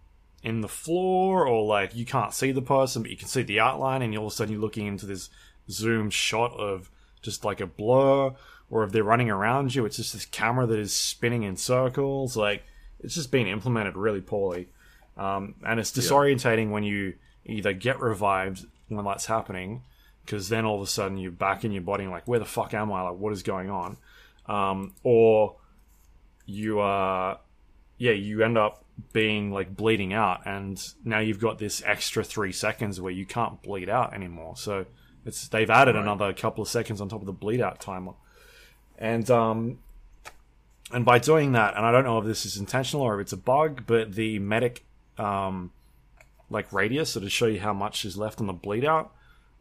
in 0.43 0.61
the 0.61 0.69
floor 0.69 1.47
or 1.47 1.65
like 1.65 1.95
you 1.97 2.05
can't 2.05 2.35
see 2.35 2.53
the 2.53 2.63
person 2.63 3.03
but 3.03 3.11
you 3.11 3.17
can 3.17 3.29
see 3.29 3.43
the 3.43 3.59
outline 3.59 4.03
and 4.03 4.17
all 4.17 4.27
of 4.27 4.33
a 4.33 4.37
sudden 4.37 4.53
you're 4.53 4.61
looking 4.61 4.87
into 4.87 5.07
this 5.07 5.31
zoom 5.71 6.11
shot 6.11 6.53
of 6.59 6.91
just 7.23 7.47
like 7.47 7.61
a 7.61 7.67
blur 7.67 8.31
or 8.69 8.85
if 8.85 8.93
they're 8.93 9.03
running 9.03 9.31
around 9.31 9.75
you 9.75 9.87
it's 9.87 9.97
just 9.97 10.13
this 10.13 10.27
camera 10.27 10.67
that 10.67 10.79
is 10.79 10.95
spinning 10.95 11.45
in 11.45 11.57
circles 11.57 12.37
like 12.37 12.63
it's 13.05 13.15
just 13.15 13.31
been 13.31 13.47
implemented 13.47 13.97
really 13.97 14.21
poorly. 14.21 14.69
Um, 15.17 15.55
and 15.65 15.79
it's 15.79 15.93
disorientating 15.93 16.71
when 16.71 16.83
you 16.83 17.15
either 17.45 17.73
get 17.73 18.01
revived 18.01 18.67
when 18.89 19.05
that's 19.05 19.27
happening 19.27 19.83
because 20.25 20.49
then 20.49 20.65
all 20.65 20.77
of 20.77 20.83
a 20.83 20.87
sudden 20.87 21.19
you're 21.19 21.31
back 21.31 21.65
in 21.65 21.73
your 21.73 21.83
body 21.83 22.05
and 22.05 22.13
like 22.13 22.27
where 22.27 22.39
the 22.39 22.45
fuck 22.45 22.75
am 22.75 22.91
i? 22.93 23.03
Like 23.03 23.19
what 23.19 23.33
is 23.33 23.43
going 23.43 23.71
on? 23.71 23.97
Um, 24.47 24.95
or 25.03 25.57
you 26.47 26.81
are, 26.81 27.39
yeah 27.99 28.13
you 28.13 28.43
end 28.43 28.59
up 28.59 28.85
being 29.13 29.51
like 29.51 29.77
bleeding 29.77 30.13
out 30.13 30.43
and 30.47 30.93
now 31.05 31.19
you've 31.19 31.41
got 31.41 31.59
this 31.59 31.83
extra 31.85 32.25
three 32.25 32.53
seconds 32.53 33.01
where 33.01 33.13
you 33.13 33.27
can't 33.27 33.63
bleed 33.63 33.89
out 33.89 34.15
anymore. 34.15 34.57
So 34.57 34.87
it's 35.27 35.49
they've 35.49 35.71
added 35.71 35.97
another 35.97 36.33
couple 36.33 36.63
of 36.63 36.69
seconds 36.69 37.01
on 37.01 37.09
top 37.09 37.21
of 37.21 37.27
the 37.27 37.33
bleed 37.33 37.61
out 37.61 37.81
timer. 37.81 38.15
And 38.99 39.31
um 39.31 39.79
and 40.93 41.05
by 41.05 41.19
doing 41.19 41.53
that 41.53 41.77
and 41.77 41.85
i 41.87 41.91
don't 41.93 42.05
know 42.05 42.19
if 42.19 42.25
this 42.25 42.45
is 42.45 42.57
intentional 42.57 43.05
or 43.05 43.19
if 43.21 43.25
it's 43.25 43.33
a 43.33 43.37
bug 43.37 43.85
but 43.87 44.15
the 44.15 44.39
medic 44.39 44.85
um 45.19 45.71
like 46.51 46.73
radius 46.73 47.11
so 47.11 47.21
to 47.21 47.31
show 47.31 47.47
you 47.47 47.61
how 47.61 47.73
much 47.73 48.05
is 48.05 48.17
left 48.17 48.41
on 48.41 48.47
the 48.47 48.53
bleed 48.53 48.85
out 48.85 49.13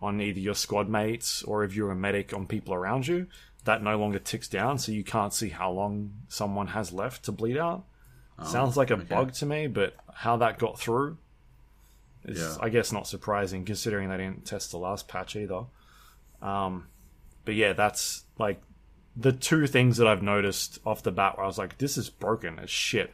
on 0.02 0.20
either 0.20 0.40
your 0.40 0.54
squad 0.54 0.90
mates 0.90 1.42
or 1.44 1.64
if 1.64 1.76
you're 1.76 1.92
a 1.92 1.96
medic 1.96 2.34
on 2.34 2.46
people 2.46 2.74
around 2.74 3.08
you 3.08 3.26
that 3.64 3.82
no 3.82 3.98
longer 3.98 4.20
ticks 4.20 4.50
down 4.50 4.78
so 4.78 4.92
you 4.92 5.04
can't 5.04 5.34
see 5.34 5.50
how 5.50 5.72
long 5.72 6.12
someone 6.28 6.68
has 6.68 6.92
left 6.92 7.24
to 7.24 7.32
bleed 7.32 7.58
out 7.58 7.86
sounds 8.46 8.76
like 8.76 8.90
a 8.90 8.96
okay. 8.96 9.04
bug 9.06 9.32
to 9.32 9.46
me 9.46 9.68
but 9.68 9.96
how 10.14 10.36
that 10.36 10.60
got 10.60 10.78
through 10.78 11.18
is 12.26 12.40
Yeah. 12.40 12.58
i 12.60 12.68
guess 12.68 12.92
not 12.92 13.08
surprising 13.08 13.64
considering 13.64 14.10
they 14.10 14.18
didn't 14.18 14.46
test 14.46 14.72
the 14.72 14.78
last 14.78 15.08
patch 15.08 15.36
either 15.38 15.64
um 16.42 16.88
but 17.46 17.56
yeah 17.56 17.72
that's 17.74 18.24
like 18.38 18.62
the 19.16 19.32
two 19.32 19.68
things 19.68 19.98
that 19.98 20.08
I've 20.08 20.24
noticed 20.24 20.80
off 20.86 21.04
the 21.04 21.12
bat 21.12 21.38
where 21.38 21.44
I 21.44 21.48
was 21.48 21.58
like, 21.58 21.78
this 21.78 21.98
is 21.98 22.10
broken 22.10 22.60
as 22.60 22.70
shit. 22.70 23.14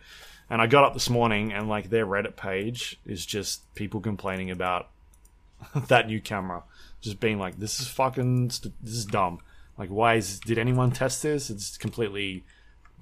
And 0.49 0.61
I 0.61 0.67
got 0.67 0.83
up 0.83 0.93
this 0.93 1.09
morning 1.09 1.53
and 1.53 1.69
like 1.69 1.89
their 1.89 2.05
Reddit 2.05 2.35
page 2.35 2.97
is 3.05 3.25
just 3.25 3.73
people 3.75 3.99
complaining 3.99 4.49
about 4.49 4.89
that 5.87 6.07
new 6.07 6.21
camera. 6.21 6.63
Just 7.01 7.19
being 7.19 7.39
like, 7.39 7.59
this 7.59 7.79
is 7.79 7.87
fucking, 7.87 8.47
this 8.47 8.71
is 8.83 9.05
dumb. 9.05 9.39
Like, 9.77 9.89
why 9.89 10.15
is, 10.15 10.39
did 10.39 10.57
anyone 10.57 10.91
test 10.91 11.23
this? 11.23 11.49
It's 11.49 11.77
completely, 11.77 12.43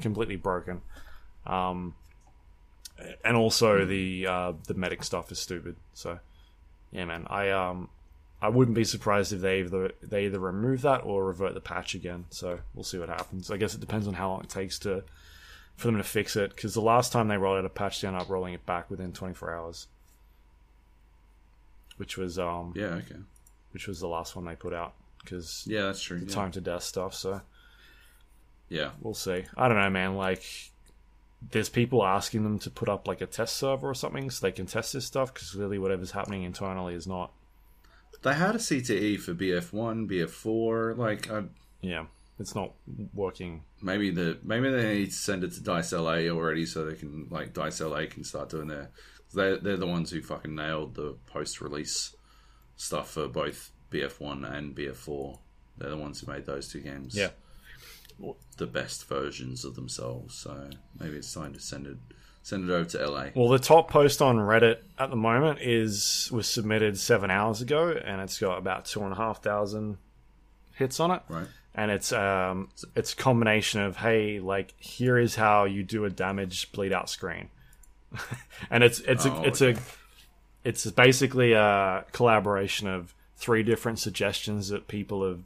completely 0.02 0.36
broken. 0.36 0.82
Um, 1.46 1.96
and 3.24 3.36
also 3.36 3.86
the, 3.86 4.28
uh, 4.28 4.54
the 4.68 4.74
medic 4.74 5.04
stuff 5.04 5.32
is 5.32 5.40
stupid. 5.40 5.76
So, 5.94 6.20
yeah, 6.92 7.06
man, 7.06 7.26
I, 7.30 7.50
um, 7.50 7.90
I 8.42 8.50
wouldn't 8.50 8.76
be 8.76 8.84
surprised 8.84 9.34
if 9.34 9.42
they 9.42 9.60
either 9.62 9.92
they 10.02 10.26
either 10.26 10.40
remove 10.40 10.82
that 10.84 11.04
or 11.04 11.26
revert 11.26 11.54
the 11.56 11.62
patch 11.62 11.96
again. 11.96 12.26
So 12.30 12.60
we'll 12.74 12.84
see 12.84 13.00
what 13.00 13.10
happens. 13.10 13.50
I 13.50 13.58
guess 13.58 13.74
it 13.74 13.80
depends 13.82 14.08
on 14.08 14.14
how 14.14 14.30
long 14.30 14.42
it 14.42 14.50
takes 14.50 14.78
to 14.80 15.04
for 15.76 15.88
them 15.88 15.98
to 15.98 16.04
fix 16.04 16.36
it. 16.36 16.56
Because 16.56 16.74
the 16.74 16.82
last 16.82 17.12
time 17.12 17.28
they 17.28 17.38
rolled 17.38 17.58
out 17.58 17.66
a 17.66 17.70
patch, 17.70 18.02
they 18.02 18.08
ended 18.08 18.22
up 18.22 18.30
rolling 18.30 18.54
it 18.54 18.66
back 18.66 18.92
within 18.92 19.12
24 19.12 19.56
hours, 19.56 19.88
which 21.98 22.18
was 22.18 22.38
um 22.38 22.74
Yeah, 22.76 22.96
okay. 22.96 23.16
which 23.72 23.88
was 23.88 24.00
the 24.00 24.08
last 24.08 24.36
one 24.36 24.46
they 24.46 24.56
put 24.56 24.74
out 24.74 24.94
because 25.24 25.66
Yeah, 25.68 25.84
that's 25.84 26.02
true. 26.02 26.20
Yeah. 26.20 26.34
time 26.34 26.52
to 26.52 26.62
death 26.62 26.84
stuff. 26.84 27.16
So 27.16 27.42
yeah. 28.70 28.92
we'll 29.02 29.14
see. 29.14 29.46
I 29.56 29.68
don't 29.68 29.80
know, 29.80 29.90
man. 29.90 30.16
Like. 30.16 30.44
There's 31.52 31.70
people 31.70 32.04
asking 32.04 32.42
them 32.42 32.58
to 32.60 32.72
put 32.72 32.90
up 32.90 33.08
like 33.08 33.22
a 33.22 33.28
test 33.28 33.58
server 33.58 33.88
or 33.88 33.94
something 33.94 34.32
so 34.32 34.44
they 34.44 34.52
can 34.52 34.66
test 34.66 34.94
this 34.94 35.06
stuff 35.06 35.32
because 35.32 35.52
clearly 35.52 35.78
whatever's 35.78 36.10
happening 36.10 36.42
internally 36.42 36.96
is 36.96 37.06
not. 37.06 37.32
They 38.28 38.34
had 38.34 38.56
a 38.56 38.60
CTE 38.60 39.20
for 39.20 39.34
BF1, 39.34 40.10
BF4. 40.10 40.98
Like, 40.98 41.30
uh, 41.30 41.44
Yeah, 41.82 42.06
it's 42.40 42.56
not 42.56 42.74
working 43.14 43.64
maybe 43.82 44.10
the 44.12 44.38
maybe 44.44 44.70
they 44.70 45.00
need 45.00 45.08
to 45.08 45.12
send 45.12 45.44
it 45.44 45.54
to 45.54 45.62
Dice 45.62 45.92
LA 45.92 46.28
already 46.30 46.66
so 46.66 46.86
they 46.86 46.96
can 46.96 47.28
like 47.30 47.54
Dice 47.54 47.82
LA 47.82 48.06
can 48.08 48.24
start 48.24 48.50
doing 48.50 48.68
their. 48.68 48.90
They 49.34 49.58
they're 49.58 49.78
the 49.78 49.88
ones 49.88 50.12
who 50.12 50.22
fucking 50.22 50.56
nailed 50.56 50.96
the 50.96 51.18
post 51.28 51.62
release 51.62 52.16
stuff 52.76 53.12
for 53.12 53.28
both 53.28 53.72
BF1 53.92 54.50
and 54.52 54.76
BF4. 54.76 55.40
They're 55.78 55.90
the 55.90 55.98
ones 55.98 56.22
who 56.22 56.32
made 56.32 56.46
those 56.46 56.72
two 56.72 56.82
games. 56.82 57.16
Yeah. 57.16 57.30
the 58.58 58.68
best 58.68 59.08
versions 59.08 59.64
of 59.64 59.76
themselves. 59.76 60.36
So 60.36 60.70
maybe 61.00 61.18
it's 61.18 61.34
time 61.34 61.54
to 61.54 61.60
send 61.60 61.88
it 61.88 61.98
Send 62.48 62.70
it 62.70 62.72
over 62.72 62.86
to 62.92 63.10
LA. 63.10 63.26
Well, 63.36 63.50
the 63.50 63.60
top 63.60 63.92
post 63.92 64.22
on 64.22 64.38
Reddit 64.38 64.78
at 64.98 65.10
the 65.10 65.18
moment 65.18 65.60
is 65.60 66.30
was 66.32 66.48
submitted 66.48 66.98
seven 66.98 67.30
hours 67.30 67.62
ago, 67.62 67.90
and 67.90 68.22
it's 68.22 68.40
got 68.40 68.58
about 68.58 68.86
two 68.86 69.04
and 69.04 69.12
a 69.12 69.18
half 69.18 69.44
thousand 69.44 69.98
hits 70.74 71.02
on 71.02 71.12
it. 71.12 71.24
Right. 71.28 71.48
And 71.76 71.92
it's 71.92 72.14
um 72.14 72.70
it's 72.96 73.12
a 73.12 73.16
combination 73.18 73.82
of 73.82 73.98
hey, 73.98 74.40
like 74.40 74.74
here 74.78 75.18
is 75.18 75.36
how 75.36 75.66
you 75.66 75.84
do 75.84 76.06
a 76.06 76.10
damage 76.10 76.72
bleed 76.72 76.94
out 76.94 77.10
screen, 77.10 77.50
and 78.72 78.82
it's 78.82 79.02
it's 79.02 79.26
Oh, 79.26 79.44
a 79.44 79.44
it's 79.44 79.62
a 79.62 79.76
it's 80.64 80.90
basically 80.92 81.52
a 81.52 82.06
collaboration 82.14 82.88
of 82.88 83.14
three 83.36 83.62
different 83.62 84.00
suggestions 84.00 84.70
that 84.70 84.88
people 84.88 85.28
have 85.28 85.42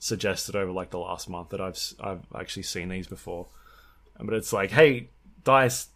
suggested 0.00 0.56
over 0.56 0.72
like 0.72 0.90
the 0.90 0.98
last 0.98 1.28
month 1.28 1.50
that 1.50 1.60
I've 1.60 1.78
I've 2.00 2.26
actually 2.34 2.64
seen 2.64 2.88
these 2.88 3.06
before. 3.06 3.46
But 4.18 4.34
it's 4.34 4.52
like, 4.52 4.72
hey, 4.72 5.08
dice, 5.44 5.86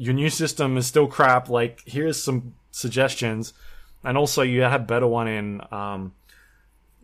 your 0.00 0.14
new 0.14 0.30
system 0.30 0.78
is 0.78 0.86
still 0.86 1.06
crap. 1.06 1.50
Like, 1.50 1.82
here's 1.84 2.20
some 2.22 2.54
suggestions, 2.70 3.52
and 4.02 4.16
also 4.16 4.40
you 4.40 4.62
had 4.62 4.80
a 4.80 4.84
better 4.84 5.06
one 5.06 5.28
in 5.28 5.60
um, 5.70 6.14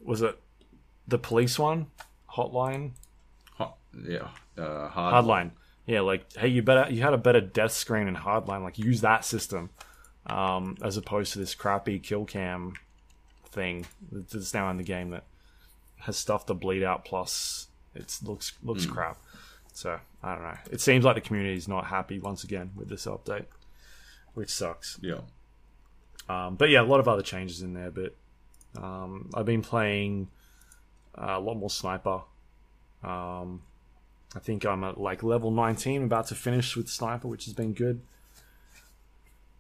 was 0.03 0.23
it 0.23 0.39
the 1.07 1.19
police 1.19 1.59
one, 1.59 1.89
hotline, 2.31 2.93
Hot, 3.57 3.77
yeah. 4.09 4.29
Uh, 4.57 4.89
hard. 4.89 5.13
hardline? 5.13 5.51
Yeah, 5.87 6.01
like, 6.01 6.33
hey, 6.33 6.49
you 6.49 6.63
better 6.63 6.91
you 6.91 7.03
had 7.03 7.13
a 7.13 7.19
better 7.19 7.43
death 7.43 7.73
screen 7.73 8.09
in 8.09 8.17
hardline. 8.17 8.63
Like, 8.63 8.79
use 8.79 9.03
that 9.03 9.27
system 9.27 9.69
um, 10.27 10.79
as 10.83 10.97
opposed 10.97 11.35
to 11.35 11.39
this 11.39 11.55
crappy 11.55 11.99
kill 11.99 12.25
cam 12.25 12.73
thing 13.51 13.85
that's 14.11 14.55
now 14.55 14.71
in 14.71 14.79
the 14.79 14.83
game 14.83 15.11
that 15.11 15.25
has 15.99 16.17
stuff 16.17 16.47
to 16.47 16.55
bleed 16.55 16.83
out. 16.83 17.05
Plus, 17.05 17.69
it 17.95 18.19
looks 18.23 18.55
looks 18.63 18.87
crap. 18.87 19.19
So 19.77 20.01
I 20.23 20.35
don't 20.35 20.43
know. 20.43 20.59
It 20.71 20.81
seems 20.81 21.05
like 21.05 21.17
the 21.17 21.21
community 21.21 21.55
is 21.55 21.69
not 21.69 21.85
happy 21.85 22.19
once 22.19 22.45
again 22.45 22.71
with 22.75 22.89
this 22.89 23.05
update, 23.05 23.45
which 24.33 24.49
sucks. 24.49 24.99
Yeah. 25.03 25.21
Um, 26.31 26.55
but 26.57 26.71
yeah, 26.71 26.81
a 26.81 26.83
lot 26.83 26.99
of 26.99 27.09
other 27.09 27.21
changes 27.21 27.61
in 27.61 27.75
there. 27.75 27.91
But 27.91 28.15
um, 28.83 29.29
I've 29.35 29.45
been 29.45 29.61
playing 29.61 30.29
uh, 31.15 31.35
a 31.37 31.41
lot 31.41 31.59
more 31.59 31.69
sniper. 31.69 32.23
Um, 33.05 33.65
I 34.35 34.39
think 34.39 34.65
I'm 34.65 34.83
at 34.83 34.99
like 34.99 35.23
level 35.23 35.51
19, 35.51 36.05
about 36.05 36.29
to 36.29 36.35
finish 36.35 36.75
with 36.75 36.89
sniper, 36.89 37.29
which 37.29 37.45
has 37.45 37.53
been 37.53 37.75
good. 37.75 38.01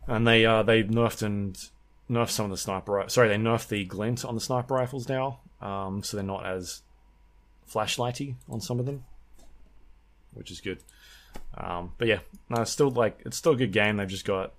And 0.06 0.26
they 0.26 0.46
uh, 0.46 0.62
they 0.62 0.82
nerfed 0.82 1.22
and 1.22 1.62
nerfed 2.10 2.30
some 2.30 2.46
of 2.46 2.50
the 2.52 2.56
sniper. 2.56 3.04
Sorry, 3.08 3.28
they 3.28 3.36
nerfed 3.36 3.68
the 3.68 3.84
glint 3.84 4.24
on 4.24 4.34
the 4.34 4.40
sniper 4.40 4.72
rifles 4.72 5.10
now, 5.10 5.40
um, 5.60 6.02
so 6.02 6.16
they're 6.16 6.24
not 6.24 6.46
as 6.46 6.80
flashlighty 7.70 8.36
on 8.48 8.62
some 8.62 8.80
of 8.80 8.86
them, 8.86 9.04
which 10.36 10.50
is 10.50 10.60
good. 10.60 10.78
Um, 11.56 11.92
but 11.98 12.08
yeah, 12.08 12.20
no, 12.48 12.62
it's 12.62 12.70
still 12.70 12.90
like 12.90 13.20
it's 13.24 13.36
still 13.36 13.52
a 13.52 13.56
good 13.56 13.73
game. 13.73 13.97
They've 13.97 14.08
just 14.08 14.24
got 14.24 14.52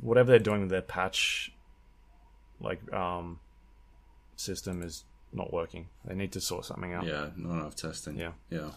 whatever 0.00 0.30
they're 0.30 0.38
doing 0.38 0.60
with 0.62 0.70
their 0.70 0.82
patch 0.82 1.52
like 2.60 2.92
um 2.92 3.38
system 4.36 4.82
is 4.82 5.04
not 5.32 5.52
working. 5.52 5.88
They 6.04 6.14
need 6.14 6.32
to 6.32 6.40
sort 6.40 6.64
something 6.64 6.92
out. 6.92 7.06
Yeah. 7.06 7.28
Not 7.36 7.60
enough 7.60 7.76
testing. 7.76 8.16
Yeah. 8.16 8.32
Yeah. 8.50 8.70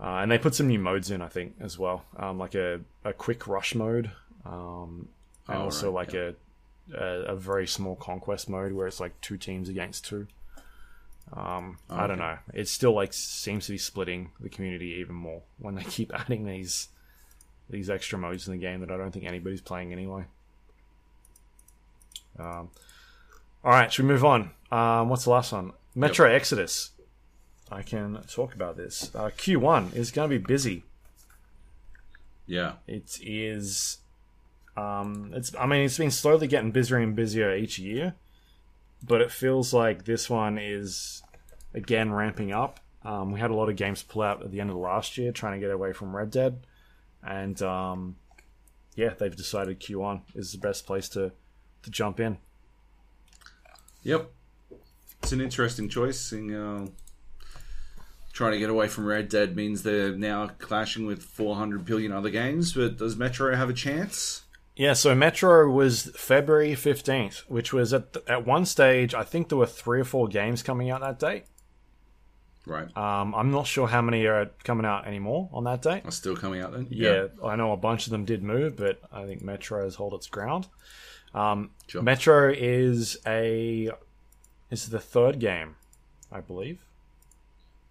Uh, 0.00 0.16
and 0.22 0.30
they 0.30 0.38
put 0.38 0.54
some 0.54 0.66
new 0.66 0.78
modes 0.78 1.10
in, 1.10 1.22
I 1.22 1.28
think, 1.28 1.54
as 1.60 1.78
well. 1.78 2.04
Um, 2.16 2.38
like 2.38 2.54
a, 2.54 2.80
a 3.04 3.12
quick 3.12 3.46
rush 3.46 3.74
mode, 3.74 4.10
um, 4.44 5.08
and 5.48 5.58
Oh, 5.58 5.64
also 5.64 5.86
right, 5.92 6.06
like 6.08 6.14
a, 6.14 6.34
a 6.92 7.04
a 7.32 7.36
very 7.36 7.66
small 7.66 7.94
conquest 7.94 8.48
mode 8.48 8.72
where 8.72 8.86
it's 8.88 8.98
like 9.00 9.18
two 9.20 9.36
teams 9.36 9.68
against 9.68 10.04
two. 10.04 10.26
Um, 11.32 11.78
I 11.90 12.06
don't 12.06 12.20
okay. 12.20 12.20
know. 12.20 12.38
It 12.52 12.68
still 12.68 12.92
like 12.92 13.12
seems 13.12 13.66
to 13.66 13.72
be 13.72 13.78
splitting 13.78 14.30
the 14.40 14.48
community 14.48 14.96
even 15.00 15.14
more 15.14 15.42
when 15.58 15.74
they 15.74 15.84
keep 15.84 16.12
adding 16.14 16.46
these 16.46 16.88
these 17.70 17.88
extra 17.88 18.18
modes 18.18 18.46
in 18.46 18.52
the 18.52 18.58
game 18.58 18.80
that 18.80 18.90
I 18.90 18.96
don't 18.96 19.10
think 19.10 19.24
anybody's 19.24 19.62
playing 19.62 19.92
anyway. 19.92 20.24
Um, 22.38 22.68
all 23.64 23.70
right, 23.70 23.92
should 23.92 24.04
we 24.04 24.08
move 24.08 24.24
on? 24.24 24.50
Um, 24.70 25.08
what's 25.08 25.24
the 25.24 25.30
last 25.30 25.52
one? 25.52 25.72
Metro 25.94 26.28
Exodus. 26.28 26.90
I 27.70 27.82
can 27.82 28.20
talk 28.28 28.54
about 28.54 28.76
this. 28.76 29.10
Uh, 29.14 29.30
Q1 29.30 29.94
is 29.96 30.10
going 30.10 30.28
to 30.28 30.38
be 30.38 30.44
busy. 30.44 30.84
Yeah. 32.46 32.74
It 32.86 33.18
is. 33.22 33.98
Um, 34.76 35.32
it's. 35.34 35.54
I 35.58 35.66
mean, 35.66 35.84
it's 35.84 35.96
been 35.96 36.10
slowly 36.10 36.46
getting 36.46 36.72
busier 36.72 36.98
and 36.98 37.16
busier 37.16 37.54
each 37.54 37.78
year, 37.78 38.14
but 39.04 39.20
it 39.20 39.30
feels 39.30 39.72
like 39.74 40.04
this 40.04 40.30
one 40.30 40.58
is 40.58 41.22
again 41.74 42.12
ramping 42.12 42.52
up. 42.52 42.80
Um, 43.04 43.32
we 43.32 43.40
had 43.40 43.50
a 43.50 43.54
lot 43.54 43.68
of 43.68 43.76
games 43.76 44.02
pull 44.02 44.22
out 44.22 44.42
at 44.42 44.50
the 44.50 44.60
end 44.60 44.70
of 44.70 44.76
last 44.76 45.18
year, 45.18 45.30
trying 45.30 45.60
to 45.60 45.66
get 45.66 45.72
away 45.72 45.92
from 45.92 46.16
Red 46.16 46.30
Dead, 46.30 46.66
and 47.22 47.60
um, 47.62 48.16
yeah, 48.94 49.14
they've 49.18 49.34
decided 49.34 49.80
Q1 49.80 50.22
is 50.34 50.52
the 50.52 50.58
best 50.58 50.86
place 50.86 51.08
to 51.10 51.32
to 51.82 51.90
jump 51.90 52.18
in. 52.20 52.38
Yep. 54.02 54.30
It's 55.22 55.32
an 55.32 55.40
interesting 55.40 55.88
choice. 55.88 56.20
Seeing, 56.20 56.54
uh, 56.54 56.86
trying 58.32 58.52
to 58.52 58.58
get 58.58 58.70
away 58.70 58.88
from 58.88 59.06
Red 59.06 59.28
Dead 59.28 59.56
means 59.56 59.82
they're 59.82 60.14
now 60.14 60.48
clashing 60.58 61.06
with 61.06 61.22
400 61.22 61.84
billion 61.84 62.12
other 62.12 62.30
games. 62.30 62.72
But 62.72 62.98
does 62.98 63.16
Metro 63.16 63.54
have 63.54 63.70
a 63.70 63.74
chance? 63.74 64.43
Yeah, 64.76 64.94
so 64.94 65.14
Metro 65.14 65.70
was 65.70 66.10
February 66.16 66.72
15th, 66.72 67.40
which 67.48 67.72
was 67.72 67.92
at 67.94 68.12
the, 68.12 68.24
at 68.28 68.44
one 68.44 68.64
stage, 68.66 69.14
I 69.14 69.22
think 69.22 69.48
there 69.48 69.58
were 69.58 69.66
three 69.66 70.00
or 70.00 70.04
four 70.04 70.26
games 70.26 70.62
coming 70.64 70.90
out 70.90 71.00
that 71.00 71.18
date. 71.20 71.44
Right. 72.66 72.84
Um, 72.96 73.34
I'm 73.34 73.50
not 73.52 73.66
sure 73.66 73.86
how 73.86 74.00
many 74.02 74.24
are 74.26 74.50
coming 74.64 74.86
out 74.86 75.06
anymore 75.06 75.48
on 75.52 75.64
that 75.64 75.82
date. 75.82 76.02
Are 76.04 76.10
still 76.10 76.34
coming 76.36 76.60
out 76.60 76.72
then? 76.72 76.88
Yeah, 76.90 77.26
I 77.44 77.56
know 77.56 77.72
a 77.72 77.76
bunch 77.76 78.06
of 78.06 78.10
them 78.10 78.24
did 78.24 78.42
move, 78.42 78.76
but 78.76 79.00
I 79.12 79.26
think 79.26 79.42
Metro 79.42 79.84
has 79.84 79.96
held 79.96 80.14
its 80.14 80.26
ground. 80.26 80.66
Um, 81.34 81.70
Sure. 81.86 82.02
Metro 82.02 82.50
is 82.52 83.18
a 83.26 83.90
is 84.70 84.88
the 84.88 84.98
third 84.98 85.38
game, 85.38 85.76
I 86.32 86.40
believe. 86.40 86.80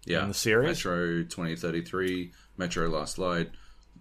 Yeah. 0.04 0.22
in 0.22 0.28
the 0.28 0.34
series? 0.34 0.68
Metro 0.84 1.22
2033, 1.22 2.32
Metro 2.58 2.88
Last 2.88 3.16
Light, 3.18 3.50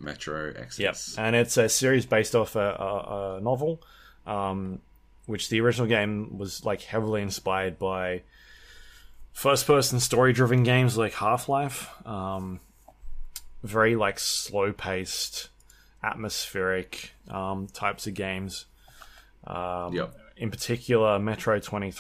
Metro 0.03 0.48
Yep, 0.48 0.57
Exodus. 0.57 1.17
and 1.17 1.35
it's 1.35 1.57
a 1.57 1.67
series 1.69 2.06
based 2.06 2.35
off 2.35 2.56
a, 2.56 2.59
a, 2.59 3.35
a 3.38 3.41
novel, 3.41 3.82
um, 4.27 4.80
which 5.25 5.49
the 5.49 5.61
original 5.61 5.88
game 5.88 6.38
was 6.38 6.65
like 6.65 6.82
heavily 6.82 7.22
inspired 7.22 7.80
by 7.80 8.22
first-person 9.32 9.99
story-driven 9.99 10.64
games 10.64 10.98
like 10.98 11.14
Half-Life. 11.14 11.90
Um, 12.06 12.59
very 13.64 13.95
like 13.95 14.19
slow-paced, 14.19 15.49
atmospheric 16.03 17.11
um, 17.30 17.67
types 17.67 18.07
of 18.07 18.14
games. 18.14 18.65
Um, 19.48 19.93
Yep. 19.93 20.15
in 20.38 20.51
particular, 20.51 21.19
Metro 21.19 21.59
20, 21.59 21.91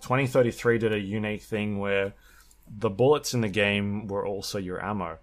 2033 0.00 0.78
did 0.78 0.92
a 0.92 0.98
unique 0.98 1.42
thing 1.42 1.78
where 1.78 2.14
the 2.68 2.90
bullets 2.90 3.34
in 3.34 3.40
the 3.42 3.48
game 3.48 4.06
were 4.08 4.26
also 4.26 4.58
your 4.58 4.82
ammo. 4.84 5.18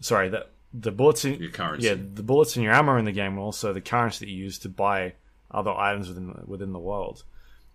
Sorry, 0.00 0.28
the 0.30 0.46
the 0.72 0.92
bullets 0.92 1.24
in 1.24 1.34
Your 1.40 1.50
currency. 1.50 1.86
yeah 1.88 1.94
the 1.94 2.22
bullets 2.22 2.56
in 2.56 2.62
your 2.62 2.72
ammo 2.72 2.96
in 2.96 3.04
the 3.04 3.12
game 3.12 3.36
were 3.36 3.42
also 3.42 3.72
the 3.72 3.80
currency 3.80 4.24
that 4.24 4.30
you 4.30 4.44
use 4.44 4.58
to 4.60 4.68
buy 4.68 5.14
other 5.50 5.72
items 5.72 6.08
within 6.08 6.28
the, 6.28 6.42
within 6.46 6.72
the 6.72 6.78
world. 6.78 7.24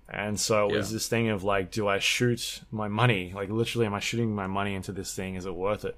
And 0.07 0.40
so 0.40 0.69
it 0.69 0.77
was 0.77 0.91
Yeah. 0.91 0.95
this 0.95 1.07
thing 1.09 1.30
of 1.30 1.43
like, 1.43 1.72
do 1.72 1.88
I 1.88 1.99
shoot 1.99 2.61
my 2.72 2.88
money? 2.88 3.33
Like 3.35 3.49
literally, 3.49 3.85
am 3.88 3.93
I 3.93 3.99
shooting 3.99 4.33
my 4.35 4.48
money 4.48 4.75
into 4.75 4.91
this 4.91 5.14
thing? 5.15 5.35
Is 5.35 5.45
it 5.45 5.56
worth 5.56 5.83
it, 5.83 5.98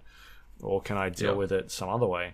or 0.61 0.81
can 0.81 0.97
I 0.97 1.09
deal 1.09 1.31
Yeah. 1.31 1.37
with 1.37 1.51
it 1.51 1.69
some 1.71 1.89
other 1.89 2.07
way? 2.07 2.33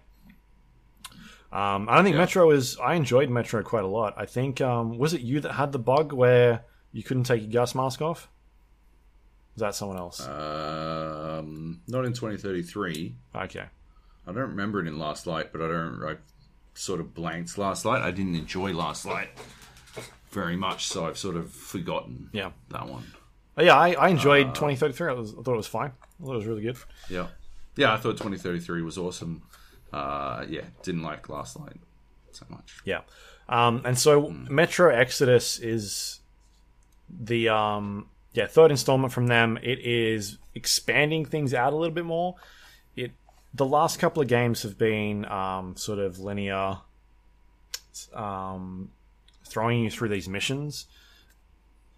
Um, 1.51 1.87
I 1.89 1.95
don't 1.95 2.03
think 2.03 2.13
Yeah. 2.15 2.21
Metro 2.21 2.49
is. 2.51 2.77
I 2.79 2.93
enjoyed 2.95 3.29
Metro 3.29 3.61
quite 3.63 3.83
a 3.83 3.87
lot. 3.87 4.13
I 4.17 4.25
think 4.25 4.61
um, 4.61 4.97
was 4.97 5.13
it 5.13 5.21
you 5.21 5.39
that 5.41 5.53
had 5.53 5.71
the 5.71 5.79
bug 5.79 6.13
where 6.13 6.63
you 6.91 7.03
couldn't 7.03 7.23
take 7.25 7.41
your 7.41 7.51
gas 7.51 7.75
mask 7.75 8.01
off? 8.01 8.29
Was 9.55 9.59
that 9.61 9.75
someone 9.75 9.97
else? 9.97 10.19
Um, 10.25 11.81
not 11.87 12.05
in 12.05 12.13
2033. 12.13 13.15
okay. 13.35 13.65
I 14.25 14.31
don't 14.31 14.49
remember 14.49 14.79
it 14.81 14.87
in 14.87 14.97
Last 14.97 15.27
Light, 15.27 15.51
but 15.51 15.61
I 15.61 15.67
don't. 15.67 16.03
I 16.03 16.15
sort 16.75 16.99
of 16.99 17.13
blanked 17.13 17.57
Last 17.57 17.85
Light. 17.85 18.01
I 18.01 18.11
didn't 18.11 18.35
enjoy 18.35 18.71
Last 18.73 19.05
Light 19.05 19.29
very 20.31 20.55
much, 20.55 20.87
so 20.87 21.05
I've 21.05 21.17
sort 21.17 21.35
of 21.35 21.51
forgotten 21.51 22.29
Yeah. 22.33 22.51
that 22.69 22.87
one. 22.87 23.03
But 23.55 23.65
yeah, 23.65 23.75
I, 23.77 23.91
I 23.93 24.07
enjoyed 24.09 24.47
Uh, 24.47 24.53
2033. 24.53 25.09
I, 25.09 25.13
was, 25.13 25.31
I 25.37 25.43
thought 25.43 25.53
it 25.53 25.57
was 25.57 25.67
fine. 25.67 25.91
I 26.01 26.23
thought 26.25 26.33
it 26.33 26.37
was 26.37 26.45
really 26.47 26.63
good. 26.63 26.77
Yeah, 27.09 27.27
yeah. 27.75 27.93
I 27.93 27.97
thought 27.97 28.17
2033 28.17 28.81
was 28.81 28.97
awesome. 28.97 29.43
Uh, 29.91 30.43
yeah, 30.49 30.61
didn't 30.81 31.03
like 31.03 31.29
Last 31.29 31.59
Light 31.59 31.79
so 32.31 32.45
much. 32.49 32.79
Yeah. 32.85 33.01
Um, 33.47 33.81
and 33.85 33.99
so 33.99 34.29
Hmm. 34.29 34.47
Metro 34.55 34.89
Exodus 34.91 35.59
is 35.59 36.21
the 37.09 37.49
um, 37.49 38.07
yeah 38.33 38.47
third 38.47 38.71
installment 38.71 39.13
from 39.13 39.27
them. 39.27 39.59
It 39.61 39.79
is 39.85 40.39
expanding 40.55 41.25
things 41.25 41.53
out 41.53 41.73
a 41.73 41.75
little 41.75 41.93
bit 41.93 42.05
more. 42.05 42.35
The 43.53 43.65
last 43.65 43.99
couple 43.99 44.21
of 44.21 44.27
games 44.27 44.63
have 44.63 44.77
been 44.77 45.25
um, 45.25 45.75
sort 45.77 45.99
of 45.99 46.19
linear, 46.19 46.77
um, 48.13 48.89
throwing 49.45 49.83
you 49.83 49.91
through 49.91 50.09
these 50.09 50.27
missions, 50.27 50.87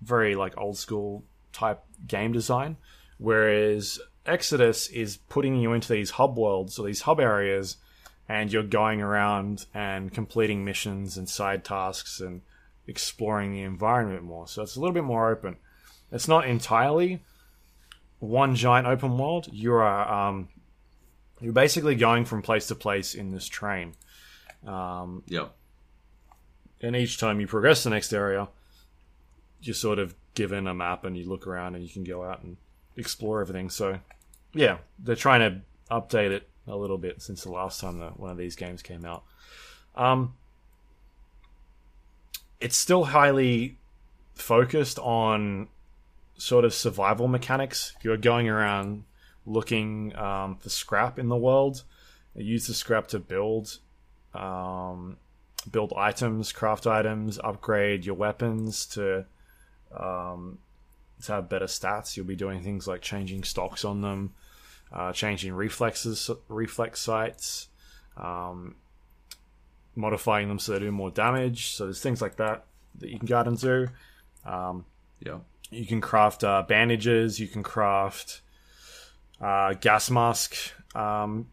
very 0.02 0.36
like 0.36 0.58
old 0.58 0.78
school 0.78 1.24
type 1.54 1.82
game 2.06 2.34
design. 2.34 2.78
Whereas 3.18 4.00
Exodus 4.26 4.88
is 4.88 5.18
putting 5.18 5.56
you 5.56 5.72
into 5.74 5.94
these 5.94 6.12
hub 6.12 6.38
worlds 6.38 6.78
or 6.78 6.86
these 6.86 7.02
hub 7.02 7.20
areas 7.20 7.78
and 8.28 8.52
you're 8.52 8.64
going 8.64 9.02
around 9.02 9.66
and 9.74 10.12
completing 10.12 10.66
missions 10.66 11.18
and 11.18 11.30
side 11.30 11.64
tasks 11.64 12.20
and 12.20 12.42
exploring 12.88 13.54
the 13.54 13.62
environment 13.62 14.24
more. 14.24 14.48
So 14.48 14.64
it's 14.64 14.76
a 14.76 14.80
little 14.80 14.94
bit 14.94 15.04
more 15.04 15.32
open. 15.32 15.58
It's 16.12 16.28
not 16.28 16.48
entirely 16.48 17.24
one 18.20 18.56
giant 18.56 18.88
open 18.88 19.18
world. 19.18 19.48
You 19.52 19.74
are 19.76 20.12
um, 20.12 20.50
you're 21.42 21.54
basically 21.54 21.96
going 21.96 22.26
from 22.26 22.42
place 22.42 22.68
to 22.68 22.76
place 22.76 23.14
in 23.16 23.32
this 23.32 23.48
train. 23.48 23.94
Um, 24.66 25.24
Yep. 25.28 25.54
and 26.82 26.96
each 26.96 27.18
time 27.18 27.40
you 27.40 27.48
progress 27.48 27.84
the 27.84 27.90
next 27.90 28.14
area, 28.14 28.48
you're 29.62 29.74
sort 29.76 30.00
of 30.00 30.16
given 30.34 30.68
a 30.68 30.74
map 30.74 31.04
and 31.06 31.18
you 31.18 31.28
look 31.28 31.48
around 31.48 31.76
and 31.76 31.84
you 31.84 31.90
can 31.90 32.04
go 32.04 32.24
out 32.24 32.44
and 32.44 32.58
explore 32.98 33.42
everything. 33.42 33.70
So, 33.70 34.00
yeah, 34.54 34.78
they're 35.00 35.16
trying 35.16 35.40
to 35.42 35.62
update 35.94 36.32
it 36.32 36.50
a 36.68 36.76
little 36.76 36.98
bit 36.98 37.22
since 37.22 37.44
the 37.44 37.52
last 37.52 37.80
time 37.80 38.00
that 38.00 38.20
one 38.20 38.32
of 38.32 38.38
these 38.38 38.56
games 38.56 38.82
came 38.82 39.06
out. 39.06 39.24
Um, 39.96 40.34
it's 42.60 42.76
still 42.78 43.06
highly 43.06 43.78
focused 44.34 44.98
on 45.00 45.68
sort 46.38 46.66
of 46.66 46.74
survival 46.74 47.28
mechanics. 47.28 47.96
You're 48.02 48.18
going 48.18 48.50
around 48.50 49.04
looking 49.46 50.16
um, 50.16 50.58
for 50.58 50.70
scrap 50.70 51.20
in 51.20 51.30
the 51.30 51.38
world. 51.38 51.84
You 52.36 52.44
use 52.44 52.68
the 52.68 52.74
scrap 52.74 53.08
to 53.10 53.20
build 53.20 53.80
um, 54.34 55.18
build 55.72 55.94
items, 55.96 56.52
craft 56.52 56.86
items, 56.86 57.40
upgrade 57.44 58.06
your 58.06 58.16
weapons 58.16 58.86
to 58.88 59.26
um, 59.98 60.60
to 61.24 61.32
have 61.32 61.50
better 61.50 61.66
stats. 61.66 62.18
You'll 62.18 62.26
be 62.26 62.36
doing 62.36 62.62
things 62.62 62.88
like 62.88 63.02
changing 63.02 63.44
stocks 63.44 63.86
on 63.86 64.02
them, 64.02 64.34
uh, 64.92 65.14
changing 65.14 65.54
reflexes, 65.54 66.30
reflex 66.50 67.00
sights, 67.00 67.70
um, 68.18 68.76
modifying 69.96 70.50
them 70.50 70.60
so 70.60 70.74
they 70.74 70.80
do 70.80 70.92
more 70.92 71.12
damage. 71.12 71.68
So 71.68 71.86
there's 71.86 72.02
things 72.02 72.22
like 72.22 72.36
that 72.38 72.66
that 73.00 73.10
you 73.10 73.18
can 73.18 73.28
go 73.28 73.38
out 73.38 73.48
and 73.48 73.60
do. 73.60 73.88
Um, 74.46 74.86
Yep. 75.22 75.42
you 75.72 75.86
can 75.86 76.02
craft 76.02 76.44
uh, 76.44 76.64
bandages. 76.68 77.40
You 77.40 77.48
can 77.48 77.64
craft 77.64 78.42
uh, 79.42 79.74
gas 79.74 80.10
mask 80.10 80.56
um, 80.96 81.48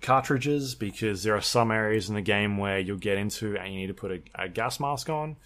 cartridges 0.00 0.74
because 0.74 1.22
there 1.22 1.34
are 1.34 1.40
some 1.42 1.70
areas 1.70 2.08
in 2.08 2.14
the 2.14 2.22
game 2.22 2.58
where 2.58 2.78
you'll 2.78 2.98
get 2.98 3.18
into 3.18 3.56
and 3.56 3.72
you 3.72 3.80
need 3.80 3.86
to 3.86 3.94
put 3.94 4.10
a, 4.10 4.22
a 4.34 4.48
gas 4.48 4.80
mask 4.80 5.08
on 5.08 5.36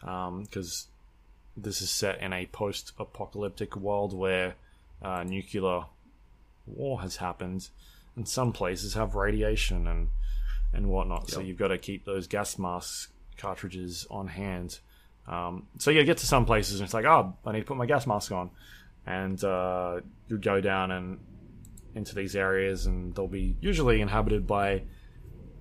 because 0.00 0.88
this 1.56 1.80
is 1.80 1.90
set 1.90 2.20
in 2.20 2.32
a 2.32 2.46
post-apocalyptic 2.46 3.76
world 3.76 4.12
where 4.12 4.54
uh, 5.02 5.22
nuclear 5.24 5.84
war 6.66 7.00
has 7.00 7.16
happened, 7.16 7.68
and 8.16 8.28
some 8.28 8.52
places 8.52 8.94
have 8.94 9.14
radiation 9.14 9.86
and 9.86 10.08
and 10.72 10.88
whatnot. 10.88 11.30
So 11.30 11.40
you've 11.40 11.56
got 11.58 11.68
to 11.68 11.78
keep 11.78 12.04
those 12.04 12.26
gas 12.26 12.58
mask 12.58 13.10
cartridges 13.38 14.06
on 14.10 14.28
hand. 14.28 14.78
Um, 15.26 15.66
so 15.78 15.90
you 15.90 16.04
get 16.04 16.18
to 16.18 16.26
some 16.26 16.44
places 16.44 16.80
and 16.80 16.86
it's 16.86 16.94
like, 16.94 17.04
oh, 17.04 17.34
I 17.44 17.52
need 17.52 17.60
to 17.60 17.64
put 17.64 17.76
my 17.76 17.86
gas 17.86 18.06
mask 18.06 18.32
on, 18.32 18.50
and 19.06 19.42
uh, 19.44 20.00
you 20.28 20.38
go 20.38 20.60
down 20.60 20.90
and 20.90 21.18
into 21.94 22.14
these 22.14 22.36
areas, 22.36 22.86
and 22.86 23.14
they'll 23.14 23.28
be 23.28 23.56
usually 23.60 24.00
inhabited 24.00 24.46
by 24.46 24.82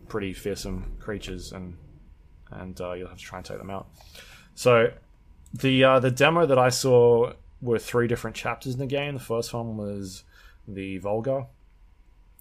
pretty 0.07 0.33
fearsome 0.33 0.95
creatures, 0.99 1.51
and 1.51 1.77
and 2.51 2.80
uh, 2.82 2.93
you'll 2.93 3.07
have 3.07 3.17
to 3.17 3.24
try 3.24 3.40
and 3.40 3.45
take 3.45 3.57
them 3.57 3.69
out. 3.69 3.88
So 4.56 4.91
the 5.53 5.83
uh, 5.83 5.99
the 5.99 6.11
demo 6.11 6.45
that 6.45 6.59
I 6.59 6.69
saw 6.69 7.33
were 7.61 7.80
three 7.80 8.07
different 8.07 8.35
chapters 8.35 8.74
in 8.74 8.80
the 8.80 8.85
game. 8.85 9.14
The 9.14 9.19
first 9.19 9.53
one 9.53 9.77
was 9.77 10.24
the 10.67 10.98
Volga, 10.98 11.48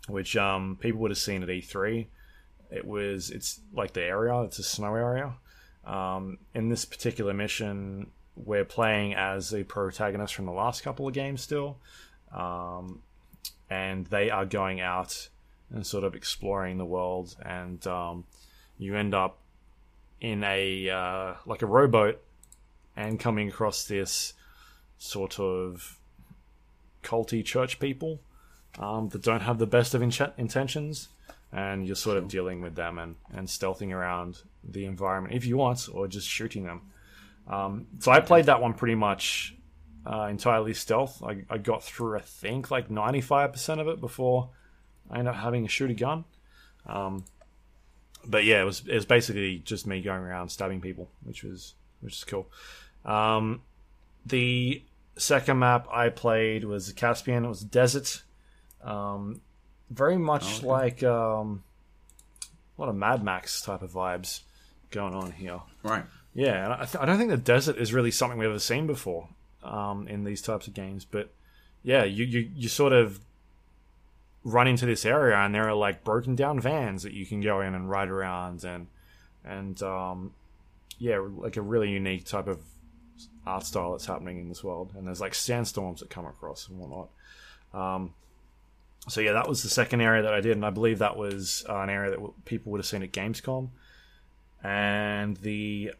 which 0.08 0.36
um, 0.36 0.76
people 0.81 1.00
would 1.00 1.10
have 1.10 1.18
seen 1.18 1.42
at 1.42 1.49
E3. 1.49 2.07
It 2.70 2.86
was 2.86 3.31
it's 3.31 3.60
like 3.73 3.92
the 3.92 4.02
area, 4.02 4.42
it's 4.42 4.58
a 4.58 4.65
snow 4.65 4.94
area. 4.94 5.34
Um, 5.84 6.39
in 6.55 6.70
this 6.70 6.84
particular 6.84 7.34
mission, 7.34 8.10
we're 8.37 8.65
playing 8.65 9.15
as 9.15 9.51
the 9.51 9.63
protagonist 9.65 10.35
from 10.35 10.47
the 10.47 10.53
last 10.53 10.83
couple 10.83 11.07
of 11.07 11.15
games 11.15 11.41
still, 11.41 11.79
um, 12.33 13.01
and 13.71 14.07
they 14.07 14.31
are 14.31 14.45
going 14.45 14.81
out 14.81 15.29
and 15.71 15.87
sort 15.87 16.05
of 16.05 16.15
exploring 16.15 16.79
the 16.79 16.85
world, 16.85 17.37
and 17.45 17.87
um, 17.87 18.25
you 18.79 18.97
end 18.97 19.15
up 19.15 19.39
in 20.21 20.43
a 20.45 20.89
uh, 20.89 21.35
like 21.47 21.63
a 21.63 21.67
rowboat 21.67 22.21
and 22.97 23.19
coming 23.19 23.49
across 23.49 23.85
this 23.85 24.35
sort 24.99 25.39
of 25.39 25.99
culty 27.03 27.45
church 27.45 27.79
people 27.79 28.21
um, 28.79 29.09
that 29.11 29.23
don't 29.23 29.43
have 29.43 29.59
the 29.59 29.67
best 29.67 29.95
of 29.95 30.03
in- 30.03 30.33
intentions, 30.39 31.09
and 31.53 31.87
you're 31.87 31.97
sort 31.97 32.17
of 32.17 32.29
dealing 32.29 32.61
with 32.61 32.75
them 32.75 32.99
and, 32.99 33.17
and 33.33 33.49
stealthing 33.49 33.93
around 33.93 34.43
the 34.63 34.85
environment 34.85 35.35
if 35.35 35.45
you 35.47 35.57
want, 35.57 35.89
or 35.93 36.09
just 36.09 36.29
shooting 36.29 36.65
them. 36.65 36.83
Um, 37.47 37.87
so 37.99 38.11
I 38.11 38.21
played 38.21 38.47
that 38.47 38.61
one 38.61 38.75
pretty 38.75 38.95
much 38.95 39.55
uh, 40.07 40.29
entirely 40.31 40.75
stealth. 40.75 41.23
I, 41.23 41.45
I 41.51 41.59
got 41.59 41.83
through, 41.83 42.17
I 42.17 42.21
think, 42.23 42.71
like 42.71 42.89
95% 42.89 43.81
of 43.81 43.89
it 43.89 44.01
before 44.01 44.51
I 45.11 45.19
ended 45.19 45.35
up 45.35 45.41
having 45.41 45.63
to 45.65 45.69
shoot 45.69 45.91
a 45.91 45.95
gun. 45.95 46.25
Um, 46.87 47.25
but 48.27 48.45
yeah, 48.45 48.61
it 48.63 48.65
was 48.65 48.83
it 48.89 48.95
was 48.95 49.05
basically 49.05 49.59
just 49.59 49.87
me 49.87 50.01
going 50.01 50.21
around 50.23 50.49
stabbing 50.49 50.81
people, 50.81 51.11
which 51.23 51.43
was 51.45 51.75
which 52.01 52.15
is 52.15 52.25
cool. 52.25 52.47
Um, 53.05 53.61
the 54.25 54.83
second 55.17 55.59
map 55.59 55.87
I 55.93 56.09
played 56.09 56.65
was 56.65 56.91
Caspian. 56.95 57.45
It 57.45 57.49
was 57.49 57.61
desert. 57.63 58.23
Um, 58.83 59.41
very 59.91 60.17
much 60.17 60.45
Oh, 60.45 60.57
okay. 60.59 60.67
like 60.67 61.03
um, 61.03 61.63
a 62.77 62.81
lot 62.81 62.89
of 62.89 62.97
Mad 62.97 63.23
Max 63.23 63.61
type 63.63 63.83
of 63.83 63.93
vibes 63.93 64.41
going 64.91 65.15
on 65.15 65.31
here. 65.33 65.61
Right. 65.83 66.05
Yeah, 66.35 66.65
and 66.65 66.73
I, 66.73 66.85
th- 66.85 66.97
I 67.01 67.07
don't 67.07 67.17
think 67.17 67.31
the 67.31 67.37
desert 67.37 67.77
is 67.79 67.93
really 67.93 68.11
something 68.11 68.39
we've 68.39 68.49
ever 68.49 68.59
seen 68.59 68.87
before 68.87 69.29
um, 69.63 70.09
in 70.09 70.25
these 70.25 70.43
types 70.43 70.67
of 70.67 70.75
games. 70.75 71.05
But 71.05 71.31
yeah, 71.83 72.05
you, 72.05 72.25
you 72.25 72.51
you 72.55 72.69
sort 72.69 72.93
of 72.93 73.21
run 74.43 74.67
into 74.67 74.85
this 74.85 75.05
area, 75.05 75.37
and 75.37 75.55
there 75.55 75.69
are 75.69 75.75
like 75.75 76.03
broken 76.03 76.35
down 76.35 76.61
vans 76.61 77.05
that 77.05 77.13
you 77.13 77.25
can 77.25 77.41
go 77.41 77.61
in 77.61 77.75
and 77.75 77.89
ride 77.89 78.09
around, 78.09 78.65
and 78.65 78.89
and 79.45 79.81
um, 79.83 80.33
yeah, 80.99 81.19
like 81.19 81.57
a 81.57 81.63
really 81.63 81.91
unique 81.91 82.25
type 82.25 82.49
of 82.49 82.61
art 83.47 83.65
style 83.65 83.93
that's 83.93 84.07
happening 84.07 84.39
in 84.39 84.49
this 84.49 84.65
world. 84.65 84.93
And 84.97 85.07
there's 85.07 85.21
like 85.21 85.35
sandstorms 85.35 86.01
that 86.01 86.11
come 86.11 86.27
across 86.27 86.69
and 86.69 86.79
whatnot. 86.79 87.09
Um, 87.73 88.15
so 89.09 89.21
yeah, 89.21 89.33
that 89.33 89.49
was 89.49 89.63
the 89.63 89.69
second 89.69 90.01
area 90.01 90.23
that 90.23 90.35
I 90.35 90.41
did, 90.41 90.53
and 90.53 90.65
I 90.65 90.71
believe 90.71 90.99
that 90.99 91.17
was 91.17 91.65
uh, 91.69 91.79
an 91.79 91.91
area 91.91 92.11
that 92.11 92.17
w- 92.17 92.35
people 92.45 92.73
would 92.73 92.79
have 92.79 92.87
seen 92.87 93.03
at 93.03 93.13
Gamescom. 93.13 93.69
And 94.63 95.37
the 95.37 95.93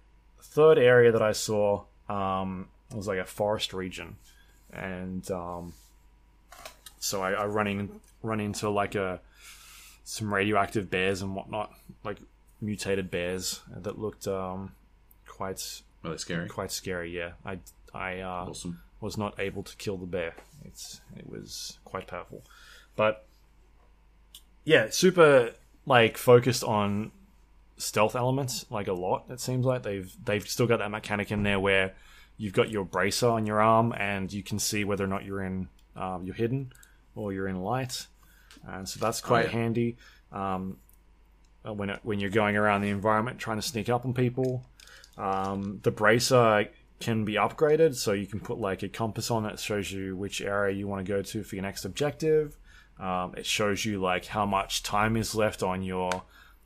third 0.45 0.79
area 0.79 1.11
that 1.13 1.23
I 1.23 1.33
saw 1.33 1.85
um, 2.09 2.69
was 2.95 3.07
like 3.09 3.19
a 3.19 3.25
forest 3.25 3.73
region, 3.73 4.17
and 4.73 5.29
um, 5.31 5.73
so 6.99 7.23
I, 7.23 7.33
I 7.33 7.47
run 7.47 7.67
in 7.67 8.01
run 8.23 8.41
into 8.41 8.69
like 8.71 8.95
a 8.95 9.21
some 10.05 10.33
radioactive 10.33 10.91
bears 10.91 11.23
and 11.23 11.35
whatnot, 11.35 11.73
like 12.05 12.19
mutated 12.61 13.11
bears 13.11 13.61
that 13.77 13.99
looked 13.99 14.27
um, 14.29 14.73
quite 15.27 15.83
Really 16.03 16.19
scary. 16.19 16.49
quite 16.49 16.71
scary. 16.71 17.11
Yeah, 17.17 17.33
I 17.45 17.59
I 17.95 18.21
uh, 18.21 18.47
Awesome. 18.51 18.81
was 19.01 19.17
not 19.17 19.39
able 19.41 19.63
to 19.63 19.77
kill 19.77 19.97
the 19.97 20.07
bear. 20.07 20.35
It's 20.65 21.01
it 21.17 21.29
was 21.29 21.79
quite 21.85 22.07
powerful, 22.07 22.43
but 22.97 23.27
yeah, 24.65 24.89
super 24.91 25.53
like 25.87 26.17
focused 26.19 26.63
on 26.65 27.11
stealth 27.77 28.15
elements 28.15 28.67
like 28.70 28.89
a 28.89 28.93
lot. 28.93 29.25
It 29.28 29.41
seems 29.41 29.67
like 29.67 29.83
they've 29.83 30.15
they've 30.25 30.47
still 30.47 30.67
got 30.67 30.78
that 30.78 30.91
mechanic 30.91 31.31
in 31.31 31.43
there 31.43 31.61
where 31.61 31.94
you've 32.36 32.53
got 32.53 32.70
your 32.70 32.85
bracer 32.85 33.28
on 33.28 33.47
your 33.47 33.61
arm 33.61 33.94
and 33.97 34.33
you 34.33 34.43
can 34.43 34.59
see 34.59 34.85
whether 34.85 35.05
or 35.05 35.09
not 35.09 35.25
you're 35.25 35.43
in 35.43 35.69
um, 35.97 36.25
you're 36.25 36.35
hidden 36.35 36.73
or 37.15 37.33
you're 37.33 37.49
in 37.49 37.61
light, 37.62 38.07
and 38.67 38.89
so 38.89 38.99
that's 38.99 39.20
quite 39.20 39.47
yeah. 39.47 39.53
handy. 39.53 39.97
Um, 40.33 40.78
uh, 41.67 41.73
when 41.73 41.91
it, 41.91 42.01
when 42.03 42.20
you're 42.20 42.31
going 42.31 42.57
around 42.57 42.83
the 42.83 42.91
environment 42.91 43.39
trying 43.39 43.57
to 43.57 43.62
sneak 43.62 43.89
up 43.89 44.05
on 44.05 44.12
people, 44.12 44.65
um, 45.17 45.81
the 45.83 45.91
bracer 45.91 46.69
can 47.01 47.25
be 47.25 47.35
upgraded, 47.35 47.94
so 47.94 48.12
you 48.12 48.27
can 48.27 48.41
put 48.41 48.59
like 48.59 48.83
a 48.83 48.89
compass 48.89 49.31
on 49.31 49.44
that 49.44 49.59
shows 49.59 49.91
you 49.93 50.17
which 50.17 50.41
area 50.41 50.75
you 50.75 50.89
want 50.89 51.05
to 51.05 51.11
go 51.11 51.23
to 51.23 51.43
for 51.43 51.55
your 51.55 51.62
next 51.62 51.85
objective. 51.85 52.57
Um, 52.99 53.35
it 53.36 53.47
shows 53.47 53.85
you 53.85 54.01
like 54.01 54.27
how 54.27 54.47
much 54.47 54.83
time 54.83 55.17
is 55.17 55.35
left 55.35 55.62
on 55.62 55.83
your 55.83 56.23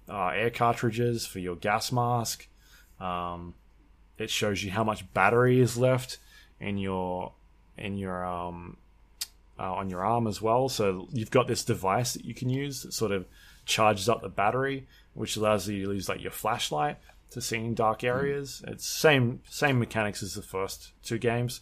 uh, 0.08 0.28
air 0.28 0.50
cartridges 0.50 1.26
for 1.26 1.38
your 1.38 1.56
gas 1.56 1.92
mask. 1.92 2.46
Um, 3.00 3.54
it 4.16 4.30
shows 4.30 4.62
you 4.64 4.70
how 4.70 4.84
much 4.84 5.12
battery 5.14 5.60
is 5.60 5.76
left 5.76 6.18
in 6.60 6.78
your 6.78 7.32
in 7.76 7.96
your 7.96 8.24
um, 8.24 8.76
uh, 9.58 9.72
on 9.74 9.88
your 9.90 10.04
arm 10.04 10.26
as 10.26 10.42
well. 10.42 10.68
So 10.68 11.08
you've 11.12 11.30
got 11.30 11.46
this 11.46 11.64
device 11.64 12.14
that 12.14 12.24
you 12.24 12.34
can 12.34 12.48
use 12.48 12.82
that 12.82 12.92
sort 12.92 13.12
of 13.12 13.26
charges 13.64 14.08
up 14.08 14.22
the 14.22 14.28
battery, 14.28 14.86
which 15.14 15.36
allows 15.36 15.68
you 15.68 15.84
to 15.86 15.92
use 15.94 16.08
like 16.08 16.22
your 16.22 16.32
flashlight 16.32 16.96
to 17.30 17.40
see 17.40 17.56
in 17.58 17.74
dark 17.74 18.02
areas. 18.02 18.62
It's 18.66 18.86
same 18.86 19.40
same 19.48 19.78
mechanics 19.78 20.22
as 20.22 20.34
the 20.34 20.42
first 20.42 20.92
two 21.02 21.18
games. 21.18 21.60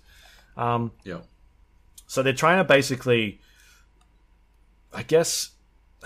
Um, 0.57 0.92
Yeah. 1.05 1.20
so 2.07 2.23
they're 2.23 2.33
trying 2.33 2.58
to 2.58 2.65
basically, 2.65 3.41
I 4.92 5.02
guess, 5.02 5.50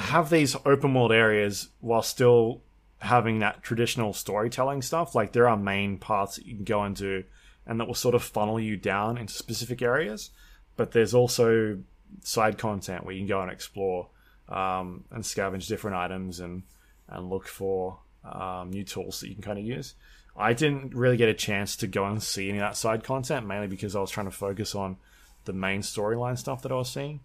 have 0.01 0.31
these 0.31 0.57
open 0.65 0.95
world 0.95 1.13
areas 1.13 1.69
while 1.81 2.03
still 2.03 2.63
having 2.99 3.39
that 3.41 3.63
traditional 3.63 4.13
storytelling 4.13 4.83
stuff. 4.83 5.15
Like 5.15 5.33
there 5.33 5.49
are 5.49 5.57
main 5.57 5.99
paths 5.99 6.37
that 6.37 6.47
you 6.47 6.57
can 6.57 6.65
go 6.65 6.85
into, 6.85 7.25
and 7.67 7.81
that 7.81 7.87
will 7.87 7.95
sort 7.95 8.15
of 8.15 8.23
funnel 8.23 8.61
you 8.61 8.77
down 8.77 9.19
into 9.19 9.33
specific 9.33 9.83
areas. 9.83 10.31
But 10.77 10.93
there's 10.93 11.15
also 11.15 11.79
side 12.23 12.59
content 12.59 13.05
where 13.05 13.15
you 13.15 13.21
can 13.21 13.29
go 13.29 13.41
and 13.41 13.51
explore 13.51 14.09
um, 14.49 15.05
and 15.11 15.23
scavenge 15.23 15.69
different 15.69 15.97
items 15.97 16.41
and 16.41 16.63
and 17.09 17.29
look 17.29 17.47
for 17.47 17.99
um, 18.25 18.71
new 18.71 18.85
tools 18.85 19.21
that 19.21 19.29
you 19.29 19.35
can 19.35 19.43
kind 19.43 19.59
of 19.59 19.65
use. 19.65 19.95
I 20.37 20.53
didn't 20.53 20.95
really 20.95 21.17
get 21.17 21.29
a 21.29 21.35
chance 21.35 21.77
to 21.77 21.87
go 21.87 22.05
and 22.07 22.23
see 22.23 22.49
any 22.49 22.59
of 22.59 22.63
that 22.63 22.77
side 22.77 23.03
content, 23.03 23.47
mainly 23.47 23.67
because 23.67 23.97
I 23.97 24.01
was 24.01 24.11
trying 24.11 24.27
to 24.27 24.37
focus 24.37 24.75
on 24.75 24.97
the 25.45 25.53
main 25.53 25.81
storyline 25.81 26.39
stuff 26.39 26.63
that 26.63 26.73
I 26.73 26.77
was 26.77 26.91
seeing. 26.91 27.21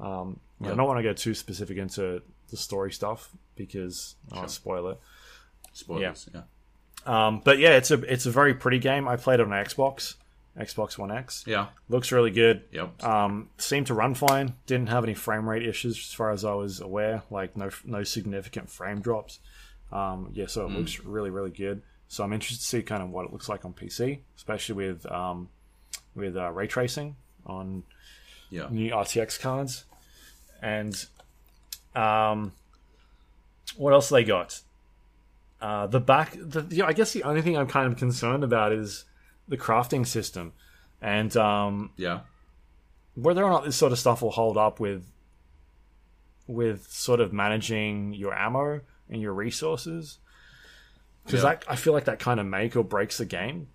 Um, 0.00 0.40
I 0.62 0.68
don't 0.68 0.86
want 0.86 0.98
to 0.98 1.02
go 1.02 1.12
too 1.12 1.34
specific 1.34 1.76
into 1.78 2.22
the 2.50 2.56
story 2.56 2.92
stuff 2.92 3.30
because 3.54 4.16
I'll 4.32 4.48
spoil 4.48 4.88
it. 4.88 5.00
Spoilers. 5.72 6.28
Yeah. 6.34 6.42
Um, 7.06 7.40
but 7.44 7.58
yeah, 7.58 7.76
it's 7.76 7.90
a 7.90 8.00
it's 8.12 8.26
a 8.26 8.30
very 8.30 8.54
pretty 8.54 8.78
game. 8.78 9.06
I 9.06 9.16
played 9.16 9.40
it 9.40 9.46
on 9.46 9.50
Xbox, 9.50 10.14
Xbox 10.58 10.98
One 10.98 11.10
X. 11.10 11.44
Yeah. 11.46 11.68
Looks 11.88 12.10
really 12.10 12.30
good. 12.30 12.64
Yep. 12.72 13.04
Um, 13.04 13.50
seemed 13.58 13.86
to 13.86 13.94
run 13.94 14.14
fine. 14.14 14.54
Didn't 14.66 14.88
have 14.88 15.04
any 15.04 15.14
frame 15.14 15.48
rate 15.48 15.66
issues 15.66 15.96
as 15.96 16.12
far 16.12 16.30
as 16.30 16.44
I 16.44 16.54
was 16.54 16.80
aware. 16.80 17.22
Like 17.30 17.56
no 17.56 17.70
no 17.84 18.02
significant 18.02 18.70
frame 18.70 19.00
drops. 19.00 19.38
Um, 19.92 20.30
yeah, 20.34 20.46
so 20.46 20.66
it 20.66 20.72
looks 20.72 21.00
really 21.00 21.30
really 21.30 21.50
good. 21.50 21.82
So 22.08 22.24
I'm 22.24 22.32
interested 22.32 22.62
to 22.62 22.68
see 22.68 22.82
kind 22.82 23.02
of 23.02 23.10
what 23.10 23.26
it 23.26 23.32
looks 23.32 23.48
like 23.48 23.64
on 23.64 23.72
PC, 23.72 24.20
especially 24.36 24.74
with 24.74 25.10
um, 25.10 25.48
with 26.14 26.36
uh, 26.36 26.50
ray 26.50 26.66
tracing 26.66 27.16
on 27.46 27.84
yeah. 28.50 28.66
new 28.70 28.90
RTX 28.90 29.40
cards. 29.40 29.84
And 30.60 30.94
um, 31.94 32.52
what 33.76 33.92
else 33.92 34.08
they 34.08 34.24
got? 34.24 34.60
Uh, 35.60 35.86
the 35.86 36.00
back. 36.00 36.32
The, 36.38 36.66
yeah, 36.70 36.86
I 36.86 36.92
guess 36.92 37.12
the 37.12 37.24
only 37.24 37.42
thing 37.42 37.56
I'm 37.56 37.66
kind 37.66 37.90
of 37.90 37.98
concerned 37.98 38.44
about 38.44 38.72
is 38.72 39.04
the 39.48 39.56
crafting 39.56 40.06
system, 40.06 40.52
and 41.02 41.36
um, 41.36 41.90
Yeah. 41.96 42.20
whether 43.14 43.42
or 43.42 43.50
not 43.50 43.64
this 43.64 43.76
sort 43.76 43.92
of 43.92 43.98
stuff 43.98 44.22
will 44.22 44.30
hold 44.30 44.56
up 44.56 44.78
with 44.78 45.04
with 46.46 46.86
sort 46.90 47.20
of 47.20 47.32
managing 47.32 48.14
your 48.14 48.34
ammo 48.34 48.80
and 49.10 49.20
your 49.20 49.32
resources 49.34 50.18
because 51.24 51.42
Yeah. 51.42 51.56
I 51.68 51.76
feel 51.76 51.92
like 51.92 52.06
that 52.06 52.18
kind 52.18 52.40
of 52.40 52.46
make 52.46 52.74
or 52.74 52.82
breaks 52.82 53.18
the 53.18 53.26
game 53.26 53.68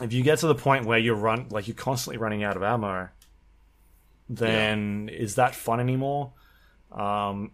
if 0.00 0.12
you 0.12 0.22
get 0.22 0.38
to 0.40 0.46
the 0.46 0.54
point 0.54 0.84
where 0.86 0.98
you're 0.98 1.16
run 1.16 1.48
like 1.50 1.66
you're 1.66 1.74
constantly 1.74 2.18
running 2.18 2.44
out 2.44 2.56
of 2.56 2.62
ammo 2.62 3.08
then 4.28 5.08
is 5.12 5.34
that 5.34 5.54
fun 5.54 5.80
anymore 5.80 6.32
um, 6.92 7.50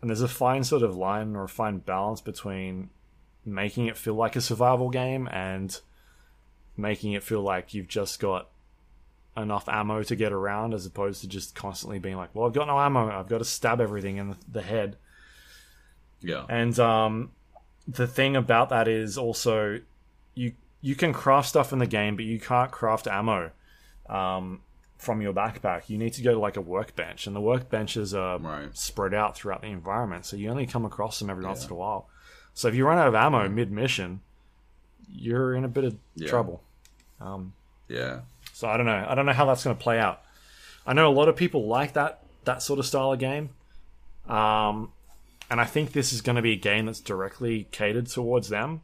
and 0.00 0.10
there's 0.10 0.22
a 0.22 0.28
fine 0.28 0.64
sort 0.64 0.82
of 0.82 0.96
line 0.96 1.34
or 1.34 1.44
a 1.44 1.48
fine 1.48 1.78
balance 1.78 2.20
between 2.20 2.90
making 3.44 3.86
it 3.86 3.96
feel 3.96 4.14
like 4.14 4.36
a 4.36 4.40
survival 4.40 4.90
game 4.90 5.28
and 5.32 5.80
making 6.76 7.12
it 7.12 7.22
feel 7.22 7.42
like 7.42 7.74
you've 7.74 7.88
just 7.88 8.20
got 8.20 8.48
enough 9.36 9.68
ammo 9.68 10.02
to 10.02 10.16
get 10.16 10.32
around 10.32 10.74
as 10.74 10.86
opposed 10.86 11.20
to 11.20 11.28
just 11.28 11.54
constantly 11.54 11.98
being 11.98 12.16
like, 12.16 12.34
well, 12.34 12.46
I've 12.46 12.52
got 12.52 12.66
no 12.66 12.78
ammo. 12.78 13.10
I've 13.10 13.28
got 13.28 13.38
to 13.38 13.44
stab 13.44 13.80
everything 13.80 14.16
in 14.16 14.30
the, 14.30 14.36
the 14.50 14.62
head. 14.62 14.96
Yeah. 16.20 16.44
And 16.48 16.78
um, 16.78 17.30
the 17.86 18.06
thing 18.06 18.36
about 18.36 18.70
that 18.70 18.88
is 18.88 19.16
also 19.18 19.80
you 20.34 20.52
you 20.80 20.94
can 20.94 21.12
craft 21.12 21.48
stuff 21.48 21.72
in 21.72 21.78
the 21.80 21.86
game, 21.86 22.16
but 22.16 22.24
you 22.24 22.38
can't 22.38 22.70
craft 22.70 23.08
ammo 23.08 23.50
um, 24.08 24.60
from 24.98 25.22
your 25.22 25.32
backpack. 25.32 25.88
You 25.88 25.96
need 25.96 26.12
to 26.14 26.22
go 26.22 26.32
to 26.34 26.38
like 26.38 26.56
a 26.56 26.60
workbench, 26.60 27.26
and 27.26 27.34
the 27.34 27.40
workbenches 27.40 28.18
are 28.18 28.38
Right. 28.38 28.76
spread 28.76 29.14
out 29.14 29.36
throughout 29.36 29.62
the 29.62 29.68
environment, 29.68 30.26
so 30.26 30.36
you 30.36 30.50
only 30.50 30.66
come 30.66 30.84
across 30.84 31.18
them 31.18 31.30
every 31.30 31.44
once 31.44 31.64
in 31.64 31.70
a 31.72 31.74
while. 31.76 32.08
So 32.54 32.66
if 32.68 32.74
you 32.74 32.84
run 32.86 32.98
out 32.98 33.06
of 33.08 33.14
ammo 33.14 33.48
mid 33.48 33.70
mission, 33.70 34.20
you're 35.10 35.54
in 35.54 35.64
a 35.64 35.68
bit 35.68 35.84
of 35.84 35.96
Yeah. 36.16 36.28
trouble. 36.28 36.62
Um, 37.20 37.54
Yeah. 37.88 38.20
so 38.52 38.68
I 38.68 38.76
don't 38.76 38.86
know. 38.86 39.06
I 39.08 39.14
don't 39.14 39.24
know 39.26 39.32
how 39.32 39.46
that's 39.46 39.64
going 39.64 39.76
to 39.76 39.82
play 39.82 39.98
out. 39.98 40.20
I 40.86 40.92
know 40.92 41.08
a 41.08 41.14
lot 41.14 41.28
of 41.28 41.36
people 41.36 41.66
like 41.66 41.92
that 41.94 42.22
that 42.44 42.62
sort 42.62 42.78
of 42.78 42.86
style 42.86 43.12
of 43.12 43.18
game, 43.18 43.50
um, 44.26 44.92
and 45.50 45.60
I 45.60 45.64
think 45.64 45.92
this 45.92 46.12
is 46.12 46.20
going 46.22 46.36
to 46.36 46.42
be 46.42 46.52
a 46.52 46.56
game 46.56 46.86
that's 46.86 47.00
directly 47.00 47.68
catered 47.70 48.06
towards 48.06 48.48
them, 48.48 48.80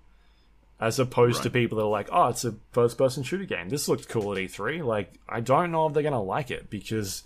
as 0.84 0.98
opposed 0.98 1.42
to 1.42 1.50
people 1.50 1.78
that 1.78 1.84
are 1.84 1.88
like, 1.88 2.08
"Oh, 2.12 2.28
it's 2.28 2.44
a 2.44 2.54
first-person 2.72 3.22
shooter 3.22 3.46
game. 3.46 3.70
This 3.70 3.88
looked 3.88 4.08
cool 4.08 4.32
at 4.32 4.38
E3." 4.38 4.84
Like, 4.84 5.14
I 5.26 5.40
don't 5.40 5.72
know 5.72 5.86
if 5.86 5.94
they're 5.94 6.02
going 6.02 6.12
to 6.12 6.18
like 6.18 6.50
it 6.50 6.68
because 6.68 7.22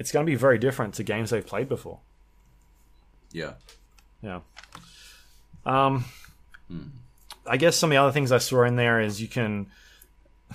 it's 0.00 0.10
going 0.10 0.26
to 0.26 0.30
be 0.30 0.34
very 0.34 0.58
different 0.58 0.94
to 0.94 1.04
games 1.04 1.30
they've 1.30 1.46
played 1.46 1.68
before. 1.68 2.00
Yeah. 3.30 3.52
Yeah. 4.22 4.40
Um, 5.64 6.04
I 7.46 7.56
guess 7.56 7.76
some 7.76 7.90
of 7.90 7.94
the 7.94 8.00
other 8.00 8.12
things 8.12 8.32
I 8.32 8.38
saw 8.38 8.64
in 8.64 8.74
there 8.74 9.00
is 9.00 9.20
you 9.20 9.28
can 9.28 9.68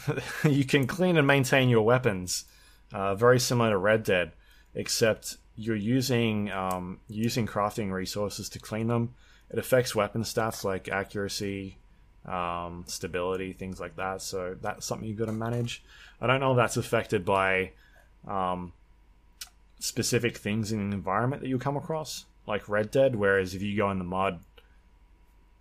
you 0.44 0.66
can 0.66 0.88
clean 0.88 1.18
and 1.18 1.26
maintain 1.26 1.70
your 1.70 1.86
weapons, 1.86 2.46
uh, 2.94 3.16
very 3.16 3.40
similar 3.40 3.72
to 3.72 3.78
Red 3.78 4.04
Dead, 4.04 4.34
except 4.76 5.38
you're 5.56 5.76
using 5.76 6.52
um, 6.52 7.00
using 7.08 7.48
crafting 7.48 7.92
resources 7.92 8.50
to 8.50 8.60
clean 8.60 8.88
them. 8.88 9.16
It 9.50 9.58
affects 9.58 9.96
weapon 9.96 10.24
stats 10.24 10.64
like 10.64 10.90
accuracy, 10.90 11.78
um, 12.26 12.84
stability, 12.88 13.54
things 13.54 13.80
like 13.80 13.96
that. 13.96 14.22
So 14.22 14.56
that's 14.62 14.86
something 14.86 15.08
you've 15.08 15.18
got 15.18 15.26
to 15.26 15.32
manage. 15.32 15.84
I 16.22 16.28
don't 16.28 16.40
know 16.40 16.52
if 16.52 16.58
that's 16.58 16.78
affected 16.78 17.26
by 17.26 17.72
um, 18.28 18.74
specific 19.80 20.38
things 20.38 20.72
in 20.72 20.90
the 20.90 20.96
environment 20.96 21.42
that 21.42 21.48
you 21.48 21.58
come 21.58 21.78
across, 21.78 22.26
like 22.46 22.70
Red 22.70 22.92
Dead. 22.92 23.16
Whereas 23.16 23.56
if 23.56 23.62
you 23.62 23.76
go 23.78 23.90
in 23.92 23.98
the 23.98 24.04
mud, 24.04 24.40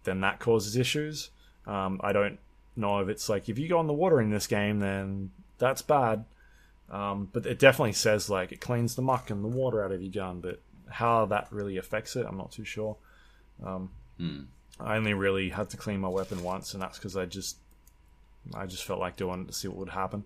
then 0.04 0.20
that 0.20 0.40
causes 0.40 0.76
issues. 0.76 1.30
Um, 1.66 2.00
I 2.02 2.12
don't 2.12 2.38
know 2.76 3.00
if 3.00 3.08
it's 3.08 3.28
like 3.28 3.48
if 3.48 3.58
you 3.58 3.68
go 3.68 3.80
in 3.80 3.86
the 3.86 3.92
water 3.92 4.20
in 4.20 4.30
this 4.30 4.46
game, 4.46 4.80
then 4.80 5.30
that's 5.58 5.82
bad. 5.82 6.24
Um, 6.90 7.28
but 7.32 7.44
it 7.44 7.58
definitely 7.58 7.92
says 7.92 8.30
like 8.30 8.50
it 8.50 8.60
cleans 8.60 8.94
the 8.94 9.02
muck 9.02 9.30
and 9.30 9.44
the 9.44 9.48
water 9.48 9.84
out 9.84 9.92
of 9.92 10.00
your 10.02 10.10
gun. 10.10 10.40
But 10.40 10.60
how 10.88 11.26
that 11.26 11.48
really 11.50 11.76
affects 11.76 12.16
it, 12.16 12.26
I'm 12.26 12.38
not 12.38 12.52
too 12.52 12.64
sure. 12.64 12.96
Um, 13.64 13.90
I 14.80 14.96
only 14.96 15.14
really 15.14 15.48
had 15.48 15.70
to 15.70 15.76
clean 15.76 16.00
my 16.00 16.08
weapon 16.08 16.42
once, 16.42 16.74
and 16.74 16.82
that's 16.82 16.98
because 16.98 17.16
I 17.16 17.24
just 17.26 17.56
I 18.54 18.66
just 18.66 18.84
felt 18.84 19.00
like 19.00 19.16
doing 19.16 19.42
it 19.42 19.46
to 19.48 19.52
see 19.52 19.68
what 19.68 19.76
would 19.78 19.88
happen. 19.90 20.24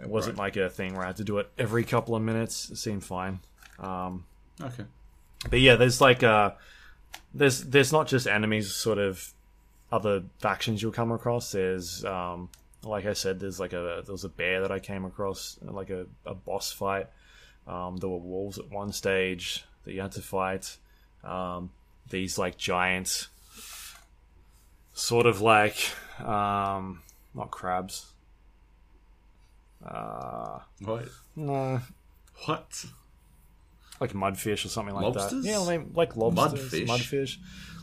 It 0.00 0.08
wasn't 0.08 0.38
like 0.38 0.56
a 0.56 0.68
thing 0.70 0.94
where 0.94 1.04
I 1.04 1.08
had 1.08 1.16
to 1.16 1.24
do 1.24 1.38
it 1.38 1.50
every 1.58 1.84
couple 1.84 2.16
of 2.16 2.22
minutes. 2.22 2.70
It 2.70 2.76
seemed 2.76 3.04
fine. 3.04 3.40
Um, 3.78 4.24
Okay. 4.60 4.84
but 5.50 5.60
yeah, 5.60 5.76
there's 5.76 6.00
like 6.00 6.22
uh 6.22 6.52
there's 7.34 7.62
there's 7.64 7.92
not 7.92 8.06
just 8.08 8.26
enemies, 8.26 8.72
sort 8.74 8.98
of 8.98 9.32
other 9.90 10.22
factions 10.40 10.82
you'll 10.82 10.92
come 10.92 11.12
across. 11.12 11.52
There's 11.52 12.04
um 12.04 12.48
like 12.84 13.06
I 13.06 13.12
said, 13.12 13.38
there's 13.38 13.60
like 13.60 13.72
a 13.74 14.02
there 14.04 14.12
was 14.12 14.24
a 14.24 14.28
bear 14.28 14.62
that 14.62 14.72
I 14.72 14.78
came 14.80 15.04
across, 15.04 15.58
like 15.62 15.90
a, 15.90 16.06
a 16.26 16.34
boss 16.34 16.72
fight. 16.72 17.06
Um, 17.66 17.96
there 17.98 18.08
were 18.08 18.18
wolves 18.18 18.58
at 18.58 18.70
one 18.70 18.90
stage 18.92 19.64
that 19.84 19.92
you 19.92 20.00
had 20.00 20.12
to 20.12 20.22
fight. 20.22 20.76
Um, 21.22 21.70
these 22.10 22.38
like 22.38 22.56
giant, 22.58 23.28
sort 24.92 25.26
of 25.26 25.40
like 25.40 25.76
um, 26.24 27.02
not 27.34 27.50
crabs. 27.50 28.06
Uh, 29.84 30.60
What? 30.84 31.08
no, 31.36 31.80
What? 32.46 32.84
like 34.00 34.12
mudfish 34.14 34.64
or 34.64 34.68
something 34.68 34.94
like 34.94 35.04
Lobsters? 35.14 35.44
that. 35.44 35.48
Yeah, 35.48 35.58
like, 35.58 35.82
like 35.94 36.16
lobsters, 36.16 36.72
Mudfish? 36.72 36.86
mudfish, 36.88 37.36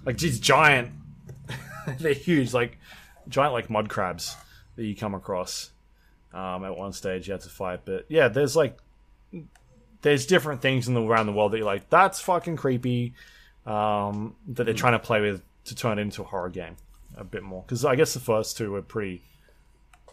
like 0.05 0.17
these 0.17 0.39
giant. 0.39 0.91
they're 1.99 2.13
huge, 2.13 2.53
like 2.53 2.77
giant, 3.29 3.53
like 3.53 3.69
mud 3.69 3.89
crabs 3.89 4.35
that 4.75 4.85
you 4.85 4.95
come 4.95 5.13
across. 5.13 5.71
Um, 6.33 6.63
at 6.65 6.75
one 6.77 6.93
stage, 6.93 7.27
you 7.27 7.31
had 7.31 7.41
to 7.41 7.49
fight, 7.49 7.81
but 7.85 8.05
yeah, 8.09 8.27
there's 8.27 8.55
like 8.55 8.77
there's 10.01 10.25
different 10.25 10.61
things 10.61 10.88
in 10.88 10.93
the 10.93 11.01
around 11.01 11.25
the 11.25 11.33
world 11.33 11.51
that 11.53 11.57
you're 11.57 11.65
like, 11.65 11.89
that's 11.89 12.19
fucking 12.21 12.55
creepy. 12.57 13.13
Um, 13.65 14.35
that 14.49 14.63
they're 14.65 14.73
trying 14.73 14.93
to 14.93 14.99
play 14.99 15.21
with 15.21 15.41
to 15.65 15.75
turn 15.75 15.99
it 15.99 16.01
into 16.01 16.21
a 16.21 16.25
horror 16.25 16.49
game 16.49 16.75
a 17.17 17.23
bit 17.23 17.43
more 17.43 17.63
because 17.63 17.83
I 17.85 17.95
guess 17.95 18.13
the 18.13 18.19
first 18.19 18.57
two 18.57 18.71
were 18.71 18.81
pretty 18.81 19.23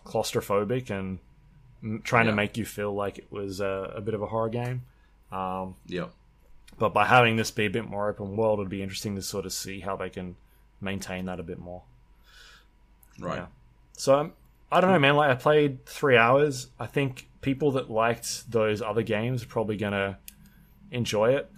claustrophobic 0.04 0.90
and 0.90 1.18
trying 2.04 2.26
Yeah. 2.26 2.32
to 2.32 2.36
make 2.36 2.56
you 2.56 2.64
feel 2.64 2.94
like 2.94 3.18
it 3.18 3.30
was 3.30 3.60
a, 3.60 3.92
a 3.96 4.00
bit 4.00 4.14
of 4.14 4.22
a 4.22 4.26
horror 4.26 4.48
game. 4.48 4.82
Um, 5.32 5.76
Yep. 5.86 6.12
but 6.78 6.92
by 6.94 7.06
having 7.06 7.36
this 7.36 7.50
be 7.50 7.66
a 7.66 7.70
bit 7.70 7.88
more 7.88 8.08
open 8.08 8.36
world, 8.36 8.60
it'd 8.60 8.70
be 8.70 8.82
interesting 8.82 9.16
to 9.16 9.22
sort 9.22 9.44
of 9.46 9.52
see 9.52 9.80
how 9.80 9.96
they 9.96 10.10
can 10.10 10.36
maintain 10.80 11.26
that 11.26 11.40
a 11.40 11.42
bit 11.42 11.58
more. 11.58 11.82
Right. 13.18 13.36
Yeah. 13.38 13.46
So 13.94 14.18
um, 14.18 14.32
I 14.70 14.80
don't 14.80 14.90
know, 14.92 14.98
man. 14.98 15.16
Like 15.16 15.30
I 15.30 15.34
played 15.34 15.84
three 15.86 16.16
hours. 16.16 16.68
I 16.78 16.86
think 16.86 17.28
people 17.40 17.72
that 17.72 17.90
liked 17.90 18.50
those 18.50 18.82
other 18.82 19.02
games 19.02 19.42
are 19.42 19.46
probably 19.46 19.76
gonna 19.76 20.18
enjoy 20.90 21.34
it. 21.34 21.50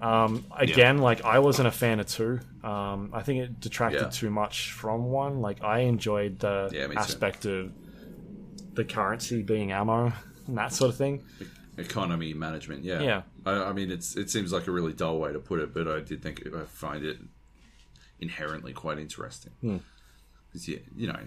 Um, 0.00 0.44
again, 0.56 0.98
like 0.98 1.24
I 1.24 1.38
wasn't 1.38 1.68
a 1.68 1.72
fan 1.72 2.00
of 2.00 2.06
two. 2.06 2.40
Um, 2.64 3.10
I 3.12 3.22
think 3.22 3.42
it 3.42 3.60
detracted 3.60 4.02
Yeah. 4.02 4.08
too 4.10 4.30
much 4.30 4.72
from 4.72 5.06
one. 5.10 5.40
Like 5.40 5.62
I 5.64 5.80
enjoyed 5.80 6.38
the 6.38 6.70
Yeah, 6.72 6.86
me 6.86 6.94
too. 6.94 7.00
aspect 7.00 7.44
of 7.44 7.72
the 8.74 8.84
currency 8.84 9.42
being 9.42 9.72
ammo 9.72 10.12
and 10.46 10.56
that 10.58 10.72
sort 10.72 10.90
of 10.90 10.96
thing. 10.96 11.24
economy 11.78 12.34
management. 12.34 12.84
Yeah, 12.84 13.00
Yeah. 13.02 13.22
I, 13.46 13.52
I 13.64 13.72
mean, 13.72 13.90
it's 13.90 14.16
it 14.16 14.30
seems 14.30 14.52
like 14.52 14.66
a 14.66 14.70
really 14.70 14.92
dull 14.92 15.18
way 15.18 15.32
to 15.32 15.38
put 15.40 15.58
it, 15.60 15.74
but 15.74 15.88
I 15.88 16.00
did 16.00 16.22
think 16.22 16.46
I 16.46 16.64
find 16.66 17.04
it 17.04 17.18
inherently 18.20 18.72
quite 18.72 18.98
interesting. 18.98 19.52
Hmm. 19.60 19.76
Because 20.48 20.68
you, 20.68 20.80
you 20.94 21.06
know, 21.08 21.18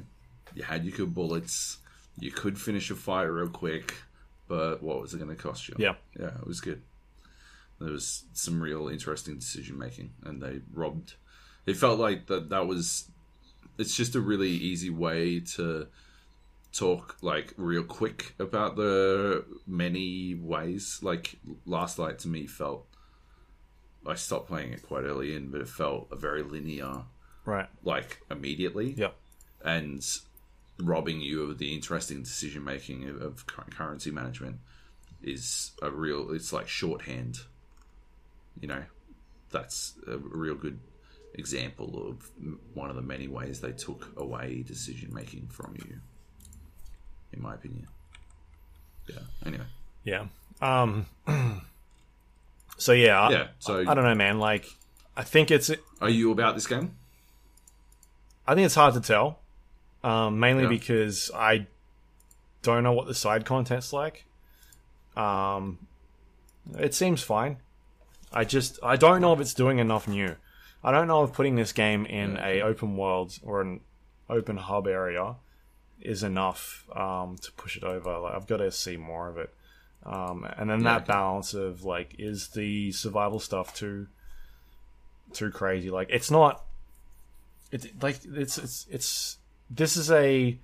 you 0.54 0.64
had 0.64 0.86
your 0.86 0.96
good 0.96 1.14
bullets, 1.14 1.80
you 2.20 2.32
could 2.32 2.60
finish 2.60 2.90
a 2.92 2.96
fight 2.96 3.24
real 3.24 3.50
quick, 3.50 3.96
but 4.48 4.82
what 4.84 5.02
was 5.02 5.14
it 5.14 5.18
going 5.18 5.36
to 5.36 5.42
cost 5.42 5.68
you? 5.68 5.76
Yeah. 5.80 5.96
yeah, 6.18 6.28
it 6.40 6.46
was 6.48 6.62
good. 6.62 6.82
There 7.80 7.92
was 7.92 8.24
some 8.34 8.62
real 8.62 8.88
interesting 8.88 9.36
decision 9.38 9.78
making, 9.78 10.12
and 10.24 10.42
they 10.42 10.62
robbed. 10.72 11.16
It 11.66 11.77
felt 11.77 12.00
like 12.00 12.27
that 12.27 12.50
that 12.50 12.68
was. 12.68 13.10
It's 13.77 13.95
just 13.95 14.16
a 14.16 14.22
really 14.22 14.52
easy 14.52 14.90
way 14.90 15.42
to 15.56 15.88
talk 16.72 17.18
like 17.22 17.53
real 17.58 17.84
quick 17.84 18.34
about 18.40 18.76
the 18.76 19.44
many 19.68 20.35
ways. 20.35 21.00
Like 21.02 21.38
Last 21.66 22.00
Light 22.00 22.19
to 22.19 22.27
me 22.27 22.48
felt. 22.48 22.85
I 24.08 24.14
stopped 24.16 24.48
playing 24.48 24.72
it 24.74 24.84
quite 24.84 25.03
early 25.03 25.35
in, 25.35 25.50
but 25.50 25.61
it 25.61 25.68
felt 25.68 26.10
a 26.11 26.16
very 26.16 26.44
linear, 26.44 27.03
Right. 27.44 27.68
like 27.84 28.22
immediately, 28.30 28.94
yeah 28.95 29.10
and 29.64 30.06
robbing 30.80 31.22
you 31.22 31.42
of 31.50 31.58
the 31.58 31.74
interesting 31.74 32.22
decision 32.22 32.64
making 32.64 33.10
of, 33.10 33.19
of 33.19 33.48
currency 33.48 34.11
management 34.11 34.58
is 35.24 35.72
a 35.82 35.90
real. 35.90 36.32
It's 36.32 36.53
like 36.53 36.68
shorthand. 36.68 37.40
You 38.61 38.68
know, 38.68 38.84
that's 39.50 39.95
a 40.08 40.18
real 40.18 40.53
good 40.56 40.80
example 41.38 42.08
of 42.10 42.30
one 42.74 42.90
of 42.90 42.96
the 42.96 43.02
many 43.02 43.28
ways 43.28 43.62
they 43.62 43.72
took 43.72 44.12
away 44.18 44.64
decision 44.66 45.14
making 45.14 45.48
from 45.48 45.76
you. 45.78 45.98
In 47.34 47.42
my 47.42 47.54
opinion. 47.56 47.88
Yeah. 49.08 49.20
Anyway. 49.46 49.66
Yeah. 50.04 50.26
Um. 50.62 51.06
so 52.78 52.92
yeah. 52.94 53.20
I- 53.22 53.32
Yeah. 53.32 53.48
So, 53.60 53.80
I, 53.80 53.94
don't 53.94 54.04
know, 54.04 54.16
man. 54.16 54.40
Like, 54.40 54.66
I 55.16 55.24
think 55.24 55.52
it's. 55.52 55.70
are 56.02 56.10
you 56.10 56.32
about 56.32 56.56
this 56.56 56.68
game? 56.68 56.96
I 58.48 58.56
think 58.56 58.66
it's 58.66 58.76
hard 58.76 58.94
to 58.94 59.02
tell. 59.02 59.40
Um, 60.04 60.40
mainly 60.40 60.64
Yeah. 60.64 60.70
because 60.70 61.32
I 61.34 61.68
don't 62.62 62.84
know 62.84 62.94
what 62.94 63.08
the 63.08 63.16
side 63.16 63.44
content's 63.46 63.92
like. 63.92 64.26
Um, 65.18 65.80
it 66.78 66.94
seems 66.94 67.22
fine. 67.24 67.58
I 68.32 68.44
just 68.44 68.80
I 68.84 68.96
don't 68.98 69.22
know 69.22 69.34
if 69.34 69.40
it's 69.40 69.54
doing 69.54 69.80
enough 69.80 70.08
new. 70.08 70.36
I 70.86 70.92
don't 70.92 71.08
know 71.08 71.24
if 71.24 71.34
putting 71.34 71.56
this 71.56 71.72
game 71.72 72.06
in 72.06 72.38
a 72.38 72.62
open 72.62 72.96
world 72.96 73.40
or 73.42 73.60
an 73.62 73.80
open 74.30 74.56
hub 74.58 74.86
area 74.86 75.34
is 76.00 76.22
enough 76.22 76.86
um, 76.96 77.38
to 77.42 77.52
push 77.54 77.76
it 77.76 77.84
over. 77.84 78.20
Like, 78.20 78.36
I've 78.36 78.46
got 78.46 78.58
to 78.58 78.72
see 78.72 78.96
more 78.96 79.28
of 79.28 79.40
it. 79.40 79.52
Um, 80.06 80.48
and 80.58 80.70
then 80.70 80.84
that 80.84 81.08
balance 81.08 81.56
of 81.56 81.84
like, 81.84 82.14
is 82.20 82.50
the 82.50 82.92
survival 82.92 83.40
stuff 83.40 83.74
too 83.74 84.06
too 85.34 85.50
crazy? 85.50 85.90
Like, 85.90 86.10
it's 86.12 86.30
not. 86.30 86.64
It's 87.72 87.88
like 88.00 88.20
it's 88.24 88.60
it's 88.60 88.86
it's 88.92 89.38
this 89.72 89.98
is 89.98 90.12
a. 90.12 90.56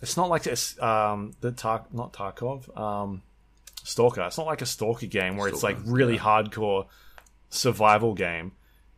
It's 0.00 0.16
not 0.16 0.30
like 0.30 0.44
this. 0.44 0.80
Um, 0.80 1.34
the 1.42 1.52
Tar 1.52 1.84
not 1.92 2.14
Tarkov. 2.14 2.74
Um, 2.80 3.20
Stalker. 3.84 4.22
It's 4.22 4.38
not 4.38 4.46
like 4.46 4.62
a 4.62 4.66
Stalker 4.66 5.04
game 5.06 5.36
where 5.36 5.48
it's 5.48 5.62
like 5.62 5.76
really 5.84 6.14
yeah. 6.14 6.20
hardcore 6.20 6.86
survival 7.50 8.14
game. 8.14 8.52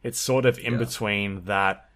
It's 0.04 0.20
sort 0.20 0.46
of 0.46 0.58
in 0.58 0.74
Yeah. 0.74 0.78
between 0.78 1.44
that 1.46 1.90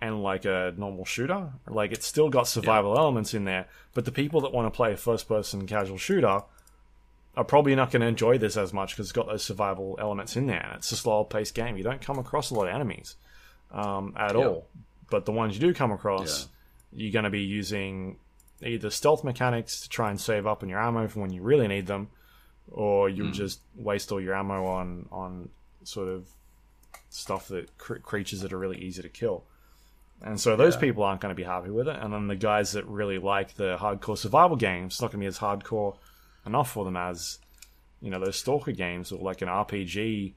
and 0.00 0.22
like 0.22 0.44
a 0.46 0.72
normal 0.76 1.04
shooter. 1.04 1.52
Like 1.68 1.92
it's 1.92 2.06
still 2.06 2.28
got 2.30 2.46
survival 2.48 2.96
elements 2.96 3.34
in 3.34 3.44
there, 3.44 3.66
but 3.94 4.04
the 4.06 4.12
people 4.12 4.40
that 4.42 4.52
want 4.52 4.72
to 4.72 4.74
play 4.74 4.92
a 4.92 4.96
first 4.96 5.28
person 5.28 5.66
casual 5.66 5.98
shooter 5.98 6.42
are 7.36 7.44
probably 7.44 7.74
not 7.74 7.90
going 7.90 8.00
to 8.00 8.06
enjoy 8.06 8.38
this 8.38 8.56
as 8.56 8.72
much 8.72 8.92
because 8.94 9.06
it's 9.06 9.12
got 9.12 9.26
those 9.26 9.44
survival 9.44 9.96
elements 10.00 10.36
in 10.36 10.46
there. 10.46 10.62
And 10.64 10.76
it's 10.76 10.90
a 10.92 10.96
slower 10.96 11.24
paced 11.24 11.54
game. 11.54 11.76
You 11.76 11.82
don't 11.82 12.00
come 12.00 12.18
across 12.18 12.50
a 12.50 12.54
lot 12.54 12.68
of 12.68 12.74
enemies 12.74 13.16
um, 13.72 14.14
at 14.16 14.34
Yeah. 14.36 14.46
all. 14.46 14.68
But 15.10 15.24
the 15.26 15.32
ones 15.32 15.54
you 15.54 15.60
do 15.60 15.74
come 15.74 15.92
across, 15.92 16.48
you're 16.92 17.12
going 17.12 17.24
to 17.24 17.30
be 17.30 17.42
using 17.42 18.18
either 18.62 18.88
stealth 18.90 19.22
mechanics 19.24 19.80
to 19.82 19.88
try 19.88 20.08
and 20.10 20.18
save 20.20 20.46
up 20.46 20.62
on 20.62 20.68
your 20.68 20.80
ammo 20.80 21.08
for 21.08 21.20
when 21.20 21.32
you 21.32 21.42
really 21.42 21.68
need 21.68 21.86
them, 21.86 22.08
or 22.70 23.08
Hmm. 23.10 23.16
you'll 23.16 23.32
just 23.32 23.60
waste 23.74 24.12
all 24.12 24.20
your 24.20 24.34
ammo 24.34 24.64
on 24.66 25.06
on 25.12 25.50
sort 25.84 26.08
of 26.08 26.26
stuff 27.16 27.48
that 27.48 27.76
cr- 27.78 27.94
creatures 27.96 28.40
that 28.42 28.52
are 28.52 28.58
really 28.58 28.78
easy 28.78 29.02
to 29.02 29.08
kill. 29.08 29.44
And 30.22 30.40
so 30.40 30.56
those 30.56 30.74
Yeah. 30.74 30.80
people 30.80 31.02
aren't 31.02 31.20
going 31.20 31.30
to 31.34 31.36
be 31.36 31.42
happy 31.44 31.70
with 31.70 31.88
it. 31.88 31.96
And 32.00 32.12
then 32.12 32.26
the 32.26 32.36
guys 32.36 32.72
that 32.72 32.86
really 32.86 33.18
like 33.18 33.54
the 33.54 33.76
hardcore 33.78 34.16
survival 34.18 34.56
games, 34.56 34.94
it's 34.94 35.00
not 35.02 35.08
going 35.10 35.20
to 35.20 35.24
be 35.24 35.26
as 35.26 35.38
hardcore 35.38 35.96
enough 36.46 36.70
for 36.70 36.84
them 36.84 36.96
as 36.96 37.38
you 38.00 38.10
know 38.10 38.20
those 38.20 38.36
stalker 38.36 38.72
games 38.72 39.10
or 39.10 39.18
like 39.18 39.42
an 39.42 39.48
RPG 39.48 40.34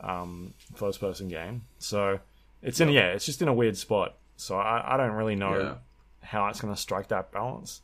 um, 0.00 0.54
first 0.74 1.00
person 1.00 1.28
game. 1.28 1.62
So 1.78 2.20
it's 2.62 2.80
in 2.80 2.88
yeah, 2.90 3.08
it's 3.08 3.26
just 3.26 3.42
in 3.42 3.48
a 3.48 3.54
weird 3.54 3.76
spot. 3.76 4.16
So 4.36 4.56
I, 4.56 4.94
I 4.94 4.96
don't 4.96 5.12
really 5.12 5.36
know 5.36 5.58
Yeah. 5.58 5.74
how 6.22 6.46
it's 6.48 6.60
going 6.60 6.74
to 6.74 6.80
strike 6.80 7.08
that 7.08 7.30
balance. 7.30 7.82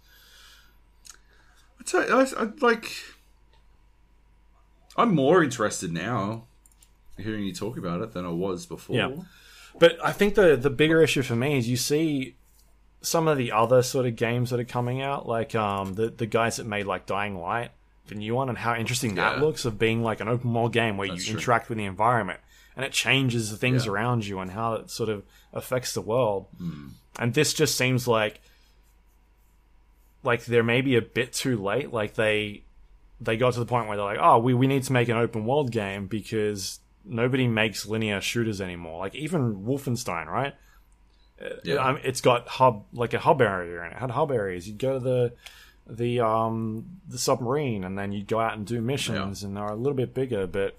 I 1.78 1.84
you, 1.84 2.00
I, 2.10 2.22
I, 2.22 2.48
like, 2.60 2.90
I'm 4.96 5.14
more 5.14 5.44
interested 5.44 5.92
now 5.92 6.45
hearing 7.18 7.44
you 7.44 7.52
talk 7.54 7.76
about 7.78 8.00
it 8.02 8.12
than 8.12 8.24
I 8.24 8.30
was 8.30 8.66
before. 8.66 8.96
Yeah. 8.96 9.10
But 9.78 9.98
I 10.04 10.12
think 10.12 10.34
the 10.34 10.56
the 10.56 10.70
bigger 10.70 11.02
issue 11.02 11.22
for 11.22 11.36
me 11.36 11.58
is 11.58 11.68
you 11.68 11.76
see 11.76 12.36
some 13.02 13.28
of 13.28 13.36
the 13.38 13.52
other 13.52 13.82
sort 13.82 14.06
of 14.06 14.16
games 14.16 14.50
that 14.50 14.58
are 14.60 14.64
coming 14.64 15.02
out, 15.02 15.28
like 15.28 15.54
um, 15.54 15.94
the 15.94 16.08
the 16.08 16.26
guys 16.26 16.56
that 16.56 16.66
made 16.66 16.86
like 16.86 17.06
Dying 17.06 17.36
Light, 17.38 17.70
the 18.08 18.14
new 18.14 18.34
one, 18.34 18.48
and 18.48 18.56
how 18.58 18.74
interesting 18.74 19.16
that 19.16 19.38
looks 19.40 19.64
of 19.64 19.78
being 19.78 20.02
like 20.02 20.20
an 20.20 20.28
open 20.28 20.52
world 20.54 20.72
game 20.72 20.96
where 20.96 21.08
That's 21.08 21.26
you 21.26 21.32
true. 21.34 21.40
interact 21.40 21.68
with 21.68 21.78
the 21.78 21.84
environment 21.84 22.40
and 22.74 22.84
it 22.84 22.92
changes 22.92 23.50
the 23.50 23.56
things 23.56 23.84
Yeah. 23.86 23.92
around 23.92 24.26
you 24.26 24.38
and 24.38 24.50
how 24.50 24.74
it 24.74 24.90
sort 24.90 25.08
of 25.08 25.24
affects 25.52 25.92
the 25.94 26.00
world. 26.02 26.46
Hmm. 26.58 26.88
And 27.18 27.32
this 27.34 27.52
just 27.54 27.76
seems 27.76 28.06
like 28.08 28.40
like 30.22 30.44
they're 30.46 30.62
maybe 30.62 30.96
a 30.96 31.02
bit 31.02 31.32
too 31.32 31.56
late. 31.62 31.92
Like 31.92 32.14
they 32.14 32.62
they 33.20 33.36
got 33.36 33.54
to 33.54 33.58
the 33.60 33.66
point 33.66 33.88
where 33.88 33.96
they're 33.96 34.04
like, 34.06 34.18
oh, 34.20 34.38
we, 34.38 34.52
we 34.52 34.66
need 34.66 34.82
to 34.84 34.92
make 34.92 35.08
an 35.08 35.16
open 35.16 35.46
world 35.46 35.70
game 35.70 36.06
because 36.06 36.80
nobody 37.06 37.46
makes 37.46 37.86
linear 37.86 38.20
shooters 38.20 38.60
anymore. 38.60 38.98
Like 38.98 39.14
even 39.14 39.64
Wolfenstein, 39.64 40.26
right? 40.26 40.54
Yeah. 41.64 41.76
Um, 41.76 41.98
it's 42.02 42.20
got 42.20 42.48
hub 42.48 42.84
like 42.92 43.14
a 43.14 43.18
hub 43.18 43.40
area 43.42 43.80
in 43.82 43.88
it. 43.88 43.92
It 43.92 43.98
had 43.98 44.10
hub 44.10 44.30
areas. 44.30 44.66
You'd 44.66 44.78
go 44.78 44.94
to 44.94 45.00
the 45.00 45.32
the 45.88 46.20
um 46.20 46.84
the 47.08 47.18
submarine 47.18 47.84
and 47.84 47.96
then 47.98 48.12
you'd 48.12 48.26
go 48.26 48.40
out 48.40 48.56
and 48.56 48.66
do 48.66 48.80
missions 48.80 49.42
and 49.42 49.56
they're 49.56 49.64
a 49.64 49.76
little 49.76 49.94
bit 49.94 50.14
bigger, 50.14 50.46
but 50.46 50.78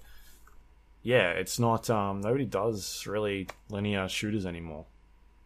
yeah, 1.02 1.30
it's 1.30 1.58
not 1.58 1.88
um 1.88 2.20
nobody 2.20 2.44
does 2.44 3.06
really 3.06 3.48
linear 3.70 4.08
shooters 4.08 4.46
anymore. 4.46 4.86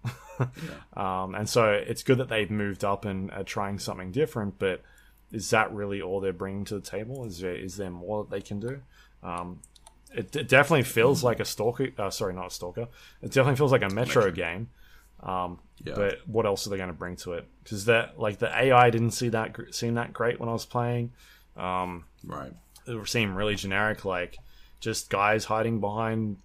Um, 0.96 1.34
and 1.36 1.48
so 1.48 1.70
it's 1.70 2.02
good 2.02 2.18
that 2.18 2.28
they've 2.28 2.50
moved 2.50 2.84
up 2.84 3.04
and 3.04 3.30
are 3.30 3.44
trying 3.44 3.78
something 3.78 4.10
different, 4.10 4.58
but 4.58 4.82
is 5.30 5.48
that 5.50 5.72
really 5.72 6.02
all 6.02 6.20
they're 6.20 6.32
bringing 6.32 6.64
to 6.66 6.74
the 6.74 6.80
table? 6.80 7.24
Is 7.24 7.38
there 7.38 7.54
is 7.54 7.76
there 7.76 7.90
more 7.90 8.24
that 8.24 8.30
they 8.30 8.40
can 8.40 8.58
do? 8.58 8.80
Um, 9.22 9.60
it, 10.14 10.34
it 10.36 10.48
definitely 10.48 10.82
feels 10.84 11.22
like 11.24 11.40
a 11.40 11.44
stalker. 11.44 11.88
Uh, 11.98 12.10
sorry, 12.10 12.34
not 12.34 12.46
a 12.46 12.50
stalker. 12.50 12.88
It 13.22 13.28
definitely 13.32 13.56
feels 13.56 13.72
like 13.72 13.82
a 13.82 13.88
Metro, 13.88 14.24
Metro. 14.26 14.30
game. 14.32 14.68
Um, 15.22 15.58
Yeah. 15.84 15.94
But 15.96 16.26
what 16.26 16.46
else 16.46 16.66
are 16.66 16.70
they 16.70 16.76
going 16.76 16.88
to 16.88 16.92
bring 16.94 17.16
to 17.16 17.32
it? 17.34 17.46
Because 17.62 17.84
that 17.86 18.18
like 18.18 18.38
the 18.38 18.48
AI 18.56 18.90
didn't 18.90 19.12
see 19.12 19.28
that 19.30 19.56
seem 19.74 19.94
that 19.94 20.12
great 20.12 20.38
when 20.40 20.48
I 20.48 20.52
was 20.52 20.66
playing. 20.66 21.12
Um, 21.56 22.04
right. 22.24 22.52
it 22.86 23.08
seemed 23.08 23.36
really 23.36 23.54
generic, 23.54 24.04
like 24.04 24.36
just 24.80 25.10
guys 25.10 25.44
hiding 25.44 25.80
behind 25.80 26.38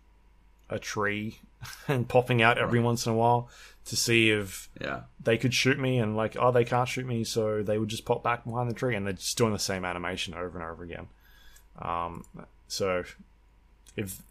a 0.70 0.78
tree 0.80 1.40
and 1.88 2.08
popping 2.10 2.42
out 2.42 2.58
every 2.58 2.80
Right. 2.80 2.86
once 2.86 3.06
in 3.06 3.14
a 3.14 3.16
while 3.16 3.50
to 3.86 3.96
see 3.96 4.30
if 4.32 4.70
Yeah. 4.82 5.04
they 5.24 5.38
could 5.38 5.54
shoot 5.54 5.80
me 5.80 5.98
and 5.98 6.16
like 6.18 6.36
oh 6.38 6.52
they 6.52 6.66
can't 6.66 6.90
shoot 6.90 7.06
me 7.06 7.24
so 7.24 7.64
they 7.64 7.78
would 7.78 7.88
just 7.88 8.04
pop 8.06 8.22
back 8.22 8.44
behind 8.44 8.70
the 8.70 8.74
tree 8.76 8.96
and 8.96 9.06
they're 9.06 9.14
just 9.14 9.38
doing 9.38 9.54
the 9.54 9.60
same 9.60 9.86
animation 9.86 10.34
over 10.34 10.60
and 10.60 10.68
over 10.70 10.84
again 10.84 11.08
um, 11.82 12.26
so 12.68 13.04
if 13.98 14.22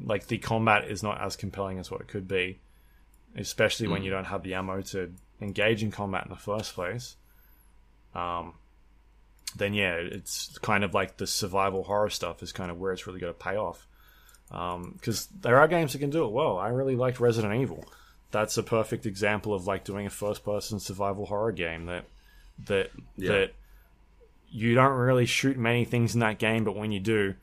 like 0.00 0.28
the 0.28 0.38
combat 0.38 0.84
is 0.88 1.02
not 1.02 1.20
as 1.20 1.34
compelling 1.34 1.78
as 1.80 1.90
what 1.90 2.00
it 2.00 2.06
could 2.06 2.28
be 2.28 2.58
especially 3.36 3.88
when 3.88 4.02
Mm. 4.02 4.04
you 4.04 4.10
don't 4.10 4.24
have 4.26 4.42
the 4.44 4.54
ammo 4.54 4.80
to 4.82 5.12
engage 5.40 5.82
in 5.82 5.90
combat 5.90 6.24
in 6.24 6.30
the 6.30 6.36
first 6.36 6.74
place 6.74 7.16
um, 8.14 8.54
then 9.56 9.74
yeah 9.74 9.94
it's 9.94 10.56
kind 10.58 10.84
of 10.84 10.94
like 10.94 11.16
the 11.16 11.26
survival 11.26 11.82
horror 11.84 12.10
stuff 12.10 12.42
is 12.42 12.52
kind 12.52 12.70
of 12.70 12.78
where 12.78 12.92
it's 12.92 13.06
really 13.06 13.20
got 13.20 13.26
to 13.28 13.32
pay 13.34 13.56
off 13.56 13.86
because 14.48 15.26
there 15.42 15.58
are 15.58 15.68
games 15.68 15.92
that 15.92 15.98
can 15.98 16.10
do 16.10 16.24
it 16.24 16.30
well 16.32 16.58
i 16.58 16.68
really 16.68 16.96
liked 16.96 17.20
resident 17.20 17.54
evil 17.60 17.84
that's 18.30 18.56
a 18.58 18.62
perfect 18.62 19.04
example 19.06 19.52
of 19.54 19.66
like 19.66 19.84
doing 19.84 20.06
a 20.06 20.10
first 20.10 20.44
person 20.44 20.78
survival 20.80 21.26
horror 21.26 21.52
game 21.52 21.86
that 21.86 22.04
that 22.66 22.90
Yeah. 23.16 23.32
that 23.32 23.54
you 24.50 24.74
don't 24.74 24.96
really 24.96 25.26
shoot 25.26 25.58
many 25.58 25.84
things 25.84 26.14
in 26.14 26.20
that 26.20 26.38
game 26.38 26.64
but 26.64 26.74
when 26.76 26.92
you 26.92 27.00
do 27.00 27.34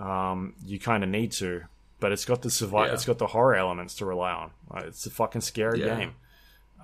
um, 0.00 0.54
you 0.64 0.78
kind 0.80 1.02
of 1.04 1.10
need 1.10 1.30
to 1.32 1.62
but 2.00 2.10
it's 2.12 2.24
got 2.24 2.40
the 2.42 2.50
survive 2.50 2.88
Yeah. 2.88 2.94
it's 2.94 3.04
got 3.04 3.18
the 3.18 3.26
horror 3.28 3.54
elements 3.54 3.94
to 3.96 4.06
rely 4.06 4.32
on 4.32 4.50
Uh, 4.70 4.82
it's 4.86 5.04
a 5.06 5.10
fucking 5.10 5.42
scary 5.42 5.80
Yeah. 5.80 5.96
game 5.96 6.14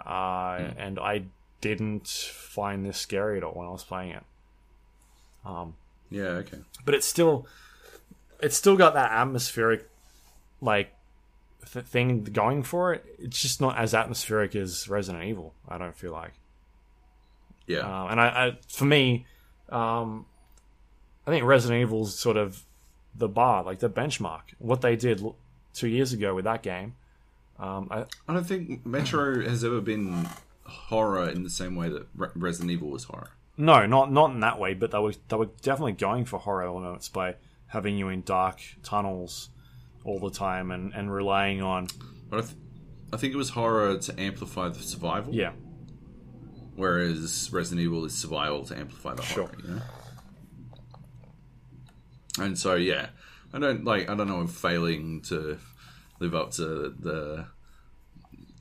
uh, 0.06 0.58
and 0.76 0.98
i 0.98 1.22
didn't 1.62 2.06
find 2.08 2.84
this 2.84 2.98
scary 2.98 3.38
at 3.38 3.44
all 3.44 3.52
when 3.54 3.66
i 3.66 3.70
was 3.70 3.82
playing 3.84 4.10
it 4.12 4.22
um, 5.44 5.74
Yeah, 6.10 6.40
okay. 6.42 6.58
but 6.84 6.94
it's 6.94 7.06
still 7.06 7.46
it's 8.40 8.56
still 8.56 8.76
got 8.76 8.94
that 8.94 9.10
atmospheric 9.12 9.88
like 10.60 10.92
th- 11.72 11.84
thing 11.86 12.24
going 12.24 12.62
for 12.62 12.92
it. 12.92 13.04
It's 13.18 13.40
just 13.40 13.60
not 13.60 13.78
as 13.78 13.94
atmospheric 13.94 14.54
as 14.56 14.88
Resident 14.88 15.24
Evil. 15.24 15.54
I 15.68 15.78
don't 15.78 15.96
feel 15.96 16.12
like. 16.12 16.32
Yeah. 17.66 17.78
Um, 17.80 18.10
and 18.10 18.20
I, 18.20 18.26
I, 18.26 18.58
for 18.68 18.84
me, 18.84 19.26
um, 19.70 20.26
I 21.26 21.30
think 21.30 21.44
Resident 21.44 21.80
Evil's 21.80 22.18
sort 22.18 22.36
of 22.36 22.62
the 23.18 23.28
bar, 23.28 23.62
like 23.62 23.78
the 23.78 23.88
benchmark. 23.90 24.42
What 24.58 24.80
they 24.80 24.96
did 24.96 25.22
two 25.74 25.88
years 25.88 26.12
ago 26.12 26.34
with 26.34 26.44
that 26.44 26.62
game. 26.62 26.94
Um, 27.58 27.88
I, 27.90 28.04
I 28.28 28.34
don't 28.34 28.44
think 28.46 28.84
Metro 28.84 29.42
has 29.48 29.64
ever 29.64 29.80
been 29.80 30.28
horror 30.64 31.28
in 31.30 31.42
the 31.42 31.50
same 31.50 31.74
way 31.76 31.88
that 31.88 32.06
Re- 32.14 32.28
Resident 32.34 32.70
Evil 32.70 32.88
was 32.90 33.04
horror. 33.04 33.30
no, 33.56 33.86
not 33.86 34.12
not 34.12 34.30
in 34.32 34.40
that 34.40 34.58
way, 34.58 34.74
but 34.74 34.90
they 34.90 34.98
were 34.98 35.14
they 35.28 35.36
were 35.36 35.48
definitely 35.62 35.92
going 35.92 36.24
for 36.26 36.38
horror 36.38 36.64
elements 36.64 37.08
by 37.08 37.36
having 37.68 37.96
you 37.96 38.08
in 38.08 38.22
dark 38.22 38.60
tunnels 38.82 39.48
all 40.04 40.18
the 40.18 40.30
time 40.30 40.70
and, 40.70 40.92
and 40.94 41.12
relying 41.12 41.62
on 41.62 41.88
But 42.30 42.38
I, 42.38 42.40
th- 42.42 42.54
I 43.12 43.16
think 43.16 43.32
it 43.34 43.36
was 43.36 43.50
horror 43.50 43.96
to 43.98 44.20
amplify 44.20 44.68
the 44.68 44.78
survival. 44.80 45.34
yeah 45.34 45.52
Whereas 46.74 47.48
Resident 47.52 47.80
Evil 47.84 48.04
is 48.04 48.14
survival 48.14 48.64
to 48.66 48.76
amplify 48.78 49.14
the 49.14 49.22
Sure. 49.22 49.44
horror. 49.46 49.56
You 49.64 49.74
know? 49.76 49.82
And 52.38 52.58
so 52.58 52.74
yeah, 52.74 53.08
I 53.52 53.58
don't 53.58 53.84
like. 53.84 54.08
I 54.10 54.14
don't 54.14 54.28
know 54.28 54.42
if 54.42 54.50
failing 54.50 55.22
to 55.22 55.58
live 56.20 56.34
up 56.34 56.50
to 56.52 56.94
the 56.98 57.46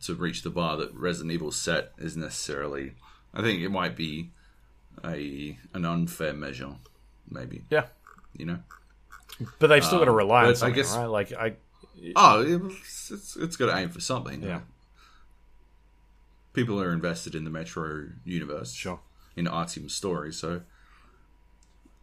to 0.04 0.14
reach 0.16 0.44
the 0.44 0.50
bar 0.50 0.78
that 0.78 0.94
Resident 0.94 1.32
Evil 1.34 1.52
set 1.52 1.92
is 1.98 2.16
necessarily. 2.16 2.94
I 3.34 3.42
think 3.42 3.62
it 3.62 3.70
might 3.70 3.96
be 3.96 4.32
a 5.04 5.58
an 5.74 5.84
unfair 5.86 6.34
measure, 6.34 6.76
maybe. 7.30 7.64
yeah. 7.70 7.86
You 8.38 8.46
know. 8.46 8.60
But 9.60 9.68
they've 9.68 9.84
still 9.84 10.00
got 10.00 10.06
to 10.06 10.12
um, 10.12 10.18
rely 10.18 10.42
but 10.44 10.46
I 10.46 10.50
on 10.50 10.56
something, 10.56 10.76
guess- 10.76 10.96
right? 10.96 11.06
Like 11.06 11.34
I 11.34 11.54
Oh, 12.16 12.42
it's, 12.42 13.10
it's, 13.12 13.36
it's 13.38 13.56
got 13.56 13.68
to 13.68 13.78
aim 13.78 13.90
for 13.90 14.02
something. 14.02 14.42
yeah 14.44 14.60
People 16.54 16.82
are 16.82 16.92
invested 16.94 17.36
in 17.36 17.44
the 17.44 17.50
Metro 17.50 18.08
universe. 18.24 18.74
sure 18.74 19.00
in 19.36 19.46
Artyom's 19.46 19.94
story. 19.94 20.32
So, 20.32 20.62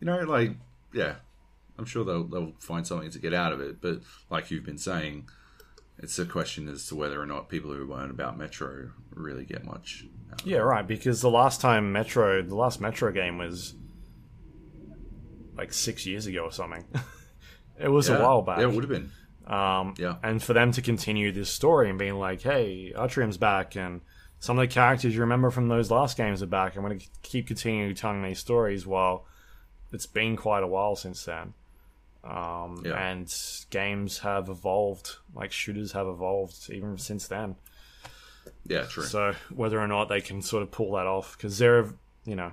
you 0.01 0.07
know, 0.07 0.19
like, 0.25 0.53
yeah, 0.93 1.15
I'm 1.79 1.85
sure 1.87 2.05
they'll 2.05 2.25
they'll 2.25 2.53
find 2.61 2.87
something 2.87 3.11
to 3.11 3.19
get 3.19 3.35
out 3.35 3.53
of 3.53 3.61
it. 3.61 3.81
But 3.81 4.01
like 4.31 4.51
you've 4.51 4.65
been 4.65 4.79
saying, 4.79 5.29
it's 5.99 6.19
a 6.19 6.25
question 6.27 6.69
as 6.69 6.87
to 6.89 6.95
whether 6.95 7.21
or 7.21 7.27
not 7.27 7.49
people 7.49 7.73
who 7.73 7.85
learn 7.85 8.11
about 8.11 8.37
Metro 8.39 8.91
really 9.15 9.45
get 9.45 9.65
much. 9.65 10.05
Out 10.33 10.41
of 10.43 10.47
yeah 10.47 10.59
right 10.59 10.87
because 10.87 11.21
the 11.21 11.31
last 11.31 11.61
time 11.61 11.93
Metro 11.93 12.43
the 12.43 12.55
last 12.55 12.81
Metro 12.81 13.11
game 13.13 13.39
was 13.39 13.75
like 15.57 15.73
six 15.73 16.07
years 16.07 16.27
ago 16.27 16.41
or 16.45 16.53
something. 16.53 16.85
it 17.79 17.89
was 17.89 18.09
Yeah. 18.09 18.17
a 18.17 18.23
while 18.23 18.43
back. 18.43 18.59
Yeah, 18.59 18.65
it 18.65 18.73
would 18.73 18.85
have 18.85 18.91
been. 18.91 19.11
Um, 19.47 19.95
Yeah. 19.99 20.17
And 20.23 20.43
for 20.43 20.53
them 20.53 20.73
to 20.73 20.83
continue 20.83 21.33
this 21.33 21.51
story 21.51 21.91
and 21.91 21.99
being 21.99 22.15
like, 22.15 22.43
hey, 22.43 22.93
Artyom's 22.97 23.37
back, 23.39 23.77
and 23.77 24.01
some 24.39 24.59
of 24.59 24.63
the 24.69 24.73
characters 24.73 25.15
you 25.15 25.21
remember 25.21 25.51
from 25.51 25.69
those 25.69 25.91
last 25.91 26.17
games 26.17 26.43
are 26.43 26.47
back. 26.47 26.77
I'm 26.77 26.83
going 26.83 26.99
to 26.99 27.07
keep 27.23 27.47
continuing 27.47 27.95
telling 27.95 28.23
these 28.23 28.39
stories 28.39 28.87
while 28.87 29.27
it's 29.93 30.07
been 30.07 30.37
quite 30.37 30.63
a 30.63 30.67
while 30.67 30.97
since 30.97 31.25
then. 31.25 31.55
Um, 32.25 32.83
Yeah. 32.85 32.95
And 32.95 33.35
games 33.71 34.21
have 34.21 34.49
evolved, 34.49 35.17
like 35.35 35.51
shooters 35.53 35.93
have 35.93 36.07
evolved 36.07 36.71
even 36.71 36.97
since 36.99 37.27
then. 37.27 37.57
Yeah, 38.67 38.85
true. 38.85 39.05
So 39.05 39.35
whether 39.55 39.81
or 39.81 39.89
not 39.89 40.09
they 40.09 40.21
can 40.21 40.43
sort 40.43 40.63
of 40.63 40.71
pull 40.71 40.93
that 40.93 41.07
off, 41.07 41.37
because 41.37 41.59
they're, 41.59 41.87
you 42.25 42.37
know, 42.37 42.53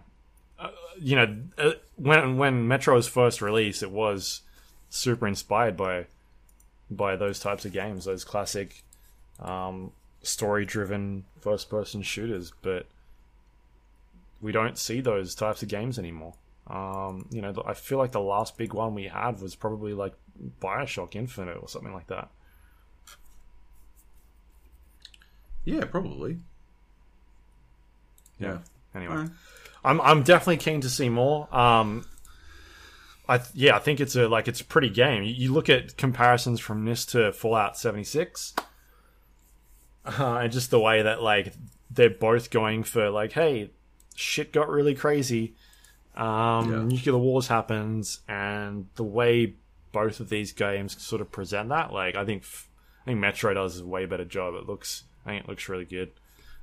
uh, 0.57 0.71
you 0.99 1.15
know, 1.15 1.37
uh, 1.57 1.71
when 1.95 2.37
when 2.37 2.67
Metro 2.67 2.95
was 2.95 3.07
first 3.07 3.41
released, 3.41 3.83
it 3.83 3.91
was 3.91 4.41
super 4.89 5.27
inspired 5.27 5.77
by 5.77 6.07
by 6.89 7.15
those 7.15 7.39
types 7.39 7.65
of 7.65 7.71
games, 7.71 8.05
those 8.05 8.23
classic 8.23 8.83
um, 9.39 9.91
story-driven 10.23 11.23
first-person 11.39 12.01
shooters. 12.01 12.51
But 12.61 12.87
we 14.41 14.51
don't 14.51 14.77
see 14.77 14.99
those 14.99 15.35
types 15.35 15.61
of 15.61 15.69
games 15.69 15.99
anymore. 15.99 16.33
Um, 16.69 17.27
you 17.31 17.41
know, 17.41 17.63
I 17.65 17.73
feel 17.73 17.97
like 17.97 18.11
the 18.11 18.19
last 18.21 18.57
big 18.57 18.73
one 18.73 18.93
we 18.93 19.05
had 19.05 19.41
was 19.41 19.55
probably 19.55 19.93
like 19.93 20.13
Bioshock 20.61 21.15
Infinite 21.15 21.57
or 21.57 21.67
something 21.67 21.93
like 21.93 22.07
that. 22.07 22.29
yeah, 25.65 25.85
probably. 25.85 26.37
Yeah. 28.39 28.59
Anyway. 28.95 29.13
Alright. 29.13 29.29
I'm 29.83 30.01
I'm 30.01 30.23
definitely 30.23 30.57
keen 30.57 30.81
to 30.81 30.89
see 30.89 31.09
more. 31.09 31.53
Um, 31.55 32.05
I 33.27 33.37
th- 33.37 33.51
yeah, 33.53 33.75
I 33.75 33.79
think 33.79 33.99
it's 33.99 34.15
a 34.15 34.27
like 34.27 34.47
it's 34.47 34.61
a 34.61 34.65
pretty 34.65 34.89
game. 34.89 35.23
You, 35.23 35.33
you 35.33 35.53
look 35.53 35.69
at 35.69 35.97
comparisons 35.97 36.59
from 36.59 36.83
this 36.85 37.05
to 37.07 37.31
Fallout 37.31 37.77
76, 37.77 38.55
uh, 40.05 40.39
and 40.41 40.51
just 40.51 40.71
the 40.71 40.79
way 40.79 41.01
that 41.01 41.21
like 41.21 41.53
they're 41.89 42.09
both 42.09 42.49
going 42.49 42.83
for 42.83 43.09
like, 43.09 43.33
hey, 43.33 43.71
shit 44.15 44.51
got 44.51 44.67
really 44.67 44.95
crazy. 44.95 45.55
Um, 46.19 46.71
Yeah. 46.71 46.83
Nuclear 46.83 47.17
wars 47.17 47.47
happens, 47.47 48.19
and 48.27 48.87
the 48.95 49.03
way 49.03 49.55
both 49.91 50.19
of 50.19 50.29
these 50.29 50.51
games 50.51 51.01
sort 51.01 51.21
of 51.21 51.31
present 51.31 51.69
that, 51.69 51.91
like 51.93 52.15
I 52.15 52.25
think 52.25 52.43
I 53.03 53.05
think 53.05 53.19
Metro 53.19 53.53
does 53.53 53.79
a 53.79 53.85
way 53.85 54.05
better 54.05 54.25
job. 54.25 54.53
It 54.55 54.67
looks 54.67 55.03
I 55.25 55.29
think 55.31 55.43
it 55.45 55.49
looks 55.49 55.69
really 55.69 55.85
good. 55.85 56.11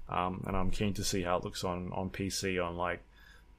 Um, 0.09 0.44
and 0.47 0.57
I'm 0.57 0.70
keen 0.70 0.94
to 0.94 1.02
see 1.05 1.23
how 1.23 1.36
it 1.39 1.44
looks 1.44 1.65
on, 1.65 1.91
on 1.93 2.10
PC 2.10 2.65
on 2.65 2.76
like 2.76 3.02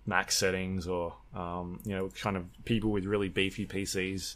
max 0.06 0.38
settings 0.38 0.88
or 0.88 1.14
um, 1.36 1.82
you 1.84 1.94
know 1.96 2.10
kind 2.22 2.38
of 2.38 2.46
people 2.64 2.92
with 2.92 3.04
really 3.06 3.28
beefy 3.28 3.66
PCs 3.66 4.36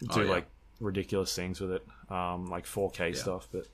do 0.00 0.06
Oh, 0.10 0.20
yeah. 0.22 0.30
like 0.30 0.46
ridiculous 0.80 1.34
things 1.34 1.60
with 1.60 1.72
it, 1.72 1.86
um, 2.10 2.46
like 2.46 2.64
4K 2.66 3.16
stuff. 3.16 3.48
But 3.50 3.66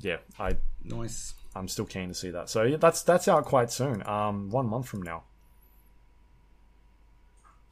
yeah, 0.00 0.18
I 0.38 0.56
Nice. 0.84 1.34
I'm 1.54 1.68
still 1.68 1.86
keen 1.86 2.08
to 2.08 2.14
see 2.14 2.30
that. 2.30 2.48
So 2.50 2.62
yeah, 2.64 2.76
that's 2.76 3.02
that's 3.02 3.26
out 3.28 3.44
quite 3.46 3.70
soon. 3.70 4.06
Um, 4.06 4.50
one 4.50 4.66
month 4.66 4.86
from 4.88 5.02
now. 5.02 5.22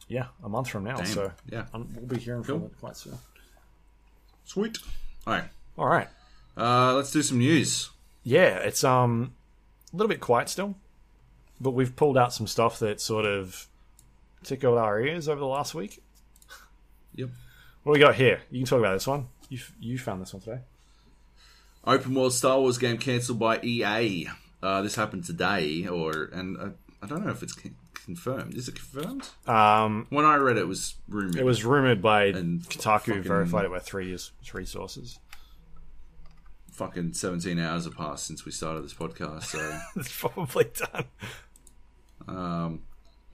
Yeah, 0.08 0.26
a 0.42 0.48
month 0.48 0.68
from 0.68 0.84
now. 0.84 0.96
Damn. 0.96 1.06
So 1.06 1.32
Yeah. 1.50 1.66
um, 1.74 1.88
we'll 1.96 2.06
be 2.06 2.18
hearing 2.18 2.42
from 2.44 2.58
Cool. 2.60 2.66
it 2.68 2.78
quite 2.80 2.96
soon. 2.96 3.18
Sweet. 4.44 4.78
All 5.26 5.32
right. 5.34 5.48
All 5.76 5.86
right. 5.88 6.08
Uh, 6.56 6.94
let's 6.94 7.10
do 7.10 7.22
some 7.22 7.38
news. 7.38 7.90
yeah, 8.22 8.56
it's 8.58 8.82
um 8.84 9.34
a 9.92 9.96
little 9.96 10.08
bit 10.08 10.20
quiet 10.20 10.48
still, 10.48 10.76
but 11.60 11.70
we've 11.72 11.94
pulled 11.96 12.16
out 12.16 12.32
some 12.32 12.46
stuff 12.46 12.78
that 12.80 13.00
sort 13.00 13.24
of 13.26 13.66
tickled 14.44 14.78
our 14.78 15.00
ears 15.00 15.28
over 15.28 15.40
the 15.40 15.46
last 15.46 15.74
week. 15.74 16.02
Yep. 17.14 17.30
What 17.82 17.92
do 17.94 17.98
we 18.00 18.04
got 18.04 18.14
here? 18.16 18.40
You 18.50 18.60
can 18.60 18.66
talk 18.66 18.78
about 18.80 18.92
this 18.94 19.06
one. 19.06 19.28
You 19.48 19.58
you 19.80 19.98
found 19.98 20.20
this 20.22 20.32
one 20.34 20.42
today. 20.42 20.60
Open 21.84 22.14
world 22.14 22.32
Star 22.32 22.58
Wars 22.60 22.78
game 22.78 22.98
cancelled 22.98 23.38
by 23.38 23.60
EA. 23.62 24.28
Uh, 24.62 24.82
this 24.82 24.96
happened 24.96 25.24
today, 25.24 25.86
or 25.86 26.24
and 26.32 26.56
uh, 26.58 26.68
I 27.02 27.06
don't 27.06 27.24
know 27.24 27.30
if 27.30 27.42
it's 27.42 27.56
confirmed. 28.06 28.54
Is 28.54 28.68
it 28.68 28.76
confirmed? 28.76 29.28
Um, 29.46 30.06
When 30.10 30.24
I 30.24 30.36
read 30.36 30.56
it, 30.56 30.60
it 30.60 30.68
was 30.68 30.94
rumored. 31.08 31.36
it 31.36 31.44
was 31.44 31.64
rumored 31.64 32.00
by 32.00 32.24
And 32.26 32.62
Kotaku, 32.62 33.06
fucking- 33.06 33.22
verified 33.24 33.64
it 33.66 33.70
by 33.70 33.78
three 33.80 34.16
three 34.42 34.64
sources. 34.64 35.18
fucking 36.72 37.12
17 37.14 37.58
hours 37.58 37.84
have 37.84 37.96
passed 37.96 38.26
since 38.26 38.44
we 38.44 38.52
started 38.52 38.84
this 38.84 38.94
podcast. 38.94 39.44
So, 39.44 39.80
It's 39.96 40.18
probably 40.18 40.64
done. 40.74 41.04
um, 42.28 42.80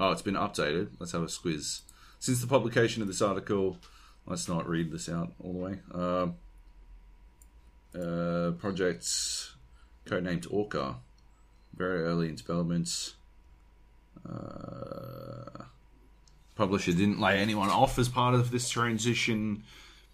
oh, 0.01 0.11
it's 0.13 0.23
been 0.23 0.35
updated. 0.35 0.91
Let's 0.99 1.13
have 1.13 1.23
a 1.23 1.27
squiz. 1.27 1.81
Since 2.19 2.41
the 2.41 2.47
publication 2.47 3.03
of 3.03 3.09
this 3.09 3.21
article, 3.23 3.79
let's 4.27 4.49
not 4.49 4.69
read 4.69 4.91
this 4.93 5.09
out 5.09 5.33
all 5.43 5.53
the 5.53 5.59
way. 5.59 5.81
Um, 5.93 6.35
uh, 7.95 8.53
projects 8.53 9.55
codenamed 10.07 10.47
Orca, 10.51 10.97
very 11.75 12.03
early 12.03 12.29
in 12.29 12.37
development. 12.37 13.15
Uh, 14.29 15.65
publisher 16.55 16.93
didn't 16.93 17.21
lay 17.21 17.39
anyone 17.39 17.69
off 17.69 17.99
as 17.99 18.09
part 18.09 18.35
of 18.35 18.51
this 18.51 18.69
transition, 18.69 19.65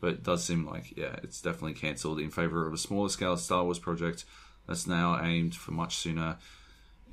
but 0.01 0.11
it 0.11 0.23
does 0.23 0.45
seem 0.45 0.67
like 0.67 0.97
yeah, 0.97 1.17
it's 1.23 1.41
definitely 1.41 1.75
cancelled 1.75 2.19
in 2.19 2.31
favor 2.31 2.67
of 2.67 2.73
a 2.73 2.79
smaller 2.79 3.09
scale 3.09 3.37
Star 3.37 3.65
Wars 3.65 3.79
project 3.79 4.25
that's 4.67 4.87
now 4.87 5.21
aimed 5.23 5.55
for 5.55 5.73
much 5.73 5.97
sooner 5.97 6.37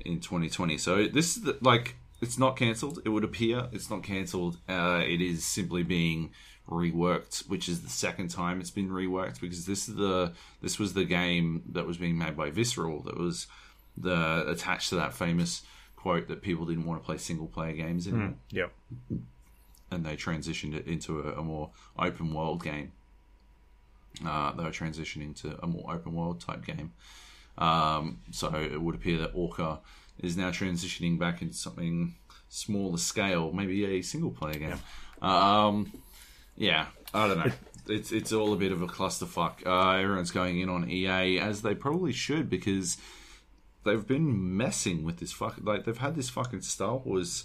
in 0.04 0.20
2020. 0.20 0.78
So 0.78 1.06
this 1.08 1.36
is 1.36 1.42
the, 1.42 1.58
like 1.60 1.96
it's 2.20 2.38
not 2.38 2.56
cancelled. 2.56 3.00
It 3.04 3.10
would 3.10 3.24
appear 3.24 3.68
it's 3.72 3.90
not 3.90 4.02
cancelled. 4.02 4.58
Uh, 4.68 5.02
it 5.04 5.20
is 5.20 5.44
simply 5.44 5.82
being 5.82 6.30
reworked, 6.68 7.48
which 7.48 7.68
is 7.68 7.82
the 7.82 7.88
second 7.90 8.28
time 8.28 8.60
it's 8.60 8.70
been 8.70 8.90
reworked 8.90 9.40
because 9.40 9.66
this 9.66 9.88
is 9.88 9.96
the 9.96 10.32
this 10.62 10.78
was 10.78 10.94
the 10.94 11.04
game 11.04 11.62
that 11.72 11.86
was 11.86 11.98
being 11.98 12.18
made 12.18 12.36
by 12.36 12.50
Visceral 12.50 13.02
that 13.02 13.18
was 13.18 13.46
the 13.96 14.44
attached 14.48 14.90
to 14.90 14.96
that 14.96 15.14
famous 15.14 15.62
quote 16.06 16.28
that 16.28 16.40
people 16.40 16.64
didn't 16.66 16.84
want 16.86 17.00
to 17.02 17.04
play 17.04 17.18
single 17.18 17.48
player 17.48 17.72
games 17.72 18.06
anymore 18.06 18.34
Yep. 18.50 18.72
and 19.90 20.04
they 20.06 20.16
transitioned 20.16 20.74
it 20.74 20.86
into 20.86 21.20
a, 21.20 21.40
a 21.40 21.42
more 21.42 21.70
open 21.98 22.32
world 22.32 22.62
game. 22.62 22.92
Uh, 24.24 24.52
they 24.52 24.62
were 24.64 24.70
transitioning 24.70 25.34
to 25.42 25.58
a 25.62 25.66
more 25.66 25.92
open 25.92 26.14
world 26.14 26.40
type 26.40 26.64
game. 26.64 26.92
Um, 27.58 28.20
so 28.30 28.54
it 28.54 28.80
would 28.80 28.94
appear 28.94 29.18
that 29.18 29.32
Orca 29.34 29.80
is 30.22 30.36
now 30.36 30.50
transitioning 30.50 31.18
back 31.18 31.42
into 31.42 31.54
something 31.54 32.14
smaller 32.48 32.98
scale, 32.98 33.52
maybe 33.52 33.84
a 33.84 34.02
single 34.02 34.30
player 34.30 34.58
game. 34.58 34.78
Um, 35.20 35.92
yeah, 36.56 36.86
I 37.12 37.26
don't 37.28 37.38
know. 37.38 37.52
It's 37.88 38.10
it's 38.10 38.32
all 38.32 38.52
a 38.52 38.56
bit 38.56 38.72
of 38.72 38.82
a 38.82 38.88
clusterfuck. 38.88 39.64
Uh, 39.64 39.90
everyone's 40.02 40.32
going 40.32 40.58
in 40.58 40.68
on 40.68 40.90
EA 40.90 41.38
as 41.38 41.62
they 41.62 41.76
probably 41.76 42.12
should 42.12 42.50
because 42.50 42.96
they've 43.86 44.06
been 44.06 44.56
messing 44.56 45.04
with 45.04 45.18
this 45.18 45.32
fuck. 45.32 45.56
Like 45.62 45.84
they've 45.84 45.96
had 45.96 46.14
this 46.14 46.28
fucking 46.28 46.60
Star 46.62 46.96
Wars 46.98 47.44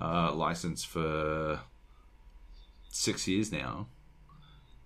uh, 0.00 0.32
license 0.34 0.82
for 0.84 1.60
six 2.90 3.28
years 3.28 3.52
now, 3.52 3.86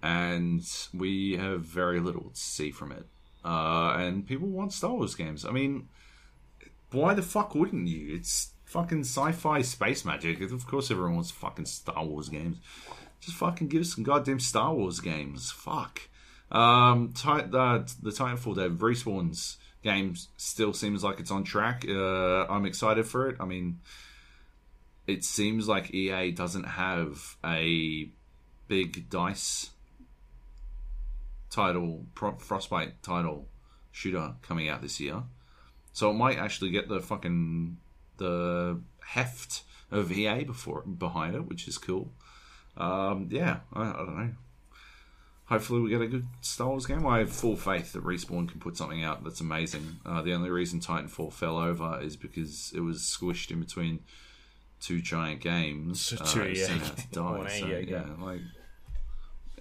and 0.02 0.62
we 0.92 1.36
have 1.36 1.62
very 1.62 2.00
little 2.00 2.30
to 2.30 2.40
see 2.40 2.70
from 2.70 2.92
it. 2.92 3.06
Uh, 3.44 3.94
and 3.96 4.26
people 4.26 4.48
want 4.48 4.72
Star 4.72 4.92
Wars 4.92 5.14
games. 5.14 5.44
I 5.44 5.50
mean, 5.50 5.88
why 6.90 7.14
the 7.14 7.22
fuck 7.22 7.54
wouldn't 7.54 7.88
you? 7.88 8.14
It's 8.14 8.50
fucking 8.64 9.00
sci-fi 9.00 9.62
space 9.62 10.04
magic. 10.04 10.40
Of 10.40 10.66
course, 10.66 10.90
everyone 10.90 11.14
wants 11.14 11.30
fucking 11.30 11.66
Star 11.66 12.04
Wars 12.04 12.28
games. 12.28 12.58
Just 13.20 13.36
fucking 13.36 13.68
give 13.68 13.80
us 13.80 13.94
some 13.94 14.04
goddamn 14.04 14.40
Star 14.40 14.74
Wars 14.74 15.00
games. 15.00 15.50
Fuck. 15.50 16.02
Um, 16.50 17.12
Tit- 17.14 17.50
the 17.50 17.90
the 18.02 18.10
Titanfall 18.10 18.56
Dev 18.56 18.72
Respawn's 18.72 19.58
game 19.82 20.14
still 20.36 20.72
seems 20.72 21.04
like 21.04 21.20
it's 21.20 21.30
on 21.30 21.44
track. 21.44 21.84
Uh, 21.88 22.46
I'm 22.46 22.66
excited 22.66 23.06
for 23.06 23.28
it. 23.28 23.36
I 23.40 23.44
mean, 23.44 23.80
it 25.06 25.24
seems 25.24 25.68
like 25.68 25.94
EA 25.94 26.30
doesn't 26.32 26.64
have 26.64 27.36
a 27.44 28.08
big 28.66 29.08
dice 29.08 29.70
title, 31.50 32.04
Frostbite 32.14 33.02
title 33.02 33.48
shooter 33.90 34.34
coming 34.42 34.68
out 34.68 34.82
this 34.82 35.00
year. 35.00 35.22
So 35.92 36.10
it 36.10 36.14
might 36.14 36.38
actually 36.38 36.70
get 36.70 36.88
the 36.88 37.00
fucking 37.00 37.78
the 38.18 38.80
heft 39.00 39.62
of 39.90 40.12
EA 40.12 40.44
before 40.44 40.82
behind 40.82 41.34
it, 41.34 41.46
which 41.46 41.66
is 41.66 41.78
cool. 41.78 42.12
Um, 42.76 43.28
yeah, 43.30 43.60
I, 43.72 43.82
I 43.82 43.96
don't 43.96 44.18
know. 44.18 44.30
Hopefully, 45.48 45.80
we 45.80 45.88
get 45.88 46.02
a 46.02 46.06
good 46.06 46.26
Star 46.42 46.68
Wars 46.68 46.84
game. 46.84 47.06
I 47.06 47.20
have 47.20 47.30
full 47.30 47.56
faith 47.56 47.94
that 47.94 48.04
Respawn 48.04 48.48
can 48.50 48.60
put 48.60 48.76
something 48.76 49.02
out 49.02 49.24
that's 49.24 49.40
amazing. 49.40 49.96
Uh, 50.04 50.20
the 50.20 50.34
only 50.34 50.50
reason 50.50 50.78
Titanfall 50.78 51.32
fell 51.32 51.56
over 51.56 51.98
is 52.02 52.16
because 52.16 52.70
it 52.74 52.80
was 52.80 52.98
squished 52.98 53.50
in 53.50 53.60
between 53.60 54.00
two 54.80 55.00
giant 55.00 55.40
games. 55.40 56.02
So 56.02 56.16
uh, 56.20 56.26
two 56.26 56.42
it 56.42 56.50
EA 56.58 56.64
sent 56.64 56.82
out 56.82 56.96
to 56.98 57.08
die. 57.08 57.38
One 57.38 57.48
So, 57.48 57.66
EA 57.66 57.86
yeah, 57.88 58.04
like 58.20 58.40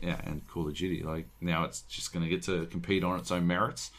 yeah, 0.01 0.19
and 0.25 0.45
Call 0.47 0.67
of 0.67 0.75
Duty. 0.75 1.03
Like 1.03 1.27
now, 1.39 1.63
it's 1.63 1.81
just 1.83 2.11
going 2.11 2.23
to 2.23 2.29
get 2.29 2.43
to 2.43 2.65
compete 2.65 3.03
on 3.05 3.17
its 3.17 3.31
own 3.31 3.47
merits. 3.47 3.91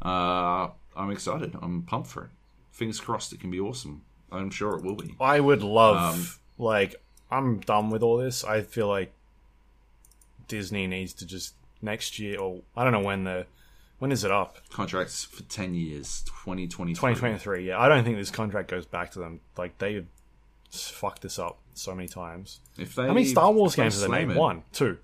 Uh, 0.00 0.68
I'm 0.96 1.10
excited. 1.10 1.56
I'm 1.60 1.82
pumped 1.82 2.08
for 2.08 2.24
it. 2.24 2.30
Fingers 2.70 3.00
crossed, 3.00 3.32
it 3.32 3.40
can 3.40 3.50
be 3.50 3.60
awesome. 3.60 4.02
I'm 4.30 4.50
sure 4.50 4.76
it 4.76 4.82
will 4.84 4.96
be. 4.96 5.14
I 5.20 5.40
would 5.40 5.62
love 5.62 6.14
Um, 6.14 6.28
like 6.56 6.94
I'm 7.30 7.58
done 7.60 7.90
with 7.90 8.02
all 8.02 8.16
this. 8.16 8.44
I 8.44 8.62
feel 8.62 8.88
like 8.88 9.12
Disney 10.52 10.86
needs 10.86 11.14
to 11.14 11.26
just 11.26 11.54
next 11.80 12.18
year 12.18 12.38
or 12.38 12.60
I 12.76 12.84
don't 12.84 12.92
know 12.92 13.00
when 13.00 13.24
the 13.24 13.46
when 13.98 14.12
is 14.12 14.22
it 14.22 14.30
up? 14.30 14.58
Contracts 14.70 15.24
for 15.24 15.42
ten 15.44 15.74
years, 15.74 16.22
2023. 16.26 16.94
2023. 16.94 17.68
Yeah, 17.68 17.78
I 17.80 17.88
don't 17.88 18.04
think 18.04 18.18
this 18.18 18.30
contract 18.30 18.68
goes 18.70 18.84
back 18.84 19.12
to 19.12 19.18
them. 19.18 19.40
Like 19.56 19.78
they 19.78 20.04
fucked 20.70 21.22
this 21.22 21.38
up 21.38 21.58
so 21.72 21.94
many 21.94 22.06
times. 22.08 22.60
If 22.76 22.94
they, 22.94 23.06
How 23.06 23.14
many 23.14 23.24
Star 23.24 23.50
Wars 23.50 23.74
games 23.74 23.98
have 24.02 24.10
they 24.10 24.24
made? 24.26 24.36
it- 24.36 24.38
One, 24.38 24.62
two, 24.72 24.98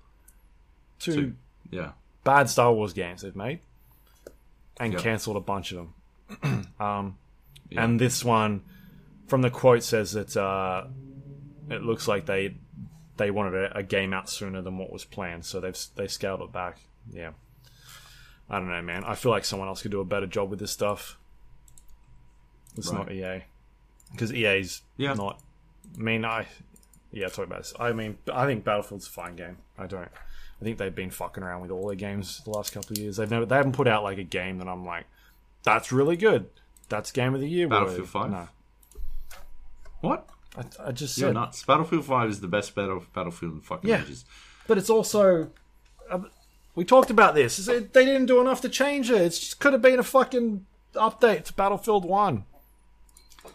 two 0.99 1.13
Two. 1.13 1.35
Yeah, 1.71 1.91
bad 2.23 2.47
Star 2.49 2.71
Wars 2.71 2.93
games 2.93 3.23
they've 3.23 3.35
made, 3.35 3.61
and 4.79 4.93
Yep. 4.93 5.01
cancelled 5.01 5.37
a 5.37 5.41
bunch 5.41 5.71
of 5.71 5.87
them. 6.43 6.67
um, 6.79 7.17
Yeah. 7.71 7.83
and 7.85 7.99
this 7.99 8.23
one, 8.23 8.61
from 9.27 9.41
the 9.41 9.49
quote, 9.49 9.81
says 9.81 10.11
that 10.11 10.37
uh, 10.37 10.85
it 11.71 11.81
looks 11.81 12.07
like 12.07 12.25
they 12.27 12.57
they 13.19 13.29
wanted 13.29 13.53
a, 13.53 13.77
a 13.77 13.83
game 13.83 14.13
out 14.13 14.27
sooner 14.29 14.61
than 14.63 14.79
what 14.79 14.91
was 14.91 15.05
planned, 15.05 15.45
so 15.45 15.59
they've 15.59 15.77
they 15.95 16.07
scaled 16.07 16.41
it 16.41 16.51
back. 16.51 16.79
Yeah, 17.11 17.31
I 18.49 18.57
don't 18.57 18.69
know, 18.69 18.81
man. 18.81 19.03
I 19.03 19.13
feel 19.13 19.31
like 19.31 19.45
someone 19.45 19.67
else 19.67 19.83
could 19.83 19.91
do 19.91 19.99
a 20.01 20.05
better 20.05 20.25
job 20.25 20.49
with 20.49 20.59
this 20.59 20.71
stuff. 20.71 21.17
It's 22.75 22.87
Right. 22.91 22.97
not 22.97 23.11
EA 23.11 23.43
because 24.11 24.33
EA's 24.33 24.81
Yeah. 24.97 25.13
not. 25.13 25.41
I 25.95 26.01
mean, 26.01 26.25
I 26.25 26.47
yeah, 27.11 27.27
talk 27.27 27.45
about 27.45 27.59
this. 27.59 27.73
I 27.79 27.91
mean, 27.91 28.17
I 28.31 28.45
think 28.45 28.63
Battlefield's 28.63 29.07
a 29.07 29.11
fine 29.11 29.35
game. 29.35 29.57
I 29.77 29.85
don't. 29.87 30.09
I 30.61 30.63
think 30.63 30.77
they've 30.77 30.93
been 30.93 31.09
fucking 31.09 31.41
around 31.43 31.61
with 31.61 31.71
all 31.71 31.87
their 31.87 31.95
games 31.95 32.41
the 32.43 32.49
last 32.51 32.73
couple 32.73 32.91
of 32.93 32.97
years. 32.97 33.17
They've 33.17 33.29
never 33.29 33.45
they 33.45 33.55
haven't 33.55 33.71
put 33.73 33.87
out 33.87 34.03
like 34.03 34.17
a 34.17 34.23
game 34.23 34.57
that 34.59 34.67
I'm 34.67 34.85
like, 34.85 35.05
that's 35.63 35.91
really 35.91 36.17
good. 36.17 36.49
That's 36.89 37.11
game 37.11 37.33
of 37.35 37.41
the 37.41 37.47
year. 37.49 37.67
Battlefield 37.67 37.99
worthy." 37.99 38.11
5? 38.11 38.31
No, 38.31 38.47
what? 40.01 40.29
I, 40.59 40.87
I 40.87 40.91
just 40.91 41.17
You're 41.17 41.29
said. 41.29 41.33
nuts. 41.35 41.63
Battlefield 41.63 42.05
Five 42.05 42.29
is 42.29 42.41
the 42.41 42.47
best 42.47 42.75
battle, 42.75 43.03
Battlefield 43.13 43.53
in 43.53 43.61
fucking 43.61 43.89
Yeah. 43.89 44.01
ages. 44.03 44.25
But 44.67 44.77
it's 44.77 44.89
also. 44.89 45.49
uh, 46.09 46.19
we 46.75 46.85
talked 46.85 47.09
about 47.09 47.35
this. 47.35 47.57
They 47.65 47.79
didn't 47.81 48.27
do 48.27 48.39
enough 48.41 48.61
to 48.61 48.69
change 48.69 49.09
it. 49.09 49.21
It 49.21 49.29
just 49.29 49.59
could 49.59 49.73
have 49.73 49.81
been 49.81 49.99
a 49.99 50.03
fucking 50.03 50.65
update 50.95 51.45
to 51.45 51.53
Battlefield 51.53 52.05
One. 52.05 52.45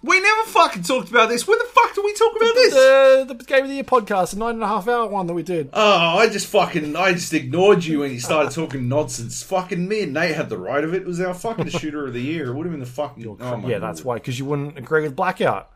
We 0.03 0.19
never 0.21 0.43
fucking 0.49 0.83
talked 0.83 1.09
about 1.11 1.29
this. 1.29 1.47
When 1.47 1.59
the 1.59 1.65
fuck 1.67 1.95
did 1.95 2.05
we 2.05 2.13
talk 2.15 2.33
about 2.37 2.55
this? 2.55 2.75
The 2.75 3.25
the 3.39 3.45
Game 3.45 3.63
of 3.63 3.69
the 3.69 3.75
Year 3.77 3.85
podcast, 3.85 4.33
the 4.33 4.39
nine 4.39 4.55
and 4.55 4.63
a 4.63 4.67
half 4.67 4.89
hour 4.89 5.07
one 5.07 5.27
that 5.29 5.35
we 5.35 5.43
did. 5.43 5.71
Oh, 5.73 6.19
I 6.19 6.29
just 6.29 6.47
fucking, 6.49 6.97
I 6.97 7.13
just 7.13 7.33
ignored 7.33 7.85
you 7.85 8.01
when 8.01 8.11
you 8.11 8.19
started 8.21 8.51
talking 8.53 8.89
nonsense. 8.89 9.43
Fucking 9.43 9.87
me 9.87 10.03
and 10.03 10.13
Nate 10.13 10.35
had 10.35 10.49
the 10.49 10.59
right 10.59 10.83
of 10.83 10.95
it. 10.95 11.03
It 11.03 11.07
was 11.07 11.21
our 11.21 11.33
fucking 11.35 11.69
shooter 11.69 12.07
of 12.07 12.13
the 12.13 12.21
year. 12.21 12.51
It 12.51 12.55
would 12.55 12.67
have 12.67 12.73
been 12.73 12.81
the 12.81 12.87
fucking. 12.87 13.37
Oh 13.41 13.63
yeah, 13.69 13.79
that's 13.79 14.05
why. 14.05 14.15
Because 14.17 14.39
you 14.39 14.45
wouldn't 14.47 14.77
agree 14.77 15.03
with 15.03 15.15
Blackout 15.17 15.71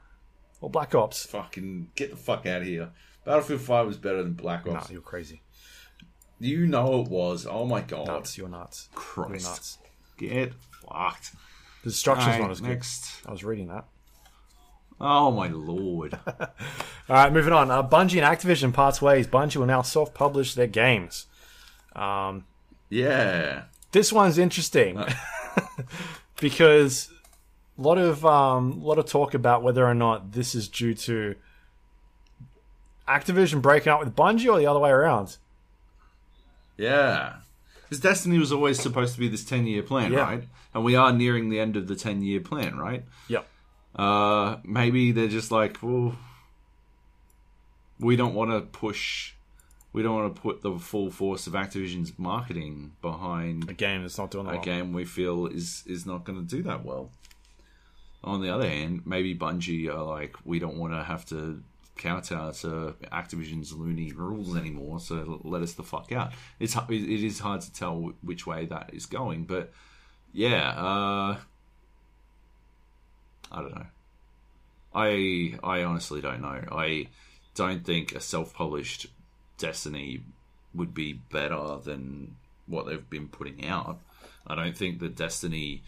or 0.60 0.70
Black 0.70 0.94
Ops. 0.94 1.26
Fucking 1.26 1.90
get 1.94 2.10
the 2.10 2.16
fuck 2.16 2.46
out 2.46 2.62
of 2.62 2.66
here. 2.66 2.90
Battlefield 3.24 3.60
Five 3.60 3.86
was 3.86 3.96
better 3.96 4.22
than 4.22 4.32
Black 4.34 4.66
Nah, 4.66 4.74
Ops. 4.76 4.90
you're 4.90 5.00
crazy. 5.00 5.42
You 6.40 6.66
know 6.66 7.00
it 7.02 7.08
was. 7.08 7.46
Oh 7.48 7.66
my 7.66 7.80
god. 7.80 8.06
Nuts. 8.06 8.38
You're 8.38 8.48
nuts. 8.48 8.88
You're 8.92 9.00
Christ. 9.00 9.44
nuts. 9.46 9.78
Get 10.18 10.52
fucked. 10.88 11.32
The 11.84 11.90
destruction's 11.90 12.26
Alright, 12.34 12.42
not 12.42 12.50
as 12.50 12.60
good. 12.60 12.68
next. 12.70 13.26
I 13.26 13.30
was 13.32 13.44
reading 13.44 13.68
that. 13.68 13.84
Oh 15.00 15.30
my 15.30 15.48
lord. 15.48 16.18
All 16.26 16.46
right, 17.08 17.32
moving 17.32 17.52
on. 17.52 17.70
Uh, 17.70 17.82
Bungie 17.86 18.20
and 18.22 18.38
Activision 18.38 18.72
parts 18.72 19.00
ways. 19.00 19.26
Bungie 19.28 19.56
will 19.56 19.66
now 19.66 19.82
self-publish 19.82 20.54
their 20.54 20.66
games. 20.66 21.26
Um, 21.94 22.44
yeah. 22.90 23.62
this 23.92 24.12
one's 24.12 24.38
interesting 24.38 25.00
because 26.40 27.10
a 27.78 27.80
lot 27.80 27.98
of 27.98 28.24
um, 28.26 28.82
lot 28.82 28.98
of 28.98 29.06
talk 29.06 29.34
about 29.34 29.62
whether 29.62 29.86
or 29.86 29.94
not 29.94 30.32
this 30.32 30.54
is 30.54 30.68
due 30.68 30.94
to 30.94 31.34
Activision 33.06 33.62
breaking 33.62 33.92
up 33.92 34.00
with 34.00 34.14
Bungie 34.14 34.52
or 34.52 34.58
the 34.58 34.66
other 34.66 34.80
way 34.80 34.90
around. 34.90 35.36
Yeah. 36.76 37.36
Because 37.82 38.00
Destiny 38.00 38.38
was 38.38 38.52
always 38.52 38.78
supposed 38.80 39.14
to 39.14 39.20
be 39.20 39.28
this 39.28 39.44
10 39.44 39.66
year 39.66 39.82
plan, 39.82 40.12
Yeah. 40.12 40.20
right? 40.20 40.44
And 40.74 40.84
we 40.84 40.94
are 40.94 41.12
nearing 41.12 41.48
the 41.48 41.58
end 41.58 41.76
of 41.76 41.88
the 41.88 41.96
10 41.96 42.22
year 42.22 42.40
plan, 42.40 42.76
right? 42.78 43.04
Yep. 43.28 43.46
Uh, 43.96 44.56
maybe 44.62 45.10
they're 45.12 45.28
just 45.28 45.50
like, 45.50 45.78
well, 45.82 46.14
we 47.98 48.14
don't 48.14 48.34
want 48.34 48.50
to 48.50 48.60
push, 48.60 49.32
we 49.92 50.02
don't 50.02 50.14
want 50.14 50.34
to 50.36 50.40
put 50.40 50.60
the 50.62 50.78
full 50.78 51.10
force 51.10 51.46
of 51.46 51.54
Activision's 51.54 52.12
marketing 52.18 52.92
behind 53.00 53.68
A 53.70 53.72
game 53.72 54.02
that's 54.02 54.18
not 54.18 54.30
doing 54.30 54.44
that. 54.46 54.52
a 54.52 54.56
well. 54.56 54.64
game 54.64 54.92
we 54.92 55.04
feel 55.06 55.46
is 55.46 55.82
is 55.86 56.04
not 56.04 56.24
going 56.24 56.38
to 56.38 56.56
do 56.56 56.62
that 56.64 56.84
well. 56.84 57.10
On 58.24 58.42
the 58.42 58.52
other 58.52 58.68
hand, 58.68 59.02
maybe 59.06 59.34
Bungie 59.34 59.88
are 59.88 60.02
like, 60.02 60.36
we 60.44 60.58
don't 60.58 60.76
want 60.76 60.92
to 60.92 61.02
have 61.02 61.24
to 61.26 61.62
counter 61.96 62.52
to 62.60 62.94
Activision's 63.12 63.72
loony 63.72 64.12
rules 64.12 64.56
anymore, 64.56 65.00
so 65.00 65.40
let 65.44 65.62
us 65.62 65.74
the 65.74 65.82
fuck 65.82 66.12
out. 66.12 66.32
It's 66.58 66.76
it 66.88 67.24
is 67.24 67.40
hard 67.40 67.60
to 67.62 67.72
tell 67.72 68.12
which 68.22 68.46
way 68.46 68.66
that 68.66 68.90
is 68.94 69.06
going, 69.06 69.44
but 69.44 69.72
yeah, 70.32 70.70
uh, 70.70 71.36
I 73.52 73.62
don't 73.62 73.74
know. 73.74 73.86
I 74.94 75.58
I 75.62 75.84
honestly 75.84 76.20
don't 76.20 76.40
know. 76.40 76.62
I 76.72 77.08
don't 77.54 77.84
think 77.84 78.14
a 78.14 78.20
self-published 78.20 79.08
Destiny 79.58 80.22
would 80.74 80.94
be 80.94 81.12
better 81.12 81.78
than 81.82 82.36
what 82.66 82.86
they've 82.86 83.10
been 83.10 83.28
putting 83.28 83.66
out. 83.66 84.00
I 84.46 84.54
don't 84.54 84.76
think 84.76 85.00
that 85.00 85.16
Destiny 85.16 85.82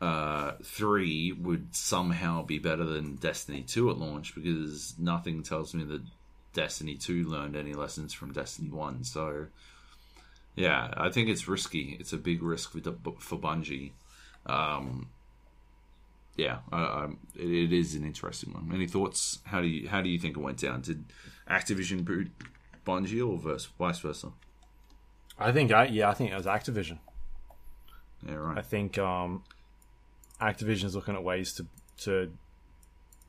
uh, 0.00 0.52
3 0.62 1.32
would 1.32 1.74
somehow 1.74 2.42
be 2.42 2.58
better 2.58 2.84
than 2.84 3.16
Destiny 3.16 3.62
2 3.62 3.90
at 3.90 3.98
launch 3.98 4.34
because 4.34 4.94
nothing 4.98 5.42
tells 5.42 5.74
me 5.74 5.84
that 5.84 6.02
Destiny 6.52 6.96
2 6.96 7.24
learned 7.24 7.56
any 7.56 7.74
lessons 7.74 8.12
from 8.12 8.32
Destiny 8.32 8.70
1. 8.70 9.04
So, 9.04 9.46
yeah, 10.56 10.92
I 10.96 11.10
think 11.10 11.28
it's 11.28 11.46
risky. 11.46 11.96
It's 12.00 12.12
a 12.12 12.18
big 12.18 12.42
risk 12.42 12.72
for, 12.72 12.80
for 13.18 13.38
Bungie. 13.38 13.92
Um, 14.46 15.08
yeah, 16.36 16.58
I, 16.72 16.78
I, 16.78 17.04
it, 17.34 17.50
it 17.50 17.72
is 17.72 17.94
an 17.94 18.04
interesting 18.04 18.54
one. 18.54 18.70
Any 18.72 18.86
thoughts? 18.86 19.40
How 19.44 19.60
do 19.60 19.66
you 19.66 19.88
how 19.88 20.00
do 20.00 20.08
you 20.08 20.18
think 20.18 20.36
it 20.36 20.40
went 20.40 20.58
down? 20.58 20.80
Did 20.80 21.04
Activision 21.48 22.04
boot 22.04 22.30
Bungie 22.86 23.26
or 23.26 23.36
verse, 23.36 23.66
vice 23.78 23.98
versa? 23.98 24.32
I 25.38 25.52
think, 25.52 25.72
I, 25.72 25.86
yeah, 25.86 26.10
I 26.10 26.14
think 26.14 26.32
it 26.32 26.36
was 26.36 26.46
Activision. 26.46 26.98
Yeah, 28.26 28.34
right. 28.34 28.58
I 28.58 28.62
think 28.62 28.98
um, 28.98 29.42
Activision's 30.40 30.94
looking 30.94 31.14
at 31.14 31.22
ways 31.22 31.52
to 31.54 31.66
to 32.04 32.32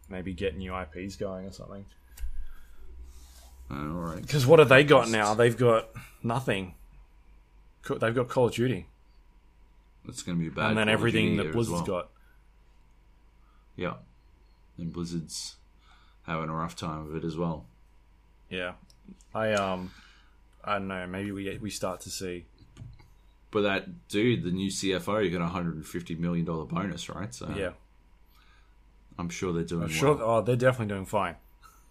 maybe 0.09 0.33
get 0.33 0.57
new 0.57 0.75
IPs 0.77 1.15
going 1.15 1.45
or 1.45 1.51
something. 1.51 1.85
all 3.69 3.77
right. 3.77 4.21
Because 4.21 4.45
what 4.45 4.59
have 4.59 4.69
they 4.69 4.83
got 4.83 5.09
now? 5.09 5.33
They've 5.33 5.57
got 5.57 5.89
nothing. 6.23 6.75
They've 7.89 8.13
got 8.15 8.27
Call 8.29 8.45
of 8.47 8.53
Duty, 8.53 8.85
It's 10.07 10.21
going 10.21 10.37
to 10.37 10.43
be 10.43 10.49
bad. 10.49 10.69
and 10.69 10.77
then 10.77 10.85
Call 10.87 10.93
everything 10.93 11.37
that 11.37 11.51
Blizzard's 11.51 11.87
well. 11.87 12.01
got. 12.01 12.09
Yeah, 13.75 13.93
and 14.77 14.93
Blizzard's 14.93 15.55
having 16.23 16.49
a 16.49 16.53
rough 16.53 16.75
time 16.75 17.07
of 17.07 17.15
it 17.15 17.23
as 17.23 17.35
well. 17.37 17.65
Yeah, 18.49 18.73
I 19.33 19.53
um, 19.53 19.91
I 20.63 20.73
don't 20.73 20.87
know. 20.89 21.07
Maybe 21.07 21.31
we 21.31 21.57
we 21.57 21.69
start 21.71 22.01
to 22.01 22.09
see. 22.09 22.45
But 23.51 23.61
that 23.63 24.07
dude, 24.07 24.43
the 24.43 24.51
new 24.51 24.69
CFO, 24.69 25.23
you 25.23 25.29
got 25.37 25.43
a 25.43 25.49
hundred 25.49 25.75
and 25.75 25.85
fifty 25.85 26.15
million 26.15 26.45
dollar 26.45 26.65
bonus, 26.65 27.09
right? 27.09 27.33
So 27.35 27.53
Yeah, 27.55 27.71
I'm 29.19 29.29
sure 29.29 29.51
they're 29.53 29.63
doing 29.63 29.83
I'm 29.83 29.89
sure. 29.89 30.15
well. 30.15 30.37
Oh, 30.37 30.41
they're 30.41 30.55
definitely 30.55 30.93
doing 30.93 31.05
fine. 31.05 31.35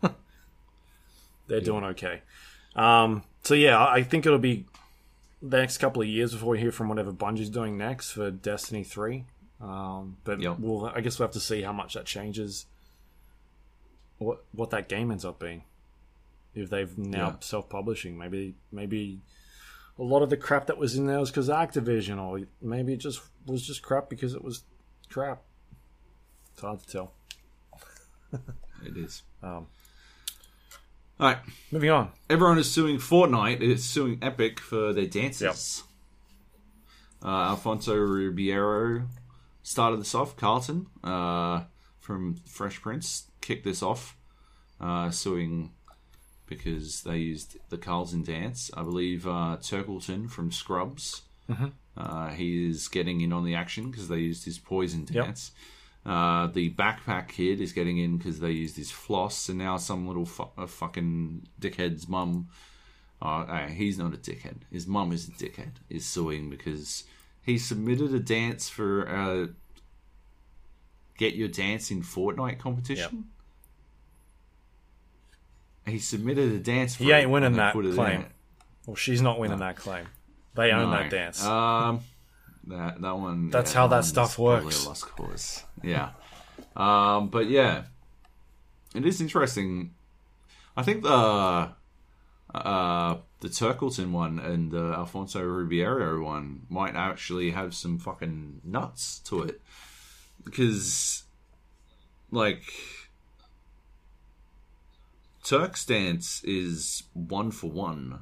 they're 1.47 1.61
doing 1.61 1.85
okay. 1.85 2.23
Um, 2.75 3.25
so 3.43 3.55
yeah, 3.55 3.85
I 3.85 4.03
think 4.03 4.27
it'll 4.27 4.39
be 4.39 4.67
the 5.43 5.59
next 5.59 5.79
couple 5.79 6.03
of 6.03 6.09
years 6.09 6.33
before 6.33 6.51
we 6.51 6.61
hear 6.61 6.73
from 6.73 6.89
whatever 6.89 7.13
Bungie's 7.13 7.51
doing 7.51 7.77
next 7.77 8.13
for 8.13 8.31
Destiny 8.31 8.85
Three. 8.85 9.25
Um, 9.61 10.17
but 10.25 10.41
Yep. 10.41 10.59
we'll, 10.61 10.87
I 10.87 11.01
guess 11.03 11.19
we'll 11.19 11.27
have 11.29 11.35
to 11.35 11.41
see 11.41 11.61
how 11.63 11.73
much 11.73 11.95
that 11.95 12.07
changes. 12.07 12.67
What 14.19 14.45
what 14.53 14.71
that 14.71 14.89
game 14.89 15.11
ends 15.11 15.25
up 15.25 15.39
being, 15.39 15.65
if 16.55 16.71
they've 16.71 16.97
now 16.97 17.29
Yeah. 17.29 17.35
self-publishing, 17.41 18.17
maybe 18.17 18.55
maybe 18.71 19.21
a 20.01 20.03
lot 20.03 20.23
of 20.23 20.31
the 20.31 20.37
crap 20.37 20.67
that 20.67 20.79
was 20.79 20.97
in 20.97 21.07
there 21.07 21.21
was 21.21 21.31
because 21.31 21.51
Activision, 21.51 22.19
or 22.19 22.41
maybe 22.63 22.95
it 22.95 22.97
just 22.97 23.21
was 23.47 23.65
just 23.65 23.83
crap 23.83 24.09
because 24.09 24.35
it 24.35 24.43
was 24.43 24.65
crap. 25.11 25.43
It's 26.55 26.63
hard 26.63 26.81
to 26.81 26.87
tell. 26.87 27.13
It 28.83 28.97
is. 28.97 29.25
Um, 29.43 29.67
All 31.19 31.27
right. 31.29 31.37
moving 31.71 31.91
on. 31.91 32.13
Everyone 32.31 32.57
is 32.57 32.71
suing 32.71 32.97
Fortnite. 32.97 33.61
It's 33.61 33.85
suing 33.85 34.19
Epic 34.23 34.59
for 34.59 34.95
their 34.95 35.05
dances. 35.05 35.83
Uh, 37.23 37.29
Alfonso 37.51 37.95
Ribeiro 37.95 39.03
started 39.63 40.01
this 40.01 40.15
off. 40.15 40.35
Carlton 40.35 40.87
uh, 41.05 41.65
from 41.99 42.37
Fresh 42.47 42.81
Prince 42.81 43.27
kicked 43.43 43.65
this 43.65 43.83
off, 43.83 44.17
uh, 44.81 45.11
suing 45.11 45.73
because 46.51 47.03
they 47.05 47.17
used 47.17 47.57
the 47.71 47.79
Carlton 47.79 48.23
dance. 48.23 48.71
I 48.77 48.83
believe 48.83 49.27
uh, 49.27 49.57
Turkleton 49.63 50.31
from 50.31 50.53
Scrubs. 50.53 51.23
Uh, 51.97 52.29
he 52.29 52.69
is 52.69 52.87
getting 52.89 53.23
in 53.23 53.33
on 53.33 53.45
the 53.45 53.55
action 53.55 53.91
because 53.91 54.09
they 54.09 54.19
used 54.19 54.45
his 54.45 54.59
poison 54.59 55.07
Yep. 55.11 55.25
dance. 55.25 55.53
Uh, 56.07 56.47
the 56.47 56.71
backpack 56.75 57.29
kid 57.29 57.61
is 57.61 57.73
getting 57.73 57.99
in 57.99 58.17
because 58.19 58.41
they 58.41 58.51
used 58.53 58.77
his 58.77 58.91
floss, 58.91 59.49
and 59.49 59.59
now 59.59 59.77
some 59.77 60.07
little 60.07 60.25
fu- 60.27 60.49
uh, 60.57 60.67
fucking 60.67 61.47
dickhead's 61.61 62.09
mum. 62.09 62.49
Uh, 63.21 63.41
uh, 63.43 63.67
he's 63.67 63.99
not 63.99 64.15
a 64.15 64.17
dickhead. 64.17 64.59
His 64.73 64.87
mum 64.87 65.13
is 65.13 65.29
a 65.29 65.33
dickhead. 65.33 65.73
Is 65.91 66.07
suing 66.07 66.49
because 66.51 67.05
he 67.43 67.59
submitted 67.59 68.15
a 68.15 68.21
dance 68.21 68.69
for 68.69 69.07
uh, 69.09 69.47
get 71.19 71.35
your 71.35 71.49
dance 71.49 71.91
in 71.91 72.03
Fortnite 72.03 72.59
competition. 72.59 73.25
He 75.91 75.99
submitted 75.99 76.53
a 76.53 76.59
dance. 76.59 76.97
For 76.97 77.05
He 77.05 77.13
ain't 77.13 77.31
winning 77.31 77.55
that 77.55 77.73
put 77.73 77.85
it 77.85 77.91
in 77.91 77.95
claim. 77.95 78.27
Well, 78.87 78.97
she's 78.97 79.21
not 79.21 79.39
winning 79.39 79.59
that 79.59 79.77
claim. 79.77 80.07
They 80.55 80.73
own 80.73 80.91
No. 80.91 80.97
that 80.97 81.11
dance. 81.11 81.45
Um, 81.45 82.01
that 82.67 83.01
that 83.01 83.17
one. 83.19 83.51
That's 83.51 83.73
how 83.73 83.87
that 83.89 83.97
one's 83.97 84.09
stuff 84.09 84.39
works. 84.39 84.87
Lost 84.87 85.07
cause. 85.07 85.65
Yeah. 85.83 86.11
um, 86.77 87.29
but 87.29 87.49
yeah, 87.49 87.85
it 88.95 89.05
is 89.07 89.21
interesting. 89.21 89.95
I 90.77 90.83
think 90.83 91.03
the 91.03 91.73
uh 92.55 93.17
the 93.41 93.49
Turkleton 93.49 94.11
one 94.11 94.39
and 94.39 94.71
the 94.71 94.93
Alfonso 94.93 95.41
Ribeiro 95.43 96.23
one 96.23 96.67
might 96.69 96.95
actually 96.97 97.53
have 97.53 97.75
some 97.75 97.99
fucking 97.99 98.61
nuts 98.65 99.21
to 99.27 99.43
it 99.43 99.61
because, 100.45 101.25
like. 102.31 102.63
Turk's 105.51 105.85
dance 105.85 106.45
is 106.45 107.03
one 107.13 107.51
for 107.51 107.69
one 107.69 108.21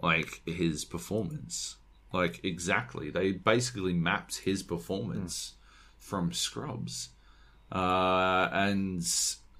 like 0.00 0.40
his 0.46 0.86
performance. 0.86 1.76
Like 2.14 2.42
exactly. 2.42 3.10
They 3.10 3.32
basically 3.32 3.92
mapped 3.92 4.38
his 4.38 4.62
performance 4.62 5.52
from 5.98 6.32
Scrubs. 6.32 7.10
Uh 7.70 8.48
and 8.50 9.00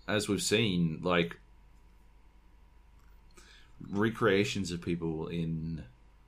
as 0.08 0.26
we've 0.26 0.42
seen, 0.42 1.00
like 1.02 1.36
recreations 3.90 4.72
of 4.72 4.80
people 4.80 5.28
in 5.28 5.84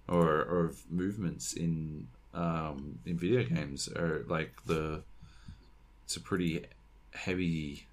or 0.07 0.43
or 0.43 0.67
of 0.67 0.83
movements 0.91 1.55
in 1.55 2.09
um 2.35 2.99
in 3.07 3.17
video 3.17 3.43
games 3.43 3.89
are 3.89 4.23
like 4.29 4.53
the 4.67 5.03
it's 6.05 6.17
a 6.17 6.21
pretty 6.21 6.67
heavy 7.15 7.87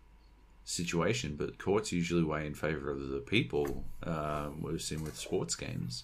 situation, 0.63 1.35
but 1.35 1.57
courts 1.57 1.91
usually 1.91 2.23
weigh 2.23 2.45
in 2.45 2.53
favor 2.53 2.91
of 2.91 3.09
the 3.09 3.19
people. 3.19 3.83
Um, 4.03 4.61
we've 4.61 4.81
seen 4.81 5.03
with 5.03 5.17
sports 5.17 5.55
games 5.55 6.03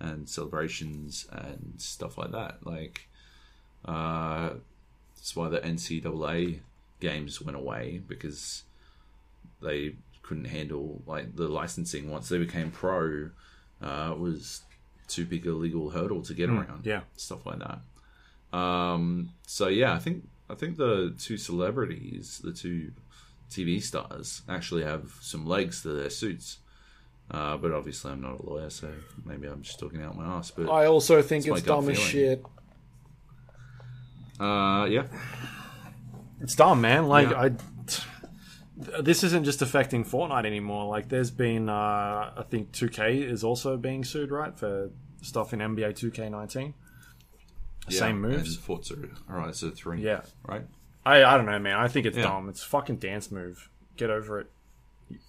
and 0.00 0.28
celebrations 0.28 1.26
and 1.30 1.74
stuff 1.78 2.18
like 2.18 2.32
that. 2.32 2.66
Like, 2.66 3.08
uh, 3.84 4.50
that's 5.16 5.34
why 5.34 5.48
the 5.48 5.60
NCAA 5.60 6.60
games 7.00 7.40
went 7.40 7.56
away 7.56 8.02
because 8.06 8.62
they 9.62 9.96
couldn't 10.22 10.46
handle 10.46 11.02
like 11.06 11.36
the 11.36 11.48
licensing 11.48 12.10
once 12.10 12.28
they 12.28 12.38
became 12.38 12.70
pro. 12.70 13.30
Uh, 13.82 14.10
it 14.12 14.18
was 14.18 14.62
too 15.08 15.24
big 15.24 15.46
a 15.46 15.52
legal 15.52 15.90
hurdle 15.90 16.22
to 16.22 16.34
get 16.34 16.48
around. 16.48 16.82
yeah. 16.84 17.00
stuff 17.16 17.44
like 17.46 17.58
that. 17.58 18.56
Um, 18.56 19.30
so 19.46 19.68
yeah, 19.68 19.94
I 19.94 19.98
think 19.98 20.24
I 20.48 20.54
think 20.54 20.76
the 20.76 21.14
two 21.18 21.36
celebrities, 21.36 22.40
the 22.42 22.52
two 22.52 22.92
TV 23.54 23.82
stars, 23.82 24.42
actually 24.48 24.82
have 24.84 25.12
some 25.20 25.46
legs 25.46 25.82
to 25.82 25.88
their 25.88 26.10
suits. 26.10 26.58
Uh, 27.30 27.56
but 27.56 27.72
obviously, 27.72 28.10
I'm 28.12 28.20
not 28.20 28.40
a 28.40 28.42
lawyer, 28.46 28.68
so 28.70 28.92
maybe 29.24 29.46
I'm 29.46 29.62
just 29.62 29.78
talking 29.78 30.02
out 30.02 30.16
my 30.16 30.24
ass. 30.26 30.50
But 30.50 30.68
I 30.70 30.86
also 30.86 31.22
think 31.22 31.44
It's 31.44 31.50
my 31.50 31.56
it's 31.56 31.66
gut 31.66 31.80
dumb 31.80 31.90
as 31.90 31.98
shit. 31.98 32.42
uh, 34.40 34.86
yeah, 34.90 35.06
It's 36.40 36.54
dumb, 36.54 36.80
man. 36.80 37.06
Like 37.08 37.30
Yeah. 37.30 37.40
I, 37.40 37.50
this 39.00 39.22
isn't 39.22 39.44
just 39.44 39.62
affecting 39.62 40.04
Fortnite 40.04 40.44
anymore. 40.44 40.86
Like 40.86 41.08
there's 41.08 41.30
been, 41.30 41.68
uh, 41.68 42.32
I 42.36 42.44
think 42.50 42.72
2K 42.72 43.22
is 43.30 43.44
also 43.44 43.76
being 43.76 44.04
sued, 44.04 44.30
right, 44.30 44.56
for 44.58 44.90
stuff 45.22 45.52
in 45.54 45.60
NBA 45.60 45.94
2K19. 45.94 46.74
yeah. 47.88 47.98
Same 47.98 48.20
moves. 48.20 48.56
And 48.56 48.64
Forza 48.64 48.96
Horizon 49.28 49.72
three. 49.72 50.02
Yeah. 50.02 50.22
right. 50.46 50.66
I, 51.06 51.22
I 51.24 51.36
don't 51.36 51.46
know, 51.46 51.58
man. 51.58 51.76
I 51.76 51.88
think 51.88 52.06
it's 52.06 52.16
Yeah. 52.16 52.24
dumb. 52.24 52.48
It's 52.48 52.62
a 52.64 52.66
fucking 52.66 52.96
dance 52.96 53.30
move. 53.30 53.68
Get 53.96 54.10
over 54.10 54.40
it. 54.40 54.50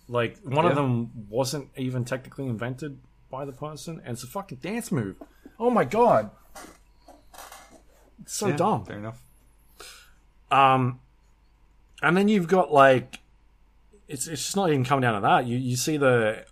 Like 0.08 0.38
one 0.44 0.66
of 0.66 0.76
them 0.76 1.12
wasn't 1.30 1.70
even 1.76 2.06
technically 2.06 2.46
invented 2.48 3.00
by 3.30 3.44
the 3.46 3.52
person, 3.52 4.02
and 4.06 4.14
it's 4.14 4.24
a 4.24 4.28
fucking 4.28 4.60
dance 4.60 4.92
move. 4.92 5.18
Oh 5.60 5.70
my 5.70 5.84
god, 5.84 6.32
it's 8.22 8.34
so 8.36 8.48
Yeah, 8.48 8.56
dumb. 8.56 8.86
Fair 8.86 8.98
enough. 9.00 9.22
Um, 10.52 11.00
and 12.02 12.16
then 12.16 12.28
you've 12.28 12.48
got 12.48 12.72
like, 12.72 13.20
it's 14.08 14.28
it's 14.28 14.44
just 14.44 14.56
not 14.56 14.70
even 14.70 14.86
coming 14.86 15.02
down 15.02 15.16
to 15.16 15.22
that. 15.28 15.46
You 15.48 15.58
you 15.58 15.76
see 15.76 15.98
the 15.98 16.46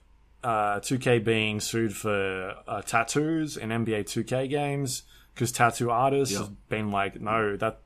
uh, 0.43 0.79
2K 0.79 1.23
being 1.23 1.59
sued 1.59 1.95
for 1.95 2.55
uh, 2.67 2.81
tattoos 2.81 3.55
in 3.55 3.69
NBA 3.69 4.01
2K 4.05 4.49
games 4.49 5.03
because 5.33 5.51
tattoo 5.51 5.89
artists 5.91 6.33
Yeah. 6.33 6.41
have 6.41 6.69
been 6.69 6.91
like, 6.91 7.21
no, 7.21 7.55
that 7.57 7.79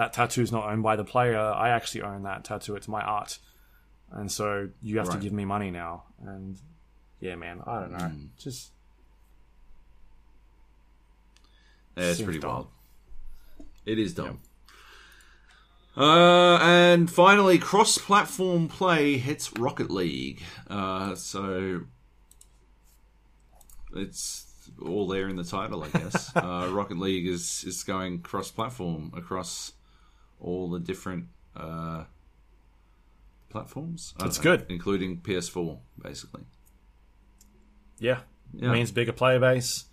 that 0.00 0.14
tattoo's 0.14 0.50
not 0.50 0.64
owned 0.70 0.82
by 0.82 0.96
the 0.96 1.04
player. 1.04 1.38
I 1.38 1.68
actually 1.68 2.00
own 2.02 2.22
that 2.22 2.42
tattoo. 2.44 2.74
It's 2.74 2.88
my 2.88 3.02
art, 3.02 3.38
and 4.10 4.32
so 4.32 4.70
you 4.82 4.96
have 4.98 5.08
Right. 5.08 5.16
to 5.18 5.20
give 5.22 5.32
me 5.34 5.44
money 5.44 5.70
now. 5.70 6.04
And 6.24 6.58
yeah, 7.20 7.36
man, 7.36 7.60
I 7.66 7.80
don't 7.80 7.92
know. 7.92 7.98
Hmm. 8.08 8.26
Just 8.38 8.70
Yeah, 11.96 12.04
it's 12.04 12.22
pretty 12.22 12.38
dumb. 12.38 12.50
wild. 12.50 12.68
It 13.84 13.98
is 13.98 14.14
dumb. 14.14 14.40
Uh, 15.96 16.56
and 16.62 17.10
finally, 17.10 17.58
cross-platform 17.58 18.68
play 18.68 19.18
hits 19.18 19.52
Rocket 19.58 19.90
League. 19.90 20.40
Uh, 20.68 21.14
so 21.14 21.82
it's 23.94 24.46
all 24.80 25.08
there 25.08 25.28
in 25.28 25.36
the 25.36 25.44
title, 25.44 25.82
I 25.84 25.88
guess. 25.88 26.30
uh, 26.36 26.68
Rocket 26.70 26.96
League 26.98 27.26
is 27.26 27.64
is 27.66 27.82
going 27.84 28.20
cross-platform 28.20 29.12
across 29.16 29.72
all 30.40 30.70
the 30.70 30.80
different 30.80 31.26
uh, 31.56 32.04
platforms. 33.48 34.14
That's 34.18 34.38
know, 34.38 34.56
good. 34.56 34.66
including 34.68 35.18
PS4, 35.18 35.78
basically. 36.02 36.42
yeah, 37.98 38.20
Yeah. 38.54 38.70
it 38.70 38.72
means 38.72 38.90
bigger 38.90 39.12
player 39.12 39.38
base. 39.40 39.84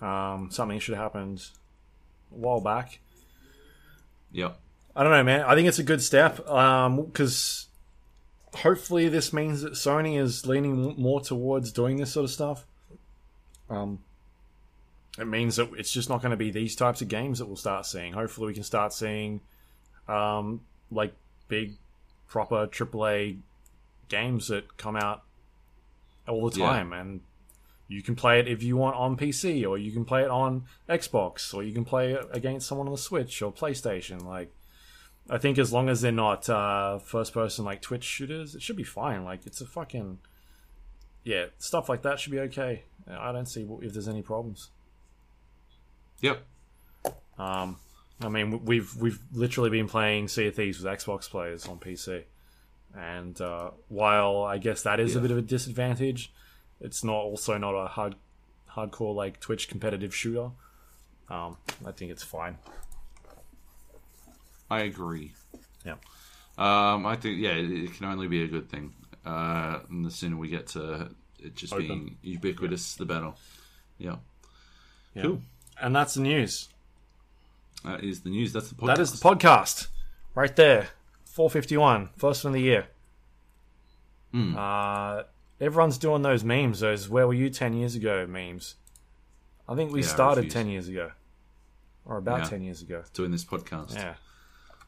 Um, 0.00 0.48
something 0.50 0.78
should 0.80 0.94
have 0.94 1.04
happened 1.04 1.46
a 2.32 2.36
while 2.36 2.60
back. 2.60 2.98
Yeah, 4.32 4.52
I 4.96 5.02
don't 5.04 5.12
know, 5.12 5.22
man. 5.22 5.42
I 5.42 5.54
think 5.54 5.68
it's 5.68 5.78
a 5.78 5.84
good 5.84 6.02
step 6.02 6.36
because 6.38 7.68
hopefully 8.54 9.08
this 9.08 9.32
means 9.32 9.62
that 9.62 9.74
Sony 9.74 10.18
is 10.20 10.46
leaning 10.46 10.94
more 11.00 11.20
towards 11.20 11.72
doing 11.72 11.96
this 11.98 12.12
sort 12.12 12.24
of 12.24 12.30
stuff. 12.30 12.66
Um, 13.70 14.00
it 15.18 15.26
means 15.28 15.56
that 15.56 15.70
it's 15.76 15.92
just 15.92 16.08
not 16.08 16.20
going 16.20 16.30
to 16.32 16.36
be 16.36 16.50
these 16.50 16.74
types 16.74 17.00
of 17.00 17.08
games 17.08 17.38
that 17.38 17.46
we'll 17.46 17.56
start 17.56 17.86
seeing. 17.86 18.12
Hopefully, 18.12 18.48
we 18.48 18.54
can 18.54 18.64
start 18.64 18.92
seeing 18.92 19.40
um, 20.08 20.60
like 20.90 21.14
big, 21.48 21.74
proper 22.28 22.66
AAA 22.66 23.38
games 24.08 24.48
that 24.48 24.76
come 24.76 24.96
out 24.96 25.22
all 26.28 26.48
the 26.50 26.58
Yeah. 26.60 26.66
time, 26.66 26.92
and 26.92 27.20
you 27.88 28.02
can 28.02 28.16
play 28.16 28.40
it 28.40 28.48
if 28.48 28.62
you 28.62 28.76
want 28.76 28.96
on 28.96 29.16
PC, 29.16 29.64
or 29.66 29.76
you 29.78 29.92
can 29.92 30.04
play 30.04 30.22
it 30.22 30.30
on 30.30 30.64
Xbox, 30.88 31.52
or 31.54 31.62
you 31.62 31.72
can 31.72 31.84
play 31.84 32.12
it 32.12 32.26
against 32.32 32.66
someone 32.66 32.86
on 32.86 32.92
the 32.92 32.98
Switch 32.98 33.42
or 33.42 33.52
PlayStation. 33.52 34.24
Like, 34.24 34.52
I 35.28 35.38
think 35.38 35.58
as 35.58 35.72
long 35.72 35.88
as 35.88 36.00
they're 36.00 36.12
not 36.12 36.48
uh, 36.48 36.98
first-person 36.98 37.64
like 37.64 37.80
Twitch 37.82 38.04
shooters, 38.04 38.54
it 38.54 38.62
should 38.62 38.76
be 38.76 38.84
fine. 38.84 39.24
Like, 39.24 39.46
it's 39.46 39.60
a 39.60 39.66
fucking 39.66 40.18
yeah, 41.24 41.46
stuff 41.58 41.88
like 41.88 42.02
that 42.02 42.20
should 42.20 42.32
be 42.32 42.40
okay. 42.40 42.82
I 43.08 43.32
don't 43.32 43.46
see 43.46 43.66
if 43.82 43.92
there's 43.94 44.08
any 44.08 44.20
problems. 44.22 44.70
Yep. 46.20 46.42
Um, 47.38 47.78
I 48.20 48.28
mean, 48.28 48.64
we've 48.64 48.94
we've 48.96 49.18
literally 49.32 49.70
been 49.70 49.88
playing 49.88 50.28
Sea 50.28 50.48
of 50.48 50.54
Thieves 50.54 50.80
with 50.80 50.92
Xbox 50.92 51.28
players 51.28 51.66
on 51.66 51.78
PC, 51.78 52.24
and 52.96 53.38
uh, 53.40 53.70
while 53.88 54.44
I 54.44 54.58
guess 54.58 54.82
that 54.82 55.00
is 55.00 55.16
a 55.16 55.20
bit 55.20 55.30
of 55.30 55.38
a 55.38 55.42
disadvantage, 55.42 56.32
it's 56.80 57.02
not 57.02 57.16
also 57.16 57.58
not 57.58 57.74
a 57.74 57.88
hard 57.88 58.14
hardcore 58.70 59.14
like 59.14 59.40
Twitch 59.40 59.68
competitive 59.68 60.14
shooter. 60.14 60.50
Um, 61.28 61.56
I 61.84 61.92
think 61.92 62.10
it's 62.10 62.22
fine. 62.22 62.58
I 64.70 64.80
agree. 64.80 65.32
Yeah. 65.84 65.96
Um, 66.56 67.06
I 67.06 67.16
think 67.16 67.38
yeah, 67.38 67.52
it, 67.52 67.94
can 67.94 68.06
only 68.06 68.28
be 68.28 68.44
a 68.44 68.48
good 68.48 68.68
thing. 68.70 68.92
Uh, 69.24 69.80
and 69.88 70.04
the 70.04 70.10
sooner 70.10 70.36
we 70.36 70.48
get 70.48 70.68
to 70.68 71.10
it 71.38 71.54
just 71.54 71.72
Open. 71.72 71.86
being 71.86 72.16
ubiquitous, 72.22 72.94
the 72.94 73.04
better. 73.04 73.32
Yeah. 73.98 74.16
Yeah. 75.14 75.22
Cool. 75.22 75.42
And 75.80 75.94
that's 75.94 76.14
the 76.14 76.22
news. 76.22 76.68
That 77.84 78.02
is 78.02 78.20
the 78.22 78.30
news. 78.30 78.52
That's 78.52 78.68
the 78.70 78.74
podcast. 78.74 78.86
That 78.86 78.98
is 79.00 79.20
the 79.20 79.28
podcast, 79.28 79.86
right 80.34 80.54
there. 80.56 80.88
451, 81.26 82.10
first 82.16 82.44
one 82.44 82.50
of 82.52 82.54
the 82.54 82.60
year. 82.62 82.86
Hmm. 84.32 84.56
Uh, 84.56 85.22
everyone's 85.60 85.98
doing 85.98 86.22
those 86.22 86.44
memes, 86.44 86.80
those 86.80 87.08
"Where 87.08 87.26
were 87.26 87.34
you 87.34 87.50
ten 87.50 87.72
years 87.74 87.94
ago?" 87.94 88.26
memes. 88.26 88.76
I 89.68 89.74
think 89.74 89.92
we 89.92 90.00
Yeah, 90.02 90.06
started 90.08 90.50
ten 90.50 90.68
years 90.68 90.88
ago, 90.88 91.12
or 92.04 92.16
about 92.18 92.40
Yeah. 92.40 92.48
ten 92.48 92.62
years 92.62 92.82
ago. 92.82 93.04
doing 93.12 93.30
this 93.30 93.44
podcast. 93.44 93.94
Yeah, 93.94 94.14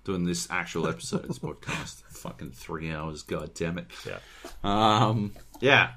Doing 0.05 0.25
this 0.25 0.49
actual 0.50 0.86
episode 0.89 1.23
of 1.23 1.28
this 1.28 1.39
podcast. 1.41 2.02
Fucking 2.10 2.52
three 2.52 2.91
hours. 2.92 3.23
God 3.23 3.52
damn 3.55 3.78
it. 3.78 3.86
yeah. 4.07 4.18
Um. 4.65 5.33
Yeah. 5.60 5.92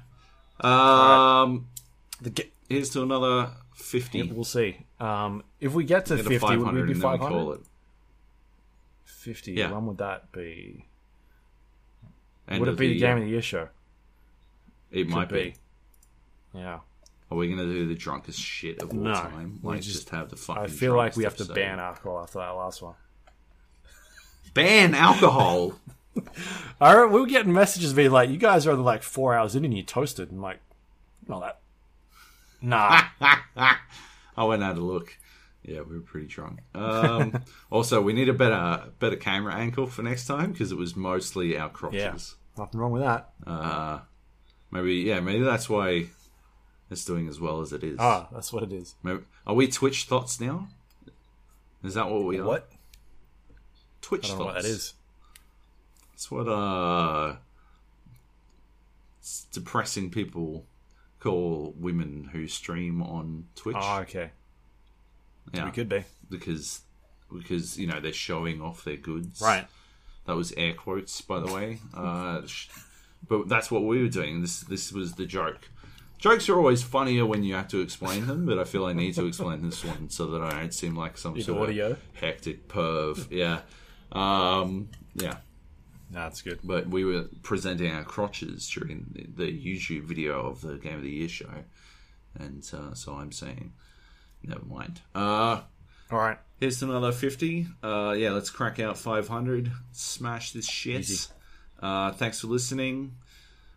Um. 0.60 1.68
The 2.20 2.30
ge- 2.30 2.50
Here's 2.68 2.90
to 2.90 3.02
another 3.02 3.50
fifty. 3.74 4.22
we'll 4.30 4.44
see. 4.44 4.86
Um, 5.00 5.42
if 5.60 5.72
we 5.72 5.84
get 5.84 6.06
to 6.06 6.14
a 6.14 6.18
fifty, 6.18 6.34
would 6.56 6.58
we 6.58 6.64
500 6.64 6.86
be 6.86 6.92
and 6.92 7.02
then 7.02 7.10
we 7.12 7.18
five 7.18 7.20
call 7.20 7.52
it. 7.52 7.60
Fifty. 9.04 9.52
Yeah. 9.52 9.72
When 9.72 9.86
would 9.86 9.98
that 9.98 10.30
be? 10.32 10.86
End 12.48 12.60
would 12.60 12.68
it 12.68 12.76
be 12.76 12.88
the, 12.94 12.98
game 12.98 13.08
year. 13.08 13.16
of 13.18 13.22
the 13.24 13.30
year 13.30 13.42
show? 13.42 13.68
It 14.90 15.08
might 15.08 15.28
Could 15.28 15.34
be. 15.34 15.54
Yeah. 16.54 16.80
Are 17.30 17.36
we 17.36 17.46
going 17.46 17.58
to 17.58 17.72
do 17.72 17.86
the 17.86 17.94
drunkest 17.94 18.40
shit 18.40 18.82
of 18.82 18.90
all 18.90 18.96
No, 18.96 19.14
time? 19.14 19.60
we 19.62 19.68
Like, 19.74 19.82
just- 19.82 19.94
just, 19.98 20.10
have 20.10 20.30
the 20.30 20.36
fucking. 20.36 20.62
I 20.64 20.66
feel 20.66 20.96
like 20.96 21.16
we 21.16 21.22
have 21.24 21.36
to 21.36 21.44
episode? 21.44 21.54
ban 21.54 21.78
alcohol 21.78 22.20
after 22.22 22.38
that 22.38 22.48
last 22.50 22.82
one. 22.82 22.94
ban 24.52 24.94
alcohol. 24.94 25.74
I 26.80 26.92
remember 26.92 27.14
we 27.14 27.20
were 27.20 27.26
getting 27.26 27.52
messages 27.52 27.92
being 27.92 28.10
like, 28.10 28.30
"You 28.30 28.36
guys 28.36 28.66
are 28.66 28.74
like 28.74 29.04
four 29.04 29.34
hours 29.34 29.54
in 29.54 29.64
and 29.64 29.72
you're 29.72 29.84
toasted." 29.86 30.32
And 30.32 30.42
like, 30.42 30.58
not 31.28 31.40
that. 31.40 31.60
Nah. 32.60 33.02
I 34.40 34.44
went 34.44 34.62
and 34.62 34.68
had 34.70 34.78
a 34.78 34.84
look. 34.84 35.18
Yeah, 35.62 35.82
we 35.82 35.96
were 35.96 36.00
pretty 36.00 36.26
drunk. 36.26 36.60
Um, 36.74 37.44
also, 37.70 38.00
we 38.00 38.14
need 38.14 38.30
a 38.30 38.32
better 38.32 38.84
better 38.98 39.16
camera 39.16 39.54
angle 39.54 39.86
for 39.86 40.02
next 40.02 40.26
time 40.26 40.52
because 40.52 40.72
it 40.72 40.78
was 40.78 40.96
mostly 40.96 41.58
our 41.58 41.68
crotches. 41.68 42.36
Yeah, 42.56 42.62
Nothing 42.64 42.80
wrong 42.80 42.92
with 42.92 43.02
that. 43.02 43.32
Uh, 43.46 43.98
maybe 44.70 44.94
yeah, 44.94 45.20
maybe 45.20 45.44
that's 45.44 45.68
why 45.68 46.06
it's 46.90 47.04
doing 47.04 47.28
as 47.28 47.38
well 47.38 47.60
as 47.60 47.74
it 47.74 47.84
is. 47.84 47.98
Ah, 48.00 48.28
that's 48.32 48.50
what 48.50 48.62
it 48.62 48.72
is. 48.72 48.94
Maybe, 49.02 49.20
are 49.46 49.54
we 49.54 49.68
Twitch 49.68 50.04
thoughts 50.04 50.40
now? 50.40 50.68
Is 51.84 51.92
that 51.92 52.08
what 52.08 52.24
we 52.24 52.38
are? 52.38 52.46
What? 52.46 52.70
Twitch 54.00 54.28
thoughts. 54.28 54.40
what 54.40 54.54
that 54.54 54.64
is. 54.64 54.94
It's 56.14 56.30
what 56.30 56.48
uh, 56.48 57.36
it's 59.18 59.44
depressing 59.52 60.10
people 60.10 60.64
call 61.20 61.74
women 61.78 62.28
who 62.32 62.48
stream 62.48 63.02
on 63.02 63.44
Twitch. 63.54 63.76
Oh, 63.78 63.98
okay. 64.00 64.30
yeah, 65.54 65.66
We 65.66 65.70
could 65.70 65.88
be. 65.88 66.04
because 66.28 66.80
because 67.32 67.78
you 67.78 67.86
know 67.86 68.00
they're 68.00 68.12
showing 68.12 68.60
off 68.60 68.82
their 68.84 68.96
goods. 68.96 69.40
Right. 69.40 69.66
That 70.26 70.36
was 70.36 70.52
air 70.56 70.74
quotes, 70.74 71.20
by 71.20 71.40
the 71.40 71.52
way. 71.52 71.78
Uh, 71.94 72.42
but 73.28 73.48
that's 73.48 73.70
what 73.70 73.84
we 73.84 74.02
were 74.02 74.08
doing. 74.08 74.40
This 74.40 74.60
this 74.60 74.92
was 74.92 75.12
the 75.14 75.26
joke. 75.26 75.68
Jokes 76.18 76.48
are 76.48 76.56
always 76.56 76.82
funnier 76.82 77.24
when 77.24 77.44
you 77.44 77.54
have 77.54 77.68
to 77.68 77.80
explain 77.80 78.26
them, 78.26 78.44
but 78.46 78.58
I 78.58 78.64
feel 78.64 78.84
I 78.86 78.92
need 78.92 79.14
to 79.14 79.26
explain 79.26 79.62
this 79.62 79.84
one 79.84 80.08
so 80.10 80.26
that 80.28 80.42
I 80.42 80.50
don't 80.58 80.74
seem 80.74 80.94
like 80.96 81.16
some 81.18 81.34
Need 81.34 81.44
sort 81.46 81.68
audio? 81.70 81.92
of 81.92 81.98
hectic 82.14 82.68
perv. 82.68 83.26
Yeah, 83.30 83.60
um, 84.12 84.88
yeah. 85.14 85.36
No, 86.12 86.20
that's 86.20 86.42
good. 86.42 86.58
But 86.64 86.88
we 86.88 87.04
were 87.04 87.26
presenting 87.42 87.92
our 87.92 88.02
crotches 88.04 88.68
during 88.68 89.06
the, 89.12 89.44
the 89.44 89.52
YouTube 89.52 90.02
video 90.04 90.46
of 90.46 90.60
the 90.60 90.76
Game 90.76 90.96
of 90.96 91.02
the 91.02 91.10
Year 91.10 91.28
show, 91.28 91.50
and 92.38 92.68
uh, 92.74 92.94
so 92.94 93.14
I'm 93.14 93.32
saying, 93.32 93.72
never 94.42 94.64
mind. 94.64 95.00
Uh, 95.14 95.60
All 96.10 96.18
right. 96.18 96.38
Here's 96.58 96.82
another 96.82 97.12
50. 97.12 97.68
Uh, 97.82 98.14
yeah, 98.18 98.32
let's 98.32 98.50
crack 98.50 98.78
out 98.80 98.98
500. 98.98 99.72
Smash 99.92 100.52
this 100.52 100.66
shit. 100.68 101.00
Easy. 101.00 101.30
Uh, 101.80 102.12
thanks 102.12 102.40
for 102.40 102.48
listening. 102.48 103.14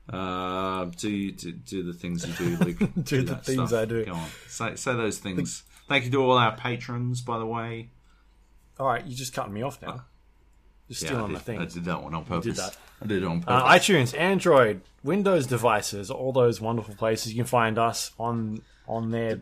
Uh, 0.09 0.85
do, 0.97 1.31
do 1.31 1.53
do 1.53 1.83
the 1.83 1.93
things 1.93 2.27
you 2.27 2.33
do, 2.33 2.57
Luke. 2.65 2.77
Do 3.05 3.21
the 3.21 3.35
that 3.35 3.45
things 3.45 3.71
I 3.71 3.85
do. 3.85 4.03
Go 4.03 4.11
on. 4.13 4.27
Say, 4.49 4.75
say 4.75 4.93
those 4.93 5.17
things. 5.17 5.63
Thank 5.87 6.03
you 6.05 6.11
to 6.11 6.17
all 6.21 6.37
our 6.37 6.57
patrons, 6.57 7.21
by 7.21 7.37
the 7.39 7.45
way. 7.45 7.89
All 8.77 8.87
right. 8.87 9.05
You're 9.05 9.15
just 9.17 9.33
cutting 9.33 9.53
me 9.53 9.61
off 9.61 9.81
now. 9.81 10.03
You're 11.01 11.07
Yeah, 11.11 11.15
stealing 11.15 11.23
I 11.23 11.27
my 11.27 11.39
did, 11.39 11.45
thing. 11.45 11.59
I 11.59 11.65
did 11.65 11.85
that 11.85 12.03
one 12.03 12.13
on 12.13 12.25
purpose. 12.25 12.45
Did 12.45 12.55
that. 12.57 12.77
I 13.01 13.05
did 13.07 13.23
it 13.23 13.25
on 13.25 13.43
Uh, 13.47 13.61
purpose. 13.69 13.87
iTunes, 13.87 14.17
Android, 14.19 14.81
Windows 15.03 15.47
devices, 15.47 16.09
all 16.11 16.31
those 16.31 16.61
wonderful 16.61 16.95
places 16.95 17.33
you 17.33 17.37
can 17.37 17.45
find 17.47 17.77
us 17.77 18.11
on 18.19 18.61
on 18.87 19.11
their 19.11 19.41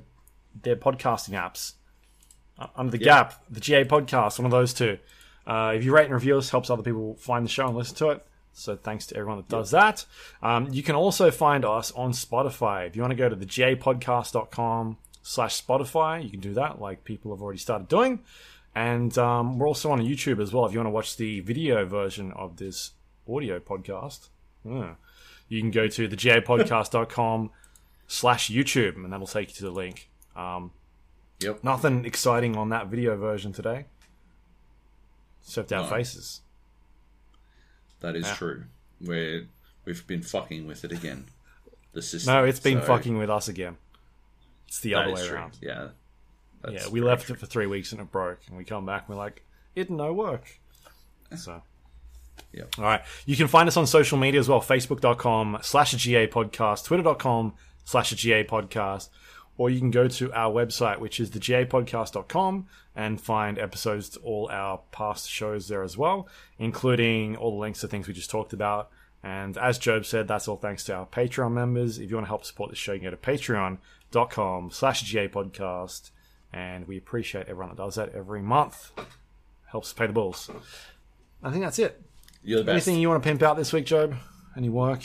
their 0.63 0.75
podcasting 0.75 1.29
apps. 1.31 1.73
Uh, 2.59 2.67
under 2.75 2.91
the 2.91 2.97
Gap, 2.97 3.43
the 3.49 3.59
GA 3.59 3.83
podcast, 3.85 4.37
one 4.37 4.45
of 4.45 4.51
those 4.51 4.73
two. 4.73 4.97
Uh, 5.47 5.73
if 5.75 5.83
you 5.83 5.93
rate 5.95 6.05
and 6.05 6.13
review 6.13 6.37
us, 6.37 6.49
helps 6.51 6.69
other 6.69 6.83
people 6.83 7.15
find 7.15 7.43
the 7.45 7.49
show 7.49 7.67
and 7.67 7.75
listen 7.75 7.95
to 7.95 8.09
it. 8.11 8.25
So 8.53 8.75
thanks 8.75 9.07
to 9.07 9.15
everyone 9.17 9.37
that 9.37 9.47
does 9.49 9.71
that. 9.71 10.05
Um, 10.43 10.67
you 10.71 10.83
can 10.83 10.93
also 10.93 11.31
find 11.31 11.63
us 11.65 11.91
on 11.93 12.11
Spotify. 12.11 12.85
If 12.85 12.95
you 12.95 13.01
want 13.01 13.11
to 13.11 13.15
go 13.15 13.29
to 13.29 13.35
the 13.35 13.45
gapodcast.com 13.45 14.97
slash 15.23 15.61
Spotify, 15.65 16.23
you 16.23 16.29
can 16.29 16.39
do 16.39 16.53
that 16.55 16.79
like 16.81 17.03
people 17.03 17.31
have 17.33 17.41
already 17.41 17.59
started 17.59 17.87
doing. 17.87 18.19
And 18.73 19.17
um, 19.17 19.57
we're 19.59 19.67
also 19.67 19.91
on 19.91 19.99
YouTube 20.01 20.41
as 20.41 20.53
well. 20.53 20.65
If 20.65 20.71
you 20.73 20.79
want 20.79 20.87
to 20.87 20.91
watch 20.91 21.17
the 21.17 21.41
video 21.41 21.85
version 21.85 22.31
of 22.33 22.57
this 22.57 22.91
audio 23.29 23.59
podcast, 23.59 24.29
yeah, 24.63 24.95
you 25.49 25.59
can 25.59 25.71
go 25.71 25.87
to 25.87 26.07
thegapodcast.com 26.07 27.49
slash 28.07 28.49
YouTube 28.49 28.95
and 28.95 29.11
that'll 29.11 29.27
take 29.27 29.49
you 29.49 29.55
to 29.55 29.63
the 29.63 29.71
link. 29.71 30.09
Um, 30.35 30.71
Yep. 31.41 31.63
Nothing 31.63 32.05
exciting 32.05 32.55
on 32.55 32.69
that 32.69 32.85
video 32.85 33.17
version 33.17 33.51
today, 33.51 33.85
except 35.43 35.73
our 35.73 35.81
No. 35.83 35.89
faces. 35.89 36.41
That 37.99 38.15
is 38.15 38.27
Yeah. 38.27 38.35
true. 38.35 38.63
We're, 39.01 39.47
we've 39.83 40.05
been 40.05 40.21
fucking 40.21 40.67
with 40.67 40.85
it 40.85 40.91
again. 40.91 41.25
The 41.93 42.03
system. 42.03 42.31
No, 42.35 42.43
it's 42.45 42.59
been 42.59 42.79
So, 42.81 42.85
fucking 42.85 43.17
with 43.17 43.31
us 43.31 43.47
again. 43.47 43.77
It's 44.67 44.79
the 44.81 44.91
that 44.91 44.99
other 45.05 45.13
way 45.13 45.27
true. 45.27 45.35
around. 45.35 45.57
Yeah. 45.61 45.89
That's 46.61 46.85
yeah, 46.85 46.91
we 46.91 47.01
left 47.01 47.25
true. 47.27 47.35
it 47.35 47.39
for 47.39 47.45
three 47.45 47.65
weeks 47.67 47.91
and 47.91 48.01
it 48.01 48.11
broke, 48.11 48.39
and 48.47 48.57
we 48.57 48.63
come 48.63 48.85
back 48.85 49.05
and 49.07 49.15
we're 49.17 49.23
like, 49.23 49.43
it 49.75 49.89
no 49.89 50.13
work. 50.13 50.59
So, 51.35 51.61
Yep. 52.53 52.75
all 52.77 52.83
right. 52.83 53.01
You 53.25 53.35
can 53.35 53.47
find 53.47 53.67
us 53.67 53.77
on 53.77 53.87
social 53.87 54.17
media 54.17 54.39
as 54.39 54.49
well: 54.49 54.61
facebook.com 54.61 55.59
slash 55.61 55.91
GA 55.93 56.27
podcast, 56.27 56.85
twitter.com 56.85 57.53
slash 57.85 58.09
GA 58.11 58.43
podcast, 58.43 59.09
or 59.57 59.69
you 59.69 59.79
can 59.79 59.91
go 59.91 60.07
to 60.07 60.31
our 60.33 60.51
website, 60.53 60.99
which 60.99 61.19
is 61.19 61.31
thegapodcast.com, 61.31 62.67
and 62.95 63.21
find 63.21 63.57
episodes 63.57 64.09
to 64.09 64.19
all 64.19 64.49
our 64.51 64.81
past 64.91 65.29
shows 65.29 65.67
there 65.67 65.83
as 65.83 65.97
well, 65.97 66.27
including 66.59 67.35
all 67.37 67.51
the 67.51 67.57
links 67.57 67.79
to 67.81 67.87
things 67.87 68.07
we 68.07 68.13
just 68.13 68.29
talked 68.29 68.53
about. 68.53 68.89
And 69.23 69.57
as 69.57 69.77
Joab 69.77 70.05
said, 70.05 70.27
that's 70.27 70.47
all 70.47 70.57
thanks 70.57 70.83
to 70.85 70.95
our 70.95 71.05
Patreon 71.05 71.51
members. 71.53 71.99
If 71.99 72.09
you 72.09 72.15
want 72.17 72.25
to 72.25 72.29
help 72.29 72.43
support 72.43 72.69
the 72.71 72.75
show, 72.75 72.91
you 72.93 72.99
can 72.99 73.11
go 73.11 73.15
to 73.15 73.17
patreon.com 73.17 74.71
slash 74.71 75.03
GA 75.03 75.27
podcast. 75.27 76.11
And 76.53 76.87
we 76.87 76.97
appreciate 76.97 77.47
everyone 77.47 77.69
that 77.69 77.77
does 77.77 77.95
that 77.95 78.09
every 78.13 78.41
month. 78.41 78.91
helps 79.67 79.93
pay 79.93 80.07
the 80.07 80.13
bills. 80.13 80.49
I 81.43 81.49
think 81.49 81.63
that's 81.63 81.79
it. 81.79 82.01
You're 82.43 82.59
the 82.59 82.65
best. 82.65 82.87
Anything 82.87 83.01
you 83.01 83.09
want 83.09 83.23
to 83.23 83.27
pimp 83.29 83.41
out 83.41 83.57
this 83.57 83.71
week, 83.71 83.85
Joab? 83.85 84.15
Any 84.57 84.69
work? 84.69 85.01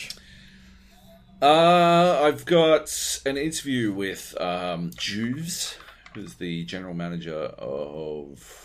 Uh, 1.40 2.20
I've 2.22 2.44
got 2.46 2.90
an 3.26 3.36
interview 3.36 3.92
with 3.92 4.34
um, 4.40 4.90
Juves, 4.96 5.76
who's 6.14 6.34
the 6.34 6.64
general 6.64 6.94
manager 6.94 7.36
of. 7.58 8.62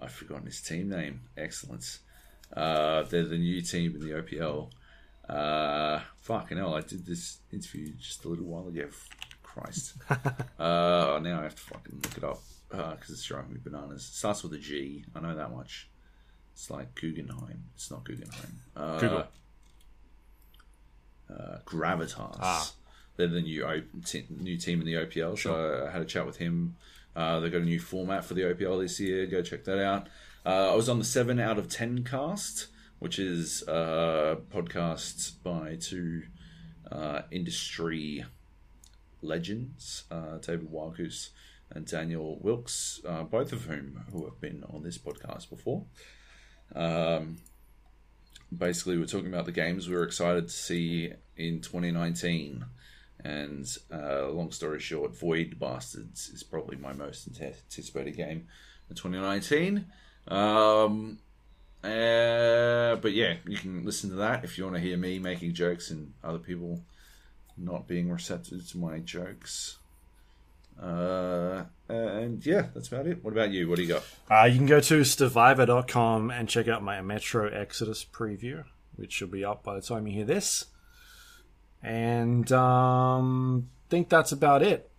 I've 0.00 0.12
forgotten 0.12 0.46
his 0.46 0.60
team 0.60 0.88
name. 0.88 1.22
Excellence. 1.36 1.98
Uh, 2.56 3.02
they're 3.02 3.24
the 3.24 3.36
new 3.36 3.60
team 3.60 3.96
in 3.96 4.00
the 4.00 4.14
OPL. 4.14 4.70
Uh, 5.28 6.00
fucking 6.22 6.56
hell, 6.56 6.74
I 6.74 6.80
did 6.80 7.04
this 7.04 7.38
interview 7.52 7.92
just 8.00 8.24
a 8.24 8.28
little 8.28 8.46
while 8.46 8.68
ago. 8.68 8.88
Christ. 9.58 9.94
uh, 10.58 11.18
now 11.22 11.40
I 11.40 11.42
have 11.44 11.54
to 11.54 11.60
fucking 11.62 12.00
look 12.02 12.16
it 12.16 12.24
up 12.24 12.40
because 12.70 13.10
it's 13.10 13.24
driving 13.24 13.54
me 13.54 13.60
bananas. 13.62 14.02
It 14.02 14.16
starts 14.16 14.42
with 14.42 14.52
a 14.54 14.58
G. 14.58 15.04
I 15.14 15.20
know 15.20 15.34
that 15.34 15.50
much. 15.54 15.88
It's 16.52 16.70
like 16.70 16.94
Guggenheim. 16.94 17.64
It's 17.74 17.90
not 17.90 18.04
Guggenheim. 18.04 18.60
Uh, 18.76 18.98
Google. 18.98 19.24
uh, 21.30 21.58
Gravitas. 21.64 22.36
Ah. 22.40 22.72
They're 23.16 23.26
the 23.28 23.40
new 23.42 23.64
O- 23.64 23.82
t- 24.04 24.26
new 24.30 24.56
team 24.56 24.80
in 24.80 24.86
the 24.86 24.94
OPL. 24.94 25.36
So 25.38 25.86
I 25.86 25.90
had 25.90 26.02
a 26.02 26.04
chat 26.04 26.26
with 26.26 26.36
him. 26.36 26.76
Uh, 27.16 27.40
they've 27.40 27.50
got 27.52 27.62
a 27.62 27.64
new 27.64 27.80
format 27.80 28.24
for 28.24 28.34
the 28.34 28.42
OPL 28.42 28.80
this 28.80 29.00
year. 29.00 29.26
Go 29.26 29.42
check 29.42 29.64
that 29.64 29.82
out. 29.82 30.08
Uh, 30.46 30.72
I 30.72 30.74
was 30.76 30.88
on 30.88 30.98
the 30.98 31.04
seven 31.04 31.40
out 31.40 31.58
of 31.58 31.68
ten 31.68 32.04
cast, 32.04 32.68
which 33.00 33.18
is 33.18 33.62
a 33.66 34.38
podcast 34.52 35.42
by 35.42 35.76
two 35.80 36.22
uh, 36.92 37.22
industry 37.32 38.24
legends, 39.22 40.04
uh, 40.10 40.38
David 40.38 40.70
Wildgoose 40.70 41.30
and 41.70 41.86
Daniel 41.86 42.38
Wilks, 42.40 43.00
uh, 43.06 43.24
both 43.24 43.52
of 43.52 43.64
whom 43.64 44.04
who 44.12 44.24
have 44.24 44.40
been 44.40 44.64
on 44.70 44.82
this 44.82 44.98
podcast 44.98 45.50
before. 45.50 45.84
Um, 46.74 47.38
basically, 48.56 48.98
we're 48.98 49.06
talking 49.06 49.28
about 49.28 49.46
the 49.46 49.52
games 49.52 49.88
we 49.88 49.94
were 49.94 50.04
excited 50.04 50.48
to 50.48 50.54
see 50.54 51.12
in 51.36 51.60
2019. 51.60 52.64
And 53.24 53.66
uh, 53.92 54.28
long 54.28 54.52
story 54.52 54.80
short, 54.80 55.18
Void 55.18 55.58
Bastards 55.58 56.28
is 56.28 56.42
probably 56.42 56.76
my 56.76 56.92
most 56.92 57.26
anticipated 57.26 58.16
game 58.16 58.46
in 58.88 58.96
2019. 58.96 59.86
Um, 60.28 61.18
uh, 61.82 62.96
but 62.96 63.12
yeah, 63.12 63.36
you 63.46 63.56
can 63.56 63.84
listen 63.84 64.10
to 64.10 64.16
that 64.16 64.44
if 64.44 64.56
you 64.56 64.64
want 64.64 64.76
to 64.76 64.82
hear 64.82 64.96
me 64.96 65.18
making 65.18 65.54
jokes 65.54 65.90
and 65.90 66.12
other 66.22 66.38
people 66.38 66.82
not 67.58 67.86
being 67.86 68.10
receptive 68.10 68.68
to 68.70 68.78
my 68.78 68.98
jokes. 69.00 69.78
Uh, 70.80 71.64
and 71.88 72.44
yeah, 72.46 72.66
that's 72.74 72.88
about 72.88 73.06
it. 73.06 73.24
What 73.24 73.32
about 73.32 73.50
you? 73.50 73.68
What 73.68 73.76
do 73.76 73.82
you 73.82 73.88
got? 73.88 74.04
Uh, 74.30 74.44
you 74.44 74.56
can 74.58 74.66
go 74.66 74.80
to 74.80 75.02
stevivor.com 75.04 76.30
and 76.30 76.48
check 76.48 76.68
out 76.68 76.82
my 76.82 77.00
Metro 77.02 77.48
Exodus 77.48 78.04
preview, 78.04 78.64
which 78.96 79.12
should 79.12 79.30
be 79.32 79.44
up 79.44 79.64
by 79.64 79.74
the 79.74 79.80
time 79.82 80.06
you 80.06 80.12
hear 80.14 80.24
this. 80.24 80.66
And 81.82 82.50
um 82.52 83.68
think 83.88 84.08
that's 84.08 84.32
about 84.32 84.62
it. 84.62 84.90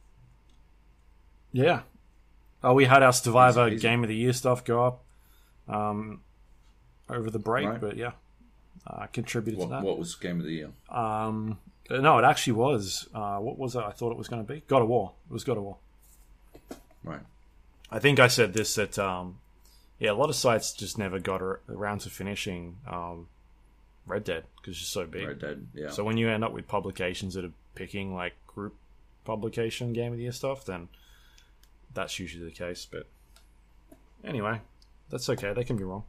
Yeah. 1.51 1.81
Oh, 2.63 2.73
we 2.73 2.85
had 2.85 3.03
our 3.03 3.13
Stevivor 3.13 3.67
Easy, 3.67 3.75
easy. 3.77 3.81
Game 3.87 4.03
of 4.03 4.09
the 4.09 4.15
Year 4.15 4.33
stuff 4.33 4.65
go 4.65 4.85
up 4.85 5.03
um, 5.67 6.21
over 7.09 7.29
the 7.29 7.39
break, 7.39 7.67
Right. 7.67 7.79
but 7.81 7.95
yeah, 7.95 8.11
uh, 8.85 9.05
contributed 9.07 9.57
What, 9.59 9.65
to 9.67 9.71
that. 9.71 9.83
what 9.83 9.97
was 9.97 10.15
game 10.15 10.39
of 10.39 10.45
the 10.45 10.51
year? 10.53 10.69
Um, 10.89 11.57
no, 11.89 12.19
it 12.19 12.23
actually 12.23 12.53
was. 12.53 13.07
Uh, 13.13 13.37
what 13.37 13.57
was 13.57 13.75
it? 13.75 13.79
I 13.79 13.91
thought 13.91 14.11
it 14.11 14.17
was 14.17 14.27
going 14.27 14.45
to 14.45 14.53
be 14.53 14.61
God 14.67 14.81
of 14.81 14.87
War. 14.87 15.13
It 15.29 15.33
was 15.33 15.43
God 15.43 15.57
of 15.57 15.63
War. 15.63 15.77
Right. 17.03 17.21
I 17.91 17.99
think 17.99 18.19
I 18.19 18.27
said 18.27 18.53
this 18.53 18.75
that 18.75 18.99
um, 18.99 19.39
yeah, 19.99 20.11
a 20.11 20.13
lot 20.13 20.29
of 20.29 20.35
sites 20.35 20.73
just 20.73 20.97
never 20.97 21.19
got 21.19 21.41
around 21.41 21.99
to 22.01 22.09
finishing 22.09 22.77
um, 22.87 23.27
Red 24.05 24.23
Dead 24.23 24.43
because 24.57 24.71
it's 24.71 24.81
just 24.81 24.93
so 24.93 25.05
big. 25.05 25.27
Red 25.27 25.39
Dead. 25.39 25.67
Yeah. 25.73 25.89
So 25.89 26.03
when 26.03 26.17
you 26.17 26.29
end 26.29 26.43
up 26.43 26.53
with 26.53 26.67
publications 26.67 27.33
that 27.33 27.43
are 27.43 27.51
picking 27.75 28.13
like 28.13 28.33
group 28.47 28.75
publication 29.25 29.93
Game 29.93 30.11
of 30.11 30.17
the 30.17 30.23
Year 30.23 30.31
stuff, 30.31 30.65
then 30.65 30.89
that's 31.93 32.19
usually 32.19 32.45
the 32.45 32.51
case. 32.51 32.87
But 32.89 33.07
anyway, 34.23 34.61
that's 35.09 35.29
okay. 35.29 35.53
They 35.53 35.63
can 35.63 35.75
be 35.75 35.83
wrong. 35.83 36.03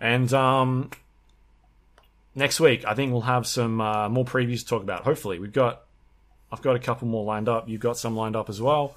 And 0.00 0.32
um, 0.32 0.90
next 2.34 2.60
week, 2.60 2.84
I 2.84 2.94
think 2.94 3.12
we'll 3.12 3.22
have 3.22 3.46
some 3.46 3.80
uh, 3.80 4.08
more 4.08 4.24
previews 4.24 4.60
to 4.60 4.66
talk 4.66 4.82
about. 4.82 5.04
Hopefully, 5.04 5.38
we've 5.38 5.52
got 5.52 5.82
I've 6.52 6.62
got 6.62 6.76
a 6.76 6.80
couple 6.80 7.06
more 7.08 7.24
lined 7.24 7.48
up. 7.48 7.68
You've 7.68 7.80
got 7.80 7.96
some 7.96 8.16
lined 8.16 8.36
up 8.36 8.48
as 8.48 8.60
well. 8.60 8.96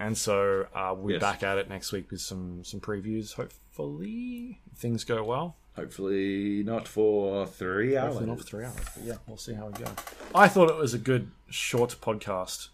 And 0.00 0.16
so 0.16 0.66
uh, 0.74 0.94
we're 0.96 1.14
Yes. 1.14 1.20
back 1.20 1.42
at 1.42 1.58
it 1.58 1.68
next 1.68 1.90
week 1.92 2.10
with 2.10 2.20
some 2.20 2.62
some 2.64 2.80
previews. 2.80 3.34
Hopefully, 3.34 4.60
things 4.76 5.04
go 5.04 5.24
well. 5.24 5.56
Hopefully 5.74 6.62
not 6.64 6.88
for 6.88 7.46
three 7.46 7.96
hours. 7.96 8.14
Hopefully 8.14 8.26
not 8.30 8.38
for 8.38 8.44
three 8.44 8.64
hours. 8.64 8.76
But 8.94 9.04
yeah, 9.04 9.14
we'll 9.26 9.36
see 9.36 9.54
how 9.54 9.66
we 9.66 9.72
go. 9.72 9.90
I 10.34 10.48
thought 10.48 10.70
it 10.70 10.76
was 10.76 10.92
a 10.94 10.98
good 10.98 11.30
short 11.50 11.96
podcast, 12.00 12.68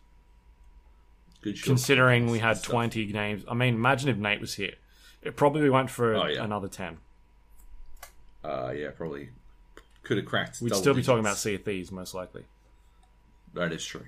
Good 1.43 1.59
shot. 1.59 1.67
considering 1.67 2.31
we 2.31 2.39
had 2.41 2.59
Stuff. 2.59 2.71
twenty 2.73 3.05
games. 3.07 3.45
I 3.49 3.55
mean, 3.55 3.75
imagine 3.75 4.09
if 4.11 4.17
Nate 4.17 4.41
was 4.41 4.55
here. 4.55 4.75
It 5.23 5.37
probably 5.37 5.69
went 5.71 5.91
for 5.91 6.15
Oh, 6.15 6.27
yeah. 6.27 6.45
another 6.45 6.69
ten. 6.69 6.99
Uh, 8.43 8.73
yeah, 8.77 8.91
probably 8.91 9.31
could 10.05 10.17
have 10.19 10.27
cracked. 10.27 10.61
We'd 10.61 10.75
still 10.75 10.95
be 10.95 11.03
talking 11.03 11.21
about 11.21 11.31
digits. 11.31 11.41
Sea 11.43 11.55
of 11.55 11.65
Thieves, 11.65 11.91
most 11.93 12.15
likely. 12.15 12.45
That 13.55 13.73
is 13.73 13.85
true. 13.85 14.05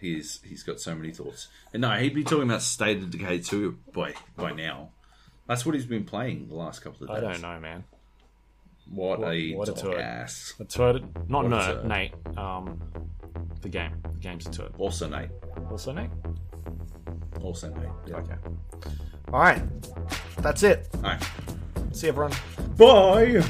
He's 0.00 0.40
he's 0.42 0.62
got 0.62 0.80
so 0.80 0.94
many 0.94 1.12
thoughts. 1.12 1.48
And 1.72 1.82
no, 1.82 1.90
he'd 1.90 2.14
be 2.14 2.24
talking 2.24 2.44
about 2.44 2.62
State 2.62 2.98
of 2.98 3.10
Decay 3.10 3.40
2 3.40 3.78
by 3.92 4.14
by 4.36 4.52
now. 4.52 4.90
That's 5.46 5.66
what 5.66 5.74
he's 5.74 5.84
been 5.86 6.04
playing 6.04 6.48
the 6.48 6.54
last 6.54 6.80
couple 6.80 7.06
of 7.06 7.14
days. 7.14 7.24
I 7.28 7.32
don't 7.32 7.42
know, 7.42 7.60
man. 7.60 7.84
What, 8.90 9.20
What- 9.20 9.32
a 9.34 9.52
what 9.54 9.68
a 9.68 9.72
turd. 9.72 9.98
ass. 9.98 10.54
A 10.58 10.64
turd, 10.64 11.04
not 11.28 11.44
What 11.44 11.52
a 11.52 11.56
Nerd, 11.56 11.64
turd. 11.82 11.84
Nate. 11.86 12.12
Um, 12.38 12.80
the 13.60 13.68
game. 13.68 13.92
The 14.02 14.18
game's 14.20 14.46
a 14.46 14.50
turd. 14.50 14.72
Also 14.78 15.08
Nate. 15.08 15.30
Also, 15.70 15.92
Nate. 15.92 16.10
Also 17.42 17.68
Nate. 17.68 17.88
Yeah. 18.06 18.16
Okay. 18.16 18.34
All 19.32 19.40
right. 19.40 19.62
That's 20.38 20.62
it. 20.62 20.88
All 20.96 21.02
right. 21.02 21.22
See 21.92 22.08
everyone. 22.08 22.32
Bye. 22.76 23.44